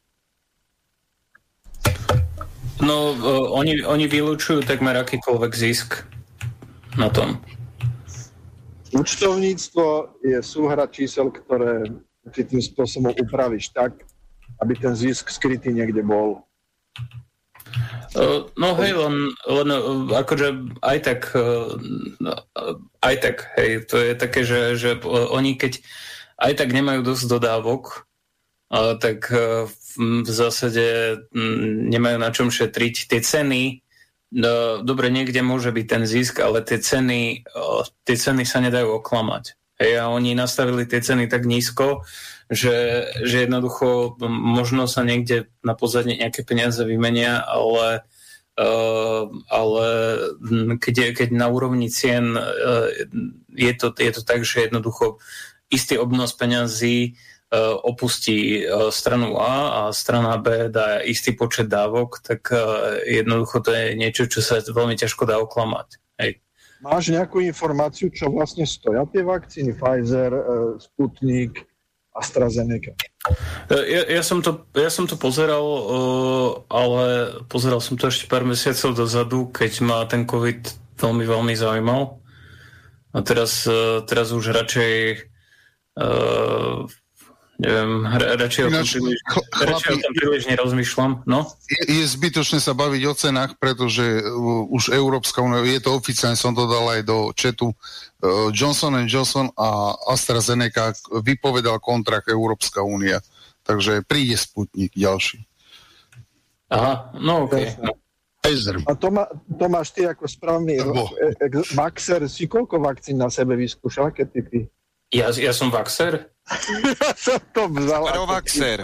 No, 2.79 2.97
uh, 3.11 3.51
oni, 3.51 3.83
oni 3.83 4.05
vylúčujú 4.07 4.63
takmer 4.63 4.95
akýkoľvek 4.95 5.51
zisk 5.51 6.07
na 6.95 7.11
tom. 7.11 7.43
Účtovníctvo 8.95 10.15
je 10.23 10.39
súhra 10.39 10.87
čísel, 10.87 11.27
ktoré 11.35 11.83
si 12.31 12.47
tým 12.47 12.63
spôsobom 12.63 13.11
upravíš 13.11 13.75
tak, 13.75 14.07
aby 14.63 14.73
ten 14.79 14.95
zisk 14.95 15.27
skrytý 15.27 15.75
niekde 15.75 15.99
bol. 15.99 16.47
Uh, 18.17 18.49
no 18.57 18.73
hej, 18.81 18.97
len, 18.97 19.29
len 19.45 19.69
akože 20.09 20.79
aj 20.81 20.97
tak, 21.05 21.21
uh, 21.37 21.69
aj 23.05 23.15
tak, 23.21 23.37
hej, 23.61 23.85
to 23.85 24.01
je 24.01 24.13
také, 24.17 24.41
že, 24.41 24.73
že 24.73 24.97
oni 25.05 25.53
keď 25.53 25.85
aj 26.37 26.53
tak 26.57 26.69
nemajú 26.73 27.01
dosť 27.05 27.29
dodávok, 27.29 28.07
tak 29.01 29.31
e, 29.31 29.65
v 29.97 30.29
zásade 30.29 31.17
nemajú 31.89 32.17
na 32.21 32.29
čom 32.29 32.53
šetriť. 32.53 33.09
Tie 33.09 33.19
ceny, 33.23 33.81
no, 34.37 34.83
dobre, 34.85 35.09
niekde 35.09 35.41
môže 35.41 35.73
byť 35.73 35.85
ten 35.89 36.03
zisk, 36.05 36.43
ale 36.43 36.61
tie 36.61 36.77
ceny, 36.77 37.47
tie 38.05 38.15
ceny 38.15 38.43
sa 38.45 38.61
nedajú 38.61 39.01
oklamať. 39.01 39.57
Hej, 39.77 39.91
a 40.01 40.09
oni 40.09 40.33
nastavili 40.33 40.89
tie 40.89 41.01
ceny 41.01 41.29
tak 41.29 41.45
nízko, 41.45 42.01
že, 42.47 43.07
že 43.23 43.47
jednoducho 43.47 44.17
možno 44.27 44.87
sa 44.87 45.03
niekde 45.03 45.51
na 45.63 45.75
pozadne 45.75 46.15
nejaké 46.15 46.43
peniaze 46.43 46.81
vymenia, 46.83 47.43
ale 47.43 48.05
Uh, 48.57 49.29
ale 49.53 49.85
keď, 50.81 50.93
je, 50.97 51.07
keď 51.13 51.29
na 51.29 51.45
úrovni 51.45 51.93
cien 51.93 52.33
uh, 52.33 52.89
je, 53.53 53.73
to, 53.77 53.93
je 53.93 54.09
to 54.17 54.25
tak, 54.25 54.41
že 54.41 54.65
jednoducho 54.65 55.21
istý 55.69 56.01
obnos 56.01 56.33
peňazí 56.33 57.13
E, 57.47 57.55
opustí 57.83 58.67
stranu 58.91 59.39
A 59.39 59.87
a 59.87 59.93
strana 59.95 60.35
B 60.35 60.67
dá 60.67 60.99
istý 60.99 61.31
počet 61.31 61.71
dávok, 61.71 62.19
tak 62.19 62.51
jednoducho 63.07 63.63
to 63.63 63.71
je 63.71 63.95
niečo, 63.95 64.27
čo 64.27 64.43
sa 64.43 64.59
veľmi 64.59 64.99
ťažko 64.99 65.23
dá 65.23 65.39
oklamať. 65.39 65.87
Hej. 66.19 66.43
Máš 66.83 67.07
nejakú 67.07 67.39
informáciu, 67.39 68.11
čo 68.11 68.27
vlastne 68.27 68.67
stoja 68.67 69.07
tie 69.07 69.23
vakcíny 69.23 69.79
Pfizer, 69.79 70.29
Sputnik, 70.75 71.63
AstraZeneca? 72.17 72.97
Ja, 73.69 74.01
ja, 74.09 74.21
som 74.25 74.41
to, 74.41 74.65
ja 74.73 74.89
som 74.89 75.05
to 75.05 75.15
pozeral, 75.15 75.63
ale 76.67 77.37
pozeral 77.45 77.77
som 77.79 77.93
to 77.95 78.09
ešte 78.09 78.25
pár 78.25 78.41
mesiacov 78.41 78.97
dozadu, 78.97 79.53
keď 79.53 79.71
ma 79.85 79.97
ten 80.09 80.25
COVID 80.25 80.97
veľmi, 80.97 81.23
veľmi 81.29 81.53
zaujímal. 81.53 82.17
A 83.13 83.21
teraz, 83.21 83.69
teraz 84.09 84.33
už 84.33 84.51
radšej 84.53 84.93
neviem, 87.57 88.05
radšej, 88.37 88.63
o 88.65 88.69
tom 88.69 88.85
príliš, 88.85 89.19
radšej 89.53 89.93
o 89.93 89.99
tom 90.01 90.13
príliš 90.13 90.43
nerozmýšľam. 90.45 91.11
No? 91.25 91.49
Je, 91.65 92.01
je 92.01 92.05
zbytočné 92.05 92.61
sa 92.61 92.77
baviť 92.77 93.01
o 93.09 93.13
cenách, 93.17 93.51
pretože 93.57 94.05
uh, 94.21 94.69
už 94.69 94.93
Európska 94.93 95.41
únia, 95.41 95.65
je 95.65 95.81
to 95.81 95.97
oficiálne, 95.97 96.37
som 96.37 96.53
to 96.53 96.69
dal 96.69 96.85
aj 96.93 97.01
do 97.01 97.33
četu, 97.33 97.73
uh, 97.73 98.53
Johnson 98.53 98.93
Johnson 99.09 99.49
a 99.57 99.97
AstraZeneca 100.13 100.93
vypovedal 101.25 101.81
kontrakt 101.81 102.29
Európska 102.29 102.85
únia. 102.85 103.19
Takže 103.65 104.05
príde 104.07 104.39
Sputnik 104.39 104.95
ďalší. 104.95 105.43
Aha, 106.71 107.11
no 107.19 107.47
okej. 107.49 107.75
Okay. 107.75 108.07
A 108.87 108.95
to, 108.95 109.11
má, 109.11 109.27
to 109.59 109.65
máš 109.67 109.91
ty 109.91 110.07
ako 110.07 110.23
správny 110.23 110.79
vaxer. 111.75 112.23
Si 112.31 112.47
koľko 112.47 112.79
vakcín 112.79 113.19
na 113.19 113.27
sebe 113.27 113.59
vyskúšal, 113.59 114.15
keď 114.15 114.27
ty 114.31 114.41
ty? 114.47 114.59
Ja, 115.11 115.27
ja 115.35 115.51
som 115.51 115.67
vaxer? 115.67 116.31
som 117.25 117.39
to 117.53 117.67
vzal. 117.67 118.27
Vaxer. 118.27 118.79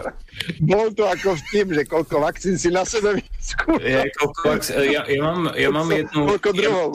Bol 0.60 0.92
to 0.98 1.06
ako 1.08 1.38
tým, 1.52 1.74
že 1.74 1.84
koľko 1.86 2.24
vakcín 2.24 2.58
si 2.58 2.74
na 2.74 2.84
sebe. 2.84 3.22
Ja, 3.84 4.08
ja, 4.08 5.02
ja, 5.04 5.20
mám, 5.20 5.52
ja 5.52 5.68
mám 5.68 5.92
jednu... 5.92 6.32
Koľko 6.32 6.50
druhov? 6.56 6.90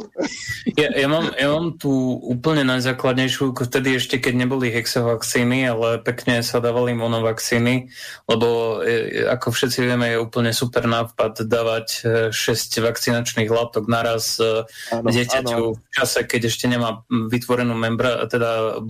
Ja, 0.81 0.89
ja, 0.97 1.05
mám, 1.05 1.29
ja 1.37 1.49
mám 1.53 1.77
tú 1.77 1.93
úplne 2.25 2.65
najzákladnejšiu, 2.65 3.53
vtedy 3.53 4.01
ešte 4.01 4.17
keď 4.17 4.49
neboli 4.49 4.73
hexavakcíny, 4.73 5.69
ale 5.69 6.01
pekne 6.01 6.41
sa 6.41 6.65
dávali 6.65 6.97
monovakcíny, 6.97 7.93
lebo 8.33 8.81
e, 8.81 9.29
ako 9.29 9.53
všetci 9.53 9.79
vieme, 9.85 10.17
je 10.17 10.25
úplne 10.25 10.57
super 10.57 10.89
nápad 10.89 11.45
dávať 11.45 11.87
6 12.33 12.33
e, 12.33 12.81
vakcinačných 12.81 13.51
látok 13.53 13.85
naraz 13.85 14.41
ano, 14.41 14.65
e, 15.05 15.13
dieťaťu 15.13 15.53
ano. 15.53 15.77
v 15.77 15.89
čase, 15.93 16.25
keď 16.25 16.49
ešte 16.49 16.65
nemá 16.65 17.05
vytvorenú 17.13 17.77
membra, 17.77 18.25
teda, 18.25 18.81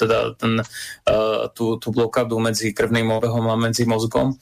teda 0.00 0.18
ten 0.40 0.64
tú, 1.52 1.76
tú 1.76 1.88
blokádu 1.92 2.40
medzi 2.40 2.72
krvným 2.72 3.12
obehom 3.12 3.27
a 3.28 3.56
medzi 3.56 3.84
mozgom. 3.84 4.36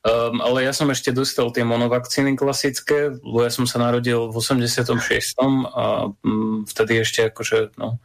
Um, 0.00 0.40
ale 0.40 0.64
ja 0.64 0.72
som 0.72 0.88
ešte 0.88 1.12
dostal 1.12 1.52
tie 1.52 1.60
monovakcíny 1.60 2.32
klasické, 2.32 3.12
lebo 3.20 3.44
ja 3.44 3.52
som 3.52 3.68
sa 3.68 3.84
narodil 3.84 4.32
v 4.32 4.36
86. 4.40 4.96
a 5.36 6.08
um, 6.08 6.64
vtedy 6.64 7.04
ešte 7.04 7.28
akože, 7.28 7.76
no. 7.76 8.00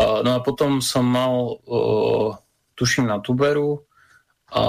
Uh, 0.00 0.24
no 0.24 0.30
a 0.36 0.40
potom 0.40 0.80
som 0.80 1.04
mal, 1.04 1.60
uh, 1.68 2.40
tuším 2.80 3.12
na 3.12 3.20
tuberu 3.20 3.84
a, 4.56 4.64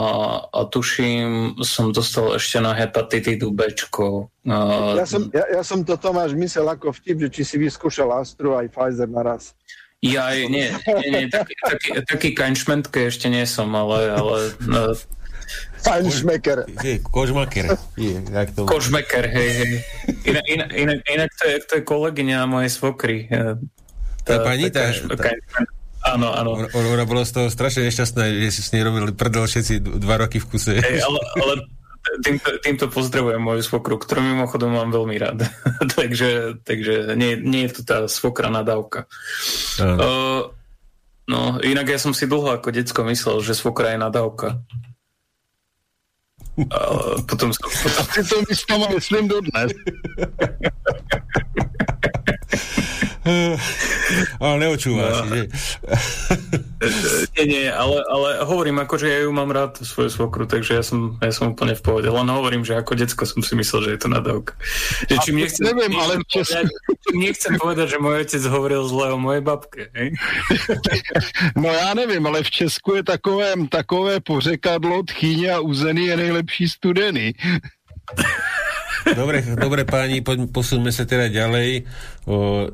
a 0.52 0.60
tuším, 0.68 1.64
som 1.64 1.96
dostal 1.96 2.36
ešte 2.36 2.60
na 2.60 2.76
hepatitidu 2.76 3.56
B. 3.56 3.72
Uh, 3.96 4.28
ja, 5.00 5.08
som, 5.08 5.32
ja, 5.32 5.48
ja 5.48 5.64
som 5.64 5.80
to 5.80 5.96
Tomáš 5.96 6.36
myslel 6.36 6.76
ako 6.76 6.92
vtip, 6.92 7.24
že 7.24 7.30
či 7.40 7.42
si 7.48 7.56
vyskúšal 7.56 8.12
Astru 8.20 8.52
aj 8.52 8.68
Pfizer 8.76 9.08
naraz. 9.08 9.56
Ja, 10.06 10.30
nie, 10.38 10.70
nie, 10.70 11.08
nie 11.10 11.26
taký, 11.34 11.54
taký, 11.58 11.90
taký 12.06 12.30
kaňšmentke 12.38 13.10
ešte 13.10 13.26
nie 13.26 13.42
som, 13.50 13.74
ale... 13.74 14.14
ale 14.14 14.38
no, 14.62 14.94
Fajnšmeker. 15.86 16.66
Kožmaker. 17.14 17.78
Kožmeker, 18.66 19.24
hej, 19.30 19.50
hej. 19.54 19.72
Inak, 20.26 20.46
inak, 20.50 20.70
inak, 20.74 21.00
inak 21.06 21.30
to, 21.38 21.44
je, 21.46 21.56
to 21.62 21.74
je 21.78 21.84
kolegyňa 21.86 22.50
mojej 22.50 22.72
svokry. 22.74 23.30
Tá, 23.30 23.54
tá 24.26 24.34
pani, 24.42 24.74
tá, 24.74 24.90
tá, 24.90 25.30
Áno, 26.06 26.30
áno. 26.38 26.70
Ona 26.70 27.06
bola 27.10 27.26
z 27.26 27.34
toho 27.34 27.48
strašne 27.50 27.90
nešťastná, 27.90 28.30
že 28.30 28.50
si 28.54 28.62
s 28.62 28.70
nej 28.74 28.86
robili 28.86 29.10
prdol 29.10 29.50
všetci 29.50 29.82
dva 29.82 30.22
roky 30.22 30.38
v 30.38 30.46
kuse. 30.46 30.78
Hey, 30.78 31.02
ale, 31.02 31.18
ale 31.42 31.54
týmto, 32.22 32.50
týmto 32.62 32.86
pozdravujem 32.92 33.42
moju 33.42 33.62
svokru, 33.66 33.98
ktorú 33.98 34.22
mimochodom 34.22 34.72
mám 34.74 34.90
veľmi 34.94 35.16
rád. 35.18 35.46
takže 35.98 36.62
takže 36.62 37.16
nie, 37.18 37.38
nie 37.40 37.68
je 37.68 37.80
to 37.80 37.82
tá 37.86 37.98
svokra 38.06 38.50
nadávka. 38.54 39.10
Uh, 39.80 40.50
no, 41.28 41.58
inak 41.62 41.90
ja 41.90 42.00
som 42.00 42.14
si 42.14 42.30
dlho 42.30 42.56
ako 42.56 42.72
decko 42.72 43.02
myslel, 43.10 43.42
že 43.42 43.58
svokra 43.58 43.94
je 43.94 44.00
nadávka. 44.02 44.62
Uh, 46.56 47.20
potom 47.28 47.52
som... 47.52 47.68
Potom... 47.68 48.04
Ty 48.16 48.22
to 48.24 48.38
myslím 48.96 49.28
dodnes. 49.28 49.76
ale 54.42 54.54
neočúva 54.62 55.26
no. 55.26 55.34
že? 55.34 55.42
nie, 57.38 57.46
nie, 57.50 57.66
ale, 57.74 58.06
ale 58.06 58.46
hovorím, 58.46 58.86
akože 58.86 59.10
ja 59.10 59.20
ju 59.26 59.32
mám 59.34 59.50
rád, 59.50 59.82
svoju 59.82 60.10
svokru, 60.14 60.46
takže 60.46 60.78
ja 60.78 60.84
som, 60.86 61.18
ja 61.18 61.34
som 61.34 61.52
úplne 61.58 61.74
v 61.74 61.82
pohode. 61.82 62.06
Len 62.06 62.28
hovorím, 62.30 62.62
že 62.62 62.78
ako 62.78 62.94
decko 62.94 63.26
som 63.26 63.42
si 63.42 63.58
myslel, 63.58 63.82
že 63.82 63.92
je 63.98 64.00
to 64.06 64.10
nadávka. 64.14 64.54
Že 65.10 65.16
čím 65.26 65.36
nechcem, 65.42 65.64
neviem, 65.66 65.94
ale 65.98 66.14
povedať, 66.22 66.66
čím 67.10 67.18
nechcem 67.18 67.54
povedať, 67.58 67.88
že 67.90 67.98
môj 67.98 68.16
otec 68.22 68.44
hovoril 68.46 68.82
zle 68.86 69.06
o 69.14 69.18
mojej 69.18 69.42
babke. 69.42 69.90
Hej? 69.98 70.08
no 71.62 71.70
já 71.74 71.94
nevím, 71.94 72.24
ale 72.28 72.44
v 72.44 72.52
Česku 72.52 72.96
je 72.96 73.04
takové, 73.04 73.54
takové 73.70 74.20
pořekadlo 74.20 75.04
tchýně 75.04 75.52
a 75.52 75.60
uzený 75.60 76.06
je 76.06 76.18
nejlepší 76.18 76.70
studený. 76.70 77.34
Dobre, 79.06 79.46
dobre 79.54 79.86
páni, 79.86 80.26
poď, 80.26 80.50
posuňme 80.50 80.90
sa 80.90 81.06
teda 81.06 81.30
ďalej. 81.30 81.86
O, 82.26 82.66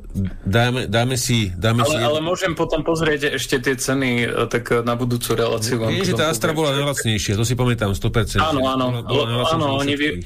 dáme, 0.48 0.88
dáme 0.88 1.20
si... 1.20 1.52
Dáme 1.52 1.84
ale, 1.84 1.92
si 1.92 1.96
ale 2.00 2.20
môžem 2.24 2.56
potom 2.56 2.88
pozrieť 2.88 3.36
ešte 3.36 3.60
tie 3.60 3.76
ceny 3.76 4.10
e, 4.24 4.48
tak 4.48 4.72
na 4.88 4.96
budúcu 4.96 5.36
reláciu. 5.36 5.84
Nie, 5.92 6.08
že 6.08 6.16
tá 6.16 6.32
Astra 6.32 6.56
bola 6.56 6.72
najlacnejšia, 6.72 7.36
to 7.36 7.44
si 7.44 7.60
pamätám 7.60 7.92
100%. 7.92 8.40
Áno, 8.40 8.64
áno. 8.64 9.04
Bola, 9.04 9.44
áno, 9.52 9.84
oni... 9.84 9.94
Vy... 10.00 10.24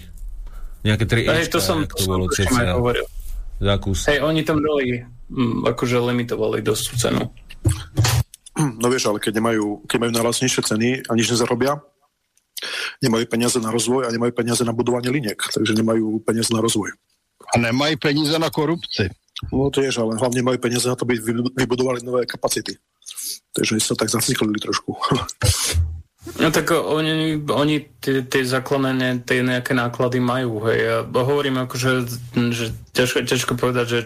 Nejaké 0.86 1.10
3 1.10 1.26
Hej, 1.26 1.50
to 1.50 1.58
som, 1.58 1.82
to 1.90 2.06
bolo 2.06 2.30
som 2.30 2.46
hovoril. 2.54 3.10
Zákus. 3.58 4.06
Hej, 4.06 4.22
oni 4.22 4.46
tam 4.46 4.62
dali, 4.62 5.02
m, 5.34 5.66
akože 5.66 5.98
limitovali 5.98 6.62
dosť 6.62 6.86
cenu. 7.02 7.34
No 8.56 8.88
vieš, 8.88 9.10
ale 9.10 9.18
keď 9.20 9.42
nemajú, 9.42 9.84
keď 9.90 9.98
majú 10.00 10.12
najlacnejšie 10.16 10.62
ceny 10.62 10.90
a 11.08 11.12
nič 11.18 11.28
nezarobia, 11.34 11.82
nemajú 13.04 13.26
peniaze 13.30 13.58
na 13.60 13.70
rozvoj 13.72 14.08
a 14.08 14.14
nemajú 14.14 14.32
peniaze 14.36 14.64
na 14.64 14.74
budovanie 14.76 15.12
liniek, 15.12 15.38
takže 15.38 15.76
nemajú 15.76 16.20
peniaze 16.24 16.52
na 16.52 16.62
rozvoj. 16.64 16.94
A 17.52 17.56
nemajú 17.60 17.96
peniaze 18.00 18.36
na 18.40 18.50
korupci. 18.50 19.12
No 19.52 19.68
tiež, 19.68 20.00
ale 20.00 20.16
hlavne 20.16 20.42
majú 20.42 20.58
peniaze 20.58 20.88
na 20.88 20.96
to, 20.96 21.04
aby 21.04 21.20
vybudovali 21.54 22.02
nové 22.02 22.24
kapacity. 22.24 22.80
Takže 23.52 23.80
sa 23.84 23.96
tak 23.96 24.10
zaciklili 24.12 24.60
trošku. 24.60 24.96
No 26.26 26.50
tak 26.50 26.74
oni, 26.74 27.38
oni 27.46 27.86
tie 28.02 28.42
základné 28.42 29.24
tie 29.30 29.46
nejaké 29.46 29.78
náklady 29.78 30.18
majú, 30.18 30.58
hej. 30.66 30.80
Ja 30.82 30.98
hovorím 31.06 31.62
akože, 31.62 32.10
že 32.50 32.74
ťažko, 32.98 33.30
ťažko 33.30 33.54
povedať, 33.54 33.86
že, 33.86 34.02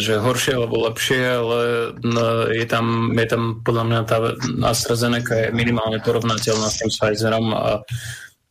že 0.00 0.16
horšie 0.16 0.56
alebo 0.56 0.88
lepšie, 0.88 1.20
ale 1.20 1.58
no, 2.00 2.48
je 2.48 2.64
tam, 2.64 3.12
je 3.12 3.28
tam 3.28 3.60
podľa 3.60 3.84
mňa 3.84 4.00
tá 4.08 4.16
AstraZeneca 4.64 5.34
je 5.36 5.46
minimálne 5.52 6.00
porovnateľná 6.00 6.72
s 6.72 6.80
tým 6.80 6.90
Pfizerom 6.90 7.46
a 7.52 7.84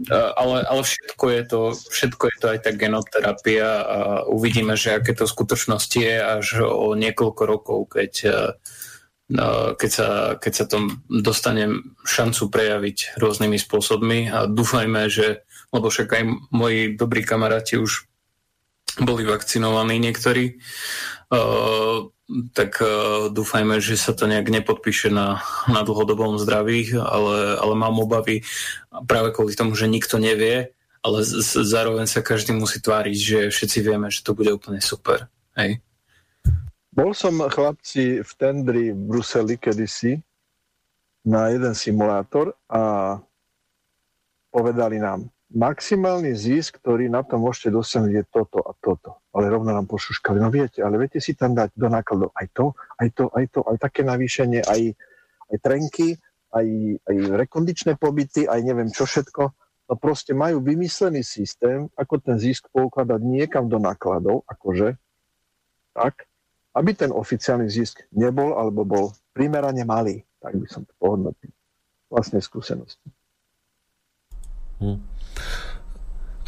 ale, 0.10 0.66
ale 0.66 0.82
všetko, 0.82 1.26
je 1.30 1.44
to, 1.46 1.60
všetko 1.78 2.24
je 2.26 2.38
to 2.42 2.46
aj 2.50 2.60
tá 2.66 2.72
genoterapia 2.74 3.70
a 3.86 4.00
uvidíme, 4.26 4.74
že 4.74 4.98
aké 4.98 5.14
to 5.14 5.30
v 5.30 5.34
skutočnosti 5.38 6.00
je 6.02 6.18
až 6.18 6.66
o 6.66 6.98
niekoľko 6.98 7.44
rokov, 7.46 7.80
keď 7.94 8.12
keď 9.78 9.92
sa, 9.92 10.10
keď 10.36 10.54
sa 10.54 10.66
to 10.68 10.78
dostane 11.08 11.96
šancu 12.04 12.52
prejaviť 12.52 13.16
rôznymi 13.16 13.58
spôsobmi 13.58 14.20
a 14.28 14.46
dúfajme, 14.48 15.08
že, 15.08 15.48
lebo 15.72 15.88
však 15.88 16.10
aj 16.12 16.24
moji 16.52 16.80
dobrí 17.00 17.24
kamaráti 17.24 17.80
už 17.80 18.12
boli 19.00 19.24
vakcinovaní 19.24 20.04
niektorí, 20.04 20.60
uh, 21.32 22.12
tak 22.52 22.80
uh, 22.84 23.32
dúfajme, 23.32 23.80
že 23.80 23.96
sa 23.96 24.12
to 24.12 24.28
nejak 24.28 24.52
nepodpíše 24.52 25.08
na, 25.08 25.40
na 25.72 25.84
dlhodobom 25.88 26.36
zdraví, 26.36 26.92
ale, 26.96 27.56
ale 27.56 27.74
mám 27.76 28.04
obavy 28.04 28.44
práve 29.08 29.32
kvôli 29.32 29.56
tomu, 29.56 29.80
že 29.80 29.88
nikto 29.88 30.20
nevie, 30.20 30.76
ale 31.02 31.18
z, 31.24 31.40
zároveň 31.64 32.06
sa 32.06 32.20
každý 32.20 32.52
musí 32.52 32.84
tváriť, 32.84 33.16
že 33.16 33.40
všetci 33.48 33.80
vieme, 33.80 34.12
že 34.12 34.28
to 34.28 34.36
bude 34.36 34.52
úplne 34.52 34.84
super. 34.84 35.32
Hej. 35.56 35.80
Bol 36.92 37.16
som 37.16 37.40
chlapci 37.40 38.20
v 38.20 38.32
tendri 38.36 38.92
v 38.92 39.00
Bruseli 39.00 39.56
kedysi 39.56 40.20
na 41.24 41.48
jeden 41.48 41.72
simulátor 41.72 42.52
a 42.68 43.16
povedali 44.52 45.00
nám, 45.00 45.32
maximálny 45.56 46.36
zisk, 46.36 46.84
ktorý 46.84 47.08
na 47.08 47.24
to 47.24 47.40
môžete 47.40 47.72
dosiahnuť 47.72 48.12
je 48.12 48.24
toto 48.28 48.60
a 48.64 48.76
toto. 48.76 49.24
Ale 49.32 49.48
rovno 49.48 49.72
nám 49.72 49.88
pošuškali, 49.88 50.40
no 50.44 50.52
viete, 50.52 50.84
ale 50.84 51.00
viete 51.00 51.24
si 51.24 51.32
tam 51.32 51.56
dať 51.56 51.76
do 51.76 51.88
nákladov 51.88 52.36
aj 52.36 52.48
to, 52.52 52.66
aj 53.00 53.10
to, 53.16 53.24
aj 53.32 53.46
to, 53.52 53.60
aj 53.64 53.78
také 53.80 54.02
navýšenie, 54.04 54.60
aj, 54.64 54.82
aj 55.48 55.58
trenky, 55.64 56.20
aj, 56.52 56.68
aj 57.08 57.16
rekondičné 57.40 57.96
pobyty, 57.96 58.48
aj 58.48 58.60
neviem 58.68 58.92
čo 58.92 59.08
všetko. 59.08 59.44
No 59.88 59.94
proste 60.00 60.32
majú 60.32 60.64
vymyslený 60.64 61.24
systém, 61.24 61.88
ako 61.96 62.20
ten 62.20 62.36
zisk 62.40 62.68
poukladať 62.72 63.20
niekam 63.24 63.68
do 63.72 63.80
nákladov, 63.80 64.44
akože, 64.48 64.96
tak, 65.96 66.31
aby 66.72 66.92
ten 66.96 67.12
oficiálny 67.12 67.68
zisk 67.68 68.08
nebol 68.16 68.56
alebo 68.56 68.88
bol 68.88 69.06
primerane 69.36 69.84
malý. 69.84 70.24
Tak 70.40 70.58
by 70.58 70.68
som 70.68 70.82
to 70.88 70.94
pohodnotil. 70.98 71.52
Vlastne 72.08 72.40
skúsenosti. 72.40 73.08
Hm. 74.82 75.00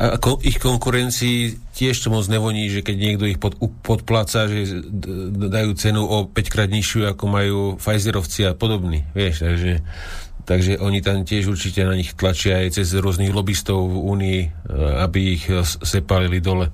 A 0.01 0.17
ako 0.17 0.41
ich 0.41 0.57
konkurencii 0.57 1.53
tiež 1.77 2.01
to 2.01 2.09
moc 2.09 2.25
nevoní, 2.25 2.65
že 2.65 2.81
keď 2.81 2.95
niekto 2.97 3.25
ich 3.29 3.37
pod, 3.37 3.61
podpláca, 3.85 4.49
že 4.49 4.81
dajú 5.37 5.77
cenu 5.77 6.01
o 6.01 6.25
5 6.25 6.33
krát 6.49 6.65
nižšiu, 6.65 7.13
ako 7.13 7.23
majú 7.29 7.59
Pfizerovci 7.77 8.49
a 8.49 8.57
podobní. 8.57 9.05
Vieš, 9.13 9.45
takže, 9.45 9.73
takže 10.49 10.81
oni 10.81 10.99
tam 11.05 11.21
tiež 11.21 11.45
určite 11.45 11.85
na 11.85 11.93
nich 11.93 12.17
tlačia 12.17 12.65
aj 12.65 12.81
cez 12.81 12.89
rôznych 12.97 13.29
lobbystov 13.29 13.85
v 13.85 13.97
Únii, 14.17 14.39
aby 15.05 15.37
ich 15.37 15.45
sepalili 15.85 16.41
dole 16.41 16.73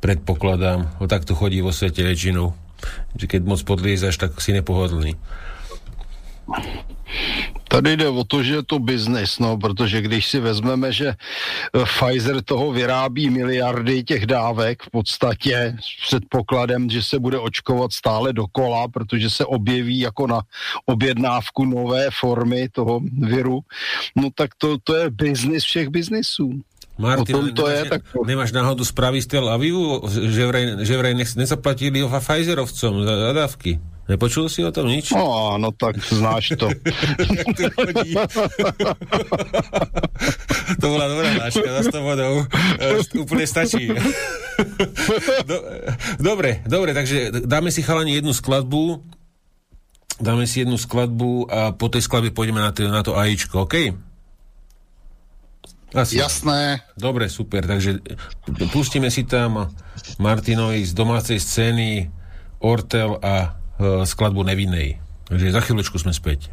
predpokladám. 0.00 0.96
O 0.98 1.06
takto 1.06 1.36
chodí 1.36 1.60
vo 1.60 1.72
svete 1.72 2.02
väčšinou. 2.02 2.56
Že 3.16 3.26
keď 3.28 3.40
moc 3.44 3.60
podliezaš, 3.62 4.16
tak 4.16 4.40
si 4.40 4.56
nepohodlný. 4.56 5.14
Tady 7.68 7.96
jde 7.96 8.08
o 8.08 8.24
to, 8.24 8.42
že 8.42 8.54
je 8.54 8.62
to 8.62 8.78
biznis, 8.78 9.38
no, 9.38 9.58
protože 9.58 10.02
když 10.02 10.26
si 10.26 10.40
vezmeme, 10.40 10.92
že 10.92 11.08
eh, 11.08 11.84
Pfizer 11.84 12.42
toho 12.42 12.72
vyrábí 12.72 13.30
miliardy 13.30 14.02
těch 14.04 14.26
dávek 14.26 14.82
v 14.82 14.90
podstatě 14.90 15.76
s 15.80 16.06
předpokladem, 16.06 16.90
že 16.90 17.02
se 17.02 17.18
bude 17.18 17.38
očkovat 17.38 17.92
stále 17.92 18.32
dokola, 18.32 18.88
protože 18.88 19.30
se 19.30 19.44
objeví 19.46 19.98
jako 19.98 20.26
na 20.26 20.42
objednávku 20.86 21.64
nové 21.64 22.08
formy 22.10 22.68
toho 22.68 23.00
viru, 23.22 23.60
no 24.16 24.28
tak 24.34 24.50
to, 24.58 24.78
to 24.84 24.94
je 24.94 25.10
biznis 25.10 25.64
všech 25.64 25.88
biznisů. 25.88 26.50
Martin, 27.00 27.34
o 27.34 27.38
tom 27.40 27.56
to 27.56 27.64
nemáš, 27.64 27.72
je, 27.72 27.84
tak... 27.88 28.00
nemáš 28.28 28.50
náhodu 28.52 28.84
správy 28.84 29.24
z 29.24 29.26
Tel 29.32 29.48
Avivu, 29.48 30.04
že 30.06 30.44
vraj, 30.44 30.84
že 30.84 30.94
vraj 31.00 31.16
nezaplatili 31.16 32.04
Pfizerovcom 32.04 32.94
za, 33.08 33.14
za 33.16 33.32
dávky. 33.32 33.80
Nepočul 34.10 34.50
si 34.50 34.66
o 34.66 34.74
tom 34.74 34.90
nič? 34.90 35.14
No, 35.14 35.54
no 35.54 35.70
tak 35.70 36.02
znáš 36.02 36.58
to. 36.58 36.66
to 40.82 40.86
bola 40.90 41.06
dobrá 41.06 41.30
náška 41.38 41.68
za 41.78 41.94
100 41.94 42.02
bodov. 42.02 42.42
Úplne 43.14 43.46
stačí. 43.46 43.86
Do, 45.46 45.56
dobre, 46.18 46.66
dobre, 46.66 46.90
takže 46.90 47.46
dáme 47.46 47.70
si 47.70 47.86
chalani 47.86 48.18
jednu 48.18 48.34
skladbu, 48.34 48.98
dáme 50.18 50.42
si 50.50 50.66
jednu 50.66 50.74
skladbu 50.74 51.46
a 51.46 51.70
po 51.78 51.86
tej 51.86 52.02
skladbe 52.02 52.34
pôjdeme 52.34 52.58
na 52.58 52.74
to, 52.74 52.90
na 52.90 53.06
to 53.06 53.14
AIčko, 53.14 53.70
OK? 53.70 53.94
Asi. 55.90 56.22
Jasné. 56.22 56.86
Dobre, 56.94 57.26
super. 57.26 57.66
Takže 57.66 57.98
pustíme 58.70 59.10
si 59.10 59.26
tam 59.26 59.74
Martinovi 60.22 60.86
z 60.86 60.92
domácej 60.94 61.42
scény 61.42 62.06
Ortel 62.62 63.18
a 63.18 63.34
e, 63.34 63.48
skladbu 64.06 64.46
Nevinnej. 64.46 65.02
Takže 65.26 65.54
za 65.54 65.60
chvíľočku 65.62 65.98
sme 65.98 66.14
späť. 66.14 66.50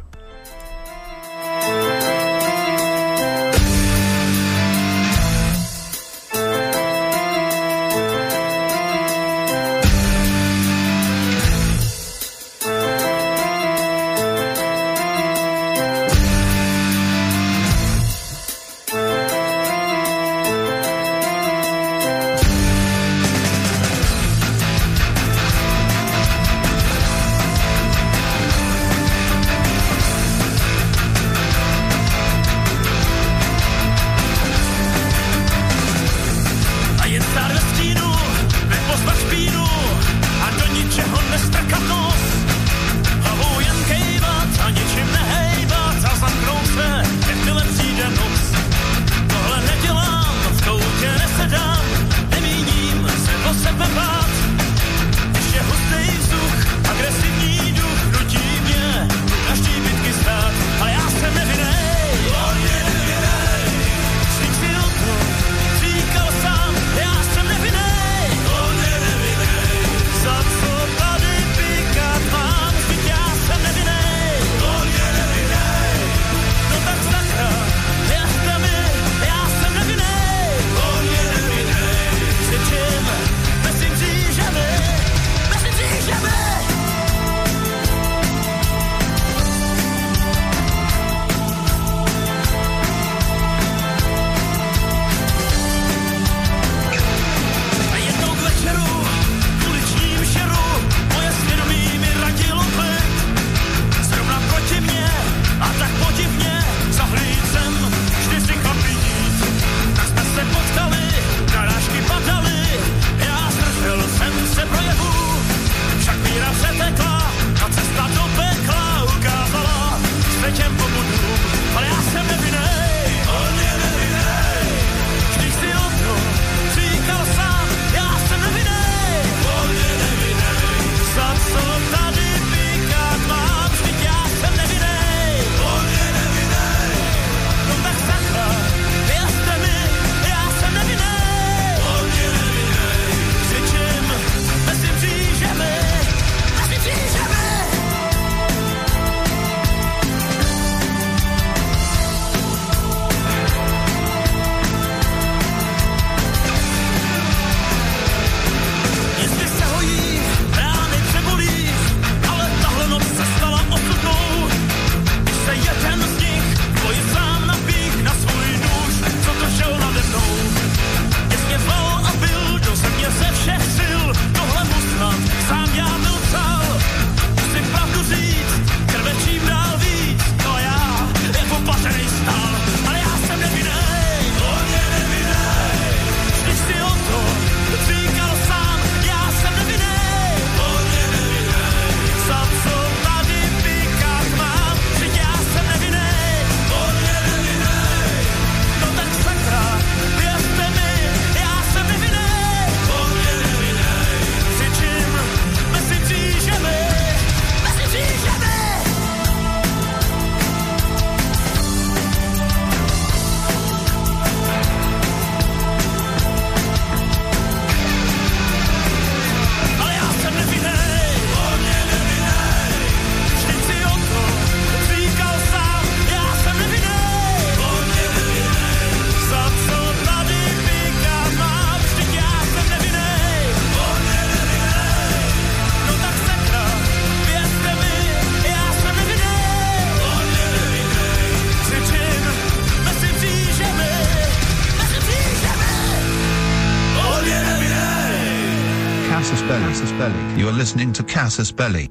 Listening 250.58 250.92
to 250.92 251.04
Casus 251.04 251.52
Belli. 251.52 251.88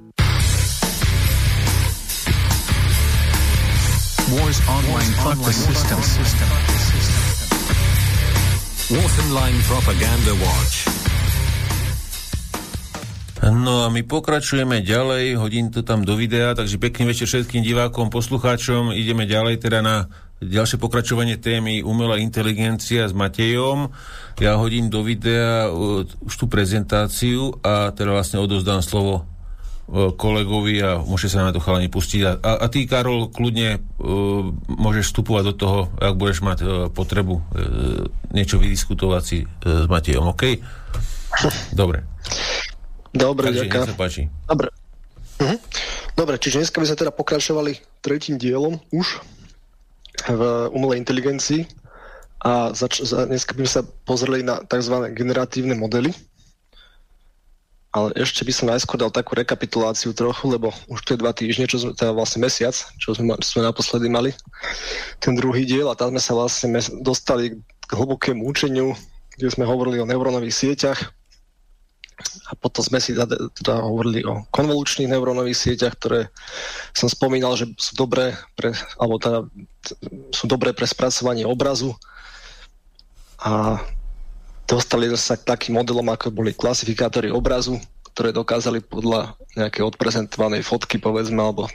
War's 4.29 4.59
online 4.67 5.13
online 5.23 5.53
system. 5.53 5.97
Line 9.31 9.61
Propaganda 9.61 10.35
Watch. 10.43 10.86
No 13.47 13.83
a 13.83 13.87
my 13.87 14.03
pokračujeme 14.03 14.83
ďalej, 14.83 15.39
hodím 15.39 15.71
to 15.71 15.79
tam 15.79 16.03
do 16.03 16.19
videa, 16.19 16.51
takže 16.51 16.75
pekný 16.75 17.15
večer 17.15 17.31
všetkým 17.31 17.63
divákom, 17.63 18.11
poslucháčom. 18.11 18.91
Ideme 18.91 19.23
ďalej 19.23 19.63
teda 19.63 19.79
na 19.79 20.11
ďalšie 20.43 20.75
pokračovanie 20.77 21.39
témy 21.39 21.79
umelá 21.79 22.19
inteligencia 22.19 23.07
s 23.07 23.15
Matejom. 23.15 23.89
Ja 24.43 24.59
hodím 24.59 24.91
do 24.91 24.99
videa 24.99 25.71
uh, 25.71 26.03
už 26.03 26.33
tú 26.35 26.45
prezentáciu 26.51 27.55
a 27.63 27.95
teda 27.95 28.19
vlastne 28.19 28.43
odozdám 28.43 28.83
slovo 28.83 29.23
uh, 29.23 30.11
kolegovi 30.11 30.83
a 30.83 30.99
môže 30.99 31.31
sa 31.31 31.47
na 31.47 31.55
to 31.55 31.63
chalani 31.63 31.87
pustiť. 31.87 32.21
A, 32.43 32.61
a 32.61 32.65
ty, 32.67 32.83
Karol, 32.83 33.31
kľudne 33.31 33.79
uh, 33.79 34.43
môžeš 34.67 35.15
vstupovať 35.15 35.43
do 35.49 35.53
toho, 35.55 35.79
ak 35.97 36.19
budeš 36.19 36.43
mať 36.43 36.57
uh, 36.61 36.69
potrebu 36.91 37.39
uh, 37.39 37.43
niečo 38.35 38.59
vydiskutovať 38.59 39.21
si 39.23 39.47
uh, 39.47 39.49
s 39.83 39.87
Matejom, 39.87 40.35
OK? 40.35 40.59
Dobre. 41.71 42.03
Dobre, 43.17 43.49
ďakujem. 43.51 43.97
Dobre. 44.45 44.69
Mhm. 45.41 45.57
Dobre, 46.17 46.35
čiže 46.41 46.65
dneska 46.65 46.81
by 46.81 46.85
sme 46.89 46.97
teda 46.97 47.13
pokračovali 47.13 47.77
tretím 48.01 48.41
dielom 48.41 48.81
už 48.89 49.21
v 50.25 50.41
umelej 50.73 50.97
inteligencii 51.05 51.69
a 52.41 52.73
zač- 52.73 53.05
za, 53.05 53.29
dneska 53.29 53.53
by 53.53 53.65
sme 53.65 53.71
sa 53.71 53.81
pozreli 54.05 54.41
na 54.41 54.61
tzv. 54.65 55.13
generatívne 55.13 55.77
modely. 55.77 56.09
Ale 57.93 58.13
ešte 58.13 58.45
by 58.45 58.53
som 58.53 58.69
najskôr 58.69 58.99
dal 59.01 59.09
takú 59.09 59.33
rekapituláciu 59.33 60.13
trochu, 60.13 60.45
lebo 60.53 60.69
už 60.85 60.99
to 61.01 61.09
je 61.15 61.21
dva 61.21 61.33
týždne, 61.33 61.65
čo 61.65 61.81
sme, 61.81 61.91
teda 61.97 62.13
vlastne 62.13 62.45
mesiac, 62.45 62.75
čo 63.01 63.17
sme, 63.17 63.33
sme 63.41 63.65
naposledy 63.65 64.05
mali 64.05 64.37
ten 65.17 65.33
druhý 65.33 65.65
diel 65.65 65.89
a 65.89 65.97
tam 65.97 66.13
sme 66.13 66.21
sa 66.21 66.33
vlastne 66.37 66.77
dostali 67.01 67.57
k 67.57 67.91
hlbokému 67.93 68.45
učeniu, 68.45 68.93
kde 69.33 69.47
sme 69.49 69.65
hovorili 69.65 69.97
o 69.97 70.09
neurónových 70.09 70.53
sieťach, 70.53 71.16
a 72.49 72.57
potom 72.57 72.81
sme 72.81 72.97
si 72.97 73.13
teda 73.13 73.75
hovorili 73.77 74.25
o 74.25 74.41
konvolučných 74.49 75.11
neurónových 75.13 75.69
sieťach, 75.69 75.93
ktoré 76.01 76.33
som 76.97 77.05
spomínal, 77.05 77.53
že 77.53 77.69
sú 77.77 77.93
dobré 77.93 78.33
pre, 78.57 78.73
alebo 78.97 79.21
teda 79.21 79.45
sú 80.33 80.49
dobré 80.49 80.73
pre 80.73 80.89
spracovanie 80.89 81.45
obrazu. 81.45 81.93
A 83.37 83.77
dostali 84.65 85.13
sa 85.13 85.37
k 85.37 85.45
takým 85.45 85.77
modelom, 85.77 86.09
ako 86.09 86.33
boli 86.33 86.57
klasifikátory 86.57 87.29
obrazu, 87.29 87.77
ktoré 88.17 88.33
dokázali 88.33 88.81
podľa 88.81 89.37
nejakej 89.53 89.85
odprezentovanej 89.93 90.65
fotky, 90.65 90.97
povedzme, 90.97 91.37
alebo 91.37 91.69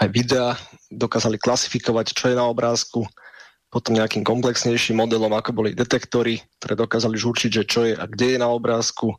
aj 0.00 0.08
videa, 0.08 0.56
dokázali 0.88 1.36
klasifikovať, 1.36 2.16
čo 2.16 2.32
je 2.32 2.40
na 2.40 2.48
obrázku, 2.48 3.04
potom 3.68 3.98
nejakým 3.98 4.24
komplexnejším 4.24 4.96
modelom, 4.96 5.34
ako 5.36 5.50
boli 5.52 5.76
detektory, 5.76 6.40
ktoré 6.56 6.72
dokázali 6.72 7.20
určiť, 7.20 7.50
že 7.52 7.64
čo 7.68 7.80
je 7.84 7.92
a 7.92 8.08
kde 8.08 8.32
je 8.32 8.38
na 8.40 8.48
obrázku, 8.48 9.12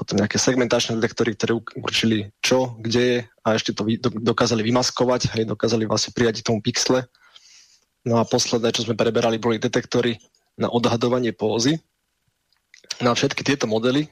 potom 0.00 0.16
nejaké 0.16 0.40
segmentačné 0.40 0.96
detektory, 0.96 1.36
ktoré 1.36 1.60
určili 1.76 2.32
čo, 2.40 2.72
kde 2.80 3.02
je 3.04 3.18
a 3.44 3.48
ešte 3.52 3.76
to 3.76 3.84
dokázali 4.08 4.64
vymaskovať, 4.64 5.36
hej, 5.36 5.44
dokázali 5.44 5.84
vlastne 5.84 6.16
prijať 6.16 6.40
tomu 6.40 6.64
pixle. 6.64 7.04
No 8.08 8.16
a 8.16 8.24
posledné, 8.24 8.72
čo 8.72 8.88
sme 8.88 8.96
preberali, 8.96 9.36
boli 9.36 9.60
detektory 9.60 10.16
na 10.56 10.72
odhadovanie 10.72 11.36
pózy. 11.36 11.76
No 13.04 13.12
a 13.12 13.14
všetky 13.14 13.44
tieto 13.44 13.68
modely, 13.68 14.08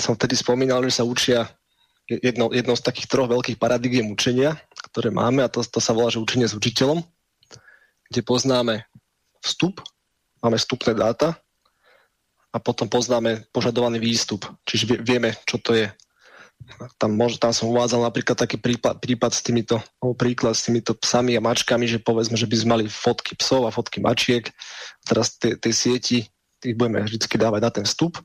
som 0.00 0.16
vtedy 0.16 0.40
spomínal, 0.40 0.80
že 0.88 0.96
sa 0.96 1.04
učia 1.04 1.52
jedno, 2.08 2.48
jedno 2.48 2.72
z 2.72 2.80
takých 2.88 3.12
troch 3.12 3.28
veľkých 3.28 3.60
paradigiem 3.60 4.08
učenia, 4.08 4.56
ktoré 4.88 5.12
máme 5.12 5.44
a 5.44 5.52
to, 5.52 5.60
to 5.60 5.84
sa 5.84 5.92
volá, 5.92 6.08
že 6.08 6.16
učenie 6.16 6.48
s 6.48 6.56
učiteľom, 6.56 7.04
kde 8.08 8.20
poznáme 8.24 8.88
vstup, 9.44 9.84
máme 10.40 10.56
vstupné 10.56 10.96
dáta, 10.96 11.43
a 12.54 12.62
potom 12.62 12.86
poznáme 12.86 13.50
požadovaný 13.50 13.98
výstup. 13.98 14.46
Čiže 14.62 15.02
vieme, 15.02 15.34
čo 15.42 15.58
to 15.58 15.74
je. 15.74 15.90
Tam, 17.02 17.18
môž, 17.18 17.42
tam 17.42 17.50
som 17.50 17.66
uvádzal 17.74 18.06
napríklad 18.06 18.38
taký 18.38 18.62
prípad, 18.62 19.02
prípad 19.02 19.34
s 19.34 19.42
týmito, 19.42 19.82
príklad 20.14 20.54
s 20.54 20.70
týmito 20.70 20.94
psami 20.94 21.34
a 21.34 21.42
mačkami, 21.42 21.90
že 21.90 21.98
povedzme, 21.98 22.38
že 22.38 22.46
by 22.46 22.56
sme 22.56 22.70
mali 22.78 22.84
fotky 22.86 23.34
psov 23.34 23.66
a 23.66 23.74
fotky 23.74 23.98
mačiek. 23.98 24.48
Teraz 25.02 25.34
tej 25.36 25.74
sieti 25.74 26.18
ich 26.64 26.76
budeme 26.78 27.04
vždy 27.04 27.20
dávať 27.20 27.60
na 27.60 27.70
ten 27.74 27.84
vstup 27.84 28.22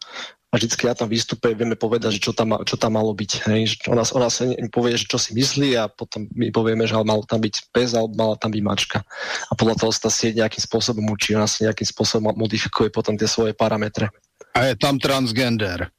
a 0.50 0.58
vždy 0.58 0.82
na 0.82 0.98
tom 0.98 1.06
výstupe 1.06 1.53
vieme 1.53 1.78
povedať, 1.78 2.18
že 2.18 2.26
čo 2.26 2.34
tam, 2.34 2.58
čo 2.66 2.74
tam 2.74 2.98
malo 2.98 3.14
byť. 3.14 3.32
Hej. 3.53 3.86
Ona, 3.86 4.02
ona 4.18 4.34
sa 4.34 4.50
povie, 4.74 4.98
že 4.98 5.06
čo 5.06 5.22
si 5.22 5.38
myslí 5.38 5.78
a 5.78 5.86
potom 5.86 6.26
my 6.34 6.50
povieme, 6.50 6.90
že 6.90 6.98
mal 6.98 7.22
tam 7.30 7.38
byť 7.45 7.69
pes 7.69 7.94
alebo 7.94 8.18
mala 8.18 8.34
tam 8.34 8.50
byť 8.50 8.64
mačka. 8.66 9.06
A 9.45 9.53
podľa 9.53 9.78
toho 9.78 9.94
sa 9.94 10.10
sieť 10.10 10.42
nejakým 10.42 10.66
spôsobom 10.66 11.06
učí, 11.14 11.38
ona 11.38 11.45
sa 11.45 11.69
nejakým 11.69 11.86
spôsobom 11.86 12.34
modifikuje 12.34 12.90
potom 12.90 13.14
tie 13.14 13.30
svoje 13.30 13.53
parametre. 13.53 14.10
A 14.58 14.74
je 14.74 14.76
tam 14.82 14.98
transgender. 14.98 15.94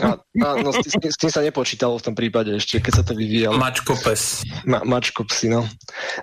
A, 0.00 0.16
a, 0.16 0.48
no, 0.64 0.72
s, 0.72 0.80
tým, 0.80 1.04
s 1.04 1.20
tým 1.20 1.28
sa 1.28 1.44
nepočítalo 1.44 2.00
v 2.00 2.06
tom 2.08 2.16
prípade 2.16 2.56
ešte, 2.56 2.80
keď 2.80 2.92
sa 2.96 3.04
to 3.04 3.12
vyvíjalo. 3.12 3.60
Mačkopes. 3.60 4.48
Ma, 4.64 4.80
mačkopsy, 4.80 5.52
no. 5.52 5.68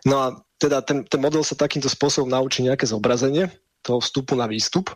No 0.01 0.15
a 0.17 0.25
teda 0.57 0.81
ten, 0.81 1.05
ten 1.05 1.21
model 1.21 1.45
sa 1.45 1.53
takýmto 1.53 1.87
spôsobom 1.93 2.25
naučí 2.25 2.65
nejaké 2.65 2.89
zobrazenie 2.89 3.53
toho 3.85 4.01
vstupu 4.01 4.33
na 4.33 4.49
výstup 4.49 4.89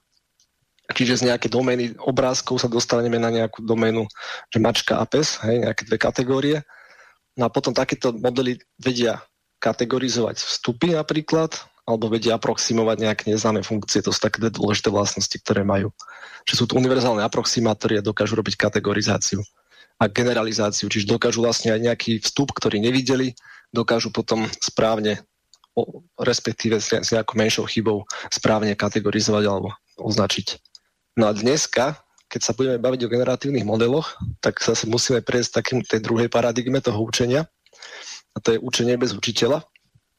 Čiže 0.85 1.25
z 1.25 1.33
nejaké 1.33 1.49
domény 1.49 1.97
obrázkov 1.97 2.61
sa 2.61 2.69
dostaneme 2.69 3.17
na 3.17 3.33
nejakú 3.33 3.65
doménu, 3.65 4.05
že 4.53 4.61
mačka 4.61 5.01
a 5.01 5.05
pes, 5.09 5.41
hej, 5.41 5.65
nejaké 5.65 5.81
dve 5.89 5.97
kategórie. 5.97 6.57
No 7.33 7.49
a 7.49 7.49
potom 7.49 7.73
takéto 7.73 8.13
modely 8.13 8.61
vedia 8.77 9.25
kategorizovať 9.57 10.37
vstupy 10.37 10.93
napríklad, 10.93 11.57
alebo 11.85 12.09
vedia 12.09 12.37
aproximovať 12.37 12.97
nejaké 13.01 13.23
neznáme 13.29 13.61
funkcie. 13.65 14.01
To 14.05 14.13
sú 14.13 14.21
také 14.21 14.41
dôležité 14.49 14.89
vlastnosti, 14.89 15.33
ktoré 15.41 15.65
majú. 15.65 15.89
Že 16.45 16.53
sú 16.53 16.63
to 16.69 16.77
univerzálne 16.77 17.21
aproximátory 17.21 17.97
a 17.97 18.05
dokážu 18.05 18.37
robiť 18.37 18.57
kategorizáciu 18.57 19.41
a 20.01 20.05
generalizáciu. 20.09 20.89
Čiže 20.89 21.09
dokážu 21.09 21.41
vlastne 21.45 21.73
aj 21.73 21.81
nejaký 21.81 22.11
vstup, 22.21 22.53
ktorý 22.53 22.81
nevideli, 22.81 23.37
dokážu 23.69 24.09
potom 24.09 24.45
správne, 24.61 25.23
respektíve 26.17 26.81
s 26.81 27.09
nejakou 27.13 27.37
menšou 27.37 27.65
chybou 27.69 28.05
správne 28.29 28.73
kategorizovať 28.73 29.43
alebo 29.45 29.69
označiť. 29.97 30.74
No 31.15 31.31
a 31.31 31.33
dneska, 31.33 31.95
keď 32.27 32.41
sa 32.43 32.51
budeme 32.51 32.75
baviť 32.75 33.07
o 33.07 33.11
generatívnych 33.11 33.63
modeloch, 33.63 34.19
tak 34.43 34.59
sa 34.59 34.75
musíme 34.83 35.23
prejsť 35.23 35.51
takým 35.63 35.79
tej 35.79 36.03
druhej 36.03 36.27
paradigme 36.27 36.83
toho 36.83 36.99
učenia. 36.99 37.47
A 38.35 38.43
to 38.43 38.51
je 38.51 38.59
učenie 38.59 38.99
bez 38.99 39.15
učiteľa. 39.15 39.63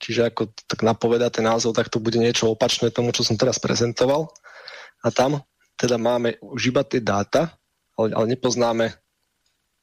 Čiže 0.00 0.28
ako 0.32 0.52
tak 0.68 0.80
napovedá 0.80 1.28
ten 1.28 1.44
názov, 1.44 1.76
tak 1.76 1.92
to 1.92 2.00
bude 2.00 2.16
niečo 2.16 2.52
opačné 2.52 2.88
tomu, 2.88 3.12
čo 3.12 3.24
som 3.24 3.36
teraz 3.36 3.60
prezentoval. 3.60 4.28
A 5.04 5.12
tam 5.12 5.44
teda 5.76 6.00
máme 6.00 6.40
už 6.40 6.72
iba 6.72 6.80
tie 6.84 7.04
dáta, 7.04 7.52
ale, 7.96 8.16
ale 8.16 8.26
nepoznáme, 8.32 8.96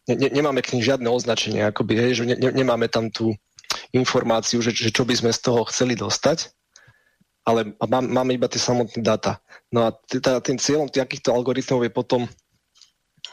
ne, 0.09 0.15
ne, 0.17 0.29
nemáme 0.33 0.65
k 0.65 0.73
nim 0.73 0.81
žiadne 0.81 1.09
označenie, 1.09 1.61
akoby, 1.69 1.93
hej, 1.97 2.11
že 2.21 2.23
ne, 2.25 2.35
ne, 2.37 2.49
nemáme 2.49 2.89
tam 2.89 3.13
tú 3.13 3.33
informáciu, 3.93 4.61
že, 4.61 4.73
že 4.73 4.89
čo 4.89 5.05
by 5.05 5.13
sme 5.13 5.31
z 5.33 5.39
toho 5.45 5.61
chceli 5.69 5.93
dostať, 5.93 6.49
ale 7.43 7.75
máme 7.89 8.31
iba 8.35 8.47
tie 8.47 8.59
samotné 8.59 9.03
dáta. 9.03 9.43
No 9.67 9.87
a 9.87 9.89
tým 10.39 10.55
cieľom 10.55 10.87
takýchto 10.87 11.35
algoritmov 11.35 11.83
je 11.83 11.91
potom 11.91 12.21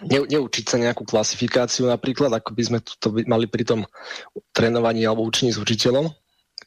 ne, 0.02 0.18
neučiť 0.26 0.64
sa 0.66 0.76
nejakú 0.82 1.06
klasifikáciu 1.06 1.86
napríklad, 1.86 2.32
ako 2.34 2.50
by 2.54 2.62
sme 2.62 2.78
to 2.82 3.08
mali 3.26 3.46
pri 3.46 3.62
tom 3.66 3.80
trénovaní 4.50 5.06
alebo 5.06 5.22
učení 5.22 5.54
s 5.54 5.62
učiteľom, 5.62 6.10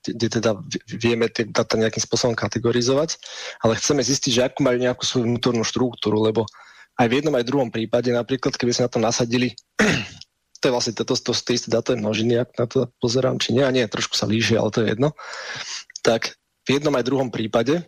kde, 0.04 0.28
teda 0.40 0.56
vieme 0.88 1.28
tie 1.28 1.48
data 1.48 1.76
nejakým 1.80 2.04
spôsobom 2.04 2.36
kategorizovať, 2.36 3.20
ale 3.64 3.80
chceme 3.80 4.04
zistiť, 4.04 4.32
že 4.32 4.46
akú 4.48 4.64
majú 4.64 4.78
nejakú 4.80 5.04
svoju 5.04 5.28
vnútornú 5.28 5.64
štruktúru, 5.68 6.24
lebo 6.24 6.48
aj 7.00 7.08
v 7.10 7.16
jednom 7.20 7.34
aj 7.34 7.44
v 7.44 7.50
druhom 7.50 7.70
prípade, 7.74 8.14
napríklad 8.14 8.54
keby 8.54 8.72
sme 8.76 8.86
na 8.86 8.92
to 8.92 9.00
nasadili, 9.02 9.58
to 10.62 10.64
je 10.70 10.74
vlastne 10.74 10.94
to, 10.94 11.04
to, 11.04 11.16
to, 11.18 11.32
to 11.34 11.52
isté 11.52 11.68
datové 11.74 11.98
množiny, 12.00 12.38
ak 12.38 12.50
na 12.56 12.66
to 12.70 12.80
pozerám, 13.02 13.42
či 13.42 13.58
nie, 13.58 13.66
a 13.66 13.74
nie, 13.74 13.84
trošku 13.90 14.14
sa 14.14 14.30
líšia, 14.30 14.62
ale 14.62 14.70
to 14.70 14.80
je 14.86 14.94
jedno, 14.94 15.10
tak 16.06 16.38
v 16.64 16.70
jednom 16.80 16.96
aj 16.96 17.08
druhom 17.08 17.30
prípade 17.30 17.84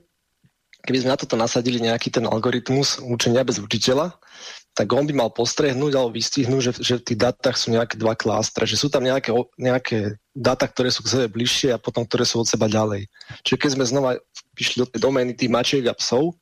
keby 0.85 1.01
sme 1.01 1.11
na 1.11 1.19
toto 1.19 1.33
nasadili 1.33 1.81
nejaký 1.81 2.13
ten 2.13 2.29
algoritmus 2.29 3.01
učenia 3.01 3.41
bez 3.41 3.57
učiteľa, 3.57 4.13
tak 4.77 4.93
on 4.93 5.09
by 5.09 5.13
mal 5.17 5.29
postrehnúť 5.33 5.97
alebo 5.97 6.13
vystihnúť, 6.13 6.61
že, 6.61 6.71
že 6.77 6.93
v 7.01 7.05
tých 7.11 7.19
datách 7.19 7.57
sú 7.57 7.73
nejaké 7.73 7.97
dva 7.97 8.13
klástre, 8.13 8.69
že 8.69 8.77
sú 8.77 8.93
tam 8.93 9.01
nejaké, 9.01 9.33
nejaké 9.57 10.21
data, 10.37 10.69
ktoré 10.69 10.93
sú 10.93 11.01
k 11.01 11.11
sebe 11.11 11.27
bližšie 11.33 11.73
a 11.73 11.81
potom 11.81 12.05
ktoré 12.05 12.23
sú 12.27 12.45
od 12.45 12.47
seba 12.47 12.69
ďalej. 12.69 13.09
Čiže 13.41 13.57
keď 13.57 13.69
sme 13.73 13.85
znova 13.89 14.11
vyšli 14.53 14.77
do 14.85 14.87
tej 14.87 15.01
domény 15.01 15.33
tých 15.33 15.49
mačiek 15.49 15.83
a 15.89 15.97
psov, 15.97 16.37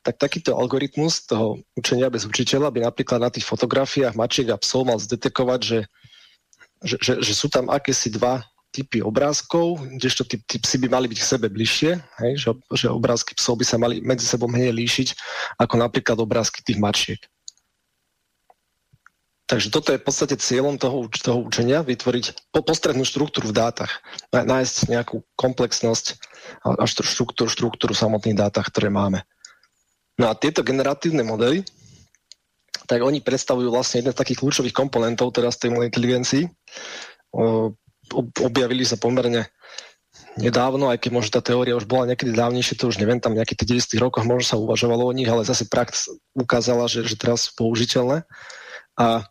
tak 0.00 0.16
takýto 0.16 0.56
algoritmus 0.56 1.28
toho 1.28 1.60
učenia 1.76 2.08
bez 2.08 2.24
učiteľa 2.24 2.72
by 2.72 2.88
napríklad 2.88 3.20
na 3.20 3.30
tých 3.30 3.44
fotografiách 3.44 4.16
mačiek 4.16 4.48
a 4.48 4.60
psov 4.60 4.88
mal 4.88 4.96
zdetekovať, 4.96 5.60
že, 5.60 5.80
že, 6.80 6.96
že, 7.00 7.12
že 7.20 7.32
sú 7.36 7.52
tam 7.52 7.68
akési 7.68 8.08
dva 8.08 8.48
typy 8.74 8.98
obrázkov, 8.98 9.86
kdežto 10.02 10.26
tí, 10.26 10.42
tí 10.42 10.58
psy 10.58 10.82
by 10.82 10.88
mali 10.90 11.06
byť 11.06 11.18
k 11.22 11.30
sebe 11.38 11.46
bližšie, 11.46 11.94
hej, 11.94 12.32
že, 12.34 12.50
že 12.74 12.90
obrázky 12.90 13.38
psov 13.38 13.62
by 13.62 13.64
sa 13.64 13.78
mali 13.78 14.02
medzi 14.02 14.26
sebou 14.26 14.50
menej 14.50 14.74
líšiť, 14.74 15.08
ako 15.62 15.78
napríklad 15.78 16.18
obrázky 16.18 16.66
tých 16.66 16.82
mačiek. 16.82 17.22
Takže 19.44 19.68
toto 19.68 19.92
je 19.92 20.00
v 20.00 20.06
podstate 20.08 20.40
cieľom 20.40 20.80
toho, 20.80 21.06
toho 21.12 21.44
učenia, 21.44 21.84
vytvoriť 21.84 22.50
postrednú 22.64 23.04
štruktúru 23.04 23.52
v 23.52 23.58
dátach, 23.60 24.00
nájsť 24.32 24.88
nejakú 24.88 25.20
komplexnosť 25.36 26.16
a 26.64 26.88
štruktúru, 26.88 27.52
štruktúru 27.52 27.92
v 27.92 28.02
samotných 28.08 28.40
dátach, 28.40 28.72
ktoré 28.72 28.88
máme. 28.88 29.20
No 30.16 30.32
a 30.32 30.34
tieto 30.34 30.64
generatívne 30.64 31.22
modely, 31.22 31.60
tak 32.88 33.04
oni 33.04 33.20
predstavujú 33.20 33.68
vlastne 33.68 34.00
jeden 34.00 34.16
z 34.16 34.20
takých 34.20 34.40
kľúčových 34.40 34.74
komponentov 34.76 35.36
teraz 35.36 35.60
tej 35.60 35.76
inteligencii. 35.76 36.48
Objavili 38.12 38.84
sa 38.84 39.00
pomerne 39.00 39.48
nedávno, 40.34 40.90
aj 40.90 40.98
keď 40.98 41.10
možno 41.14 41.30
tá 41.38 41.42
teória 41.42 41.78
už 41.78 41.86
bola 41.86 42.10
niekedy 42.10 42.34
dávnejšie, 42.34 42.78
to 42.78 42.90
už 42.90 42.98
neviem, 42.98 43.22
tam 43.22 43.38
nejakých 43.38 43.86
90 43.94 44.02
rokoch 44.02 44.26
možno 44.26 44.46
sa 44.46 44.60
uvažovalo 44.60 45.06
o 45.06 45.14
nich, 45.14 45.30
ale 45.30 45.46
zase 45.46 45.70
prax 45.70 46.10
ukázala, 46.34 46.90
že, 46.90 47.06
že 47.06 47.14
teraz 47.14 47.50
sú 47.50 47.50
použiteľné. 47.54 48.26
A 48.98 49.26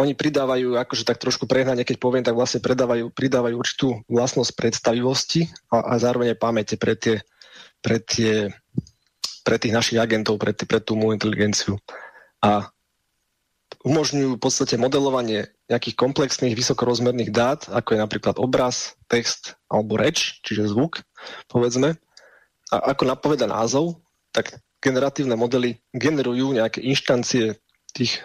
oni 0.00 0.16
pridávajú, 0.16 0.80
akože 0.80 1.04
tak 1.04 1.20
trošku 1.20 1.44
prehnane, 1.44 1.84
keď 1.84 1.96
poviem, 2.00 2.24
tak 2.24 2.32
vlastne 2.32 2.64
predávajú, 2.64 3.12
pridávajú 3.12 3.54
určitú 3.60 3.88
vlastnosť 4.08 4.52
predstavivosti 4.56 5.52
a, 5.68 5.92
a 5.92 6.00
zároveň 6.00 6.32
pamäte 6.40 6.80
pre, 6.80 6.96
tie, 6.96 7.20
pre, 7.84 8.00
tie, 8.00 8.48
pre 9.44 9.60
tých 9.60 9.76
našich 9.76 10.00
agentov, 10.00 10.40
pre, 10.40 10.56
pre 10.56 10.80
tú 10.80 10.96
inteligenciu. 11.12 11.76
A 12.40 12.72
umožňujú 13.84 14.36
v 14.36 14.42
podstate 14.42 14.80
modelovanie 14.80 15.52
nejakých 15.70 15.94
komplexných 15.94 16.58
vysokorozmerných 16.58 17.30
dát, 17.30 17.60
ako 17.70 17.94
je 17.94 18.02
napríklad 18.02 18.36
obraz, 18.42 18.98
text 19.06 19.54
alebo 19.70 19.94
reč, 19.94 20.42
čiže 20.42 20.74
zvuk, 20.74 21.06
povedzme. 21.46 21.94
A 22.74 22.94
ako 22.94 23.06
napoveda 23.06 23.46
názov, 23.46 24.02
tak 24.34 24.58
generatívne 24.82 25.38
modely 25.38 25.78
generujú 25.94 26.50
nejaké 26.58 26.82
inštancie 26.82 27.54
tých 27.94 28.18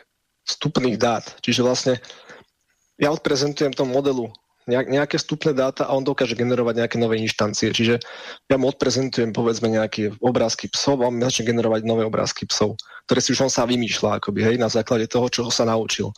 vstupných 0.49 0.97
dát. 0.97 1.25
Čiže 1.41 1.61
vlastne 1.61 1.93
ja 2.97 3.13
odprezentujem 3.13 3.73
tomu 3.77 3.93
modelu 3.93 4.33
nejaké 4.65 5.21
vstupné 5.21 5.53
dáta 5.53 5.85
a 5.85 5.93
on 5.93 6.01
dokáže 6.01 6.33
generovať 6.33 6.81
nejaké 6.81 6.97
nové 6.97 7.21
inštancie. 7.21 7.69
Čiže 7.69 8.01
ja 8.49 8.57
mu 8.57 8.73
odprezentujem 8.73 9.29
povedzme 9.29 9.69
nejaké 9.69 10.17
obrázky 10.17 10.65
psov 10.73 11.05
a 11.05 11.09
on 11.13 11.21
začne 11.21 11.53
generovať 11.53 11.85
nové 11.85 12.01
obrázky 12.01 12.49
psov, 12.49 12.73
ktoré 13.05 13.21
si 13.21 13.37
už 13.37 13.45
on 13.45 13.51
sa 13.53 13.69
vymýšľa 13.69 14.17
akoby, 14.17 14.41
hej, 14.41 14.55
na 14.57 14.65
základe 14.65 15.05
toho, 15.05 15.29
čo 15.29 15.53
sa 15.53 15.69
naučil, 15.69 16.09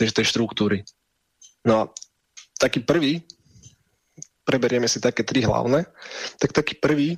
tej, 0.00 0.08
tej 0.16 0.26
štruktúry. 0.32 0.80
No 1.68 1.72
a 1.76 1.82
taký 2.56 2.80
prvý, 2.80 3.20
preberieme 4.48 4.88
si 4.88 4.96
také 4.96 5.20
tri 5.20 5.44
hlavné, 5.44 5.84
tak 6.40 6.56
taký 6.56 6.80
prvý 6.80 7.12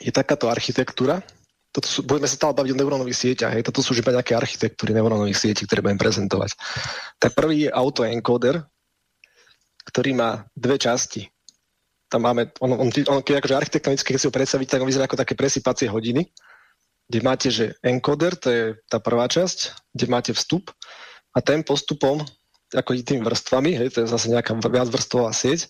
je 0.00 0.12
takáto 0.12 0.48
architektúra, 0.48 1.20
toto 1.76 1.92
sú, 1.92 2.00
budeme 2.08 2.24
sa 2.24 2.40
stále 2.40 2.56
baviť 2.56 2.72
o 2.72 2.80
neurónových 2.80 3.20
sieťach, 3.20 3.52
hej, 3.52 3.60
toto 3.68 3.84
sú 3.84 3.92
už 3.92 4.00
iba 4.00 4.16
nejaké 4.16 4.32
architektúry 4.32 4.96
neurónových 4.96 5.36
sietí, 5.36 5.68
ktoré 5.68 5.84
budem 5.84 6.00
prezentovať. 6.00 6.56
Tak 7.20 7.36
prvý 7.36 7.68
je 7.68 7.70
autoencoder, 7.70 8.64
ktorý 9.84 10.16
má 10.16 10.48
dve 10.56 10.80
časti. 10.80 11.28
Tam 12.08 12.24
máme, 12.24 12.48
on, 12.64 12.80
on, 12.80 12.88
on 12.88 13.20
keď 13.20 13.44
akože 13.44 13.60
architektonicky, 13.60 14.16
keď 14.16 14.20
si 14.24 14.28
ho 14.28 14.32
predstavíte, 14.32 14.72
tak 14.72 14.80
on 14.80 14.88
vyzerá 14.88 15.04
ako 15.04 15.20
také 15.20 15.36
presypacie 15.36 15.92
hodiny, 15.92 16.24
kde 17.06 17.18
máte, 17.20 17.48
že 17.52 17.76
encoder, 17.84 18.34
to 18.40 18.48
je 18.48 18.62
tá 18.88 18.96
prvá 18.96 19.28
časť, 19.28 19.92
kde 19.92 20.06
máte 20.08 20.32
vstup 20.32 20.72
a 21.36 21.38
ten 21.44 21.60
postupom, 21.60 22.24
ako 22.72 22.96
tými 23.04 23.20
vrstvami, 23.20 23.76
hej, 23.76 23.92
to 23.92 24.02
je 24.02 24.08
zase 24.08 24.32
nejaká 24.32 24.56
viacvrstvová 24.56 25.36
sieť, 25.36 25.68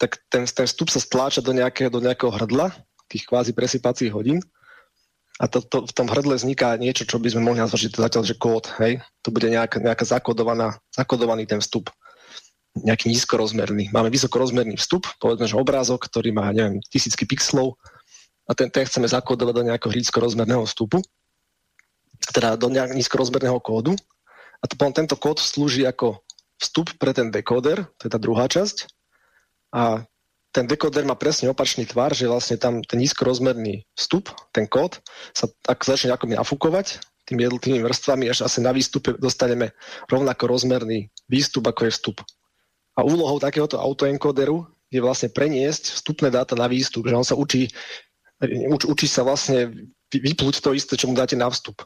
tak 0.00 0.16
ten, 0.32 0.48
ten 0.48 0.64
vstup 0.64 0.88
sa 0.88 0.98
stláča 0.98 1.44
do 1.44 1.52
nejakého, 1.52 1.92
do 1.92 2.00
nejakého 2.00 2.32
hrdla, 2.32 2.72
tých 3.12 3.28
kvázi 3.28 3.52
presypacích 3.52 4.08
hodín. 4.08 4.40
A 5.36 5.48
to, 5.48 5.60
to, 5.60 5.84
v 5.84 5.92
tom 5.92 6.08
hrdle 6.08 6.32
vzniká 6.32 6.76
niečo, 6.80 7.04
čo 7.04 7.20
by 7.20 7.28
sme 7.28 7.44
mohli 7.44 7.60
nazvať, 7.60 7.92
zatiaľ, 7.92 8.24
že 8.24 8.36
kód, 8.40 8.72
hej? 8.80 9.04
To 9.20 9.28
bude 9.28 9.48
nejaká, 9.52 9.80
nejaká 9.80 10.04
zakodovaná, 10.04 10.80
zakodovaný 10.92 11.44
ten 11.44 11.60
vstup. 11.60 11.92
Nejaký 12.72 13.12
nízkorozmerný. 13.12 13.92
Máme 13.92 14.08
vysokorozmerný 14.08 14.80
vstup, 14.80 15.04
povedzme, 15.20 15.44
že 15.44 15.60
obrázok, 15.60 16.08
ktorý 16.08 16.32
má, 16.32 16.48
neviem, 16.56 16.80
tisícky 16.88 17.28
pixelov. 17.28 17.76
A 18.48 18.56
ten, 18.56 18.72
ten 18.72 18.88
chceme 18.88 19.04
zakodovať 19.08 19.54
do 19.56 19.66
nejakého 19.68 19.92
nízkorozmerného 19.92 20.64
vstupu, 20.64 21.04
teda 22.32 22.56
do 22.56 22.72
nejakého 22.72 22.96
nízkorozmerného 22.96 23.60
kódu 23.60 23.92
a 24.62 24.64
to, 24.70 24.74
tento 24.78 25.16
kód 25.18 25.42
slúži 25.42 25.82
ako 25.82 26.22
vstup 26.62 26.94
pre 27.02 27.10
ten 27.10 27.34
dekoder, 27.34 27.82
to 27.98 28.02
je 28.06 28.10
tá 28.14 28.18
druhá 28.22 28.46
časť 28.46 28.86
a 29.74 30.06
ten 30.52 30.68
dekoder 30.68 31.08
má 31.08 31.16
presne 31.16 31.48
opačný 31.48 31.88
tvar, 31.88 32.12
že 32.12 32.28
vlastne 32.28 32.60
tam 32.60 32.84
ten 32.84 33.00
nízkorozmerný 33.00 33.88
vstup, 33.96 34.30
ten 34.52 34.68
kód, 34.68 35.00
sa 35.32 35.48
ak 35.64 35.80
začne 35.80 36.12
ako 36.12 36.28
nafúkovať 36.28 37.00
tými 37.24 37.48
jednotlivými 37.48 37.82
vrstvami, 37.82 38.28
až 38.28 38.44
asi 38.44 38.60
na 38.60 38.70
výstupe 38.76 39.16
dostaneme 39.16 39.72
rovnako 40.12 40.44
rozmerný 40.52 41.08
výstup, 41.26 41.64
ako 41.64 41.88
je 41.88 41.92
vstup. 41.96 42.16
A 42.92 43.00
úlohou 43.00 43.40
takéhoto 43.40 43.80
autoencoderu 43.80 44.68
je 44.92 45.00
vlastne 45.00 45.32
preniesť 45.32 45.96
vstupné 45.96 46.28
dáta 46.28 46.52
na 46.52 46.68
výstup, 46.68 47.08
že 47.08 47.16
on 47.16 47.24
sa 47.24 47.32
učí, 47.32 47.72
uč, 48.44 48.84
učí 48.84 49.08
sa 49.08 49.24
vlastne 49.24 49.72
vyplúť 50.12 50.60
to 50.60 50.76
isté, 50.76 51.00
čo 51.00 51.08
mu 51.08 51.16
dáte 51.16 51.32
na 51.32 51.48
vstup. 51.48 51.80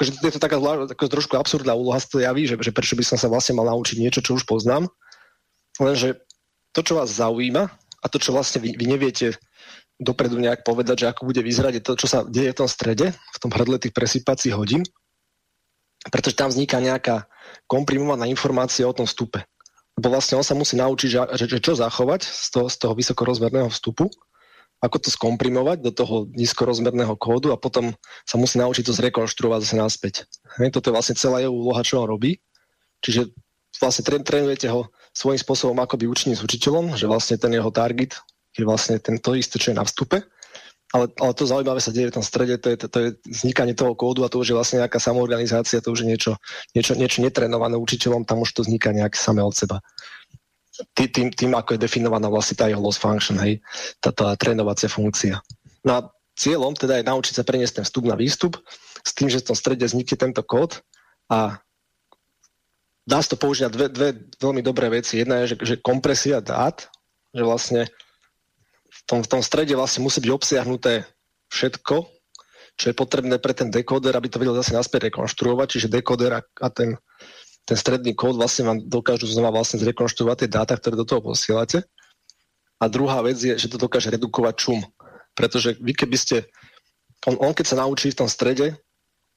Akože 0.00 0.16
je 0.24 0.32
to 0.32 0.40
taká 0.40 0.56
taká 0.88 1.06
trošku 1.12 1.36
absurdná 1.36 1.76
úloha, 1.76 2.00
sa 2.00 2.08
to 2.08 2.24
javí, 2.24 2.48
že, 2.48 2.56
že 2.56 2.72
prečo 2.72 2.96
by 2.96 3.04
som 3.04 3.20
sa 3.20 3.28
vlastne 3.28 3.52
mal 3.52 3.68
naučiť 3.68 4.00
niečo, 4.00 4.24
čo 4.24 4.32
už 4.32 4.48
poznám. 4.48 4.88
Lenže 5.76 6.24
to, 6.72 6.80
čo 6.80 6.96
vás 6.96 7.12
zaujíma, 7.12 7.68
a 8.00 8.06
to, 8.08 8.16
čo 8.16 8.32
vlastne 8.32 8.64
vy, 8.64 8.72
vy 8.80 8.86
neviete 8.88 9.36
dopredu 10.00 10.40
nejak 10.40 10.64
povedať, 10.64 11.04
že 11.04 11.06
ako 11.12 11.28
bude 11.28 11.44
vyzerať, 11.44 11.72
je 11.76 11.84
to, 11.84 11.92
čo 12.00 12.08
sa 12.08 12.18
deje 12.24 12.56
v 12.56 12.58
tom 12.64 12.68
strede, 12.72 13.12
v 13.12 13.38
tom 13.44 13.52
hrdle 13.52 13.76
tých 13.76 13.92
presypacích 13.92 14.56
hodín, 14.56 14.80
pretože 16.08 16.32
tam 16.32 16.48
vzniká 16.48 16.80
nejaká 16.80 17.28
komprimovaná 17.68 18.24
informácia 18.24 18.88
o 18.88 18.96
tom 18.96 19.04
vstupe. 19.04 19.44
Lebo 20.00 20.16
vlastne 20.16 20.40
on 20.40 20.46
sa 20.46 20.56
musí 20.56 20.80
naučiť, 20.80 21.08
že, 21.12 21.18
že, 21.36 21.44
že 21.44 21.58
čo 21.60 21.76
zachovať 21.76 22.24
z 22.24 22.48
toho, 22.48 22.66
z 22.72 22.76
toho 22.80 22.96
vysokorozmerného 22.96 23.68
vstupu, 23.68 24.08
ako 24.80 24.96
to 24.96 25.08
skomprimovať 25.12 25.84
do 25.84 25.92
toho 25.92 26.24
nízkorozmerného 26.32 27.12
kódu 27.20 27.52
a 27.52 27.60
potom 27.60 27.92
sa 28.24 28.40
musí 28.40 28.56
naučiť 28.56 28.88
to 28.88 28.96
zrekonštruovať 28.96 29.60
zase 29.60 29.76
naspäť. 29.76 30.14
Hej, 30.56 30.72
toto 30.72 30.88
je 30.88 30.96
vlastne 30.96 31.16
celá 31.20 31.44
jeho 31.44 31.52
úloha, 31.52 31.84
čo 31.84 32.00
on 32.00 32.08
robí. 32.08 32.40
Čiže 33.04 33.28
vlastne 33.76 34.04
trénujete 34.04 34.68
ho 34.72 34.88
svojím 35.12 35.40
spôsobom 35.40 35.76
akoby 35.80 36.08
učení 36.08 36.32
s 36.36 36.44
učiteľom, 36.44 36.96
že 36.96 37.04
vlastne 37.04 37.36
ten 37.36 37.52
jeho 37.52 37.68
target 37.68 38.16
je 38.56 38.64
vlastne 38.64 38.96
ten 38.98 39.20
to 39.20 39.36
isté, 39.36 39.60
čo 39.60 39.72
je 39.72 39.78
na 39.78 39.84
vstupe. 39.84 40.24
Ale, 40.90 41.06
ale 41.22 41.32
to 41.38 41.46
zaujímavé 41.46 41.78
sa 41.78 41.94
deje 41.94 42.10
v 42.10 42.16
tom 42.18 42.26
strede, 42.26 42.58
to 42.58 42.74
je, 42.74 42.76
to, 42.82 42.86
to 42.90 42.98
je 42.98 43.08
vznikanie 43.22 43.78
toho 43.78 43.94
kódu 43.94 44.26
a 44.26 44.32
to 44.32 44.42
už 44.42 44.50
je 44.50 44.58
vlastne 44.58 44.82
nejaká 44.82 44.98
samoorganizácia, 44.98 45.78
to 45.78 45.94
už 45.94 46.02
je 46.02 46.08
niečo, 46.10 46.32
niečo, 46.74 46.98
niečo 46.98 47.22
netrenované 47.22 47.78
učiteľom, 47.78 48.26
tam 48.26 48.42
už 48.42 48.50
to 48.58 48.66
vzniká 48.66 48.90
nejak 48.90 49.14
samé 49.14 49.38
od 49.38 49.54
seba. 49.54 49.78
Tý, 50.96 51.12
tým, 51.12 51.28
tým, 51.28 51.52
ako 51.52 51.76
je 51.76 51.84
definovaná 51.84 52.32
vlastne 52.32 52.56
tá 52.56 52.68
jeho 52.70 52.80
loss 52.80 52.96
function, 52.96 53.36
hej, 53.40 53.60
tá, 54.00 54.12
tá 54.12 54.32
trénovacia 54.36 54.88
funkcia. 54.88 55.36
No 55.84 55.90
a 55.92 56.00
cieľom 56.36 56.72
teda 56.72 57.00
je 57.00 57.08
naučiť 57.08 57.34
sa 57.36 57.44
preniesť 57.44 57.80
ten 57.80 57.84
vstup 57.84 58.04
na 58.08 58.16
výstup 58.16 58.56
s 59.04 59.12
tým, 59.12 59.28
že 59.28 59.44
v 59.44 59.52
tom 59.52 59.56
strede 59.56 59.84
vznikne 59.84 60.16
tento 60.16 60.40
kód 60.40 60.80
a 61.28 61.60
dá 63.04 63.18
sa 63.20 63.36
to 63.36 63.40
použiť 63.40 63.62
na 63.68 63.72
dve, 63.72 63.86
dve 63.92 64.08
veľmi 64.40 64.62
dobré 64.64 64.88
veci. 64.88 65.20
Jedna 65.20 65.44
je, 65.44 65.56
že, 65.56 65.56
že 65.60 65.74
kompresia 65.84 66.40
dát, 66.40 66.88
že 67.36 67.42
vlastne 67.44 67.80
v 68.90 69.00
tom, 69.04 69.20
v 69.20 69.28
tom 69.28 69.42
strede 69.44 69.76
vlastne 69.76 70.00
musí 70.04 70.24
byť 70.24 70.32
obsiahnuté 70.32 71.04
všetko, 71.52 71.96
čo 72.80 72.84
je 72.88 72.94
potrebné 72.96 73.36
pre 73.36 73.52
ten 73.52 73.68
dekoder, 73.68 74.16
aby 74.16 74.28
to 74.32 74.40
vedel 74.40 74.56
zase 74.56 74.72
naspäť 74.72 75.12
rekonštruovať, 75.12 75.66
čiže 75.68 75.92
dekoder 75.92 76.40
a, 76.40 76.40
a 76.40 76.68
ten, 76.72 76.96
ten 77.70 77.78
stredný 77.78 78.18
kód 78.18 78.34
vlastne 78.34 78.66
vám 78.66 78.82
dokážu 78.82 79.30
znova 79.30 79.54
vlastne 79.54 79.78
zrekonštruovať 79.78 80.36
tie 80.42 80.50
dáta, 80.50 80.74
ktoré 80.74 80.98
do 80.98 81.06
toho 81.06 81.22
posielate. 81.22 81.86
A 82.82 82.90
druhá 82.90 83.22
vec 83.22 83.38
je, 83.38 83.54
že 83.54 83.70
to 83.70 83.78
dokáže 83.78 84.10
redukovať 84.10 84.54
čum. 84.58 84.82
Pretože 85.38 85.78
vy 85.78 85.94
keby 85.94 86.18
ste, 86.18 86.50
on, 87.30 87.38
on 87.38 87.54
keď 87.54 87.66
sa 87.70 87.78
naučí 87.78 88.10
v 88.10 88.18
tom 88.18 88.26
strede 88.26 88.74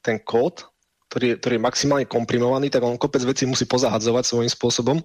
ten 0.01 0.17
kód, 0.17 0.65
ktorý 1.13 1.25
je, 1.29 1.35
ktorý 1.45 1.53
je 1.61 1.67
maximálne 1.69 2.07
komprimovaný, 2.09 2.73
tak 2.73 2.81
on 2.81 2.97
kopec 2.97 3.21
vecí 3.21 3.45
musí 3.45 3.69
pozahadzovať 3.69 4.25
svojím 4.25 4.49
spôsobom. 4.49 4.97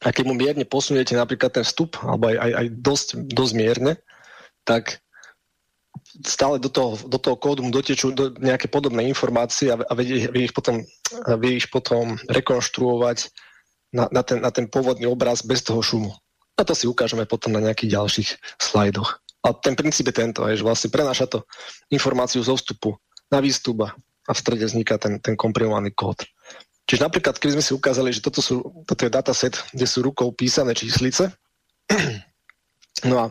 A 0.00 0.08
keď 0.08 0.24
mu 0.24 0.32
mierne 0.32 0.64
posuniete 0.64 1.12
napríklad 1.12 1.52
ten 1.52 1.68
vstup, 1.68 2.00
alebo 2.00 2.32
aj, 2.32 2.36
aj, 2.40 2.52
aj 2.56 2.66
dosť, 2.80 3.08
dosť 3.28 3.52
mierne, 3.60 3.92
tak 4.64 5.04
stále 6.24 6.60
do 6.60 6.68
toho, 6.68 6.96
do 7.08 7.18
toho 7.18 7.36
kódu 7.36 7.64
mu 7.64 7.72
dotečú 7.72 8.12
do 8.12 8.32
nejaké 8.38 8.68
podobné 8.68 9.06
informácie 9.08 9.72
a, 9.72 9.80
a 9.80 9.92
vie, 9.96 10.28
vie, 10.28 10.48
ich 10.48 10.54
potom, 10.54 10.84
vie 11.40 11.52
ich 11.60 11.68
potom 11.68 12.16
rekonštruovať 12.28 13.30
na, 13.92 14.06
na, 14.12 14.22
ten, 14.22 14.38
na 14.40 14.50
ten 14.54 14.70
pôvodný 14.70 15.08
obraz 15.08 15.42
bez 15.42 15.64
toho 15.64 15.82
šumu. 15.82 16.12
A 16.56 16.62
to 16.62 16.76
si 16.76 16.84
ukážeme 16.84 17.24
potom 17.24 17.56
na 17.56 17.62
nejakých 17.64 17.96
ďalších 17.96 18.30
slajdoch. 18.60 19.18
A 19.40 19.56
ten 19.56 19.72
princíp 19.72 20.12
je 20.12 20.20
tento, 20.20 20.44
že 20.44 20.60
vlastne 20.60 20.92
prenáša 20.92 21.24
to 21.24 21.48
informáciu 21.88 22.44
zo 22.44 22.54
vstupu 22.60 23.00
na 23.32 23.40
výstup 23.40 23.88
a 23.88 24.30
v 24.30 24.38
strede 24.38 24.68
vzniká 24.68 25.00
ten, 25.00 25.16
ten 25.16 25.32
komprimovaný 25.32 25.96
kód. 25.96 26.20
Čiže 26.84 27.06
napríklad, 27.06 27.38
keby 27.38 27.56
sme 27.56 27.64
si 27.64 27.72
ukázali, 27.72 28.10
že 28.12 28.20
toto, 28.20 28.42
sú, 28.44 28.60
toto 28.84 29.06
je 29.06 29.10
dataset, 29.14 29.54
kde 29.72 29.86
sú 29.86 30.02
rukou 30.04 30.28
písané 30.34 30.74
číslice, 30.76 31.32
no 33.04 33.16
a 33.18 33.26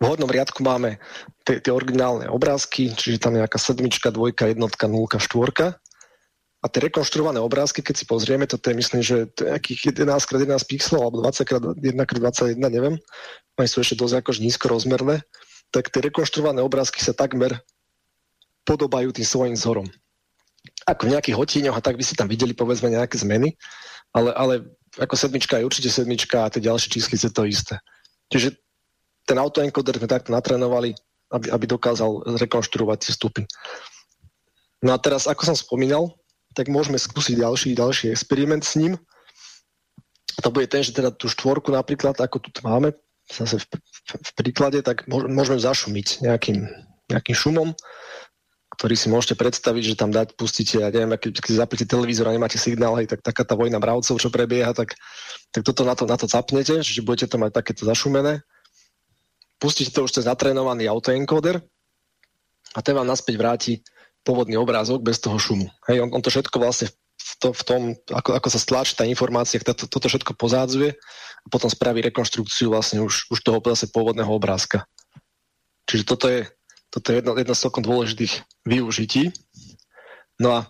v 0.00 0.04
hodnom 0.04 0.28
riadku 0.28 0.60
máme 0.64 0.98
tie, 1.44 1.60
tie 1.60 1.72
originálne 1.72 2.26
obrázky, 2.28 2.92
čiže 2.92 3.22
tam 3.22 3.36
nejaká 3.36 3.60
sedmička, 3.60 4.10
dvojka, 4.10 4.50
jednotka, 4.50 4.88
nulka, 4.88 5.20
štvorka 5.20 5.76
A 6.64 6.66
tie 6.72 6.88
rekonštruované 6.88 7.44
obrázky, 7.44 7.84
keď 7.84 7.94
si 8.00 8.04
pozrieme, 8.08 8.48
to 8.48 8.56
je 8.56 8.72
myslím, 8.72 9.00
že 9.04 9.28
to 9.36 9.44
je 9.44 9.48
nejakých 9.52 9.80
11x11 10.00 10.64
pixelov 10.64 11.02
alebo 11.04 11.20
20x1x21, 11.28 12.56
neviem, 12.56 12.96
oni 13.60 13.68
sú 13.68 13.84
ešte 13.84 14.00
dosť 14.00 14.24
akož 14.24 14.40
nízko 14.40 14.72
rozmerné, 14.72 15.20
tak 15.68 15.92
tie 15.92 16.00
rekonštruované 16.00 16.64
obrázky 16.64 17.04
sa 17.04 17.12
takmer 17.12 17.60
podobajú 18.64 19.12
tým 19.12 19.28
svojim 19.28 19.54
vzorom. 19.54 19.84
Ako 20.88 21.04
v 21.04 21.12
nejakých 21.12 21.36
otíňoch 21.36 21.76
a 21.76 21.84
tak 21.84 22.00
by 22.00 22.04
si 22.04 22.16
tam 22.16 22.32
videli 22.32 22.56
povedzme 22.56 22.88
nejaké 22.88 23.20
zmeny, 23.20 23.52
ale, 24.16 24.32
ale 24.32 24.54
ako 24.96 25.20
sedmička 25.20 25.60
je 25.60 25.68
určite 25.68 25.90
sedmička 25.92 26.48
a 26.48 26.50
tie 26.50 26.64
ďalšie 26.64 26.88
číslice 26.96 27.28
to 27.28 27.44
isté. 27.44 27.76
Čiže 28.32 28.56
ten 29.24 29.36
autoencoder 29.40 29.96
sme 29.96 30.08
takto 30.08 30.30
natrénovali, 30.30 30.92
aby, 31.32 31.46
aby 31.50 31.64
dokázal 31.64 32.36
rekonštruovať 32.38 32.98
tie 33.00 33.12
stupy. 33.12 33.42
No 34.84 34.92
a 34.92 35.00
teraz, 35.00 35.24
ako 35.24 35.48
som 35.48 35.56
spomínal, 35.56 36.12
tak 36.52 36.70
môžeme 36.70 37.00
skúsiť 37.00 37.40
ďalší, 37.40 37.68
ďalší 37.74 38.12
experiment 38.12 38.62
s 38.62 38.76
ním. 38.78 38.94
To 40.44 40.52
bude 40.52 40.68
ten, 40.68 40.84
že 40.84 40.94
teda 40.94 41.10
tú 41.10 41.26
štvorku 41.26 41.72
napríklad, 41.72 42.14
ako 42.20 42.36
tu 42.38 42.50
máme, 42.62 42.92
zase 43.32 43.58
v, 43.58 43.66
v, 43.80 44.10
v 44.20 44.32
príklade, 44.36 44.84
tak 44.84 45.08
môžeme 45.08 45.56
zašumiť 45.56 46.20
nejakým, 46.22 46.68
nejakým 47.08 47.36
šumom, 47.36 47.72
ktorý 48.74 48.94
si 48.98 49.06
môžete 49.08 49.38
predstaviť, 49.38 49.82
že 49.94 49.98
tam 49.98 50.10
dať, 50.10 50.34
pustíte, 50.34 50.82
ja 50.82 50.90
neviem, 50.90 51.14
keď, 51.14 51.40
keď 51.40 51.52
zapnete 51.64 51.86
televízor 51.86 52.26
a 52.28 52.34
nemáte 52.34 52.58
signál, 52.58 52.98
hej, 52.98 53.06
tak 53.06 53.22
taká 53.22 53.46
tá 53.46 53.54
vojna 53.54 53.78
mravcov, 53.78 54.18
čo 54.18 54.28
prebieha, 54.28 54.74
tak, 54.74 54.98
tak 55.54 55.62
toto 55.62 55.86
na 55.86 55.94
to, 55.94 56.04
na 56.04 56.18
to 56.18 56.26
zapnete, 56.26 56.82
že 56.82 57.00
budete 57.00 57.30
to 57.30 57.38
mať 57.38 57.54
takéto 57.54 57.86
zašumené. 57.86 58.42
Pustíte 59.64 59.96
to 59.96 60.04
už 60.04 60.20
cez 60.20 60.28
natrénovaný 60.28 60.92
autoencoder 60.92 61.64
a 62.76 62.78
ten 62.84 62.92
vám 62.92 63.08
naspäť 63.08 63.40
vráti 63.40 63.72
pôvodný 64.20 64.60
obrázok 64.60 65.00
bez 65.00 65.16
toho 65.24 65.40
šumu. 65.40 65.72
Hej, 65.88 66.04
on, 66.04 66.12
on 66.12 66.20
to 66.20 66.28
všetko 66.28 66.60
vlastne 66.60 66.92
v, 67.16 67.32
to, 67.40 67.48
v 67.56 67.62
tom, 67.64 67.82
ako, 68.12 68.36
ako 68.36 68.48
sa 68.52 68.60
stlačí 68.60 68.92
tá 68.92 69.08
informácia, 69.08 69.56
to, 69.64 69.72
toto 69.72 70.12
všetko 70.12 70.36
pozádzuje 70.36 70.92
a 70.92 71.46
potom 71.48 71.72
spraví 71.72 72.04
rekonštrukciu 72.04 72.76
vlastne 72.76 73.00
už, 73.00 73.32
už 73.32 73.40
toho 73.40 73.64
zase 73.72 73.88
pôvodného 73.88 74.28
obrázka. 74.28 74.84
Čiže 75.88 76.04
toto 76.04 76.28
je, 76.28 76.44
toto 76.92 77.16
je 77.16 77.24
jedno, 77.24 77.32
jedno 77.32 77.56
z 77.56 77.62
celkom 77.64 77.80
dôležitých 77.88 78.44
využití. 78.68 79.32
No 80.44 80.60
a 80.60 80.68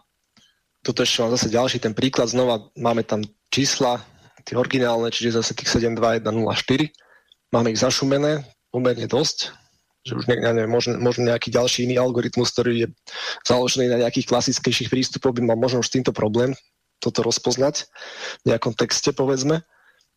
toto 0.87 1.03
ešte 1.03 1.19
mám 1.19 1.35
zase 1.35 1.51
ďalší 1.51 1.83
ten 1.83 1.99
príklad. 1.99 2.31
Znova 2.31 2.71
máme 2.79 3.03
tam 3.03 3.27
čísla, 3.51 4.07
tie 4.47 4.55
originálne, 4.55 5.11
čiže 5.11 5.43
zase 5.43 5.59
tých 5.59 5.83
72104. 5.83 6.31
Máme 7.51 7.75
ich 7.75 7.83
zašumené 7.83 8.54
pomerne 8.75 9.07
dosť 9.07 9.55
že 10.05 10.21
už 10.21 10.29
ne, 10.29 10.37
neviem, 10.37 10.69
možno, 10.69 11.01
možno 11.01 11.25
nejaký 11.25 11.49
ďalší 11.49 11.89
iný 11.89 11.97
algoritmus, 11.97 12.53
ktorý 12.53 12.73
je 12.85 12.89
založený 13.49 13.89
na 13.89 14.05
nejakých 14.05 14.29
klasickejších 14.29 14.93
prístupoch, 14.93 15.33
by 15.33 15.41
mal 15.41 15.57
možno 15.57 15.81
už 15.81 15.89
s 15.89 15.95
týmto 15.97 16.13
problém 16.13 16.53
toto 17.01 17.25
rozpoznať 17.25 17.89
v 18.45 18.53
nejakom 18.53 18.77
texte, 18.77 19.17
povedzme. 19.17 19.65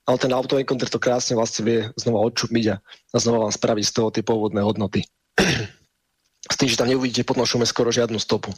Ale 0.07 0.17
ten 0.19 0.31
autoencoder 0.31 0.87
to 0.91 0.99
krásne 0.99 1.39
vlastne 1.39 1.63
vie 1.67 1.79
znova 1.99 2.23
odčumiť 2.27 2.65
a, 2.71 2.75
a 2.83 3.17
znova 3.19 3.47
vám 3.47 3.55
spraviť 3.55 3.85
z 3.87 3.93
toho 3.95 4.07
tie 4.11 4.23
pôvodné 4.23 4.59
hodnoty. 4.63 5.07
s 6.53 6.55
tým, 6.59 6.67
že 6.67 6.79
tam 6.79 6.91
neuvidíte 6.91 7.27
potom 7.27 7.47
šume 7.47 7.67
skoro 7.67 7.91
žiadnu 7.91 8.19
stopu. 8.19 8.51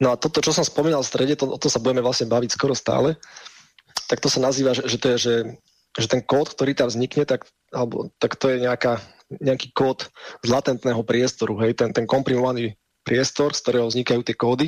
No 0.00 0.12
a 0.12 0.20
toto, 0.20 0.44
čo 0.44 0.52
som 0.52 0.64
spomínal 0.64 1.00
v 1.00 1.08
strede, 1.08 1.34
to, 1.40 1.48
o 1.48 1.56
to 1.56 1.72
sa 1.72 1.80
budeme 1.80 2.04
vlastne 2.04 2.28
baviť 2.28 2.50
skoro 2.52 2.76
stále, 2.76 3.16
tak 4.08 4.20
to 4.20 4.28
sa 4.28 4.40
nazýva, 4.44 4.76
že, 4.76 4.84
že 4.84 5.00
to 5.00 5.06
je, 5.14 5.16
že 5.16 5.34
že 5.94 6.10
ten 6.10 6.22
kód, 6.22 6.50
ktorý 6.50 6.74
tam 6.74 6.90
vznikne, 6.90 7.22
tak, 7.26 7.46
alebo, 7.70 8.10
tak 8.18 8.34
to 8.34 8.50
je 8.50 8.66
nejaká, 8.66 8.98
nejaký 9.38 9.70
kód 9.74 10.10
z 10.42 10.48
latentného 10.50 11.02
priestoru, 11.06 11.54
hej, 11.62 11.78
ten, 11.78 11.94
ten 11.94 12.04
komprimovaný 12.04 12.74
priestor, 13.06 13.54
z 13.54 13.62
ktorého 13.62 13.86
vznikajú 13.86 14.20
tie 14.26 14.34
kódy. 14.34 14.66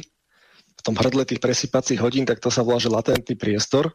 V 0.77 0.83
tom 0.85 0.95
hrdle 0.95 1.27
tých 1.27 1.43
presypacích 1.43 1.99
hodín, 1.99 2.29
tak 2.29 2.39
to 2.39 2.53
sa 2.53 2.63
volá, 2.63 2.79
že 2.79 2.93
latentný 2.93 3.35
priestor. 3.35 3.91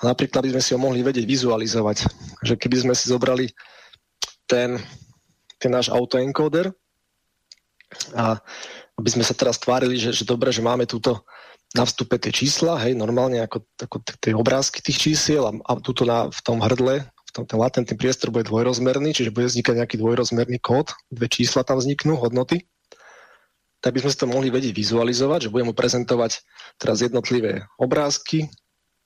A 0.00 0.10
napríklad 0.10 0.48
by 0.48 0.56
sme 0.56 0.62
si 0.64 0.70
ho 0.72 0.80
mohli 0.80 1.04
vedieť 1.04 1.28
vizualizovať. 1.28 2.08
Že 2.40 2.54
keby 2.56 2.76
sme 2.88 2.94
si 2.96 3.12
zobrali 3.12 3.52
ten, 4.48 4.80
ten 5.60 5.70
náš 5.70 5.92
autoencoder 5.92 6.72
a 8.16 8.40
aby 8.96 9.08
sme 9.12 9.22
sa 9.22 9.36
teraz 9.36 9.60
tvárili, 9.60 10.00
že, 10.00 10.10
že 10.16 10.24
dobre, 10.24 10.50
že 10.50 10.64
máme 10.64 10.88
túto 10.88 11.22
na 11.70 11.86
vstupe 11.86 12.18
tie 12.18 12.34
čísla, 12.34 12.78
hej, 12.82 12.98
normálne 12.98 13.46
ako, 13.46 13.62
ako 13.78 13.96
tie 14.18 14.34
obrázky 14.34 14.82
tých 14.82 14.98
čísiel 14.98 15.46
a, 15.46 15.52
a 15.54 15.78
tuto 15.78 16.02
na, 16.02 16.26
v 16.26 16.40
tom 16.42 16.58
hrdle, 16.58 17.06
v 17.06 17.30
tom 17.30 17.46
ten 17.46 17.58
latentný 17.62 17.94
priestor 17.94 18.34
bude 18.34 18.50
dvojrozmerný, 18.50 19.14
čiže 19.14 19.30
bude 19.30 19.46
vznikať 19.46 19.78
nejaký 19.78 19.96
dvojrozmerný 20.02 20.58
kód, 20.58 20.90
dve 21.14 21.30
čísla 21.30 21.62
tam 21.62 21.78
vzniknú, 21.78 22.18
hodnoty, 22.18 22.66
tak 23.80 23.94
by 23.94 24.02
sme 24.02 24.10
si 24.10 24.18
to 24.18 24.26
mohli 24.26 24.50
vedieť 24.50 24.74
vizualizovať, 24.74 25.46
že 25.46 25.52
budem 25.54 25.70
mu 25.70 25.74
prezentovať 25.74 26.42
teraz 26.76 27.00
jednotlivé 27.00 27.64
obrázky 27.78 28.50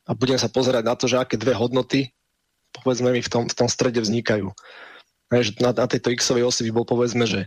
a 0.09 0.17
budem 0.17 0.41
sa 0.41 0.49
pozerať 0.49 0.83
na 0.89 0.94
to, 0.97 1.05
že 1.05 1.20
aké 1.20 1.36
dve 1.36 1.52
hodnoty 1.52 2.10
povedzme 2.83 3.15
mi 3.15 3.23
v 3.23 3.31
tom, 3.31 3.47
v 3.47 3.55
tom 3.55 3.68
strede 3.70 4.02
vznikajú. 4.02 4.51
Hej, 5.31 5.43
že 5.47 5.52
na, 5.62 5.70
na 5.70 5.86
tejto 5.86 6.10
x 6.10 6.34
osi 6.34 6.67
by 6.67 6.73
bol 6.75 6.86
povedzme, 6.89 7.23
že 7.23 7.47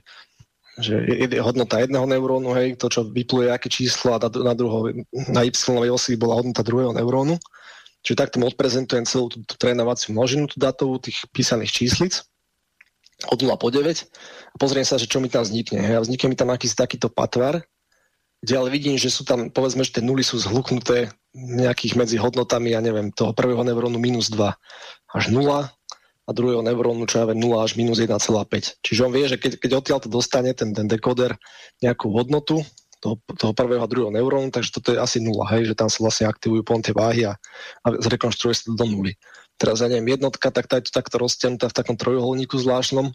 že 0.77 0.93
hodnota 1.41 1.81
jedného 1.81 2.05
neurónu, 2.05 2.53
hej, 2.53 2.77
to, 2.77 2.85
čo 2.89 3.01
vypluje 3.09 3.49
aké 3.49 3.65
číslo 3.65 4.13
a 4.13 4.21
na, 4.21 4.53
druho, 4.53 4.93
na 5.33 5.41
y 5.41 5.89
osi 5.89 6.13
bola 6.13 6.37
hodnota 6.37 6.61
druhého 6.61 6.93
neurónu. 6.93 7.41
Čiže 8.05 8.23
takto 8.23 8.37
odprezentujem 8.39 9.03
celú 9.03 9.27
tú, 9.27 9.41
tú 9.43 9.57
trénovaciu 9.57 10.13
množinu, 10.13 10.45
tú 10.45 10.61
datovú 10.61 11.01
tých 11.01 11.25
písaných 11.33 11.73
číslic 11.73 12.13
od 13.25 13.41
0 13.41 13.57
po 13.57 13.73
9 13.73 13.83
a 14.53 14.55
pozriem 14.61 14.85
sa, 14.85 15.01
že 15.01 15.09
čo 15.09 15.17
mi 15.17 15.27
tam 15.27 15.41
vznikne. 15.41 15.81
Hej. 15.81 15.95
A 15.97 16.03
vznikne 16.05 16.27
mi 16.29 16.37
tam 16.37 16.53
akýsi 16.53 16.77
takýto 16.77 17.09
patvar, 17.09 17.65
kde 18.45 18.53
ale 18.53 18.69
vidím, 18.69 19.01
že 19.01 19.09
sú 19.09 19.25
tam, 19.25 19.49
povedzme, 19.49 19.81
že 19.81 19.97
tie 19.97 20.05
nuly 20.05 20.21
sú 20.21 20.37
zhluknuté 20.37 21.09
nejakých 21.33 21.97
medzi 21.97 22.17
hodnotami, 22.21 22.77
ja 22.77 22.81
neviem, 22.85 23.09
toho 23.09 23.33
prvého 23.33 23.65
neurónu 23.65 23.97
minus 23.97 24.29
2 24.29 24.53
až 25.17 25.25
0, 25.33 25.65
a 26.27 26.31
druhého 26.35 26.59
neurónu, 26.59 27.07
čo 27.07 27.23
je 27.23 27.31
0 27.31 27.63
až 27.63 27.79
minus 27.79 28.03
1,5. 28.03 28.19
Čiže 28.83 29.03
on 29.07 29.11
vie, 29.15 29.25
že 29.31 29.39
keď, 29.39 29.63
keď 29.63 29.71
odtiaľ 29.79 29.99
to 30.03 30.11
dostane 30.11 30.51
ten, 30.51 30.75
ten 30.75 30.83
dekoder 30.83 31.39
nejakú 31.79 32.11
hodnotu 32.11 32.67
toho, 32.99 33.15
toho 33.39 33.53
prvého 33.55 33.79
a 33.79 33.87
druhého 33.87 34.11
neurónu, 34.11 34.51
takže 34.51 34.75
toto 34.75 34.91
je 34.91 34.99
asi 34.99 35.23
0, 35.23 35.31
hej, 35.55 35.71
že 35.71 35.75
tam 35.79 35.87
sa 35.87 36.03
vlastne 36.03 36.27
aktivujú 36.27 36.67
pon 36.67 36.83
tie 36.83 36.91
váhy 36.91 37.31
a, 37.31 37.39
a 37.81 37.87
zrekonštruuje 37.95 38.53
sa 38.59 38.63
to 38.67 38.75
do 38.75 38.85
nuly. 38.91 39.15
Teraz, 39.57 39.81
ja 39.81 39.87
neviem, 39.89 40.19
jednotka, 40.19 40.51
tak 40.51 40.67
tá 40.69 40.77
je 40.77 40.91
to 40.91 40.93
takto 40.93 41.17
rozťanutá 41.17 41.71
v 41.71 41.77
takom 41.79 41.95
trojuholníku 41.97 42.59
zvláštnom, 42.59 43.09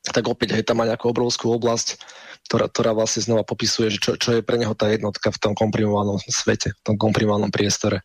tak 0.00 0.24
opäť 0.28 0.56
hej, 0.56 0.64
tam 0.64 0.80
má 0.80 0.88
nejakú 0.88 1.12
obrovskú 1.12 1.52
oblasť, 1.56 2.00
ktorá, 2.48 2.66
ktorá 2.72 2.90
vlastne 2.96 3.20
znova 3.24 3.44
popisuje, 3.44 3.92
že 3.92 3.98
čo, 4.00 4.10
čo 4.16 4.30
je 4.38 4.42
pre 4.42 4.56
neho 4.56 4.72
tá 4.72 4.88
jednotka 4.88 5.28
v 5.28 5.38
tom 5.38 5.52
komprimovanom 5.52 6.20
svete, 6.24 6.72
v 6.72 6.82
tom 6.82 6.96
komprimovanom 6.96 7.52
priestore 7.52 8.00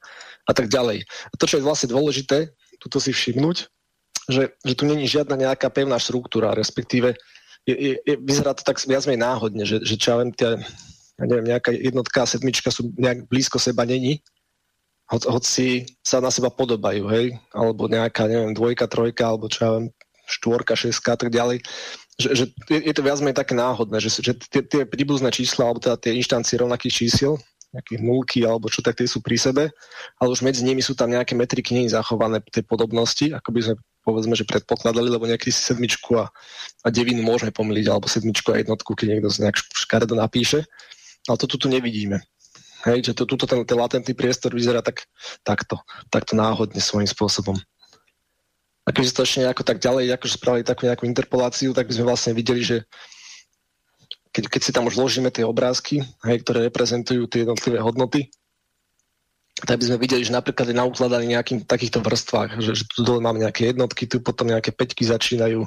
a 0.45 0.51
tak 0.51 0.67
ďalej. 0.67 1.07
A 1.07 1.33
to, 1.39 1.47
čo 1.47 1.57
je 1.57 1.65
vlastne 1.65 1.89
dôležité, 1.89 2.51
tuto 2.83 2.99
si 2.99 3.15
všimnúť, 3.15 3.71
že, 4.29 4.57
že 4.61 4.73
tu 4.73 4.83
není 4.89 5.05
žiadna 5.05 5.35
nejaká 5.37 5.69
pevná 5.69 5.97
štruktúra, 6.01 6.57
respektíve 6.57 7.13
je, 7.65 7.75
je, 7.75 7.93
je, 8.05 8.15
vyzerá 8.21 8.53
to 8.53 8.61
tak 8.61 8.77
viac 8.85 9.05
menej 9.09 9.21
náhodne, 9.25 9.63
že, 9.65 9.81
že 9.81 9.97
čo 9.97 10.13
ja 10.13 10.17
viem, 10.21 10.31
tie, 10.33 10.57
ja 11.17 11.25
neviem, 11.25 11.49
nejaká 11.49 11.73
jednotka 11.73 12.25
a 12.25 12.29
sedmička 12.29 12.69
sú 12.69 12.93
nejak 12.93 13.25
blízko 13.25 13.57
seba 13.57 13.85
není, 13.89 14.21
ho, 15.09 15.17
hoci 15.17 15.85
sa 16.05 16.21
na 16.21 16.29
seba 16.29 16.53
podobajú, 16.53 17.09
hej, 17.09 17.37
alebo 17.53 17.89
nejaká, 17.89 18.29
neviem, 18.29 18.53
dvojka, 18.53 18.85
trojka, 18.89 19.33
alebo 19.33 19.49
čo 19.49 19.59
ja 19.65 19.69
viem, 19.77 19.87
štvorka, 20.25 20.73
šestka 20.77 21.13
a 21.13 21.19
tak 21.21 21.29
ďalej. 21.29 21.61
Že, 22.15 22.29
že 22.33 22.43
je, 22.69 22.79
je 22.89 22.93
to 22.93 23.05
viac 23.05 23.19
menej 23.21 23.37
také 23.37 23.53
náhodné, 23.53 23.97
že, 24.01 24.09
že 24.21 24.33
tie, 24.49 24.61
tie 24.65 24.85
príbuzné 24.85 25.29
čísla, 25.29 25.69
alebo 25.69 25.81
teda 25.81 25.97
tie 25.97 26.17
inštancie 26.17 26.57
rovnakých 26.57 27.05
čísiel, 27.05 27.37
nejakých 27.75 27.99
nulky 28.01 28.39
alebo 28.47 28.71
čo, 28.71 28.79
tak 28.79 28.95
tie 28.95 29.03
sú 29.03 29.19
pri 29.19 29.35
sebe, 29.35 29.63
ale 30.15 30.29
už 30.31 30.47
medzi 30.47 30.63
nimi 30.63 30.79
sú 30.79 30.95
tam 30.95 31.11
nejaké 31.11 31.35
metriky 31.35 31.75
nie 31.75 31.91
zachované 31.91 32.39
tej 32.47 32.63
podobnosti, 32.63 33.35
ako 33.35 33.49
by 33.51 33.59
sme 33.61 33.75
povedzme, 34.05 34.37
že 34.37 34.45
predpokladali, 34.45 35.09
lebo 35.09 35.25
nejaký 35.25 35.49
si 35.49 35.65
sedmičku 35.65 36.21
a, 36.21 36.29
a 36.85 36.87
devinu 36.93 37.25
môžeme 37.25 37.49
pomýliť, 37.49 37.89
alebo 37.89 38.05
sedmičku 38.05 38.53
a 38.53 38.61
jednotku, 38.61 38.93
keď 38.93 39.17
niekto 39.17 39.33
nejak 39.41 39.57
škaredo 39.57 40.13
napíše. 40.13 40.63
Ale 41.25 41.41
to 41.41 41.49
tu 41.49 41.65
nevidíme. 41.65 42.21
Hej, 42.85 43.11
že 43.11 43.13
to, 43.17 43.25
tuto 43.25 43.49
ten, 43.49 43.65
ten 43.65 43.81
latentný 43.81 44.13
priestor 44.13 44.53
vyzerá 44.53 44.85
tak, 44.85 45.09
takto, 45.41 45.81
takto 46.13 46.37
náhodne 46.37 46.77
svojím 46.77 47.09
spôsobom. 47.09 47.57
A 48.85 48.93
keď 48.93 49.09
to 49.09 49.25
ešte 49.25 49.41
nejako 49.41 49.65
tak 49.65 49.81
ďalej, 49.81 50.13
akože 50.13 50.37
spravili 50.37 50.61
takú 50.61 50.85
nejakú 50.85 51.09
interpoláciu, 51.09 51.73
tak 51.73 51.89
by 51.89 51.93
sme 51.97 52.05
vlastne 52.05 52.37
videli, 52.37 52.61
že 52.61 52.85
keď, 54.29 54.53
keď 54.53 54.61
si 54.61 54.71
tam 54.75 54.85
už 54.85 55.01
vložíme 55.01 55.33
tie 55.33 55.41
obrázky, 55.41 56.05
hej, 56.29 56.37
ktoré 56.45 56.69
reprezentujú 56.69 57.25
tie 57.25 57.41
jednotlivé 57.41 57.81
hodnoty, 57.81 58.29
tak 59.63 59.79
by 59.79 59.87
sme 59.87 60.01
videli, 60.03 60.27
že 60.27 60.35
napríklad 60.35 60.67
je 60.67 60.75
naukladaný 60.75 61.31
nejakým 61.31 61.63
takýchto 61.63 62.03
vrstvách, 62.03 62.59
že, 62.59 62.75
že 62.75 62.83
tu 62.91 63.07
dole 63.07 63.23
máme 63.23 63.39
nejaké 63.39 63.71
jednotky, 63.71 64.03
tu 64.03 64.19
potom 64.19 64.51
nejaké 64.51 64.75
peťky 64.75 65.07
začínajú, 65.07 65.63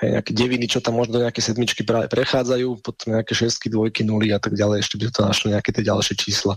hej, 0.00 0.08
nejaké 0.16 0.32
deviny, 0.32 0.64
čo 0.64 0.80
tam 0.80 0.96
možno 0.96 1.20
nejaké 1.20 1.44
sedmičky 1.44 1.84
práve 1.84 2.08
prechádzajú, 2.08 2.80
potom 2.80 3.20
nejaké 3.20 3.36
šestky, 3.36 3.68
dvojky, 3.68 4.00
nuly 4.00 4.32
a 4.32 4.40
tak 4.40 4.56
ďalej, 4.56 4.80
ešte 4.80 4.96
by 4.96 5.12
to 5.12 5.20
našlo 5.28 5.46
nejaké 5.52 5.70
tie 5.76 5.84
ďalšie 5.84 6.14
čísla. 6.16 6.56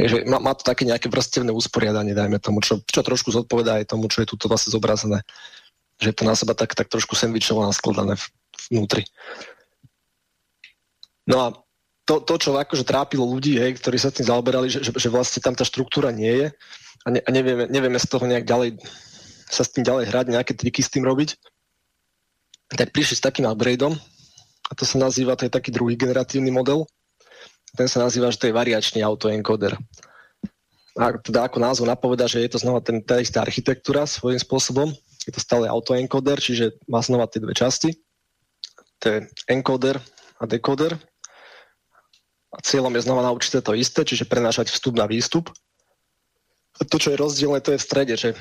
Hej, 0.00 0.06
že 0.08 0.16
má, 0.24 0.40
má, 0.40 0.56
to 0.56 0.64
také 0.64 0.88
nejaké 0.88 1.12
vrstevné 1.12 1.52
usporiadanie, 1.52 2.16
dajme 2.16 2.40
tomu, 2.40 2.64
čo, 2.64 2.80
čo 2.80 3.04
trošku 3.04 3.28
zodpovedá 3.28 3.84
aj 3.84 3.92
tomu, 3.92 4.08
čo 4.08 4.24
je 4.24 4.28
tu 4.32 4.40
vlastne 4.48 4.72
zobrazené. 4.72 5.20
Že 6.00 6.06
je 6.12 6.16
to 6.16 6.24
na 6.24 6.32
seba 6.32 6.56
tak, 6.56 6.72
tak 6.72 6.88
trošku 6.88 7.12
sandvičovo 7.12 7.60
naskladané 7.60 8.16
vnútri. 8.72 9.04
No 11.28 11.36
a 11.44 11.46
to, 12.06 12.22
to, 12.22 12.34
čo 12.38 12.54
akože 12.54 12.86
trápilo 12.86 13.26
ľudí, 13.26 13.58
hej, 13.58 13.82
ktorí 13.82 13.98
sa 13.98 14.14
tým 14.14 14.30
zaoberali, 14.30 14.70
že, 14.70 14.78
že, 14.80 14.94
že 14.94 15.08
vlastne 15.10 15.42
tam 15.42 15.58
tá 15.58 15.66
štruktúra 15.66 16.14
nie 16.14 16.30
je 16.30 16.46
a, 17.02 17.08
ne, 17.10 17.20
a 17.20 17.28
nevieme, 17.34 17.66
nevieme 17.66 17.98
z 17.98 18.06
toho 18.06 18.24
nejak 18.30 18.46
ďalej 18.46 18.78
sa 19.46 19.62
s 19.62 19.74
tým 19.74 19.86
ďalej 19.86 20.10
hrať, 20.10 20.26
nejaké 20.30 20.52
triky 20.54 20.82
s 20.82 20.90
tým 20.90 21.06
robiť, 21.06 21.38
tak 22.74 22.90
prišli 22.90 23.18
s 23.18 23.22
takým 23.22 23.46
upgradeom 23.46 23.94
a 24.66 24.72
to 24.74 24.82
sa 24.82 24.98
nazýva, 24.98 25.38
to 25.38 25.46
je 25.46 25.54
taký 25.54 25.70
druhý 25.70 25.94
generatívny 25.94 26.50
model, 26.50 26.86
ten 27.74 27.86
sa 27.86 28.02
nazýva, 28.02 28.30
že 28.30 28.42
to 28.42 28.48
je 28.50 28.58
variačný 28.58 29.02
autoencoder. 29.02 29.74
A 30.96 31.12
teda 31.20 31.44
ako 31.44 31.60
názov 31.60 31.84
napoveda, 31.84 32.24
že 32.24 32.40
je 32.40 32.50
to 32.56 32.58
znova 32.58 32.80
ten, 32.80 33.04
tá 33.04 33.20
istá 33.20 33.44
architektúra 33.44 34.08
svojím 34.08 34.40
spôsobom, 34.40 34.88
je 35.26 35.32
to 35.34 35.42
stále 35.42 35.66
autoencoder, 35.66 36.38
čiže 36.38 36.78
má 36.86 37.02
znova 37.02 37.26
tie 37.26 37.42
dve 37.42 37.52
časti. 37.52 37.98
To 39.02 39.04
je 39.10 39.18
encoder 39.50 39.98
a 40.40 40.46
decoder. 40.46 40.94
A 42.56 42.58
cieľom 42.64 42.92
je 42.96 43.04
znova 43.04 43.22
naučiť 43.28 43.60
to 43.60 43.76
isté, 43.76 44.00
čiže 44.02 44.24
prenášať 44.24 44.72
vstup 44.72 44.96
na 44.96 45.04
výstup. 45.04 45.52
A 46.80 46.84
to, 46.84 46.96
čo 46.96 47.12
je 47.12 47.20
rozdielne, 47.20 47.60
to 47.60 47.76
je 47.76 47.80
v 47.80 47.86
strede, 47.86 48.14
že 48.16 48.32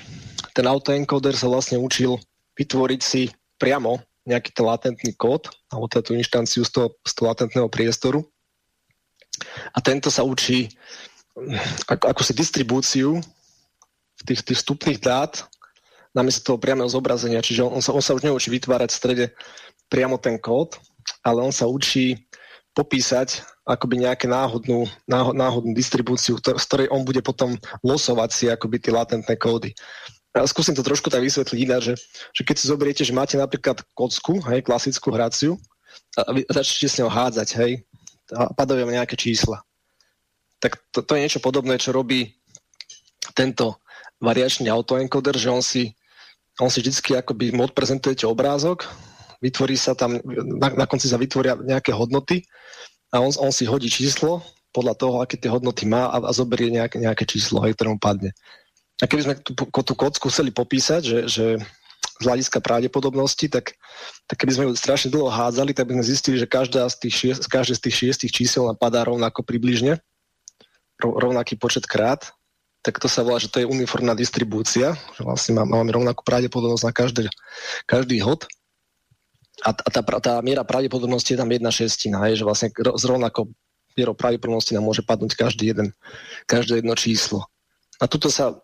ten 0.56 0.64
autoencoder 0.68 1.36
sa 1.36 1.52
vlastne 1.52 1.80
učil 1.80 2.20
vytvoriť 2.56 3.02
si 3.04 3.28
priamo 3.60 4.00
nejaký 4.26 4.56
ten 4.56 4.66
latentný 4.66 5.12
kód, 5.14 5.52
alebo 5.70 5.86
teda 5.92 6.04
tú 6.08 6.12
inštanciu 6.18 6.64
z 6.66 6.72
toho, 6.72 6.88
z 7.04 7.12
toho 7.14 7.28
latentného 7.30 7.68
priestoru. 7.70 8.24
A 9.76 9.84
tento 9.84 10.08
sa 10.10 10.24
učí 10.24 10.72
ako, 11.92 12.16
ako 12.16 12.22
si 12.24 12.34
distribúciu 12.34 13.20
tých, 14.24 14.42
tých 14.42 14.64
vstupných 14.64 15.00
dát 15.04 15.44
namiesto 16.16 16.42
toho 16.48 16.58
priamého 16.58 16.88
zobrazenia. 16.88 17.44
Čiže 17.44 17.68
on, 17.68 17.72
on, 17.76 17.84
sa, 17.84 17.92
on 17.92 18.00
sa 18.00 18.16
už 18.16 18.24
neučí 18.24 18.48
vytvárať 18.48 18.90
v 18.90 19.00
strede 19.00 19.26
priamo 19.92 20.16
ten 20.16 20.40
kód, 20.40 20.80
ale 21.22 21.44
on 21.44 21.52
sa 21.52 21.68
učí 21.68 22.16
popísať 22.76 23.42
akoby 23.66 24.06
nejaké 24.06 24.28
náhodnú, 24.30 24.86
náhod, 25.10 25.34
náhodnú 25.34 25.72
distribúciu, 25.74 26.38
z 26.38 26.66
ktorej 26.68 26.92
on 26.92 27.02
bude 27.02 27.24
potom 27.24 27.56
losovať 27.82 28.30
si 28.30 28.46
akoby 28.52 28.78
tie 28.78 28.94
latentné 28.94 29.34
kódy. 29.40 29.74
Ja 30.36 30.44
skúsim 30.44 30.76
to 30.76 30.84
trošku 30.84 31.08
tak 31.08 31.24
vysvetliť 31.24 31.60
inak, 31.64 31.82
že, 31.82 31.96
že 32.36 32.42
keď 32.44 32.56
si 32.60 32.68
zoberiete, 32.68 33.04
že 33.08 33.16
máte 33.16 33.40
napríklad 33.40 33.80
kocku, 33.96 34.44
hej, 34.52 34.62
klasickú 34.68 35.16
hraciu, 35.16 35.56
a 36.20 36.28
vy 36.36 36.44
začnete 36.52 36.92
s 36.92 37.00
ňou 37.00 37.08
hádzať, 37.08 37.50
hej, 37.64 37.72
a 38.36 38.52
padajú 38.52 38.84
vám 38.84 39.00
nejaké 39.00 39.16
čísla. 39.16 39.64
Tak 40.60 40.76
to, 40.92 41.00
to 41.08 41.16
je 41.16 41.24
niečo 41.24 41.40
podobné, 41.40 41.80
čo 41.80 41.96
robí 41.96 42.36
tento 43.32 43.80
variačný 44.20 44.68
autoencoder, 44.68 45.40
že 45.40 45.50
on 45.50 45.64
si, 45.64 45.96
on 46.60 46.68
si 46.68 46.84
vždy 46.84 47.16
akoby 47.24 47.56
mu 47.56 47.64
odprezentujete 47.72 48.28
obrázok, 48.28 48.84
vytvorí 49.42 49.76
sa 49.80 49.96
tam, 49.96 50.20
na, 50.60 50.68
na 50.72 50.86
konci 50.86 51.08
sa 51.08 51.20
vytvoria 51.20 51.56
nejaké 51.60 51.92
hodnoty 51.92 52.46
a 53.12 53.20
on, 53.24 53.32
on 53.40 53.52
si 53.52 53.68
hodí 53.68 53.88
číslo 53.88 54.44
podľa 54.76 54.94
toho, 55.00 55.16
aké 55.24 55.40
tie 55.40 55.48
hodnoty 55.48 55.88
má 55.88 56.12
a, 56.12 56.20
a 56.20 56.32
zoberie 56.36 56.68
nejaké, 56.68 57.00
nejaké 57.00 57.24
číslo, 57.24 57.64
hej, 57.64 57.76
ktoré 57.80 57.96
mu 57.96 58.00
padne. 58.00 58.36
A 59.00 59.08
keby 59.08 59.22
sme 59.24 59.36
tú, 59.40 59.56
tú 59.56 59.94
kocku 59.96 60.28
chceli 60.32 60.52
popísať, 60.52 61.02
že, 61.04 61.20
že 61.28 61.46
z 62.16 62.24
hľadiska 62.24 62.64
pravdepodobnosti, 62.64 63.52
tak, 63.52 63.76
tak 64.28 64.36
keby 64.40 64.52
sme 64.56 64.66
ju 64.68 64.72
strašne 64.76 65.12
dlho 65.12 65.28
hádzali, 65.28 65.76
tak 65.76 65.92
by 65.92 66.00
sme 66.00 66.06
zistili, 66.08 66.36
že 66.40 66.48
každá 66.48 66.88
z 66.88 67.08
tých 67.08 67.16
šiest, 67.16 67.44
každé 67.52 67.76
z 67.76 67.82
tých 67.88 67.96
šiestich 67.96 68.32
čísel 68.32 68.64
napadá 68.64 69.04
rovnako 69.04 69.44
približne, 69.44 70.00
rovnaký 71.04 71.60
počet 71.60 71.84
krát, 71.84 72.32
tak 72.86 73.02
to 73.02 73.10
sa 73.10 73.26
volá, 73.26 73.42
že 73.42 73.50
to 73.50 73.60
je 73.60 73.68
uniformná 73.68 74.14
distribúcia, 74.16 74.94
že 75.18 75.22
vlastne 75.26 75.58
máme 75.58 75.92
rovnakú 75.92 76.22
pravdepodobnosť 76.22 76.86
na 76.86 76.94
každý, 76.94 77.24
každý 77.90 78.22
hod. 78.22 78.46
A, 79.64 79.72
tá, 79.72 80.02
tá 80.04 80.34
miera 80.44 80.68
pravdepodobnosti 80.68 81.32
je 81.32 81.40
tam 81.40 81.48
jedna 81.48 81.72
šestina, 81.72 82.28
je, 82.28 82.44
že 82.44 82.48
vlastne 82.48 82.68
z 82.76 83.04
rovnako 83.08 83.48
mierou 83.96 84.12
pravdepodobnosti 84.12 84.76
nám 84.76 84.84
môže 84.84 85.02
padnúť 85.08 85.40
každý 85.40 85.72
jeden, 85.72 85.96
každé 86.52 86.84
jedno 86.84 86.94
číslo. 87.00 87.48
A 88.04 88.12
tuto 88.12 88.28
sa 88.28 88.60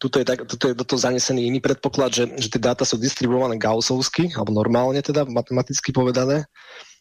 tuto 0.00 0.16
je, 0.16 0.24
tak, 0.24 0.48
tuto 0.48 0.72
je 0.72 0.78
do 0.78 0.86
toho 0.86 0.96
zanesený 0.96 1.52
iný 1.52 1.60
predpoklad, 1.60 2.10
že, 2.16 2.24
že 2.40 2.48
tie 2.48 2.56
dáta 2.56 2.88
sú 2.88 2.96
distribuované 2.96 3.60
gaussovsky, 3.60 4.32
alebo 4.32 4.56
normálne 4.56 5.04
teda, 5.04 5.28
matematicky 5.28 5.92
povedané, 5.92 6.48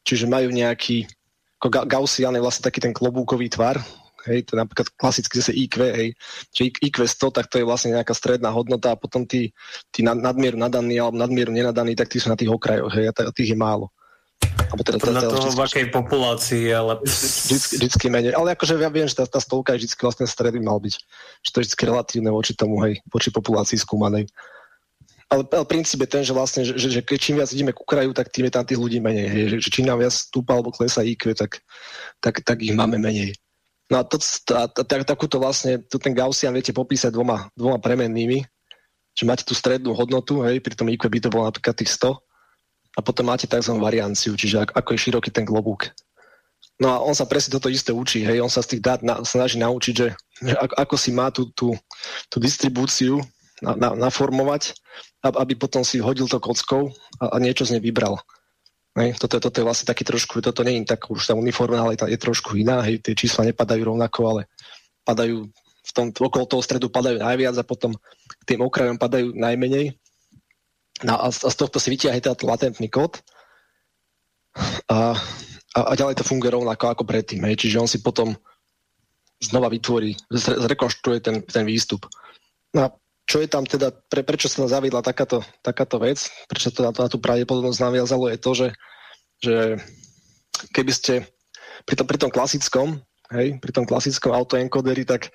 čiže 0.04 0.28
majú 0.28 0.52
nejaký, 0.52 1.08
ako 1.64 1.88
Gaussian 1.88 2.36
je 2.36 2.44
vlastne 2.44 2.68
taký 2.68 2.84
ten 2.84 2.92
klobúkový 2.92 3.48
tvar, 3.48 3.80
hej, 4.28 4.44
to 4.44 4.56
je 4.56 4.60
napríklad 4.60 4.88
klasicky 4.98 5.40
zase 5.40 5.54
IQ, 5.56 5.86
hej, 5.86 6.10
že 6.52 6.68
IQ 6.68 7.08
100, 7.08 7.36
tak 7.36 7.46
to 7.48 7.62
je 7.62 7.68
vlastne 7.68 7.96
nejaká 7.96 8.12
stredná 8.12 8.52
hodnota 8.52 8.92
a 8.92 9.00
potom 9.00 9.24
tí, 9.24 9.56
tí 9.94 10.04
nadmieru 10.04 10.58
nadaní 10.58 11.00
alebo 11.00 11.16
nadmieru 11.16 11.54
nenadaní, 11.54 11.96
tak 11.96 12.12
tí 12.12 12.20
sú 12.20 12.28
na 12.28 12.38
tých 12.40 12.52
okrajoch, 12.52 12.92
hej, 12.92 13.12
a 13.12 13.32
tých 13.32 13.54
je 13.54 13.60
málo. 13.60 13.94
Alebo 14.70 14.82
teda, 14.86 14.98
Podľa 15.02 15.22
teda, 15.22 15.30
toho, 15.34 15.40
vždycky, 15.42 15.58
v 15.58 15.66
akej 15.66 15.88
populácii, 15.90 16.66
ale... 16.72 16.92
Vždycky, 17.02 17.74
vždycky 17.82 18.06
menej. 18.12 18.32
Ale 18.38 18.54
akože 18.54 18.78
ja 18.78 18.92
viem, 18.94 19.10
že 19.10 19.18
tá, 19.18 19.26
tá 19.26 19.42
stovka 19.42 19.74
je 19.74 19.84
vždy 19.84 19.98
vlastne 19.98 20.26
stred 20.30 20.54
by 20.54 20.62
mal 20.62 20.78
byť. 20.78 20.94
Že 21.42 21.50
to 21.50 21.58
je 21.58 21.64
vždy 21.66 21.76
relatívne 21.90 22.30
voči 22.30 22.54
tomu, 22.54 22.78
hej, 22.86 23.02
voči 23.10 23.34
populácii 23.34 23.82
skúmanej. 23.82 24.30
Ale, 25.30 25.46
ale 25.46 25.66
princíp 25.66 26.02
je 26.02 26.10
ten, 26.10 26.24
že 26.26 26.34
vlastne, 26.34 26.66
že, 26.66 26.74
že, 26.78 26.90
že 26.90 27.02
čím 27.06 27.38
viac 27.38 27.50
ideme 27.54 27.70
k 27.70 27.82
kraju, 27.86 28.14
tak 28.18 28.34
tým 28.34 28.50
je 28.50 28.54
tam 28.54 28.66
tých 28.66 28.82
ľudí 28.82 28.98
menej. 28.98 29.28
Hej. 29.30 29.44
Že, 29.46 29.58
že 29.62 29.70
čím 29.70 29.86
nám 29.86 30.02
viac 30.02 30.14
stúpa 30.14 30.58
alebo 30.58 30.74
klesa 30.74 31.06
IQ, 31.06 31.38
tak, 31.38 31.62
tak, 32.18 32.42
tak 32.42 32.58
ich 32.62 32.74
máme 32.74 32.98
menej. 32.98 33.38
No 33.90 34.00
a 34.00 34.04
to, 34.06 34.22
tá, 34.46 34.70
tá, 34.70 35.02
takúto 35.02 35.42
vlastne, 35.42 35.82
to 35.90 35.98
ten 35.98 36.14
Gaussian 36.14 36.54
viete 36.54 36.70
popísať 36.70 37.10
dvoma, 37.10 37.50
dvoma 37.58 37.82
premennými, 37.82 38.46
že 39.18 39.24
máte 39.26 39.42
tú 39.42 39.58
strednú 39.58 39.98
hodnotu, 39.98 40.46
hej, 40.46 40.62
pri 40.62 40.78
tom 40.78 40.94
IQ 40.94 41.10
by 41.10 41.20
to 41.20 41.34
bolo 41.34 41.50
napríklad 41.50 41.74
tých 41.74 41.98
100, 41.98 42.14
a 42.98 43.00
potom 43.02 43.26
máte 43.26 43.50
tzv. 43.50 43.74
varianciu, 43.82 44.38
čiže 44.38 44.70
ako 44.70 44.94
je 44.94 45.04
široký 45.10 45.30
ten 45.34 45.46
klobúk. 45.46 45.90
No 46.80 46.96
a 46.96 46.98
on 47.04 47.12
sa 47.12 47.28
presne 47.28 47.52
toto 47.52 47.68
isté 47.68 47.92
učí, 47.92 48.24
hej, 48.24 48.40
on 48.40 48.52
sa 48.52 48.64
z 48.64 48.78
tých 48.78 48.82
dát 48.86 49.02
na, 49.04 49.20
snaží 49.26 49.60
naučiť, 49.60 49.94
že, 49.96 50.08
že 50.40 50.56
ako, 50.56 50.74
ako 50.80 50.96
si 50.96 51.12
má 51.12 51.28
tú, 51.34 51.50
tú, 51.52 51.76
tú 52.32 52.38
distribúciu 52.40 53.20
na, 53.60 53.76
na, 53.76 53.90
naformovať, 53.98 54.78
aby 55.26 55.60
potom 55.60 55.84
si 55.84 56.00
hodil 56.00 56.30
to 56.32 56.40
kockou 56.40 56.88
a, 57.20 57.36
a 57.36 57.38
niečo 57.42 57.68
z 57.68 57.76
nej 57.76 57.84
vybral. 57.84 58.16
Hej, 59.00 59.16
toto, 59.16 59.40
toto 59.40 59.56
je 59.56 59.64
vlastne 59.64 59.88
taký 59.88 60.04
trošku, 60.04 60.44
toto 60.44 60.60
nie 60.68 60.84
je 60.84 60.92
tak 60.92 61.08
už 61.08 61.24
tam 61.24 61.40
uniformné, 61.40 61.80
ale 61.80 61.96
je 61.96 62.20
trošku 62.20 62.60
iná, 62.60 62.84
hej, 62.84 63.00
tie 63.00 63.16
čísla 63.16 63.48
nepadajú 63.48 63.96
rovnako, 63.96 64.20
ale 64.28 64.42
padajú 65.08 65.48
v 65.90 65.92
tom, 65.96 66.12
okolo 66.12 66.46
toho 66.46 66.62
stredu 66.62 66.92
padajú 66.92 67.18
najviac 67.24 67.56
a 67.58 67.64
potom 67.64 67.96
k 68.28 68.44
tým 68.44 68.60
okrajom 68.62 69.00
padajú 69.00 69.32
najmenej. 69.34 69.96
No 71.08 71.16
a 71.16 71.32
z, 71.32 71.56
tohto 71.56 71.80
si 71.80 71.96
vytiahne 71.96 72.20
teda 72.20 72.36
latentný 72.44 72.92
kód 72.92 73.24
a, 74.92 75.16
a, 75.74 75.80
a 75.80 75.92
ďalej 75.96 76.20
to 76.20 76.28
funguje 76.28 76.52
rovnako 76.52 76.92
ako 76.92 77.04
predtým. 77.08 77.42
Hej. 77.48 77.66
Čiže 77.66 77.80
on 77.80 77.90
si 77.90 78.04
potom 78.04 78.36
znova 79.40 79.72
vytvorí, 79.72 80.12
zrekonštruuje 80.36 81.20
ten, 81.24 81.36
ten 81.48 81.64
výstup. 81.64 82.04
No 82.76 82.80
a 82.86 82.88
čo 83.30 83.38
je 83.38 83.48
tam 83.48 83.62
teda, 83.62 83.94
pre, 84.10 84.26
prečo 84.26 84.50
sa 84.50 84.66
tam 84.66 84.74
zaviedla 84.74 85.06
takáto, 85.06 85.46
takáto 85.62 86.02
vec, 86.02 86.18
prečo 86.50 86.74
to 86.74 86.82
na, 86.82 86.90
to, 86.90 87.06
na 87.06 87.10
tú 87.14 87.22
pravdepodobnosť 87.22 87.86
naviazalo, 87.86 88.26
je 88.26 88.40
to, 88.42 88.52
že, 88.58 88.68
že 89.38 89.56
keby 90.74 90.90
ste 90.90 91.14
pri 91.86 91.94
tom, 91.94 92.10
pri 92.10 92.18
tom 92.18 92.34
klasickom, 92.34 92.98
hej, 93.38 93.62
pri 93.62 93.72
tom 93.72 93.86
klasickom 93.86 94.34
autoencoderi, 94.34 95.06
tak 95.06 95.30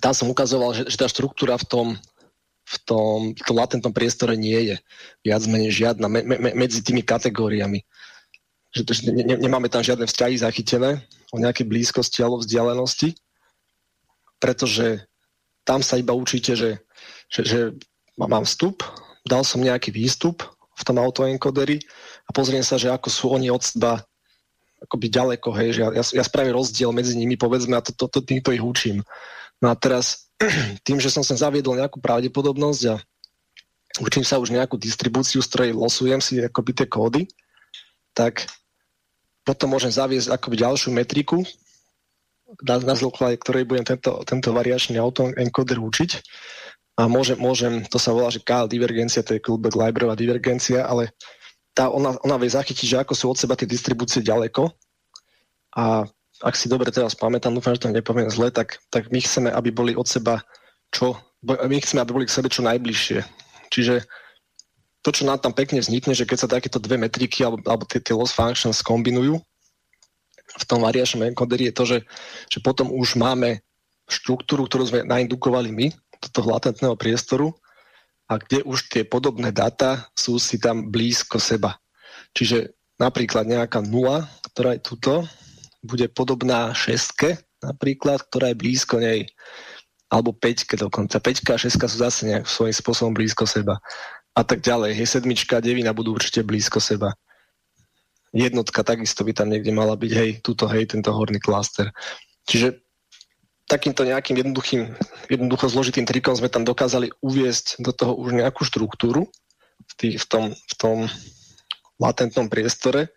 tam 0.00 0.16
som 0.16 0.32
ukazoval, 0.32 0.72
že, 0.72 0.88
že 0.88 0.96
tá 0.96 1.04
štruktúra 1.12 1.60
v 1.60 1.68
tom, 1.68 1.86
v 2.64 2.76
tom, 2.88 3.16
v 3.36 3.42
tom 3.44 3.56
latentnom 3.60 3.92
priestore 3.92 4.32
nie 4.32 4.72
je 4.72 4.76
viac 5.20 5.44
menej 5.44 5.76
žiadna 5.76 6.08
me, 6.08 6.24
me, 6.24 6.56
medzi 6.56 6.80
tými 6.80 7.04
kategóriami. 7.04 7.84
Že, 8.72 8.80
že 8.88 9.00
ne, 9.12 9.36
nemáme 9.36 9.68
tam 9.68 9.84
žiadne 9.84 10.08
vzťahy 10.08 10.40
zachytené 10.40 11.04
o 11.28 11.36
nejakej 11.36 11.68
blízkosti 11.68 12.24
alebo 12.24 12.40
vzdialenosti, 12.40 13.12
pretože 14.40 15.04
tam 15.62 15.80
sa 15.82 15.98
iba 15.98 16.14
učíte, 16.14 16.54
že, 16.58 16.82
že, 17.30 17.40
že 17.42 17.60
mám 18.18 18.44
vstup, 18.44 18.82
dal 19.22 19.46
som 19.46 19.62
nejaký 19.62 19.94
výstup 19.94 20.42
v 20.74 20.82
tom 20.82 20.98
autoencoderi 20.98 21.78
a 22.26 22.30
pozriem 22.34 22.64
sa, 22.66 22.78
že 22.78 22.90
ako 22.90 23.08
sú 23.08 23.24
oni 23.30 23.48
od 23.52 23.62
seba 23.62 24.02
akoby 24.82 25.06
ďaleko, 25.06 25.48
hej, 25.54 25.68
že 25.78 25.80
ja, 25.86 26.02
ja 26.02 26.24
spravím 26.26 26.58
rozdiel 26.58 26.90
medzi 26.90 27.14
nimi, 27.14 27.38
povedzme, 27.38 27.78
a 27.78 27.84
to, 27.84 27.94
to, 27.94 28.10
to, 28.10 28.18
týmto 28.18 28.50
ich 28.50 28.62
učím. 28.62 29.06
No 29.62 29.70
a 29.70 29.78
teraz 29.78 30.26
tým, 30.86 30.98
že 30.98 31.06
som 31.06 31.22
sa 31.22 31.38
zaviedol 31.38 31.78
nejakú 31.78 32.02
pravdepodobnosť 32.02 32.82
a 32.90 32.98
učím 34.02 34.26
sa 34.26 34.42
už 34.42 34.50
nejakú 34.50 34.74
distribúciu, 34.74 35.38
z 35.38 35.48
ktorej 35.48 35.70
losujem 35.78 36.18
si 36.18 36.42
akoby 36.42 36.70
tie 36.74 36.86
kódy, 36.90 37.22
tak 38.10 38.42
potom 39.46 39.70
môžem 39.70 39.94
zaviesť 39.94 40.34
akoby 40.34 40.66
ďalšiu 40.66 40.90
metriku, 40.90 41.46
na, 42.60 42.76
na 42.82 42.94
základe 42.94 43.40
ktorej 43.40 43.64
budem 43.64 43.96
tento, 43.96 44.20
tento 44.28 44.52
variačný 44.52 45.00
autoencoder 45.00 45.80
učiť. 45.80 46.10
A 47.00 47.08
môžem, 47.08 47.40
môžem, 47.40 47.88
to 47.88 47.96
sa 47.96 48.12
volá, 48.12 48.28
že 48.28 48.44
KL 48.44 48.68
divergencia, 48.68 49.24
to 49.24 49.32
je 49.32 49.40
Kullback 49.40 49.72
Library 49.72 50.12
divergencia, 50.12 50.84
ale 50.84 51.16
tá, 51.72 51.88
ona, 51.88 52.12
ona 52.20 52.36
vie 52.36 52.52
zachytiť, 52.52 52.84
že 52.84 53.00
ako 53.00 53.12
sú 53.16 53.24
od 53.32 53.40
seba 53.40 53.56
tie 53.56 53.64
distribúcie 53.64 54.20
ďaleko 54.20 54.68
a 55.72 56.04
ak 56.42 56.54
si 56.58 56.68
dobre 56.68 56.92
teraz 56.92 57.16
pamätám, 57.16 57.54
dúfam, 57.54 57.72
že 57.72 57.88
to 57.88 57.94
nepoviem 57.94 58.28
zle, 58.28 58.52
tak, 58.52 58.82
tak 58.92 59.08
my 59.08 59.24
chceme, 59.24 59.48
aby 59.48 59.72
boli 59.72 59.92
od 59.96 60.04
seba 60.04 60.44
čo, 60.92 61.16
my 61.44 61.80
chceme, 61.80 62.04
aby 62.04 62.12
boli 62.12 62.26
k 62.28 62.36
sebe 62.36 62.52
čo 62.52 62.60
najbližšie. 62.60 63.24
Čiže 63.72 64.04
to, 65.00 65.10
čo 65.10 65.24
nám 65.24 65.40
tam 65.40 65.56
pekne 65.56 65.80
vznikne, 65.80 66.12
že 66.12 66.28
keď 66.28 66.38
sa 66.44 66.52
takéto 66.52 66.76
dve 66.76 67.00
metriky 67.00 67.42
alebo, 67.42 67.64
alebo 67.64 67.88
tie, 67.88 67.98
tie 68.04 68.12
loss 68.12 68.36
functions 68.36 68.84
kombinujú, 68.84 69.40
v 70.58 70.64
tom 70.68 70.84
variačnom 70.84 71.24
encoderi 71.24 71.70
je 71.70 71.74
to, 71.74 71.84
že, 71.88 71.98
že 72.48 72.58
potom 72.60 72.92
už 72.92 73.16
máme 73.16 73.60
štruktúru, 74.08 74.68
ktorú 74.68 74.84
sme 74.88 75.00
naindukovali 75.08 75.70
my 75.72 75.86
do 76.22 76.28
toho 76.28 76.52
latentného 76.52 76.94
priestoru 76.98 77.54
a 78.28 78.38
kde 78.38 78.64
už 78.64 78.92
tie 78.92 79.02
podobné 79.04 79.50
dáta 79.50 80.08
sú 80.16 80.36
si 80.36 80.60
tam 80.60 80.88
blízko 80.92 81.40
seba. 81.40 81.76
Čiže 82.32 82.72
napríklad 82.96 83.48
nejaká 83.48 83.82
nula, 83.84 84.28
ktorá 84.52 84.76
je 84.76 84.84
tuto, 84.84 85.14
bude 85.82 86.06
podobná 86.12 86.70
šestke, 86.72 87.42
napríklad, 87.60 88.22
ktorá 88.30 88.54
je 88.54 88.60
blízko 88.60 89.02
nej. 89.02 89.26
Alebo 90.12 90.36
5 90.36 90.76
dokonca. 90.76 91.18
5 91.18 91.56
a 91.56 91.56
6 91.56 91.72
sú 91.72 91.96
zase 91.96 92.20
nejak 92.28 92.44
svojím 92.44 92.76
spôsobom 92.76 93.12
blízko 93.16 93.48
seba. 93.48 93.80
A 94.36 94.44
tak 94.44 94.60
ďalej. 94.60 94.92
Hej, 94.92 95.18
sedmička 95.18 95.56
a 95.56 95.64
devina 95.64 95.96
budú 95.96 96.12
určite 96.12 96.44
blízko 96.44 96.80
seba. 96.84 97.16
Jednotka 98.32 98.80
takisto 98.80 99.28
by 99.28 99.32
tam 99.36 99.52
niekde 99.52 99.72
mala 99.76 99.92
byť, 99.92 100.12
hej, 100.16 100.30
tuto, 100.40 100.64
hej, 100.64 100.88
tento 100.88 101.12
horný 101.12 101.36
klaster. 101.36 101.92
Čiže 102.48 102.80
takýmto 103.68 104.08
nejakým 104.08 104.40
jednoduchým, 104.40 104.88
jednoducho 105.28 105.68
zložitým 105.68 106.08
trikom 106.08 106.36
sme 106.36 106.48
tam 106.48 106.64
dokázali 106.64 107.12
uviesť 107.20 107.80
do 107.84 107.92
toho 107.92 108.16
už 108.16 108.36
nejakú 108.36 108.64
štruktúru 108.64 109.28
v, 109.84 109.92
tý, 109.96 110.08
v, 110.16 110.24
tom, 110.28 110.44
v 110.52 110.74
tom 110.76 110.96
latentnom 112.00 112.48
priestore. 112.48 113.12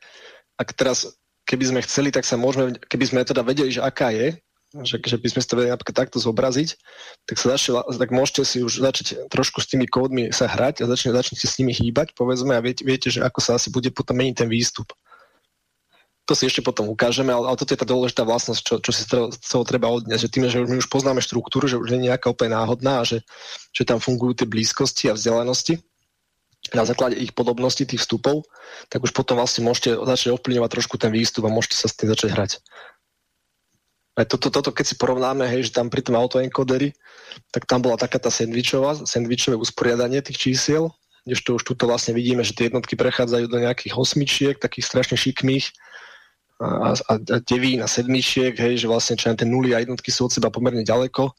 Ak 0.59 0.71
teraz, 0.75 1.07
keby 1.47 1.75
sme 1.75 1.79
chceli, 1.83 2.11
tak 2.11 2.23
sa 2.27 2.39
môžeme, 2.39 2.75
keby 2.87 3.05
sme 3.07 3.27
teda 3.27 3.43
vedeli, 3.43 3.71
že 3.71 3.83
aká 3.83 4.11
je, 4.11 4.35
že, 4.83 4.99
že 4.99 5.15
by 5.15 5.27
sme 5.31 5.41
to 5.43 5.55
vedeli 5.55 5.71
napríklad 5.71 5.95
takto 6.07 6.19
zobraziť, 6.19 6.69
tak, 7.23 7.35
sa 7.39 7.55
začne, 7.55 7.79
tak 7.95 8.11
môžete 8.11 8.43
si 8.43 8.57
už 8.59 8.83
začať 8.83 9.31
trošku 9.31 9.63
s 9.63 9.71
tými 9.71 9.87
kódmi 9.87 10.35
sa 10.35 10.51
hrať 10.51 10.83
a 10.83 10.89
začne, 10.91 11.15
začnete 11.15 11.47
s 11.47 11.55
nimi 11.59 11.71
hýbať, 11.71 12.11
povedzme, 12.11 12.55
a 12.55 12.63
viete, 12.63 12.83
viete, 12.83 13.07
že 13.07 13.23
ako 13.23 13.39
sa 13.39 13.55
asi 13.55 13.71
bude 13.71 13.87
potom 13.95 14.19
meniť 14.19 14.35
ten 14.43 14.49
výstup. 14.51 14.91
To 16.25 16.33
si 16.33 16.49
ešte 16.49 16.65
potom 16.65 16.89
ukážeme, 16.89 17.29
ale, 17.29 17.53
ale 17.53 17.57
toto 17.57 17.69
je 17.69 17.81
tá 17.81 17.85
dôležitá 17.85 18.25
vlastnosť, 18.25 18.61
čo, 18.65 18.75
čo 18.81 18.91
si 18.91 19.05
z 19.05 19.37
toho 19.45 19.61
treba 19.61 19.93
odniesť, 19.93 20.25
že 20.25 20.33
tým, 20.33 20.43
že 20.49 20.65
my 20.65 20.81
už 20.81 20.89
poznáme 20.89 21.21
štruktúru, 21.21 21.69
že 21.69 21.77
už 21.77 21.93
nie 21.93 22.01
je 22.01 22.07
nejaká 22.09 22.33
úplne 22.33 22.57
náhodná 22.57 23.05
že, 23.05 23.21
že 23.69 23.85
tam 23.85 24.01
fungujú 24.01 24.41
tie 24.41 24.47
blízkosti 24.49 25.13
a 25.13 25.13
vzdialenosti, 25.13 25.85
na 26.73 26.81
základe 26.81 27.19
ich 27.19 27.37
podobnosti 27.37 27.85
tých 27.85 28.01
vstupov, 28.01 28.49
tak 28.89 29.05
už 29.05 29.13
potom 29.13 29.37
vlastne 29.37 29.61
môžete 29.61 29.93
začať 30.01 30.33
ovplyvňovať 30.33 30.71
trošku 30.71 30.97
ten 30.97 31.13
výstup 31.13 31.45
a 31.45 31.53
môžete 31.53 31.77
sa 31.77 31.85
s 31.85 31.93
tým 31.93 32.09
začať 32.09 32.29
hrať. 32.33 32.51
Aj 34.15 34.25
toto, 34.25 34.47
toto, 34.47 34.71
keď 34.71 34.85
si 34.87 34.95
porovnáme, 34.95 35.43
hej, 35.45 35.69
že 35.69 35.75
tam 35.75 35.91
pri 35.91 36.01
tom 36.01 36.15
autoencoderi, 36.15 36.95
tak 37.51 37.67
tam 37.67 37.83
bola 37.83 37.99
taká 37.99 38.17
tá 38.17 38.31
sandvičová, 38.31 39.03
sandvičové 39.03 39.59
usporiadanie 39.59 40.23
tých 40.23 40.39
čísiel, 40.39 40.89
kdežto 41.27 41.59
už 41.59 41.63
tuto 41.67 41.83
vlastne 41.85 42.15
vidíme, 42.15 42.41
že 42.41 42.55
tie 42.55 42.71
jednotky 42.71 42.95
prechádzajú 42.95 43.45
do 43.51 43.59
nejakých 43.59 43.93
osmičiek, 43.99 44.55
takých 44.55 44.87
strašne 44.87 45.19
šikmých, 45.19 45.67
a, 46.59 46.95
a, 46.95 47.13
a 47.19 47.35
devín 47.43 47.83
a 47.83 47.87
sedmičiek, 47.87 48.55
hej, 48.55 48.85
že 48.85 48.87
vlastne 48.87 49.19
čo 49.19 49.31
tie 49.35 49.47
nuly 49.47 49.75
a 49.75 49.83
jednotky 49.83 50.07
sú 50.11 50.31
od 50.31 50.35
seba 50.35 50.47
pomerne 50.47 50.87
ďaleko. 50.87 51.35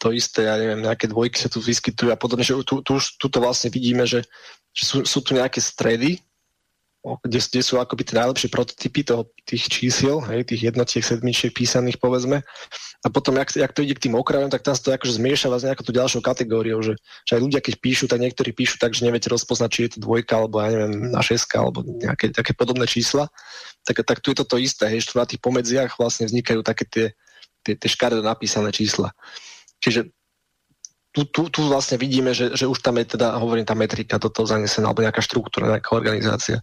To 0.00 0.08
isté, 0.12 0.48
ja 0.48 0.56
neviem, 0.56 0.84
nejaké 0.84 1.08
dvojky 1.08 1.36
sa 1.36 1.52
tu 1.52 1.60
vyskytujú 1.60 2.12
a 2.12 2.20
podobne, 2.20 2.44
že 2.44 2.56
tu, 2.64 2.80
tu, 2.80 2.94
tuto 2.96 3.38
vlastne 3.40 3.68
vidíme, 3.68 4.08
že, 4.08 4.24
že 4.72 4.84
sú, 4.84 4.96
sú 5.04 5.20
tu 5.20 5.36
nejaké 5.36 5.60
stredy, 5.60 6.20
kde, 7.00 7.40
kde 7.40 7.62
sú 7.64 7.80
akoby 7.80 8.04
tie 8.04 8.20
najlepšie 8.20 8.52
prototypy 8.52 9.00
toho, 9.08 9.32
tých 9.48 9.72
čísiel, 9.72 10.20
hej, 10.28 10.44
tých 10.44 10.68
jednotiek, 10.68 11.00
sedmičiek 11.00 11.48
písaných, 11.48 11.96
povedzme. 11.96 12.44
A 13.00 13.06
potom, 13.08 13.40
jak, 13.40 13.56
jak 13.56 13.72
to 13.72 13.80
ide 13.80 13.96
k 13.96 14.04
tým 14.08 14.20
okrajom, 14.20 14.52
tak 14.52 14.60
tam 14.60 14.76
sa 14.76 14.84
to 14.84 14.92
akože 14.92 15.16
zmiešava 15.16 15.56
s 15.56 15.64
nejakou 15.64 15.80
tú 15.80 15.96
ďalšou 15.96 16.20
kategóriou, 16.20 16.84
že, 16.84 17.00
že 17.24 17.40
aj 17.40 17.40
ľudia, 17.40 17.60
keď 17.64 17.74
píšu, 17.80 18.04
tak 18.04 18.20
niektorí 18.20 18.52
píšu 18.52 18.76
tak, 18.76 18.92
že 18.92 19.08
neviete 19.08 19.32
rozpoznať, 19.32 19.70
či 19.72 19.80
je 19.88 19.90
to 19.96 20.04
dvojka, 20.04 20.36
alebo 20.36 20.60
ja 20.60 20.68
neviem, 20.76 21.08
na 21.08 21.24
šeska, 21.24 21.56
alebo 21.56 21.80
nejaké 21.88 22.36
také 22.36 22.52
podobné 22.52 22.84
čísla. 22.84 23.32
Tak, 23.88 24.04
tak 24.04 24.20
tu 24.20 24.36
je 24.36 24.44
to 24.44 24.44
to 24.44 24.56
isté, 24.60 24.92
hej, 24.92 25.00
že 25.08 25.16
na 25.16 25.24
tých 25.24 25.40
pomedziach 25.40 25.96
vlastne 25.96 26.28
vznikajú 26.28 26.60
také 26.60 26.84
tie, 26.84 27.06
tie, 27.64 27.80
tie 27.80 27.88
škaredo 27.88 28.20
napísané 28.20 28.76
čísla. 28.76 29.16
Čiže 29.80 30.12
tu, 31.10 31.26
tu, 31.26 31.50
tu 31.50 31.60
vlastne 31.66 31.98
vidíme, 31.98 32.30
že, 32.30 32.54
že 32.54 32.70
už 32.70 32.78
tam 32.86 32.98
je 33.02 33.18
teda, 33.18 33.34
hovorím, 33.34 33.66
tá 33.66 33.74
metrika 33.74 34.20
do 34.20 34.30
toho 34.30 34.46
zanesená, 34.46 34.90
alebo 34.90 35.02
nejaká 35.02 35.18
štruktúra, 35.18 35.66
nejaká 35.66 35.90
organizácia. 35.90 36.62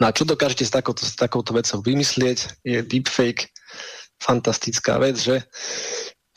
No 0.00 0.08
a 0.08 0.16
čo 0.16 0.24
dokážete 0.24 0.64
s 0.64 0.72
takouto, 0.72 1.04
s 1.04 1.12
takouto 1.12 1.52
vecou 1.52 1.84
vymyslieť? 1.84 2.64
Je 2.64 2.80
deepfake 2.80 3.52
fantastická 4.16 4.96
vec, 4.96 5.20
že 5.20 5.44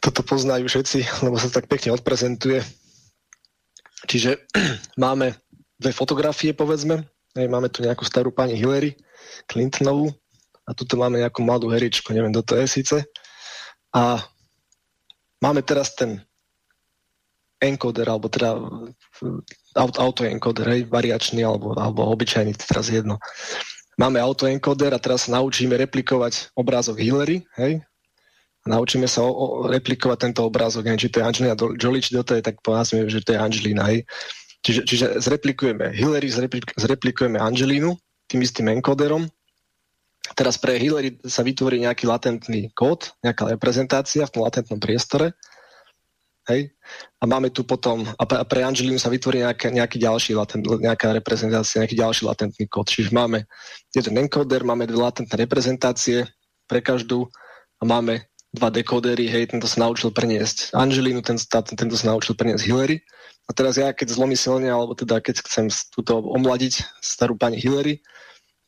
toto 0.04 0.20
poznajú 0.20 0.68
všetci, 0.68 1.24
lebo 1.24 1.40
sa 1.40 1.48
tak 1.48 1.72
pekne 1.72 1.96
odprezentuje. 1.96 2.60
Čiže 4.12 4.44
máme 5.04 5.40
dve 5.80 5.92
fotografie, 5.96 6.52
povedzme. 6.52 7.08
Máme 7.34 7.72
tu 7.72 7.82
nejakú 7.82 8.06
starú 8.06 8.30
pani 8.30 8.54
Hillary 8.54 8.94
Clintonovú 9.50 10.14
a 10.68 10.72
tuto 10.78 11.00
máme 11.00 11.18
nejakú 11.18 11.42
mladú 11.42 11.72
heričku, 11.72 12.14
neviem, 12.14 12.30
kto 12.30 12.44
to 12.46 12.54
je 12.62 12.66
síce. 12.68 12.98
A 13.96 14.22
máme 15.42 15.66
teraz 15.66 15.98
ten 15.98 16.22
encoder, 17.58 18.06
alebo 18.06 18.28
teda 18.28 18.60
autoencoder, 19.76 20.66
hej, 20.70 20.82
variačný 20.88 21.42
alebo, 21.42 21.74
alebo 21.74 22.06
obyčajný, 22.14 22.54
teraz 22.58 22.90
jedno. 22.90 23.18
Máme 23.98 24.18
autoencoder 24.18 24.94
a 24.94 25.02
teraz 25.02 25.30
sa 25.30 25.38
naučíme 25.38 25.78
replikovať 25.78 26.54
obrázok 26.58 26.98
Hillary, 27.02 27.46
hej, 27.58 27.82
a 28.64 28.68
naučíme 28.72 29.12
sa 29.12 29.28
o, 29.28 29.32
o, 29.32 29.46
replikovať 29.68 30.18
tento 30.30 30.42
obrázok, 30.48 30.88
hej, 30.88 30.98
či 30.98 31.12
to 31.12 31.20
je 31.20 31.28
Angelina 31.28 31.56
Jolie, 31.76 32.02
či 32.02 32.16
to 32.16 32.34
je, 32.34 32.42
tak 32.42 32.64
povedzme, 32.64 33.12
že 33.12 33.20
to 33.20 33.36
je 33.36 33.40
Angelina, 33.40 33.84
hej. 33.92 34.08
Čiže, 34.64 34.82
čiže 34.88 35.06
zreplikujeme 35.20 35.92
Hillary, 35.92 36.32
zreplik, 36.32 36.72
zreplikujeme 36.80 37.36
Angelinu 37.36 38.00
tým 38.32 38.40
istým 38.40 38.72
encoderom. 38.72 39.28
Teraz 40.40 40.56
pre 40.56 40.80
Hillary 40.80 41.20
sa 41.28 41.44
vytvorí 41.44 41.84
nejaký 41.84 42.08
latentný 42.08 42.72
kód, 42.72 43.12
nejaká 43.20 43.52
reprezentácia 43.52 44.24
v 44.24 44.32
tom 44.32 44.48
latentnom 44.48 44.80
priestore 44.80 45.36
Hej? 46.52 46.76
A 47.20 47.24
máme 47.24 47.50
tu 47.50 47.64
potom, 47.64 48.04
a 48.04 48.24
pre 48.28 48.62
Angelinu 48.68 49.00
sa 49.00 49.08
vytvorí 49.08 49.40
nejaká, 49.40 49.72
nejaký 49.72 49.98
ďalší 50.00 50.36
latent, 50.36 50.68
nejaká 50.68 51.16
reprezentácia, 51.16 51.80
nejaký 51.80 51.96
ďalší 51.96 52.22
latentný 52.28 52.66
kód. 52.68 52.92
Čiže 52.92 53.16
máme 53.16 53.48
jeden 53.96 54.20
encoder, 54.20 54.68
máme 54.68 54.84
dve 54.84 55.00
latentné 55.00 55.36
reprezentácie 55.40 56.28
pre 56.68 56.84
každú 56.84 57.32
a 57.80 57.84
máme 57.88 58.28
dva 58.54 58.70
dekodery, 58.70 59.26
hej, 59.26 59.50
tento 59.50 59.66
sa 59.66 59.82
naučil 59.90 60.14
preniesť 60.14 60.78
Angelinu, 60.78 61.26
ten, 61.26 61.42
tento 61.74 61.96
sa 61.98 62.14
naučil 62.14 62.38
preniesť 62.38 62.70
Hillary. 62.70 63.02
A 63.50 63.52
teraz 63.52 63.82
ja, 63.82 63.90
keď 63.92 64.14
zlomyselne, 64.14 64.70
alebo 64.70 64.94
teda 64.94 65.20
keď 65.20 65.42
chcem 65.44 65.68
túto 65.90 66.22
omladiť 66.22 66.86
starú 67.02 67.34
pani 67.36 67.58
Hillary, 67.58 68.06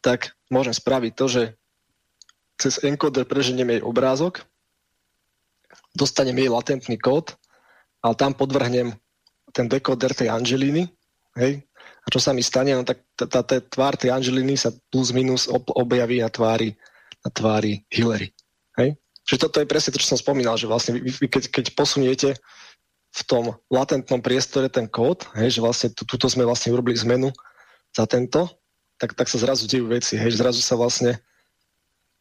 tak 0.01 0.33
môžem 0.49 0.73
spraviť 0.73 1.11
to, 1.13 1.25
že 1.29 1.43
cez 2.57 2.81
encoder 2.81 3.27
preženiem 3.27 3.77
jej 3.77 3.81
obrázok, 3.83 4.47
dostanem 5.93 6.35
jej 6.39 6.49
latentný 6.49 6.97
kód 6.97 7.37
ale 8.05 8.13
tam 8.13 8.37
podvrhnem 8.37 8.93
ten 9.49 9.65
dekoder 9.65 10.13
tej 10.13 10.29
Angeliny, 10.29 10.85
hej, 11.41 11.65
a 12.05 12.07
čo 12.13 12.21
sa 12.21 12.37
mi 12.37 12.45
stane, 12.45 12.77
no 12.77 12.85
tak 12.85 13.01
tá, 13.17 13.41
tvár 13.41 13.97
tej 13.97 14.13
Angeliny 14.13 14.53
sa 14.53 14.69
plus 14.93 15.09
minus 15.09 15.49
ob, 15.49 15.65
objaví 15.73 16.21
na 16.21 16.29
tvári, 16.29 16.77
na 17.25 17.29
tvári 17.33 17.81
Hillary. 17.89 18.29
Hej? 18.77 18.93
Čiže 19.25 19.49
toto 19.49 19.57
je 19.57 19.65
presne 19.65 19.89
to, 19.89 19.97
čo 19.97 20.13
som 20.13 20.21
spomínal, 20.21 20.53
že 20.53 20.69
vlastne 20.69 21.01
vy, 21.01 21.09
vy 21.09 21.25
keď, 21.25 21.49
keď 21.49 21.65
posuniete 21.73 22.29
v 23.15 23.21
tom 23.25 23.57
latentnom 23.73 24.21
priestore 24.21 24.69
ten 24.69 24.85
kód, 24.85 25.25
hej, 25.33 25.57
že 25.57 25.63
vlastne 25.65 25.89
tu, 25.97 26.05
tuto 26.05 26.29
sme 26.29 26.45
vlastne 26.45 26.69
urobili 26.69 26.93
zmenu 27.01 27.33
za 27.89 28.05
tento, 28.05 28.53
tak, 29.01 29.17
tak 29.17 29.25
sa 29.25 29.41
zrazu 29.41 29.65
dejú 29.65 29.89
veci, 29.89 30.13
hej, 30.13 30.29
zrazu 30.37 30.61
sa 30.61 30.77
vlastne 30.77 31.17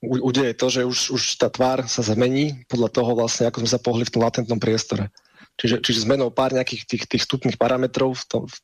udeje 0.01 0.53
to, 0.57 0.67
že 0.69 0.81
už, 0.85 0.99
už 1.13 1.23
tá 1.41 1.49
tvár 1.53 1.85
sa 1.89 2.01
zmení 2.05 2.65
podľa 2.73 2.89
toho 2.89 3.11
vlastne, 3.17 3.49
ako 3.49 3.65
sme 3.65 3.71
sa 3.73 3.81
pohli 3.81 4.05
v 4.09 4.13
tom 4.13 4.25
latentnom 4.25 4.61
priestore. 4.61 5.13
Čiže, 5.55 5.87
čiže 5.87 6.03
zmenou 6.03 6.35
pár 6.35 6.51
nejakých 6.51 6.83
tých, 6.83 7.05
tých 7.07 7.23
vstupných 7.23 7.55
parametrov 7.55 8.19
v 8.19 8.25
tom, 8.27 8.43
v 8.51 8.57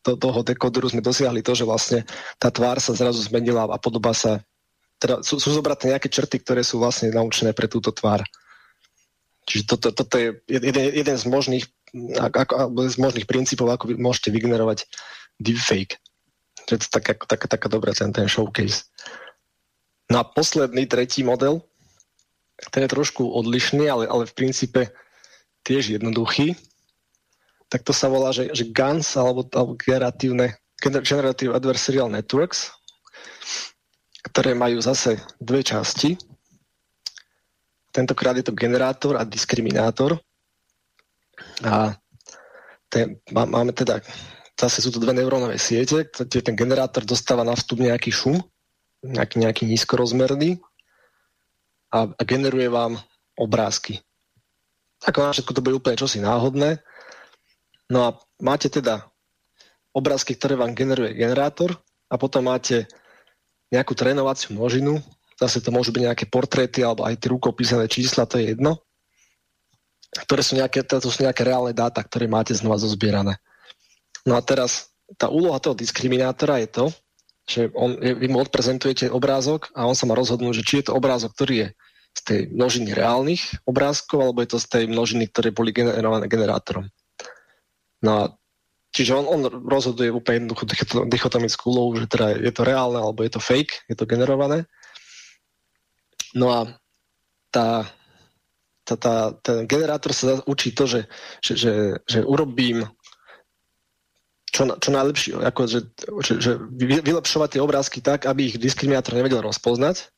to, 0.00 0.16
toho 0.16 0.40
dekoderu 0.40 0.88
sme 0.88 1.04
dosiahli 1.04 1.44
to, 1.44 1.52
že 1.52 1.68
vlastne 1.68 2.08
tá 2.40 2.48
tvár 2.48 2.80
sa 2.80 2.96
zrazu 2.96 3.20
zmenila 3.20 3.68
a 3.68 3.76
podoba 3.76 4.16
sa, 4.16 4.40
teda 4.96 5.20
sú, 5.20 5.36
sú 5.36 5.52
zobraté 5.52 5.92
nejaké 5.92 6.08
črty, 6.08 6.40
ktoré 6.40 6.64
sú 6.64 6.80
vlastne 6.80 7.12
naučené 7.12 7.52
pre 7.52 7.68
túto 7.68 7.92
tvár. 7.92 8.24
Čiže 9.44 9.64
toto, 9.68 9.92
toto 9.92 10.16
je 10.16 10.40
jeden, 10.48 10.84
jeden 10.96 11.16
z 11.16 11.24
možných, 11.28 11.64
ako, 12.16 12.72
z 12.88 12.96
možných 12.96 13.28
princípov, 13.28 13.68
ako 13.68 13.92
vy 13.92 13.94
môžete 14.00 14.32
vygenerovať 14.32 14.88
deepfake. 15.36 16.00
To 16.68 16.76
je 16.76 16.88
taká, 16.88 17.20
taká, 17.20 17.46
taká 17.52 17.68
dobrá 17.68 17.92
ten, 17.92 18.16
ten 18.16 18.28
showcase. 18.28 18.88
No 20.08 20.20
a 20.20 20.24
posledný, 20.24 20.88
tretí 20.88 21.20
model, 21.20 21.60
ten 22.72 22.84
je 22.84 22.92
trošku 22.92 23.28
odlišný, 23.28 23.88
ale, 23.88 24.04
ale 24.08 24.24
v 24.24 24.36
princípe 24.36 24.92
tiež 25.66 26.00
jednoduchý, 26.00 26.56
tak 27.70 27.86
to 27.86 27.94
sa 27.94 28.10
volá, 28.10 28.34
že, 28.34 28.50
že 28.50 28.66
GANs 28.74 29.14
alebo, 29.14 29.46
alebo 29.54 29.78
generatívne 29.78 30.58
Generative 30.80 31.52
Adversarial 31.52 32.08
Networks, 32.08 32.72
ktoré 34.32 34.56
majú 34.56 34.80
zase 34.80 35.20
dve 35.36 35.60
časti. 35.60 36.16
Tentokrát 37.92 38.34
je 38.40 38.48
to 38.48 38.56
generátor 38.56 39.20
a 39.20 39.28
diskriminátor. 39.28 40.16
A 41.64 41.94
ten, 42.88 43.20
má, 43.30 43.44
máme 43.44 43.76
teda, 43.76 44.00
zase 44.56 44.80
sú 44.80 44.88
to 44.90 44.98
dve 44.98 45.12
neurónové 45.12 45.60
siete, 45.60 46.08
kde 46.08 46.40
ten 46.42 46.56
generátor 46.56 47.04
dostáva 47.04 47.44
na 47.44 47.52
vstup 47.52 47.84
nejaký 47.84 48.08
šum, 48.08 48.40
nejaký, 49.04 49.36
nejaký 49.44 49.64
nízkorozmerný 49.68 50.64
a, 51.92 52.08
a 52.08 52.22
generuje 52.24 52.68
vám 52.72 52.96
obrázky. 53.36 54.00
Ako 55.08 55.18
na 55.24 55.32
všetko 55.32 55.52
to 55.56 55.64
bude 55.64 55.78
úplne 55.80 55.96
čosi 55.96 56.20
náhodné. 56.20 56.80
No 57.88 57.98
a 58.04 58.08
máte 58.38 58.68
teda 58.68 59.08
obrázky, 59.90 60.36
ktoré 60.36 60.54
vám 60.54 60.76
generuje 60.76 61.16
generátor 61.16 61.74
a 62.06 62.14
potom 62.20 62.46
máte 62.46 62.86
nejakú 63.70 63.94
trénovaciu 63.94 64.54
množinu, 64.54 64.98
zase 65.38 65.62
to 65.62 65.70
môžu 65.72 65.94
byť 65.94 66.02
nejaké 66.04 66.24
portréty 66.26 66.82
alebo 66.82 67.06
aj 67.06 67.16
tie 67.16 67.32
rukopísané 67.32 67.86
čísla, 67.86 68.26
to 68.26 68.38
je 68.38 68.54
jedno, 68.54 68.82
ktoré 70.26 70.42
sú 70.42 70.58
nejaké, 70.58 70.82
to 70.82 71.06
sú 71.06 71.22
nejaké 71.22 71.46
reálne 71.46 71.70
dáta, 71.70 72.02
ktoré 72.02 72.26
máte 72.26 72.54
znova 72.54 72.82
zozbierané. 72.82 73.38
No 74.26 74.36
a 74.36 74.42
teraz 74.42 74.90
tá 75.16 75.30
úloha 75.30 75.58
toho 75.62 75.74
diskriminátora 75.74 76.60
je 76.62 76.68
to, 76.68 76.86
že 77.50 77.60
on, 77.74 77.98
vy 77.98 78.26
mu 78.30 78.38
odprezentujete 78.42 79.10
obrázok 79.10 79.74
a 79.74 79.86
on 79.86 79.96
sa 79.98 80.06
má 80.06 80.14
rozhodnúť, 80.14 80.62
že 80.62 80.66
či 80.66 80.74
je 80.82 80.90
to 80.90 80.96
obrázok, 80.98 81.34
ktorý 81.34 81.54
je 81.66 81.68
z 82.10 82.20
tej 82.26 82.40
množiny 82.50 82.90
reálnych 82.92 83.62
obrázkov, 83.64 84.18
alebo 84.20 84.42
je 84.42 84.50
to 84.50 84.58
z 84.58 84.66
tej 84.66 84.84
množiny, 84.90 85.30
ktoré 85.30 85.54
boli 85.54 85.70
generované 85.70 86.26
generátorom. 86.26 86.90
No 88.02 88.34
čiže 88.90 89.14
on, 89.14 89.26
on 89.30 89.40
rozhoduje 89.66 90.10
úplne 90.10 90.44
jednoduchú 90.44 90.64
dichotomickú 91.06 91.64
úlohu, 91.70 91.90
že 92.02 92.10
teda 92.10 92.34
je 92.42 92.52
to 92.52 92.66
reálne, 92.66 92.98
alebo 92.98 93.22
je 93.22 93.32
to 93.32 93.40
fake, 93.40 93.86
je 93.86 93.94
to 93.94 94.08
generované. 94.10 94.66
No 96.34 96.50
a 96.50 96.60
tá, 97.50 97.86
tá, 98.86 98.94
tá, 98.94 99.14
ten 99.42 99.66
generátor 99.66 100.14
sa 100.14 100.42
učí 100.46 100.74
to, 100.74 100.86
že, 100.86 101.10
že, 101.42 101.52
že, 101.54 101.72
že 102.06 102.18
urobím 102.22 102.86
čo, 104.50 104.66
čo 104.66 104.90
najlepšie, 104.90 105.38
ako, 105.46 105.60
že, 105.70 105.80
že, 106.26 106.32
že 106.42 106.52
vylepšovať 107.06 107.48
tie 107.54 107.62
obrázky 107.62 108.02
tak, 108.02 108.26
aby 108.26 108.50
ich 108.50 108.58
diskriminátor 108.58 109.14
nevedel 109.14 109.46
rozpoznať. 109.46 110.10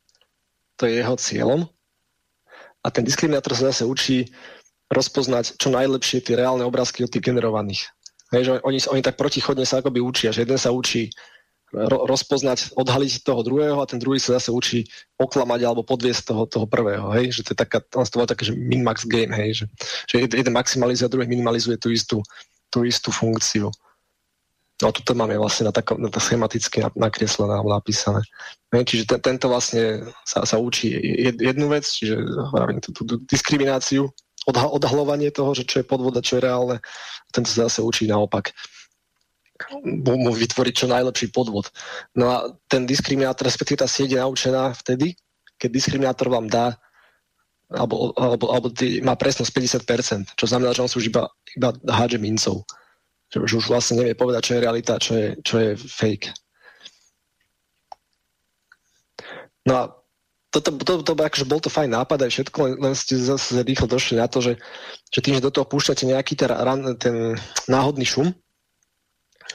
To 0.81 0.89
je 0.89 1.05
jeho 1.05 1.17
cieľom. 1.21 1.61
A 2.83 2.91
ten 2.91 3.07
diskriminátor 3.07 3.55
sa 3.55 3.71
zase 3.71 3.87
učí 3.87 4.31
rozpoznať 4.93 5.57
čo 5.57 5.73
najlepšie 5.73 6.21
tie 6.21 6.37
reálne 6.37 6.67
obrázky 6.67 7.07
od 7.07 7.11
tých 7.11 7.25
generovaných. 7.25 7.89
Hej, 8.33 8.43
že 8.45 8.53
oni, 8.65 8.79
oni 8.89 9.03
tak 9.05 9.17
protichodne 9.17 9.65
sa 9.65 9.81
akoby 9.81 10.01
učia, 10.01 10.33
že 10.33 10.45
jeden 10.45 10.57
sa 10.57 10.73
učí 10.73 11.13
ro, 11.73 12.05
rozpoznať, 12.05 12.77
odhaliť 12.77 13.25
toho 13.25 13.41
druhého 13.41 13.81
a 13.81 13.89
ten 13.89 14.01
druhý 14.01 14.21
sa 14.21 14.37
zase 14.37 14.53
učí 14.53 14.85
oklamať 15.17 15.61
alebo 15.65 15.85
podviesť 15.85 16.33
toho, 16.33 16.43
toho 16.49 16.67
prvého. 16.69 17.09
Hej? 17.17 17.41
Že 17.41 17.43
to 17.45 17.51
je 17.53 17.59
taká, 17.59 17.79
on 17.97 18.05
to 18.05 18.29
také, 18.29 18.45
že 18.49 18.55
min-max 18.57 19.09
game, 19.09 19.33
hej? 19.33 19.65
Že, 19.65 19.65
že 20.09 20.15
jeden 20.29 20.53
maximalizuje 20.53 21.09
a 21.09 21.13
druhý 21.13 21.29
minimalizuje 21.29 21.81
tú 21.81 21.89
istú, 21.93 22.21
tú 22.69 22.85
istú 22.85 23.13
funkciu. 23.13 23.73
No 24.83 24.91
a 24.91 24.93
tuto 24.93 25.15
máme 25.15 25.39
vlastne 25.39 25.71
na, 25.71 25.73
tako, 25.73 25.95
na 25.95 26.11
schematicky 26.11 26.83
nakreslené 26.99 27.55
alebo 27.55 27.71
napísané. 27.71 28.27
Hej? 28.75 28.83
Čiže 28.91 29.05
ten, 29.15 29.21
tento 29.23 29.47
vlastne 29.47 30.03
sa, 30.27 30.43
sa 30.43 30.59
učí 30.59 30.91
jednu 31.39 31.71
vec, 31.71 31.87
čiže 31.87 32.19
tú, 32.83 32.91
tú, 32.91 33.03
tú 33.07 33.15
diskrimináciu, 33.31 34.11
odha, 34.51 34.67
odhalovanie 34.67 35.31
toho, 35.31 35.55
že 35.55 35.63
čo 35.63 35.81
je 35.81 35.87
podvoda, 35.87 36.19
čo 36.19 36.43
je 36.43 36.51
reálne. 36.51 36.77
Tento 37.31 37.47
sa 37.47 37.71
zase 37.71 37.79
učí 37.81 38.11
naopak 38.11 38.51
mu 39.87 40.35
vytvoriť 40.35 40.75
čo 40.75 40.91
najlepší 40.91 41.31
podvod. 41.31 41.71
No 42.19 42.35
a 42.35 42.37
ten 42.67 42.83
diskriminátor, 42.83 43.47
respektíve 43.47 43.79
tá 43.79 43.87
sieť 43.87 44.19
je 44.19 44.23
naučená 44.23 44.75
vtedy, 44.75 45.15
keď 45.55 45.71
diskriminátor 45.71 46.27
vám 46.27 46.51
dá 46.51 46.75
alebo, 47.73 48.13
alebo, 48.21 48.45
alebo 48.53 48.69
má 49.01 49.17
presnosť 49.17 49.49
50%, 49.89 50.37
čo 50.37 50.45
znamená, 50.45 50.77
že 50.77 50.83
on 50.85 50.91
si 50.93 50.99
už 51.01 51.09
iba, 51.09 51.25
iba 51.57 51.73
hádže 51.89 52.21
mincov. 52.21 52.69
Že 53.33 53.55
už 53.57 53.73
vlastne 53.73 54.05
nevie 54.05 54.13
povedať, 54.13 54.43
čo 54.45 54.55
je 54.55 54.65
realita, 54.65 55.01
čo 55.01 55.13
je, 55.17 55.29
čo 55.41 55.55
je 55.57 55.71
fake. 55.77 56.29
No 59.65 59.73
a 59.79 59.83
toto, 60.53 60.69
to, 60.77 61.01
to, 61.01 61.03
to, 61.07 61.13
akože 61.17 61.49
bol 61.49 61.65
to 61.65 61.73
fajn 61.73 61.97
nápad 61.97 62.29
aj 62.29 62.31
všetko, 62.31 62.59
len, 62.69 62.75
len 62.77 62.95
ste 62.99 63.17
zase 63.17 63.65
rýchlo 63.65 63.89
došli 63.89 64.21
na 64.21 64.29
to, 64.29 64.45
že, 64.45 64.61
že 65.09 65.25
tým, 65.25 65.41
že 65.41 65.45
do 65.45 65.49
toho 65.49 65.65
púšťate 65.65 66.05
nejaký 66.05 66.37
ten, 66.37 66.53
ten 67.01 67.17
náhodný 67.73 68.05
šum, 68.05 68.37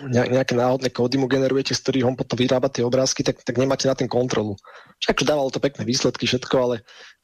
nejaké 0.06 0.58
náhodné 0.58 0.90
kódy 0.90 1.22
mu 1.22 1.30
generujete, 1.30 1.74
z 1.78 1.82
ktorých 1.86 2.08
on 2.10 2.18
potom 2.18 2.38
vyrába 2.38 2.70
tie 2.70 2.82
obrázky, 2.82 3.22
tak, 3.22 3.42
tak 3.46 3.58
nemáte 3.58 3.86
na 3.86 3.94
ten 3.94 4.10
kontrolu. 4.10 4.58
Však 5.02 5.26
dávalo 5.26 5.54
to 5.54 5.62
pekné 5.62 5.86
výsledky, 5.86 6.26
všetko, 6.26 6.56
ale, 6.58 6.76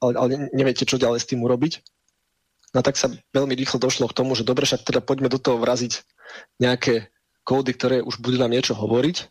ale, 0.02 0.12
ale 0.18 0.28
neviete, 0.54 0.86
čo 0.86 1.02
ďalej 1.02 1.26
s 1.26 1.30
tým 1.30 1.42
urobiť. 1.42 1.82
No 2.74 2.82
tak 2.82 2.98
sa 2.98 3.14
veľmi 3.32 3.54
rýchlo 3.54 3.78
došlo 3.78 4.10
k 4.10 4.18
tomu, 4.18 4.34
že 4.34 4.46
dobre, 4.46 4.66
však 4.66 4.82
teda 4.82 5.00
poďme 5.06 5.30
do 5.30 5.38
toho 5.38 5.62
vraziť 5.62 6.02
nejaké 6.58 7.14
kódy, 7.46 7.72
ktoré 7.78 7.98
už 8.02 8.18
budú 8.18 8.42
nám 8.42 8.50
niečo 8.50 8.74
hovoriť. 8.74 9.30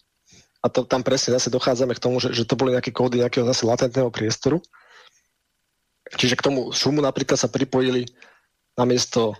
A 0.62 0.70
to, 0.70 0.86
tam 0.86 1.02
presne 1.02 1.34
zase 1.34 1.50
dochádzame 1.50 1.98
k 1.98 2.02
tomu, 2.02 2.22
že, 2.22 2.30
že 2.30 2.46
to 2.46 2.54
boli 2.54 2.70
nejaké 2.70 2.94
kódy 2.94 3.18
nejakého 3.18 3.42
zase 3.50 3.66
latentného 3.66 4.14
priestoru. 4.14 4.62
Čiže 6.14 6.38
k 6.38 6.44
tomu 6.46 6.70
šumu 6.70 7.02
napríklad 7.02 7.34
sa 7.34 7.50
pripojili 7.50 8.06
namiesto 8.78 9.34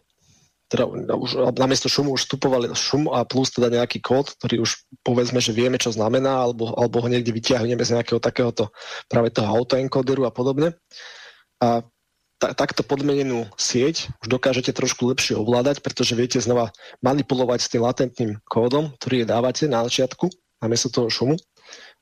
teda 0.72 0.88
už 0.88 1.52
namiesto 1.60 1.92
šumu 1.92 2.16
už 2.16 2.24
vstupovali 2.24 2.72
šum 2.72 3.12
a 3.12 3.28
plus 3.28 3.52
teda 3.52 3.68
nejaký 3.68 4.00
kód, 4.00 4.32
ktorý 4.40 4.64
už 4.64 4.88
povedzme, 5.04 5.36
že 5.36 5.52
vieme, 5.52 5.76
čo 5.76 5.92
znamená, 5.92 6.48
alebo, 6.48 6.72
alebo 6.72 7.04
ho 7.04 7.12
niekde 7.12 7.28
vyťahneme 7.28 7.84
z 7.84 8.00
nejakého 8.00 8.16
takéhoto 8.16 8.72
práve 9.04 9.28
toho 9.28 9.52
autoencoderu 9.52 10.24
a 10.24 10.32
podobne. 10.32 10.72
A 11.60 11.84
ta, 12.42 12.50
takto 12.58 12.82
podmenenú 12.82 13.46
sieť 13.54 14.10
už 14.18 14.26
dokážete 14.26 14.74
trošku 14.74 15.06
lepšie 15.06 15.38
ovládať, 15.38 15.78
pretože 15.78 16.18
viete 16.18 16.42
znova 16.42 16.74
manipulovať 16.98 17.58
s 17.62 17.70
tým 17.70 17.86
latentným 17.86 18.42
kódom, 18.50 18.90
ktorý 18.98 19.22
je 19.22 19.30
dávate 19.30 19.64
na 19.70 19.86
začiatku, 19.86 20.26
namiesto 20.58 20.90
toho 20.90 21.06
šumu. 21.06 21.38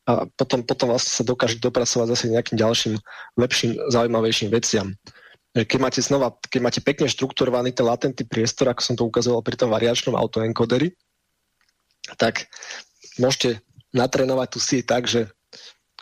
A 0.09 0.25
potom, 0.33 0.65
potom 0.65 0.97
vlastne 0.97 1.12
sa 1.12 1.28
dokážete 1.28 1.60
dopracovať 1.60 2.17
zase 2.17 2.33
nejakým 2.33 2.57
ďalším, 2.57 2.97
lepším, 3.36 3.77
zaujímavejším 3.93 4.49
veciam 4.49 4.97
keď 5.51 5.78
máte 5.83 5.99
znova, 5.99 6.31
keď 6.47 6.60
máte 6.62 6.78
pekne 6.78 7.10
štrukturovaný 7.10 7.75
ten 7.75 7.83
latentný 7.83 8.23
priestor, 8.23 8.70
ako 8.70 8.86
som 8.86 8.94
to 8.94 9.02
ukazoval 9.02 9.43
pri 9.43 9.59
tom 9.59 9.75
variačnom 9.75 10.15
autoencoderi, 10.15 10.94
tak 12.15 12.47
môžete 13.19 13.59
natrénovať 13.91 14.47
tú 14.47 14.59
sieť 14.62 14.85
tak, 14.86 15.10
že 15.10 15.27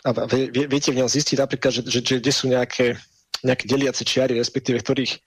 a 0.05 0.15
viete 0.53 0.95
v 0.95 1.03
ňom 1.03 1.11
zistiť 1.11 1.43
napríklad, 1.43 1.75
že, 1.75 1.81
že, 1.83 1.99
že 1.99 2.15
kde 2.23 2.31
sú 2.31 2.47
nejaké, 2.47 2.95
nejaké 3.43 3.65
deliace 3.67 4.03
čiary, 4.03 4.35
respektíve 4.37 4.81
ktorých, 4.81 5.19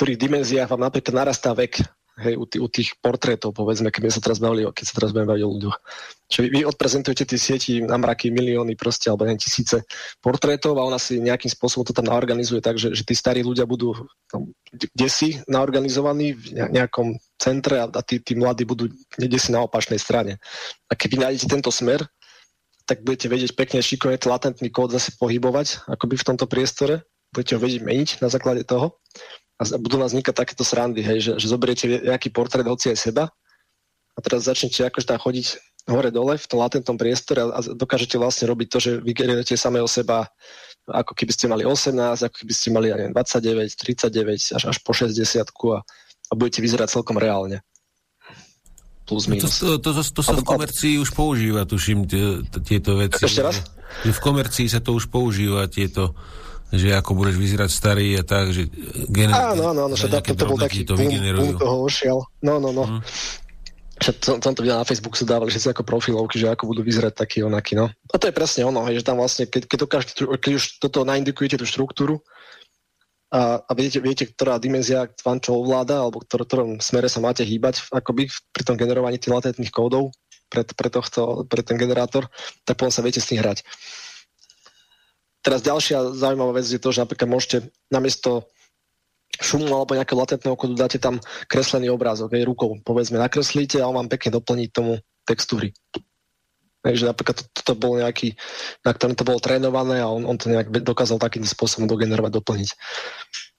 ktorých 0.00 0.20
dimenziách 0.20 0.70
vám 0.70 0.84
napríklad 0.84 1.14
narastá 1.24 1.52
vek 1.52 1.80
hej, 2.22 2.34
u, 2.38 2.46
tých, 2.46 2.62
u 2.62 2.68
tých 2.70 2.88
portrétov, 3.02 3.50
povedzme, 3.56 3.90
keď 3.90 4.12
sa 4.12 4.22
teraz 4.22 4.38
bavili, 4.38 4.66
keď 4.70 4.84
sa 4.86 4.94
teraz 4.94 5.10
budeme 5.10 5.34
baviť 5.34 5.42
o 5.42 5.52
ľuďoch. 5.58 5.76
Čiže 6.30 6.42
vy, 6.46 6.48
vy 6.50 6.60
odprezentujete 6.66 7.24
tie 7.26 7.38
sieti 7.38 7.72
na 7.82 7.98
mraky 7.98 8.30
milióny 8.30 8.78
proste, 8.78 9.10
alebo 9.10 9.26
neviem, 9.26 9.42
tisíce 9.42 9.82
portrétov 10.22 10.78
a 10.78 10.86
ona 10.86 10.98
si 11.00 11.18
nejakým 11.18 11.50
spôsobom 11.50 11.82
to 11.82 11.96
tam 11.96 12.06
naorganizuje 12.06 12.62
tak, 12.62 12.78
že, 12.78 12.94
že 12.94 13.02
tí 13.02 13.14
starí 13.18 13.42
ľudia 13.42 13.66
budú 13.66 13.98
tam, 14.30 14.46
kde 14.70 15.08
si 15.10 15.28
naorganizovaní 15.50 16.38
v 16.38 16.44
nejakom 16.70 17.18
centre 17.38 17.82
a, 17.82 17.86
a 17.90 18.02
tí, 18.06 18.22
tí 18.22 18.38
mladí 18.38 18.62
budú 18.62 18.86
niekde 19.18 19.38
si 19.40 19.50
na 19.50 19.66
opačnej 19.66 19.98
strane. 19.98 20.38
A 20.86 20.94
keď 20.94 21.08
vy 21.10 21.18
nájdete 21.18 21.46
tento 21.50 21.70
smer, 21.74 22.06
tak 22.84 23.00
budete 23.00 23.32
vedieť 23.32 23.56
pekne 23.56 23.80
šikovne 23.80 24.20
latentný 24.20 24.68
kód 24.68 24.92
zase 24.92 25.16
pohybovať 25.16 25.88
akoby 25.88 26.20
v 26.20 26.26
tomto 26.26 26.44
priestore, 26.44 27.00
budete 27.34 27.58
ho 27.58 27.60
vedieť 27.60 27.82
meniť 27.82 28.08
na 28.22 28.30
základe 28.30 28.62
toho 28.62 29.02
a 29.58 29.62
budú 29.78 29.98
nás 29.98 30.14
vznikať 30.14 30.34
takéto 30.34 30.62
srandy, 30.62 31.02
hej, 31.02 31.18
že, 31.18 31.32
že 31.42 31.46
zoberiete 31.50 31.86
nejaký 31.90 32.30
portrét 32.30 32.66
hoci 32.66 32.94
aj 32.94 32.98
seba 33.10 33.24
a 34.14 34.18
teraz 34.22 34.46
začnete 34.46 34.86
akože 34.86 35.10
tam 35.10 35.18
chodiť 35.18 35.46
hore-dole 35.90 36.38
v 36.38 36.46
tom 36.48 36.62
latentnom 36.62 36.96
priestore 36.96 37.44
a, 37.44 37.58
a 37.58 37.60
dokážete 37.60 38.16
vlastne 38.16 38.48
robiť 38.48 38.68
to, 38.70 38.78
že 38.78 38.90
vygenerujete 39.02 39.58
samého 39.58 39.90
seba 39.90 40.30
ako 40.84 41.16
keby 41.16 41.32
ste 41.32 41.48
mali 41.48 41.64
18, 41.64 41.96
ako 41.96 42.36
keby 42.44 42.52
ste 42.52 42.68
mali 42.68 42.92
ja 42.92 42.96
neviem, 43.00 43.16
29, 43.16 43.72
39, 43.72 44.60
až, 44.60 44.62
až 44.68 44.76
po 44.84 44.92
60 44.92 45.16
a, 45.40 45.78
a 46.28 46.32
budete 46.36 46.60
vyzerať 46.60 47.00
celkom 47.00 47.16
reálne. 47.16 47.64
Plus 49.04 49.28
minus. 49.28 49.60
No 49.60 49.80
to, 49.80 49.92
to, 49.92 49.92
to, 49.92 50.00
to, 50.00 50.12
to 50.20 50.22
sa 50.24 50.36
v 50.36 50.44
komercii 50.44 50.94
už 51.00 51.12
používa, 51.12 51.68
tuším, 51.68 52.08
tieto 52.64 53.00
veci. 53.00 53.20
Ešte 53.20 53.44
raz? 53.44 53.60
V 54.04 54.20
komercii 54.20 54.68
sa 54.68 54.80
to 54.80 54.96
už 54.96 55.12
používa, 55.12 55.68
tieto 55.68 56.16
že 56.76 56.94
ako 56.94 57.14
budeš 57.14 57.36
vyzerať 57.38 57.70
starý 57.70 58.18
a 58.18 58.22
tak, 58.22 58.50
že 58.50 58.68
gener- 59.10 59.34
Áno, 59.34 59.74
áno, 59.74 59.80
áno, 59.90 59.94
že 59.94 60.10
to, 60.10 60.20
to 60.22 60.44
bol 60.46 60.58
taký 60.58 60.86
to 60.86 60.94
boom, 60.94 61.10
boom 61.10 61.54
toho 61.58 61.76
ošiel. 61.86 62.18
No, 62.42 62.62
no, 62.62 62.70
no. 62.70 62.84
Mm. 62.84 63.02
To, 63.94 64.10
som 64.42 64.52
to 64.52 64.60
videl 64.66 64.76
na 64.76 64.84
Facebooku, 64.84 65.14
sa 65.14 65.24
dávali 65.24 65.54
všetci 65.54 65.70
ako 65.70 65.86
profilovky, 65.86 66.36
že 66.36 66.50
ako 66.50 66.74
budú 66.74 66.82
vyzerať 66.82 67.14
taký 67.14 67.46
onaký, 67.46 67.78
no. 67.78 67.88
A 67.88 68.16
to 68.18 68.26
je 68.26 68.34
presne 68.34 68.66
ono, 68.66 68.82
hej, 68.90 69.00
že 69.00 69.06
tam 69.06 69.22
vlastne, 69.22 69.46
keď, 69.46 69.70
keď, 69.70 69.78
dokážete, 69.86 70.12
keď 70.26 70.52
už 70.58 70.64
toto 70.82 71.06
naindikujete 71.06 71.56
tú 71.56 71.64
štruktúru 71.64 72.18
a, 73.30 73.62
a 73.62 73.70
viete, 73.74 74.02
viete, 74.02 74.26
ktorá 74.26 74.58
dimenzia 74.58 75.10
vám 75.22 75.38
čo 75.38 75.58
ovláda, 75.58 76.02
alebo 76.02 76.22
v 76.22 76.26
ktorom 76.26 76.70
smere 76.82 77.06
sa 77.06 77.22
máte 77.22 77.46
hýbať 77.46 77.86
akoby 77.94 78.30
pri 78.50 78.62
tom 78.66 78.74
generovaní 78.74 79.18
tých 79.18 79.34
latentných 79.34 79.74
kódov 79.74 80.10
pre, 80.50 80.62
pre, 80.62 80.88
tohto, 80.90 81.42
pre 81.50 81.66
ten 81.66 81.74
generátor, 81.74 82.30
tak 82.62 82.78
potom 82.78 82.94
sa 82.94 83.02
viete 83.02 83.18
s 83.18 83.26
tým 83.26 83.42
hrať. 83.42 83.66
Teraz 85.44 85.60
ďalšia 85.60 86.16
zaujímavá 86.16 86.56
vec 86.56 86.64
je 86.64 86.80
to, 86.80 86.88
že 86.88 87.04
napríklad 87.04 87.28
môžete 87.28 87.56
namiesto 87.92 88.48
šumu 89.36 89.68
alebo 89.68 89.92
nejakého 89.92 90.16
latentného 90.16 90.56
kodu 90.56 90.74
dáte 90.78 90.96
tam 90.96 91.20
kreslený 91.50 91.92
obrázok, 91.92 92.32
aj 92.32 92.48
rukou, 92.48 92.70
povedzme, 92.80 93.20
nakreslíte 93.20 93.82
a 93.82 93.88
on 93.90 93.98
vám 94.00 94.08
pekne 94.08 94.40
doplní 94.40 94.72
tomu 94.72 95.02
textúry. 95.28 95.76
že 96.84 97.04
napríklad 97.04 97.44
toto 97.44 97.52
to, 97.52 97.72
to 97.72 97.74
bolo 97.76 98.00
nejaký, 98.00 98.36
na 98.84 98.96
ktorom 98.96 99.16
to 99.16 99.26
bolo 99.26 99.42
trénované 99.42 100.00
a 100.00 100.08
on, 100.08 100.24
on 100.24 100.36
to 100.40 100.48
nejak 100.48 100.70
dokázal 100.70 101.20
takým 101.20 101.44
spôsobom 101.44 101.84
dogenerovať, 101.90 102.30
doplniť. 102.30 102.70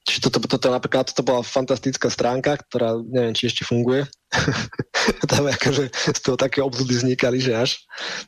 Čiže 0.06 0.30
toto, 0.30 0.38
toto, 0.46 0.70
napríklad 0.70 1.10
toto 1.10 1.26
bola 1.26 1.42
fantastická 1.42 2.06
stránka, 2.06 2.54
ktorá 2.70 2.94
neviem, 3.02 3.34
či 3.34 3.50
ešte 3.50 3.66
funguje. 3.66 4.06
tam 5.30 5.46
akože 5.50 5.90
z 5.90 6.20
toho 6.22 6.38
také 6.38 6.62
obzudy 6.62 6.94
vznikali, 6.94 7.42
že 7.42 7.52
až 7.54 7.70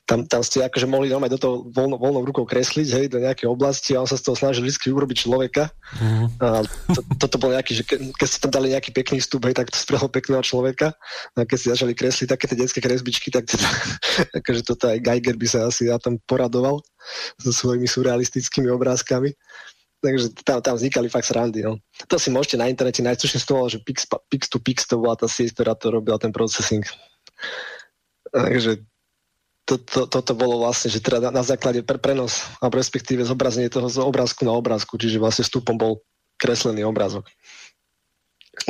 tam, 0.03 0.27
tam 0.27 0.43
ste 0.43 0.67
akože 0.67 0.91
mohli 0.91 1.11
normálne 1.11 1.35
do 1.35 1.43
toho 1.43 1.57
voľno, 1.71 1.99
voľnou 1.99 2.23
rukou 2.27 2.43
kresliť, 2.43 2.89
hej, 2.99 3.07
do 3.11 3.23
nejakej 3.23 3.47
oblasti 3.47 3.95
a 3.95 4.03
on 4.03 4.11
sa 4.11 4.19
z 4.19 4.27
toho 4.27 4.35
snažil 4.35 4.67
vždy 4.67 4.91
urobiť 4.91 5.27
človeka. 5.27 5.71
Uh-huh. 5.71 6.27
A 6.43 6.47
to, 6.67 7.01
toto 7.27 7.37
bol 7.39 7.55
nejaký, 7.55 7.73
že 7.79 7.83
ke, 7.87 7.95
keď 8.15 8.27
ste 8.27 8.43
tam 8.43 8.53
dali 8.55 8.75
nejaký 8.75 8.91
pekný 8.91 9.23
vstup, 9.23 9.47
hej, 9.47 9.55
tak 9.55 9.71
to 9.71 9.79
spravil 9.79 10.11
pekného 10.11 10.43
človeka. 10.43 10.95
A 11.39 11.47
keď 11.47 11.57
ste 11.63 11.73
začali 11.79 11.95
kresliť 11.95 12.27
také 12.31 12.45
tie 12.51 12.59
detské 12.59 12.79
kresbičky, 12.83 13.31
tak 13.31 13.47
teda, 13.47 13.69
akože 14.43 14.67
toto 14.67 14.91
aj 14.91 14.99
Geiger 14.99 15.39
by 15.39 15.47
sa 15.47 15.71
asi 15.71 15.87
na 15.87 15.99
tom 16.03 16.19
poradoval 16.27 16.83
so 17.39 17.51
svojimi 17.55 17.87
surrealistickými 17.87 18.67
obrázkami. 18.71 19.31
Takže 19.99 20.31
tam, 20.47 20.63
tam 20.63 20.75
vznikali 20.79 21.11
fakt 21.11 21.27
srandy. 21.27 21.67
No. 21.67 21.83
To 22.07 22.17
si 22.23 22.31
môžete 22.31 22.55
na 22.55 22.71
internete 22.71 23.03
nájsť, 23.03 23.19
tuším 23.19 23.41
to 23.43 23.55
že 23.67 23.79
Pix, 23.83 23.99
Pix 24.31 24.43
to 24.47 24.59
Pix 24.63 24.87
to 24.87 24.95
bola 25.03 25.19
tá 25.19 25.27
sieť, 25.27 25.59
ktorá 25.59 25.75
to 25.75 25.91
robila 25.91 26.23
ten 26.23 26.31
processing. 26.31 26.87
Takže 28.31 28.87
to, 29.67 29.75
to, 29.77 30.07
toto 30.07 30.33
bolo 30.33 30.65
vlastne, 30.65 30.89
že 30.89 31.03
teda 31.03 31.29
na, 31.29 31.43
na 31.43 31.45
základe 31.45 31.83
pre, 31.83 31.99
prenos 31.99 32.47
a 32.63 32.71
respektíve 32.71 33.27
zobrazenie 33.27 33.69
toho 33.69 33.91
z 33.91 34.01
obrázku 34.01 34.47
na 34.47 34.55
obrázku, 34.55 34.97
čiže 34.97 35.21
vlastne 35.21 35.45
vstupom 35.45 35.77
bol 35.77 36.01
kreslený 36.39 36.87
obrázok. 36.87 37.29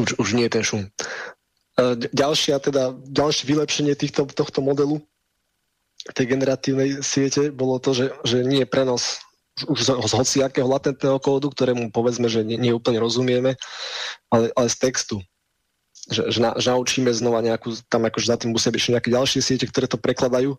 Už, 0.00 0.18
už 0.18 0.28
nie 0.34 0.48
je 0.48 0.55
ten 0.58 0.65
šum. 0.65 0.82
E, 0.84 0.90
ďalšia, 2.10 2.58
teda, 2.58 2.97
ďalšie 3.05 3.44
vylepšenie 3.47 3.94
týchto, 3.94 4.26
tohto 4.26 4.65
modelu 4.65 4.98
tej 6.15 6.26
generatívnej 6.34 7.05
siete 7.05 7.52
bolo 7.52 7.76
to, 7.78 7.92
že, 7.92 8.07
že 8.24 8.40
nie 8.47 8.65
je 8.65 8.68
prenos 8.70 9.20
z, 9.59 9.89
z 9.91 10.12
hociakého 10.15 10.69
latentného 10.69 11.19
kódu, 11.19 11.51
ktorému 11.51 11.91
povedzme, 11.91 12.31
že 12.31 12.47
nie, 12.47 12.57
nie 12.57 12.73
úplne 12.73 13.03
rozumieme, 13.03 13.59
ale, 14.31 14.55
ale 14.55 14.69
z 14.70 14.77
textu. 14.78 15.19
Že, 16.09 16.23
že, 16.33 16.39
na, 16.41 16.51
že 16.57 16.70
naučíme 16.73 17.11
znova 17.12 17.45
nejakú, 17.45 17.75
tam 17.91 18.07
akože 18.07 18.27
za 18.31 18.37
tým 18.39 18.55
musia 18.55 18.73
byť 18.73 18.97
nejaké 18.97 19.11
ďalšie 19.12 19.41
siete, 19.45 19.67
ktoré 19.69 19.91
to 19.91 20.01
prekladajú. 20.01 20.57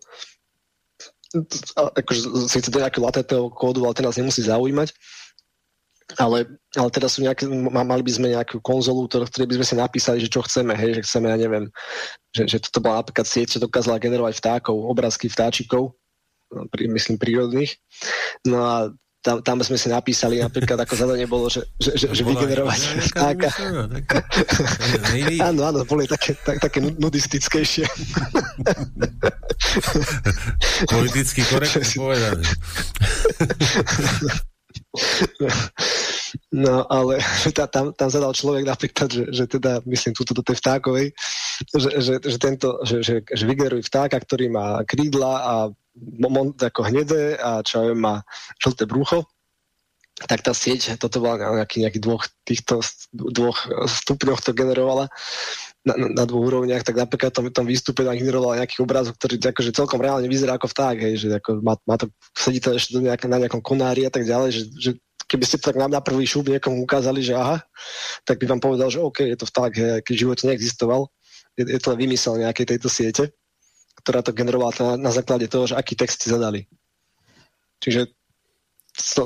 Akože 1.74 2.50
síce 2.50 2.69
do 2.69 2.82
nejakého 2.82 3.06
latentného 3.06 3.50
kódu, 3.53 3.86
ale 3.86 3.98
ten 3.98 4.06
nás 4.06 4.18
nemusí 4.19 4.45
zaujímať. 4.45 4.94
Ale, 6.18 6.50
ale 6.74 6.90
teda 6.90 7.06
sú 7.06 7.22
nejaké, 7.22 7.45
mali 7.69 8.02
by 8.02 8.11
sme 8.14 8.34
nejakú 8.34 8.58
konzolu, 8.66 9.06
ktorej 9.06 9.45
by 9.45 9.61
sme 9.61 9.68
si 9.69 9.76
napísali, 9.78 10.18
že 10.18 10.26
čo 10.26 10.42
chceme, 10.42 10.74
hej, 10.74 10.98
že 10.98 11.06
chceme, 11.06 11.30
ja 11.30 11.38
neviem, 11.38 11.69
že, 12.34 12.50
že 12.50 12.58
toto 12.66 12.82
bola 12.82 13.06
napríklad 13.06 13.30
sieť, 13.30 13.58
čo 13.58 13.61
dokázala 13.61 14.02
generovať 14.02 14.42
vtákov, 14.42 14.90
obrázky 14.90 15.30
vtáčikov, 15.30 15.94
myslím 16.90 17.22
prírodných. 17.22 17.78
No 18.48 18.66
a 18.66 18.90
tam, 19.19 19.44
tam 19.44 19.60
sme 19.60 19.76
si 19.76 19.92
napísali 19.92 20.40
napríklad, 20.40 20.80
ako 20.80 20.95
zadanie 20.95 21.28
bolo, 21.28 21.52
že, 21.52 21.68
že, 21.76 21.92
že, 21.92 22.08
že 22.16 22.24
vygenerovať 22.24 22.80
vtáka. 23.11 23.52
Áno, 25.44 25.68
áno, 25.68 25.84
boli 25.84 26.08
také, 26.08 26.40
tak, 26.40 26.64
také 26.64 26.80
nudistickejšie. 26.80 27.84
Politicky 30.95 31.44
korektne 31.44 31.84
povedané. 31.84 32.48
No, 36.53 36.86
ale 36.90 37.18
tá, 37.53 37.66
tam, 37.66 37.94
tam 37.94 38.10
zadal 38.10 38.34
človek 38.38 38.66
napríklad, 38.66 39.10
že, 39.10 39.24
že 39.34 39.45
teda, 39.50 39.82
myslím, 39.86 40.14
túto 40.14 40.34
do 40.34 40.45
tej 40.45 40.61
vtákovej, 40.61 41.14
že, 41.74 41.90
že, 42.02 42.14
že, 42.22 42.38
tento, 42.38 42.78
že, 42.86 43.02
že, 43.02 43.16
že 43.26 43.44
vygeneruj 43.50 43.82
vtáka, 43.90 44.22
ktorý 44.22 44.53
má 44.53 44.86
krídla 44.86 45.34
a 45.42 45.53
ako 46.59 46.82
hnedé 46.85 47.35
a 47.40 47.64
čo 47.66 47.84
ja 47.84 47.93
má 47.95 48.22
žlté 48.61 48.85
brucho, 48.85 49.26
tak 50.27 50.43
tá 50.43 50.51
sieť, 50.51 51.00
toto 51.00 51.24
bola 51.24 51.40
na 51.40 51.64
nejaký, 51.64 51.88
nejaký 51.88 52.00
dvoch, 52.03 52.27
týchto 52.43 52.84
dvoch 53.16 53.56
stupňoch 53.88 54.43
to 54.43 54.51
generovala 54.51 55.08
na, 55.88 55.95
na 55.95 56.24
dvoch 56.27 56.43
úrovniach, 56.51 56.84
tak 56.84 57.00
napríklad 57.00 57.32
tom, 57.32 57.48
tom 57.48 57.64
výstupe 57.64 58.03
generovala 58.03 58.59
nejaký 58.59 58.84
obrázok, 58.84 59.16
ktorý 59.16 59.40
akože 59.40 59.72
celkom 59.72 60.03
reálne 60.03 60.27
vyzerá 60.27 60.59
ako 60.59 60.68
vták, 60.68 60.98
hej, 61.00 61.14
že 61.24 61.27
ako 61.40 61.64
má, 61.64 61.80
má 61.88 61.95
to, 61.95 62.11
sedí 62.35 62.59
to 62.59 62.76
ešte 62.76 63.00
nejak, 63.00 63.24
na 63.32 63.40
nejakom 63.40 63.64
konári 63.64 64.03
a 64.03 64.11
tak 64.11 64.27
ďalej, 64.27 64.50
že, 64.51 64.64
že 64.76 64.90
keby 65.30 65.45
ste 65.48 65.56
to 65.61 65.72
tak 65.72 65.80
na 65.80 66.03
prvý 66.03 66.27
šup 66.27 66.51
niekomu 66.51 66.84
ukázali, 66.84 67.24
že 67.24 67.40
aha, 67.40 67.64
tak 68.27 68.43
by 68.43 68.51
vám 68.51 68.59
povedal, 68.59 68.92
že 68.92 69.00
OK, 69.00 69.24
je 69.24 69.38
to 69.40 69.48
vták, 69.48 69.72
hej, 69.72 69.92
keď 70.03 70.14
v 70.19 70.22
živote 70.27 70.43
neexistoval, 70.51 71.08
je, 71.56 71.64
je 71.64 71.80
to 71.80 71.95
vymysel 71.95 72.35
nejakej 72.35 72.76
tejto 72.76 72.92
siete 72.92 73.32
ktorá 74.02 74.24
to 74.24 74.36
generovala 74.36 74.74
na, 74.95 75.10
na 75.10 75.11
základe 75.11 75.48
toho, 75.52 75.68
že 75.68 75.76
aký 75.76 75.95
text 75.95 76.24
si 76.24 76.32
zadali. 76.32 76.66
Čiže 77.80 78.11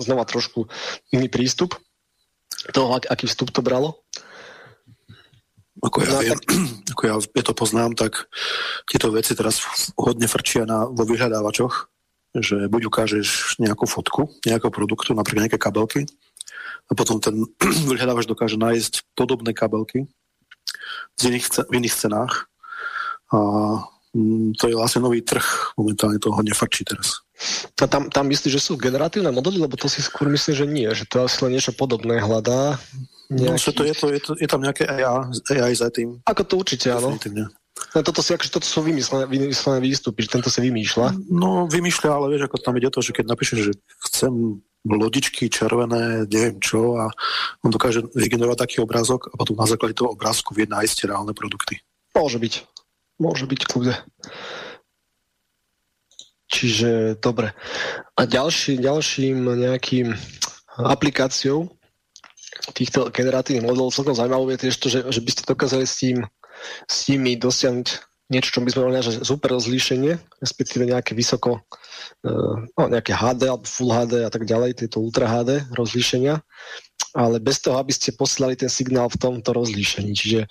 znova 0.01 0.25
trošku 0.25 0.69
iný 1.09 1.29
prístup 1.29 1.77
toho, 2.71 2.93
ak, 2.95 3.09
aký 3.09 3.25
vstup 3.25 3.49
to 3.49 3.65
bralo. 3.65 4.05
Ako 5.81 6.05
ja, 6.05 6.09
no, 6.13 6.19
viem, 6.21 6.37
tak... 6.37 6.45
ako 6.93 7.01
ja, 7.09 7.15
ja 7.17 7.43
to 7.43 7.53
poznám, 7.57 7.91
tak 7.97 8.29
tieto 8.85 9.09
veci 9.09 9.33
teraz 9.33 9.65
hodne 9.97 10.29
frčia 10.29 10.63
na, 10.69 10.85
vo 10.85 11.03
vyhľadávačoch, 11.03 11.89
že 12.37 12.69
buď 12.69 12.81
ukážeš 12.89 13.57
nejakú 13.57 13.89
fotku 13.89 14.29
nejakého 14.45 14.71
produktu, 14.73 15.17
napríklad 15.17 15.49
nejaké 15.49 15.59
kabelky, 15.59 16.05
a 16.89 16.91
potom 16.95 17.19
ten 17.19 17.35
vyhľadávač 17.89 18.27
dokáže 18.27 18.59
nájsť 18.59 19.15
podobné 19.15 19.55
kabelky 19.55 20.07
v 21.19 21.21
iných, 21.29 21.69
v 21.69 21.73
iných 21.79 21.95
cenách 21.95 22.49
a 23.31 23.37
to 24.57 24.63
je 24.69 24.77
vlastne 24.77 25.01
nový 25.01 25.25
trh, 25.25 25.73
momentálne 25.73 26.21
to 26.21 26.29
hodne 26.29 26.53
frčí 26.53 26.85
teraz. 26.85 27.25
A 27.81 27.89
tam, 27.89 28.13
tam 28.13 28.29
myslíš, 28.29 28.53
že 28.53 28.61
sú 28.61 28.77
generatívne 28.77 29.33
modely, 29.33 29.57
lebo 29.57 29.73
to 29.73 29.89
si 29.89 30.05
skôr 30.05 30.29
myslíš, 30.29 30.55
že 30.63 30.67
nie, 30.69 30.85
že 30.93 31.09
to 31.09 31.25
asi 31.25 31.41
len 31.41 31.57
niečo 31.57 31.73
podobné 31.73 32.21
hľadá. 32.21 32.77
Nejaký... 33.33 33.73
No, 33.73 33.73
to 33.73 33.83
je, 33.83 33.93
to, 33.97 34.05
je, 34.13 34.19
to, 34.21 34.31
je 34.37 34.47
tam 34.47 34.61
nejaké 34.61 34.85
AI, 34.85 35.33
AI 35.57 35.73
za 35.73 35.89
tým. 35.89 36.21
Ako 36.29 36.45
to 36.45 36.61
určite, 36.61 36.93
áno. 36.93 37.17
No, 37.17 37.99
toto, 38.05 38.21
si, 38.21 38.37
akože, 38.37 38.53
toto 38.53 38.69
sú 38.69 38.85
vymyslené, 38.85 39.25
vymyslené 39.25 39.81
výstupy, 39.81 40.29
že 40.29 40.37
tento 40.37 40.53
sa 40.53 40.61
vymýšľa. 40.61 41.33
No, 41.33 41.65
vymýšľa, 41.65 42.09
ale 42.13 42.37
vieš, 42.37 42.45
ako 42.45 42.57
tam 42.61 42.77
ide 42.77 42.93
to, 42.93 43.01
že 43.01 43.17
keď 43.17 43.25
napíšeš, 43.33 43.59
že 43.65 43.73
chcem 44.09 44.61
lodičky 44.85 45.49
červené, 45.49 46.29
neviem 46.29 46.61
čo, 46.61 47.01
a 47.01 47.09
on 47.65 47.73
dokáže 47.73 48.05
vygenerovať 48.13 48.57
taký 48.61 48.77
obrázok 48.83 49.31
a 49.31 49.39
potom 49.41 49.57
na 49.57 49.65
základe 49.65 49.97
toho 49.97 50.13
obrázku 50.13 50.53
vie 50.53 50.69
nájsť 50.69 51.09
reálne 51.09 51.33
produkty. 51.33 51.81
Môže 52.13 52.37
byť. 52.37 52.53
Môže 53.21 53.45
byť 53.45 53.61
kľude. 53.69 53.95
Čiže 56.53 57.17
dobre. 57.17 57.57
A 58.13 58.21
ďalší, 58.29 58.77
ďalším 58.77 59.41
nejakým 59.57 60.13
aplikáciou 60.77 61.73
týchto 62.77 63.09
generatívnych 63.09 63.65
modelov 63.65 63.93
celkom 63.93 64.13
zaujímavé 64.15 64.55
je 64.55 64.69
tiež 64.69 64.75
to, 64.77 64.87
že, 64.87 64.99
že 65.09 65.21
by 65.21 65.29
ste 65.33 65.43
dokázali 65.49 65.85
s, 65.89 65.95
tým, 65.99 66.17
s 66.85 66.97
nimi 67.09 67.35
dosiahnuť 67.35 67.87
niečo, 68.31 68.49
čo 68.55 68.61
by 68.63 68.69
sme 68.71 68.87
mali 68.87 69.03
super 69.03 69.49
rozlíšenie, 69.51 70.15
respektíve 70.39 70.87
nejaké 70.87 71.11
vysoko, 71.13 71.59
uh, 72.23 72.55
no, 72.63 72.83
nejaké 72.87 73.13
HD 73.13 73.51
alebo 73.51 73.67
Full 73.67 73.91
HD 73.91 74.13
a 74.23 74.31
tak 74.31 74.47
ďalej, 74.47 74.79
tieto 74.79 75.03
Ultra 75.03 75.27
HD 75.27 75.67
rozlíšenia, 75.75 76.39
ale 77.13 77.37
bez 77.43 77.61
toho, 77.61 77.77
aby 77.77 77.91
ste 77.93 78.15
posielali 78.15 78.57
ten 78.57 78.71
signál 78.71 79.11
v 79.11 79.19
tomto 79.19 79.53
rozlíšení. 79.53 80.15
Čiže 80.15 80.47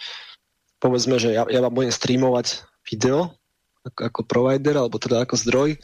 povedzme, 0.83 1.23
že 1.23 1.31
ja, 1.31 1.47
ja 1.47 1.63
vám 1.63 1.79
budem 1.79 1.95
streamovať 1.95 2.67
video 2.83 3.31
ako, 3.87 4.01
ako 4.11 4.21
provider, 4.27 4.75
alebo 4.75 4.99
teda 4.99 5.23
ako 5.23 5.39
zdroj 5.39 5.79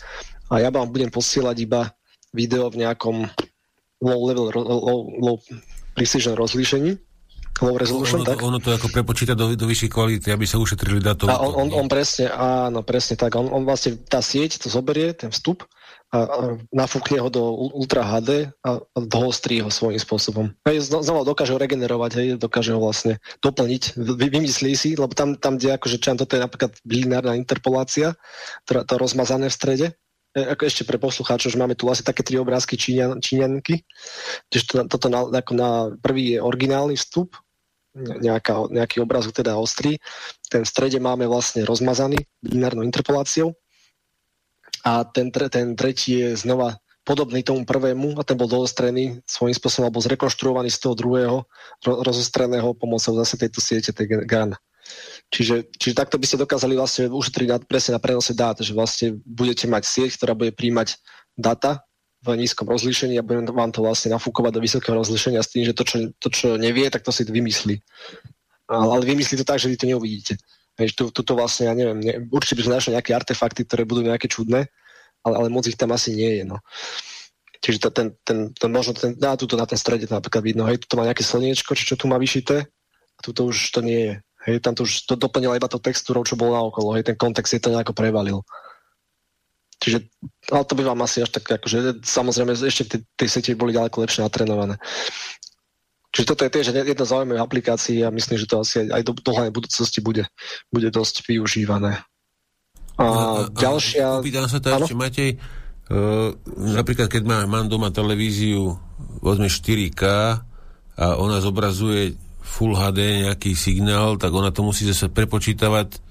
a 0.50 0.54
ja 0.58 0.74
vám 0.74 0.90
budem 0.90 1.14
posielať 1.14 1.56
iba 1.62 1.94
video 2.34 2.66
v 2.66 2.82
nejakom 2.82 3.30
low 4.02 4.20
level, 4.26 4.50
low, 4.54 5.00
low 5.18 5.36
precision 5.94 6.34
rozlíšení, 6.38 6.94
low 7.62 7.74
resolution, 7.74 8.22
ono, 8.22 8.26
tak? 8.26 8.38
ono 8.38 8.58
to 8.62 8.70
ako 8.74 8.90
prepočíta 8.90 9.34
do, 9.34 9.54
do 9.54 9.66
vyššej 9.66 9.90
kvality, 9.90 10.28
aby 10.30 10.46
sa 10.46 10.62
ušetrili 10.62 11.02
dátový. 11.02 11.34
A 11.34 11.42
on, 11.42 11.66
on, 11.66 11.68
on 11.74 11.86
presne, 11.90 12.30
áno, 12.30 12.86
presne 12.86 13.18
tak. 13.18 13.34
On, 13.34 13.50
on 13.50 13.66
vlastne, 13.66 13.98
tá 14.06 14.22
sieť 14.22 14.62
to 14.62 14.70
zoberie, 14.70 15.14
ten 15.14 15.34
vstup 15.34 15.66
a, 16.08 16.18
a 16.24 16.38
nafúkne 16.72 17.20
ho 17.20 17.28
do 17.28 17.42
Ultra 17.76 18.00
HD 18.00 18.48
a, 18.64 18.80
a 18.80 18.98
dohostrí 19.04 19.60
ho 19.60 19.68
svojím 19.68 20.00
spôsobom. 20.00 20.46
Hej, 20.64 20.88
znova 20.88 21.28
dokáže 21.28 21.52
ho 21.52 21.60
regenerovať, 21.60 22.10
hej, 22.16 22.28
dokáže 22.40 22.72
ho 22.72 22.80
vlastne 22.80 23.20
doplniť, 23.44 24.00
vy, 24.00 24.26
vymyslí 24.32 24.72
si, 24.72 24.90
lebo 24.96 25.12
tam, 25.12 25.36
tam 25.36 25.60
kde 25.60 25.76
akože 25.76 26.00
čo, 26.00 26.16
toto 26.16 26.32
je 26.32 26.44
napríklad 26.44 26.72
lineárna 26.88 27.36
interpolácia, 27.36 28.16
to, 28.64 28.80
to 28.80 28.94
rozmazané 28.96 29.52
v 29.52 29.56
strede, 29.56 29.86
e, 30.32 30.40
ako 30.48 30.62
ešte 30.64 30.88
pre 30.88 30.96
poslucháčov, 30.96 31.52
že 31.52 31.60
máme 31.60 31.76
tu 31.76 31.84
asi 31.92 32.00
také 32.00 32.24
tri 32.24 32.40
obrázky 32.40 32.80
Číňan, 32.80 33.20
Číňanky, 33.20 33.84
čiže 34.48 34.64
to, 34.64 34.74
toto 34.88 35.12
na, 35.12 35.28
ako 35.28 35.52
na 35.52 35.92
prvý 36.00 36.36
je 36.36 36.38
originálny 36.40 36.96
vstup, 36.96 37.36
nejaká, 37.98 38.70
nejaký 38.72 39.02
obrázok 39.02 39.42
teda 39.44 39.60
ostrý, 39.60 40.00
ten 40.48 40.62
v 40.64 40.70
strede 40.70 41.02
máme 41.02 41.26
vlastne 41.28 41.66
rozmazaný 41.66 42.16
lineárnou 42.46 42.86
interpoláciou 42.86 43.52
a 44.88 45.04
ten, 45.04 45.28
ten 45.28 45.76
tretí 45.76 46.16
je 46.24 46.32
znova 46.32 46.80
podobný 47.04 47.44
tomu 47.44 47.64
prvému 47.68 48.16
a 48.20 48.24
ten 48.24 48.36
bol 48.36 48.48
doostrený 48.48 49.20
svojím 49.28 49.56
spôsobom 49.56 49.88
alebo 49.88 50.04
zrekonštruovaný 50.04 50.68
z 50.72 50.80
toho 50.80 50.94
druhého 50.96 51.36
ro, 51.84 51.94
rozostreného 52.04 52.72
pomocou 52.76 53.16
zase 53.20 53.36
tejto 53.36 53.60
siete, 53.60 53.92
tej 53.92 54.24
GAN. 54.24 54.56
Čiže, 55.28 55.68
čiže 55.76 55.96
takto 55.96 56.16
by 56.16 56.24
ste 56.24 56.40
dokázali 56.40 56.72
vlastne 56.76 57.12
ušetriť 57.12 57.48
na, 57.48 57.58
presne 57.60 57.92
na 57.96 58.00
prenose 58.00 58.32
dát, 58.32 58.56
že 58.60 58.72
vlastne 58.72 59.20
budete 59.24 59.68
mať 59.68 59.84
sieť, 59.84 60.10
ktorá 60.16 60.32
bude 60.32 60.52
príjmať 60.56 60.96
data 61.36 61.84
v 62.24 62.34
nízkom 62.40 62.68
rozlíšení 62.68 63.20
a 63.20 63.24
budem 63.24 63.48
vám 63.52 63.70
to 63.72 63.84
vlastne 63.84 64.12
nafúkovať 64.16 64.52
do 64.56 64.64
vysokého 64.64 64.96
rozlíšenia 64.96 65.44
s 65.44 65.52
tým, 65.52 65.64
že 65.68 65.76
to, 65.76 65.84
čo, 65.84 65.96
to, 66.16 66.28
čo 66.32 66.48
nevie, 66.56 66.88
tak 66.88 67.04
to 67.04 67.12
si 67.12 67.28
vymyslí. 67.28 67.78
Ale 68.68 69.04
vymyslí 69.04 69.40
to 69.40 69.48
tak, 69.48 69.60
že 69.60 69.68
vy 69.68 69.76
to 69.76 69.88
neuvidíte. 69.88 70.34
Hej, 70.78 70.94
tu, 70.94 71.10
tu 71.10 71.26
to 71.26 71.34
vlastne, 71.34 71.66
ja 71.66 71.74
neviem, 71.74 71.98
ne, 71.98 72.14
určite 72.30 72.54
by 72.58 72.62
sme 72.64 72.76
našli 72.78 72.94
nejaké 72.94 73.10
artefakty, 73.10 73.66
ktoré 73.66 73.82
budú 73.82 74.06
nejaké 74.06 74.30
čudné, 74.30 74.70
ale, 75.26 75.34
ale 75.34 75.48
moc 75.50 75.66
ich 75.66 75.74
tam 75.74 75.90
asi 75.90 76.14
nie 76.14 76.38
je. 76.38 76.44
No. 76.46 76.62
Čiže 77.58 77.78
to, 77.82 77.88
ten, 77.90 78.06
ten, 78.22 78.54
ten, 78.54 78.70
možno 78.70 78.94
ten, 78.94 79.18
dá 79.18 79.34
tuto 79.34 79.58
na 79.58 79.66
ten 79.66 79.74
strede 79.74 80.06
napríklad 80.06 80.46
vidno, 80.46 80.62
hej, 80.70 80.78
tu 80.86 80.94
má 80.94 81.02
nejaké 81.02 81.26
slniečko, 81.26 81.74
či 81.74 81.82
čo 81.82 81.98
tu 81.98 82.06
má 82.06 82.14
vyšité, 82.14 82.70
a 83.18 83.20
tuto 83.20 83.50
už 83.50 83.74
to 83.74 83.82
nie 83.82 84.00
je. 84.06 84.14
Hej, 84.46 84.62
tam 84.62 84.78
to 84.78 84.86
už 84.86 85.10
to 85.10 85.18
doplnila 85.18 85.58
iba 85.58 85.66
to 85.66 85.82
textúrou, 85.82 86.22
čo 86.22 86.38
bolo 86.38 86.54
naokolo. 86.54 86.94
Hej, 86.94 87.10
ten 87.10 87.18
kontext 87.18 87.58
je 87.58 87.60
to 87.60 87.74
nejako 87.74 87.90
prevalil. 87.90 88.46
Čiže, 89.78 90.10
ale 90.50 90.64
to 90.66 90.74
by 90.74 90.82
vám 90.86 91.02
asi 91.06 91.22
až 91.22 91.30
tak, 91.34 91.46
akože 91.46 92.02
samozrejme 92.02 92.54
ešte 92.54 93.02
tie, 93.14 93.26
siete 93.30 93.54
boli 93.54 93.74
ďaleko 93.74 94.02
lepšie 94.02 94.26
natrenované. 94.26 94.74
Čiže 96.18 96.34
toto 96.34 96.42
je 96.42 96.50
tiež 96.50 96.74
jedna 96.74 97.06
z 97.06 97.12
zaujímavých 97.14 97.46
aplikácií 97.46 98.02
a 98.02 98.10
myslím, 98.10 98.42
že 98.42 98.50
to 98.50 98.66
asi 98.66 98.90
aj 98.90 99.06
do 99.06 99.14
dohľadnej 99.14 99.54
budúcnosti 99.54 100.02
bude, 100.02 100.26
bude 100.74 100.90
dosť 100.90 101.22
využívané. 101.30 102.02
A, 102.98 103.06
a, 103.06 103.06
ďalšia... 103.54 104.18
Opýtam 104.18 104.50
sa 104.50 104.58
to 104.58 104.74
ešte, 104.74 104.98
Matej, 104.98 105.38
uh, 105.38 106.34
napríklad 106.74 107.06
keď 107.06 107.22
má, 107.22 107.46
mám 107.46 107.70
doma 107.70 107.94
televíziu, 107.94 108.74
vezme 109.22 109.46
4K 109.46 110.02
a 110.98 111.06
ona 111.22 111.38
zobrazuje 111.38 112.18
Full 112.42 112.74
HD 112.74 113.30
nejaký 113.30 113.54
signál, 113.54 114.18
tak 114.18 114.34
ona 114.34 114.50
to 114.50 114.66
musí 114.66 114.90
zase 114.90 115.06
prepočítavať 115.06 116.02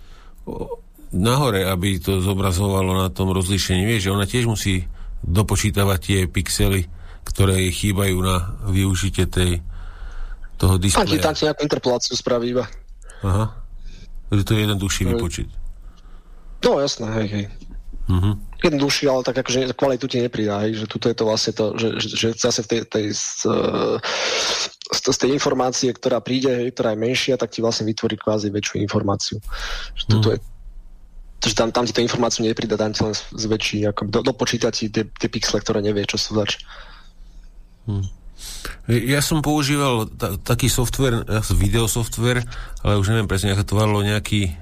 nahore, 1.12 1.68
aby 1.68 2.00
to 2.00 2.24
zobrazovalo 2.24 2.96
na 2.96 3.12
tom 3.12 3.36
rozlíšení. 3.36 3.84
Vieš, 3.84 4.08
že 4.08 4.14
ona 4.16 4.24
tiež 4.24 4.48
musí 4.48 4.88
dopočítavať 5.20 6.00
tie 6.00 6.20
pixely, 6.32 6.88
ktoré 7.28 7.68
jej 7.68 7.92
chýbajú 7.92 8.16
na 8.24 8.56
využitie 8.72 9.28
tej, 9.28 9.60
toho 10.58 10.76
displeja. 10.82 11.22
Tam 11.22 11.38
ti 11.38 11.46
nejakú 11.46 11.62
interpoláciu 11.64 12.14
spraví 12.18 12.58
iba. 12.58 12.66
Aha. 13.22 13.54
Takže 14.28 14.44
to 14.44 14.52
je 14.54 14.60
jednoduchší 14.68 15.04
no. 15.06 15.10
vypočiť. 15.16 15.48
No 16.66 16.82
jasné, 16.82 17.08
hej, 17.22 17.28
hej. 17.30 17.46
Uh-huh. 18.08 18.34
Jednoduchší, 18.64 19.04
ale 19.12 19.22
tak 19.24 19.38
akože 19.44 19.76
kvalitu 19.76 20.08
ti 20.08 20.18
nepridá, 20.24 20.64
hej, 20.64 20.84
že 20.84 20.86
tuto 20.88 21.12
je 21.12 21.16
to 21.16 21.24
vlastne 21.28 21.52
to, 21.54 21.76
že, 21.76 21.88
že, 22.00 22.08
že 22.16 22.28
zase 22.40 22.64
v 22.64 22.68
tej, 22.68 22.80
tej 22.88 23.06
z, 23.12 23.52
z, 24.96 25.00
z 25.12 25.18
tej 25.20 25.30
informácie, 25.36 25.92
ktorá 25.92 26.24
príde, 26.24 26.50
hej, 26.50 26.72
ktorá 26.72 26.96
je 26.96 27.04
menšia, 27.04 27.36
tak 27.36 27.52
ti 27.52 27.60
vlastne 27.60 27.84
vytvorí 27.84 28.16
kvázi 28.16 28.48
väčšiu 28.50 28.80
informáciu. 28.80 29.38
Že 29.94 30.04
tuto 30.08 30.28
uh-huh. 30.34 30.40
je 30.40 30.56
že 31.38 31.54
tam, 31.54 31.70
tam 31.70 31.86
ti 31.86 31.94
to 31.94 32.02
informáciu 32.02 32.42
nepridá, 32.42 32.82
tam 32.82 32.92
ti 32.92 33.06
len 33.06 33.14
zväčší, 33.14 33.86
ako 33.86 34.10
do, 34.10 34.20
dopočíta 34.26 34.74
ti 34.74 34.90
tie, 34.90 35.06
tie 35.06 35.30
pixle, 35.30 35.62
ktoré 35.62 35.86
nevie, 35.86 36.02
čo 36.10 36.18
sú 36.18 36.34
zač. 36.34 36.58
Hmm. 37.86 38.04
Ja 38.88 39.20
som 39.20 39.44
používal 39.44 40.08
ta, 40.08 40.40
taký 40.40 40.72
software, 40.72 41.28
videosoftware, 41.52 42.48
ale 42.86 42.96
už 42.96 43.12
neviem 43.12 43.28
presne, 43.28 43.52
ako 43.52 43.64
to 43.68 43.74
valilo 43.76 44.02
nejaký 44.06 44.56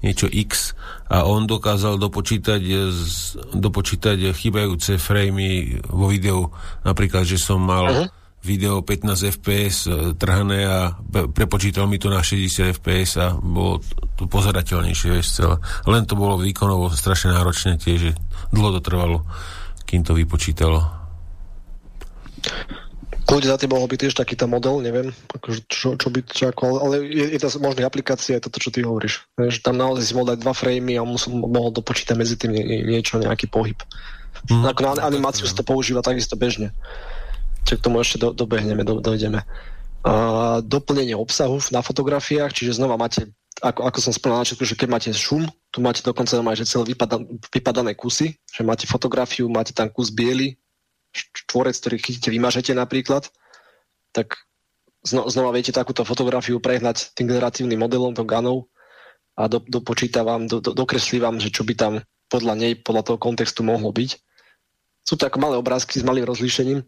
niečo 0.00 0.26
X 0.26 0.72
a 1.12 1.28
on 1.28 1.44
dokázal 1.44 2.00
dopočítať, 2.00 2.62
dopočítať 3.52 4.32
chýbajúce 4.32 4.96
framey 4.96 5.76
vo 5.86 6.08
videu. 6.08 6.48
Napríklad, 6.82 7.28
že 7.28 7.36
som 7.36 7.60
mal 7.60 7.86
uh-huh. 7.86 8.06
video 8.40 8.80
15 8.80 9.36
fps 9.36 9.76
e, 9.86 10.16
trhané 10.16 10.64
a 10.64 10.96
prepočítal 11.30 11.84
mi 11.84 12.00
to 12.00 12.08
na 12.08 12.24
60 12.24 12.80
fps 12.80 13.10
a 13.20 13.36
bolo 13.36 13.84
to 14.16 14.24
pozerateľnejšie, 14.24 15.08
vieš, 15.20 15.36
celé. 15.36 15.60
Len 15.84 16.08
to 16.08 16.16
bolo 16.16 16.40
výkonovo 16.40 16.88
strašne 16.96 17.36
náročné 17.36 17.76
tiež, 17.76 17.98
že 18.00 18.12
dlho 18.56 18.80
to 18.80 18.80
trvalo, 18.80 19.28
kým 19.84 20.00
to 20.00 20.16
vypočítalo. 20.16 20.80
Kľudne 23.30 23.54
za 23.54 23.62
tým 23.62 23.70
mohol 23.70 23.86
byť 23.86 23.98
tiež 24.02 24.14
takýto 24.18 24.50
model, 24.50 24.82
neviem, 24.82 25.14
akože 25.30 25.62
čo, 25.70 25.94
čo 25.94 26.10
by, 26.10 26.18
čo 26.26 26.50
ako, 26.50 26.82
ale 26.82 27.06
je, 27.06 27.30
je 27.30 27.38
to 27.38 27.62
možná 27.62 27.86
aplikácia, 27.86 28.34
je 28.34 28.42
toto, 28.42 28.58
čo 28.58 28.74
ty 28.74 28.82
hovoríš. 28.82 29.22
Že 29.38 29.62
tam 29.62 29.78
naozaj 29.78 30.02
si 30.02 30.12
mohol 30.18 30.34
dať 30.34 30.42
dva 30.42 30.50
framey 30.50 30.98
a 30.98 31.06
musel, 31.06 31.38
mohol 31.38 31.70
dopočítať 31.70 32.18
medzi 32.18 32.34
tým 32.34 32.50
nie, 32.50 32.82
niečo, 32.82 33.22
nejaký 33.22 33.46
pohyb. 33.46 33.78
Mm. 34.50 34.66
Ako 34.74 34.80
na 34.82 35.06
animáciu 35.06 35.46
sa 35.46 35.54
to 35.54 35.62
používa 35.62 36.02
takisto 36.02 36.34
bežne. 36.34 36.74
Čiže 37.70 37.78
k 37.78 37.84
tomu 37.86 38.02
ešte 38.02 38.18
do, 38.18 38.34
dobehneme, 38.34 38.82
do, 38.82 38.98
dojdeme. 38.98 39.46
A 40.02 40.14
doplnenie 40.64 41.14
obsahu 41.14 41.62
na 41.70 41.86
fotografiách, 41.86 42.50
čiže 42.50 42.82
znova 42.82 42.98
máte, 42.98 43.30
ako, 43.62 43.84
ako 43.84 43.98
som 44.00 44.12
spomínal 44.16 44.42
na 44.42 44.44
začiatku, 44.48 44.64
že 44.64 44.74
keď 44.74 44.88
máte 44.90 45.10
šum, 45.14 45.44
tu 45.70 45.78
máte 45.84 46.00
dokonca 46.02 46.34
aj, 46.34 46.56
že 46.56 46.66
celé 46.66 46.96
vypadané 47.52 47.92
kusy, 47.94 48.34
že 48.48 48.66
máte 48.66 48.88
fotografiu, 48.88 49.46
máte 49.46 49.76
tam 49.76 49.92
kus 49.92 50.08
biely, 50.08 50.56
štvorec, 51.12 51.76
ktorý 51.76 51.96
chytíte, 51.98 52.30
vymažete 52.30 52.72
napríklad, 52.72 53.28
tak 54.14 54.38
zno, 55.06 55.26
znova 55.26 55.54
viete 55.54 55.74
takúto 55.74 56.06
fotografiu 56.06 56.60
prehnať 56.60 57.14
tým 57.16 57.30
generatívnym 57.30 57.78
modelom, 57.80 58.12
to 58.14 58.26
GANov 58.26 58.70
a 59.38 59.48
do, 59.48 59.62
dopočíta 59.62 60.20
vám, 60.26 60.46
do, 60.46 60.60
do, 60.60 60.76
dokreslí 60.76 61.22
vám, 61.22 61.40
že 61.40 61.48
čo 61.52 61.64
by 61.64 61.74
tam 61.74 61.92
podľa 62.30 62.54
nej, 62.54 62.72
podľa 62.78 63.10
toho 63.10 63.18
kontextu 63.18 63.66
mohlo 63.66 63.90
byť. 63.90 64.10
Sú 65.02 65.18
to 65.18 65.26
ako 65.26 65.42
malé 65.42 65.56
obrázky 65.58 65.98
s 65.98 66.06
malým 66.06 66.28
rozlíšením, 66.28 66.84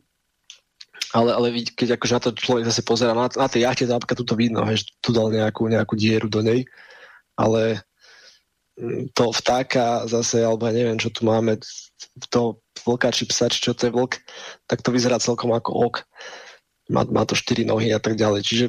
ale, 1.13 1.31
ale 1.33 1.47
keď 1.75 1.99
akože 1.99 2.15
na 2.15 2.23
to 2.23 2.31
človek 2.33 2.65
zase 2.69 2.83
pozera, 2.87 3.17
na, 3.17 3.27
na 3.27 3.49
tej 3.49 3.67
jachte 3.67 3.85
to 3.89 3.97
napríklad 3.97 4.19
tuto 4.23 4.35
vidno, 4.39 4.63
že 4.71 4.87
tu 5.03 5.11
dal 5.11 5.29
nejakú, 5.29 5.67
nejakú 5.67 5.95
dieru 5.97 6.29
do 6.31 6.41
nej, 6.41 6.65
ale 7.35 7.83
mm, 8.79 9.13
to 9.17 9.33
vtáka 9.33 10.07
zase, 10.07 10.45
alebo 10.45 10.69
ja 10.69 10.77
neviem, 10.77 11.01
čo 11.01 11.11
tu 11.11 11.27
máme, 11.27 11.59
to 12.33 12.61
vlka 12.87 13.15
či 13.15 13.25
psa, 13.29 13.49
či 13.49 13.63
čo 13.63 13.73
to 13.73 13.89
je 13.89 13.93
vlk, 13.95 14.19
tak 14.67 14.83
to 14.83 14.91
vyzerá 14.95 15.19
celkom 15.19 15.55
ako 15.55 15.71
ok. 15.91 15.97
Má, 16.91 17.07
má 17.09 17.23
to 17.25 17.39
štyri 17.39 17.63
nohy 17.65 17.95
a 17.95 18.01
tak 18.03 18.19
ďalej. 18.19 18.43
Čiže 18.43 18.65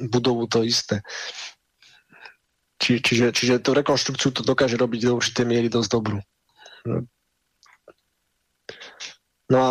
budovu 0.00 0.46
to 0.46 0.64
isté. 0.64 1.04
Či, 2.80 3.04
čiže, 3.04 3.26
čiže 3.36 3.54
tú 3.60 3.76
rekonštrukciu 3.76 4.32
to 4.32 4.40
dokáže 4.40 4.80
robiť 4.80 5.00
do 5.04 5.20
určitej 5.20 5.44
miery 5.44 5.68
dosť 5.68 5.90
dobrú. 5.92 6.18
No 9.50 9.58
a 9.60 9.68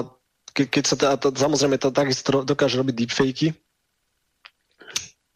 ke, 0.53 0.69
keď 0.69 0.83
sa 0.85 0.95
to, 1.17 1.33
samozrejme 1.33 1.81
to 1.81 1.89
takisto 1.89 2.45
dokáže 2.45 2.77
robiť 2.77 2.93
deepfakey, 2.93 3.49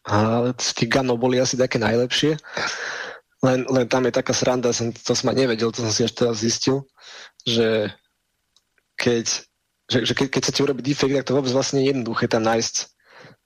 a 0.04 0.52
tých 0.52 0.92
ganov 0.92 1.16
boli 1.16 1.40
asi 1.40 1.56
také 1.56 1.80
najlepšie. 1.80 2.36
Len, 3.40 3.64
len 3.68 3.86
tam 3.88 4.04
je 4.04 4.12
taká 4.12 4.36
sranda, 4.36 4.72
som, 4.72 4.92
to 4.92 5.12
som 5.16 5.32
nevedel, 5.32 5.72
to 5.72 5.80
som 5.80 5.92
si 5.92 6.04
až 6.04 6.12
teraz 6.12 6.44
zistil, 6.44 6.84
že 7.44 7.92
keď, 8.94 9.26
že, 9.90 9.98
že 10.06 10.12
keď, 10.14 10.26
keď 10.30 10.40
chcete 10.42 10.60
urobiť 10.64 10.84
defekt, 10.84 11.14
tak 11.14 11.26
to 11.26 11.36
vôbec 11.36 11.52
vlastne 11.52 11.82
je 11.82 11.90
jednoduché 11.92 12.30
tam 12.30 12.46
nájsť 12.46 12.74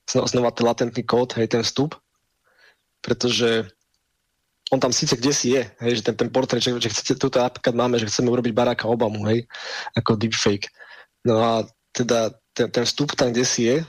znova 0.08 0.54
ten 0.54 0.64
latentný 0.64 1.02
kód, 1.04 1.36
hej, 1.36 1.52
ten 1.52 1.60
vstup, 1.60 1.96
pretože 3.04 3.68
on 4.72 4.80
tam 4.80 4.92
síce 4.92 5.16
kde 5.16 5.32
si 5.32 5.56
je, 5.56 5.64
hej, 5.84 6.00
že 6.00 6.02
ten, 6.04 6.16
ten 6.16 6.28
portrét, 6.32 6.60
že, 6.60 6.76
že 6.76 6.88
chcete, 6.92 7.20
tuto 7.20 7.40
napríklad 7.40 7.74
máme, 7.76 7.96
že 8.00 8.08
chceme 8.08 8.32
urobiť 8.32 8.52
Baracka 8.52 8.88
Obamu, 8.88 9.24
hej, 9.28 9.44
ako 9.96 10.16
deepfake. 10.16 10.68
No 11.24 11.40
a 11.40 11.52
teda 11.92 12.32
ten, 12.52 12.68
ten 12.72 12.84
vstup 12.84 13.12
tam 13.16 13.32
kde 13.32 13.44
si 13.44 13.68
je, 13.68 13.84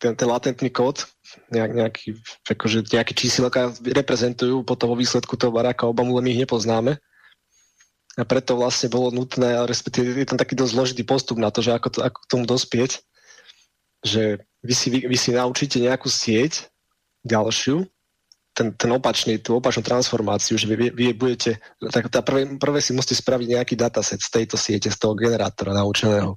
ten, 0.00 0.16
ten 0.16 0.26
latentný 0.26 0.70
kód, 0.70 1.06
nejak, 1.50 1.72
nejaký, 1.76 2.08
akože 2.46 2.90
nejaké 2.90 3.12
čísilka 3.14 3.70
reprezentujú 3.84 4.66
potom 4.66 4.90
vo 4.90 4.96
výsledku 4.98 5.38
toho 5.38 5.54
Baracka 5.54 5.86
Obamu, 5.86 6.18
len 6.18 6.26
my 6.26 6.30
ich 6.34 6.42
nepoznáme 6.42 6.98
a 8.20 8.28
preto 8.28 8.60
vlastne 8.60 8.92
bolo 8.92 9.08
nutné, 9.08 9.64
respektíve 9.64 10.12
je 10.12 10.28
tam 10.28 10.36
taký 10.36 10.52
dosť 10.52 10.72
zložitý 10.76 11.02
postup 11.08 11.40
na 11.40 11.48
to, 11.48 11.64
že 11.64 11.72
ako, 11.72 11.88
to, 11.88 11.98
ako 12.04 12.18
k 12.20 12.30
tomu 12.30 12.44
dospieť, 12.44 13.00
že 14.04 14.44
vy 14.60 14.74
si, 14.76 14.88
vy, 14.92 15.08
vy 15.08 15.16
si 15.16 15.32
naučíte 15.32 15.80
nejakú 15.80 16.12
sieť 16.12 16.68
ďalšiu, 17.24 17.88
ten, 18.50 18.76
ten 18.76 18.90
opačný, 18.92 19.40
tú 19.40 19.56
opačnú 19.56 19.80
transformáciu, 19.80 20.60
že 20.60 20.68
vy, 20.68 20.92
vy 20.92 21.16
budete, 21.16 21.56
tak 21.88 22.12
tá 22.12 22.20
prvé, 22.20 22.44
prvé 22.60 22.84
si 22.84 22.92
musíte 22.92 23.16
spraviť 23.16 23.56
nejaký 23.56 23.74
dataset 23.78 24.20
z 24.20 24.28
tejto 24.28 24.60
siete, 24.60 24.92
z 24.92 24.98
toho 25.00 25.16
generátora 25.16 25.72
naučeného. 25.72 26.36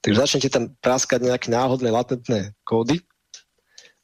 Takže 0.00 0.20
začnete 0.24 0.48
tam 0.48 0.72
práskať 0.80 1.26
nejaké 1.26 1.52
náhodné 1.52 1.92
latentné 1.92 2.56
kódy 2.64 3.02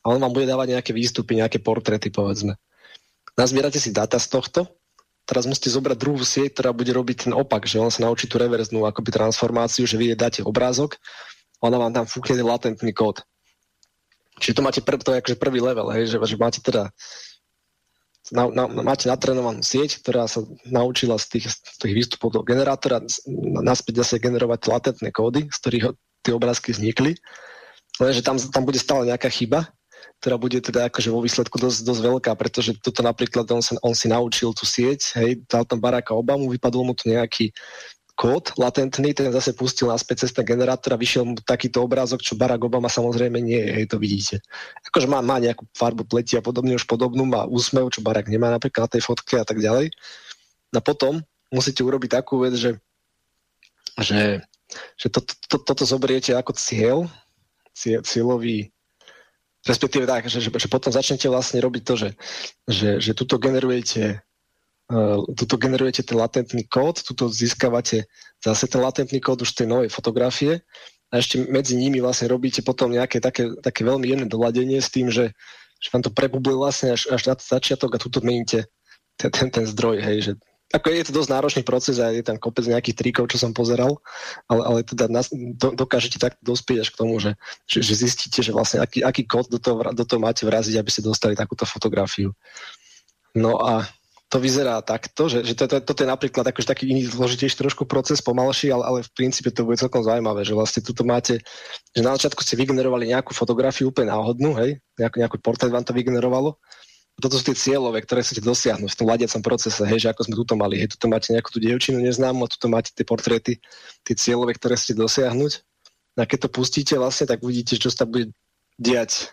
a 0.04 0.12
on 0.12 0.20
vám 0.20 0.36
bude 0.36 0.44
dávať 0.44 0.76
nejaké 0.76 0.92
výstupy, 0.92 1.40
nejaké 1.40 1.62
portréty, 1.64 2.12
povedzme. 2.12 2.60
Nazbierate 3.38 3.80
si 3.80 3.94
data 3.94 4.20
z 4.20 4.28
tohto 4.32 4.68
teraz 5.26 5.44
musíte 5.44 5.74
zobrať 5.74 5.98
druhú 5.98 6.22
sieť, 6.22 6.55
ktorá 6.55 6.70
bude 6.70 6.94
robiť 6.94 7.28
ten 7.28 7.32
opak, 7.34 7.66
že 7.66 7.82
on 7.82 7.90
sa 7.90 8.06
naučí 8.06 8.30
tú 8.30 8.38
reverznú 8.38 8.86
akoby 8.86 9.10
transformáciu, 9.10 9.84
že 9.84 9.98
vy 9.98 10.14
dáte 10.14 10.40
obrázok, 10.46 10.96
ona 11.58 11.76
vám 11.76 11.92
tam 11.92 12.06
fúkne 12.06 12.38
latentný 12.40 12.94
kód. 12.94 13.26
Čiže 14.38 14.56
to 14.60 14.64
máte 14.64 14.80
prv, 14.84 15.02
to 15.02 15.10
je 15.12 15.20
akože 15.20 15.36
prvý 15.40 15.60
level, 15.60 15.90
hej, 15.90 16.14
že, 16.14 16.16
že 16.22 16.36
máte 16.38 16.62
teda 16.62 16.94
na, 18.30 18.50
na, 18.50 18.64
máte 18.66 19.06
natrenovanú 19.06 19.62
sieť, 19.62 20.02
ktorá 20.02 20.26
sa 20.26 20.42
naučila 20.66 21.14
z 21.18 21.38
tých, 21.38 21.46
z 21.55 21.76
tých 21.78 21.94
výstupov 21.94 22.34
do 22.34 22.42
generátora 22.42 23.02
naspäť 23.62 24.02
zase 24.02 24.18
generovať 24.18 24.66
latentné 24.66 25.14
kódy, 25.14 25.46
z 25.46 25.58
ktorých 25.62 25.84
tie 26.26 26.32
obrázky 26.34 26.74
vznikli. 26.74 27.14
Lenže 28.02 28.26
tam, 28.26 28.36
tam 28.36 28.66
bude 28.66 28.82
stále 28.82 29.08
nejaká 29.08 29.30
chyba 29.30 29.70
ktorá 30.20 30.36
bude 30.40 30.58
teda 30.58 30.88
akože 30.88 31.12
vo 31.12 31.20
výsledku 31.20 31.56
dosť, 31.60 31.84
dosť 31.84 32.00
veľká, 32.02 32.32
pretože 32.34 32.74
toto 32.80 33.04
napríklad 33.04 33.46
on, 33.52 33.62
sa, 33.62 33.76
on 33.84 33.92
si 33.92 34.08
naučil 34.08 34.50
tú 34.56 34.64
sieť, 34.64 35.16
hej, 35.20 35.44
dal 35.46 35.68
tam 35.68 35.78
Baracka 35.78 36.16
Obamu, 36.16 36.48
vypadol 36.50 36.82
mu 36.88 36.94
tu 36.96 37.12
nejaký 37.12 37.52
kód 38.16 38.56
latentný, 38.56 39.12
ten 39.12 39.28
zase 39.28 39.52
pustil 39.52 39.92
naspäť 39.92 40.24
cez 40.24 40.32
ten 40.32 40.48
generátor 40.48 40.96
a 40.96 40.98
vyšiel 40.98 41.28
mu 41.28 41.36
takýto 41.36 41.84
obrázok, 41.84 42.24
čo 42.24 42.32
Barack 42.32 42.64
Obama 42.64 42.88
samozrejme 42.88 43.36
nie 43.44 43.60
je, 43.60 43.70
hej, 43.76 43.84
to 43.92 44.00
vidíte. 44.00 44.40
Akože 44.88 45.04
má, 45.04 45.20
má 45.20 45.36
nejakú 45.36 45.68
farbu 45.76 46.08
pleti 46.08 46.40
a 46.40 46.42
podobne, 46.42 46.80
už 46.80 46.88
podobnú, 46.88 47.28
má 47.28 47.44
úsmev, 47.44 47.92
čo 47.92 48.00
Barack 48.00 48.32
nemá 48.32 48.48
napríklad 48.48 48.88
na 48.88 48.92
tej 48.96 49.04
fotke 49.04 49.36
a 49.36 49.44
tak 49.44 49.60
ďalej. 49.60 49.92
A 50.72 50.80
potom 50.80 51.20
musíte 51.52 51.84
urobiť 51.84 52.16
takú 52.16 52.40
vec, 52.40 52.56
že, 52.56 52.80
že, 54.00 54.40
že 54.96 55.06
to, 55.12 55.20
to, 55.20 55.34
to, 55.52 55.56
toto 55.60 55.84
zoberiete 55.84 56.32
ako 56.32 56.56
cieľ, 56.56 57.04
cieľový 57.76 58.72
respektíve 59.66 60.06
tak, 60.06 60.30
že, 60.30 60.38
že, 60.38 60.50
že 60.54 60.68
potom 60.70 60.94
začnete 60.94 61.26
vlastne 61.26 61.58
robiť 61.60 61.82
to, 61.82 61.94
že, 61.98 62.10
že, 62.70 62.90
že 63.02 63.12
tuto 63.12 63.36
generujete 63.36 64.22
uh, 64.90 65.20
tuto 65.34 65.58
generujete 65.58 66.06
ten 66.06 66.16
latentný 66.16 66.64
kód, 66.70 67.02
tuto 67.02 67.26
získavate 67.26 68.06
zase 68.40 68.64
ten 68.70 68.80
latentný 68.80 69.18
kód 69.18 69.42
už 69.42 69.52
tej 69.52 69.66
novej 69.66 69.90
fotografie 69.90 70.62
a 71.10 71.18
ešte 71.18 71.42
medzi 71.50 71.74
nimi 71.74 71.98
vlastne 71.98 72.30
robíte 72.30 72.62
potom 72.62 72.94
nejaké 72.94 73.18
také, 73.18 73.50
také 73.62 73.82
veľmi 73.82 74.06
jemné 74.06 74.26
doladenie 74.26 74.78
s 74.78 74.90
tým, 74.90 75.10
že, 75.10 75.34
že 75.82 75.88
vám 75.90 76.02
to 76.02 76.14
prebublí 76.14 76.54
vlastne 76.54 76.94
až, 76.94 77.10
až 77.10 77.30
na 77.30 77.34
začiatok 77.38 77.94
a 77.94 78.02
tuto 78.02 78.22
meníte 78.22 78.66
ten, 79.18 79.30
ten, 79.30 79.48
ten 79.50 79.64
zdroj, 79.66 80.02
hej, 80.02 80.18
že 80.22 80.32
ako 80.74 80.86
je 80.90 81.06
to 81.06 81.12
dosť 81.14 81.30
náročný 81.30 81.62
proces 81.62 82.02
a 82.02 82.10
je 82.10 82.26
tam 82.26 82.42
kopec 82.42 82.66
nejakých 82.66 82.98
trikov, 82.98 83.30
čo 83.30 83.38
som 83.38 83.54
pozeral, 83.54 84.02
ale, 84.50 84.62
ale 84.66 84.78
teda 84.82 85.06
nás, 85.06 85.30
do, 85.30 85.70
dokážete 85.78 86.18
tak 86.18 86.34
dospieť 86.42 86.82
až 86.82 86.88
k 86.90 86.98
tomu, 86.98 87.22
že, 87.22 87.38
že, 87.70 87.86
že 87.86 87.94
zistíte, 87.94 88.42
že 88.42 88.50
vlastne 88.50 88.82
aký, 88.82 88.98
aký 89.06 89.22
kód 89.30 89.46
do 89.46 89.62
toho, 89.62 89.78
do 89.94 90.02
toho 90.02 90.18
máte 90.18 90.42
vraziť, 90.42 90.74
aby 90.74 90.90
ste 90.90 91.06
dostali 91.06 91.38
takúto 91.38 91.62
fotografiu. 91.62 92.34
No 93.38 93.62
a 93.62 93.86
to 94.26 94.42
vyzerá 94.42 94.82
takto, 94.82 95.30
že, 95.30 95.46
že 95.46 95.54
toto 95.54 95.78
to, 95.78 95.94
to 95.94 96.02
je 96.02 96.10
napríklad 96.10 96.42
akože 96.50 96.66
taký 96.66 96.90
iný 96.90 97.06
zložitejší 97.06 97.62
trošku 97.62 97.86
proces, 97.86 98.18
pomalší, 98.18 98.74
ale, 98.74 98.82
ale 98.82 98.98
v 99.06 99.10
princípe 99.14 99.54
to 99.54 99.62
bude 99.62 99.78
celkom 99.78 100.02
zaujímavé, 100.02 100.42
že 100.42 100.50
vlastne 100.50 100.82
tuto 100.82 101.06
máte, 101.06 101.38
že 101.94 102.02
na 102.02 102.18
začiatku 102.18 102.42
ste 102.42 102.58
vygenerovali 102.58 103.14
nejakú 103.14 103.30
fotografiu 103.30 103.94
úplne 103.94 104.10
náhodnú, 104.10 104.58
hej, 104.58 104.82
nejaký, 104.98 105.22
nejaký 105.22 105.38
portrét 105.38 105.70
vám 105.70 105.86
to 105.86 105.94
vygenerovalo 105.94 106.58
toto 107.16 107.40
sú 107.40 107.48
tie 107.48 107.56
cieľové, 107.56 108.04
ktoré 108.04 108.20
chcete 108.20 108.44
dosiahnuť 108.44 108.92
v 108.92 108.98
tom 108.98 109.08
ladiacom 109.08 109.40
procese, 109.40 109.80
hej, 109.88 110.04
že 110.04 110.08
ako 110.12 110.28
sme 110.28 110.34
tuto 110.36 110.54
mali, 110.54 110.76
hej, 110.76 110.92
tuto 110.92 111.08
máte 111.08 111.32
nejakú 111.32 111.48
tú 111.48 111.58
dievčinu 111.64 112.04
neznámu 112.04 112.44
a 112.44 112.52
tuto 112.52 112.68
máte 112.68 112.92
tie 112.92 113.08
portréty, 113.08 113.56
tie 114.04 114.14
cieľové, 114.14 114.52
ktoré 114.60 114.76
chcete 114.76 115.00
dosiahnuť. 115.00 115.52
A 116.16 116.28
keď 116.28 116.48
to 116.48 116.52
pustíte 116.52 116.94
vlastne, 116.96 117.28
tak 117.28 117.40
uvidíte, 117.40 117.80
čo 117.80 117.88
sa 117.88 118.04
bude 118.04 118.32
diať. 118.76 119.32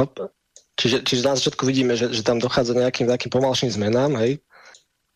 Hop. 0.00 0.32
Čiže, 0.76 1.08
čiže 1.08 1.24
na 1.24 1.32
začiatku 1.36 1.64
vidíme, 1.64 1.96
že, 1.96 2.12
že 2.12 2.20
tam 2.20 2.36
dochádza 2.36 2.76
nejakým 2.76 3.08
takým 3.08 3.32
pomalším 3.32 3.72
zmenám, 3.72 4.20
hej, 4.20 4.44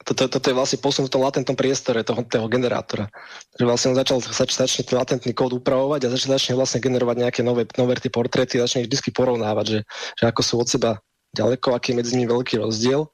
toto, 0.00 0.32
toto 0.32 0.46
je 0.48 0.56
vlastne 0.56 0.80
posun 0.80 1.04
v 1.04 1.12
tom 1.12 1.20
latentnom 1.20 1.52
priestore 1.52 2.00
toho, 2.00 2.24
toho 2.24 2.48
generátora. 2.48 3.12
Že 3.60 3.64
vlastne 3.68 3.88
on 3.92 3.96
začal, 4.00 4.18
zač, 4.24 4.56
začne 4.56 4.82
ten 4.88 4.96
latentný 4.96 5.32
kód 5.36 5.52
upravovať 5.60 6.08
a 6.08 6.12
začne, 6.12 6.40
začne 6.40 6.54
vlastne 6.56 6.80
generovať 6.80 7.16
nejaké 7.20 7.40
nové, 7.44 7.68
nové 7.76 8.00
tie 8.00 8.08
portréty, 8.08 8.56
začne 8.56 8.84
ich 8.84 8.88
vždy 8.88 9.12
porovnávať, 9.12 9.66
že, 9.68 9.80
že 10.16 10.24
ako 10.24 10.40
sú 10.40 10.54
od 10.56 10.68
seba 10.72 10.90
ďaleko, 11.36 11.76
aký 11.76 11.92
je 11.92 11.98
medzi 12.00 12.12
nimi 12.16 12.32
veľký 12.32 12.64
rozdiel. 12.64 13.06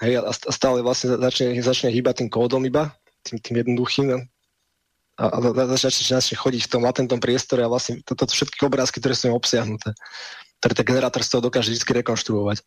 Hej, 0.00 0.24
a 0.24 0.32
stále 0.34 0.82
vlastne 0.82 1.14
začne, 1.14 1.54
začne 1.62 1.92
hýbať 1.92 2.24
tým 2.24 2.30
kódom 2.32 2.64
iba, 2.66 2.90
tým, 3.22 3.38
tým 3.38 3.62
jednoduchým 3.62 4.16
a, 4.16 4.18
a, 5.20 5.36
a 5.38 5.76
začne, 5.78 6.18
začne 6.18 6.36
chodiť 6.40 6.66
v 6.66 6.72
tom 6.72 6.82
latentnom 6.82 7.20
priestore 7.20 7.62
a 7.62 7.70
vlastne 7.70 8.00
toto 8.02 8.26
to 8.26 8.32
všetky 8.34 8.66
obrázky, 8.66 8.98
ktoré 8.98 9.14
sú 9.14 9.30
obsiahnuté, 9.30 9.94
ktoré 10.58 10.72
ten 10.74 10.86
generátor 10.88 11.22
z 11.22 11.30
toho 11.36 11.44
dokáže 11.44 11.70
vždy 11.70 12.02
rekonštruovať. 12.02 12.64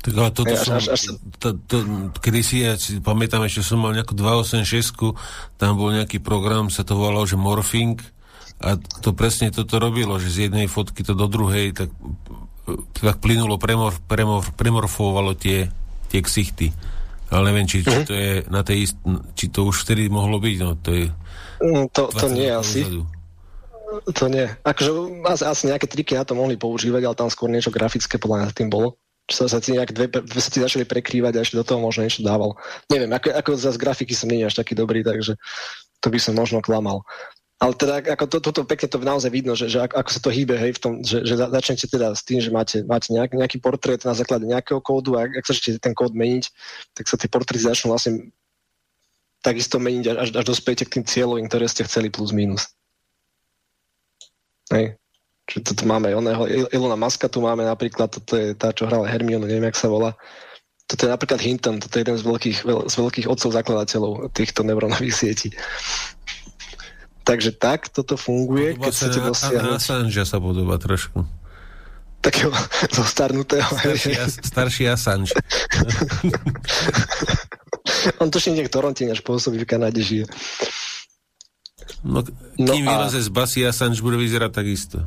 Tak 0.00 0.12
ale 0.16 0.32
toto 0.32 0.56
až, 0.56 0.64
som, 0.64 0.80
až, 0.80 0.86
až 0.96 1.00
to, 1.36 1.60
to, 1.68 1.76
kedy 2.24 2.40
si, 2.40 2.64
ja 2.64 2.72
si 2.80 3.04
pamätám, 3.04 3.44
ešte 3.44 3.60
som 3.60 3.84
mal 3.84 3.92
nejakú 3.92 4.16
286, 4.16 4.96
tam 5.60 5.76
bol 5.76 5.92
nejaký 5.92 6.24
program, 6.24 6.72
sa 6.72 6.88
to 6.88 6.96
volalo, 6.96 7.28
že 7.28 7.36
Morphing, 7.36 8.00
a 8.60 8.76
to 8.76 9.12
presne 9.12 9.52
toto 9.52 9.76
robilo, 9.76 10.16
že 10.16 10.32
z 10.32 10.38
jednej 10.48 10.68
fotky 10.72 11.04
to 11.04 11.12
do 11.12 11.28
druhej, 11.28 11.76
tak, 11.76 11.92
tak 12.96 13.16
plynulo, 13.20 13.60
premor, 13.60 13.92
premor, 14.08 14.44
premorfovalo 14.56 15.36
tie, 15.36 15.68
tie 16.08 16.20
ksichty. 16.24 16.72
Ale 17.28 17.52
neviem, 17.52 17.68
či, 17.68 17.84
či 17.84 17.96
mhm. 18.00 18.06
to 18.08 18.12
je 18.16 18.30
na 18.48 18.60
tej 18.64 18.88
ist, 18.88 18.96
či 19.36 19.52
to 19.52 19.68
už 19.68 19.84
vtedy 19.84 20.08
mohlo 20.08 20.40
byť, 20.40 20.56
no 20.64 20.80
to 20.80 20.90
je... 20.96 21.06
Mm, 21.60 21.92
to, 21.92 22.08
to 22.08 22.26
nie 22.32 22.48
asi. 22.48 22.88
To 24.16 24.24
nie. 24.32 24.48
Akože 24.64 24.90
asi, 25.28 25.44
asi 25.44 25.62
nejaké 25.68 25.84
triky 25.84 26.16
na 26.16 26.24
to 26.24 26.32
mohli 26.32 26.56
používať, 26.56 27.04
ale 27.04 27.16
tam 27.16 27.28
skôr 27.28 27.52
niečo 27.52 27.68
grafické 27.68 28.16
podľa 28.16 28.48
mňa 28.48 28.56
tým 28.56 28.72
bolo 28.72 28.96
sa, 29.30 29.46
sa 29.46 29.58
ti 29.62 29.72
nejak 29.74 29.90
dve, 29.94 30.06
sa 30.38 30.50
ti 30.50 30.60
začali 30.60 30.84
prekrývať 30.84 31.38
a 31.38 31.42
ešte 31.42 31.58
do 31.58 31.64
toho 31.66 31.80
možno 31.80 32.04
niečo 32.04 32.26
dával. 32.26 32.58
Neviem, 32.90 33.10
ako, 33.14 33.32
ako 33.34 33.50
z 33.56 33.78
grafiky 33.80 34.14
som 34.14 34.30
nie 34.30 34.44
až 34.44 34.58
taký 34.58 34.74
dobrý, 34.74 35.00
takže 35.06 35.38
to 36.02 36.08
by 36.10 36.18
som 36.18 36.34
možno 36.34 36.60
klamal. 36.60 37.06
Ale 37.60 37.76
teda 37.76 38.00
ako 38.16 38.24
to, 38.24 38.38
toto 38.40 38.60
pekne 38.64 38.88
to 38.88 38.96
naozaj 39.04 39.28
vidno, 39.28 39.52
že, 39.52 39.68
že 39.68 39.84
ako, 39.84 39.94
ako 40.00 40.10
sa 40.16 40.20
to 40.24 40.32
hýbe, 40.32 40.56
hej, 40.56 40.72
v 40.76 40.80
tom, 40.80 40.92
že, 41.04 41.20
že 41.28 41.36
začnete 41.36 41.92
teda 41.92 42.16
s 42.16 42.24
tým, 42.24 42.40
že 42.40 42.48
máte, 42.48 42.80
máte 42.88 43.12
nejak, 43.12 43.36
nejaký 43.36 43.60
portrét 43.60 44.00
na 44.08 44.16
základe 44.16 44.48
nejakého 44.48 44.80
kódu 44.80 45.20
a 45.20 45.28
ak, 45.28 45.44
ak 45.44 45.44
začnete 45.44 45.76
ten 45.76 45.92
kód 45.92 46.16
meniť, 46.16 46.48
tak 46.96 47.04
sa 47.04 47.20
tie 47.20 47.28
portréty 47.28 47.60
začnú 47.60 47.92
vlastne 47.92 48.32
takisto 49.44 49.76
meniť 49.76 50.04
až, 50.08 50.28
až 50.40 50.44
dospejete 50.44 50.88
k 50.88 50.94
tým 51.00 51.04
cieľovým, 51.04 51.46
ktoré 51.52 51.68
ste 51.68 51.84
chceli 51.84 52.08
plus 52.08 52.32
minus. 52.32 52.64
Hej. 54.72 54.99
Čiže 55.50 55.74
toto 55.74 55.82
máme 55.82 56.14
oného, 56.14 56.46
Ilona 56.70 56.94
Maska 56.94 57.26
tu 57.26 57.42
máme 57.42 57.66
napríklad, 57.66 58.06
toto 58.06 58.38
je 58.38 58.54
tá, 58.54 58.70
čo 58.70 58.86
hrala 58.86 59.10
Hermione, 59.10 59.50
neviem, 59.50 59.66
jak 59.66 59.82
sa 59.82 59.90
volá. 59.90 60.14
Toto 60.86 61.06
je 61.06 61.10
napríklad 61.10 61.42
Hinton, 61.42 61.82
toto 61.82 61.98
je 61.98 62.06
jeden 62.06 62.14
z 62.14 62.22
veľkých, 62.22 62.58
z 62.86 62.94
veľkých 62.94 63.26
otcov 63.26 63.50
zakladateľov 63.50 64.30
týchto 64.30 64.62
neurónových 64.62 65.10
sietí. 65.10 65.50
Takže 67.26 67.58
tak 67.58 67.90
toto 67.90 68.14
funguje, 68.14 68.78
keď 68.78 68.94
chcete 68.94 69.18
dosiahnuť... 69.26 69.74
Assange 69.74 70.22
sa 70.22 70.38
podoba 70.38 70.78
trošku. 70.78 71.26
Takého 72.22 72.54
zostarnutého. 73.02 73.70
Starší, 73.74 74.14
starší 74.46 74.86
Assange. 74.86 75.34
On 78.22 78.30
to 78.30 78.38
niekde 78.38 78.70
v 78.70 78.72
Toronte 78.72 79.02
než 79.02 79.18
pôsobí 79.26 79.58
v 79.58 79.66
Kanade 79.66 79.98
žije. 79.98 80.30
No 82.04 82.24
kým 82.56 82.84
no 82.84 82.92
vyleze 82.96 83.20
z 83.20 83.30
basy 83.32 83.60
Assange 83.64 84.00
bude 84.00 84.16
vyzerať 84.16 84.50
takisto. 84.50 85.04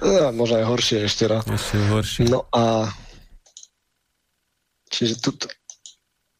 No, 0.00 0.32
možno 0.32 0.58
aj 0.58 0.66
horšie 0.66 1.06
ešte 1.06 1.28
raz. 1.28 1.44
Ešte 1.44 1.76
horšie. 1.92 2.22
No 2.26 2.48
a 2.50 2.88
čiže 4.88 5.20
tu, 5.20 5.36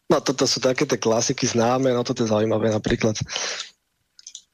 no 0.09 0.17
toto 0.25 0.49
sú 0.49 0.59
také 0.59 0.89
tie 0.89 0.97
klasiky 0.97 1.45
známe, 1.45 1.93
no 1.93 2.03
toto 2.03 2.25
je 2.25 2.33
zaujímavé 2.33 2.73
napríklad. 2.73 3.15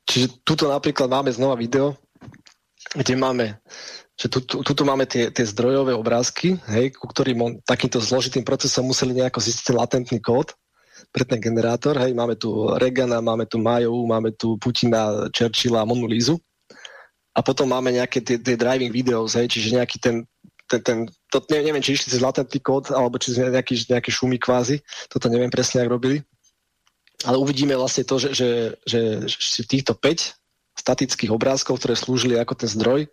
Čiže 0.07 0.43
tuto 0.43 0.69
napríklad 0.69 1.07
máme 1.11 1.31
znova 1.31 1.55
video, 1.59 1.95
kde 2.95 3.15
máme 3.15 3.59
že 4.17 4.33
tu, 4.33 4.41
tu, 4.41 4.65
tuto 4.65 4.83
máme 4.89 5.05
tie, 5.05 5.29
tie 5.29 5.45
zdrojové 5.45 5.93
obrázky, 5.93 6.57
hej, 6.73 6.97
ku 6.97 7.05
ktorým 7.05 7.39
on, 7.45 7.53
takýmto 7.61 8.01
zložitým 8.01 8.49
procesom 8.49 8.89
museli 8.89 9.13
nejako 9.13 9.45
zistiť 9.45 9.77
latentný 9.77 10.25
kód 10.25 10.57
pre 11.13 11.25
ten 11.25 11.41
generátor. 11.41 11.97
Hej, 11.99 12.13
máme 12.15 12.37
tu 12.37 12.71
Regana, 12.77 13.21
máme 13.21 13.47
tu 13.47 13.59
Majovu, 13.59 14.07
máme 14.07 14.33
tu 14.35 14.57
Putina, 14.59 15.29
Churchilla, 15.33 15.87
Monu 15.87 16.07
Lizu. 16.07 16.37
A 17.37 17.45
potom 17.45 17.69
máme 17.69 17.93
nejaké 17.93 18.25
tie, 18.25 18.41
tie 18.41 18.57
driving 18.57 18.89
videos, 18.89 19.37
hej, 19.37 19.45
čiže 19.45 19.77
nejaký 19.77 20.01
ten, 20.01 20.25
ten, 20.65 20.81
ten 20.81 20.99
to, 21.29 21.45
neviem, 21.53 21.85
či 21.85 21.93
išli 21.93 22.09
cez 22.09 22.25
latentný 22.25 22.65
kód, 22.65 22.89
alebo 22.89 23.21
či 23.21 23.37
nejaký, 23.37 23.77
nejaké 23.93 24.09
šumy 24.09 24.41
kvázi, 24.41 24.81
toto 25.13 25.29
neviem 25.29 25.53
presne, 25.53 25.85
ak 25.85 25.93
robili. 25.93 26.25
Ale 27.29 27.37
uvidíme 27.37 27.77
vlastne 27.77 28.09
to, 28.09 28.17
že, 28.17 28.33
že, 28.33 28.49
že, 28.89 29.01
že 29.29 29.63
týchto 29.69 29.93
5 29.93 30.81
statických 30.81 31.33
obrázkov, 31.33 31.81
ktoré 31.81 31.97
slúžili 31.97 32.37
ako 32.37 32.55
ten 32.57 32.69
zdroj, 32.69 33.09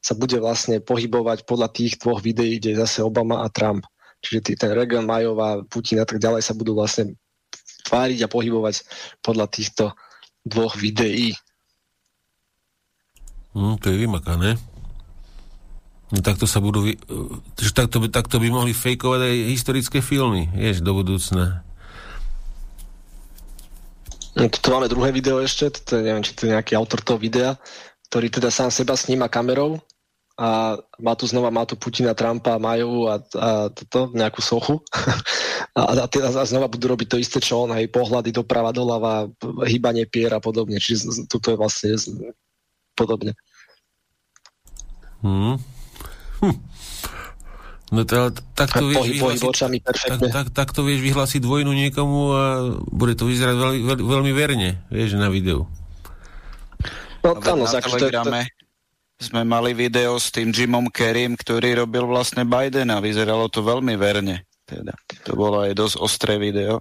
sa 0.00 0.16
bude 0.16 0.36
vlastne 0.40 0.80
pohybovať 0.80 1.44
podľa 1.44 1.68
tých 1.68 2.00
dvoch 2.00 2.24
videí, 2.24 2.56
kde 2.56 2.76
je 2.76 2.80
zase 2.80 3.04
Obama 3.04 3.44
a 3.44 3.52
Trump. 3.52 3.84
Čiže 4.20 4.56
ten 4.56 4.70
Reagan, 4.76 5.08
Majová, 5.08 5.64
Putin 5.64 6.00
a 6.00 6.06
tak 6.06 6.20
ďalej 6.20 6.44
sa 6.44 6.52
budú 6.52 6.76
vlastne 6.76 7.16
tváriť 7.88 8.24
a 8.24 8.32
pohybovať 8.32 8.84
podľa 9.24 9.46
týchto 9.48 9.96
dvoch 10.44 10.76
videí. 10.76 11.32
Mm, 13.56 13.80
to 13.80 13.90
je 13.90 13.96
vymakané. 13.96 14.60
No 16.10 16.18
takto 16.20 16.44
sa 16.44 16.60
budú... 16.60 16.86
Vy... 16.86 17.00
Takto, 17.74 18.02
by, 18.02 18.08
takto 18.12 18.36
by 18.38 18.48
mohli 18.50 18.76
fejkovať 18.76 19.20
aj 19.24 19.36
historické 19.50 19.98
filmy, 20.04 20.50
vieš, 20.52 20.84
do 20.84 20.92
budúcna. 20.94 21.64
No, 24.38 24.46
tu 24.46 24.68
máme 24.70 24.86
druhé 24.86 25.10
video 25.10 25.42
ešte, 25.42 25.70
to 25.82 25.98
neviem, 25.98 26.22
či 26.22 26.34
to 26.38 26.46
je 26.46 26.54
nejaký 26.54 26.78
autor 26.78 27.02
toho 27.02 27.18
videa, 27.18 27.58
ktorý 28.10 28.30
teda 28.30 28.48
sám 28.50 28.70
seba 28.70 28.94
sníma 28.94 29.26
kamerou 29.26 29.82
a 30.40 30.80
má 30.96 31.12
tu 31.20 31.28
znova, 31.28 31.52
má 31.52 31.68
tu 31.68 31.76
Putina, 31.76 32.16
Trumpa, 32.16 32.56
Majovu 32.56 33.12
a, 33.12 33.20
a 33.36 33.68
toto, 33.68 34.08
nejakú 34.16 34.40
sochu 34.40 34.80
a, 35.78 36.00
a, 36.00 36.06
a 36.08 36.44
znova 36.48 36.72
budú 36.72 36.96
robiť 36.96 37.08
to 37.12 37.20
isté, 37.20 37.44
čo 37.44 37.68
on, 37.68 37.76
hej, 37.76 37.92
pohľady 37.92 38.32
doprava, 38.32 38.72
doľava, 38.72 39.28
hýbanie 39.68 40.08
pier 40.08 40.32
a 40.32 40.40
podobne, 40.40 40.80
čiže 40.80 41.28
tuto 41.28 41.52
je 41.52 41.60
vlastne 41.60 41.92
podobne. 42.96 43.36
Hmm. 45.20 45.60
Hm. 46.40 46.56
No 47.90 48.06
to, 48.08 48.32
tak 48.56 48.70
to 48.72 48.86
vieš 48.86 49.18
vyhlásiť, 49.18 49.82
tak, 49.84 50.20
tak, 50.30 50.46
tak 50.54 50.68
to 50.70 50.86
vieš 50.86 51.04
vyhlásiť 51.04 51.42
vojnu 51.44 51.74
niekomu 51.74 52.20
a 52.32 52.44
bude 52.88 53.12
to 53.18 53.28
vyzerať 53.28 53.56
veľmi, 53.60 53.80
veľ, 53.82 53.98
veľmi 53.98 54.32
verne, 54.32 54.80
vieš, 54.88 55.20
na 55.20 55.28
videu. 55.28 55.68
No, 57.20 57.36
áno, 57.36 57.68
na 57.68 57.82
Telegrame 57.84 58.48
to... 58.48 58.59
sme 59.20 59.44
mali 59.44 59.76
video 59.76 60.16
s 60.16 60.32
tým 60.32 60.48
Jimom 60.48 60.88
Kerrym, 60.88 61.36
ktorý 61.36 61.84
robil 61.84 62.08
vlastne 62.08 62.48
Bidena. 62.48 63.04
Vyzeralo 63.04 63.52
to 63.52 63.60
veľmi 63.60 63.94
verne. 64.00 64.48
Teda. 64.64 64.96
To 65.28 65.36
bolo 65.36 65.60
aj 65.60 65.76
dosť 65.76 65.96
ostré 66.00 66.40
video. 66.40 66.80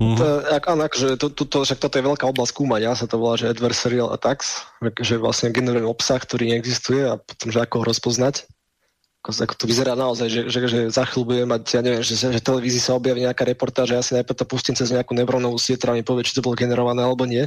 Mm-hmm. 0.00 0.18
To, 0.18 0.24
ak, 0.50 0.64
áno, 0.66 0.82
akože 0.90 1.06
to, 1.20 1.30
to, 1.30 1.44
to, 1.46 1.58
však 1.62 1.78
toto 1.78 1.94
je 2.00 2.08
veľká 2.08 2.26
oblasť 2.26 2.50
skúmania, 2.50 2.98
sa 2.98 3.06
to 3.06 3.14
volá, 3.14 3.38
že 3.38 3.46
adversarial 3.46 4.10
attacks, 4.10 4.66
že 4.98 5.22
vlastne 5.22 5.54
generujeme 5.54 5.86
obsah, 5.86 6.18
ktorý 6.18 6.50
neexistuje 6.50 7.06
a 7.06 7.14
potom, 7.14 7.54
že 7.54 7.62
ako 7.62 7.74
ho 7.78 7.84
rozpoznať. 7.94 8.42
Ako, 9.22 9.30
ako 9.46 9.54
to 9.54 9.64
vyzerá 9.70 9.94
naozaj, 9.94 10.26
že, 10.26 10.40
že, 10.50 10.58
že 10.66 10.78
za 10.90 11.06
chvíľu 11.06 11.24
budeme 11.30 11.48
mať, 11.54 11.62
ja 11.78 11.80
neviem, 11.86 12.02
že, 12.02 12.18
že 12.18 12.42
televízii 12.42 12.82
sa 12.82 12.98
objaví 12.98 13.22
nejaká 13.22 13.46
reportáž, 13.46 13.94
že 13.94 13.96
ja 13.96 14.02
si 14.02 14.12
najprv 14.18 14.34
to 14.34 14.44
pustím 14.50 14.74
cez 14.74 14.90
nejakú 14.90 15.14
neurónovú 15.14 15.62
sieť, 15.62 15.86
ktorá 15.86 15.92
mi 15.94 16.02
povie, 16.02 16.26
či 16.26 16.34
to 16.34 16.42
bolo 16.42 16.58
generované 16.58 17.06
alebo 17.06 17.22
nie. 17.22 17.46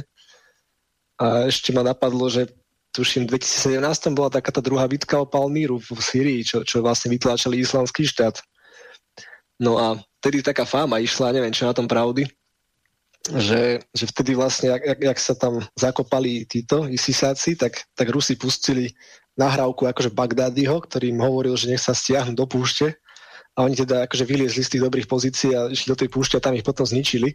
A 1.20 1.52
ešte 1.52 1.76
ma 1.76 1.84
napadlo, 1.84 2.32
že 2.32 2.48
tuším, 2.92 3.28
v 3.28 3.38
2017 3.38 4.16
bola 4.16 4.30
taká 4.32 4.50
tá 4.52 4.60
druhá 4.64 4.88
bitka 4.88 5.20
o 5.20 5.28
Palmíru 5.28 5.78
v 5.78 6.00
Syrii, 6.00 6.42
čo, 6.44 6.64
čo 6.64 6.82
vlastne 6.82 7.12
vytláčali 7.12 7.60
islamský 7.60 8.08
štát. 8.08 8.40
No 9.58 9.78
a 9.78 9.98
vtedy 10.22 10.42
taká 10.42 10.64
fáma 10.64 11.02
išla, 11.02 11.34
neviem, 11.34 11.54
čo 11.54 11.66
na 11.66 11.74
tom 11.74 11.90
pravdy, 11.90 12.26
že, 13.36 13.82
že 13.92 14.04
vtedy 14.08 14.32
vlastne, 14.38 14.72
jak, 14.78 14.98
jak 15.02 15.18
sa 15.18 15.34
tam 15.34 15.60
zakopali 15.76 16.46
títo 16.48 16.88
isisáci, 16.88 17.58
tak, 17.58 17.84
tak 17.92 18.08
Rusi 18.08 18.38
pustili 18.38 18.94
nahrávku 19.36 19.84
akože 19.86 20.14
Bagdádyho, 20.14 20.80
ktorý 20.82 21.12
im 21.12 21.20
hovoril, 21.22 21.54
že 21.54 21.70
nech 21.70 21.82
sa 21.82 21.92
stiahnu 21.92 22.34
do 22.34 22.46
púšte 22.48 22.96
a 23.58 23.66
oni 23.66 23.74
teda 23.74 24.06
akože 24.06 24.24
vyliezli 24.26 24.62
z 24.62 24.70
tých 24.78 24.82
dobrých 24.86 25.10
pozícií 25.10 25.50
a 25.54 25.66
išli 25.70 25.90
do 25.90 25.98
tej 25.98 26.08
púšte 26.10 26.38
a 26.38 26.42
tam 26.42 26.54
ich 26.54 26.66
potom 26.66 26.86
zničili. 26.86 27.34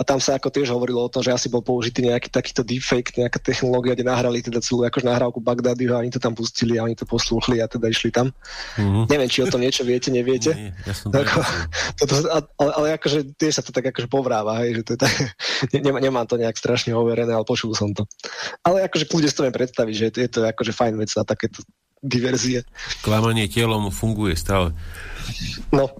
A 0.00 0.02
tam 0.02 0.16
sa 0.16 0.40
ako 0.40 0.48
tiež 0.48 0.72
hovorilo 0.72 1.04
o 1.04 1.12
tom, 1.12 1.20
že 1.20 1.28
asi 1.28 1.52
bol 1.52 1.60
použitý 1.60 2.08
nejaký 2.08 2.32
takýto 2.32 2.64
deepfake, 2.64 3.12
nejaká 3.20 3.36
technológia, 3.36 3.92
kde 3.92 4.08
nahrali 4.08 4.40
teda 4.40 4.64
celú 4.64 4.88
akože 4.88 5.04
nahrávku 5.04 5.44
Bagdádyho 5.44 5.92
a 5.92 6.00
oni 6.00 6.08
to 6.08 6.16
tam 6.16 6.32
pustili 6.32 6.80
a 6.80 6.88
oni 6.88 6.96
to 6.96 7.04
poslúchli 7.04 7.60
a 7.60 7.68
teda 7.68 7.92
išli 7.92 8.08
tam. 8.08 8.32
Mm-hmm. 8.80 9.04
Neviem, 9.12 9.28
či 9.28 9.44
o 9.44 9.52
tom 9.52 9.60
niečo 9.60 9.84
viete, 9.84 10.08
neviete. 10.08 10.56
Nie, 10.56 10.72
ja 10.88 10.94
som 10.96 11.12
ako, 11.12 11.44
to, 12.00 12.14
ale, 12.64 12.70
ale 12.72 12.86
akože 12.96 13.36
tiež 13.36 13.60
sa 13.60 13.62
to 13.62 13.76
tak 13.76 13.92
akože 13.92 14.08
povráva, 14.08 14.64
hej, 14.64 14.80
že 14.80 14.82
to 14.88 14.90
je 14.96 15.00
tak, 15.04 15.12
ne, 15.76 15.92
nemám 16.00 16.24
to 16.24 16.40
nejak 16.40 16.56
strašne 16.56 16.96
overené, 16.96 17.36
ale 17.36 17.44
počul 17.44 17.76
som 17.76 17.92
to. 17.92 18.08
Ale 18.64 18.88
akože 18.88 19.04
kľudne 19.04 19.28
si 19.28 19.36
to 19.36 19.44
viem 19.44 19.52
predstaviť, 19.52 19.94
že 19.94 20.04
je 20.08 20.12
to, 20.16 20.18
je 20.24 20.30
to 20.32 20.40
akože 20.48 20.72
fajn 20.72 20.96
vec 20.96 21.12
na 21.12 21.24
takéto 21.28 21.60
diverzie. 22.00 22.64
Klamanie 23.04 23.46
telom 23.46 23.92
funguje 23.92 24.34
stále. 24.36 24.72
No, 25.70 25.92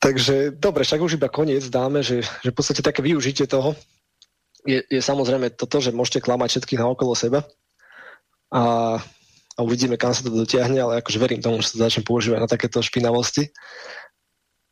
Takže 0.00 0.56
dobre, 0.56 0.80
však 0.80 0.96
už 0.96 1.20
iba 1.20 1.28
koniec 1.28 1.68
dáme, 1.68 2.00
že, 2.00 2.24
že 2.40 2.48
v 2.48 2.56
podstate 2.56 2.80
také 2.80 3.04
využitie 3.04 3.44
toho 3.44 3.76
je, 4.64 4.80
je 4.88 5.00
samozrejme 5.00 5.52
toto, 5.52 5.76
že 5.76 5.92
môžete 5.92 6.24
klamať 6.24 6.56
všetkých 6.56 6.80
na 6.80 6.88
okolo 6.88 7.12
seba 7.12 7.44
a, 8.48 8.96
a 9.56 9.58
uvidíme, 9.60 10.00
kam 10.00 10.16
sa 10.16 10.24
to 10.24 10.32
dotiahne, 10.32 10.80
ale 10.80 11.04
akože 11.04 11.20
verím 11.20 11.44
tomu, 11.44 11.60
že 11.60 11.76
sa 11.76 11.84
začne 11.84 12.08
používať 12.08 12.40
na 12.40 12.48
takéto 12.48 12.80
špinavosti. 12.80 13.52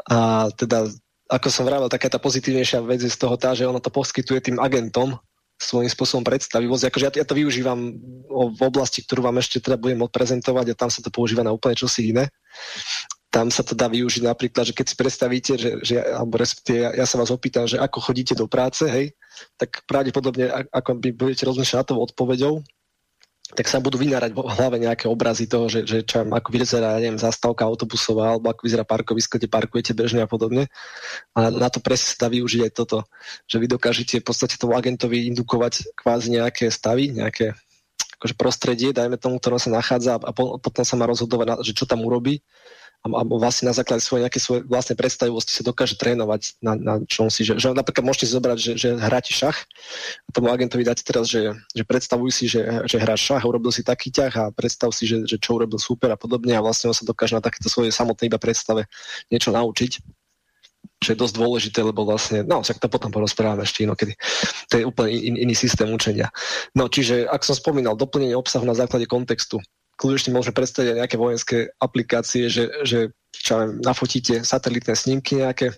A 0.08 0.49
teda, 0.57 0.89
ako 1.28 1.49
som 1.52 1.68
vravel, 1.68 1.92
taká 1.92 2.08
tá 2.08 2.17
pozitívnejšia 2.17 2.81
vec 2.89 3.05
je 3.05 3.12
z 3.12 3.20
toho 3.20 3.36
tá, 3.36 3.52
že 3.52 3.68
ono 3.68 3.84
to 3.84 3.92
poskytuje 3.92 4.41
tým 4.41 4.57
agentom 4.57 5.20
svojím 5.58 5.90
spôsobom 5.90 6.22
predstavivosť. 6.22 6.88
Akože 6.88 7.04
ja, 7.10 7.12
ja 7.22 7.26
to 7.26 7.34
využívam 7.34 7.98
v 8.30 8.60
oblasti, 8.62 9.02
ktorú 9.02 9.26
vám 9.26 9.42
ešte 9.42 9.58
teda 9.58 9.74
budem 9.74 10.00
odprezentovať 10.06 10.72
a 10.72 10.78
tam 10.78 10.90
sa 10.90 11.02
to 11.02 11.10
používa 11.10 11.42
na 11.42 11.50
úplne 11.50 11.74
čosi 11.74 12.14
iné 12.14 12.30
tam 13.28 13.52
sa 13.52 13.60
to 13.60 13.76
dá 13.76 13.92
využiť 13.92 14.24
napríklad, 14.24 14.72
že 14.72 14.74
keď 14.74 14.86
si 14.88 14.96
predstavíte, 14.96 15.52
že, 15.60 15.70
že 15.84 16.00
alebo 16.00 16.40
respektíve 16.40 16.80
ja, 16.80 16.90
ja 17.04 17.06
sa 17.06 17.20
vás 17.20 17.28
opýtam, 17.28 17.68
že 17.68 17.76
ako 17.76 18.00
chodíte 18.00 18.32
do 18.32 18.48
práce, 18.48 18.88
hej, 18.88 19.12
tak 19.60 19.84
pravdepodobne, 19.84 20.48
ako 20.72 20.96
by 20.96 21.12
budete 21.12 21.44
rozmýšľať 21.44 21.78
na 21.78 21.86
to 21.86 21.94
odpoveďou, 22.00 22.64
tak 23.48 23.64
sa 23.64 23.80
budú 23.80 23.96
vynárať 23.96 24.36
v 24.36 24.44
hlave 24.44 24.76
nejaké 24.76 25.08
obrazy 25.08 25.48
toho, 25.48 25.72
že, 25.72 25.88
že 25.88 26.04
čo, 26.04 26.20
ako 26.20 26.48
vyzerá, 26.52 27.00
neviem, 27.00 27.16
zastávka 27.16 27.64
autobusová, 27.64 28.36
alebo 28.36 28.52
ako 28.52 28.68
vyzerá 28.68 28.84
parkovisko, 28.84 29.40
kde 29.40 29.48
parkujete 29.48 29.96
bežne 29.96 30.20
a 30.20 30.28
podobne. 30.28 30.68
A 31.32 31.48
na 31.48 31.72
to 31.72 31.80
presne 31.80 32.12
sa 32.12 32.28
využiť 32.28 32.60
aj 32.68 32.72
toto, 32.76 33.08
že 33.48 33.56
vy 33.56 33.66
dokážete 33.72 34.20
v 34.20 34.26
podstate 34.28 34.60
tomu 34.60 34.76
agentovi 34.76 35.24
indukovať 35.32 35.96
kvázi 35.96 36.36
nejaké 36.36 36.68
stavy, 36.68 37.16
nejaké 37.16 37.56
akože 38.20 38.34
prostredie, 38.34 38.90
dajme 38.90 39.16
tomu, 39.16 39.38
ktoré 39.38 39.62
sa 39.62 39.70
nachádza 39.70 40.18
a 40.18 40.30
potom 40.34 40.82
sa 40.82 40.98
má 40.98 41.06
rozhodovať, 41.06 41.62
že 41.62 41.72
čo 41.72 41.86
tam 41.86 42.02
urobí 42.02 42.42
a, 42.98 43.06
a 43.06 43.22
vlastne 43.22 43.70
na 43.70 43.74
základe 43.76 44.02
svojej 44.02 44.26
nejaké 44.26 44.40
svoje 44.42 44.66
vlastné 44.66 44.98
predstavivosti 44.98 45.54
sa 45.54 45.62
dokáže 45.62 45.94
trénovať 45.94 46.58
na, 46.58 46.74
na 46.74 46.94
čom 47.06 47.30
si, 47.30 47.46
že, 47.46 47.54
že 47.54 47.70
napríklad 47.70 48.02
môžete 48.02 48.26
zobrať, 48.34 48.58
že, 48.58 48.72
že 48.74 48.88
hráte 48.98 49.30
šach 49.30 49.64
a 50.26 50.28
tomu 50.34 50.50
agentovi 50.50 50.82
dáte 50.82 51.06
teraz, 51.06 51.30
že, 51.30 51.54
že 51.72 51.84
predstavuj 51.86 52.30
si, 52.34 52.50
že, 52.50 52.66
že 52.90 52.98
hráš 52.98 53.22
šach, 53.22 53.46
urobil 53.46 53.70
si 53.70 53.86
taký 53.86 54.10
ťah 54.10 54.34
a 54.34 54.44
predstav 54.50 54.90
si, 54.90 55.06
že, 55.06 55.22
že 55.30 55.38
čo 55.38 55.54
urobil 55.56 55.78
super 55.78 56.10
a 56.10 56.18
podobne 56.18 56.58
a 56.58 56.64
vlastne 56.64 56.90
on 56.90 56.96
sa 56.96 57.06
dokáže 57.06 57.38
na 57.38 57.42
takéto 57.42 57.70
svoje 57.70 57.94
samotné 57.94 58.26
iba 58.26 58.38
predstave 58.42 58.90
niečo 59.30 59.54
naučiť 59.54 60.18
čo 60.98 61.14
je 61.14 61.18
dosť 61.18 61.34
dôležité, 61.38 61.78
lebo 61.86 62.02
vlastne, 62.02 62.42
no, 62.42 62.58
však 62.58 62.82
to 62.82 62.90
potom 62.90 63.14
porozprávame 63.14 63.62
ešte 63.62 63.86
inokedy. 63.86 64.18
To 64.74 64.82
je 64.82 64.84
úplne 64.86 65.14
in, 65.14 65.34
iný 65.38 65.54
systém 65.54 65.86
učenia. 65.86 66.26
No, 66.74 66.90
čiže, 66.90 67.22
ak 67.22 67.46
som 67.46 67.54
spomínal, 67.54 67.94
doplnenie 67.94 68.34
obsahu 68.34 68.66
na 68.66 68.74
základe 68.74 69.06
kontextu 69.06 69.62
kľudne 69.98 70.30
môžeme 70.30 70.54
predstaviť 70.54 70.88
aj 70.94 70.98
nejaké 71.02 71.16
vojenské 71.18 71.56
aplikácie, 71.82 72.46
že, 72.46 72.70
že 72.86 73.10
čo 73.34 73.58
viem, 73.58 73.82
nafotíte 73.82 74.46
satelitné 74.46 74.94
snímky 74.94 75.42
nejaké, 75.42 75.74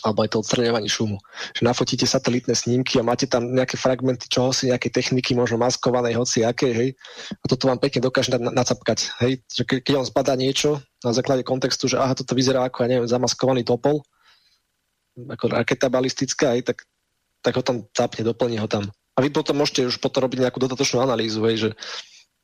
alebo 0.00 0.24
aj 0.24 0.32
to 0.32 0.40
odstraňovanie 0.40 0.88
šumu. 0.88 1.20
Že 1.52 1.62
nafotíte 1.68 2.08
satelitné 2.08 2.56
snímky 2.56 2.96
a 2.96 3.04
máte 3.04 3.28
tam 3.28 3.52
nejaké 3.52 3.76
fragmenty 3.76 4.32
čohosi, 4.32 4.72
nejaké 4.72 4.88
techniky, 4.88 5.36
možno 5.36 5.60
maskovanej, 5.60 6.16
hoci 6.16 6.48
aké, 6.48 6.72
hej. 6.72 6.90
A 7.32 7.44
toto 7.44 7.68
vám 7.68 7.76
pekne 7.76 8.00
dokáže 8.08 8.32
na, 8.32 8.48
nacapkať, 8.48 9.12
hej. 9.20 9.44
Že 9.52 9.62
ke, 9.68 9.74
keď 9.84 9.94
on 10.00 10.08
zbadá 10.08 10.32
niečo 10.32 10.80
na 11.04 11.12
základe 11.12 11.44
kontextu, 11.44 11.92
že 11.92 12.00
aha, 12.00 12.16
toto 12.16 12.32
vyzerá 12.32 12.64
ako, 12.64 12.84
ja 12.84 12.88
neviem, 12.88 13.08
zamaskovaný 13.08 13.68
topol, 13.68 14.00
ako 15.16 15.44
raketa 15.52 15.92
balistická, 15.92 16.56
hej, 16.56 16.64
tak, 16.64 16.88
tak 17.44 17.52
ho 17.56 17.62
tam 17.64 17.84
capne, 17.92 18.24
doplní 18.24 18.56
ho 18.60 18.68
tam. 18.68 18.88
A 19.16 19.24
vy 19.24 19.32
potom 19.32 19.56
môžete 19.56 19.88
už 19.88 19.96
potom 19.96 20.28
robiť 20.28 20.44
nejakú 20.44 20.60
dodatočnú 20.60 21.00
analýzu, 21.00 21.40
hej, 21.48 21.56
že 21.56 21.70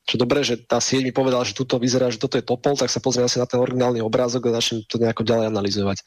čo 0.03 0.19
dobre, 0.19 0.43
že 0.43 0.59
tá 0.59 0.83
sieť 0.83 1.07
mi 1.07 1.15
povedala, 1.15 1.47
že 1.47 1.55
tuto 1.55 1.79
vyzerá, 1.79 2.11
že 2.11 2.19
toto 2.19 2.35
je 2.35 2.43
topol, 2.43 2.75
tak 2.75 2.91
sa 2.91 2.99
pozriem 2.99 3.23
asi 3.23 3.39
na 3.39 3.47
ten 3.47 3.59
originálny 3.59 4.03
obrázok 4.03 4.51
a 4.51 4.59
začnem 4.59 4.83
to 4.83 4.99
nejako 4.99 5.23
ďalej 5.23 5.45
analyzovať. 5.47 5.97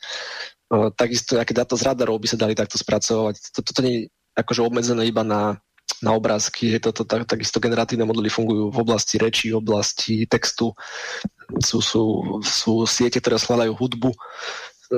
Takisto 0.98 1.40
nejaké 1.40 1.56
dáta 1.56 1.80
z 1.80 1.86
radarov 1.88 2.20
by 2.20 2.28
sa 2.28 2.36
dali 2.36 2.52
takto 2.52 2.76
spracovať. 2.76 3.56
Toto 3.56 3.72
to, 3.72 3.80
to 3.80 3.80
nie 3.80 3.94
je 3.96 4.02
akože 4.36 4.60
obmedzené 4.60 5.08
iba 5.08 5.24
na, 5.24 5.56
na 6.04 6.12
obrázky, 6.12 6.76
je 6.76 6.80
to, 6.84 6.92
to, 6.92 7.02
tak, 7.08 7.24
takisto 7.24 7.56
generatívne 7.56 8.04
modely 8.04 8.28
fungujú 8.28 8.68
v 8.68 8.78
oblasti 8.84 9.16
reči, 9.16 9.48
v 9.48 9.64
oblasti 9.64 10.28
textu, 10.28 10.76
sú, 11.64 11.80
sú, 11.80 12.04
sú 12.44 12.84
siete, 12.84 13.16
ktoré 13.16 13.40
skladajú 13.40 13.72
hudbu, 13.72 14.12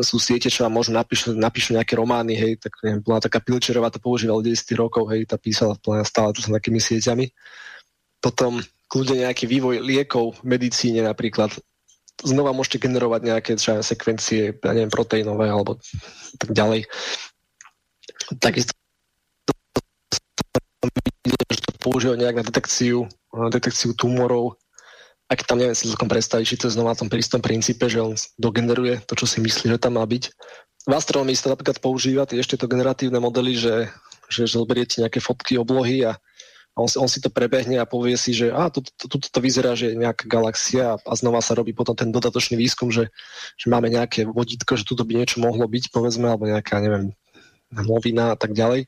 sú 0.02 0.18
siete, 0.18 0.50
čo 0.50 0.66
vám 0.66 0.74
môžu 0.74 0.90
napíšu, 0.90 1.38
napíšu 1.38 1.78
nejaké 1.78 1.94
romány, 1.94 2.34
hej, 2.34 2.52
tak 2.58 2.74
neviem, 2.82 3.00
bola 3.00 3.22
taká 3.22 3.38
Pilčerová, 3.38 3.94
to 3.94 4.02
používala 4.02 4.42
10 4.42 4.58
rokov, 4.74 5.06
hej, 5.14 5.24
tá 5.24 5.38
písala 5.38 5.78
stále 6.02 6.34
to 6.34 6.42
s 6.42 6.50
takými 6.50 6.82
sieťami. 6.82 7.30
Potom 8.18 8.58
kľudne 8.88 9.28
nejaký 9.28 9.44
vývoj 9.44 9.84
liekov 9.84 10.40
v 10.40 10.58
medicíne 10.58 11.04
napríklad. 11.04 11.52
Znova 12.18 12.50
môžete 12.50 12.82
generovať 12.82 13.20
nejaké 13.22 13.52
třeba, 13.54 13.84
sekvencie, 13.84 14.56
ja 14.58 14.72
neviem, 14.74 14.90
proteínové 14.90 15.46
alebo 15.46 15.78
tak 16.40 16.50
ďalej. 16.50 16.90
Takisto 18.42 18.74
že 21.28 21.60
to 21.60 21.70
používajú 21.80 22.16
nejak 22.16 22.38
na 22.40 22.44
detekciu, 22.44 23.08
detekciu 23.52 23.92
tumorov. 23.94 24.56
Ak 25.28 25.44
tam 25.44 25.60
neviem 25.60 25.76
si 25.76 25.92
celkom 25.92 26.08
predstaviť, 26.08 26.44
či 26.48 26.56
to 26.56 26.66
je 26.72 26.74
znova 26.76 26.96
na 26.96 27.00
tom 27.04 27.12
istom 27.12 27.44
princípe, 27.44 27.84
že 27.84 28.00
on 28.00 28.16
dogeneruje 28.40 29.04
to, 29.04 29.12
čo 29.12 29.28
si 29.28 29.44
myslí, 29.44 29.76
že 29.76 29.82
tam 29.82 30.00
má 30.00 30.04
byť. 30.08 30.32
V 30.88 30.92
astronomii 30.96 31.36
sa 31.36 31.52
napríklad 31.52 31.84
používa 31.84 32.24
ešte 32.24 32.56
to 32.56 32.64
generatívne 32.64 33.20
modely, 33.20 33.52
že, 33.52 33.92
že 34.32 34.48
zoberiete 34.48 35.04
nejaké 35.04 35.20
fotky 35.20 35.60
oblohy 35.60 36.08
a 36.08 36.16
on, 36.78 36.86
on 36.86 37.10
si 37.10 37.18
to 37.18 37.26
prebehne 37.26 37.74
a 37.82 37.90
povie 37.90 38.14
si, 38.14 38.30
že 38.30 38.54
a, 38.54 38.70
tu, 38.70 38.86
tu, 38.86 39.10
tu 39.10 39.18
to 39.18 39.40
vyzerá, 39.42 39.74
že 39.74 39.92
je 39.92 39.98
nejaká 39.98 40.30
galaxia 40.30 40.94
a 40.94 41.12
znova 41.18 41.42
sa 41.42 41.58
robí 41.58 41.74
potom 41.74 41.98
ten 41.98 42.14
dodatočný 42.14 42.54
výskum, 42.54 42.94
že, 42.94 43.10
že 43.58 43.66
máme 43.66 43.90
nejaké 43.90 44.30
vodítko, 44.30 44.78
že 44.78 44.86
tu 44.86 44.94
by 44.94 45.18
niečo 45.18 45.42
mohlo 45.42 45.66
byť, 45.66 45.90
povedzme, 45.90 46.30
alebo 46.30 46.46
nejaká, 46.46 46.78
neviem, 46.78 47.10
novina 47.74 48.32
a 48.32 48.36
tak 48.38 48.54
ďalej. 48.54 48.86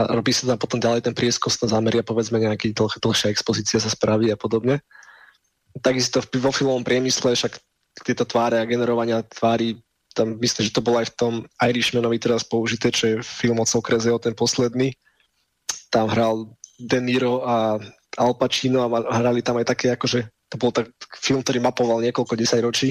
A 0.00 0.16
robí 0.16 0.32
sa 0.32 0.48
tam 0.48 0.56
potom 0.56 0.80
ďalej 0.80 1.04
ten 1.04 1.14
prieskos 1.14 1.60
zameria, 1.60 2.00
povedzme, 2.00 2.40
nejaký 2.40 2.72
dlh, 2.72 2.96
dlhšia 3.04 3.28
expozícia 3.28 3.76
sa 3.76 3.92
spraví 3.92 4.32
a 4.32 4.40
podobne. 4.40 4.80
Takisto 5.84 6.24
vo 6.40 6.50
filmovom 6.50 6.82
priemysle 6.82 7.36
však 7.36 7.60
tieto 8.00 8.24
tváre 8.24 8.58
a 8.58 8.66
generovania 8.66 9.20
tvári 9.22 9.76
tam 10.10 10.34
myslím, 10.42 10.66
že 10.66 10.74
to 10.74 10.82
bolo 10.82 10.98
aj 10.98 11.14
v 11.14 11.16
tom 11.16 11.34
Irishmanovi 11.62 12.18
teraz 12.18 12.42
použité, 12.42 12.90
čo 12.90 13.04
je 13.06 13.16
film 13.22 13.62
od 13.62 13.70
Sokrezeho, 13.70 14.18
ten 14.18 14.34
posledný. 14.34 14.90
Tam 15.86 16.10
hral 16.10 16.50
de 16.80 16.98
Niro 17.04 17.44
a 17.44 17.76
Al 18.16 18.32
Pacino 18.34 18.82
a 18.82 18.88
hrali 19.20 19.44
tam 19.44 19.60
aj 19.60 19.66
také 19.76 19.92
akože 19.92 20.50
to 20.50 20.58
bol 20.58 20.74
tak 20.74 20.90
film, 21.14 21.46
ktorý 21.46 21.62
mapoval 21.62 22.02
niekoľko 22.02 22.34
desaťročí 22.34 22.90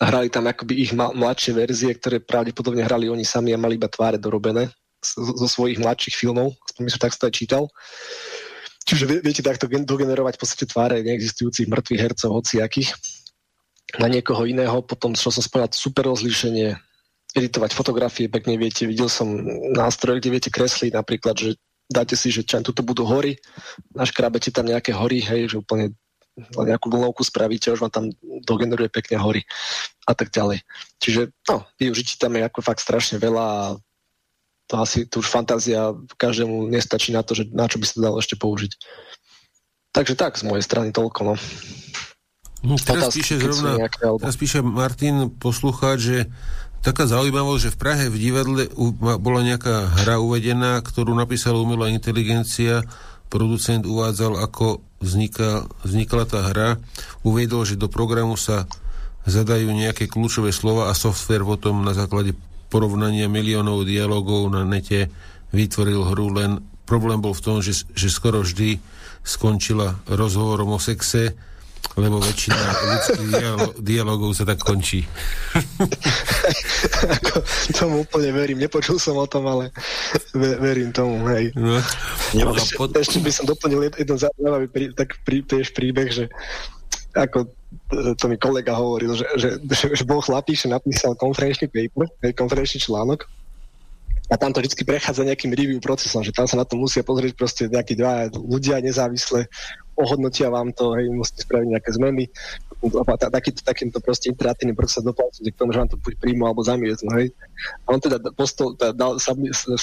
hrali 0.00 0.32
tam 0.32 0.48
akoby 0.48 0.74
ich 0.80 0.92
mladšie 0.96 1.52
verzie, 1.52 1.92
ktoré 1.92 2.24
pravdepodobne 2.24 2.80
hrali 2.80 3.12
oni 3.12 3.22
sami 3.22 3.52
a 3.52 3.60
mali 3.60 3.76
iba 3.76 3.86
tváre 3.86 4.16
dorobené 4.16 4.72
zo 5.04 5.48
svojich 5.48 5.80
mladších 5.80 6.16
filmov, 6.16 6.56
aspoň 6.72 6.82
som 6.88 7.00
tak 7.00 7.16
to 7.16 7.28
aj 7.28 7.34
čítal. 7.36 7.64
Čiže 8.84 9.20
viete 9.20 9.44
takto 9.44 9.68
dogenerovať 9.68 10.34
v 10.36 10.40
podstate 10.40 10.64
tváre 10.68 11.04
neexistujúcich 11.04 11.68
mŕtvych 11.68 12.00
hercov, 12.00 12.32
hociakých 12.32 12.96
na 14.00 14.08
niekoho 14.08 14.48
iného, 14.48 14.80
potom 14.80 15.12
čo 15.12 15.28
som 15.28 15.44
spomínal, 15.44 15.72
super 15.72 16.08
rozlíšenie, 16.08 16.76
editovať 17.36 17.70
fotografie, 17.76 18.26
pekne 18.26 18.56
viete, 18.56 18.88
videl 18.88 19.06
som 19.06 19.30
nástroj, 19.76 20.18
kde 20.18 20.30
viete 20.32 20.50
kresliť 20.50 20.96
napríklad, 20.96 21.36
že 21.36 21.50
dáte 21.90 22.14
si, 22.14 22.30
že 22.30 22.46
čo, 22.46 22.62
tuto 22.62 22.86
budú 22.86 23.02
hory, 23.02 23.34
naškrabete 23.92 24.54
tam 24.54 24.70
nejaké 24.70 24.94
hory, 24.94 25.18
hej, 25.18 25.50
že 25.50 25.56
úplne 25.58 25.90
nejakú 26.54 26.88
vlnovku 26.88 27.26
spravíte, 27.26 27.74
už 27.74 27.82
vám 27.82 27.92
tam 27.92 28.04
dogeneruje 28.46 28.88
pekne 28.88 29.18
hory 29.18 29.42
a 30.06 30.14
tak 30.14 30.30
ďalej. 30.30 30.62
Čiže 31.02 31.34
no, 31.50 31.66
využití 31.76 32.16
tam 32.16 32.38
je 32.38 32.46
ako 32.46 32.62
fakt 32.62 32.80
strašne 32.80 33.18
veľa 33.18 33.44
a 33.44 33.62
to 34.70 34.74
asi 34.78 35.02
tu 35.10 35.18
už 35.18 35.26
fantázia 35.26 35.90
každému 36.14 36.70
nestačí 36.70 37.10
na 37.10 37.26
to, 37.26 37.34
že 37.34 37.50
na 37.50 37.66
čo 37.66 37.82
by 37.82 37.86
sa 37.90 37.98
dalo 37.98 38.22
ešte 38.22 38.38
použiť. 38.38 38.72
Takže 39.90 40.14
tak, 40.14 40.38
z 40.38 40.46
mojej 40.46 40.62
strany 40.62 40.94
toľko, 40.94 41.20
no. 41.26 41.34
no 42.62 42.74
teraz, 42.78 43.10
píše 43.10 43.42
zrovna, 43.42 43.82
nejaké, 43.82 44.06
alebo... 44.06 44.22
teraz 44.22 44.38
píše 44.38 44.62
Martin 44.62 45.34
poslucháč, 45.34 45.98
že 45.98 46.18
taká 46.80 47.04
zaujímavosť, 47.04 47.60
že 47.60 47.74
v 47.76 47.80
Prahe 47.80 48.04
v 48.08 48.16
divadle 48.16 48.62
bola 49.20 49.40
nejaká 49.44 50.04
hra 50.04 50.16
uvedená, 50.20 50.80
ktorú 50.80 51.12
napísala 51.12 51.60
umelá 51.60 51.92
inteligencia, 51.92 52.84
producent 53.30 53.86
uvádzal, 53.86 54.40
ako 54.40 54.82
vzniká, 54.98 55.68
vznikla 55.86 56.24
tá 56.26 56.40
hra, 56.50 56.68
uvedol, 57.22 57.64
že 57.68 57.78
do 57.78 57.86
programu 57.86 58.34
sa 58.34 58.66
zadajú 59.28 59.70
nejaké 59.70 60.08
kľúčové 60.08 60.50
slova 60.50 60.88
a 60.88 60.96
software 60.96 61.44
potom 61.44 61.84
na 61.84 61.92
základe 61.92 62.32
porovnania 62.72 63.28
miliónov 63.28 63.84
dialogov 63.84 64.48
na 64.48 64.64
nete 64.64 65.12
vytvoril 65.52 66.06
hru, 66.10 66.32
len 66.32 66.64
problém 66.88 67.20
bol 67.20 67.36
v 67.36 67.44
tom, 67.44 67.56
že, 67.60 67.84
že 67.92 68.08
skoro 68.08 68.40
vždy 68.40 68.80
skončila 69.22 70.00
rozhovorom 70.08 70.74
o 70.74 70.80
sexe, 70.80 71.36
lebo 71.98 72.22
väčšina 72.22 72.56
ľudských 72.60 73.30
dialo- 73.34 73.74
dialogov 73.82 74.30
sa 74.32 74.46
tak 74.46 74.62
končí. 74.62 75.04
Ako, 77.20 77.42
tomu 77.74 77.94
úplne 78.06 78.30
verím. 78.32 78.62
Nepočul 78.62 78.96
som 78.96 79.18
o 79.18 79.26
tom, 79.26 79.44
ale 79.50 79.74
verím 80.34 80.94
tomu, 80.94 81.20
hej. 81.28 81.50
No. 81.58 81.82
No, 82.38 82.54
ešte, 82.54 82.78
pod... 82.78 82.94
ešte 82.94 83.18
by 83.18 83.30
som 83.34 83.44
doplnil 83.44 83.90
jeden 83.90 84.16
zaujímavý 84.16 84.66
prí, 84.70 84.84
tak 84.94 85.18
prí, 85.26 85.42
tiež 85.42 85.74
príbeh, 85.74 86.08
že 86.08 86.24
ako 87.10 87.50
to 87.90 88.24
mi 88.30 88.38
kolega 88.38 88.74
hovoril, 88.74 89.18
že, 89.18 89.26
že, 89.34 89.48
že, 89.66 89.86
že 89.98 90.04
bol 90.06 90.22
chlapík, 90.22 90.58
že 90.58 90.70
napísal 90.70 91.18
konferenčný 91.18 91.66
paper, 91.66 92.06
konferenčný 92.34 92.86
článok 92.86 93.26
a 94.30 94.38
tam 94.38 94.54
to 94.54 94.62
vždy 94.62 94.86
prechádza 94.86 95.26
nejakým 95.26 95.50
review 95.50 95.82
procesom, 95.82 96.22
že 96.22 96.30
tam 96.30 96.46
sa 96.46 96.54
na 96.54 96.62
to 96.62 96.78
musia 96.78 97.02
pozrieť 97.02 97.34
proste 97.34 97.66
nejakí 97.66 97.98
dva 97.98 98.30
ľudia 98.30 98.78
nezávisle, 98.78 99.50
ohodnotia 99.96 100.48
vám 100.50 100.72
to, 100.72 100.94
hej, 100.98 101.10
musíte 101.10 101.46
spraviť 101.46 101.66
nejaké 101.76 101.90
zmeny, 101.94 102.24
a 102.80 103.14
takýto, 103.28 103.60
takýmto 103.60 104.00
proste 104.00 104.32
interatívnym 104.32 104.72
procesom 104.72 105.12
doplácate 105.12 105.52
k 105.52 105.58
tomu, 105.60 105.76
že 105.76 105.80
vám 105.84 105.90
to 105.92 106.00
buď 106.00 106.16
príjmu 106.16 106.48
alebo 106.48 106.64
zamietnú, 106.64 107.12
hej. 107.20 107.28
A 107.84 107.92
on 107.92 108.00
teda 108.00 108.16
postol, 108.32 108.72
teda 108.72 108.96
dal, 108.96 109.20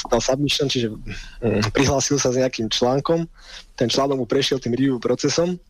dal 0.09 0.21
submission, 0.21 0.65
čiže 0.65 0.89
mm, 0.89 1.69
prihlásil 1.69 2.17
sa 2.17 2.33
s 2.33 2.41
nejakým 2.41 2.73
článkom, 2.73 3.29
ten 3.77 3.85
článok 3.85 4.17
mu 4.17 4.25
prešiel 4.25 4.57
tým 4.57 4.73
review 4.73 4.97
procesom 4.97 5.61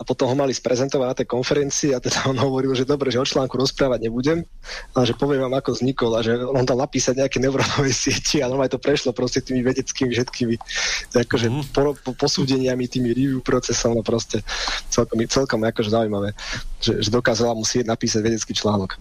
a 0.00 0.02
potom 0.02 0.32
ho 0.32 0.36
mali 0.36 0.56
sprezentovať 0.56 1.06
na 1.12 1.18
tej 1.20 1.28
konferencii 1.28 1.92
a 1.92 2.00
teda 2.00 2.32
on 2.32 2.40
hovoril, 2.40 2.72
že 2.72 2.88
dobre, 2.88 3.12
že 3.12 3.20
o 3.20 3.26
článku 3.28 3.52
rozprávať 3.60 4.08
nebudem, 4.08 4.40
ale 4.96 5.04
že 5.04 5.12
poviem 5.12 5.44
vám, 5.44 5.60
ako 5.60 5.76
vznikol 5.76 6.16
a 6.16 6.24
že 6.24 6.40
on 6.40 6.64
dal 6.64 6.80
napísať 6.80 7.20
nejaké 7.20 7.36
neurónové 7.36 7.92
sieti 8.02 8.40
a 8.40 8.48
normálne 8.48 8.72
to 8.72 8.80
prešlo 8.80 9.12
proste 9.12 9.44
tými 9.44 9.60
vedeckými 9.60 10.08
všetkými 10.16 10.54
akože 11.12 11.46
mm. 11.52 11.62
po, 11.76 11.92
po, 12.00 12.12
posúdeniami, 12.16 12.88
tými 12.88 13.12
review 13.12 13.44
procesom, 13.44 13.92
no 13.92 14.00
proste 14.00 14.40
celkom, 14.88 15.20
celkom 15.28 15.60
akože 15.60 15.92
zaujímavé, 15.92 16.32
že, 16.80 17.04
že 17.04 17.12
dokázala 17.12 17.52
mu 17.52 17.68
sieť 17.68 17.84
napísať 17.84 18.24
vedecký 18.24 18.56
článok. 18.56 18.96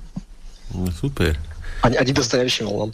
No, 0.75 0.91
super. 0.91 1.39
Ani, 1.79 1.95
ani 1.95 2.11
to 2.11 2.19
sa 2.19 2.43
nevšimol. 2.43 2.75
No. 2.75 2.85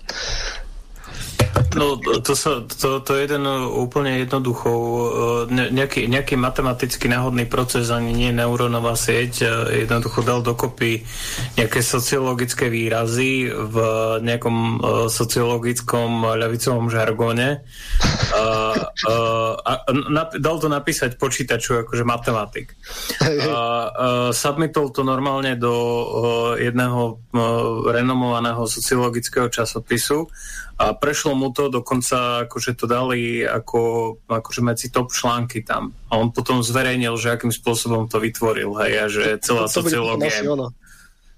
No, 1.75 1.99
to, 1.99 2.33
sa, 2.35 2.63
to, 2.67 2.99
to 3.03 3.11
je 3.15 3.27
jeden 3.27 3.47
úplne 3.71 4.23
jednoducho, 4.23 4.71
ne, 5.51 5.71
nejaký, 5.71 6.07
nejaký 6.07 6.35
matematicky 6.39 7.07
náhodný 7.11 7.47
proces, 7.47 7.91
ani 7.91 8.15
nie 8.15 8.31
neurónová 8.31 8.95
sieť, 8.95 9.47
jednoducho 9.71 10.23
dal 10.23 10.39
dokopy 10.39 11.03
nejaké 11.59 11.79
sociologické 11.83 12.71
výrazy 12.71 13.51
v 13.51 13.75
nejakom 14.23 14.79
sociologickom 15.11 16.35
ľavicovom 16.39 16.87
žargóne 16.87 17.63
a, 18.35 18.45
a, 19.07 19.13
a 19.59 19.73
a 19.85 19.91
dal 20.39 20.57
to 20.59 20.67
napísať 20.67 21.19
počítaču 21.19 21.85
akože 21.85 22.03
matematik. 22.07 22.73
A, 23.21 23.27
a, 23.27 23.59
submitol 24.31 24.89
to 24.95 25.03
normálne 25.03 25.55
do 25.59 25.73
jedného 26.59 27.19
renomovaného 27.91 28.63
sociologického 28.65 29.51
časopisu 29.51 30.27
a 30.75 30.91
prešlo 30.91 31.39
mu 31.39 31.55
to, 31.55 31.71
dokonca 31.71 32.47
akože 32.47 32.75
to 32.75 32.85
dali 32.85 33.47
ako, 33.47 34.15
akože 34.27 34.61
medzi 34.61 34.87
top 34.91 35.15
články 35.15 35.63
tam. 35.63 35.95
A 36.11 36.19
on 36.19 36.35
potom 36.35 36.59
zverejnil, 36.59 37.15
že 37.15 37.31
akým 37.31 37.51
spôsobom 37.51 38.11
to 38.11 38.19
vytvoril, 38.19 38.75
hej, 38.83 38.93
a 38.99 39.05
že 39.07 39.23
celá 39.39 39.71
to, 39.71 39.79
to 39.79 39.87
sociológia... 39.87 40.43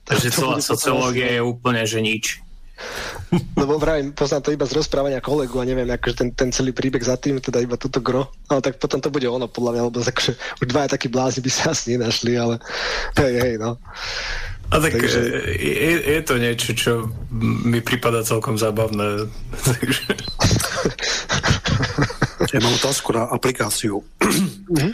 Takže 0.08 0.30
celá 0.32 0.58
sociológia 0.64 1.28
je 1.36 1.42
úplne, 1.44 1.84
že 1.84 2.00
nič. 2.00 2.40
Lebo 3.62 3.78
vravím, 3.78 4.14
poznám 4.14 4.42
to 4.42 4.54
iba 4.54 4.66
z 4.66 4.78
rozprávania 4.78 5.22
kolegu 5.22 5.58
a 5.60 5.68
neviem, 5.68 5.90
akože 5.90 6.16
ten, 6.16 6.30
ten 6.34 6.50
celý 6.54 6.72
príbeh 6.72 7.02
za 7.02 7.18
tým, 7.18 7.42
teda 7.42 7.62
iba 7.62 7.76
túto 7.78 8.00
gro, 8.00 8.30
ale 8.48 8.62
tak 8.62 8.78
potom 8.78 9.02
to 9.02 9.10
bude 9.10 9.26
ono 9.26 9.50
podľa 9.50 9.72
mňa, 9.74 9.82
lebo 9.90 9.98
akože 10.02 10.32
už 10.62 10.66
dvaja 10.70 10.94
takí 10.94 11.08
blázni 11.10 11.42
by 11.42 11.52
sa 11.52 11.74
asi 11.74 11.98
nenašli, 11.98 12.38
ale 12.38 12.62
hej, 13.18 13.34
hej, 13.42 13.54
no. 13.58 13.82
A 14.68 14.84
tak 14.84 15.00
Takže... 15.00 15.20
je, 15.56 15.96
je 16.12 16.22
to 16.28 16.36
niečo, 16.36 16.76
čo 16.76 17.08
mi 17.64 17.80
prípada 17.80 18.20
celkom 18.20 18.60
zábavné. 18.60 19.24
ja 22.52 22.60
mám 22.60 22.76
otázku 22.76 23.16
na 23.16 23.32
aplikáciu. 23.32 24.04
Mm-hmm. 24.68 24.92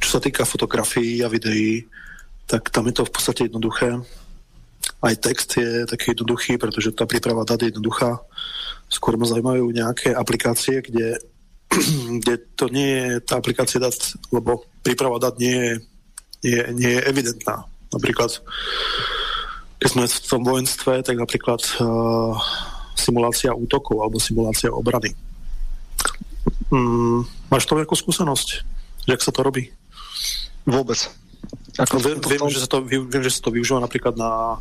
čo 0.00 0.08
sa 0.08 0.20
týka 0.24 0.48
fotografií 0.48 1.20
a 1.20 1.28
videí, 1.28 1.84
tak 2.48 2.72
tam 2.72 2.88
je 2.88 2.96
to 2.96 3.04
v 3.04 3.12
podstate 3.12 3.52
jednoduché. 3.52 4.00
Aj 5.04 5.14
text 5.20 5.60
je 5.60 5.84
taký 5.84 6.16
jednoduchý, 6.16 6.56
pretože 6.56 6.96
tá 6.96 7.04
príprava 7.04 7.44
dát 7.44 7.60
je 7.60 7.68
jednoduchá. 7.68 8.16
Skôr 8.88 9.20
ma 9.20 9.28
zaujímajú 9.28 9.68
nejaké 9.76 10.16
aplikácie, 10.16 10.80
kde, 10.80 11.20
kde 12.24 12.34
to 12.56 12.72
nie 12.72 12.96
je 12.96 13.20
tá 13.20 13.36
aplikácia 13.36 13.76
dát, 13.76 13.92
lebo 14.32 14.64
príprava 14.80 15.20
dát 15.20 15.36
nie 15.36 15.52
je, 15.52 15.72
nie, 16.48 16.56
nie 16.80 16.90
je 16.96 17.04
evidentná 17.04 17.68
Napríklad, 17.92 18.40
keď 19.78 19.88
sme 19.88 20.04
v 20.08 20.28
tom 20.28 20.42
vojenstve, 20.42 21.04
tak 21.04 21.16
napríklad 21.16 21.60
uh, 21.78 22.36
simulácia 22.96 23.52
útokov 23.52 24.00
alebo 24.00 24.16
simulácia 24.20 24.72
obrany. 24.72 25.12
Mm, 26.72 27.28
máš 27.52 27.68
to 27.68 27.76
nejakú 27.76 27.92
skúsenosť? 27.92 28.64
Jak 29.04 29.20
sa 29.20 29.34
to 29.34 29.44
robí? 29.44 29.74
Vôbec. 30.64 30.98
Ako 31.76 31.98
viem, 31.98 32.18
viem, 32.22 32.42
že 32.48 32.62
sa 32.64 32.68
to, 32.70 32.84
viem, 32.84 33.08
že 33.10 33.32
sa 33.34 33.42
to 33.44 33.50
využíva 33.50 33.82
napríklad 33.82 34.14
na 34.14 34.60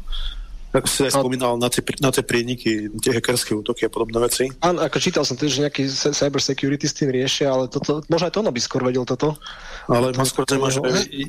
ako 0.71 0.87
si 0.87 1.03
aj 1.03 1.19
spomínal, 1.19 1.59
na 1.59 1.67
tie, 1.67 1.83
na 1.99 2.15
tie 2.15 2.23
prieniky, 2.23 2.87
tie 3.03 3.11
hackerské 3.11 3.51
útoky 3.51 3.83
a 3.83 3.91
podobné 3.91 4.23
veci. 4.23 4.47
Áno, 4.63 4.79
ako 4.79 5.03
čítal 5.03 5.27
som 5.27 5.35
tiež, 5.35 5.59
že 5.59 5.63
nejaký 5.67 5.83
cyber 5.91 6.39
security 6.39 6.87
s 6.87 6.95
tým 6.95 7.11
riešia, 7.11 7.51
ale 7.51 7.67
toto, 7.67 7.99
možno 8.07 8.31
aj 8.31 8.33
to 8.33 8.39
ono 8.39 8.55
by 8.55 8.61
skôr 8.63 8.79
vedel 8.87 9.03
toto. 9.03 9.35
Ale 9.91 10.15
ma 10.15 10.23
skôr 10.23 10.47
zaujíma, 10.47 10.71
že 10.71 10.79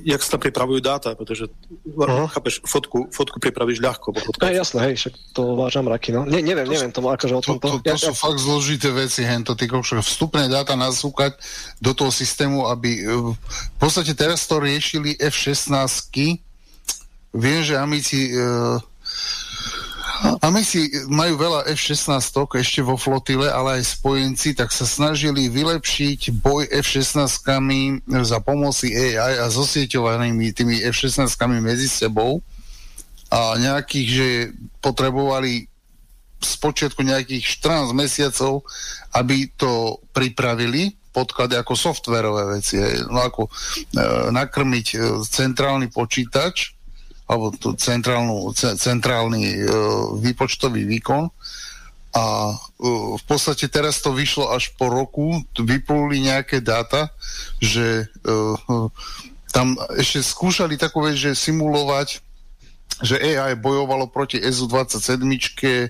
jak 0.07 0.21
sa 0.23 0.39
tam 0.39 0.41
pripravujú 0.47 0.79
dáta, 0.79 1.19
pretože 1.19 1.51
uh-huh. 1.83 2.31
chápeš, 2.31 2.63
fotku, 2.63 3.11
fotku 3.11 3.43
pripravíš 3.43 3.83
ľahko. 3.83 4.15
Aj, 4.39 4.55
jasné, 4.55 4.79
hej, 4.91 4.95
však 5.03 5.15
to 5.35 5.59
vážam 5.59 5.91
raky, 5.91 6.15
no. 6.15 6.23
Ne, 6.23 6.39
neviem, 6.39 6.71
to 6.71 6.73
neviem 6.79 6.93
tomu 6.95 7.11
akože 7.11 7.35
o 7.35 7.43
tomto. 7.43 7.67
To, 7.67 7.77
to, 7.77 7.85
to 7.85 7.91
ja, 7.91 7.99
sú 7.99 8.15
ja... 8.15 8.23
fakt 8.23 8.39
zložité 8.39 8.89
veci, 8.95 9.27
hen 9.27 9.43
to 9.43 9.59
ty 9.59 9.67
vstupné 9.67 10.47
dáta 10.47 10.79
nasúkať 10.79 11.35
do 11.83 11.91
toho 11.91 12.15
systému, 12.15 12.71
aby 12.71 13.03
v 13.35 13.79
podstate 13.83 14.15
teraz 14.15 14.47
to 14.47 14.63
riešili 14.63 15.19
F-16 15.19 16.15
Viem, 17.33 17.65
že 17.65 17.81
amici 17.81 18.29
uh, 18.37 18.77
a 20.23 20.47
my 20.55 20.63
si 20.63 20.87
majú 21.11 21.35
veľa 21.35 21.67
F-16 21.75 22.23
ešte 22.55 22.81
vo 22.83 22.95
flotile, 22.95 23.51
ale 23.51 23.83
aj 23.83 23.99
spojenci, 23.99 24.55
tak 24.55 24.71
sa 24.71 24.87
snažili 24.87 25.51
vylepšiť 25.51 26.31
boj 26.39 26.71
F-16 26.71 27.43
za 28.07 28.39
pomoci 28.39 28.95
AI 28.95 29.43
a 29.43 29.47
zosieťovanými 29.51 30.55
tými 30.55 30.79
F-16 30.95 31.27
medzi 31.59 31.91
sebou 31.91 32.39
a 33.33 33.57
nejakých, 33.59 34.09
že 34.09 34.29
potrebovali 34.85 35.67
z 36.43 36.55
počiatku 36.59 37.01
nejakých 37.07 37.63
14 37.63 37.95
mesiacov, 37.95 38.67
aby 39.15 39.51
to 39.55 40.03
pripravili, 40.11 40.93
podklady 41.15 41.55
ako 41.57 41.75
softverové 41.79 42.59
veci. 42.59 42.83
No 43.09 43.23
ako 43.23 43.47
e, 43.47 43.51
nakrmiť 44.33 44.87
e, 44.93 44.99
centrálny 45.23 45.89
počítač 45.93 46.75
alebo 47.33 47.57
centrálnu, 47.81 48.53
ce, 48.53 48.77
centrálny 48.77 49.41
e, 49.49 49.57
výpočtový 50.21 50.85
výkon. 50.85 51.33
A 52.13 52.25
e, 52.53 52.57
v 53.17 53.25
podstate 53.25 53.73
teraz 53.73 54.05
to 54.05 54.13
vyšlo 54.13 54.53
až 54.53 54.77
po 54.77 54.93
roku, 54.93 55.41
vypluli 55.57 56.29
nejaké 56.29 56.61
dáta, 56.61 57.09
že 57.57 58.05
e, 58.05 58.35
tam 59.49 59.81
ešte 59.97 60.21
skúšali 60.21 60.77
takú 60.77 61.09
vec, 61.09 61.17
že 61.17 61.33
simulovať 61.33 62.21
že 63.03 63.19
AI 63.19 63.59
bojovalo 63.59 64.07
proti 64.07 64.39
SU-27, 64.39 65.27
uh, 65.27 65.89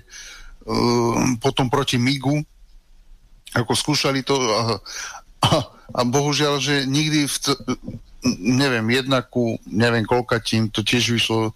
potom 1.37 1.69
proti 1.69 2.01
MIGu, 2.01 2.41
ako 3.53 3.73
skúšali 3.77 4.25
to 4.25 4.33
a, 4.33 4.81
a, 5.45 5.49
a 5.93 6.01
bohužiaľ, 6.07 6.57
že 6.57 6.89
nikdy 6.89 7.29
v 7.29 7.35
t- 7.37 7.61
neviem, 8.39 8.87
jedna 8.89 9.19
ku 9.21 9.59
neviem 9.67 10.07
koľka 10.07 10.39
tým 10.39 10.71
to 10.71 10.83
tiež 10.83 11.11
vyšlo 11.11 11.51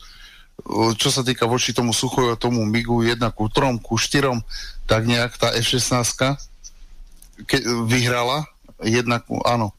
čo 0.98 1.14
sa 1.14 1.22
týka 1.22 1.46
voči 1.46 1.72
tomu 1.72 1.94
Suchoju 1.94 2.34
a 2.34 2.40
tomu 2.40 2.66
MIGu 2.66 3.06
jedna 3.06 3.30
ku 3.30 3.46
trom, 3.48 3.78
ku 3.78 3.96
štyrom 3.96 4.42
tak 4.90 5.06
nejak 5.06 5.38
tá 5.38 5.54
F-16 5.54 5.94
ke, 7.46 7.62
vyhrala 7.86 8.50
jedna 8.82 9.22
ku, 9.22 9.38
áno 9.46 9.72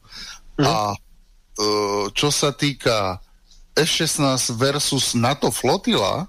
mm. 0.55 0.65
a 0.65 0.95
uh, 0.95 2.05
čo 2.15 2.31
sa 2.31 2.55
týka 2.55 3.19
F-16 3.75 4.59
versus 4.59 5.15
NATO 5.15 5.51
flotila, 5.55 6.27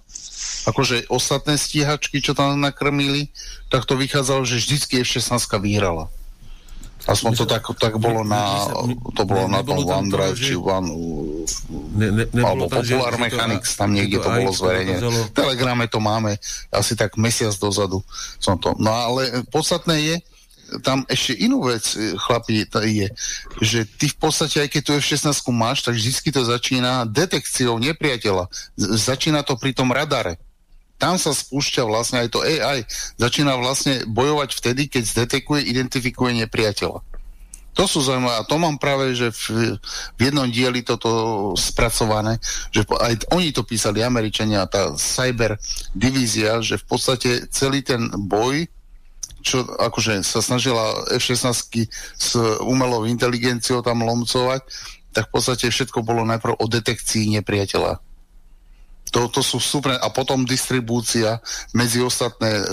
akože 0.71 1.11
ostatné 1.11 1.59
stíhačky, 1.59 2.23
čo 2.23 2.31
tam 2.31 2.55
nakrmili, 2.63 3.27
tak 3.73 3.89
to 3.91 3.99
vychádzalo, 3.99 4.47
že 4.47 4.63
vždycky 4.63 5.03
F-16 5.03 5.35
vyhrala. 5.59 6.07
Aspoň 7.09 7.33
to 7.33 7.45
tak, 7.49 7.65
tak 7.81 7.97
bolo 7.97 8.21
na, 8.21 8.69
to 9.17 9.25
bolo 9.25 9.49
ne, 9.49 9.57
na 9.57 9.61
tom 9.65 9.81
OneDrive, 9.81 10.37
či 10.37 10.53
One, 10.53 10.93
ne, 11.97 12.29
ne, 12.29 12.43
alebo 12.45 12.69
Popular 12.69 13.17
že, 13.17 13.21
Mechanics, 13.21 13.71
tam 13.79 13.97
niekde 13.97 14.21
to, 14.21 14.29
to 14.29 14.31
bolo 14.37 14.51
zverejnené. 14.53 15.01
V 15.01 15.33
Telegrame 15.33 15.89
to 15.89 15.97
máme 15.97 16.37
asi 16.69 16.93
tak 16.93 17.17
mesiac 17.17 17.57
dozadu. 17.57 18.05
Som 18.37 18.61
to. 18.61 18.77
No 18.77 18.93
ale 18.93 19.47
podstatné 19.49 19.97
je, 19.97 20.17
tam 20.79 21.03
ešte 21.11 21.35
inú 21.35 21.67
vec, 21.67 21.83
e, 21.99 22.15
chlapi, 22.15 22.63
je, 22.71 23.09
že 23.59 23.81
ty 23.99 24.07
v 24.07 24.17
podstate, 24.23 24.63
aj 24.63 24.69
keď 24.71 24.83
tu 24.87 24.93
F-16 25.03 25.35
máš, 25.51 25.83
tak 25.83 25.99
vždy 25.99 26.31
to 26.31 26.47
začína 26.47 27.11
detekciou 27.11 27.75
nepriateľa. 27.83 28.47
Začína 28.79 29.43
to 29.43 29.59
pri 29.59 29.75
tom 29.75 29.91
radare. 29.91 30.39
Tam 31.01 31.17
sa 31.17 31.33
spúšťa 31.33 31.89
vlastne 31.89 32.21
aj 32.21 32.29
to 32.29 32.45
AI. 32.45 32.85
Začína 33.17 33.57
vlastne 33.57 34.05
bojovať 34.05 34.53
vtedy, 34.53 34.93
keď 34.93 35.03
zdetekuje, 35.09 35.65
identifikuje 35.65 36.37
nepriateľa. 36.45 37.01
To 37.79 37.89
sú 37.89 38.05
zaujímavé. 38.05 38.37
A 38.37 38.45
to 38.45 38.61
mám 38.61 38.77
práve, 38.77 39.17
že 39.17 39.33
v, 39.33 39.81
v 39.81 40.21
jednom 40.21 40.45
dieli 40.45 40.85
toto 40.85 41.55
spracované, 41.57 42.37
že 42.69 42.85
aj 42.85 43.33
oni 43.33 43.55
to 43.57 43.65
písali, 43.65 44.05
Američania, 44.05 44.69
tá 44.69 44.93
cyber 45.01 45.57
divízia, 45.97 46.61
že 46.61 46.77
v 46.77 46.85
podstate 46.85 47.31
celý 47.49 47.81
ten 47.81 48.13
boj 48.29 48.69
čo 49.41 49.65
akože 49.65 50.21
sa 50.21 50.45
snažila 50.45 51.09
F-16 51.17 51.89
s 52.13 52.37
umelou 52.61 53.09
inteligenciou 53.09 53.81
tam 53.81 54.05
lomcovať, 54.05 54.61
tak 55.17 55.33
v 55.33 55.33
podstate 55.33 55.73
všetko 55.73 56.05
bolo 56.05 56.29
najprv 56.29 56.61
o 56.61 56.67
detekcii 56.69 57.41
nepriateľa. 57.41 58.10
To, 59.11 59.27
to 59.27 59.43
sú 59.43 59.59
super. 59.59 59.99
A 59.99 60.09
potom 60.11 60.47
distribúcia 60.47 61.43
medzi 61.75 61.99
ostatné 61.99 62.63
e, 62.63 62.65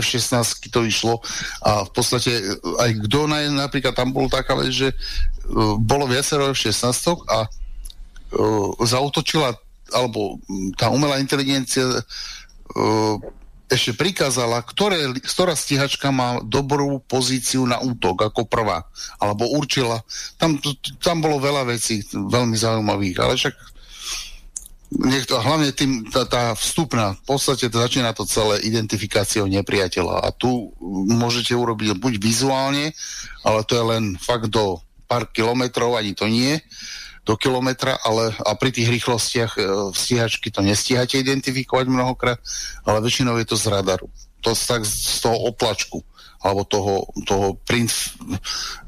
F-16 0.00 0.68
to 0.68 0.84
išlo 0.84 1.24
a 1.64 1.84
v 1.88 1.90
podstate 1.96 2.32
e, 2.36 2.42
aj 2.80 2.90
kto 3.08 3.30
napríklad 3.30 3.96
tam 3.96 4.12
bol 4.12 4.28
taká 4.28 4.52
vec, 4.56 4.70
že 4.72 4.88
uh, 4.92 5.80
bolo 5.80 6.04
viacero 6.04 6.52
F-16 6.52 6.92
a 7.28 7.48
uh, 7.48 8.70
zautočila 8.84 9.56
alebo 9.94 10.42
tá 10.74 10.90
umelá 10.90 11.22
inteligencia 11.22 11.86
uh, 11.86 13.16
ešte 13.66 13.98
prikázala, 13.98 14.62
ktoré, 14.62 15.10
ktorá 15.18 15.58
stíhačka 15.58 16.14
má 16.14 16.38
dobrú 16.38 17.02
pozíciu 17.02 17.66
na 17.66 17.82
útok 17.82 18.30
ako 18.30 18.46
prvá, 18.46 18.86
alebo 19.18 19.50
určila. 19.50 20.06
Tam, 20.38 20.54
tam 21.02 21.18
bolo 21.18 21.42
veľa 21.42 21.66
vecí 21.66 22.06
veľmi 22.14 22.54
zaujímavých, 22.54 23.16
ale 23.18 23.34
však 23.34 23.54
niekto, 24.90 25.38
hlavne 25.42 25.74
tým, 25.74 26.06
tá, 26.08 26.26
tá 26.26 26.54
vstupná, 26.54 27.18
v 27.18 27.22
podstate 27.26 27.66
to 27.66 27.82
začína 27.82 28.14
to 28.14 28.22
celé 28.28 28.62
identifikáciou 28.62 29.50
nepriateľa 29.50 30.26
a 30.26 30.28
tu 30.30 30.70
môžete 31.10 31.54
urobiť 31.54 31.98
buď 31.98 32.14
vizuálne, 32.22 32.94
ale 33.42 33.60
to 33.66 33.72
je 33.74 33.84
len 33.84 34.04
fakt 34.18 34.50
do 34.50 34.78
pár 35.06 35.26
kilometrov, 35.30 35.94
ani 35.98 36.14
to 36.14 36.26
nie, 36.26 36.58
do 37.26 37.34
kilometra, 37.34 37.98
ale 38.06 38.30
a 38.38 38.54
pri 38.54 38.70
tých 38.70 38.86
rýchlostiach 38.86 39.52
e, 39.58 39.60
stíhačky 39.90 40.54
to 40.54 40.62
nestíhate 40.62 41.18
identifikovať 41.18 41.90
mnohokrát, 41.90 42.38
ale 42.86 43.02
väčšinou 43.02 43.34
je 43.42 43.46
to 43.50 43.58
z 43.58 43.66
radaru. 43.74 44.06
To 44.46 44.54
tak 44.54 44.86
z 44.86 45.18
toho 45.18 45.50
oplačku, 45.50 45.98
alebo 46.38 46.62
toho, 46.62 46.94
toho 47.26 47.58
print, 47.66 47.90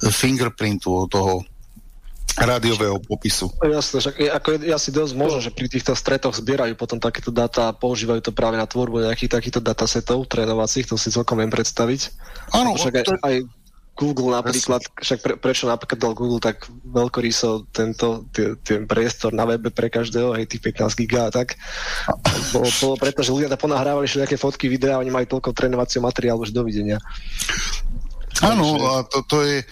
fingerprintu, 0.06 1.10
toho 1.10 1.42
rádiového 2.36 3.00
popisu. 3.00 3.48
Jasne, 3.62 4.04
však 4.04 4.14
ako 4.36 4.48
je 4.60 4.70
asi 4.74 4.90
dosť 4.92 5.12
možno, 5.16 5.38
že 5.40 5.54
pri 5.54 5.66
týchto 5.70 5.96
stretoch 5.96 6.36
zbierajú 6.36 6.76
potom 6.76 7.00
takéto 7.00 7.32
dáta 7.32 7.72
a 7.72 7.76
používajú 7.76 8.30
to 8.30 8.32
práve 8.36 8.60
na 8.60 8.68
tvorbu 8.68 9.08
nejakých 9.08 9.38
takýchto 9.38 9.60
datasetov 9.64 10.28
trénovacích, 10.28 10.86
to 10.86 11.00
si 11.00 11.08
celkom 11.10 11.40
viem 11.40 11.50
predstaviť. 11.50 12.00
Áno, 12.54 12.76
však 12.76 12.92
to... 13.06 13.16
aj, 13.16 13.20
aj 13.24 13.36
Google 13.98 14.30
napríklad, 14.30 14.78
však 14.94 15.18
pre, 15.18 15.34
prečo 15.42 15.66
napríklad 15.66 15.98
dal 15.98 16.14
Google 16.14 16.38
tak 16.38 16.70
veľkoryso 16.70 17.66
tento 17.74 18.30
ten 18.62 18.86
priestor 18.86 19.34
na 19.34 19.42
webe 19.42 19.74
pre 19.74 19.90
každého, 19.90 20.38
aj 20.38 20.54
tých 20.54 20.62
15 20.70 20.94
giga 21.02 21.26
a 21.26 21.34
tak. 21.34 21.58
Bolo, 22.54 22.70
bolo 22.78 22.94
preto, 22.94 23.26
že 23.26 23.34
ľudia 23.34 23.50
nahrávali 23.50 24.06
nejaké 24.06 24.38
fotky, 24.38 24.70
videá, 24.70 25.02
oni 25.02 25.10
majú 25.10 25.26
toľko 25.26 25.50
trénovacieho 25.50 26.06
materiálu, 26.06 26.46
už 26.46 26.54
dovidenia. 26.54 27.02
Áno, 28.38 28.78
a 28.86 29.02
to, 29.02 29.26
to 29.26 29.36
je, 29.42 29.66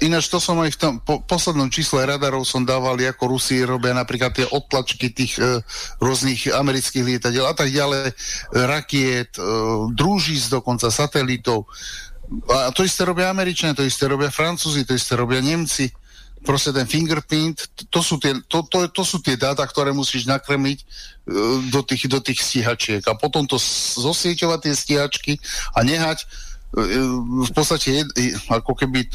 ináč 0.00 0.32
to 0.32 0.40
som 0.40 0.56
aj 0.64 0.72
v 0.72 0.78
tom 0.80 0.94
po, 1.04 1.20
poslednom 1.20 1.68
čísle 1.68 2.00
radarov 2.08 2.48
som 2.48 2.64
dával, 2.64 2.96
ako 2.96 3.36
Rusi 3.36 3.60
robia 3.60 3.92
napríklad 3.92 4.32
tie 4.32 4.48
odtlačky 4.48 5.12
tých 5.12 5.36
e, 5.36 5.60
rôznych 6.00 6.48
amerických 6.48 7.04
lietadiel 7.04 7.44
a 7.44 7.52
tak 7.52 7.68
ďalej, 7.68 8.16
rakiet, 8.56 9.36
e, 9.36 9.42
družíc 9.92 10.48
dokonca, 10.48 10.88
satelitov. 10.88 11.68
A 12.48 12.72
to 12.72 12.88
isté 12.88 13.04
robia 13.04 13.28
Američania, 13.28 13.76
to 13.76 13.84
isté 13.84 14.08
robia 14.08 14.32
Francúzi, 14.32 14.88
to 14.88 14.96
isté 14.96 15.12
robia 15.12 15.44
Nemci. 15.44 15.92
Proste 16.40 16.70
ten 16.72 16.86
fingerprint, 16.86 17.90
to 17.90 18.00
sú 18.00 18.16
tie, 18.16 18.32
to, 18.48 18.64
to, 18.70 18.86
to 18.96 19.02
sú 19.02 19.18
tie 19.20 19.34
dáta, 19.34 19.66
ktoré 19.66 19.90
musíš 19.90 20.30
nakrmiť 20.30 20.78
uh, 20.78 21.58
do 21.74 21.82
tých, 21.82 22.06
do 22.06 22.22
tých 22.22 22.38
stíhačiek. 22.38 23.02
A 23.10 23.18
potom 23.18 23.50
to 23.50 23.58
zosieťovať 23.98 24.58
tie 24.62 24.74
stíhačky 24.74 25.32
a 25.74 25.82
nehať 25.82 26.22
v 26.74 27.50
podstate 27.54 28.04
ako 28.50 28.76
keby 28.76 29.06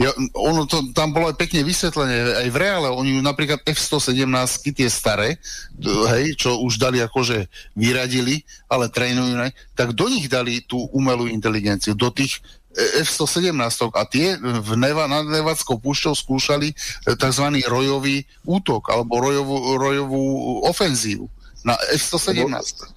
ja, 0.00 0.14
ono 0.32 0.64
to, 0.64 0.94
tam 0.96 1.12
bolo 1.12 1.28
aj 1.28 1.36
pekne 1.36 1.66
vysvetlené 1.66 2.46
aj 2.46 2.48
v 2.48 2.56
reále, 2.56 2.88
oni 2.88 3.18
napríklad 3.20 3.60
F-117 3.66 4.24
tie 4.72 4.88
staré, 4.88 5.36
hej, 5.84 6.38
čo 6.38 6.62
už 6.62 6.80
dali 6.80 7.02
akože 7.02 7.50
vyradili, 7.76 8.46
ale 8.70 8.88
trénujú, 8.88 9.36
ne, 9.36 9.50
tak 9.74 9.92
do 9.92 10.06
nich 10.08 10.30
dali 10.30 10.62
tú 10.64 10.86
umelú 10.94 11.26
inteligenciu, 11.28 11.92
do 11.92 12.08
tých 12.08 12.40
F-117 12.74 13.54
a 13.94 14.02
tie 14.06 14.34
v 14.40 14.70
Neva, 14.74 15.06
nad 15.06 15.26
Nevackou 15.28 15.78
púšťou 15.78 16.14
skúšali 16.14 16.74
e, 16.74 17.14
tzv. 17.14 17.46
rojový 17.70 18.26
útok 18.42 18.90
alebo 18.90 19.22
rojovú, 19.22 19.78
rojovú 19.78 20.22
ofenzívu 20.66 21.30
na 21.62 21.78
F-117 21.94 22.93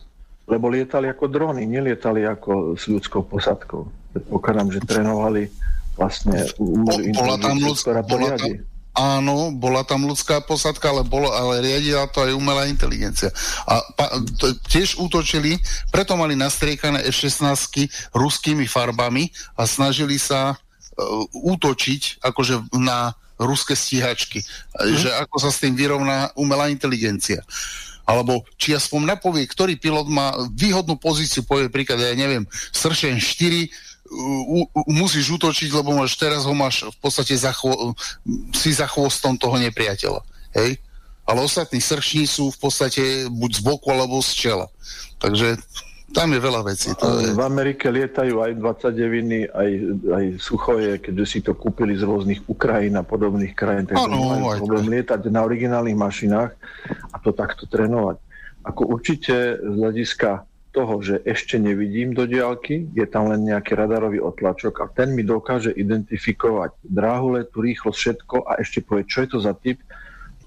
lebo 0.48 0.72
lietali 0.72 1.12
ako 1.12 1.28
drony, 1.28 1.68
nelietali 1.68 2.24
ako 2.24 2.80
s 2.80 2.88
ľudskou 2.88 3.28
posadkou. 3.28 3.84
Predpokladám, 4.16 4.72
že 4.72 4.80
trénovali 4.88 5.52
vlastne 6.00 6.48
Bo, 6.56 6.96
bola 7.12 7.36
tam 7.36 7.60
ľudská, 7.60 8.00
bola 8.08 8.40
tam, 8.40 8.56
Áno, 8.98 9.54
bola 9.54 9.86
tam 9.86 10.10
ľudská 10.10 10.42
posadka, 10.42 10.90
ale, 10.90 11.06
bolo, 11.06 11.30
ale 11.30 11.62
riadila 11.62 12.10
to 12.10 12.26
aj 12.26 12.34
umelá 12.34 12.66
inteligencia. 12.66 13.30
A 13.70 13.78
pa, 13.94 14.10
to, 14.42 14.58
tiež 14.66 14.98
útočili, 14.98 15.62
preto 15.94 16.18
mali 16.18 16.34
nastriekané 16.34 17.06
F-16 17.06 17.94
ruskými 18.18 18.66
farbami 18.66 19.30
a 19.54 19.70
snažili 19.70 20.18
sa 20.18 20.58
uh, 20.58 20.58
útočiť 21.30 22.26
akože 22.26 22.74
na 22.82 23.14
ruské 23.38 23.78
stíhačky. 23.78 24.42
Mm. 24.74 24.98
Že 24.98 25.10
ako 25.30 25.36
sa 25.46 25.54
s 25.54 25.62
tým 25.62 25.78
vyrovná 25.78 26.34
umelá 26.34 26.74
inteligencia. 26.74 27.46
Alebo 28.08 28.48
či 28.56 28.72
aspoň 28.72 29.20
napovie, 29.20 29.44
ktorý 29.44 29.76
pilot 29.76 30.08
má 30.08 30.32
výhodnú 30.56 30.96
pozíciu, 30.96 31.44
povie 31.44 31.68
príklad, 31.68 32.00
ja 32.00 32.16
neviem, 32.16 32.48
sršen 32.72 33.20
4, 33.20 33.68
u, 34.08 34.64
u, 34.64 34.92
musíš 34.96 35.36
útočiť, 35.36 35.68
lebo 35.76 35.92
máš, 35.92 36.16
teraz 36.16 36.48
ho 36.48 36.56
máš 36.56 36.88
v 36.88 36.98
podstate 37.04 37.36
za 37.36 37.52
chvo, 37.52 37.92
si 38.56 38.72
za 38.72 38.88
chvostom 38.88 39.36
toho 39.36 39.60
nepriateľa. 39.60 40.24
Hej? 40.56 40.80
Ale 41.28 41.44
ostatní 41.44 41.84
srční 41.84 42.24
sú 42.24 42.56
v 42.56 42.60
podstate 42.64 43.28
buď 43.28 43.60
z 43.60 43.62
boku 43.62 43.92
alebo 43.92 44.24
z 44.24 44.32
čela. 44.32 44.68
Takže 45.20 45.60
Tam 46.08 46.32
je 46.32 46.40
veľa 46.40 46.62
vecí. 46.64 46.96
To 47.04 47.20
je... 47.20 47.36
V 47.36 47.44
Amerike 47.44 47.92
lietajú 47.92 48.40
aj 48.40 48.52
29, 48.56 49.52
aj, 49.52 49.70
aj 50.08 50.26
suchoje, 50.40 51.04
keďže 51.04 51.26
si 51.28 51.40
to 51.44 51.52
kúpili 51.52 52.00
z 52.00 52.08
rôznych 52.08 52.48
Ukrajín 52.48 52.96
a 52.96 53.04
podobných 53.04 53.52
krajín, 53.52 53.92
tak 53.92 54.00
ano, 54.00 54.40
majú 54.40 54.64
problém 54.64 54.88
lietať 55.00 55.28
na 55.28 55.44
originálnych 55.44 56.00
mašinách 56.00 56.56
a 57.12 57.16
to 57.20 57.36
takto 57.36 57.68
trénovať. 57.68 58.24
Ako 58.64 58.88
určite 58.88 59.60
z 59.60 59.74
hľadiska 59.76 60.48
toho, 60.72 60.96
že 61.04 61.16
ešte 61.28 61.60
nevidím 61.60 62.16
do 62.16 62.24
diálky, 62.24 62.88
je 62.94 63.08
tam 63.10 63.34
len 63.34 63.44
nejaký 63.50 63.76
radarový 63.76 64.22
otlačok 64.22 64.74
a 64.84 64.86
ten 64.94 65.12
mi 65.12 65.28
dokáže 65.28 65.74
identifikovať 65.74 66.72
dráhu 66.88 67.36
letu, 67.36 67.60
rýchlosť, 67.60 67.98
všetko 67.98 68.36
a 68.48 68.62
ešte 68.64 68.80
povie, 68.86 69.10
čo 69.10 69.26
je 69.26 69.30
to 69.34 69.40
za 69.42 69.58
typ, 69.58 69.82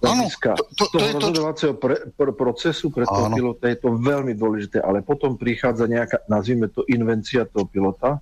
hľadiska 0.01 0.51
to, 0.57 0.65
to, 0.75 0.85
to 0.89 0.97
toho 0.97 1.09
rozhodovacieho 1.21 1.75
pre, 1.77 1.97
pre, 2.17 2.33
procesu 2.33 2.89
pre 2.89 3.05
toho 3.05 3.29
Áno. 3.29 3.37
pilota 3.37 3.69
je 3.69 3.79
to 3.79 3.91
veľmi 3.95 4.33
dôležité, 4.33 4.81
ale 4.81 5.05
potom 5.05 5.37
prichádza 5.37 5.85
nejaká, 5.85 6.25
nazvime 6.27 6.73
to, 6.73 6.83
invencia 6.89 7.45
toho 7.45 7.69
pilota, 7.69 8.19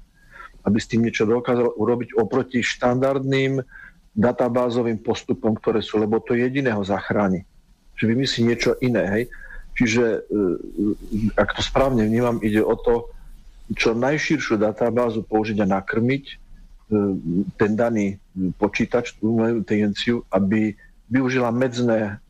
aby 0.66 0.78
s 0.78 0.90
tým 0.90 1.06
niečo 1.06 1.24
dokázal 1.24 1.78
urobiť 1.78 2.18
oproti 2.18 2.60
štandardným 2.60 3.62
databázovým 4.18 4.98
postupom, 4.98 5.54
ktoré 5.54 5.78
sú, 5.78 6.02
lebo 6.02 6.18
to 6.18 6.34
jediného 6.34 6.82
zachráni. 6.82 7.46
Že 7.94 8.04
vymyslí 8.14 8.40
niečo 8.42 8.74
iné, 8.82 9.04
hej. 9.06 9.24
Čiže, 9.78 10.04
e, 10.04 10.20
ak 11.38 11.54
to 11.54 11.62
správne 11.62 12.02
vnímam, 12.02 12.42
ide 12.42 12.58
o 12.58 12.74
to, 12.74 13.14
čo 13.78 13.94
najširšiu 13.94 14.58
databázu 14.58 15.22
použiť 15.22 15.62
a 15.62 15.70
nakrmiť 15.78 16.24
e, 16.26 16.34
ten 17.54 17.78
daný 17.78 18.18
počítač, 18.58 19.14
tú 19.22 19.38
inteligenciu, 19.38 20.26
aby 20.34 20.74
využila 21.08 21.50
medzné 21.50 22.20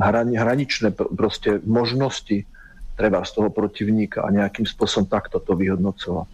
hrani, 0.00 0.34
hraničné 0.34 0.92
proste 0.92 1.62
možnosti 1.62 2.48
treba 2.94 3.22
z 3.26 3.30
toho 3.34 3.50
protivníka 3.50 4.22
a 4.22 4.30
nejakým 4.30 4.66
spôsobom 4.66 5.06
takto 5.10 5.42
to 5.42 5.54
vyhodnocovať. 5.58 6.28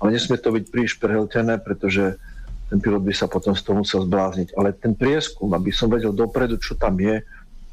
Ale 0.00 0.08
nesmie 0.12 0.36
to 0.40 0.52
byť 0.52 0.64
príliš 0.68 0.94
prehltené, 1.00 1.60
pretože 1.60 2.16
ten 2.66 2.78
pilot 2.82 3.04
by 3.04 3.14
sa 3.14 3.30
potom 3.30 3.54
z 3.54 3.62
toho 3.62 3.84
musel 3.84 4.00
zblázniť. 4.04 4.56
Ale 4.58 4.74
ten 4.74 4.92
prieskum, 4.96 5.52
aby 5.54 5.70
som 5.70 5.92
vedel 5.92 6.12
dopredu, 6.12 6.58
čo 6.58 6.74
tam 6.74 6.98
je, 6.98 7.22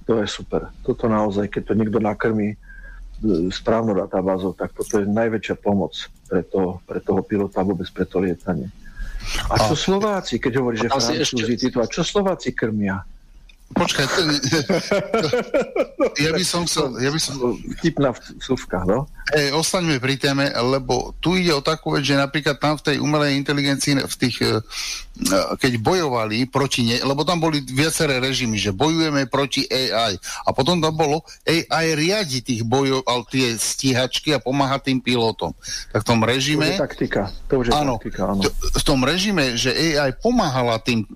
to 0.04 0.20
je 0.20 0.28
super. 0.28 0.70
Toto 0.84 1.08
naozaj, 1.08 1.48
keď 1.48 1.72
to 1.72 1.74
niekto 1.80 2.00
nakrmí 2.04 2.54
e, 2.54 2.58
správnou 3.50 3.96
databázou, 3.96 4.52
tak 4.52 4.76
toto 4.76 5.00
je 5.00 5.08
najväčšia 5.08 5.56
pomoc 5.64 5.96
pre, 6.28 6.44
to, 6.44 6.84
pre 6.84 7.00
toho 7.00 7.24
pilota 7.24 7.64
vôbec 7.64 7.88
pre 7.90 8.04
to 8.04 8.20
lietanie. 8.20 8.68
A 9.48 9.56
čo 9.56 9.76
Slováci, 9.80 10.36
keď 10.36 10.60
hovorí, 10.60 10.76
že 10.76 10.92
Francúzi, 10.92 11.56
títo, 11.56 11.80
a 11.80 11.88
čo 11.88 12.04
Slováci 12.04 12.52
krmia? 12.52 13.08
Počkaj, 13.74 14.06
ten, 14.06 14.28
ja 16.22 16.32
by 16.32 16.46
som 16.46 16.64
chcel... 16.70 16.94
Ja 17.02 17.10
by 17.10 17.20
som... 17.20 17.36
Vtipná 17.82 18.14
vsúvka, 18.14 18.86
no? 18.86 19.10
Ej, 19.34 19.56
ostaňme 19.56 19.98
pri 20.04 20.20
téme, 20.20 20.52
lebo 20.52 21.16
tu 21.18 21.40
ide 21.40 21.56
o 21.56 21.64
takú 21.64 21.96
vec, 21.96 22.06
že 22.06 22.20
napríklad 22.20 22.60
tam 22.60 22.76
v 22.78 22.86
tej 22.92 22.98
umelej 23.00 23.40
inteligencii, 23.40 24.04
v 24.04 24.16
tých, 24.20 24.38
e, 24.44 24.60
keď 25.58 25.80
bojovali 25.80 26.46
proti 26.52 26.84
ne, 26.84 27.00
lebo 27.02 27.24
tam 27.24 27.40
boli 27.40 27.64
viaceré 27.64 28.20
režimy, 28.20 28.60
že 28.60 28.76
bojujeme 28.76 29.26
proti 29.32 29.64
AI. 29.66 30.20
A 30.20 30.50
potom 30.52 30.78
tam 30.78 30.94
bolo 30.94 31.24
AI 31.48 31.98
riadi 31.98 32.44
tých 32.44 32.68
bojov, 32.68 33.08
ale 33.08 33.24
tie 33.32 33.56
stíhačky 33.56 34.36
a 34.36 34.44
pomáha 34.44 34.78
tým 34.78 35.00
pilotom. 35.00 35.56
Tak 35.96 36.04
v 36.04 36.08
tom 36.08 36.20
režime... 36.22 36.76
To 36.76 36.84
je 36.84 36.86
taktika. 36.86 37.22
To 37.48 37.64
už 37.64 37.72
je 37.72 37.74
áno, 37.74 37.96
taktika, 37.98 38.28
áno. 38.28 38.42
V 38.54 38.84
tom 38.84 39.02
režime, 39.08 39.56
že 39.56 39.72
AI 39.72 40.12
pomáhala 40.14 40.78
tým 40.84 41.08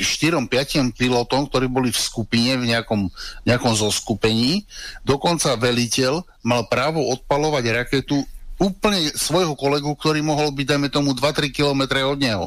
štyrom, 0.00 0.48
piatim 0.48 0.90
pilotom, 0.90 1.46
ktorí 1.46 1.68
boli 1.68 1.88
v 1.92 2.00
skupine, 2.00 2.56
v 2.56 2.74
nejakom, 2.74 3.12
nejakom 3.44 3.72
zoskupení. 3.76 4.64
Dokonca 5.04 5.54
veliteľ 5.54 6.24
mal 6.42 6.66
právo 6.66 7.04
odpalovať 7.12 7.64
raketu 7.84 8.24
úplne 8.60 9.08
svojho 9.16 9.56
kolegu, 9.56 9.88
ktorý 9.96 10.20
mohol 10.20 10.52
byť, 10.52 10.66
dajme 10.66 10.88
tomu, 10.92 11.16
2-3 11.16 11.48
km 11.48 11.82
od 12.04 12.18
neho. 12.20 12.46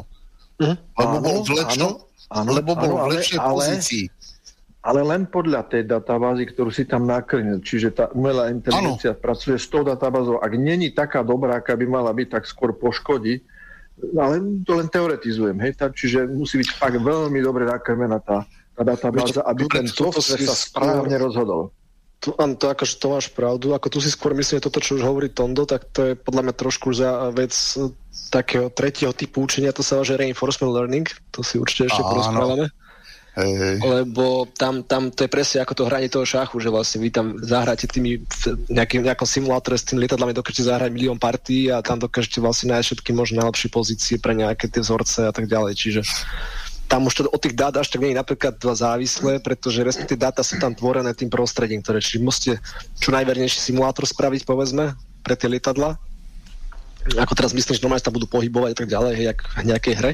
Mm, 0.61 0.77
lebo 0.77 1.15
áno, 1.17 1.25
bol 1.25 1.37
v, 1.41 1.51
lepšom, 1.57 1.91
áno, 2.29 2.49
lebo 2.53 2.71
bol 2.77 2.91
áno, 2.93 3.03
v 3.09 3.17
lepšej 3.17 3.39
ale, 3.41 3.49
pozícii. 3.49 4.05
Ale 4.83 4.99
len 5.01 5.25
podľa 5.25 5.65
tej 5.71 5.89
databázy, 5.89 6.43
ktorú 6.53 6.69
si 6.69 6.83
tam 6.85 7.07
nakrnil. 7.07 7.63
Čiže 7.63 7.89
tá 7.95 8.05
umelá 8.13 8.51
inteligencia 8.51 9.15
ano. 9.15 9.23
pracuje 9.23 9.55
s 9.57 9.65
tou 9.71 9.81
databázou. 9.81 10.43
Ak 10.43 10.53
není 10.53 10.91
taká 10.93 11.23
dobrá, 11.23 11.57
aká 11.57 11.73
by 11.73 11.85
mala 11.87 12.11
byť, 12.13 12.27
tak 12.29 12.43
skôr 12.45 12.75
poškodí 12.75 13.41
ale 14.01 14.35
to 14.65 14.71
len 14.77 14.87
teoretizujem, 14.89 15.57
hej, 15.61 15.77
tak, 15.77 15.93
čiže 15.93 16.25
musí 16.29 16.59
byť 16.59 16.69
fakt 16.75 16.97
veľmi 16.97 17.39
dobre 17.39 17.69
nakrmená 17.69 18.19
tá, 18.19 18.45
tá 18.73 18.81
databáza, 18.81 19.45
aby 19.45 19.69
ten 19.69 19.85
software 19.85 20.41
sa 20.41 20.55
správne 20.57 21.15
rozhodol. 21.21 21.69
To, 22.23 22.31
áno, 22.39 22.55
to, 22.55 22.71
akože 22.71 23.03
to 23.03 23.07
máš 23.11 23.27
pravdu. 23.35 23.75
Ako 23.75 23.91
tu 23.91 23.99
si 23.99 24.07
skôr 24.07 24.31
myslím, 24.31 24.63
toto, 24.63 24.79
čo 24.79 24.95
už 24.95 25.03
hovorí 25.03 25.27
Tondo, 25.27 25.67
tak 25.67 25.91
to 25.91 26.07
je 26.07 26.13
podľa 26.15 26.47
mňa 26.47 26.55
trošku 26.55 26.95
za 26.95 27.35
vec 27.35 27.51
e, 27.51 27.91
takého 28.31 28.71
tretieho 28.71 29.11
typu 29.11 29.43
učenia, 29.43 29.75
to 29.75 29.83
sa 29.83 29.99
volá, 29.99 30.07
že 30.07 30.15
reinforcement 30.15 30.71
learning, 30.71 31.03
to 31.35 31.43
si 31.43 31.59
určite 31.59 31.91
ešte 31.91 31.99
porozprávame. 31.99 32.71
Hej. 33.33 33.81
Lebo 33.81 34.45
tam, 34.53 34.85
tam 34.85 35.09
to 35.09 35.25
je 35.25 35.31
presne 35.31 35.65
ako 35.65 35.73
to 35.73 35.89
hranie 35.89 36.05
toho 36.05 36.21
šachu, 36.21 36.61
že 36.61 36.69
vlastne 36.69 37.01
vy 37.01 37.09
tam 37.09 37.33
zahráte 37.41 37.89
tými 37.89 38.21
nejakým, 38.69 39.01
nejakom 39.01 39.25
simulátore 39.25 39.73
s 39.73 39.89
tými 39.89 40.05
lietadlami 40.05 40.37
dokážete 40.37 40.69
zahrať 40.69 40.93
milión 40.93 41.17
partí 41.17 41.65
a 41.73 41.81
tam 41.81 41.97
dokážete 41.97 42.37
vlastne 42.37 42.77
nájsť 42.77 42.87
všetky 42.93 43.11
možné 43.17 43.41
najlepšie 43.41 43.73
pozície 43.73 44.15
pre 44.21 44.37
nejaké 44.37 44.69
tie 44.69 44.85
vzorce 44.85 45.25
a 45.25 45.33
tak 45.33 45.49
ďalej. 45.49 45.73
Čiže 45.73 46.01
tam 46.85 47.09
už 47.09 47.13
to 47.13 47.21
od 47.25 47.41
tých 47.41 47.57
dát 47.57 47.73
až 47.73 47.89
tak 47.89 48.05
nie 48.05 48.13
je 48.13 48.21
napríklad 48.21 48.53
dva 48.61 48.77
závislé, 48.77 49.41
pretože 49.41 49.81
respektíve 49.81 50.21
dáta 50.21 50.45
sú 50.45 50.61
tam 50.61 50.77
tvorené 50.77 51.17
tým 51.17 51.33
prostredím, 51.33 51.81
ktoré 51.81 52.05
čiže 52.05 52.21
musíte 52.21 52.53
čo 53.01 53.09
najvernejší 53.09 53.57
simulátor 53.57 54.05
spraviť, 54.05 54.45
povedzme, 54.45 54.93
pre 55.25 55.33
tie 55.33 55.49
lietadla. 55.49 55.97
Ako 57.17 57.33
teraz 57.33 57.49
myslím, 57.57 57.73
že 57.73 57.81
normálne 57.81 58.05
sa 58.05 58.13
budú 58.13 58.29
pohybovať 58.29 58.69
a 58.71 58.77
tak 58.77 58.87
ďalej, 58.93 59.13
jak 59.25 59.39
v 59.41 59.65
nejakej 59.73 59.95
hre 59.97 60.11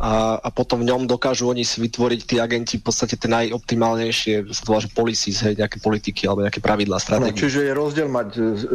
a, 0.00 0.40
a 0.40 0.48
potom 0.48 0.80
v 0.80 0.88
ňom 0.88 1.04
dokážu 1.04 1.52
oni 1.52 1.68
si 1.68 1.76
vytvoriť 1.84 2.20
tí 2.24 2.36
agenti 2.40 2.80
v 2.80 2.84
podstate 2.88 3.20
tie 3.20 3.28
najoptimálnejšie 3.28 4.48
sa 4.48 4.60
to 4.64 4.68
volá, 4.72 4.80
že 4.80 4.88
policies, 4.88 5.44
hej, 5.44 5.60
nejaké 5.60 5.84
politiky 5.84 6.24
alebo 6.24 6.48
nejaké 6.48 6.64
pravidlá, 6.64 6.96
stratégie. 6.96 7.36
No, 7.36 7.42
čiže 7.44 7.60
je 7.68 7.72
rozdiel 7.76 8.08
mať 8.08 8.28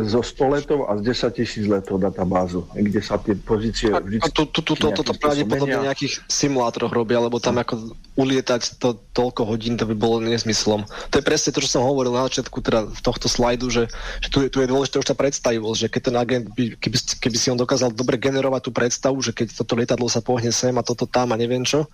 zo 0.05 0.21
100 0.21 0.53
letov 0.53 0.79
a 0.85 0.93
z 1.01 1.01
10 1.33 1.39
tisíc 1.41 1.65
letov 1.65 1.97
databázu, 1.97 2.69
kde 2.77 3.01
sa 3.01 3.17
tie 3.17 3.33
pozície 3.33 3.89
vždy... 3.89 4.21
A 4.21 4.29
tu, 4.29 4.45
tu, 4.45 4.61
tu, 4.61 4.77
to, 4.77 4.93
toto 4.93 5.17
pravdepodobne 5.17 5.81
v 5.81 5.87
nejakých 5.89 6.21
simulátoroch 6.29 6.93
robia, 6.93 7.17
lebo 7.17 7.41
tam 7.41 7.57
ako 7.57 7.97
ulietať 8.13 8.77
to 8.77 9.01
toľko 9.17 9.49
hodín, 9.49 9.73
to 9.73 9.89
by 9.89 9.97
bolo 9.97 10.21
nezmyslom. 10.21 10.85
To 10.85 11.15
je 11.17 11.25
presne 11.25 11.49
to, 11.49 11.65
čo 11.65 11.81
som 11.81 11.81
hovoril 11.81 12.13
na 12.13 12.29
začiatku 12.29 12.61
teda 12.61 12.85
v 12.93 13.01
tohto 13.01 13.25
slajdu, 13.25 13.73
že, 13.73 13.83
že 14.21 14.29
tu, 14.29 14.45
je, 14.45 14.53
tu 14.53 14.61
je 14.61 14.69
dôležité 14.69 15.01
už 15.01 15.09
tá 15.09 15.17
predstavivosť, 15.17 15.79
že 15.81 15.89
keď 15.89 16.01
ten 16.05 16.15
agent 16.17 16.45
by, 16.53 16.63
keby, 16.77 16.97
keby 17.17 17.37
si 17.37 17.47
on 17.49 17.57
dokázal 17.57 17.89
dobre 17.89 18.21
generovať 18.21 18.61
tú 18.69 18.71
predstavu, 18.73 19.17
že 19.25 19.33
keď 19.33 19.57
toto 19.57 19.73
lietadlo 19.73 20.05
sa 20.05 20.21
pohne 20.21 20.53
sem 20.53 20.73
a 20.77 20.85
toto 20.85 21.06
tam 21.09 21.33
a 21.33 21.39
neviem 21.39 21.63
čo, 21.63 21.87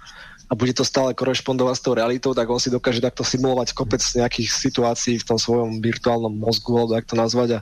a 0.52 0.54
bude 0.54 0.76
to 0.76 0.86
stále 0.86 1.18
korešpondovať 1.18 1.76
s 1.80 1.82
tou 1.82 1.94
realitou, 1.98 2.32
tak 2.38 2.46
on 2.46 2.62
si 2.62 2.70
dokáže 2.70 3.02
takto 3.02 3.26
simulovať 3.26 3.74
kopec 3.74 4.04
nejakých 4.04 4.54
situácií 4.54 5.16
v 5.18 5.26
tom 5.26 5.42
svojom 5.42 5.82
virtuálnom 5.82 6.30
mozgu, 6.30 6.78
alebo 6.78 6.94
jak 6.94 7.10
to 7.10 7.18
nazvať, 7.18 7.50
a, 7.58 7.60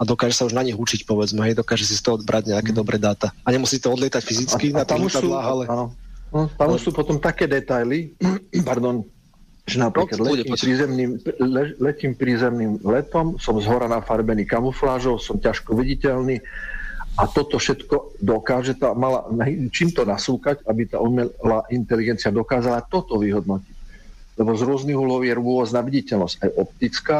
a 0.00 0.02
dokáže 0.02 0.34
sa 0.34 0.46
už 0.48 0.56
na 0.56 0.66
nich 0.66 0.74
učiť, 0.74 1.06
povedzme, 1.06 1.46
hej, 1.46 1.54
dokáže 1.54 1.86
si 1.86 1.94
z 1.94 2.02
toho 2.02 2.18
odbrať 2.18 2.50
nejaké 2.50 2.74
mm. 2.74 2.78
dobré 2.82 2.96
dáta. 2.98 3.30
A 3.46 3.54
nemusí 3.54 3.78
to 3.78 3.94
odlietať 3.94 4.26
fyzicky 4.26 4.74
a, 4.74 4.82
na 4.82 4.84
tam 4.88 5.06
sú, 5.06 5.30
ale... 5.30 5.70
Áno. 5.70 5.94
No, 6.34 6.50
tam 6.50 6.74
už 6.74 6.80
sú 6.80 6.90
potom 6.90 7.22
také 7.22 7.46
detaily, 7.46 8.10
pardon, 8.66 9.06
že 9.64 9.78
napríklad 9.78 10.18
no, 10.18 10.34
letím, 10.34 10.58
prízemným, 10.58 11.10
le, 11.40 11.64
letím 11.78 12.12
prízemným 12.18 12.82
letom, 12.82 13.38
som 13.38 13.56
zhora 13.62 13.86
nafarbený 13.86 14.42
kamuflážou, 14.44 15.22
som 15.22 15.38
ťažko 15.38 15.78
viditeľný, 15.78 16.42
a 17.14 17.30
toto 17.30 17.62
všetko 17.62 18.18
dokáže 18.18 18.74
tá 18.74 18.90
mala, 18.90 19.30
čím 19.70 19.94
to 19.94 20.02
nasúkať, 20.02 20.66
aby 20.66 20.82
tá 20.90 20.98
umelá 20.98 21.62
inteligencia 21.70 22.34
dokázala 22.34 22.82
toto 22.82 23.22
vyhodnotiť. 23.22 23.76
Lebo 24.34 24.50
z 24.58 24.62
rôznych 24.66 24.98
uhlov 24.98 25.22
je 25.22 25.30
rôzna 25.38 25.78
viditeľnosť, 25.86 26.36
aj 26.42 26.50
optická, 26.58 27.18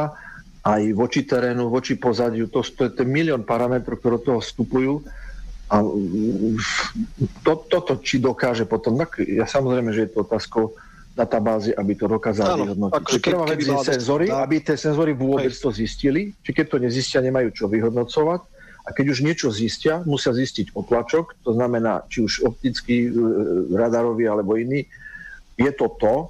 aj 0.67 0.81
voči 0.91 1.23
terénu, 1.23 1.71
voči 1.71 1.95
pozadiu. 1.95 2.51
To, 2.51 2.59
to 2.59 2.91
je 2.91 2.91
ten 2.91 3.07
milión 3.07 3.47
parametrov, 3.47 4.03
ktoré 4.03 4.19
do 4.19 4.23
toho 4.35 4.39
vstupujú. 4.43 4.99
A 5.71 5.79
to, 7.47 7.53
toto, 7.71 7.95
či 8.03 8.19
dokáže 8.19 8.67
potom, 8.67 8.99
tak 8.99 9.23
ja 9.23 9.47
samozrejme, 9.47 9.95
že 9.95 10.05
je 10.05 10.11
to 10.11 10.27
otázkou 10.27 10.75
databázy, 11.15 11.71
aby 11.71 11.95
to 11.95 12.11
dokázali 12.11 12.67
vyhodnotiť. 12.67 12.99
Akože 12.99 13.19
prvá 13.23 13.45
vec 13.47 13.63
je 13.63 13.77
senzory, 13.95 14.25
aby 14.27 14.55
tie 14.59 14.75
senzory 14.75 15.15
vôbec 15.15 15.55
to 15.55 15.71
zistili, 15.71 16.35
či 16.43 16.51
keď 16.51 16.75
to 16.75 16.77
nezistia, 16.83 17.23
nemajú 17.23 17.55
čo 17.55 17.71
vyhodnocovať 17.71 18.54
a 18.85 18.89
keď 18.93 19.17
už 19.17 19.19
niečo 19.25 19.49
zistia, 19.49 20.05
musia 20.05 20.29
zistiť 20.29 20.77
otlačok, 20.77 21.41
to 21.41 21.57
znamená, 21.57 22.05
či 22.05 22.21
už 22.21 22.45
optický, 22.45 23.09
e, 23.09 23.11
radarový 23.73 24.29
alebo 24.29 24.61
iný, 24.61 24.85
je 25.57 25.71
to 25.73 25.89
to, 25.97 26.29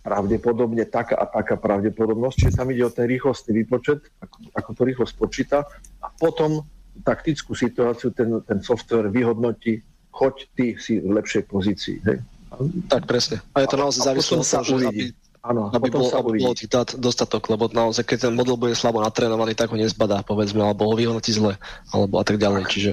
pravdepodobne 0.00 0.88
taká 0.88 1.12
a 1.12 1.28
taká 1.28 1.60
pravdepodobnosť, 1.60 2.36
čiže 2.36 2.56
tam 2.56 2.72
ide 2.72 2.88
o 2.88 2.92
ten 2.92 3.04
rýchlostný 3.04 3.52
výpočet, 3.64 4.00
ako, 4.24 4.36
ako 4.56 4.70
to 4.72 4.82
rýchlo 4.88 5.04
spočíta 5.04 5.68
a 6.00 6.08
potom 6.08 6.64
taktickú 7.04 7.52
situáciu 7.52 8.08
ten, 8.16 8.40
ten 8.48 8.64
software 8.64 9.12
vyhodnotí, 9.12 9.84
choď 10.08 10.34
ty 10.56 10.66
si 10.80 11.04
v 11.04 11.20
lepšej 11.20 11.42
pozícii. 11.52 11.96
Hej? 12.08 12.18
Tak 12.88 13.06
presne. 13.06 13.44
A 13.54 13.62
je 13.62 13.68
to 13.68 13.78
naozaj 13.78 14.00
závislé 14.08 14.34
od 14.40 14.46
toho, 14.48 14.64
že 14.64 14.88
aby, 14.88 15.04
Ano, 15.40 15.72
aby, 15.72 15.88
bol, 15.88 16.04
aby 16.04 16.44
bolo 16.44 16.52
tých 16.52 16.68
dát 16.68 16.92
dostatok, 17.00 17.48
lebo 17.48 17.72
naozaj, 17.72 18.04
keď 18.04 18.28
ten 18.28 18.32
model 18.36 18.60
bude 18.60 18.76
slabo 18.76 19.00
natrénovaný, 19.00 19.56
tak 19.56 19.72
ho 19.72 19.76
nezbadá, 19.80 20.20
povedzme, 20.20 20.60
alebo 20.60 20.84
ho 20.84 20.92
vyhodnotí 20.92 21.32
zle, 21.32 21.56
alebo 21.96 22.20
a 22.20 22.24
tak 22.28 22.36
ďalej. 22.36 22.68
Čiže 22.68 22.90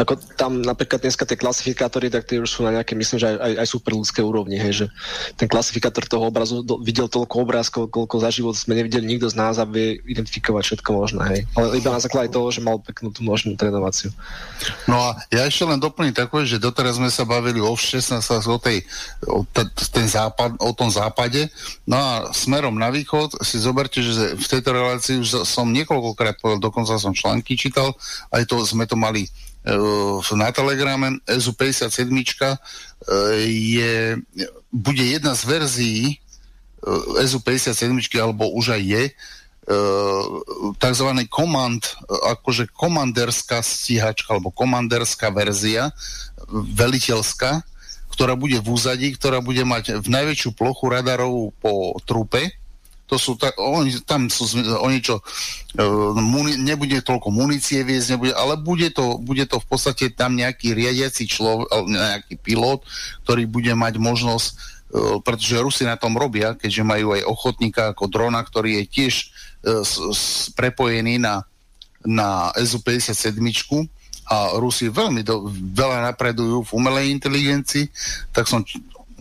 ako 0.00 0.16
tam 0.40 0.64
napríklad 0.64 1.04
dneska 1.04 1.28
tie 1.28 1.36
klasifikátory, 1.36 2.08
tak 2.08 2.24
tie 2.24 2.40
už 2.40 2.48
sú 2.48 2.64
na 2.64 2.72
nejaké, 2.80 2.96
myslím, 2.96 3.20
že 3.20 3.28
aj, 3.28 3.36
aj, 3.36 3.52
aj 3.60 3.68
super 3.68 3.92
ľudské 3.92 4.24
úrovni, 4.24 4.56
hej, 4.56 4.72
že 4.72 4.86
ten 5.36 5.44
klasifikátor 5.44 6.08
toho 6.08 6.32
obrazu 6.32 6.64
do, 6.64 6.80
videl 6.80 7.12
toľko 7.12 7.34
obrázkov, 7.44 7.82
koľko 7.92 8.24
za 8.24 8.32
život 8.32 8.56
sme 8.56 8.72
nevideli 8.72 9.04
nikto 9.04 9.28
z 9.28 9.36
nás 9.36 9.60
a 9.60 9.68
vie 9.68 10.00
identifikovať 10.08 10.72
všetko 10.72 10.90
možné, 10.96 11.22
hej. 11.28 11.40
Ale 11.52 11.76
iba 11.76 11.92
na 11.92 12.00
základe 12.00 12.32
toho, 12.32 12.48
že 12.48 12.64
mal 12.64 12.80
peknú 12.80 13.12
tú 13.12 13.20
možnú 13.20 13.52
trénovaciu. 13.52 14.08
No 14.88 14.96
a 14.96 15.20
ja 15.28 15.44
ešte 15.44 15.68
len 15.68 15.76
doplním 15.76 16.16
takové, 16.16 16.48
že 16.48 16.56
doteraz 16.56 16.96
sme 16.96 17.12
sa 17.12 17.28
bavili 17.28 17.60
o 17.60 17.68
16 17.76 18.16
o, 18.48 18.56
tej, 18.56 18.80
o, 19.28 19.44
ten 19.92 20.08
západ, 20.08 20.56
o 20.56 20.72
tom 20.72 20.88
západe, 20.88 21.52
No 21.82 21.98
a 21.98 22.10
smerom 22.30 22.78
na 22.78 22.94
východ 22.94 23.42
si 23.42 23.58
zoberte, 23.58 23.98
že 23.98 24.38
v 24.38 24.46
tejto 24.46 24.70
relácii 24.70 25.18
už 25.18 25.42
som 25.42 25.66
niekoľkokrát 25.74 26.38
povedal, 26.38 26.62
dokonca 26.62 26.94
som 26.94 27.10
články 27.10 27.58
čítal, 27.58 27.90
aj 28.30 28.46
to 28.46 28.62
sme 28.62 28.86
to 28.86 28.94
mali 28.94 29.26
uh, 29.66 30.22
na 30.38 30.54
telegrame, 30.54 31.18
SU 31.26 31.50
57 31.58 32.06
uh, 32.06 32.54
je, 33.42 34.14
bude 34.70 35.02
jedna 35.02 35.34
z 35.34 35.42
verzií 35.42 36.04
uh, 36.86 37.18
SU 37.26 37.42
57 37.42 37.74
alebo 38.22 38.54
už 38.54 38.78
aj 38.78 38.82
je, 38.82 39.04
tzv. 40.82 41.08
komand, 41.30 41.82
akože 42.10 42.74
komanderská 42.74 43.62
stíhačka 43.62 44.34
alebo 44.34 44.50
komanderská 44.50 45.30
verzia, 45.30 45.94
veliteľská, 46.50 47.62
ktorá 48.12 48.36
bude 48.36 48.60
v 48.60 48.68
úzadí, 48.68 49.16
ktorá 49.16 49.40
bude 49.40 49.64
mať 49.64 50.04
v 50.04 50.08
najväčšiu 50.12 50.52
plochu 50.52 50.92
radarov 50.92 51.56
po 51.58 51.96
trupe. 52.04 52.52
To 53.08 53.16
sú 53.20 53.36
tak, 53.36 53.56
oni, 53.60 54.00
tam 54.04 54.28
sú, 54.32 54.48
oni 54.80 55.04
čo, 55.04 55.20
uh, 55.20 56.12
muni, 56.16 56.56
nebude 56.56 57.00
toľko 57.04 57.28
munície 57.28 57.84
viesť, 57.84 58.16
nebude, 58.16 58.32
ale 58.32 58.56
bude 58.56 58.88
to, 58.88 59.20
bude 59.20 59.44
to 59.48 59.60
v 59.60 59.66
podstate 59.68 60.16
tam 60.16 60.32
nejaký 60.32 60.72
riadiaci 60.72 61.28
človek, 61.28 61.68
nejaký 61.92 62.40
pilot, 62.40 62.80
ktorý 63.28 63.44
bude 63.44 63.72
mať 63.76 64.00
možnosť, 64.00 64.48
uh, 64.48 65.16
pretože 65.20 65.60
Rusi 65.60 65.84
na 65.84 66.00
tom 66.00 66.16
robia, 66.16 66.56
keďže 66.56 66.88
majú 66.88 67.12
aj 67.12 67.28
ochotníka 67.28 67.92
ako 67.92 68.08
drona, 68.08 68.40
ktorý 68.40 68.80
je 68.80 68.84
tiež 68.88 69.14
uh, 69.68 69.84
s, 69.84 70.00
s, 70.00 70.22
prepojený 70.56 71.20
na, 71.20 71.44
na 72.08 72.48
SU-57, 72.56 73.36
a 74.30 74.54
Rusi 74.58 74.88
veľmi 74.88 75.26
do, 75.26 75.50
veľa 75.50 76.12
napredujú 76.12 76.62
v 76.66 76.74
umelej 76.78 77.10
inteligencii, 77.10 77.90
tak 78.30 78.46
som 78.46 78.62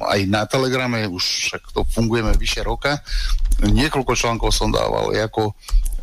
aj 0.01 0.19
na 0.25 0.45
Telegrame, 0.49 1.05
už 1.05 1.21
však 1.21 1.63
to 1.73 1.85
fungujeme 1.85 2.33
vyše 2.37 2.65
roka, 2.65 2.97
niekoľko 3.61 4.13
článkov 4.17 4.49
som 4.49 4.73
dával, 4.73 5.13
ako 5.13 5.53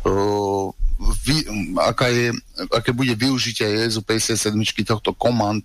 uh, 0.07 0.67
vy, 1.27 1.43
aká 1.79 2.07
je, 2.11 2.31
aké 2.71 2.91
bude 2.95 3.11
využitie 3.15 3.87
ESU 3.87 4.03
57 4.03 4.55
tohto 4.87 5.11
komand, 5.15 5.63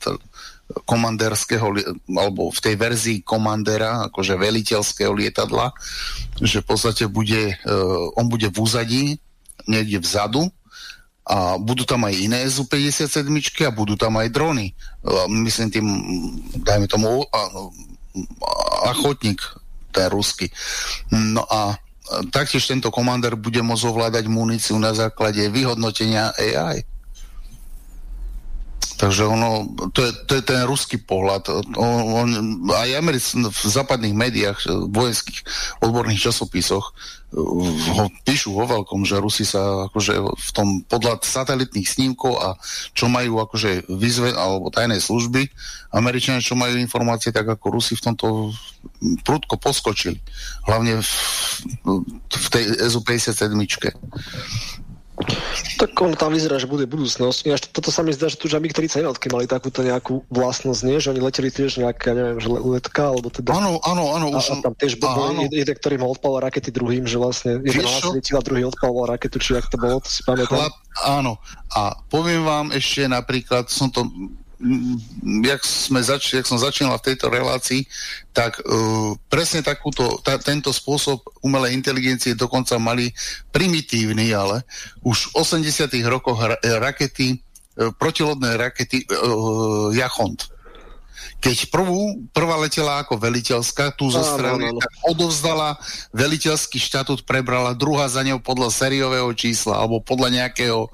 komanderského, 0.86 1.74
alebo 2.10 2.50
v 2.50 2.60
tej 2.62 2.74
verzii 2.74 3.18
komandera, 3.22 4.10
akože 4.10 4.34
veliteľského 4.34 5.12
lietadla, 5.14 5.70
že 6.42 6.62
v 6.62 6.66
podstate 6.66 7.04
bude, 7.06 7.54
uh, 7.54 8.18
on 8.18 8.26
bude 8.26 8.50
v 8.50 8.58
úzadí, 8.58 9.04
niekde 9.70 10.02
vzadu, 10.02 10.50
a 11.24 11.56
budú 11.56 11.88
tam 11.88 12.04
aj 12.04 12.14
iné 12.20 12.44
SU-57 12.44 13.24
a 13.64 13.72
budú 13.72 13.96
tam 13.96 14.20
aj 14.20 14.28
drony. 14.28 14.76
Myslím 15.32 15.72
tým, 15.72 15.86
dajme 16.60 16.84
tomu, 16.84 17.24
achotník, 18.84 19.40
ten 19.88 20.12
rusky. 20.12 20.52
No 21.08 21.48
a 21.48 21.80
taktiež 22.28 22.68
tento 22.68 22.92
komander 22.92 23.40
bude 23.40 23.64
môcť 23.64 23.84
ovládať 23.88 24.28
muníciu 24.28 24.76
na 24.76 24.92
základe 24.92 25.40
vyhodnotenia 25.48 26.36
AI. 26.36 26.84
Takže 28.94 29.26
ono, 29.26 29.66
to 29.90 30.06
je, 30.06 30.12
to 30.30 30.32
je 30.38 30.42
ten 30.46 30.62
ruský 30.64 31.02
pohľad. 31.02 31.50
On, 31.74 32.02
on, 32.24 32.28
aj 32.70 32.94
Americ, 32.94 33.24
v 33.34 33.62
západných 33.66 34.14
médiách, 34.14 34.58
vojenských 34.90 35.42
odborných 35.82 36.30
časopisoch 36.30 36.94
ho 37.34 38.06
píšu 38.22 38.54
vo 38.54 38.62
veľkom, 38.62 39.02
že 39.02 39.18
Rusi 39.18 39.42
sa 39.42 39.90
akože 39.90 40.14
v 40.22 40.50
tom 40.54 40.86
podľa 40.86 41.18
satelitných 41.18 41.82
snímkov 41.82 42.38
a 42.38 42.54
čo 42.94 43.10
majú 43.10 43.42
akože 43.42 43.90
vyzve, 43.90 44.30
alebo 44.30 44.70
tajné 44.70 45.02
služby, 45.02 45.50
Američania, 45.90 46.44
čo 46.44 46.54
majú 46.54 46.78
informácie, 46.78 47.34
tak 47.34 47.50
ako 47.50 47.74
Rusi 47.74 47.98
v 47.98 48.04
tomto 48.06 48.54
prudko 49.26 49.58
poskočili. 49.58 50.18
Hlavne 50.70 51.02
v, 51.02 51.10
v 52.30 52.46
tej 52.54 52.64
SU-57. 52.86 53.50
Tak 55.78 55.94
ono 55.94 56.18
tam 56.18 56.34
vyzerá, 56.34 56.58
že 56.58 56.66
bude 56.66 56.90
budúcnosť. 56.90 57.46
Ináč 57.46 57.70
toto 57.70 57.94
sa 57.94 58.02
mi 58.02 58.10
zdá, 58.10 58.26
že 58.26 58.34
tu 58.34 58.50
Jamik 58.50 58.74
31 58.74 59.14
mali 59.30 59.46
takúto 59.46 59.86
nejakú 59.86 60.26
vlastnosť, 60.26 60.80
nie? 60.82 60.98
Že 60.98 61.14
oni 61.14 61.20
leteli 61.22 61.50
tiež 61.54 61.78
nejaká, 61.78 62.18
neviem, 62.18 62.38
že 62.42 62.50
letka, 62.50 63.14
alebo 63.14 63.30
teda... 63.30 63.54
Áno, 63.54 63.78
áno, 63.86 64.10
áno. 64.10 64.26
Už... 64.34 64.50
A, 64.50 64.58
a 64.58 64.62
tam 64.70 64.74
tiež 64.74 64.98
bol 64.98 65.14
jeden, 65.54 65.74
ktorý 65.78 66.02
mal 66.02 66.10
odpaloval 66.18 66.50
rakety 66.50 66.74
druhým, 66.74 67.06
že 67.06 67.22
vlastne 67.22 67.62
jeden 67.62 67.86
nasvietil 67.86 68.38
a 68.38 68.42
druhý 68.42 68.62
odpaloval 68.66 69.14
raketu, 69.14 69.38
či 69.38 69.54
jak 69.54 69.70
to 69.70 69.78
bolo, 69.78 70.02
to 70.02 70.10
si 70.10 70.26
pamätám. 70.26 70.66
Chlap, 70.66 70.74
áno. 71.06 71.32
A 71.78 71.94
poviem 72.10 72.42
vám 72.42 72.66
ešte 72.74 73.06
napríklad, 73.06 73.70
som 73.70 73.94
to 73.94 74.10
jak, 75.44 75.60
sme 75.64 76.00
zač- 76.02 76.34
jak 76.34 76.46
som 76.46 76.58
začínal 76.58 76.96
v 76.98 77.06
tejto 77.12 77.26
relácii, 77.28 77.84
tak 78.30 78.62
uh, 78.62 79.14
presne 79.26 79.60
takúto, 79.60 80.18
ta, 80.22 80.38
tento 80.38 80.70
spôsob 80.70 81.20
umelej 81.42 81.74
inteligencie 81.74 82.38
dokonca 82.38 82.78
mali 82.78 83.10
primitívny, 83.50 84.30
ale 84.34 84.62
už 85.02 85.34
v 85.34 85.42
80 85.42 85.90
rokoch 86.06 86.38
ra- 86.38 86.60
rakety, 86.80 87.38
uh, 87.38 87.90
protilodné 87.94 88.56
rakety 88.56 89.04
uh, 89.10 89.90
Jachont. 89.94 90.50
Keď 91.44 91.68
prvú, 91.68 92.24
prvá 92.32 92.56
letela 92.56 93.04
ako 93.04 93.20
veliteľská, 93.20 93.92
tu 94.00 94.08
zo 94.08 94.24
strany, 94.24 94.64
tak 94.80 94.92
odovzdala 95.12 95.76
veliteľský 96.16 96.80
štatút, 96.80 97.28
prebrala, 97.28 97.76
druhá 97.76 98.08
za 98.08 98.24
ňou 98.24 98.40
podľa 98.40 98.72
sériového 98.72 99.28
čísla 99.36 99.76
alebo 99.76 100.00
podľa 100.00 100.40
nejakého 100.40 100.88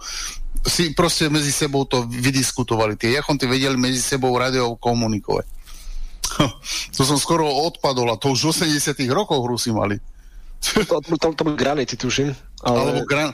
si 0.67 0.93
proste 0.93 1.33
medzi 1.33 1.53
sebou 1.53 1.89
to 1.89 2.05
vydiskutovali. 2.05 2.97
Tie 2.97 3.17
jachonty 3.17 3.49
vedeli 3.49 3.77
medzi 3.81 4.01
sebou 4.01 4.37
radiou 4.37 4.77
komunikovať. 4.77 5.47
to 6.97 7.03
som 7.03 7.19
skoro 7.19 7.49
odpadol 7.49 8.13
a 8.13 8.21
to 8.21 8.33
už 8.33 8.53
v 8.53 8.77
80 8.77 8.97
rokoch 9.11 9.43
Rusi 9.43 9.73
mali. 9.73 9.99
to, 10.61 11.01
to, 11.01 11.33
to, 11.33 11.45
granity, 11.57 11.97
tuším. 11.97 12.37
Ale... 12.61 12.77
Alebo 12.77 13.01
gran... 13.09 13.33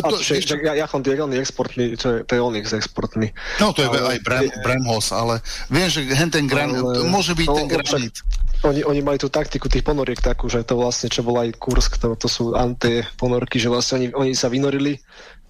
To, 0.00 0.16
a, 0.16 0.24
ešte... 0.24 0.56
ja, 0.64 0.72
Jachont 0.72 1.04
je 1.04 1.12
veľmi 1.12 1.36
exportný, 1.36 1.92
to 2.00 2.06
je, 2.08 2.18
to 2.24 2.32
je 2.32 2.40
Onyx 2.40 2.72
exportný. 2.72 3.28
No 3.60 3.76
to 3.76 3.84
je 3.84 3.88
ale... 3.92 4.16
aj 4.16 4.18
Bram, 4.24 4.48
Bramhos, 4.64 5.12
ale 5.12 5.44
viem, 5.68 5.92
že 5.92 6.00
hen 6.08 6.32
ten 6.32 6.48
gran... 6.48 6.72
ale... 6.72 7.04
môže 7.04 7.36
byť 7.36 7.48
no, 7.52 7.56
ten 7.60 7.66
granit. 7.68 8.16
Oni, 8.64 8.80
oni 8.86 9.04
majú 9.04 9.26
tú 9.26 9.28
taktiku 9.28 9.68
tých 9.68 9.84
ponoriek 9.84 10.22
takú, 10.22 10.48
že 10.48 10.64
to 10.64 10.80
vlastne, 10.80 11.12
čo 11.12 11.20
bol 11.20 11.36
aj 11.44 11.52
Kursk, 11.60 12.00
to, 12.00 12.16
to 12.16 12.30
sú 12.30 12.56
anti-ponorky, 12.56 13.60
že 13.60 13.68
vlastne 13.68 14.00
oni, 14.00 14.08
oni 14.16 14.32
sa 14.32 14.48
vynorili 14.48 14.96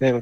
neviem, 0.01 0.19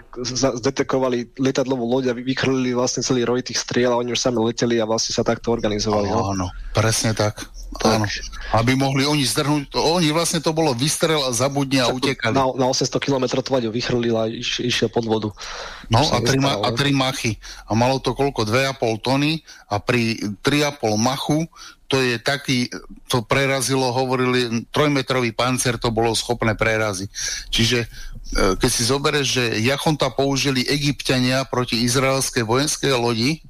zdetekovali 0.60 1.32
lietadlovú 1.40 1.88
loď 1.88 2.12
a 2.12 2.14
vychrlili 2.14 2.76
vlastne 2.76 3.02
celý 3.02 3.24
roj 3.24 3.42
tých 3.42 3.58
striel 3.58 3.96
a 3.96 4.00
oni 4.00 4.12
už 4.12 4.20
sami 4.20 4.38
leteli 4.44 4.78
a 4.78 4.86
vlastne 4.86 5.16
sa 5.16 5.24
takto 5.24 5.50
organizovali. 5.50 6.12
No. 6.12 6.36
Áno, 6.36 6.48
presne 6.76 7.16
tak. 7.16 7.40
tak. 7.80 8.04
Áno. 8.04 8.06
Aby 8.52 8.76
mohli 8.76 9.08
oni 9.08 9.24
zdrhnúť, 9.24 9.74
oni 9.74 10.12
vlastne 10.12 10.44
to 10.44 10.52
bolo 10.52 10.76
vystrel 10.76 11.24
a 11.24 11.32
zabudne 11.32 11.82
a 11.82 11.90
utekali. 11.90 12.36
Na, 12.36 12.52
na 12.54 12.68
800 12.68 13.00
km 13.00 13.26
tvať 13.40 13.62
ho 13.68 13.72
vychrlil 13.72 14.16
a 14.20 14.28
iš, 14.28 14.60
išiel 14.60 14.92
pod 14.92 15.08
vodu. 15.08 15.30
No 15.88 16.04
a 16.04 16.20
tri, 16.20 16.38
ma, 16.38 16.60
a 16.62 16.70
tri 16.76 16.92
machy. 16.92 17.40
A 17.66 17.74
malo 17.74 18.04
to 18.04 18.12
koľko? 18.12 18.44
2,5 18.44 19.02
tony 19.02 19.42
a 19.72 19.80
pri 19.80 20.20
3,5 20.44 21.00
machu 21.00 21.48
to 21.92 22.00
je 22.00 22.16
taký, 22.24 22.72
to 23.12 23.20
prerazilo, 23.28 23.92
hovorili, 23.92 24.64
trojmetrový 24.72 25.36
pancer 25.36 25.76
to 25.76 25.92
bolo 25.92 26.16
schopné 26.16 26.56
preraziť. 26.56 27.12
Čiže 27.52 27.84
keď 28.32 28.70
si 28.72 28.84
zoberieš, 28.88 29.28
že 29.28 29.44
Jachonta 29.60 30.08
použili 30.08 30.64
egyptiania 30.64 31.44
proti 31.44 31.84
izraelskej 31.84 32.48
vojenskej 32.48 32.96
lodi 32.96 33.44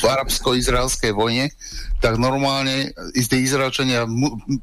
v 0.00 0.04
arabsko-izraelskej 0.04 1.16
vojne, 1.16 1.48
tak 2.00 2.16
normálne 2.16 2.92
tí 3.12 3.36
Izraelčania, 3.44 4.04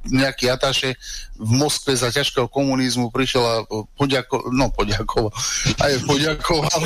nejaký 0.06 0.49
ataše 0.49 0.98
v 1.38 1.51
Moskve 1.53 1.93
za 1.93 2.09
ťažkého 2.09 2.49
komunizmu 2.49 3.14
prišiel 3.14 3.43
a 3.45 3.56
poďako, 3.98 4.49
no 4.53 4.69
poďakoval, 4.74 5.33
aj 5.82 5.93
poďakoval, 6.06 6.82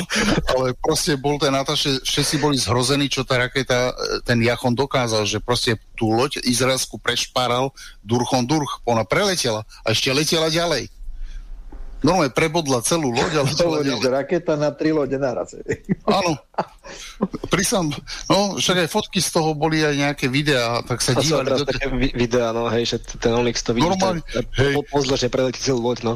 ale 0.56 0.68
proste 0.80 1.16
bol 1.16 1.36
ten 1.40 1.52
ataše, 1.52 2.00
všetci 2.04 2.34
boli 2.40 2.56
zhrození, 2.56 3.08
čo 3.08 3.24
tá 3.24 3.40
raketa, 3.40 3.92
ten 4.24 4.40
Jachon 4.40 4.76
dokázal, 4.76 5.24
že 5.28 5.40
proste 5.40 5.76
tú 5.96 6.12
loď 6.12 6.40
izraelsku 6.44 7.00
prešparal 7.00 7.72
durchom 8.04 8.44
durch, 8.44 8.80
ona 8.84 9.04
preletela 9.04 9.64
a 9.84 9.92
ešte 9.92 10.12
letela 10.12 10.48
ďalej. 10.52 10.88
Normálne 12.02 12.34
prebodla 12.34 12.82
celú 12.82 13.14
loď. 13.14 13.42
Ale 13.42 13.50
to 13.54 13.64
hovoríš, 13.66 14.02
raketa 14.06 14.54
na 14.58 14.74
tri 14.74 14.90
lode 14.90 15.14
naraz. 15.16 15.54
Áno. 16.04 16.36
Prísam, 17.48 17.88
no, 18.26 18.58
však 18.58 18.84
aj 18.84 18.88
fotky 18.90 19.22
z 19.22 19.30
toho 19.30 19.54
boli 19.54 19.80
aj 19.86 19.94
nejaké 19.94 20.26
videá, 20.26 20.82
tak 20.82 20.98
sa 20.98 21.14
dívali. 21.14 21.54
Do... 21.54 21.64
také 21.64 21.86
videá, 21.94 22.50
no, 22.50 22.66
hej, 22.66 22.84
že 22.84 22.96
ten 23.22 23.30
Onyx 23.30 23.62
to 23.62 23.72
vidí, 23.72 23.86
normálne, 23.86 24.20
hej. 24.58 24.74
pozle, 24.90 25.14
že 25.14 25.30
preletí 25.30 25.62
celú 25.62 25.78
loď, 25.86 26.02
no. 26.02 26.14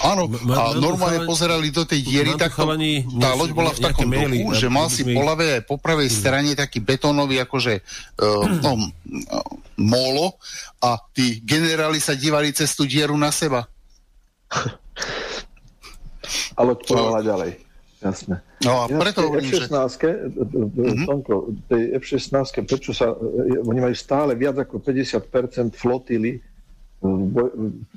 Áno, 0.00 0.26
a 0.56 0.72
normálne 0.80 1.28
pozerali 1.28 1.68
do 1.68 1.84
tej 1.84 2.00
diery, 2.00 2.32
tak 2.40 2.56
tá 2.56 3.30
loď 3.36 3.50
bola 3.52 3.70
v 3.76 3.80
takom 3.84 4.08
dochu, 4.08 4.56
že 4.56 4.66
mal 4.72 4.88
si 4.88 5.04
po 5.04 5.20
ľavej 5.20 5.60
aj 5.60 5.62
po 5.68 5.76
pravej 5.76 6.08
hmm. 6.08 6.16
strane 6.16 6.50
taký 6.56 6.80
betónový, 6.80 7.44
akože 7.44 7.84
uh, 8.24 8.44
no, 8.64 8.88
molo 9.76 10.40
a 10.80 10.96
tí 11.12 11.44
generáli 11.44 12.00
sa 12.00 12.16
dívali 12.16 12.56
cez 12.56 12.72
tú 12.72 12.88
dieru 12.88 13.14
na 13.20 13.28
seba. 13.28 13.68
A 16.56 16.60
loď 16.64 16.78
plávala 16.88 17.20
ďalej. 17.20 17.50
Jasné. 17.96 18.44
No 18.60 18.84
a 18.84 18.92
preto 18.92 19.24
hovorím, 19.24 19.48
F-16, 19.48 19.72
že... 19.96 20.10
mm-hmm. 20.28 21.06
Tonko, 21.08 21.52
tej 21.68 21.96
F-16, 21.96 22.64
prečo 22.68 22.92
sa, 22.92 23.12
oni 23.64 23.80
majú 23.80 23.96
stále 23.96 24.36
viac 24.36 24.56
ako 24.60 24.80
50% 24.84 25.72
flotily 25.76 26.40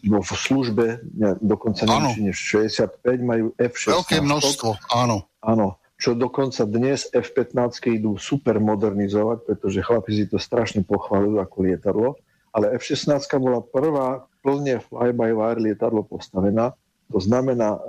vo 0.04 0.20
službe, 0.24 1.04
dokonca 1.40 1.88
neviem, 1.88 2.32
než 2.32 2.36
65 2.36 3.00
majú 3.24 3.46
F-16. 3.56 3.96
Veľké 3.96 4.18
množstvo, 4.24 4.70
áno. 4.92 5.28
Áno, 5.40 5.80
čo 6.00 6.16
dokonca 6.16 6.64
dnes 6.68 7.08
F-15 7.12 7.80
idú 7.96 8.16
super 8.20 8.60
modernizovať, 8.60 9.48
pretože 9.48 9.84
chlapi 9.84 10.12
si 10.16 10.24
to 10.28 10.40
strašne 10.40 10.84
pochváľujú 10.84 11.38
ako 11.44 11.58
lietadlo, 11.64 12.10
ale 12.56 12.76
F-16 12.80 13.20
bola 13.40 13.64
prvá 13.64 14.28
plne 14.44 14.80
fly-by-wire 14.88 15.60
lietadlo 15.60 16.08
postavená, 16.08 16.76
to 17.10 17.18
znamená, 17.18 17.70
e, 17.74 17.80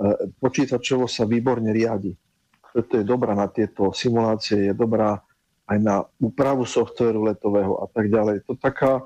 počítačovo 0.41 1.05
sa 1.05 1.29
výborne 1.29 1.69
riadi. 1.69 2.13
Preto 2.73 2.97
je 2.97 3.05
dobrá 3.05 3.37
na 3.37 3.45
tieto 3.51 3.93
simulácie, 3.93 4.71
je 4.71 4.73
dobrá 4.73 5.21
aj 5.69 5.77
na 5.77 6.03
úpravu 6.17 6.65
softvéru 6.65 7.29
letového 7.29 7.79
a 7.83 7.87
tak 7.87 8.09
ďalej. 8.09 8.43
To 8.49 8.57
taká, 8.57 9.05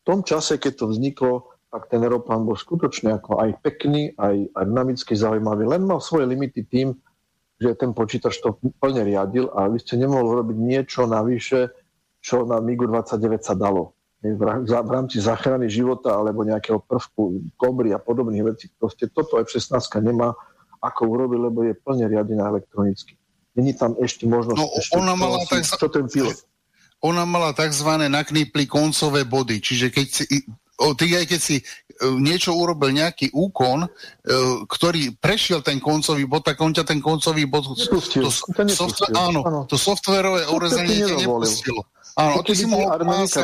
v 0.00 0.02
tom 0.06 0.24
čase, 0.24 0.56
keď 0.56 0.72
to 0.82 0.86
vzniklo, 0.88 1.32
tak 1.68 1.92
ten 1.92 2.00
Europlán 2.00 2.46
bol 2.46 2.56
skutočne 2.56 3.18
ako 3.20 3.42
aj 3.42 3.60
pekný, 3.60 4.14
aj, 4.16 4.48
aj 4.54 4.64
dynamicky 4.64 5.12
zaujímavý. 5.12 5.66
Len 5.66 5.82
mal 5.84 6.00
svoje 6.00 6.24
limity 6.30 6.64
tým, 6.64 6.94
že 7.58 7.76
ten 7.76 7.92
počítač 7.92 8.40
to 8.40 8.56
plne 8.80 9.02
riadil 9.04 9.52
a 9.52 9.68
vy 9.68 9.80
ste 9.80 10.00
nemohli 10.00 10.28
robiť 10.28 10.56
niečo 10.56 11.04
navyše, 11.08 11.72
čo 12.22 12.44
na 12.48 12.62
MIGu 12.62 12.88
29 12.88 13.42
sa 13.42 13.54
dalo 13.56 13.95
v 14.24 14.90
rámci 14.90 15.20
záchrany 15.20 15.68
života 15.68 16.16
alebo 16.16 16.42
nejakého 16.42 16.80
prvku 16.80 17.52
kobry 17.60 17.92
a 17.92 18.00
podobných 18.00 18.56
vecí. 18.56 18.72
Proste 18.74 19.12
toto 19.12 19.36
F-16 19.38 19.76
nemá 20.00 20.32
ako 20.80 21.02
urobiť, 21.04 21.38
lebo 21.38 21.58
je 21.64 21.74
plne 21.76 22.06
riadená 22.08 22.48
elektronicky. 22.48 23.16
Není 23.56 23.72
tam 23.76 23.96
ešte 24.00 24.28
možnosť... 24.28 24.58
No, 24.60 24.68
ešte 24.76 24.96
ona 24.96 25.14
mala 25.16 25.40
tak... 25.48 25.64
Čo 25.64 25.88
ten 25.88 26.06
pilot? 26.08 26.36
Ona 27.04 27.28
mala 27.28 27.52
tzv. 27.52 28.08
naknipli 28.08 28.64
koncové 28.64 29.28
body, 29.28 29.60
čiže 29.60 29.92
keď 29.92 30.06
si, 30.08 30.24
ty 30.96 31.04
aj 31.12 31.24
keď 31.28 31.40
si 31.40 31.56
e, 31.60 31.64
niečo 32.20 32.56
urobil, 32.56 32.92
nejaký 32.92 33.32
úkon, 33.36 33.84
e, 33.84 33.88
ktorý 34.64 35.16
prešiel 35.20 35.60
ten 35.60 35.76
koncový 35.80 36.24
bod, 36.24 36.44
tak 36.44 36.56
on 36.60 36.72
ťa 36.72 36.84
ten 36.88 37.00
koncový 37.00 37.44
bod... 37.48 37.68
Nepustil, 37.76 38.28
to, 38.28 38.32
to, 38.32 38.64
software, 38.68 39.12
áno, 39.12 39.40
áno, 39.44 39.60
to 39.68 39.76
softverové 39.76 40.48
urezenie 40.52 41.04
nepustilo. 41.04 41.84
Áno, 42.16 42.40
ty 42.40 42.56
si 42.56 42.64
mohol 42.64 42.88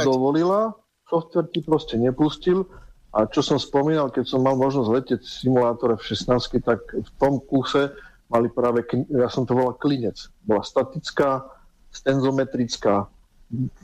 dovolila, 0.01 0.73
software 1.05 1.53
ti 1.53 1.61
proste 1.61 2.01
nepustil 2.01 2.65
a 3.13 3.29
čo 3.29 3.45
som 3.45 3.61
spomínal, 3.61 4.09
keď 4.09 4.25
som 4.25 4.41
mal 4.41 4.57
možnosť 4.57 4.89
letieť 4.89 5.21
v 5.21 5.29
simulátore 5.45 6.01
v 6.01 6.05
16, 6.09 6.65
tak 6.65 6.81
v 6.89 7.11
tom 7.21 7.37
kuse 7.45 7.93
mali 8.33 8.49
práve, 8.49 8.89
ja 9.13 9.29
som 9.29 9.45
to 9.45 9.53
volal 9.53 9.77
klinec. 9.77 10.17
Bola 10.49 10.65
statická, 10.65 11.45
stenzometrická, 11.93 13.13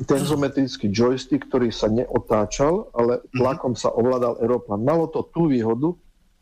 tenzometrický 0.08 0.88
joystick, 0.88 1.44
ktorý 1.52 1.68
sa 1.68 1.92
neotáčal, 1.92 2.88
ale 2.96 3.20
mhm. 3.20 3.24
tlakom 3.36 3.76
sa 3.76 3.92
ovládal 3.92 4.40
aeroplán. 4.40 4.80
Malo 4.80 5.12
to 5.12 5.28
tú 5.28 5.52
výhodu, 5.52 5.92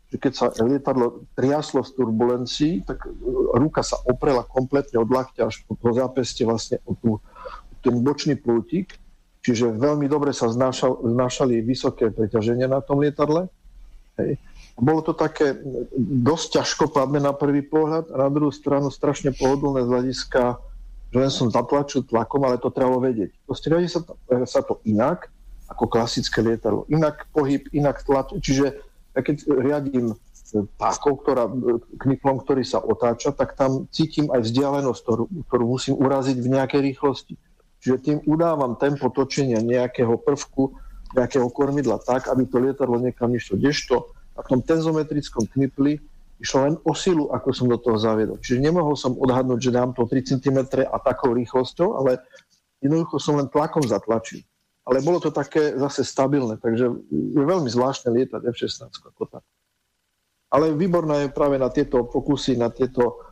že 0.07 0.15
keď 0.15 0.31
sa 0.31 0.45
lietadlo 0.63 1.27
triaslo 1.35 1.83
v 1.83 1.91
turbulencii, 1.99 2.87
tak 2.87 3.03
ruka 3.51 3.83
sa 3.83 3.99
oprela 4.07 4.47
kompletne 4.47 5.03
od 5.03 5.11
lakťa 5.11 5.51
až 5.51 5.67
po, 5.67 5.75
po 5.75 5.91
zápeste 5.91 6.47
vlastne 6.47 6.79
o 6.87 6.95
tú 6.95 7.19
ten 7.87 8.03
bočný 8.03 8.35
prútik, 8.35 8.99
čiže 9.47 9.71
veľmi 9.71 10.11
dobre 10.11 10.35
sa 10.35 10.51
znášal, 10.51 11.07
znášali 11.07 11.63
vysoké 11.63 12.11
preťaženie 12.11 12.67
na 12.67 12.83
tom 12.83 12.99
lietadle. 12.99 13.47
Hej. 14.19 14.35
Bolo 14.75 14.99
to 15.01 15.15
také 15.15 15.55
dosť 15.97 16.61
ťažkopádne 16.61 17.23
na 17.23 17.31
prvý 17.31 17.63
pohľad 17.63 18.11
a 18.11 18.27
na 18.27 18.29
druhú 18.29 18.51
stranu 18.51 18.91
strašne 18.91 19.31
pohodlné 19.33 19.87
z 19.87 19.89
hľadiska, 19.89 20.41
že 21.09 21.17
len 21.17 21.31
som 21.31 21.47
zatlačil 21.47 22.03
tlakom, 22.03 22.43
ale 22.43 22.59
to 22.59 22.69
trebalo 22.69 22.99
vedieť. 22.99 23.31
Proste 23.47 23.71
riadi 23.71 23.87
sa 23.87 24.03
to, 24.03 24.13
sa 24.43 24.61
to 24.61 24.83
inak 24.83 25.31
ako 25.71 25.87
klasické 25.87 26.43
lietadlo. 26.43 26.83
Inak 26.91 27.25
pohyb, 27.31 27.65
inak 27.71 28.03
tlač. 28.03 28.35
Čiže 28.43 28.65
ja 29.15 29.21
keď 29.23 29.49
riadím 29.49 30.13
pákov, 30.77 31.25
ktorá, 31.25 31.49
kniplom, 31.99 32.39
ktorý 32.39 32.63
sa 32.63 32.79
otáča, 32.79 33.35
tak 33.35 33.57
tam 33.57 33.89
cítim 33.91 34.31
aj 34.31 34.47
vzdialenosť, 34.47 34.99
ktorú, 35.03 35.23
ktorú 35.49 35.63
musím 35.67 35.95
uraziť 35.99 36.37
v 36.39 36.51
nejakej 36.53 36.81
rýchlosti. 36.93 37.33
Čiže 37.81 37.97
tým 38.01 38.17
udávam 38.25 38.73
tempo 38.75 39.09
točenia 39.13 39.61
nejakého 39.61 40.17
prvku, 40.17 40.73
nejakého 41.13 41.47
kormidla 41.53 42.01
tak, 42.01 42.27
aby 42.27 42.43
to 42.49 42.57
lietadlo 42.59 42.97
niekam 42.99 43.31
išlo. 43.31 43.55
Kdežto 43.55 44.11
na 44.37 44.41
tom 44.43 44.59
tenzometrickom 44.61 45.45
knipli 45.49 46.01
išlo 46.37 46.59
len 46.69 46.75
o 46.85 46.93
silu, 46.93 47.29
ako 47.33 47.49
som 47.53 47.65
do 47.65 47.77
toho 47.81 47.97
zaviedol. 47.97 48.37
Čiže 48.37 48.61
nemohol 48.61 48.93
som 48.93 49.17
odhadnúť, 49.17 49.59
že 49.61 49.71
dám 49.73 49.93
to 49.97 50.05
3 50.05 50.37
cm 50.37 50.57
a 50.85 50.97
takou 51.01 51.33
rýchlosťou, 51.33 51.97
ale 51.97 52.21
jednoducho 52.81 53.17
som 53.17 53.41
len 53.41 53.49
tlakom 53.49 53.81
zatlačil. 53.81 54.45
Ale 54.87 55.03
bolo 55.03 55.19
to 55.19 55.33
také 55.33 55.75
zase 55.75 56.07
stabilné, 56.07 56.55
takže 56.63 56.87
je 57.11 57.43
veľmi 57.43 57.67
zvláštne 57.67 58.07
lietať 58.13 58.41
F-16 58.55 58.87
ako 58.87 59.27
tak. 59.27 59.43
Ale 60.47 60.71
výborná 60.71 61.27
je 61.27 61.35
práve 61.35 61.59
na 61.59 61.67
tieto 61.67 62.07
pokusy, 62.07 62.55
na 62.55 62.71
tieto 62.71 63.26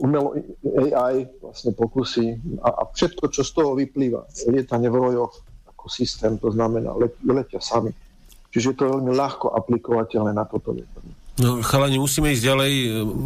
umelo 0.00 0.32
AI 0.64 1.28
vlastne 1.44 1.76
pokusy 1.76 2.40
a, 2.64 2.68
a 2.80 2.82
všetko, 2.88 3.28
čo 3.28 3.44
z 3.44 3.50
toho 3.52 3.76
vyplýva. 3.76 4.24
Lietanie 4.48 4.88
v 4.88 4.96
rojoch 4.96 5.44
ako 5.68 5.86
systém, 5.92 6.40
to 6.40 6.48
znamená, 6.48 6.96
let, 6.96 7.12
letia 7.20 7.60
sami. 7.60 7.92
Čiže 8.50 8.74
to 8.74 8.82
je 8.88 8.92
veľmi 8.96 9.12
ľahko 9.12 9.52
aplikovateľné 9.52 10.32
na 10.32 10.48
toto 10.48 10.72
lietanie. 10.72 11.19
No, 11.40 11.64
chalani, 11.64 11.96
musíme 11.96 12.36
ísť 12.36 12.44
ďalej. 12.44 12.72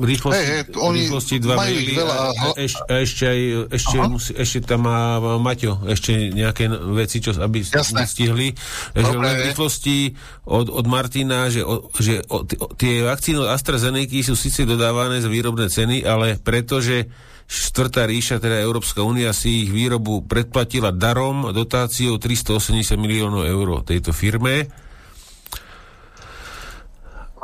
Rýchlosti, 0.06 0.38
hey, 0.38 0.62
hey, 0.62 0.94
rýchlosti 1.02 1.34
2 1.42 1.50
maily. 1.58 1.94
Veľa, 1.98 2.14
a, 2.14 2.46
eš, 2.54 2.74
a 2.86 2.92
ešte, 3.02 3.24
aj, 3.26 3.40
ešte, 3.74 3.96
musí, 4.06 4.30
ešte 4.38 4.58
tam 4.62 4.86
má 4.86 5.18
Maťo 5.42 5.82
ešte 5.90 6.30
nejaké 6.30 6.70
veci, 6.94 7.18
čo, 7.18 7.34
aby 7.34 7.66
Jasné. 7.66 8.06
stihli. 8.06 8.54
Takže 8.94 9.14
len 9.18 9.36
rýchlosti 9.50 10.14
od, 10.46 10.70
od 10.70 10.86
Martina, 10.86 11.50
že, 11.50 11.66
o, 11.66 11.90
že 11.98 12.22
o, 12.30 12.46
tie 12.78 13.02
vakcíny 13.02 13.42
od 13.42 13.50
AstraZeneca 13.50 14.22
sú 14.22 14.38
síce 14.38 14.62
dodávané 14.62 15.18
za 15.18 15.26
výrobné 15.26 15.66
ceny, 15.66 16.06
ale 16.06 16.38
pretože 16.38 17.10
štvrtá 17.50 18.06
ríša, 18.06 18.38
teda 18.38 18.62
Európska 18.62 19.02
únia, 19.02 19.34
si 19.34 19.66
ich 19.66 19.70
výrobu 19.74 20.22
predplatila 20.24 20.94
darom 20.94 21.50
dotáciou 21.50 22.16
380 22.22 22.94
miliónov 22.94 23.42
eur 23.44 23.82
tejto 23.82 24.14
firme 24.14 24.83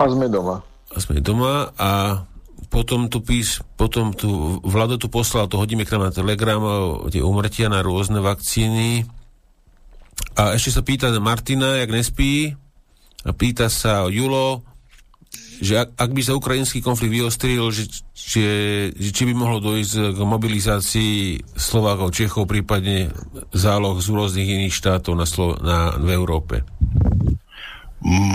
a 0.00 0.08
sme 0.08 0.26
doma. 0.32 0.64
A 0.90 0.96
sme 0.96 1.20
doma 1.20 1.70
a 1.76 2.24
potom 2.72 3.12
tu 3.12 3.20
pís, 3.20 3.60
potom 3.76 4.16
tu 4.16 4.62
Vlado 4.64 4.96
tu 4.96 5.12
poslal, 5.12 5.50
to 5.50 5.60
hodíme 5.60 5.84
k 5.84 5.92
nám 5.92 6.08
na 6.08 6.14
Telegram, 6.14 6.62
tie 7.12 7.20
umrtia 7.20 7.68
na 7.68 7.84
rôzne 7.84 8.24
vakcíny. 8.24 9.04
A 10.38 10.56
ešte 10.56 10.72
sa 10.72 10.82
pýta 10.86 11.12
Martina, 11.20 11.82
jak 11.82 11.90
nespí, 11.92 12.54
a 13.26 13.30
pýta 13.36 13.68
sa 13.68 14.08
Julo, 14.08 14.64
že 15.60 15.76
ak, 15.76 15.92
ak 15.92 16.10
by 16.16 16.22
sa 16.24 16.38
ukrajinský 16.38 16.80
konflikt 16.80 17.12
vyostril, 17.12 17.68
že, 17.68 17.84
že, 18.16 18.48
že 18.96 19.10
či 19.12 19.28
by 19.28 19.34
mohlo 19.36 19.60
dojsť 19.60 20.16
k 20.16 20.18
mobilizácii 20.24 21.14
Slovákov, 21.52 22.16
Čechov, 22.16 22.48
prípadne 22.48 23.12
záloh 23.52 24.00
z 24.00 24.08
rôznych 24.08 24.48
iných 24.48 24.74
štátov 24.74 25.12
na, 25.12 25.26
Slo- 25.28 25.60
na, 25.60 26.00
v 26.00 26.16
Európe. 26.16 26.64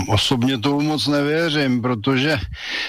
Osobně 0.08 0.58
tomu 0.58 0.80
moc 0.80 1.06
nevěřím, 1.06 1.82
protože 1.82 2.38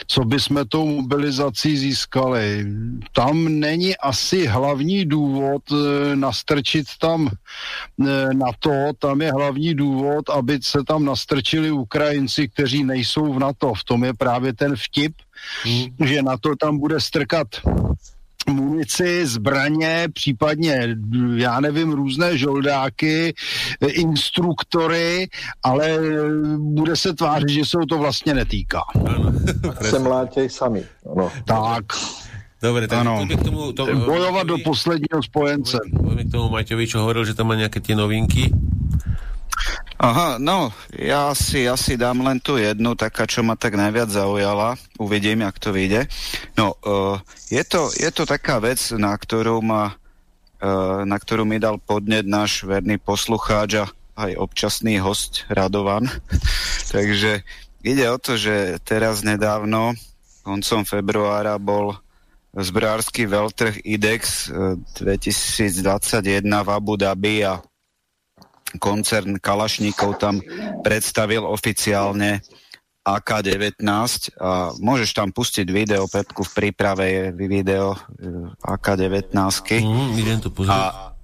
co 0.07 0.25
by 0.25 0.39
jsme 0.39 0.65
tou 0.65 0.87
mobilizací 0.87 1.77
získali? 1.77 2.65
Tam 3.11 3.59
není 3.59 3.97
asi 3.97 4.45
hlavní 4.45 5.05
důvod 5.05 5.61
e, 5.71 6.15
nastrčit 6.15 6.85
tam 6.99 7.27
e, 7.27 8.33
na 8.33 8.51
to, 8.59 8.71
tam 8.99 9.21
je 9.21 9.31
hlavní 9.31 9.73
důvod, 9.73 10.29
aby 10.29 10.59
se 10.61 10.83
tam 10.87 11.05
nastrčili 11.05 11.71
Ukrajinci, 11.71 12.47
kteří 12.47 12.83
nejsou 12.83 13.33
v 13.33 13.39
NATO. 13.39 13.73
V 13.73 13.83
tom 13.83 14.03
je 14.03 14.13
právě 14.13 14.53
ten 14.53 14.75
vtip, 14.75 15.13
hmm. 15.63 16.07
že 16.07 16.21
NATO 16.21 16.55
tam 16.55 16.77
bude 16.79 17.01
strkat 17.01 17.47
munici, 18.49 19.27
zbraně, 19.27 20.07
případně, 20.13 20.95
já 21.35 21.59
nevím, 21.59 21.91
různé 21.91 22.37
žoldáky, 22.37 23.33
instruktory, 23.87 25.27
ale 25.63 25.97
bude 26.57 26.95
se 26.95 27.13
tvářit, 27.13 27.49
že 27.49 27.65
se 27.65 27.77
to 27.89 27.97
vlastně 27.97 28.33
netýká. 28.33 28.81
se 29.81 29.99
mlátěj 29.99 30.49
sami. 30.49 30.83
Ano. 31.11 31.31
Tak. 31.45 31.85
Dobre, 32.61 32.87
tak 32.87 32.99
ano. 32.99 33.25
k 33.27 33.43
tomu... 33.43 33.71
To, 33.71 33.85
Bojovať 33.85 34.45
do 34.45 34.57
posledního 34.65 35.23
spojence. 35.23 35.77
Poďme 36.03 36.23
k 36.23 36.31
tomu 36.31 36.49
Maťovi, 36.49 36.89
čo 36.89 37.05
hovoril, 37.05 37.21
že 37.29 37.37
tam 37.37 37.53
má 37.53 37.55
nejaké 37.55 37.77
tie 37.77 37.93
novinky. 37.93 38.49
Aha, 39.97 40.37
no, 40.37 40.69
ja 40.93 41.33
si 41.33 41.65
asi 41.65 41.97
dám 41.97 42.21
len 42.21 42.37
tú 42.37 42.61
jednu, 42.61 42.93
taká, 42.93 43.25
čo 43.25 43.41
ma 43.41 43.57
tak 43.57 43.73
najviac 43.73 44.13
zaujala. 44.13 44.77
Uvidím, 45.01 45.41
jak 45.41 45.57
to 45.57 45.73
vyjde. 45.73 46.05
No, 46.53 46.77
uh, 46.85 47.17
je, 47.49 47.63
to, 47.65 47.89
je 47.97 48.09
to 48.13 48.29
taká 48.29 48.61
vec, 48.61 48.77
na 48.93 49.17
ktorú, 49.17 49.57
ma, 49.65 49.97
uh, 50.61 51.01
na 51.01 51.17
ktorú 51.17 51.49
mi 51.49 51.57
dal 51.57 51.81
podnet 51.81 52.29
náš 52.29 52.61
verný 52.61 53.01
poslucháč 53.01 53.81
a 53.81 53.85
aj 54.17 54.37
občasný 54.37 55.01
host 55.01 55.49
Radovan. 55.49 56.05
Takže 56.93 57.41
ide 57.81 58.05
o 58.13 58.17
to, 58.21 58.37
že 58.37 58.77
teraz 58.85 59.25
nedávno, 59.25 59.97
koncom 60.45 60.85
februára, 60.85 61.57
bol 61.57 61.97
zbrojársky 62.57 63.29
veľtrh 63.29 63.85
IDEX 63.85 64.49
2021 64.97 66.45
v 66.45 66.69
Abu 66.73 66.93
Dhabi 66.97 67.45
a 67.45 67.61
koncern 68.79 69.37
Kalašníkov 69.41 70.21
tam 70.21 70.41
predstavil 70.81 71.43
oficiálne 71.43 72.41
AK-19 73.07 73.79
a 74.35 74.75
môžeš 74.83 75.09
tam 75.15 75.31
pustiť 75.31 75.67
video, 75.71 76.11
Pepku, 76.11 76.43
v 76.43 76.53
príprave 76.53 77.03
je 77.07 77.23
video 77.35 77.95
eh, 77.95 78.51
AK-19. 78.67 79.31
Mm, 79.83 80.11
idem 80.19 80.39
to 80.43 80.51
pozrieť. 80.51 80.75
A 80.75 81.17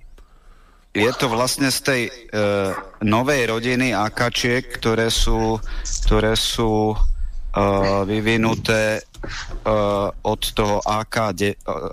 je 0.93 1.09
to 1.17 1.25
vlastne 1.25 1.73
z 1.73 1.79
tej 1.81 2.01
e, 2.05 2.11
novej 3.01 3.49
rodiny 3.49 3.97
AKčiek, 3.97 4.77
ktoré 4.77 5.09
sú, 5.09 5.57
ktoré 6.05 6.37
sú 6.37 6.93
e, 6.93 6.95
vyvinuté 8.05 9.01
e, 9.01 9.73
od 10.21 10.41
toho 10.53 10.85
AK, 10.85 11.33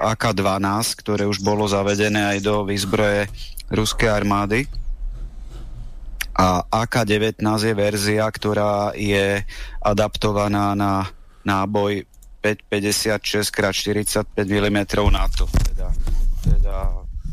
AK-12, 0.04 1.00
ktoré 1.00 1.24
už 1.24 1.40
bolo 1.40 1.64
zavedené 1.64 2.36
aj 2.36 2.38
do 2.44 2.68
výzbroje 2.68 3.32
ruskej 3.72 4.12
armády. 4.12 4.68
A 6.40 6.64
AK-19 6.64 7.44
je 7.44 7.74
verzia, 7.76 8.24
ktorá 8.24 8.96
je 8.96 9.44
adaptovaná 9.84 10.72
na 10.72 11.04
náboj 11.44 12.08
556 12.40 13.52
x 13.52 13.76
45 14.32 14.32
mm 14.48 14.78
NATO. 15.12 15.44
Teda, 15.52 15.92
teda 16.40 16.76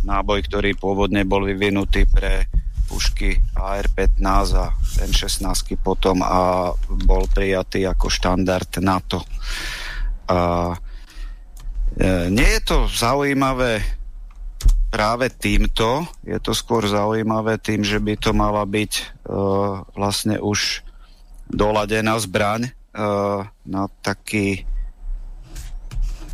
náboj, 0.04 0.44
ktorý 0.52 0.76
pôvodne 0.76 1.24
bol 1.24 1.48
vyvinutý 1.48 2.04
pre 2.04 2.52
pušky 2.88 3.40
AR-15 3.56 4.24
a 4.60 4.76
N-16 5.08 5.80
potom 5.80 6.20
a 6.20 6.72
bol 7.08 7.28
prijatý 7.32 7.88
ako 7.88 8.12
štandard 8.12 8.72
NATO. 8.84 9.24
A, 10.28 10.72
e, 11.96 12.28
nie 12.28 12.50
je 12.60 12.62
to 12.64 12.92
zaujímavé 12.92 13.84
práve 14.98 15.30
týmto. 15.30 16.10
Je 16.26 16.42
to 16.42 16.58
skôr 16.58 16.82
zaujímavé 16.82 17.62
tým, 17.62 17.86
že 17.86 18.02
by 18.02 18.18
to 18.18 18.34
mala 18.34 18.66
byť 18.66 18.94
uh, 19.30 19.86
vlastne 19.94 20.42
už 20.42 20.82
doladená 21.46 22.18
zbraň 22.18 22.74
uh, 22.74 23.46
na 23.62 23.84
taký 24.02 24.66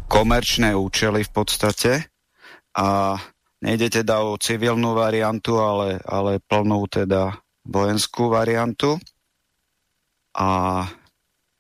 komerčné 0.08 0.72
účely 0.80 1.27
v 1.27 1.32
podstate 1.35 2.08
a 2.72 3.19
nejde 3.59 4.00
teda 4.00 4.24
o 4.24 4.40
civilnú 4.40 4.95
variantu, 4.95 5.59
ale, 5.59 6.00
ale 6.08 6.40
plnú 6.40 6.88
teda 6.88 7.35
vojenskú 7.67 8.32
variantu 8.32 8.95
a 10.40 10.83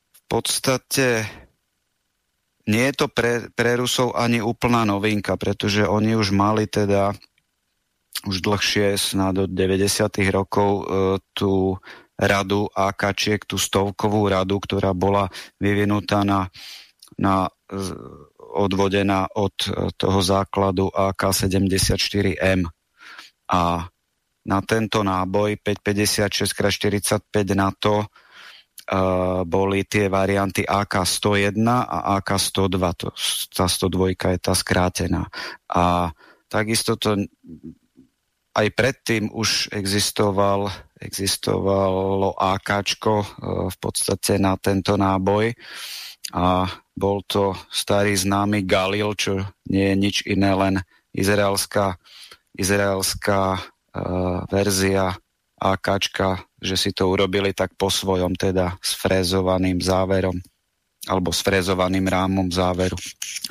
v 0.07 0.21
podstate 0.31 1.27
nie 2.67 2.83
je 2.91 2.93
to 2.95 3.07
pre, 3.11 3.51
pre 3.51 3.75
Rusov 3.75 4.15
ani 4.15 4.39
úplná 4.39 4.87
novinka, 4.87 5.35
pretože 5.35 5.83
oni 5.83 6.15
už 6.15 6.31
mali 6.31 6.63
teda 6.67 7.11
už 8.23 8.39
dlhšie, 8.39 8.95
snad 8.95 9.35
od 9.35 9.51
90. 9.51 10.31
rokov, 10.31 10.71
e, 10.79 10.83
tú 11.35 11.75
radu 12.15 12.71
AKčiek, 12.71 13.43
tú 13.43 13.59
stovkovú 13.59 14.31
radu, 14.31 14.63
ktorá 14.63 14.95
bola 14.95 15.27
vyvinutá 15.59 16.23
na, 16.23 16.47
na 17.19 17.51
odvodená 18.53 19.27
od 19.35 19.55
e, 19.67 19.91
toho 19.97 20.23
základu 20.23 20.87
AK-74M. 20.87 22.63
A 23.51 23.61
na 24.43 24.59
tento 24.63 25.03
náboj 25.03 25.59
556x45 25.59 27.35
NATO 27.55 28.07
boli 29.47 29.87
tie 29.87 30.11
varianty 30.11 30.67
AK-101 30.67 31.67
a 31.67 32.19
AK-102. 32.19 32.77
To, 32.99 33.07
tá 33.55 33.65
102 33.67 34.17
je 34.17 34.39
tá 34.43 34.53
skrátená. 34.53 35.31
A 35.71 36.11
takisto 36.51 36.99
to 36.99 37.15
aj 38.53 38.67
predtým 38.77 39.33
už 39.33 39.73
existoval, 39.73 40.69
existovalo 41.01 42.37
AKčko 42.37 43.15
e, 43.17 43.27
v 43.73 43.77
podstate 43.81 44.37
na 44.37 44.53
tento 44.61 44.93
náboj 44.93 45.57
a 46.29 46.69
bol 46.93 47.25
to 47.25 47.57
starý 47.73 48.13
známy 48.13 48.63
Galil, 48.69 49.17
čo 49.17 49.41
nie 49.65 49.89
je 49.89 49.95
nič 49.97 50.15
iné, 50.29 50.53
len 50.53 50.75
izraelská, 51.13 51.97
izraelská 52.53 53.57
uh, 53.57 54.45
verzia 54.47 55.17
AKčka, 55.63 56.43
že 56.59 56.75
si 56.75 56.91
to 56.91 57.07
urobili 57.07 57.55
tak 57.55 57.71
po 57.79 57.87
svojom, 57.87 58.35
teda 58.35 58.75
s 58.83 58.99
frézovaným 58.99 59.79
záverom 59.79 60.35
alebo 61.03 61.35
s 61.35 61.43
frézovaným 61.43 62.07
rámom 62.07 62.47
záveru. 62.47 62.95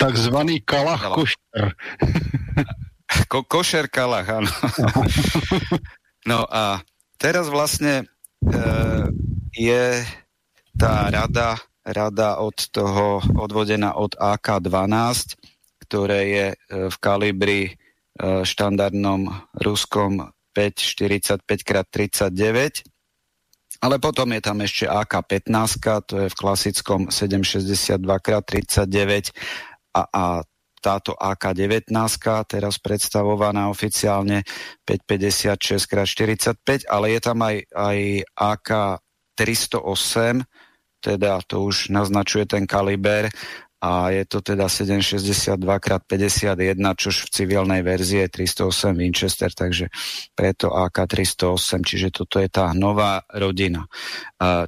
Takzvaný 0.01 0.65
kalach 0.65 1.05
košer. 1.13 1.77
Ko- 3.29 3.45
košer 3.45 3.93
kalach, 3.93 4.25
áno. 4.25 4.49
no 6.31 6.49
a 6.49 6.81
teraz 7.21 7.53
vlastne 7.53 8.09
e, 8.41 8.55
je 9.53 10.01
tá 10.81 11.13
rada, 11.13 11.61
rada 11.85 12.41
od 12.41 12.57
toho 12.73 13.21
odvodená 13.37 14.01
od 14.01 14.17
AK-12, 14.17 15.37
ktoré 15.85 16.21
je 16.25 16.47
e, 16.49 16.57
v 16.89 16.97
kalibri 17.05 17.63
e, 17.69 17.73
štandardnom 18.49 19.29
ruskom 19.61 20.33
5,45x39. 20.55 22.87
Ale 23.83 23.99
potom 23.99 24.31
je 24.31 24.41
tam 24.45 24.63
ešte 24.63 24.87
AK-15, 24.87 26.07
to 26.07 26.23
je 26.23 26.31
v 26.31 26.39
klasickom 26.39 27.11
7,62x39 27.11 29.35
a, 29.99 30.07
a 30.07 30.47
táto 30.83 31.15
AK-19, 31.15 31.95
teraz 32.51 32.83
predstavovaná 32.83 33.71
oficiálne 33.71 34.43
5,56x45, 34.83 36.91
ale 36.91 37.15
je 37.15 37.21
tam 37.23 37.39
aj, 37.43 37.63
aj 37.71 37.99
AK-308, 38.35 40.43
teda 41.03 41.43
to 41.47 41.63
už 41.67 41.89
naznačuje 41.91 42.47
ten 42.51 42.67
kaliber 42.67 43.31
a 43.83 44.15
je 44.15 44.23
to 44.31 44.47
teda 44.47 44.70
762x51, 44.70 46.78
čož 46.94 47.27
v 47.27 47.28
civilnej 47.35 47.83
verzii 47.83 48.23
je 48.23 48.47
308 48.47 48.94
Winchester, 48.94 49.51
takže 49.51 49.91
preto 50.39 50.70
AK308, 50.70 51.83
čiže 51.83 52.15
toto 52.15 52.39
je 52.39 52.47
tá 52.47 52.70
nová 52.78 53.27
rodina. 53.35 53.91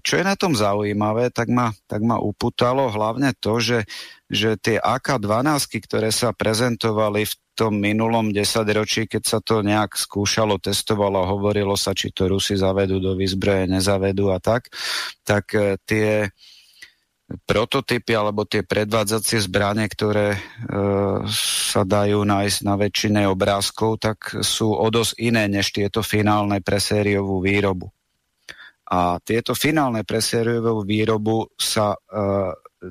Čo 0.02 0.18
je 0.18 0.24
na 0.26 0.34
tom 0.34 0.58
zaujímavé, 0.58 1.30
tak 1.30 1.46
ma, 1.46 1.70
tak 1.86 2.02
ma 2.02 2.18
uputalo 2.18 2.90
hlavne 2.90 3.38
to, 3.38 3.62
že, 3.62 3.86
že 4.26 4.58
tie 4.58 4.82
AK12, 4.82 5.62
ktoré 5.86 6.10
sa 6.10 6.34
prezentovali 6.34 7.22
v 7.22 7.34
tom 7.54 7.78
minulom 7.78 8.34
desaťročí, 8.34 9.06
keď 9.06 9.22
sa 9.22 9.38
to 9.38 9.62
nejak 9.62 9.94
skúšalo, 9.94 10.58
testovalo, 10.58 11.22
hovorilo 11.22 11.78
sa, 11.78 11.94
či 11.94 12.10
to 12.10 12.26
Rusi 12.26 12.58
zavedú 12.58 12.98
do 12.98 13.14
výzbroje, 13.14 13.70
nezavedú 13.70 14.34
a 14.34 14.42
tak, 14.42 14.74
tak 15.22 15.54
e, 15.54 15.78
tie 15.86 16.34
prototypy 17.24 18.12
alebo 18.12 18.44
tie 18.44 18.60
predvádzacie 18.60 19.40
zbranie, 19.40 19.88
ktoré 19.88 20.36
e, 20.36 20.40
sa 21.32 21.82
dajú 21.82 22.20
nájsť 22.20 22.58
na 22.68 22.74
väčšine 22.76 23.22
obrázkov, 23.32 24.04
tak 24.04 24.44
sú 24.44 24.76
o 24.76 24.86
dosť 24.92 25.12
iné 25.24 25.48
než 25.48 25.72
tieto 25.72 26.04
finálne 26.04 26.60
pre 26.60 26.76
sériovú 26.76 27.40
výrobu. 27.40 27.88
A 28.84 29.16
tieto 29.24 29.56
finálne 29.56 30.04
pre 30.04 30.20
sériovú 30.20 30.84
výrobu 30.84 31.48
sa 31.56 31.96
e, 31.96 31.98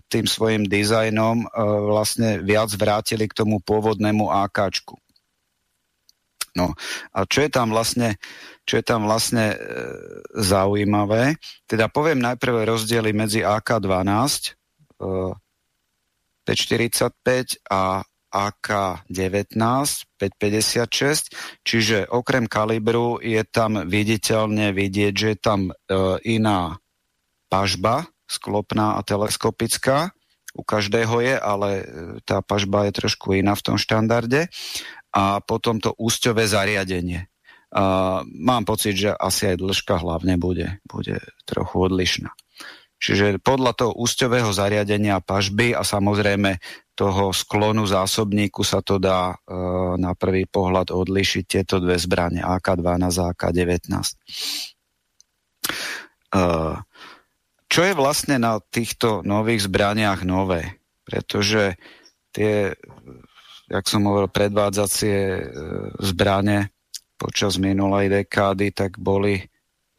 tým 0.09 0.25
svojim 0.25 0.65
dizajnom 0.65 1.45
e, 1.45 1.47
vlastne 1.93 2.41
viac 2.41 2.73
vrátili 2.73 3.29
k 3.29 3.37
tomu 3.37 3.61
pôvodnému 3.61 4.33
AKčku. 4.33 4.97
No 6.53 6.73
a 7.13 7.25
čo 7.25 7.45
je 7.45 7.49
tam 7.49 7.73
vlastne, 7.73 8.17
čo 8.63 8.79
je 8.79 8.83
tam 8.85 9.05
vlastne 9.07 9.53
e, 9.53 9.57
zaujímavé, 10.33 11.35
teda 11.67 11.91
poviem 11.91 12.23
najprv 12.23 12.63
rozdiely 12.63 13.11
medzi 13.11 13.43
AK-12, 13.43 14.55
e, 14.99 15.35
545 16.43 17.71
a 17.71 18.03
AK-19 18.33 19.53
556, 20.17 21.61
čiže 21.61 22.09
okrem 22.09 22.49
kalibru 22.49 23.21
je 23.21 23.45
tam 23.45 23.85
viditeľne 23.85 24.73
vidieť, 24.73 25.13
že 25.13 25.27
je 25.35 25.37
tam 25.37 25.69
e, 25.69 25.71
iná 26.25 26.81
pažba, 27.53 28.09
sklopná 28.25 28.97
a 28.97 29.05
teleskopická. 29.05 30.15
U 30.57 30.65
každého 30.65 31.21
je, 31.21 31.35
ale 31.37 31.69
e, 31.77 31.83
tá 32.25 32.41
pažba 32.41 32.89
je 32.89 32.97
trošku 32.97 33.37
iná 33.37 33.53
v 33.53 33.65
tom 33.65 33.77
štandarde. 33.77 34.49
A 35.13 35.37
potom 35.45 35.77
to 35.77 35.93
úsťové 35.93 36.49
zariadenie. 36.49 37.29
Mám 38.23 38.63
pocit, 38.69 38.93
že 38.93 39.09
asi 39.09 39.49
aj 39.53 39.57
dĺžka 39.57 39.97
hlavne 39.97 40.37
bude, 40.37 40.77
bude 40.85 41.17
trochu 41.49 41.89
odlišná. 41.89 42.29
Čiže 43.03 43.43
podľa 43.43 43.75
toho 43.75 43.91
úsťového 43.99 44.47
zariadenia 44.55 45.19
pažby 45.19 45.75
a 45.75 45.83
samozrejme 45.83 46.55
toho 46.95 47.35
sklonu 47.35 47.83
zásobníku 47.83 48.63
sa 48.63 48.79
to 48.79 48.95
dá 48.95 49.33
e, 49.33 49.37
na 49.99 50.15
prvý 50.15 50.47
pohľad 50.47 50.93
odlišiť 50.93 51.43
tieto 51.43 51.83
dve 51.83 51.99
zbranie 51.99 52.39
AK-12 52.39 53.03
a 53.03 53.25
AK-19. 53.35 53.91
E, 56.31 56.45
čo 57.67 57.81
je 57.81 57.93
vlastne 57.97 58.37
na 58.39 58.61
týchto 58.61 59.25
nových 59.25 59.67
zbraniach 59.67 60.23
nové? 60.23 60.79
Pretože 61.03 61.75
tie, 62.31 62.71
jak 63.67 63.85
som 63.89 64.05
hovoril, 64.05 64.31
predvádzacie 64.31 65.17
e, 65.17 65.41
zbranie 65.97 66.72
počas 67.23 67.55
minulej 67.55 68.11
dekády, 68.11 68.75
tak 68.75 68.99
boli 68.99 69.47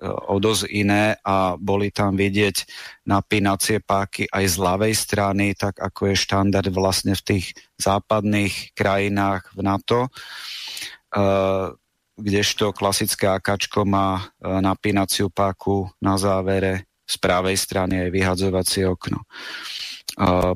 o 0.04 0.36
dosť 0.36 0.68
iné 0.68 1.16
a 1.24 1.56
boli 1.56 1.88
tam 1.88 2.18
vidieť 2.18 2.66
napínacie 3.08 3.80
páky 3.80 4.28
aj 4.28 4.44
z 4.44 4.56
ľavej 4.60 4.94
strany, 4.94 5.46
tak 5.56 5.80
ako 5.80 6.12
je 6.12 6.16
štandard 6.18 6.68
vlastne 6.74 7.16
v 7.16 7.22
tých 7.24 7.46
západných 7.80 8.76
krajinách 8.76 9.54
v 9.56 9.60
NATO, 9.64 10.00
uh, 10.04 11.72
kdežto 12.14 12.76
klasické 12.76 13.30
akačko 13.30 13.88
má 13.88 14.20
uh, 14.20 14.60
napínaciu 14.60 15.32
páku 15.32 15.88
na 16.02 16.20
závere 16.20 16.84
z 17.04 17.14
pravej 17.20 17.56
strany 17.56 18.08
aj 18.08 18.10
vyhadzovacie 18.12 18.84
okno. 18.88 19.24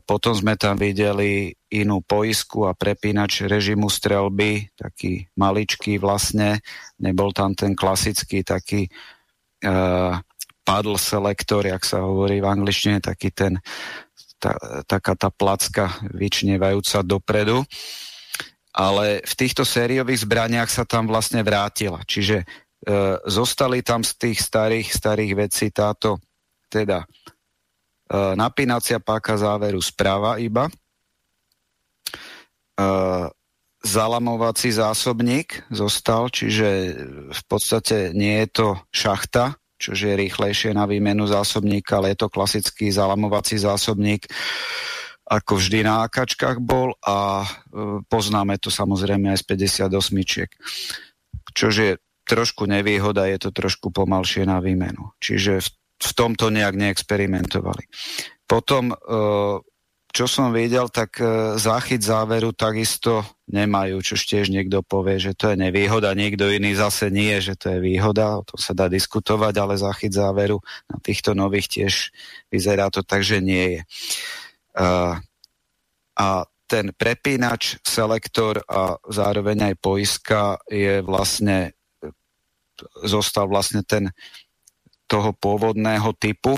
Potom 0.07 0.33
sme 0.39 0.55
tam 0.55 0.79
videli 0.79 1.51
inú 1.75 1.99
poisku 2.01 2.71
a 2.71 2.79
prepínač 2.79 3.43
režimu 3.43 3.91
strelby, 3.91 4.71
taký 4.79 5.27
maličký 5.35 5.99
vlastne, 5.99 6.63
nebol 7.03 7.35
tam 7.35 7.59
ten 7.59 7.75
klasický 7.75 8.47
taký 8.47 8.87
uh, 9.67 10.15
paddle 10.69 11.01
selektor, 11.01 11.65
jak 11.65 11.81
sa 11.81 12.05
hovorí 12.05 12.45
v 12.45 12.51
angličtine, 12.53 13.01
taký 13.01 13.33
ten, 13.33 13.57
tá, 14.37 14.53
taká 14.85 15.17
tá 15.17 15.33
placka 15.33 15.97
vyčnevajúca 16.13 17.01
dopredu. 17.01 17.65
Ale 18.77 19.25
v 19.25 19.35
týchto 19.35 19.65
sériových 19.65 20.29
zbraniach 20.29 20.69
sa 20.69 20.85
tam 20.85 21.09
vlastne 21.09 21.41
vrátila. 21.41 22.05
Čiže 22.05 22.45
e, 22.45 22.47
zostali 23.27 23.81
tam 23.81 24.05
z 24.05 24.13
tých 24.21 24.39
starých, 24.45 24.93
starých 24.93 25.33
vecí 25.49 25.73
táto 25.73 26.21
teda 26.69 27.09
napínacia 28.13 28.99
páka 28.99 29.37
záveru 29.37 29.81
správa 29.85 30.41
iba, 30.41 30.69
e, 30.69 30.73
zalamovací 33.85 34.73
zásobník 34.73 35.69
zostal, 35.71 36.33
čiže 36.33 36.99
v 37.31 37.43
podstate 37.47 38.11
nie 38.17 38.43
je 38.45 38.49
to 38.51 38.69
šachta, 38.91 39.55
čože 39.79 40.11
je 40.11 40.21
rýchlejšie 40.27 40.71
na 40.75 40.89
výmenu 40.91 41.29
zásobníka, 41.31 42.03
ale 42.03 42.13
je 42.13 42.27
to 42.27 42.29
klasický 42.29 42.91
zalamovací 42.91 43.55
zásobník, 43.61 44.27
ako 45.29 45.61
vždy 45.61 45.85
na 45.85 46.09
akačkách 46.09 46.59
bol 46.59 46.97
a 47.05 47.45
e, 47.45 47.49
poznáme 48.09 48.59
to 48.59 48.73
samozrejme 48.73 49.31
aj 49.37 49.45
z 49.45 49.45
58. 49.85 51.53
Čože 51.53 51.83
je 51.85 51.95
trošku 52.29 52.69
nevýhoda, 52.69 53.25
je 53.29 53.49
to 53.49 53.51
trošku 53.53 53.89
pomalšie 53.93 54.45
na 54.45 54.61
výmenu. 54.61 55.13
Čiže 55.21 55.65
v, 55.65 55.69
v 55.99 56.11
tomto 56.15 56.49
nejak 56.55 56.79
neexperimentovali. 56.79 57.91
Potom 58.47 58.95
e, 58.95 58.97
čo 60.09 60.25
som 60.25 60.55
videl, 60.55 60.89
tak 60.89 61.21
e, 61.21 61.59
záchyt 61.61 62.01
záveru 62.01 62.57
takisto 62.57 63.27
nemajú, 63.51 64.01
čo 64.01 64.17
tiež 64.17 64.49
niekto 64.49 64.81
povie, 64.81 65.21
že 65.21 65.37
to 65.37 65.53
je 65.53 65.57
nevýhoda, 65.61 66.17
niekto 66.17 66.49
iný 66.49 66.73
zase 66.79 67.13
nie, 67.13 67.37
že 67.45 67.59
to 67.61 67.77
je 67.77 67.79
výhoda, 67.83 68.41
o 68.41 68.47
tom 68.47 68.57
sa 68.57 68.73
dá 68.73 68.89
diskutovať, 68.89 69.55
ale 69.61 69.75
záchyt 69.77 70.15
záveru 70.15 70.65
na 70.89 70.97
týchto 71.03 71.37
nových 71.37 71.69
tiež 71.69 71.93
vyzerá 72.49 72.89
to 72.89 73.05
tak, 73.05 73.21
že 73.21 73.45
nie 73.45 73.79
je. 73.79 73.83
A, 74.79 75.21
a 76.17 76.27
ten 76.69 76.93
prepínač, 76.93 77.81
selektor 77.81 78.61
a 78.69 79.01
zároveň 79.09 79.73
aj 79.73 79.75
poiska 79.81 80.61
je 80.69 81.01
vlastne 81.01 81.73
zostal 83.03 83.51
vlastne 83.51 83.83
ten 83.83 84.13
toho 85.09 85.33
pôvodného 85.33 86.13
typu, 86.21 86.55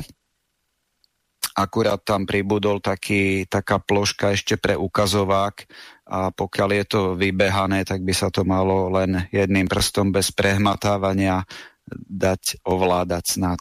akurát 1.55 2.03
tam 2.03 2.27
pribudol 2.27 2.83
taký, 2.83 3.47
taká 3.47 3.79
ploška 3.79 4.35
ešte 4.35 4.59
pre 4.59 4.75
ukazovák 4.75 5.67
a 6.11 6.35
pokiaľ 6.35 6.69
je 6.83 6.85
to 6.91 7.01
vybehané, 7.15 7.87
tak 7.87 8.03
by 8.03 8.15
sa 8.15 8.29
to 8.35 8.43
malo 8.43 8.91
len 8.91 9.31
jedným 9.31 9.71
prstom 9.71 10.11
bez 10.11 10.35
prehmatávania 10.35 11.47
dať 11.91 12.63
ovládať 12.67 13.25
snať. 13.39 13.61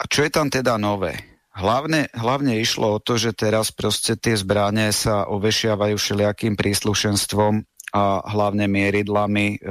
A 0.00 0.02
čo 0.08 0.20
je 0.24 0.30
tam 0.32 0.48
teda 0.48 0.80
nové? 0.80 1.18
Hlavne, 1.50 2.08
hlavne 2.14 2.62
išlo 2.62 2.96
o 2.96 3.02
to, 3.02 3.18
že 3.18 3.36
teraz 3.36 3.74
proste 3.74 4.14
tie 4.14 4.38
zbranie 4.38 4.94
sa 4.94 5.26
ovešiavajú 5.28 5.98
všelijakým 5.98 6.54
príslušenstvom 6.54 7.66
a 7.90 8.22
hlavne 8.22 8.70
mieridlami 8.70 9.58
e, 9.58 9.68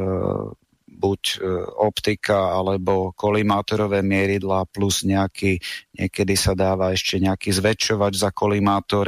buď 0.99 1.21
e, 1.23 1.35
optika 1.79 2.59
alebo 2.59 3.15
kolimátorové 3.15 4.03
mieridla 4.03 4.67
plus 4.67 5.07
nejaký, 5.07 5.57
niekedy 5.95 6.35
sa 6.35 6.51
dáva 6.51 6.91
ešte 6.91 7.23
nejaký 7.23 7.55
zväčšovač 7.55 8.19
za 8.19 8.29
kolimátor. 8.35 9.07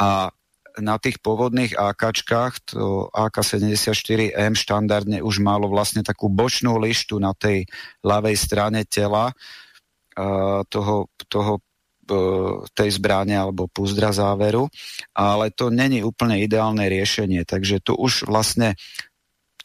A 0.00 0.32
na 0.76 0.96
tých 1.00 1.20
pôvodných 1.24 1.76
AKčkách, 1.76 2.72
to 2.72 3.08
AK-74M 3.12 4.52
štandardne 4.52 5.24
už 5.24 5.40
malo 5.40 5.72
vlastne 5.72 6.04
takú 6.04 6.28
bočnú 6.28 6.76
lištu 6.76 7.16
na 7.16 7.32
tej 7.32 7.64
ľavej 8.04 8.36
strane 8.36 8.84
tela 8.84 9.32
uh, 9.32 10.60
toho, 10.68 11.08
toho 11.32 11.64
uh, 12.12 12.60
tej 12.76 12.90
zbráne 13.00 13.40
alebo 13.40 13.72
púzdra 13.72 14.12
záveru, 14.12 14.68
ale 15.16 15.48
to 15.48 15.72
není 15.72 16.04
úplne 16.04 16.44
ideálne 16.44 16.84
riešenie, 16.92 17.48
takže 17.48 17.80
tu 17.80 17.96
už 17.96 18.28
vlastne 18.28 18.76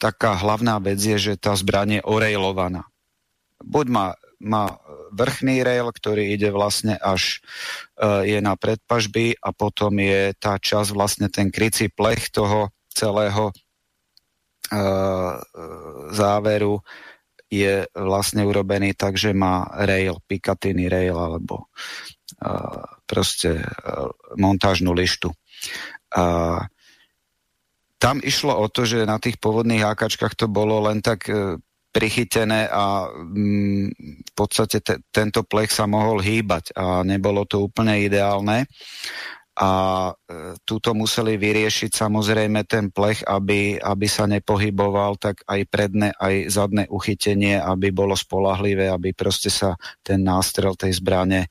taká 0.02 0.34
hlavná 0.34 0.82
vec 0.82 0.98
je, 0.98 1.14
že 1.14 1.38
tá 1.38 1.54
zbraň 1.54 2.02
je 2.02 2.02
orejlovaná. 2.02 2.90
Buď 3.62 3.86
má, 3.86 4.06
má 4.42 4.82
vrchný 5.14 5.62
rail, 5.62 5.86
ktorý 5.94 6.34
ide 6.34 6.50
vlastne 6.50 6.98
až 6.98 7.38
uh, 8.02 8.26
je 8.26 8.42
na 8.42 8.58
predpažby 8.58 9.38
a 9.38 9.54
potom 9.54 9.94
je 10.02 10.34
tá 10.34 10.58
časť 10.58 10.90
vlastne 10.90 11.30
ten 11.30 11.54
krycí 11.54 11.86
plech 11.86 12.34
toho 12.34 12.74
celého 12.90 13.54
uh, 13.54 15.38
záveru 16.10 16.82
je 17.52 17.86
vlastne 17.94 18.42
urobený 18.48 18.96
tak, 18.96 19.20
že 19.20 19.36
má 19.36 19.68
rail, 19.76 20.18
Picatinny 20.24 20.88
rail 20.90 21.14
alebo 21.14 21.70
uh, 22.42 22.82
proste 23.06 23.62
uh, 23.62 24.10
montážnu 24.34 24.90
lištu. 24.90 25.30
Uh, 26.16 26.64
tam 28.02 28.18
išlo 28.18 28.58
o 28.58 28.66
to, 28.66 28.82
že 28.82 29.06
na 29.06 29.22
tých 29.22 29.38
pôvodných 29.38 29.86
ákačkách 29.86 30.34
to 30.34 30.50
bolo 30.50 30.82
len 30.90 30.98
tak 30.98 31.30
e, 31.30 31.54
prichytené 31.94 32.66
a 32.66 33.06
mm, 33.06 33.86
v 34.26 34.32
podstate 34.34 34.82
te, 34.82 34.98
tento 35.14 35.46
plech 35.46 35.70
sa 35.70 35.86
mohol 35.86 36.18
hýbať 36.18 36.74
a 36.74 37.06
nebolo 37.06 37.46
to 37.46 37.62
úplne 37.62 38.02
ideálne. 38.02 38.66
A 39.54 39.70
e, 40.10 40.12
túto 40.66 40.98
museli 40.98 41.38
vyriešiť 41.38 41.94
samozrejme 41.94 42.66
ten 42.66 42.90
plech, 42.90 43.22
aby, 43.22 43.78
aby 43.78 44.06
sa 44.10 44.26
nepohyboval, 44.26 45.22
tak 45.22 45.46
aj 45.46 45.62
predné, 45.70 46.10
aj 46.18 46.50
zadné 46.50 46.90
uchytenie, 46.90 47.62
aby 47.62 47.94
bolo 47.94 48.18
spolahlivé, 48.18 48.90
aby 48.90 49.14
proste 49.14 49.52
sa 49.52 49.78
ten 50.02 50.26
nástrel 50.26 50.74
tej 50.74 50.98
zbrane 50.98 51.46
e, 51.46 51.48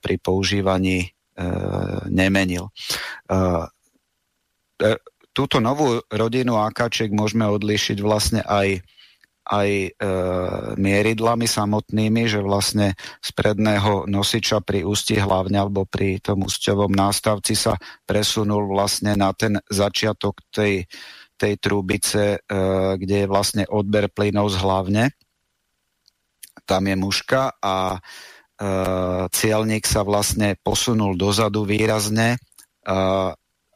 pri 0.00 0.16
používaní 0.24 1.04
e, 1.04 1.08
nemenil. 2.08 2.72
E, 3.28 3.36
e 4.88 4.92
túto 5.40 5.56
novú 5.56 6.04
rodinu 6.12 6.60
AKček 6.60 7.16
môžeme 7.16 7.48
odlíšiť 7.48 7.98
vlastne 8.04 8.44
aj 8.44 8.84
aj 9.50 9.70
e, 9.72 9.90
mieridlami 10.78 11.48
samotnými, 11.48 12.28
že 12.30 12.38
vlastne 12.38 12.94
z 13.18 13.30
predného 13.34 14.06
nosiča 14.06 14.62
pri 14.62 14.86
ústi 14.86 15.18
hlavne 15.18 15.58
alebo 15.58 15.88
pri 15.88 16.22
tom 16.22 16.46
úsťovom 16.46 16.92
nástavci 16.92 17.58
sa 17.58 17.74
presunul 18.06 18.70
vlastne 18.70 19.18
na 19.18 19.34
ten 19.34 19.58
začiatok 19.66 20.38
tej, 20.54 20.86
tej 21.34 21.58
trúbice, 21.58 22.38
e, 22.38 22.58
kde 22.94 23.26
je 23.26 23.26
vlastne 23.26 23.64
odber 23.66 24.06
plynov 24.06 24.54
z 24.54 24.56
hlavne. 24.62 25.04
Tam 26.62 26.86
je 26.86 26.94
muška 26.94 27.58
a 27.58 27.96
e, 27.96 28.00
cieľnik 29.34 29.82
sa 29.82 30.06
vlastne 30.06 30.54
posunul 30.62 31.18
dozadu 31.18 31.66
výrazne 31.66 32.38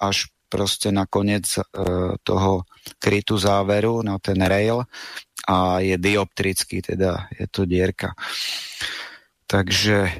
až 0.00 0.33
proste 0.48 0.92
na 0.92 1.06
koniec 1.06 1.46
e, 1.58 1.62
toho 2.22 2.64
krytu 2.98 3.38
záveru 3.38 4.02
na 4.02 4.18
ten 4.18 4.38
rail 4.42 4.84
a 5.48 5.80
je 5.80 5.96
dioptrický, 5.98 6.80
teda 6.82 7.28
je 7.34 7.46
to 7.50 7.64
dierka. 7.68 8.14
Takže 9.46 9.98
e, 10.04 10.12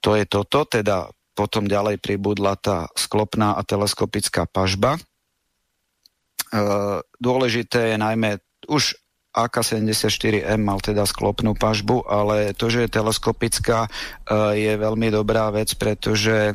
to 0.00 0.10
je 0.16 0.24
toto, 0.24 0.64
teda 0.64 1.10
potom 1.36 1.68
ďalej 1.68 2.00
pribudla 2.00 2.56
tá 2.56 2.88
sklopná 2.96 3.52
a 3.54 3.62
teleskopická 3.62 4.48
pažba. 4.48 4.96
E, 4.96 5.00
dôležité 7.20 7.94
je 7.94 7.96
najmä 8.00 8.40
už 8.66 8.96
AK-74M 9.36 10.64
mal 10.64 10.80
teda 10.80 11.04
sklopnú 11.04 11.52
pažbu, 11.52 12.08
ale 12.08 12.56
to, 12.56 12.72
že 12.72 12.88
je 12.88 12.94
teleskopická, 12.96 13.84
e, 13.84 13.90
je 14.56 14.72
veľmi 14.80 15.12
dobrá 15.12 15.52
vec, 15.52 15.76
pretože 15.76 16.50
e, 16.50 16.52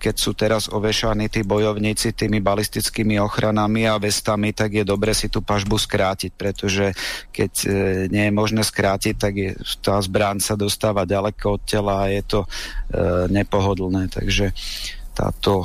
keď 0.00 0.14
sú 0.16 0.32
teraz 0.32 0.72
ovešaní 0.72 1.28
tí 1.28 1.44
bojovníci 1.44 2.16
tými 2.16 2.40
balistickými 2.40 3.20
ochranami 3.20 3.84
a 3.84 4.00
vestami, 4.00 4.56
tak 4.56 4.80
je 4.80 4.84
dobre 4.88 5.12
si 5.12 5.28
tú 5.28 5.44
pažbu 5.44 5.76
skrátiť, 5.76 6.32
pretože 6.32 6.96
keď 7.28 7.52
e, 7.62 7.68
nie 8.08 8.24
je 8.24 8.32
možné 8.32 8.64
skrátiť, 8.64 9.14
tak 9.20 9.32
je, 9.36 9.52
tá 9.84 10.00
zbraň 10.00 10.40
sa 10.40 10.56
dostáva 10.56 11.04
ďaleko 11.04 11.60
od 11.60 11.62
tela 11.68 12.08
a 12.08 12.10
je 12.10 12.24
to 12.24 12.40
nepohodlné, 13.28 14.12
takže 14.12 14.52
táto 15.16 15.64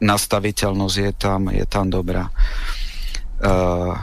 nastaviteľnosť 0.00 0.96
je 0.96 1.12
tam, 1.16 1.40
je 1.52 1.66
tam 1.68 1.86
dobrá. 1.92 2.32
Uh, 3.38 3.94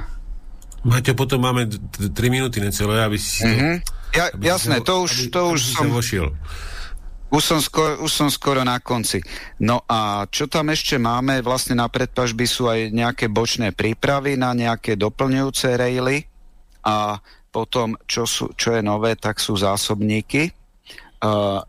Maťo, 0.85 1.17
potom 1.17 1.41
máme 1.41 1.65
3 1.65 2.13
minúty 2.29 2.61
necelé, 2.61 3.01
aby 3.01 3.17
si... 3.17 3.41
Mm-hmm. 3.41 3.75
Ja, 4.13 4.29
aby 4.29 4.43
jasné, 4.45 4.79
si 4.79 4.85
to 4.85 4.93
už, 5.01 5.11
aby, 5.11 5.33
to 5.33 5.41
už 5.49 5.61
som... 5.73 5.85
Vošiel. 5.89 6.29
Už 7.33 7.41
som, 7.41 7.59
skoro, 7.59 8.05
už 8.05 8.11
som 8.13 8.29
skoro 8.29 8.61
na 8.61 8.77
konci. 8.77 9.19
No 9.57 9.81
a 9.89 10.29
čo 10.29 10.45
tam 10.45 10.69
ešte 10.69 11.01
máme? 11.01 11.41
Vlastne 11.41 11.73
na 11.73 11.89
predpažby 11.89 12.45
sú 12.45 12.69
aj 12.69 12.93
nejaké 12.93 13.27
bočné 13.27 13.73
prípravy 13.73 14.37
na 14.37 14.53
nejaké 14.53 14.93
doplňujúce 14.93 15.73
rejly 15.73 16.29
a 16.85 17.17
potom, 17.49 17.97
čo, 18.05 18.29
sú, 18.29 18.53
čo 18.53 18.77
je 18.77 18.85
nové, 18.85 19.17
tak 19.17 19.41
sú 19.41 19.57
zásobníky 19.57 20.53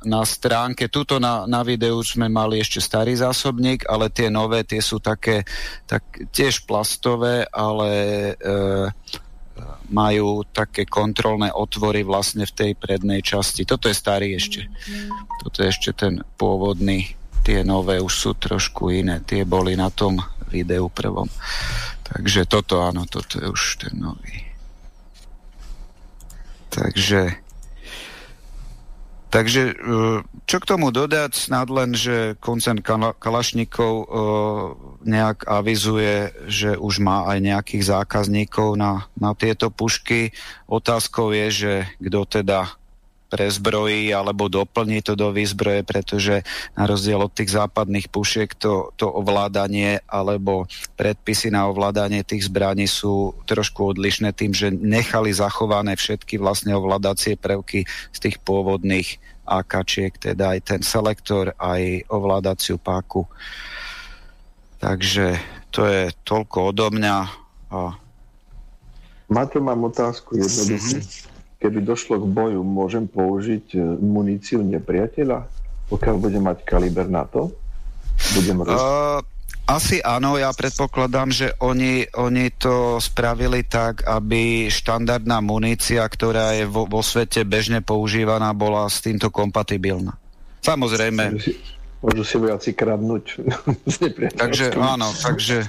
na 0.05 0.23
stránke, 0.27 0.91
tuto 0.91 1.17
na, 1.17 1.47
na 1.47 1.63
videu 1.63 1.97
sme 2.03 2.29
mali 2.29 2.61
ešte 2.61 2.83
starý 2.83 3.17
zásobník, 3.17 3.87
ale 3.87 4.11
tie 4.11 4.29
nové, 4.29 4.67
tie 4.67 4.83
sú 4.83 4.99
také 4.99 5.47
tak, 5.87 6.03
tiež 6.35 6.67
plastové, 6.69 7.47
ale 7.49 7.91
e, 8.35 8.35
majú 9.89 10.43
také 10.51 10.85
kontrolné 10.85 11.55
otvory 11.55 12.03
vlastne 12.03 12.45
v 12.45 12.53
tej 12.53 12.73
prednej 12.75 13.23
časti. 13.23 13.63
Toto 13.65 13.87
je 13.89 13.97
starý 13.97 14.35
ešte. 14.37 14.67
Toto 15.41 15.63
je 15.63 15.69
ešte 15.71 15.91
ten 15.95 16.21
pôvodný. 16.37 17.15
Tie 17.47 17.63
nové 17.63 18.03
už 18.03 18.13
sú 18.13 18.31
trošku 18.35 18.91
iné. 18.91 19.23
Tie 19.23 19.47
boli 19.47 19.79
na 19.79 19.89
tom 19.89 20.19
videu 20.51 20.91
prvom. 20.91 21.31
Takže 22.03 22.47
toto 22.51 22.83
áno, 22.83 23.07
toto 23.07 23.39
je 23.39 23.47
už 23.47 23.63
ten 23.87 23.95
nový. 23.99 24.47
Takže 26.71 27.46
Takže 29.37 29.63
e, 29.69 29.75
čo 30.49 30.57
k 30.65 30.65
tomu 30.65 30.89
dodať? 30.89 31.37
Snad 31.37 31.69
len, 31.69 31.93
že 31.93 32.41
koncern 32.41 32.81
Kalašnikov 33.21 33.93
e, 33.93 34.07
nejak 35.05 35.45
avizuje, 35.45 36.33
že 36.49 36.81
už 36.81 37.05
má 37.05 37.29
aj 37.29 37.45
nejakých 37.45 37.85
zákazníkov 37.85 38.81
na, 38.81 39.05
na 39.13 39.37
tieto 39.37 39.69
pušky. 39.69 40.33
Otázkou 40.65 41.37
je, 41.37 41.47
že 41.53 41.73
kto 42.01 42.25
teda 42.25 42.81
prezbrojí 43.27 44.15
alebo 44.15 44.47
doplní 44.47 45.03
to 45.03 45.19
do 45.19 45.35
výzbroje, 45.35 45.83
pretože 45.83 46.47
na 46.79 46.87
rozdiel 46.87 47.19
od 47.27 47.35
tých 47.35 47.53
západných 47.53 48.09
pušiek 48.09 48.55
to, 48.55 48.95
to 48.95 49.11
ovládanie 49.11 50.01
alebo 50.07 50.71
predpisy 50.95 51.51
na 51.51 51.67
ovládanie 51.67 52.23
tých 52.23 52.47
zbraní 52.47 52.87
sú 52.87 53.35
trošku 53.51 53.95
odlišné 53.95 54.31
tým, 54.33 54.55
že 54.55 54.71
nechali 54.71 55.35
zachované 55.35 55.99
všetky 55.99 56.39
vlastne 56.39 56.75
ovládacie 56.79 57.35
prvky 57.35 57.85
z 58.15 58.19
tých 58.19 58.39
pôvodných 58.47 59.19
AKčiek, 59.47 60.15
teda 60.19 60.59
aj 60.59 60.61
ten 60.67 60.81
selektor, 60.83 61.55
aj 61.59 62.07
ovládaciu 62.11 62.83
páku. 62.83 63.31
Takže 64.83 65.39
to 65.71 65.87
je 65.87 66.11
toľko 66.27 66.75
odo 66.75 66.91
mňa. 66.91 67.17
A... 67.71 67.95
Maťo, 69.31 69.59
mám 69.63 69.87
otázku 69.87 70.35
jednoduchú. 70.39 70.99
Mm-hmm 70.99 71.35
keby 71.61 71.83
došlo 71.83 72.21
k 72.21 72.27
boju, 72.29 72.61
môžem 72.61 73.09
použiť 73.09 73.67
e, 73.75 73.81
muníciu 74.01 74.61
nepriateľa, 74.61 75.49
pokiaľ 75.89 76.15
budem 76.21 76.45
mať 76.45 76.59
kaliber 76.67 77.09
na 77.09 77.25
to? 77.25 77.53
Budem 78.37 78.65
uh, 78.65 79.21
asi 79.67 79.99
áno, 79.99 80.39
ja 80.39 80.55
predpokladám, 80.55 81.35
že 81.35 81.51
oni, 81.59 82.07
oni 82.15 82.55
to 82.55 83.03
spravili 83.03 83.67
tak, 83.67 84.07
aby 84.07 84.71
štandardná 84.71 85.43
munícia, 85.43 86.07
ktorá 86.07 86.55
je 86.55 86.71
vo, 86.71 86.87
vo 86.87 87.03
svete 87.03 87.43
bežne 87.43 87.83
používaná, 87.83 88.55
bola 88.55 88.87
s 88.87 89.03
týmto 89.03 89.27
kompatibilná. 89.27 90.15
Samozrejme. 90.63 91.35
Môžu 91.35 91.43
si, 91.43 91.53
môžu 91.99 92.23
si 92.23 92.37
vojaci 92.39 92.71
kradnúť. 92.79 93.25
takže 94.41 94.71
áno, 94.79 95.11
takže... 95.19 95.67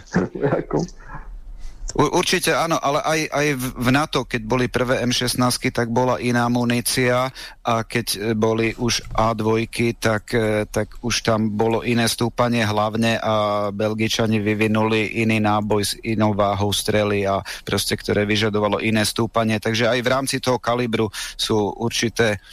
Určite 1.96 2.52
áno, 2.52 2.76
ale 2.84 3.00
aj, 3.00 3.20
aj 3.32 3.48
v 3.80 3.88
NATO, 3.96 4.28
keď 4.28 4.42
boli 4.44 4.68
prvé 4.68 5.08
M16, 5.08 5.72
tak 5.72 5.88
bola 5.88 6.20
iná 6.20 6.52
munícia 6.52 7.32
a 7.64 7.74
keď 7.88 8.08
e, 8.12 8.18
boli 8.36 8.76
už 8.76 9.08
A2, 9.16 9.72
tak, 9.96 10.36
e, 10.36 10.68
tak 10.68 11.00
už 11.00 11.24
tam 11.24 11.56
bolo 11.56 11.88
iné 11.88 12.12
stúpanie 12.12 12.68
hlavne 12.68 13.16
a 13.24 13.68
Belgičani 13.72 14.44
vyvinuli 14.44 15.24
iný 15.24 15.40
náboj 15.40 15.82
s 15.82 15.94
inou 16.04 16.36
váhou 16.36 16.76
strely 16.76 17.24
a 17.24 17.40
proste, 17.64 17.96
ktoré 17.96 18.28
vyžadovalo 18.28 18.84
iné 18.84 19.08
stúpanie. 19.08 19.56
Takže 19.56 19.88
aj 19.88 20.00
v 20.04 20.12
rámci 20.12 20.36
toho 20.44 20.60
kalibru 20.60 21.08
sú 21.40 21.72
určité 21.80 22.44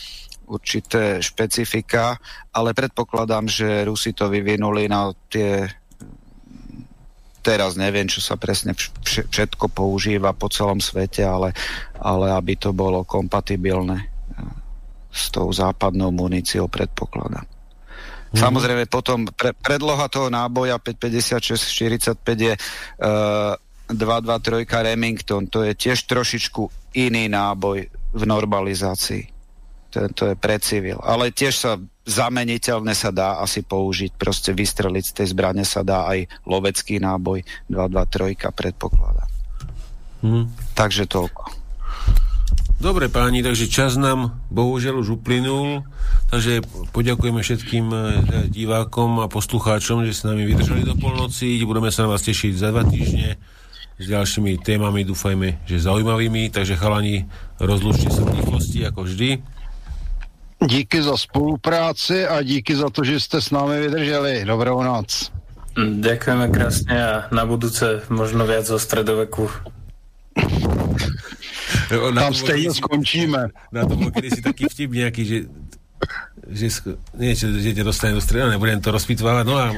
určité 0.44 1.24
špecifika, 1.24 2.20
ale 2.52 2.76
predpokladám, 2.76 3.48
že 3.48 3.88
Rusi 3.88 4.12
to 4.12 4.28
vyvinuli 4.28 4.86
na 4.92 5.08
tie 5.32 5.64
teraz 7.44 7.76
neviem, 7.76 8.08
čo 8.08 8.24
sa 8.24 8.40
presne 8.40 8.72
všetko 9.04 9.68
používa 9.68 10.32
po 10.32 10.48
celom 10.48 10.80
svete, 10.80 11.20
ale, 11.20 11.52
ale 12.00 12.32
aby 12.32 12.56
to 12.56 12.72
bolo 12.72 13.04
kompatibilné 13.04 14.00
e, 14.00 14.06
s 15.12 15.28
tou 15.28 15.52
západnou 15.52 16.08
muníciou 16.08 16.72
predpokladám. 16.72 17.44
Mm. 18.34 18.40
Samozrejme 18.40 18.88
potom 18.88 19.28
pre, 19.28 19.52
predloha 19.52 20.08
toho 20.08 20.32
náboja 20.32 20.80
556 20.80 22.18
45 22.18 22.48
je 22.48 22.54
uh, 22.56 23.54
223 23.92 24.64
Remington, 24.64 25.44
to 25.46 25.60
je 25.62 25.76
tiež 25.76 26.08
trošičku 26.08 26.66
iný 26.96 27.28
náboj 27.28 27.86
v 27.92 28.22
normalizácii. 28.24 29.22
To, 29.92 30.10
to 30.10 30.22
je 30.32 30.34
pre 30.34 30.56
civil. 30.58 30.98
Ale 31.04 31.30
tiež 31.30 31.54
sa 31.54 31.78
zameniteľné 32.04 32.92
sa 32.92 33.10
dá 33.10 33.40
asi 33.40 33.64
použiť, 33.64 34.16
proste 34.20 34.52
vystreliť 34.52 35.04
z 35.04 35.12
tej 35.12 35.26
zbrane 35.32 35.64
sa 35.64 35.80
dá 35.80 36.04
aj 36.08 36.28
lovecký 36.44 37.00
náboj 37.00 37.42
223 37.72 38.52
predpokladá. 38.52 39.24
Hmm. 40.24 40.48
Takže 40.76 41.04
toľko. 41.08 41.64
Dobre 42.84 43.08
páni, 43.08 43.40
takže 43.40 43.70
čas 43.70 43.96
nám 43.96 44.36
bohužiaľ 44.52 45.00
už 45.00 45.16
uplynul, 45.16 45.88
takže 46.28 46.60
poďakujeme 46.92 47.40
všetkým 47.40 47.86
eh, 47.88 48.02
divákom 48.52 49.24
a 49.24 49.30
poslucháčom, 49.30 50.04
že 50.04 50.12
s 50.12 50.26
nami 50.28 50.44
vydržali 50.44 50.84
do 50.84 50.92
polnoci, 50.92 51.56
budeme 51.64 51.88
sa 51.88 52.04
na 52.04 52.12
vás 52.12 52.26
tešiť 52.26 52.52
za 52.52 52.68
dva 52.74 52.84
týždne 52.84 53.40
s 53.94 54.04
ďalšími 54.10 54.58
témami, 54.58 55.06
dúfajme, 55.06 55.64
že 55.70 55.86
zaujímavými, 55.86 56.50
takže 56.50 56.74
chalani, 56.74 57.30
rozlučte 57.62 58.10
sa 58.10 58.26
v 58.26 58.42
rýchlosti 58.42 58.82
ako 58.90 59.06
vždy. 59.06 59.53
Díky 60.66 61.02
za 61.02 61.16
spolupráci 61.16 62.26
a 62.26 62.42
díky 62.42 62.76
za 62.76 62.90
to, 62.90 63.04
že 63.04 63.20
jste 63.20 63.40
s 63.40 63.50
námi 63.50 63.80
vydrželi. 63.80 64.44
Dobrou 64.44 64.82
noc. 64.82 65.32
Ďakujeme 65.74 66.46
krásne 66.54 66.94
a 66.94 67.12
na 67.34 67.42
budúce 67.42 68.06
možno 68.06 68.46
viac 68.46 68.70
o 68.70 68.78
stredoveku. 68.78 69.50
Na 72.14 72.30
Tam 72.30 72.34
stejně 72.34 72.74
skončíme. 72.74 73.50
Na 73.72 73.82
to 73.86 73.96
bol 73.96 74.10
kedysi 74.10 74.38
taký 74.42 74.70
vtip 74.70 74.90
nejaký, 74.94 75.22
že 75.24 75.38
že 76.44 76.68
niečo, 77.16 77.48
že 77.48 77.72
ťa 77.72 77.84
dostane 77.84 78.12
do 78.12 78.20
stredu, 78.20 78.52
nebudem 78.52 78.76
to 78.80 78.92
rozpitvávať, 78.92 79.44
no 79.48 79.56
a... 79.56 79.72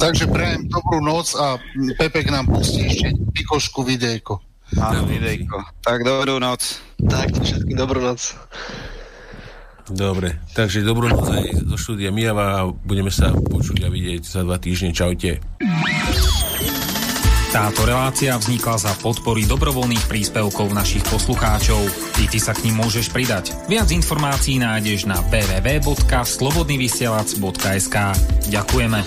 Takže 0.00 0.24
prajem 0.32 0.64
dobrú 0.72 1.04
noc 1.04 1.36
a 1.36 1.60
Pepek 2.00 2.32
nám 2.32 2.48
pustí 2.48 2.88
ešte 2.88 3.12
pikošku 3.36 3.84
videjko. 3.84 4.40
Áno, 4.78 5.02
videjko. 5.08 5.58
Tak 5.82 6.06
dobrú 6.06 6.38
noc. 6.38 6.78
Tak, 7.02 7.34
všetkým 7.34 7.74
dobrú 7.74 7.98
noc. 7.98 8.38
Dobre, 9.90 10.38
takže 10.54 10.86
dobrú 10.86 11.10
noc 11.10 11.26
aj 11.26 11.66
do 11.66 11.74
štúdia 11.74 12.14
Mijava 12.14 12.62
a 12.62 12.70
budeme 12.70 13.10
sa 13.10 13.34
počuť 13.34 13.82
a 13.82 13.90
vidieť 13.90 14.22
za 14.22 14.46
dva 14.46 14.62
týždne. 14.62 14.94
Čaute. 14.94 15.42
Táto 17.50 17.82
relácia 17.82 18.38
vznikla 18.38 18.78
za 18.78 18.94
podpory 19.02 19.42
dobrovoľných 19.42 20.06
príspevkov 20.06 20.70
našich 20.70 21.02
poslucháčov. 21.10 21.82
Ty, 22.14 22.30
ty 22.30 22.38
sa 22.38 22.54
k 22.54 22.70
ním 22.70 22.78
môžeš 22.78 23.10
pridať. 23.10 23.50
Viac 23.66 23.90
informácií 23.90 24.62
nájdeš 24.62 25.10
na 25.10 25.18
www.slobodnyvysielac.sk 25.34 27.96
Ďakujeme. 28.54 29.02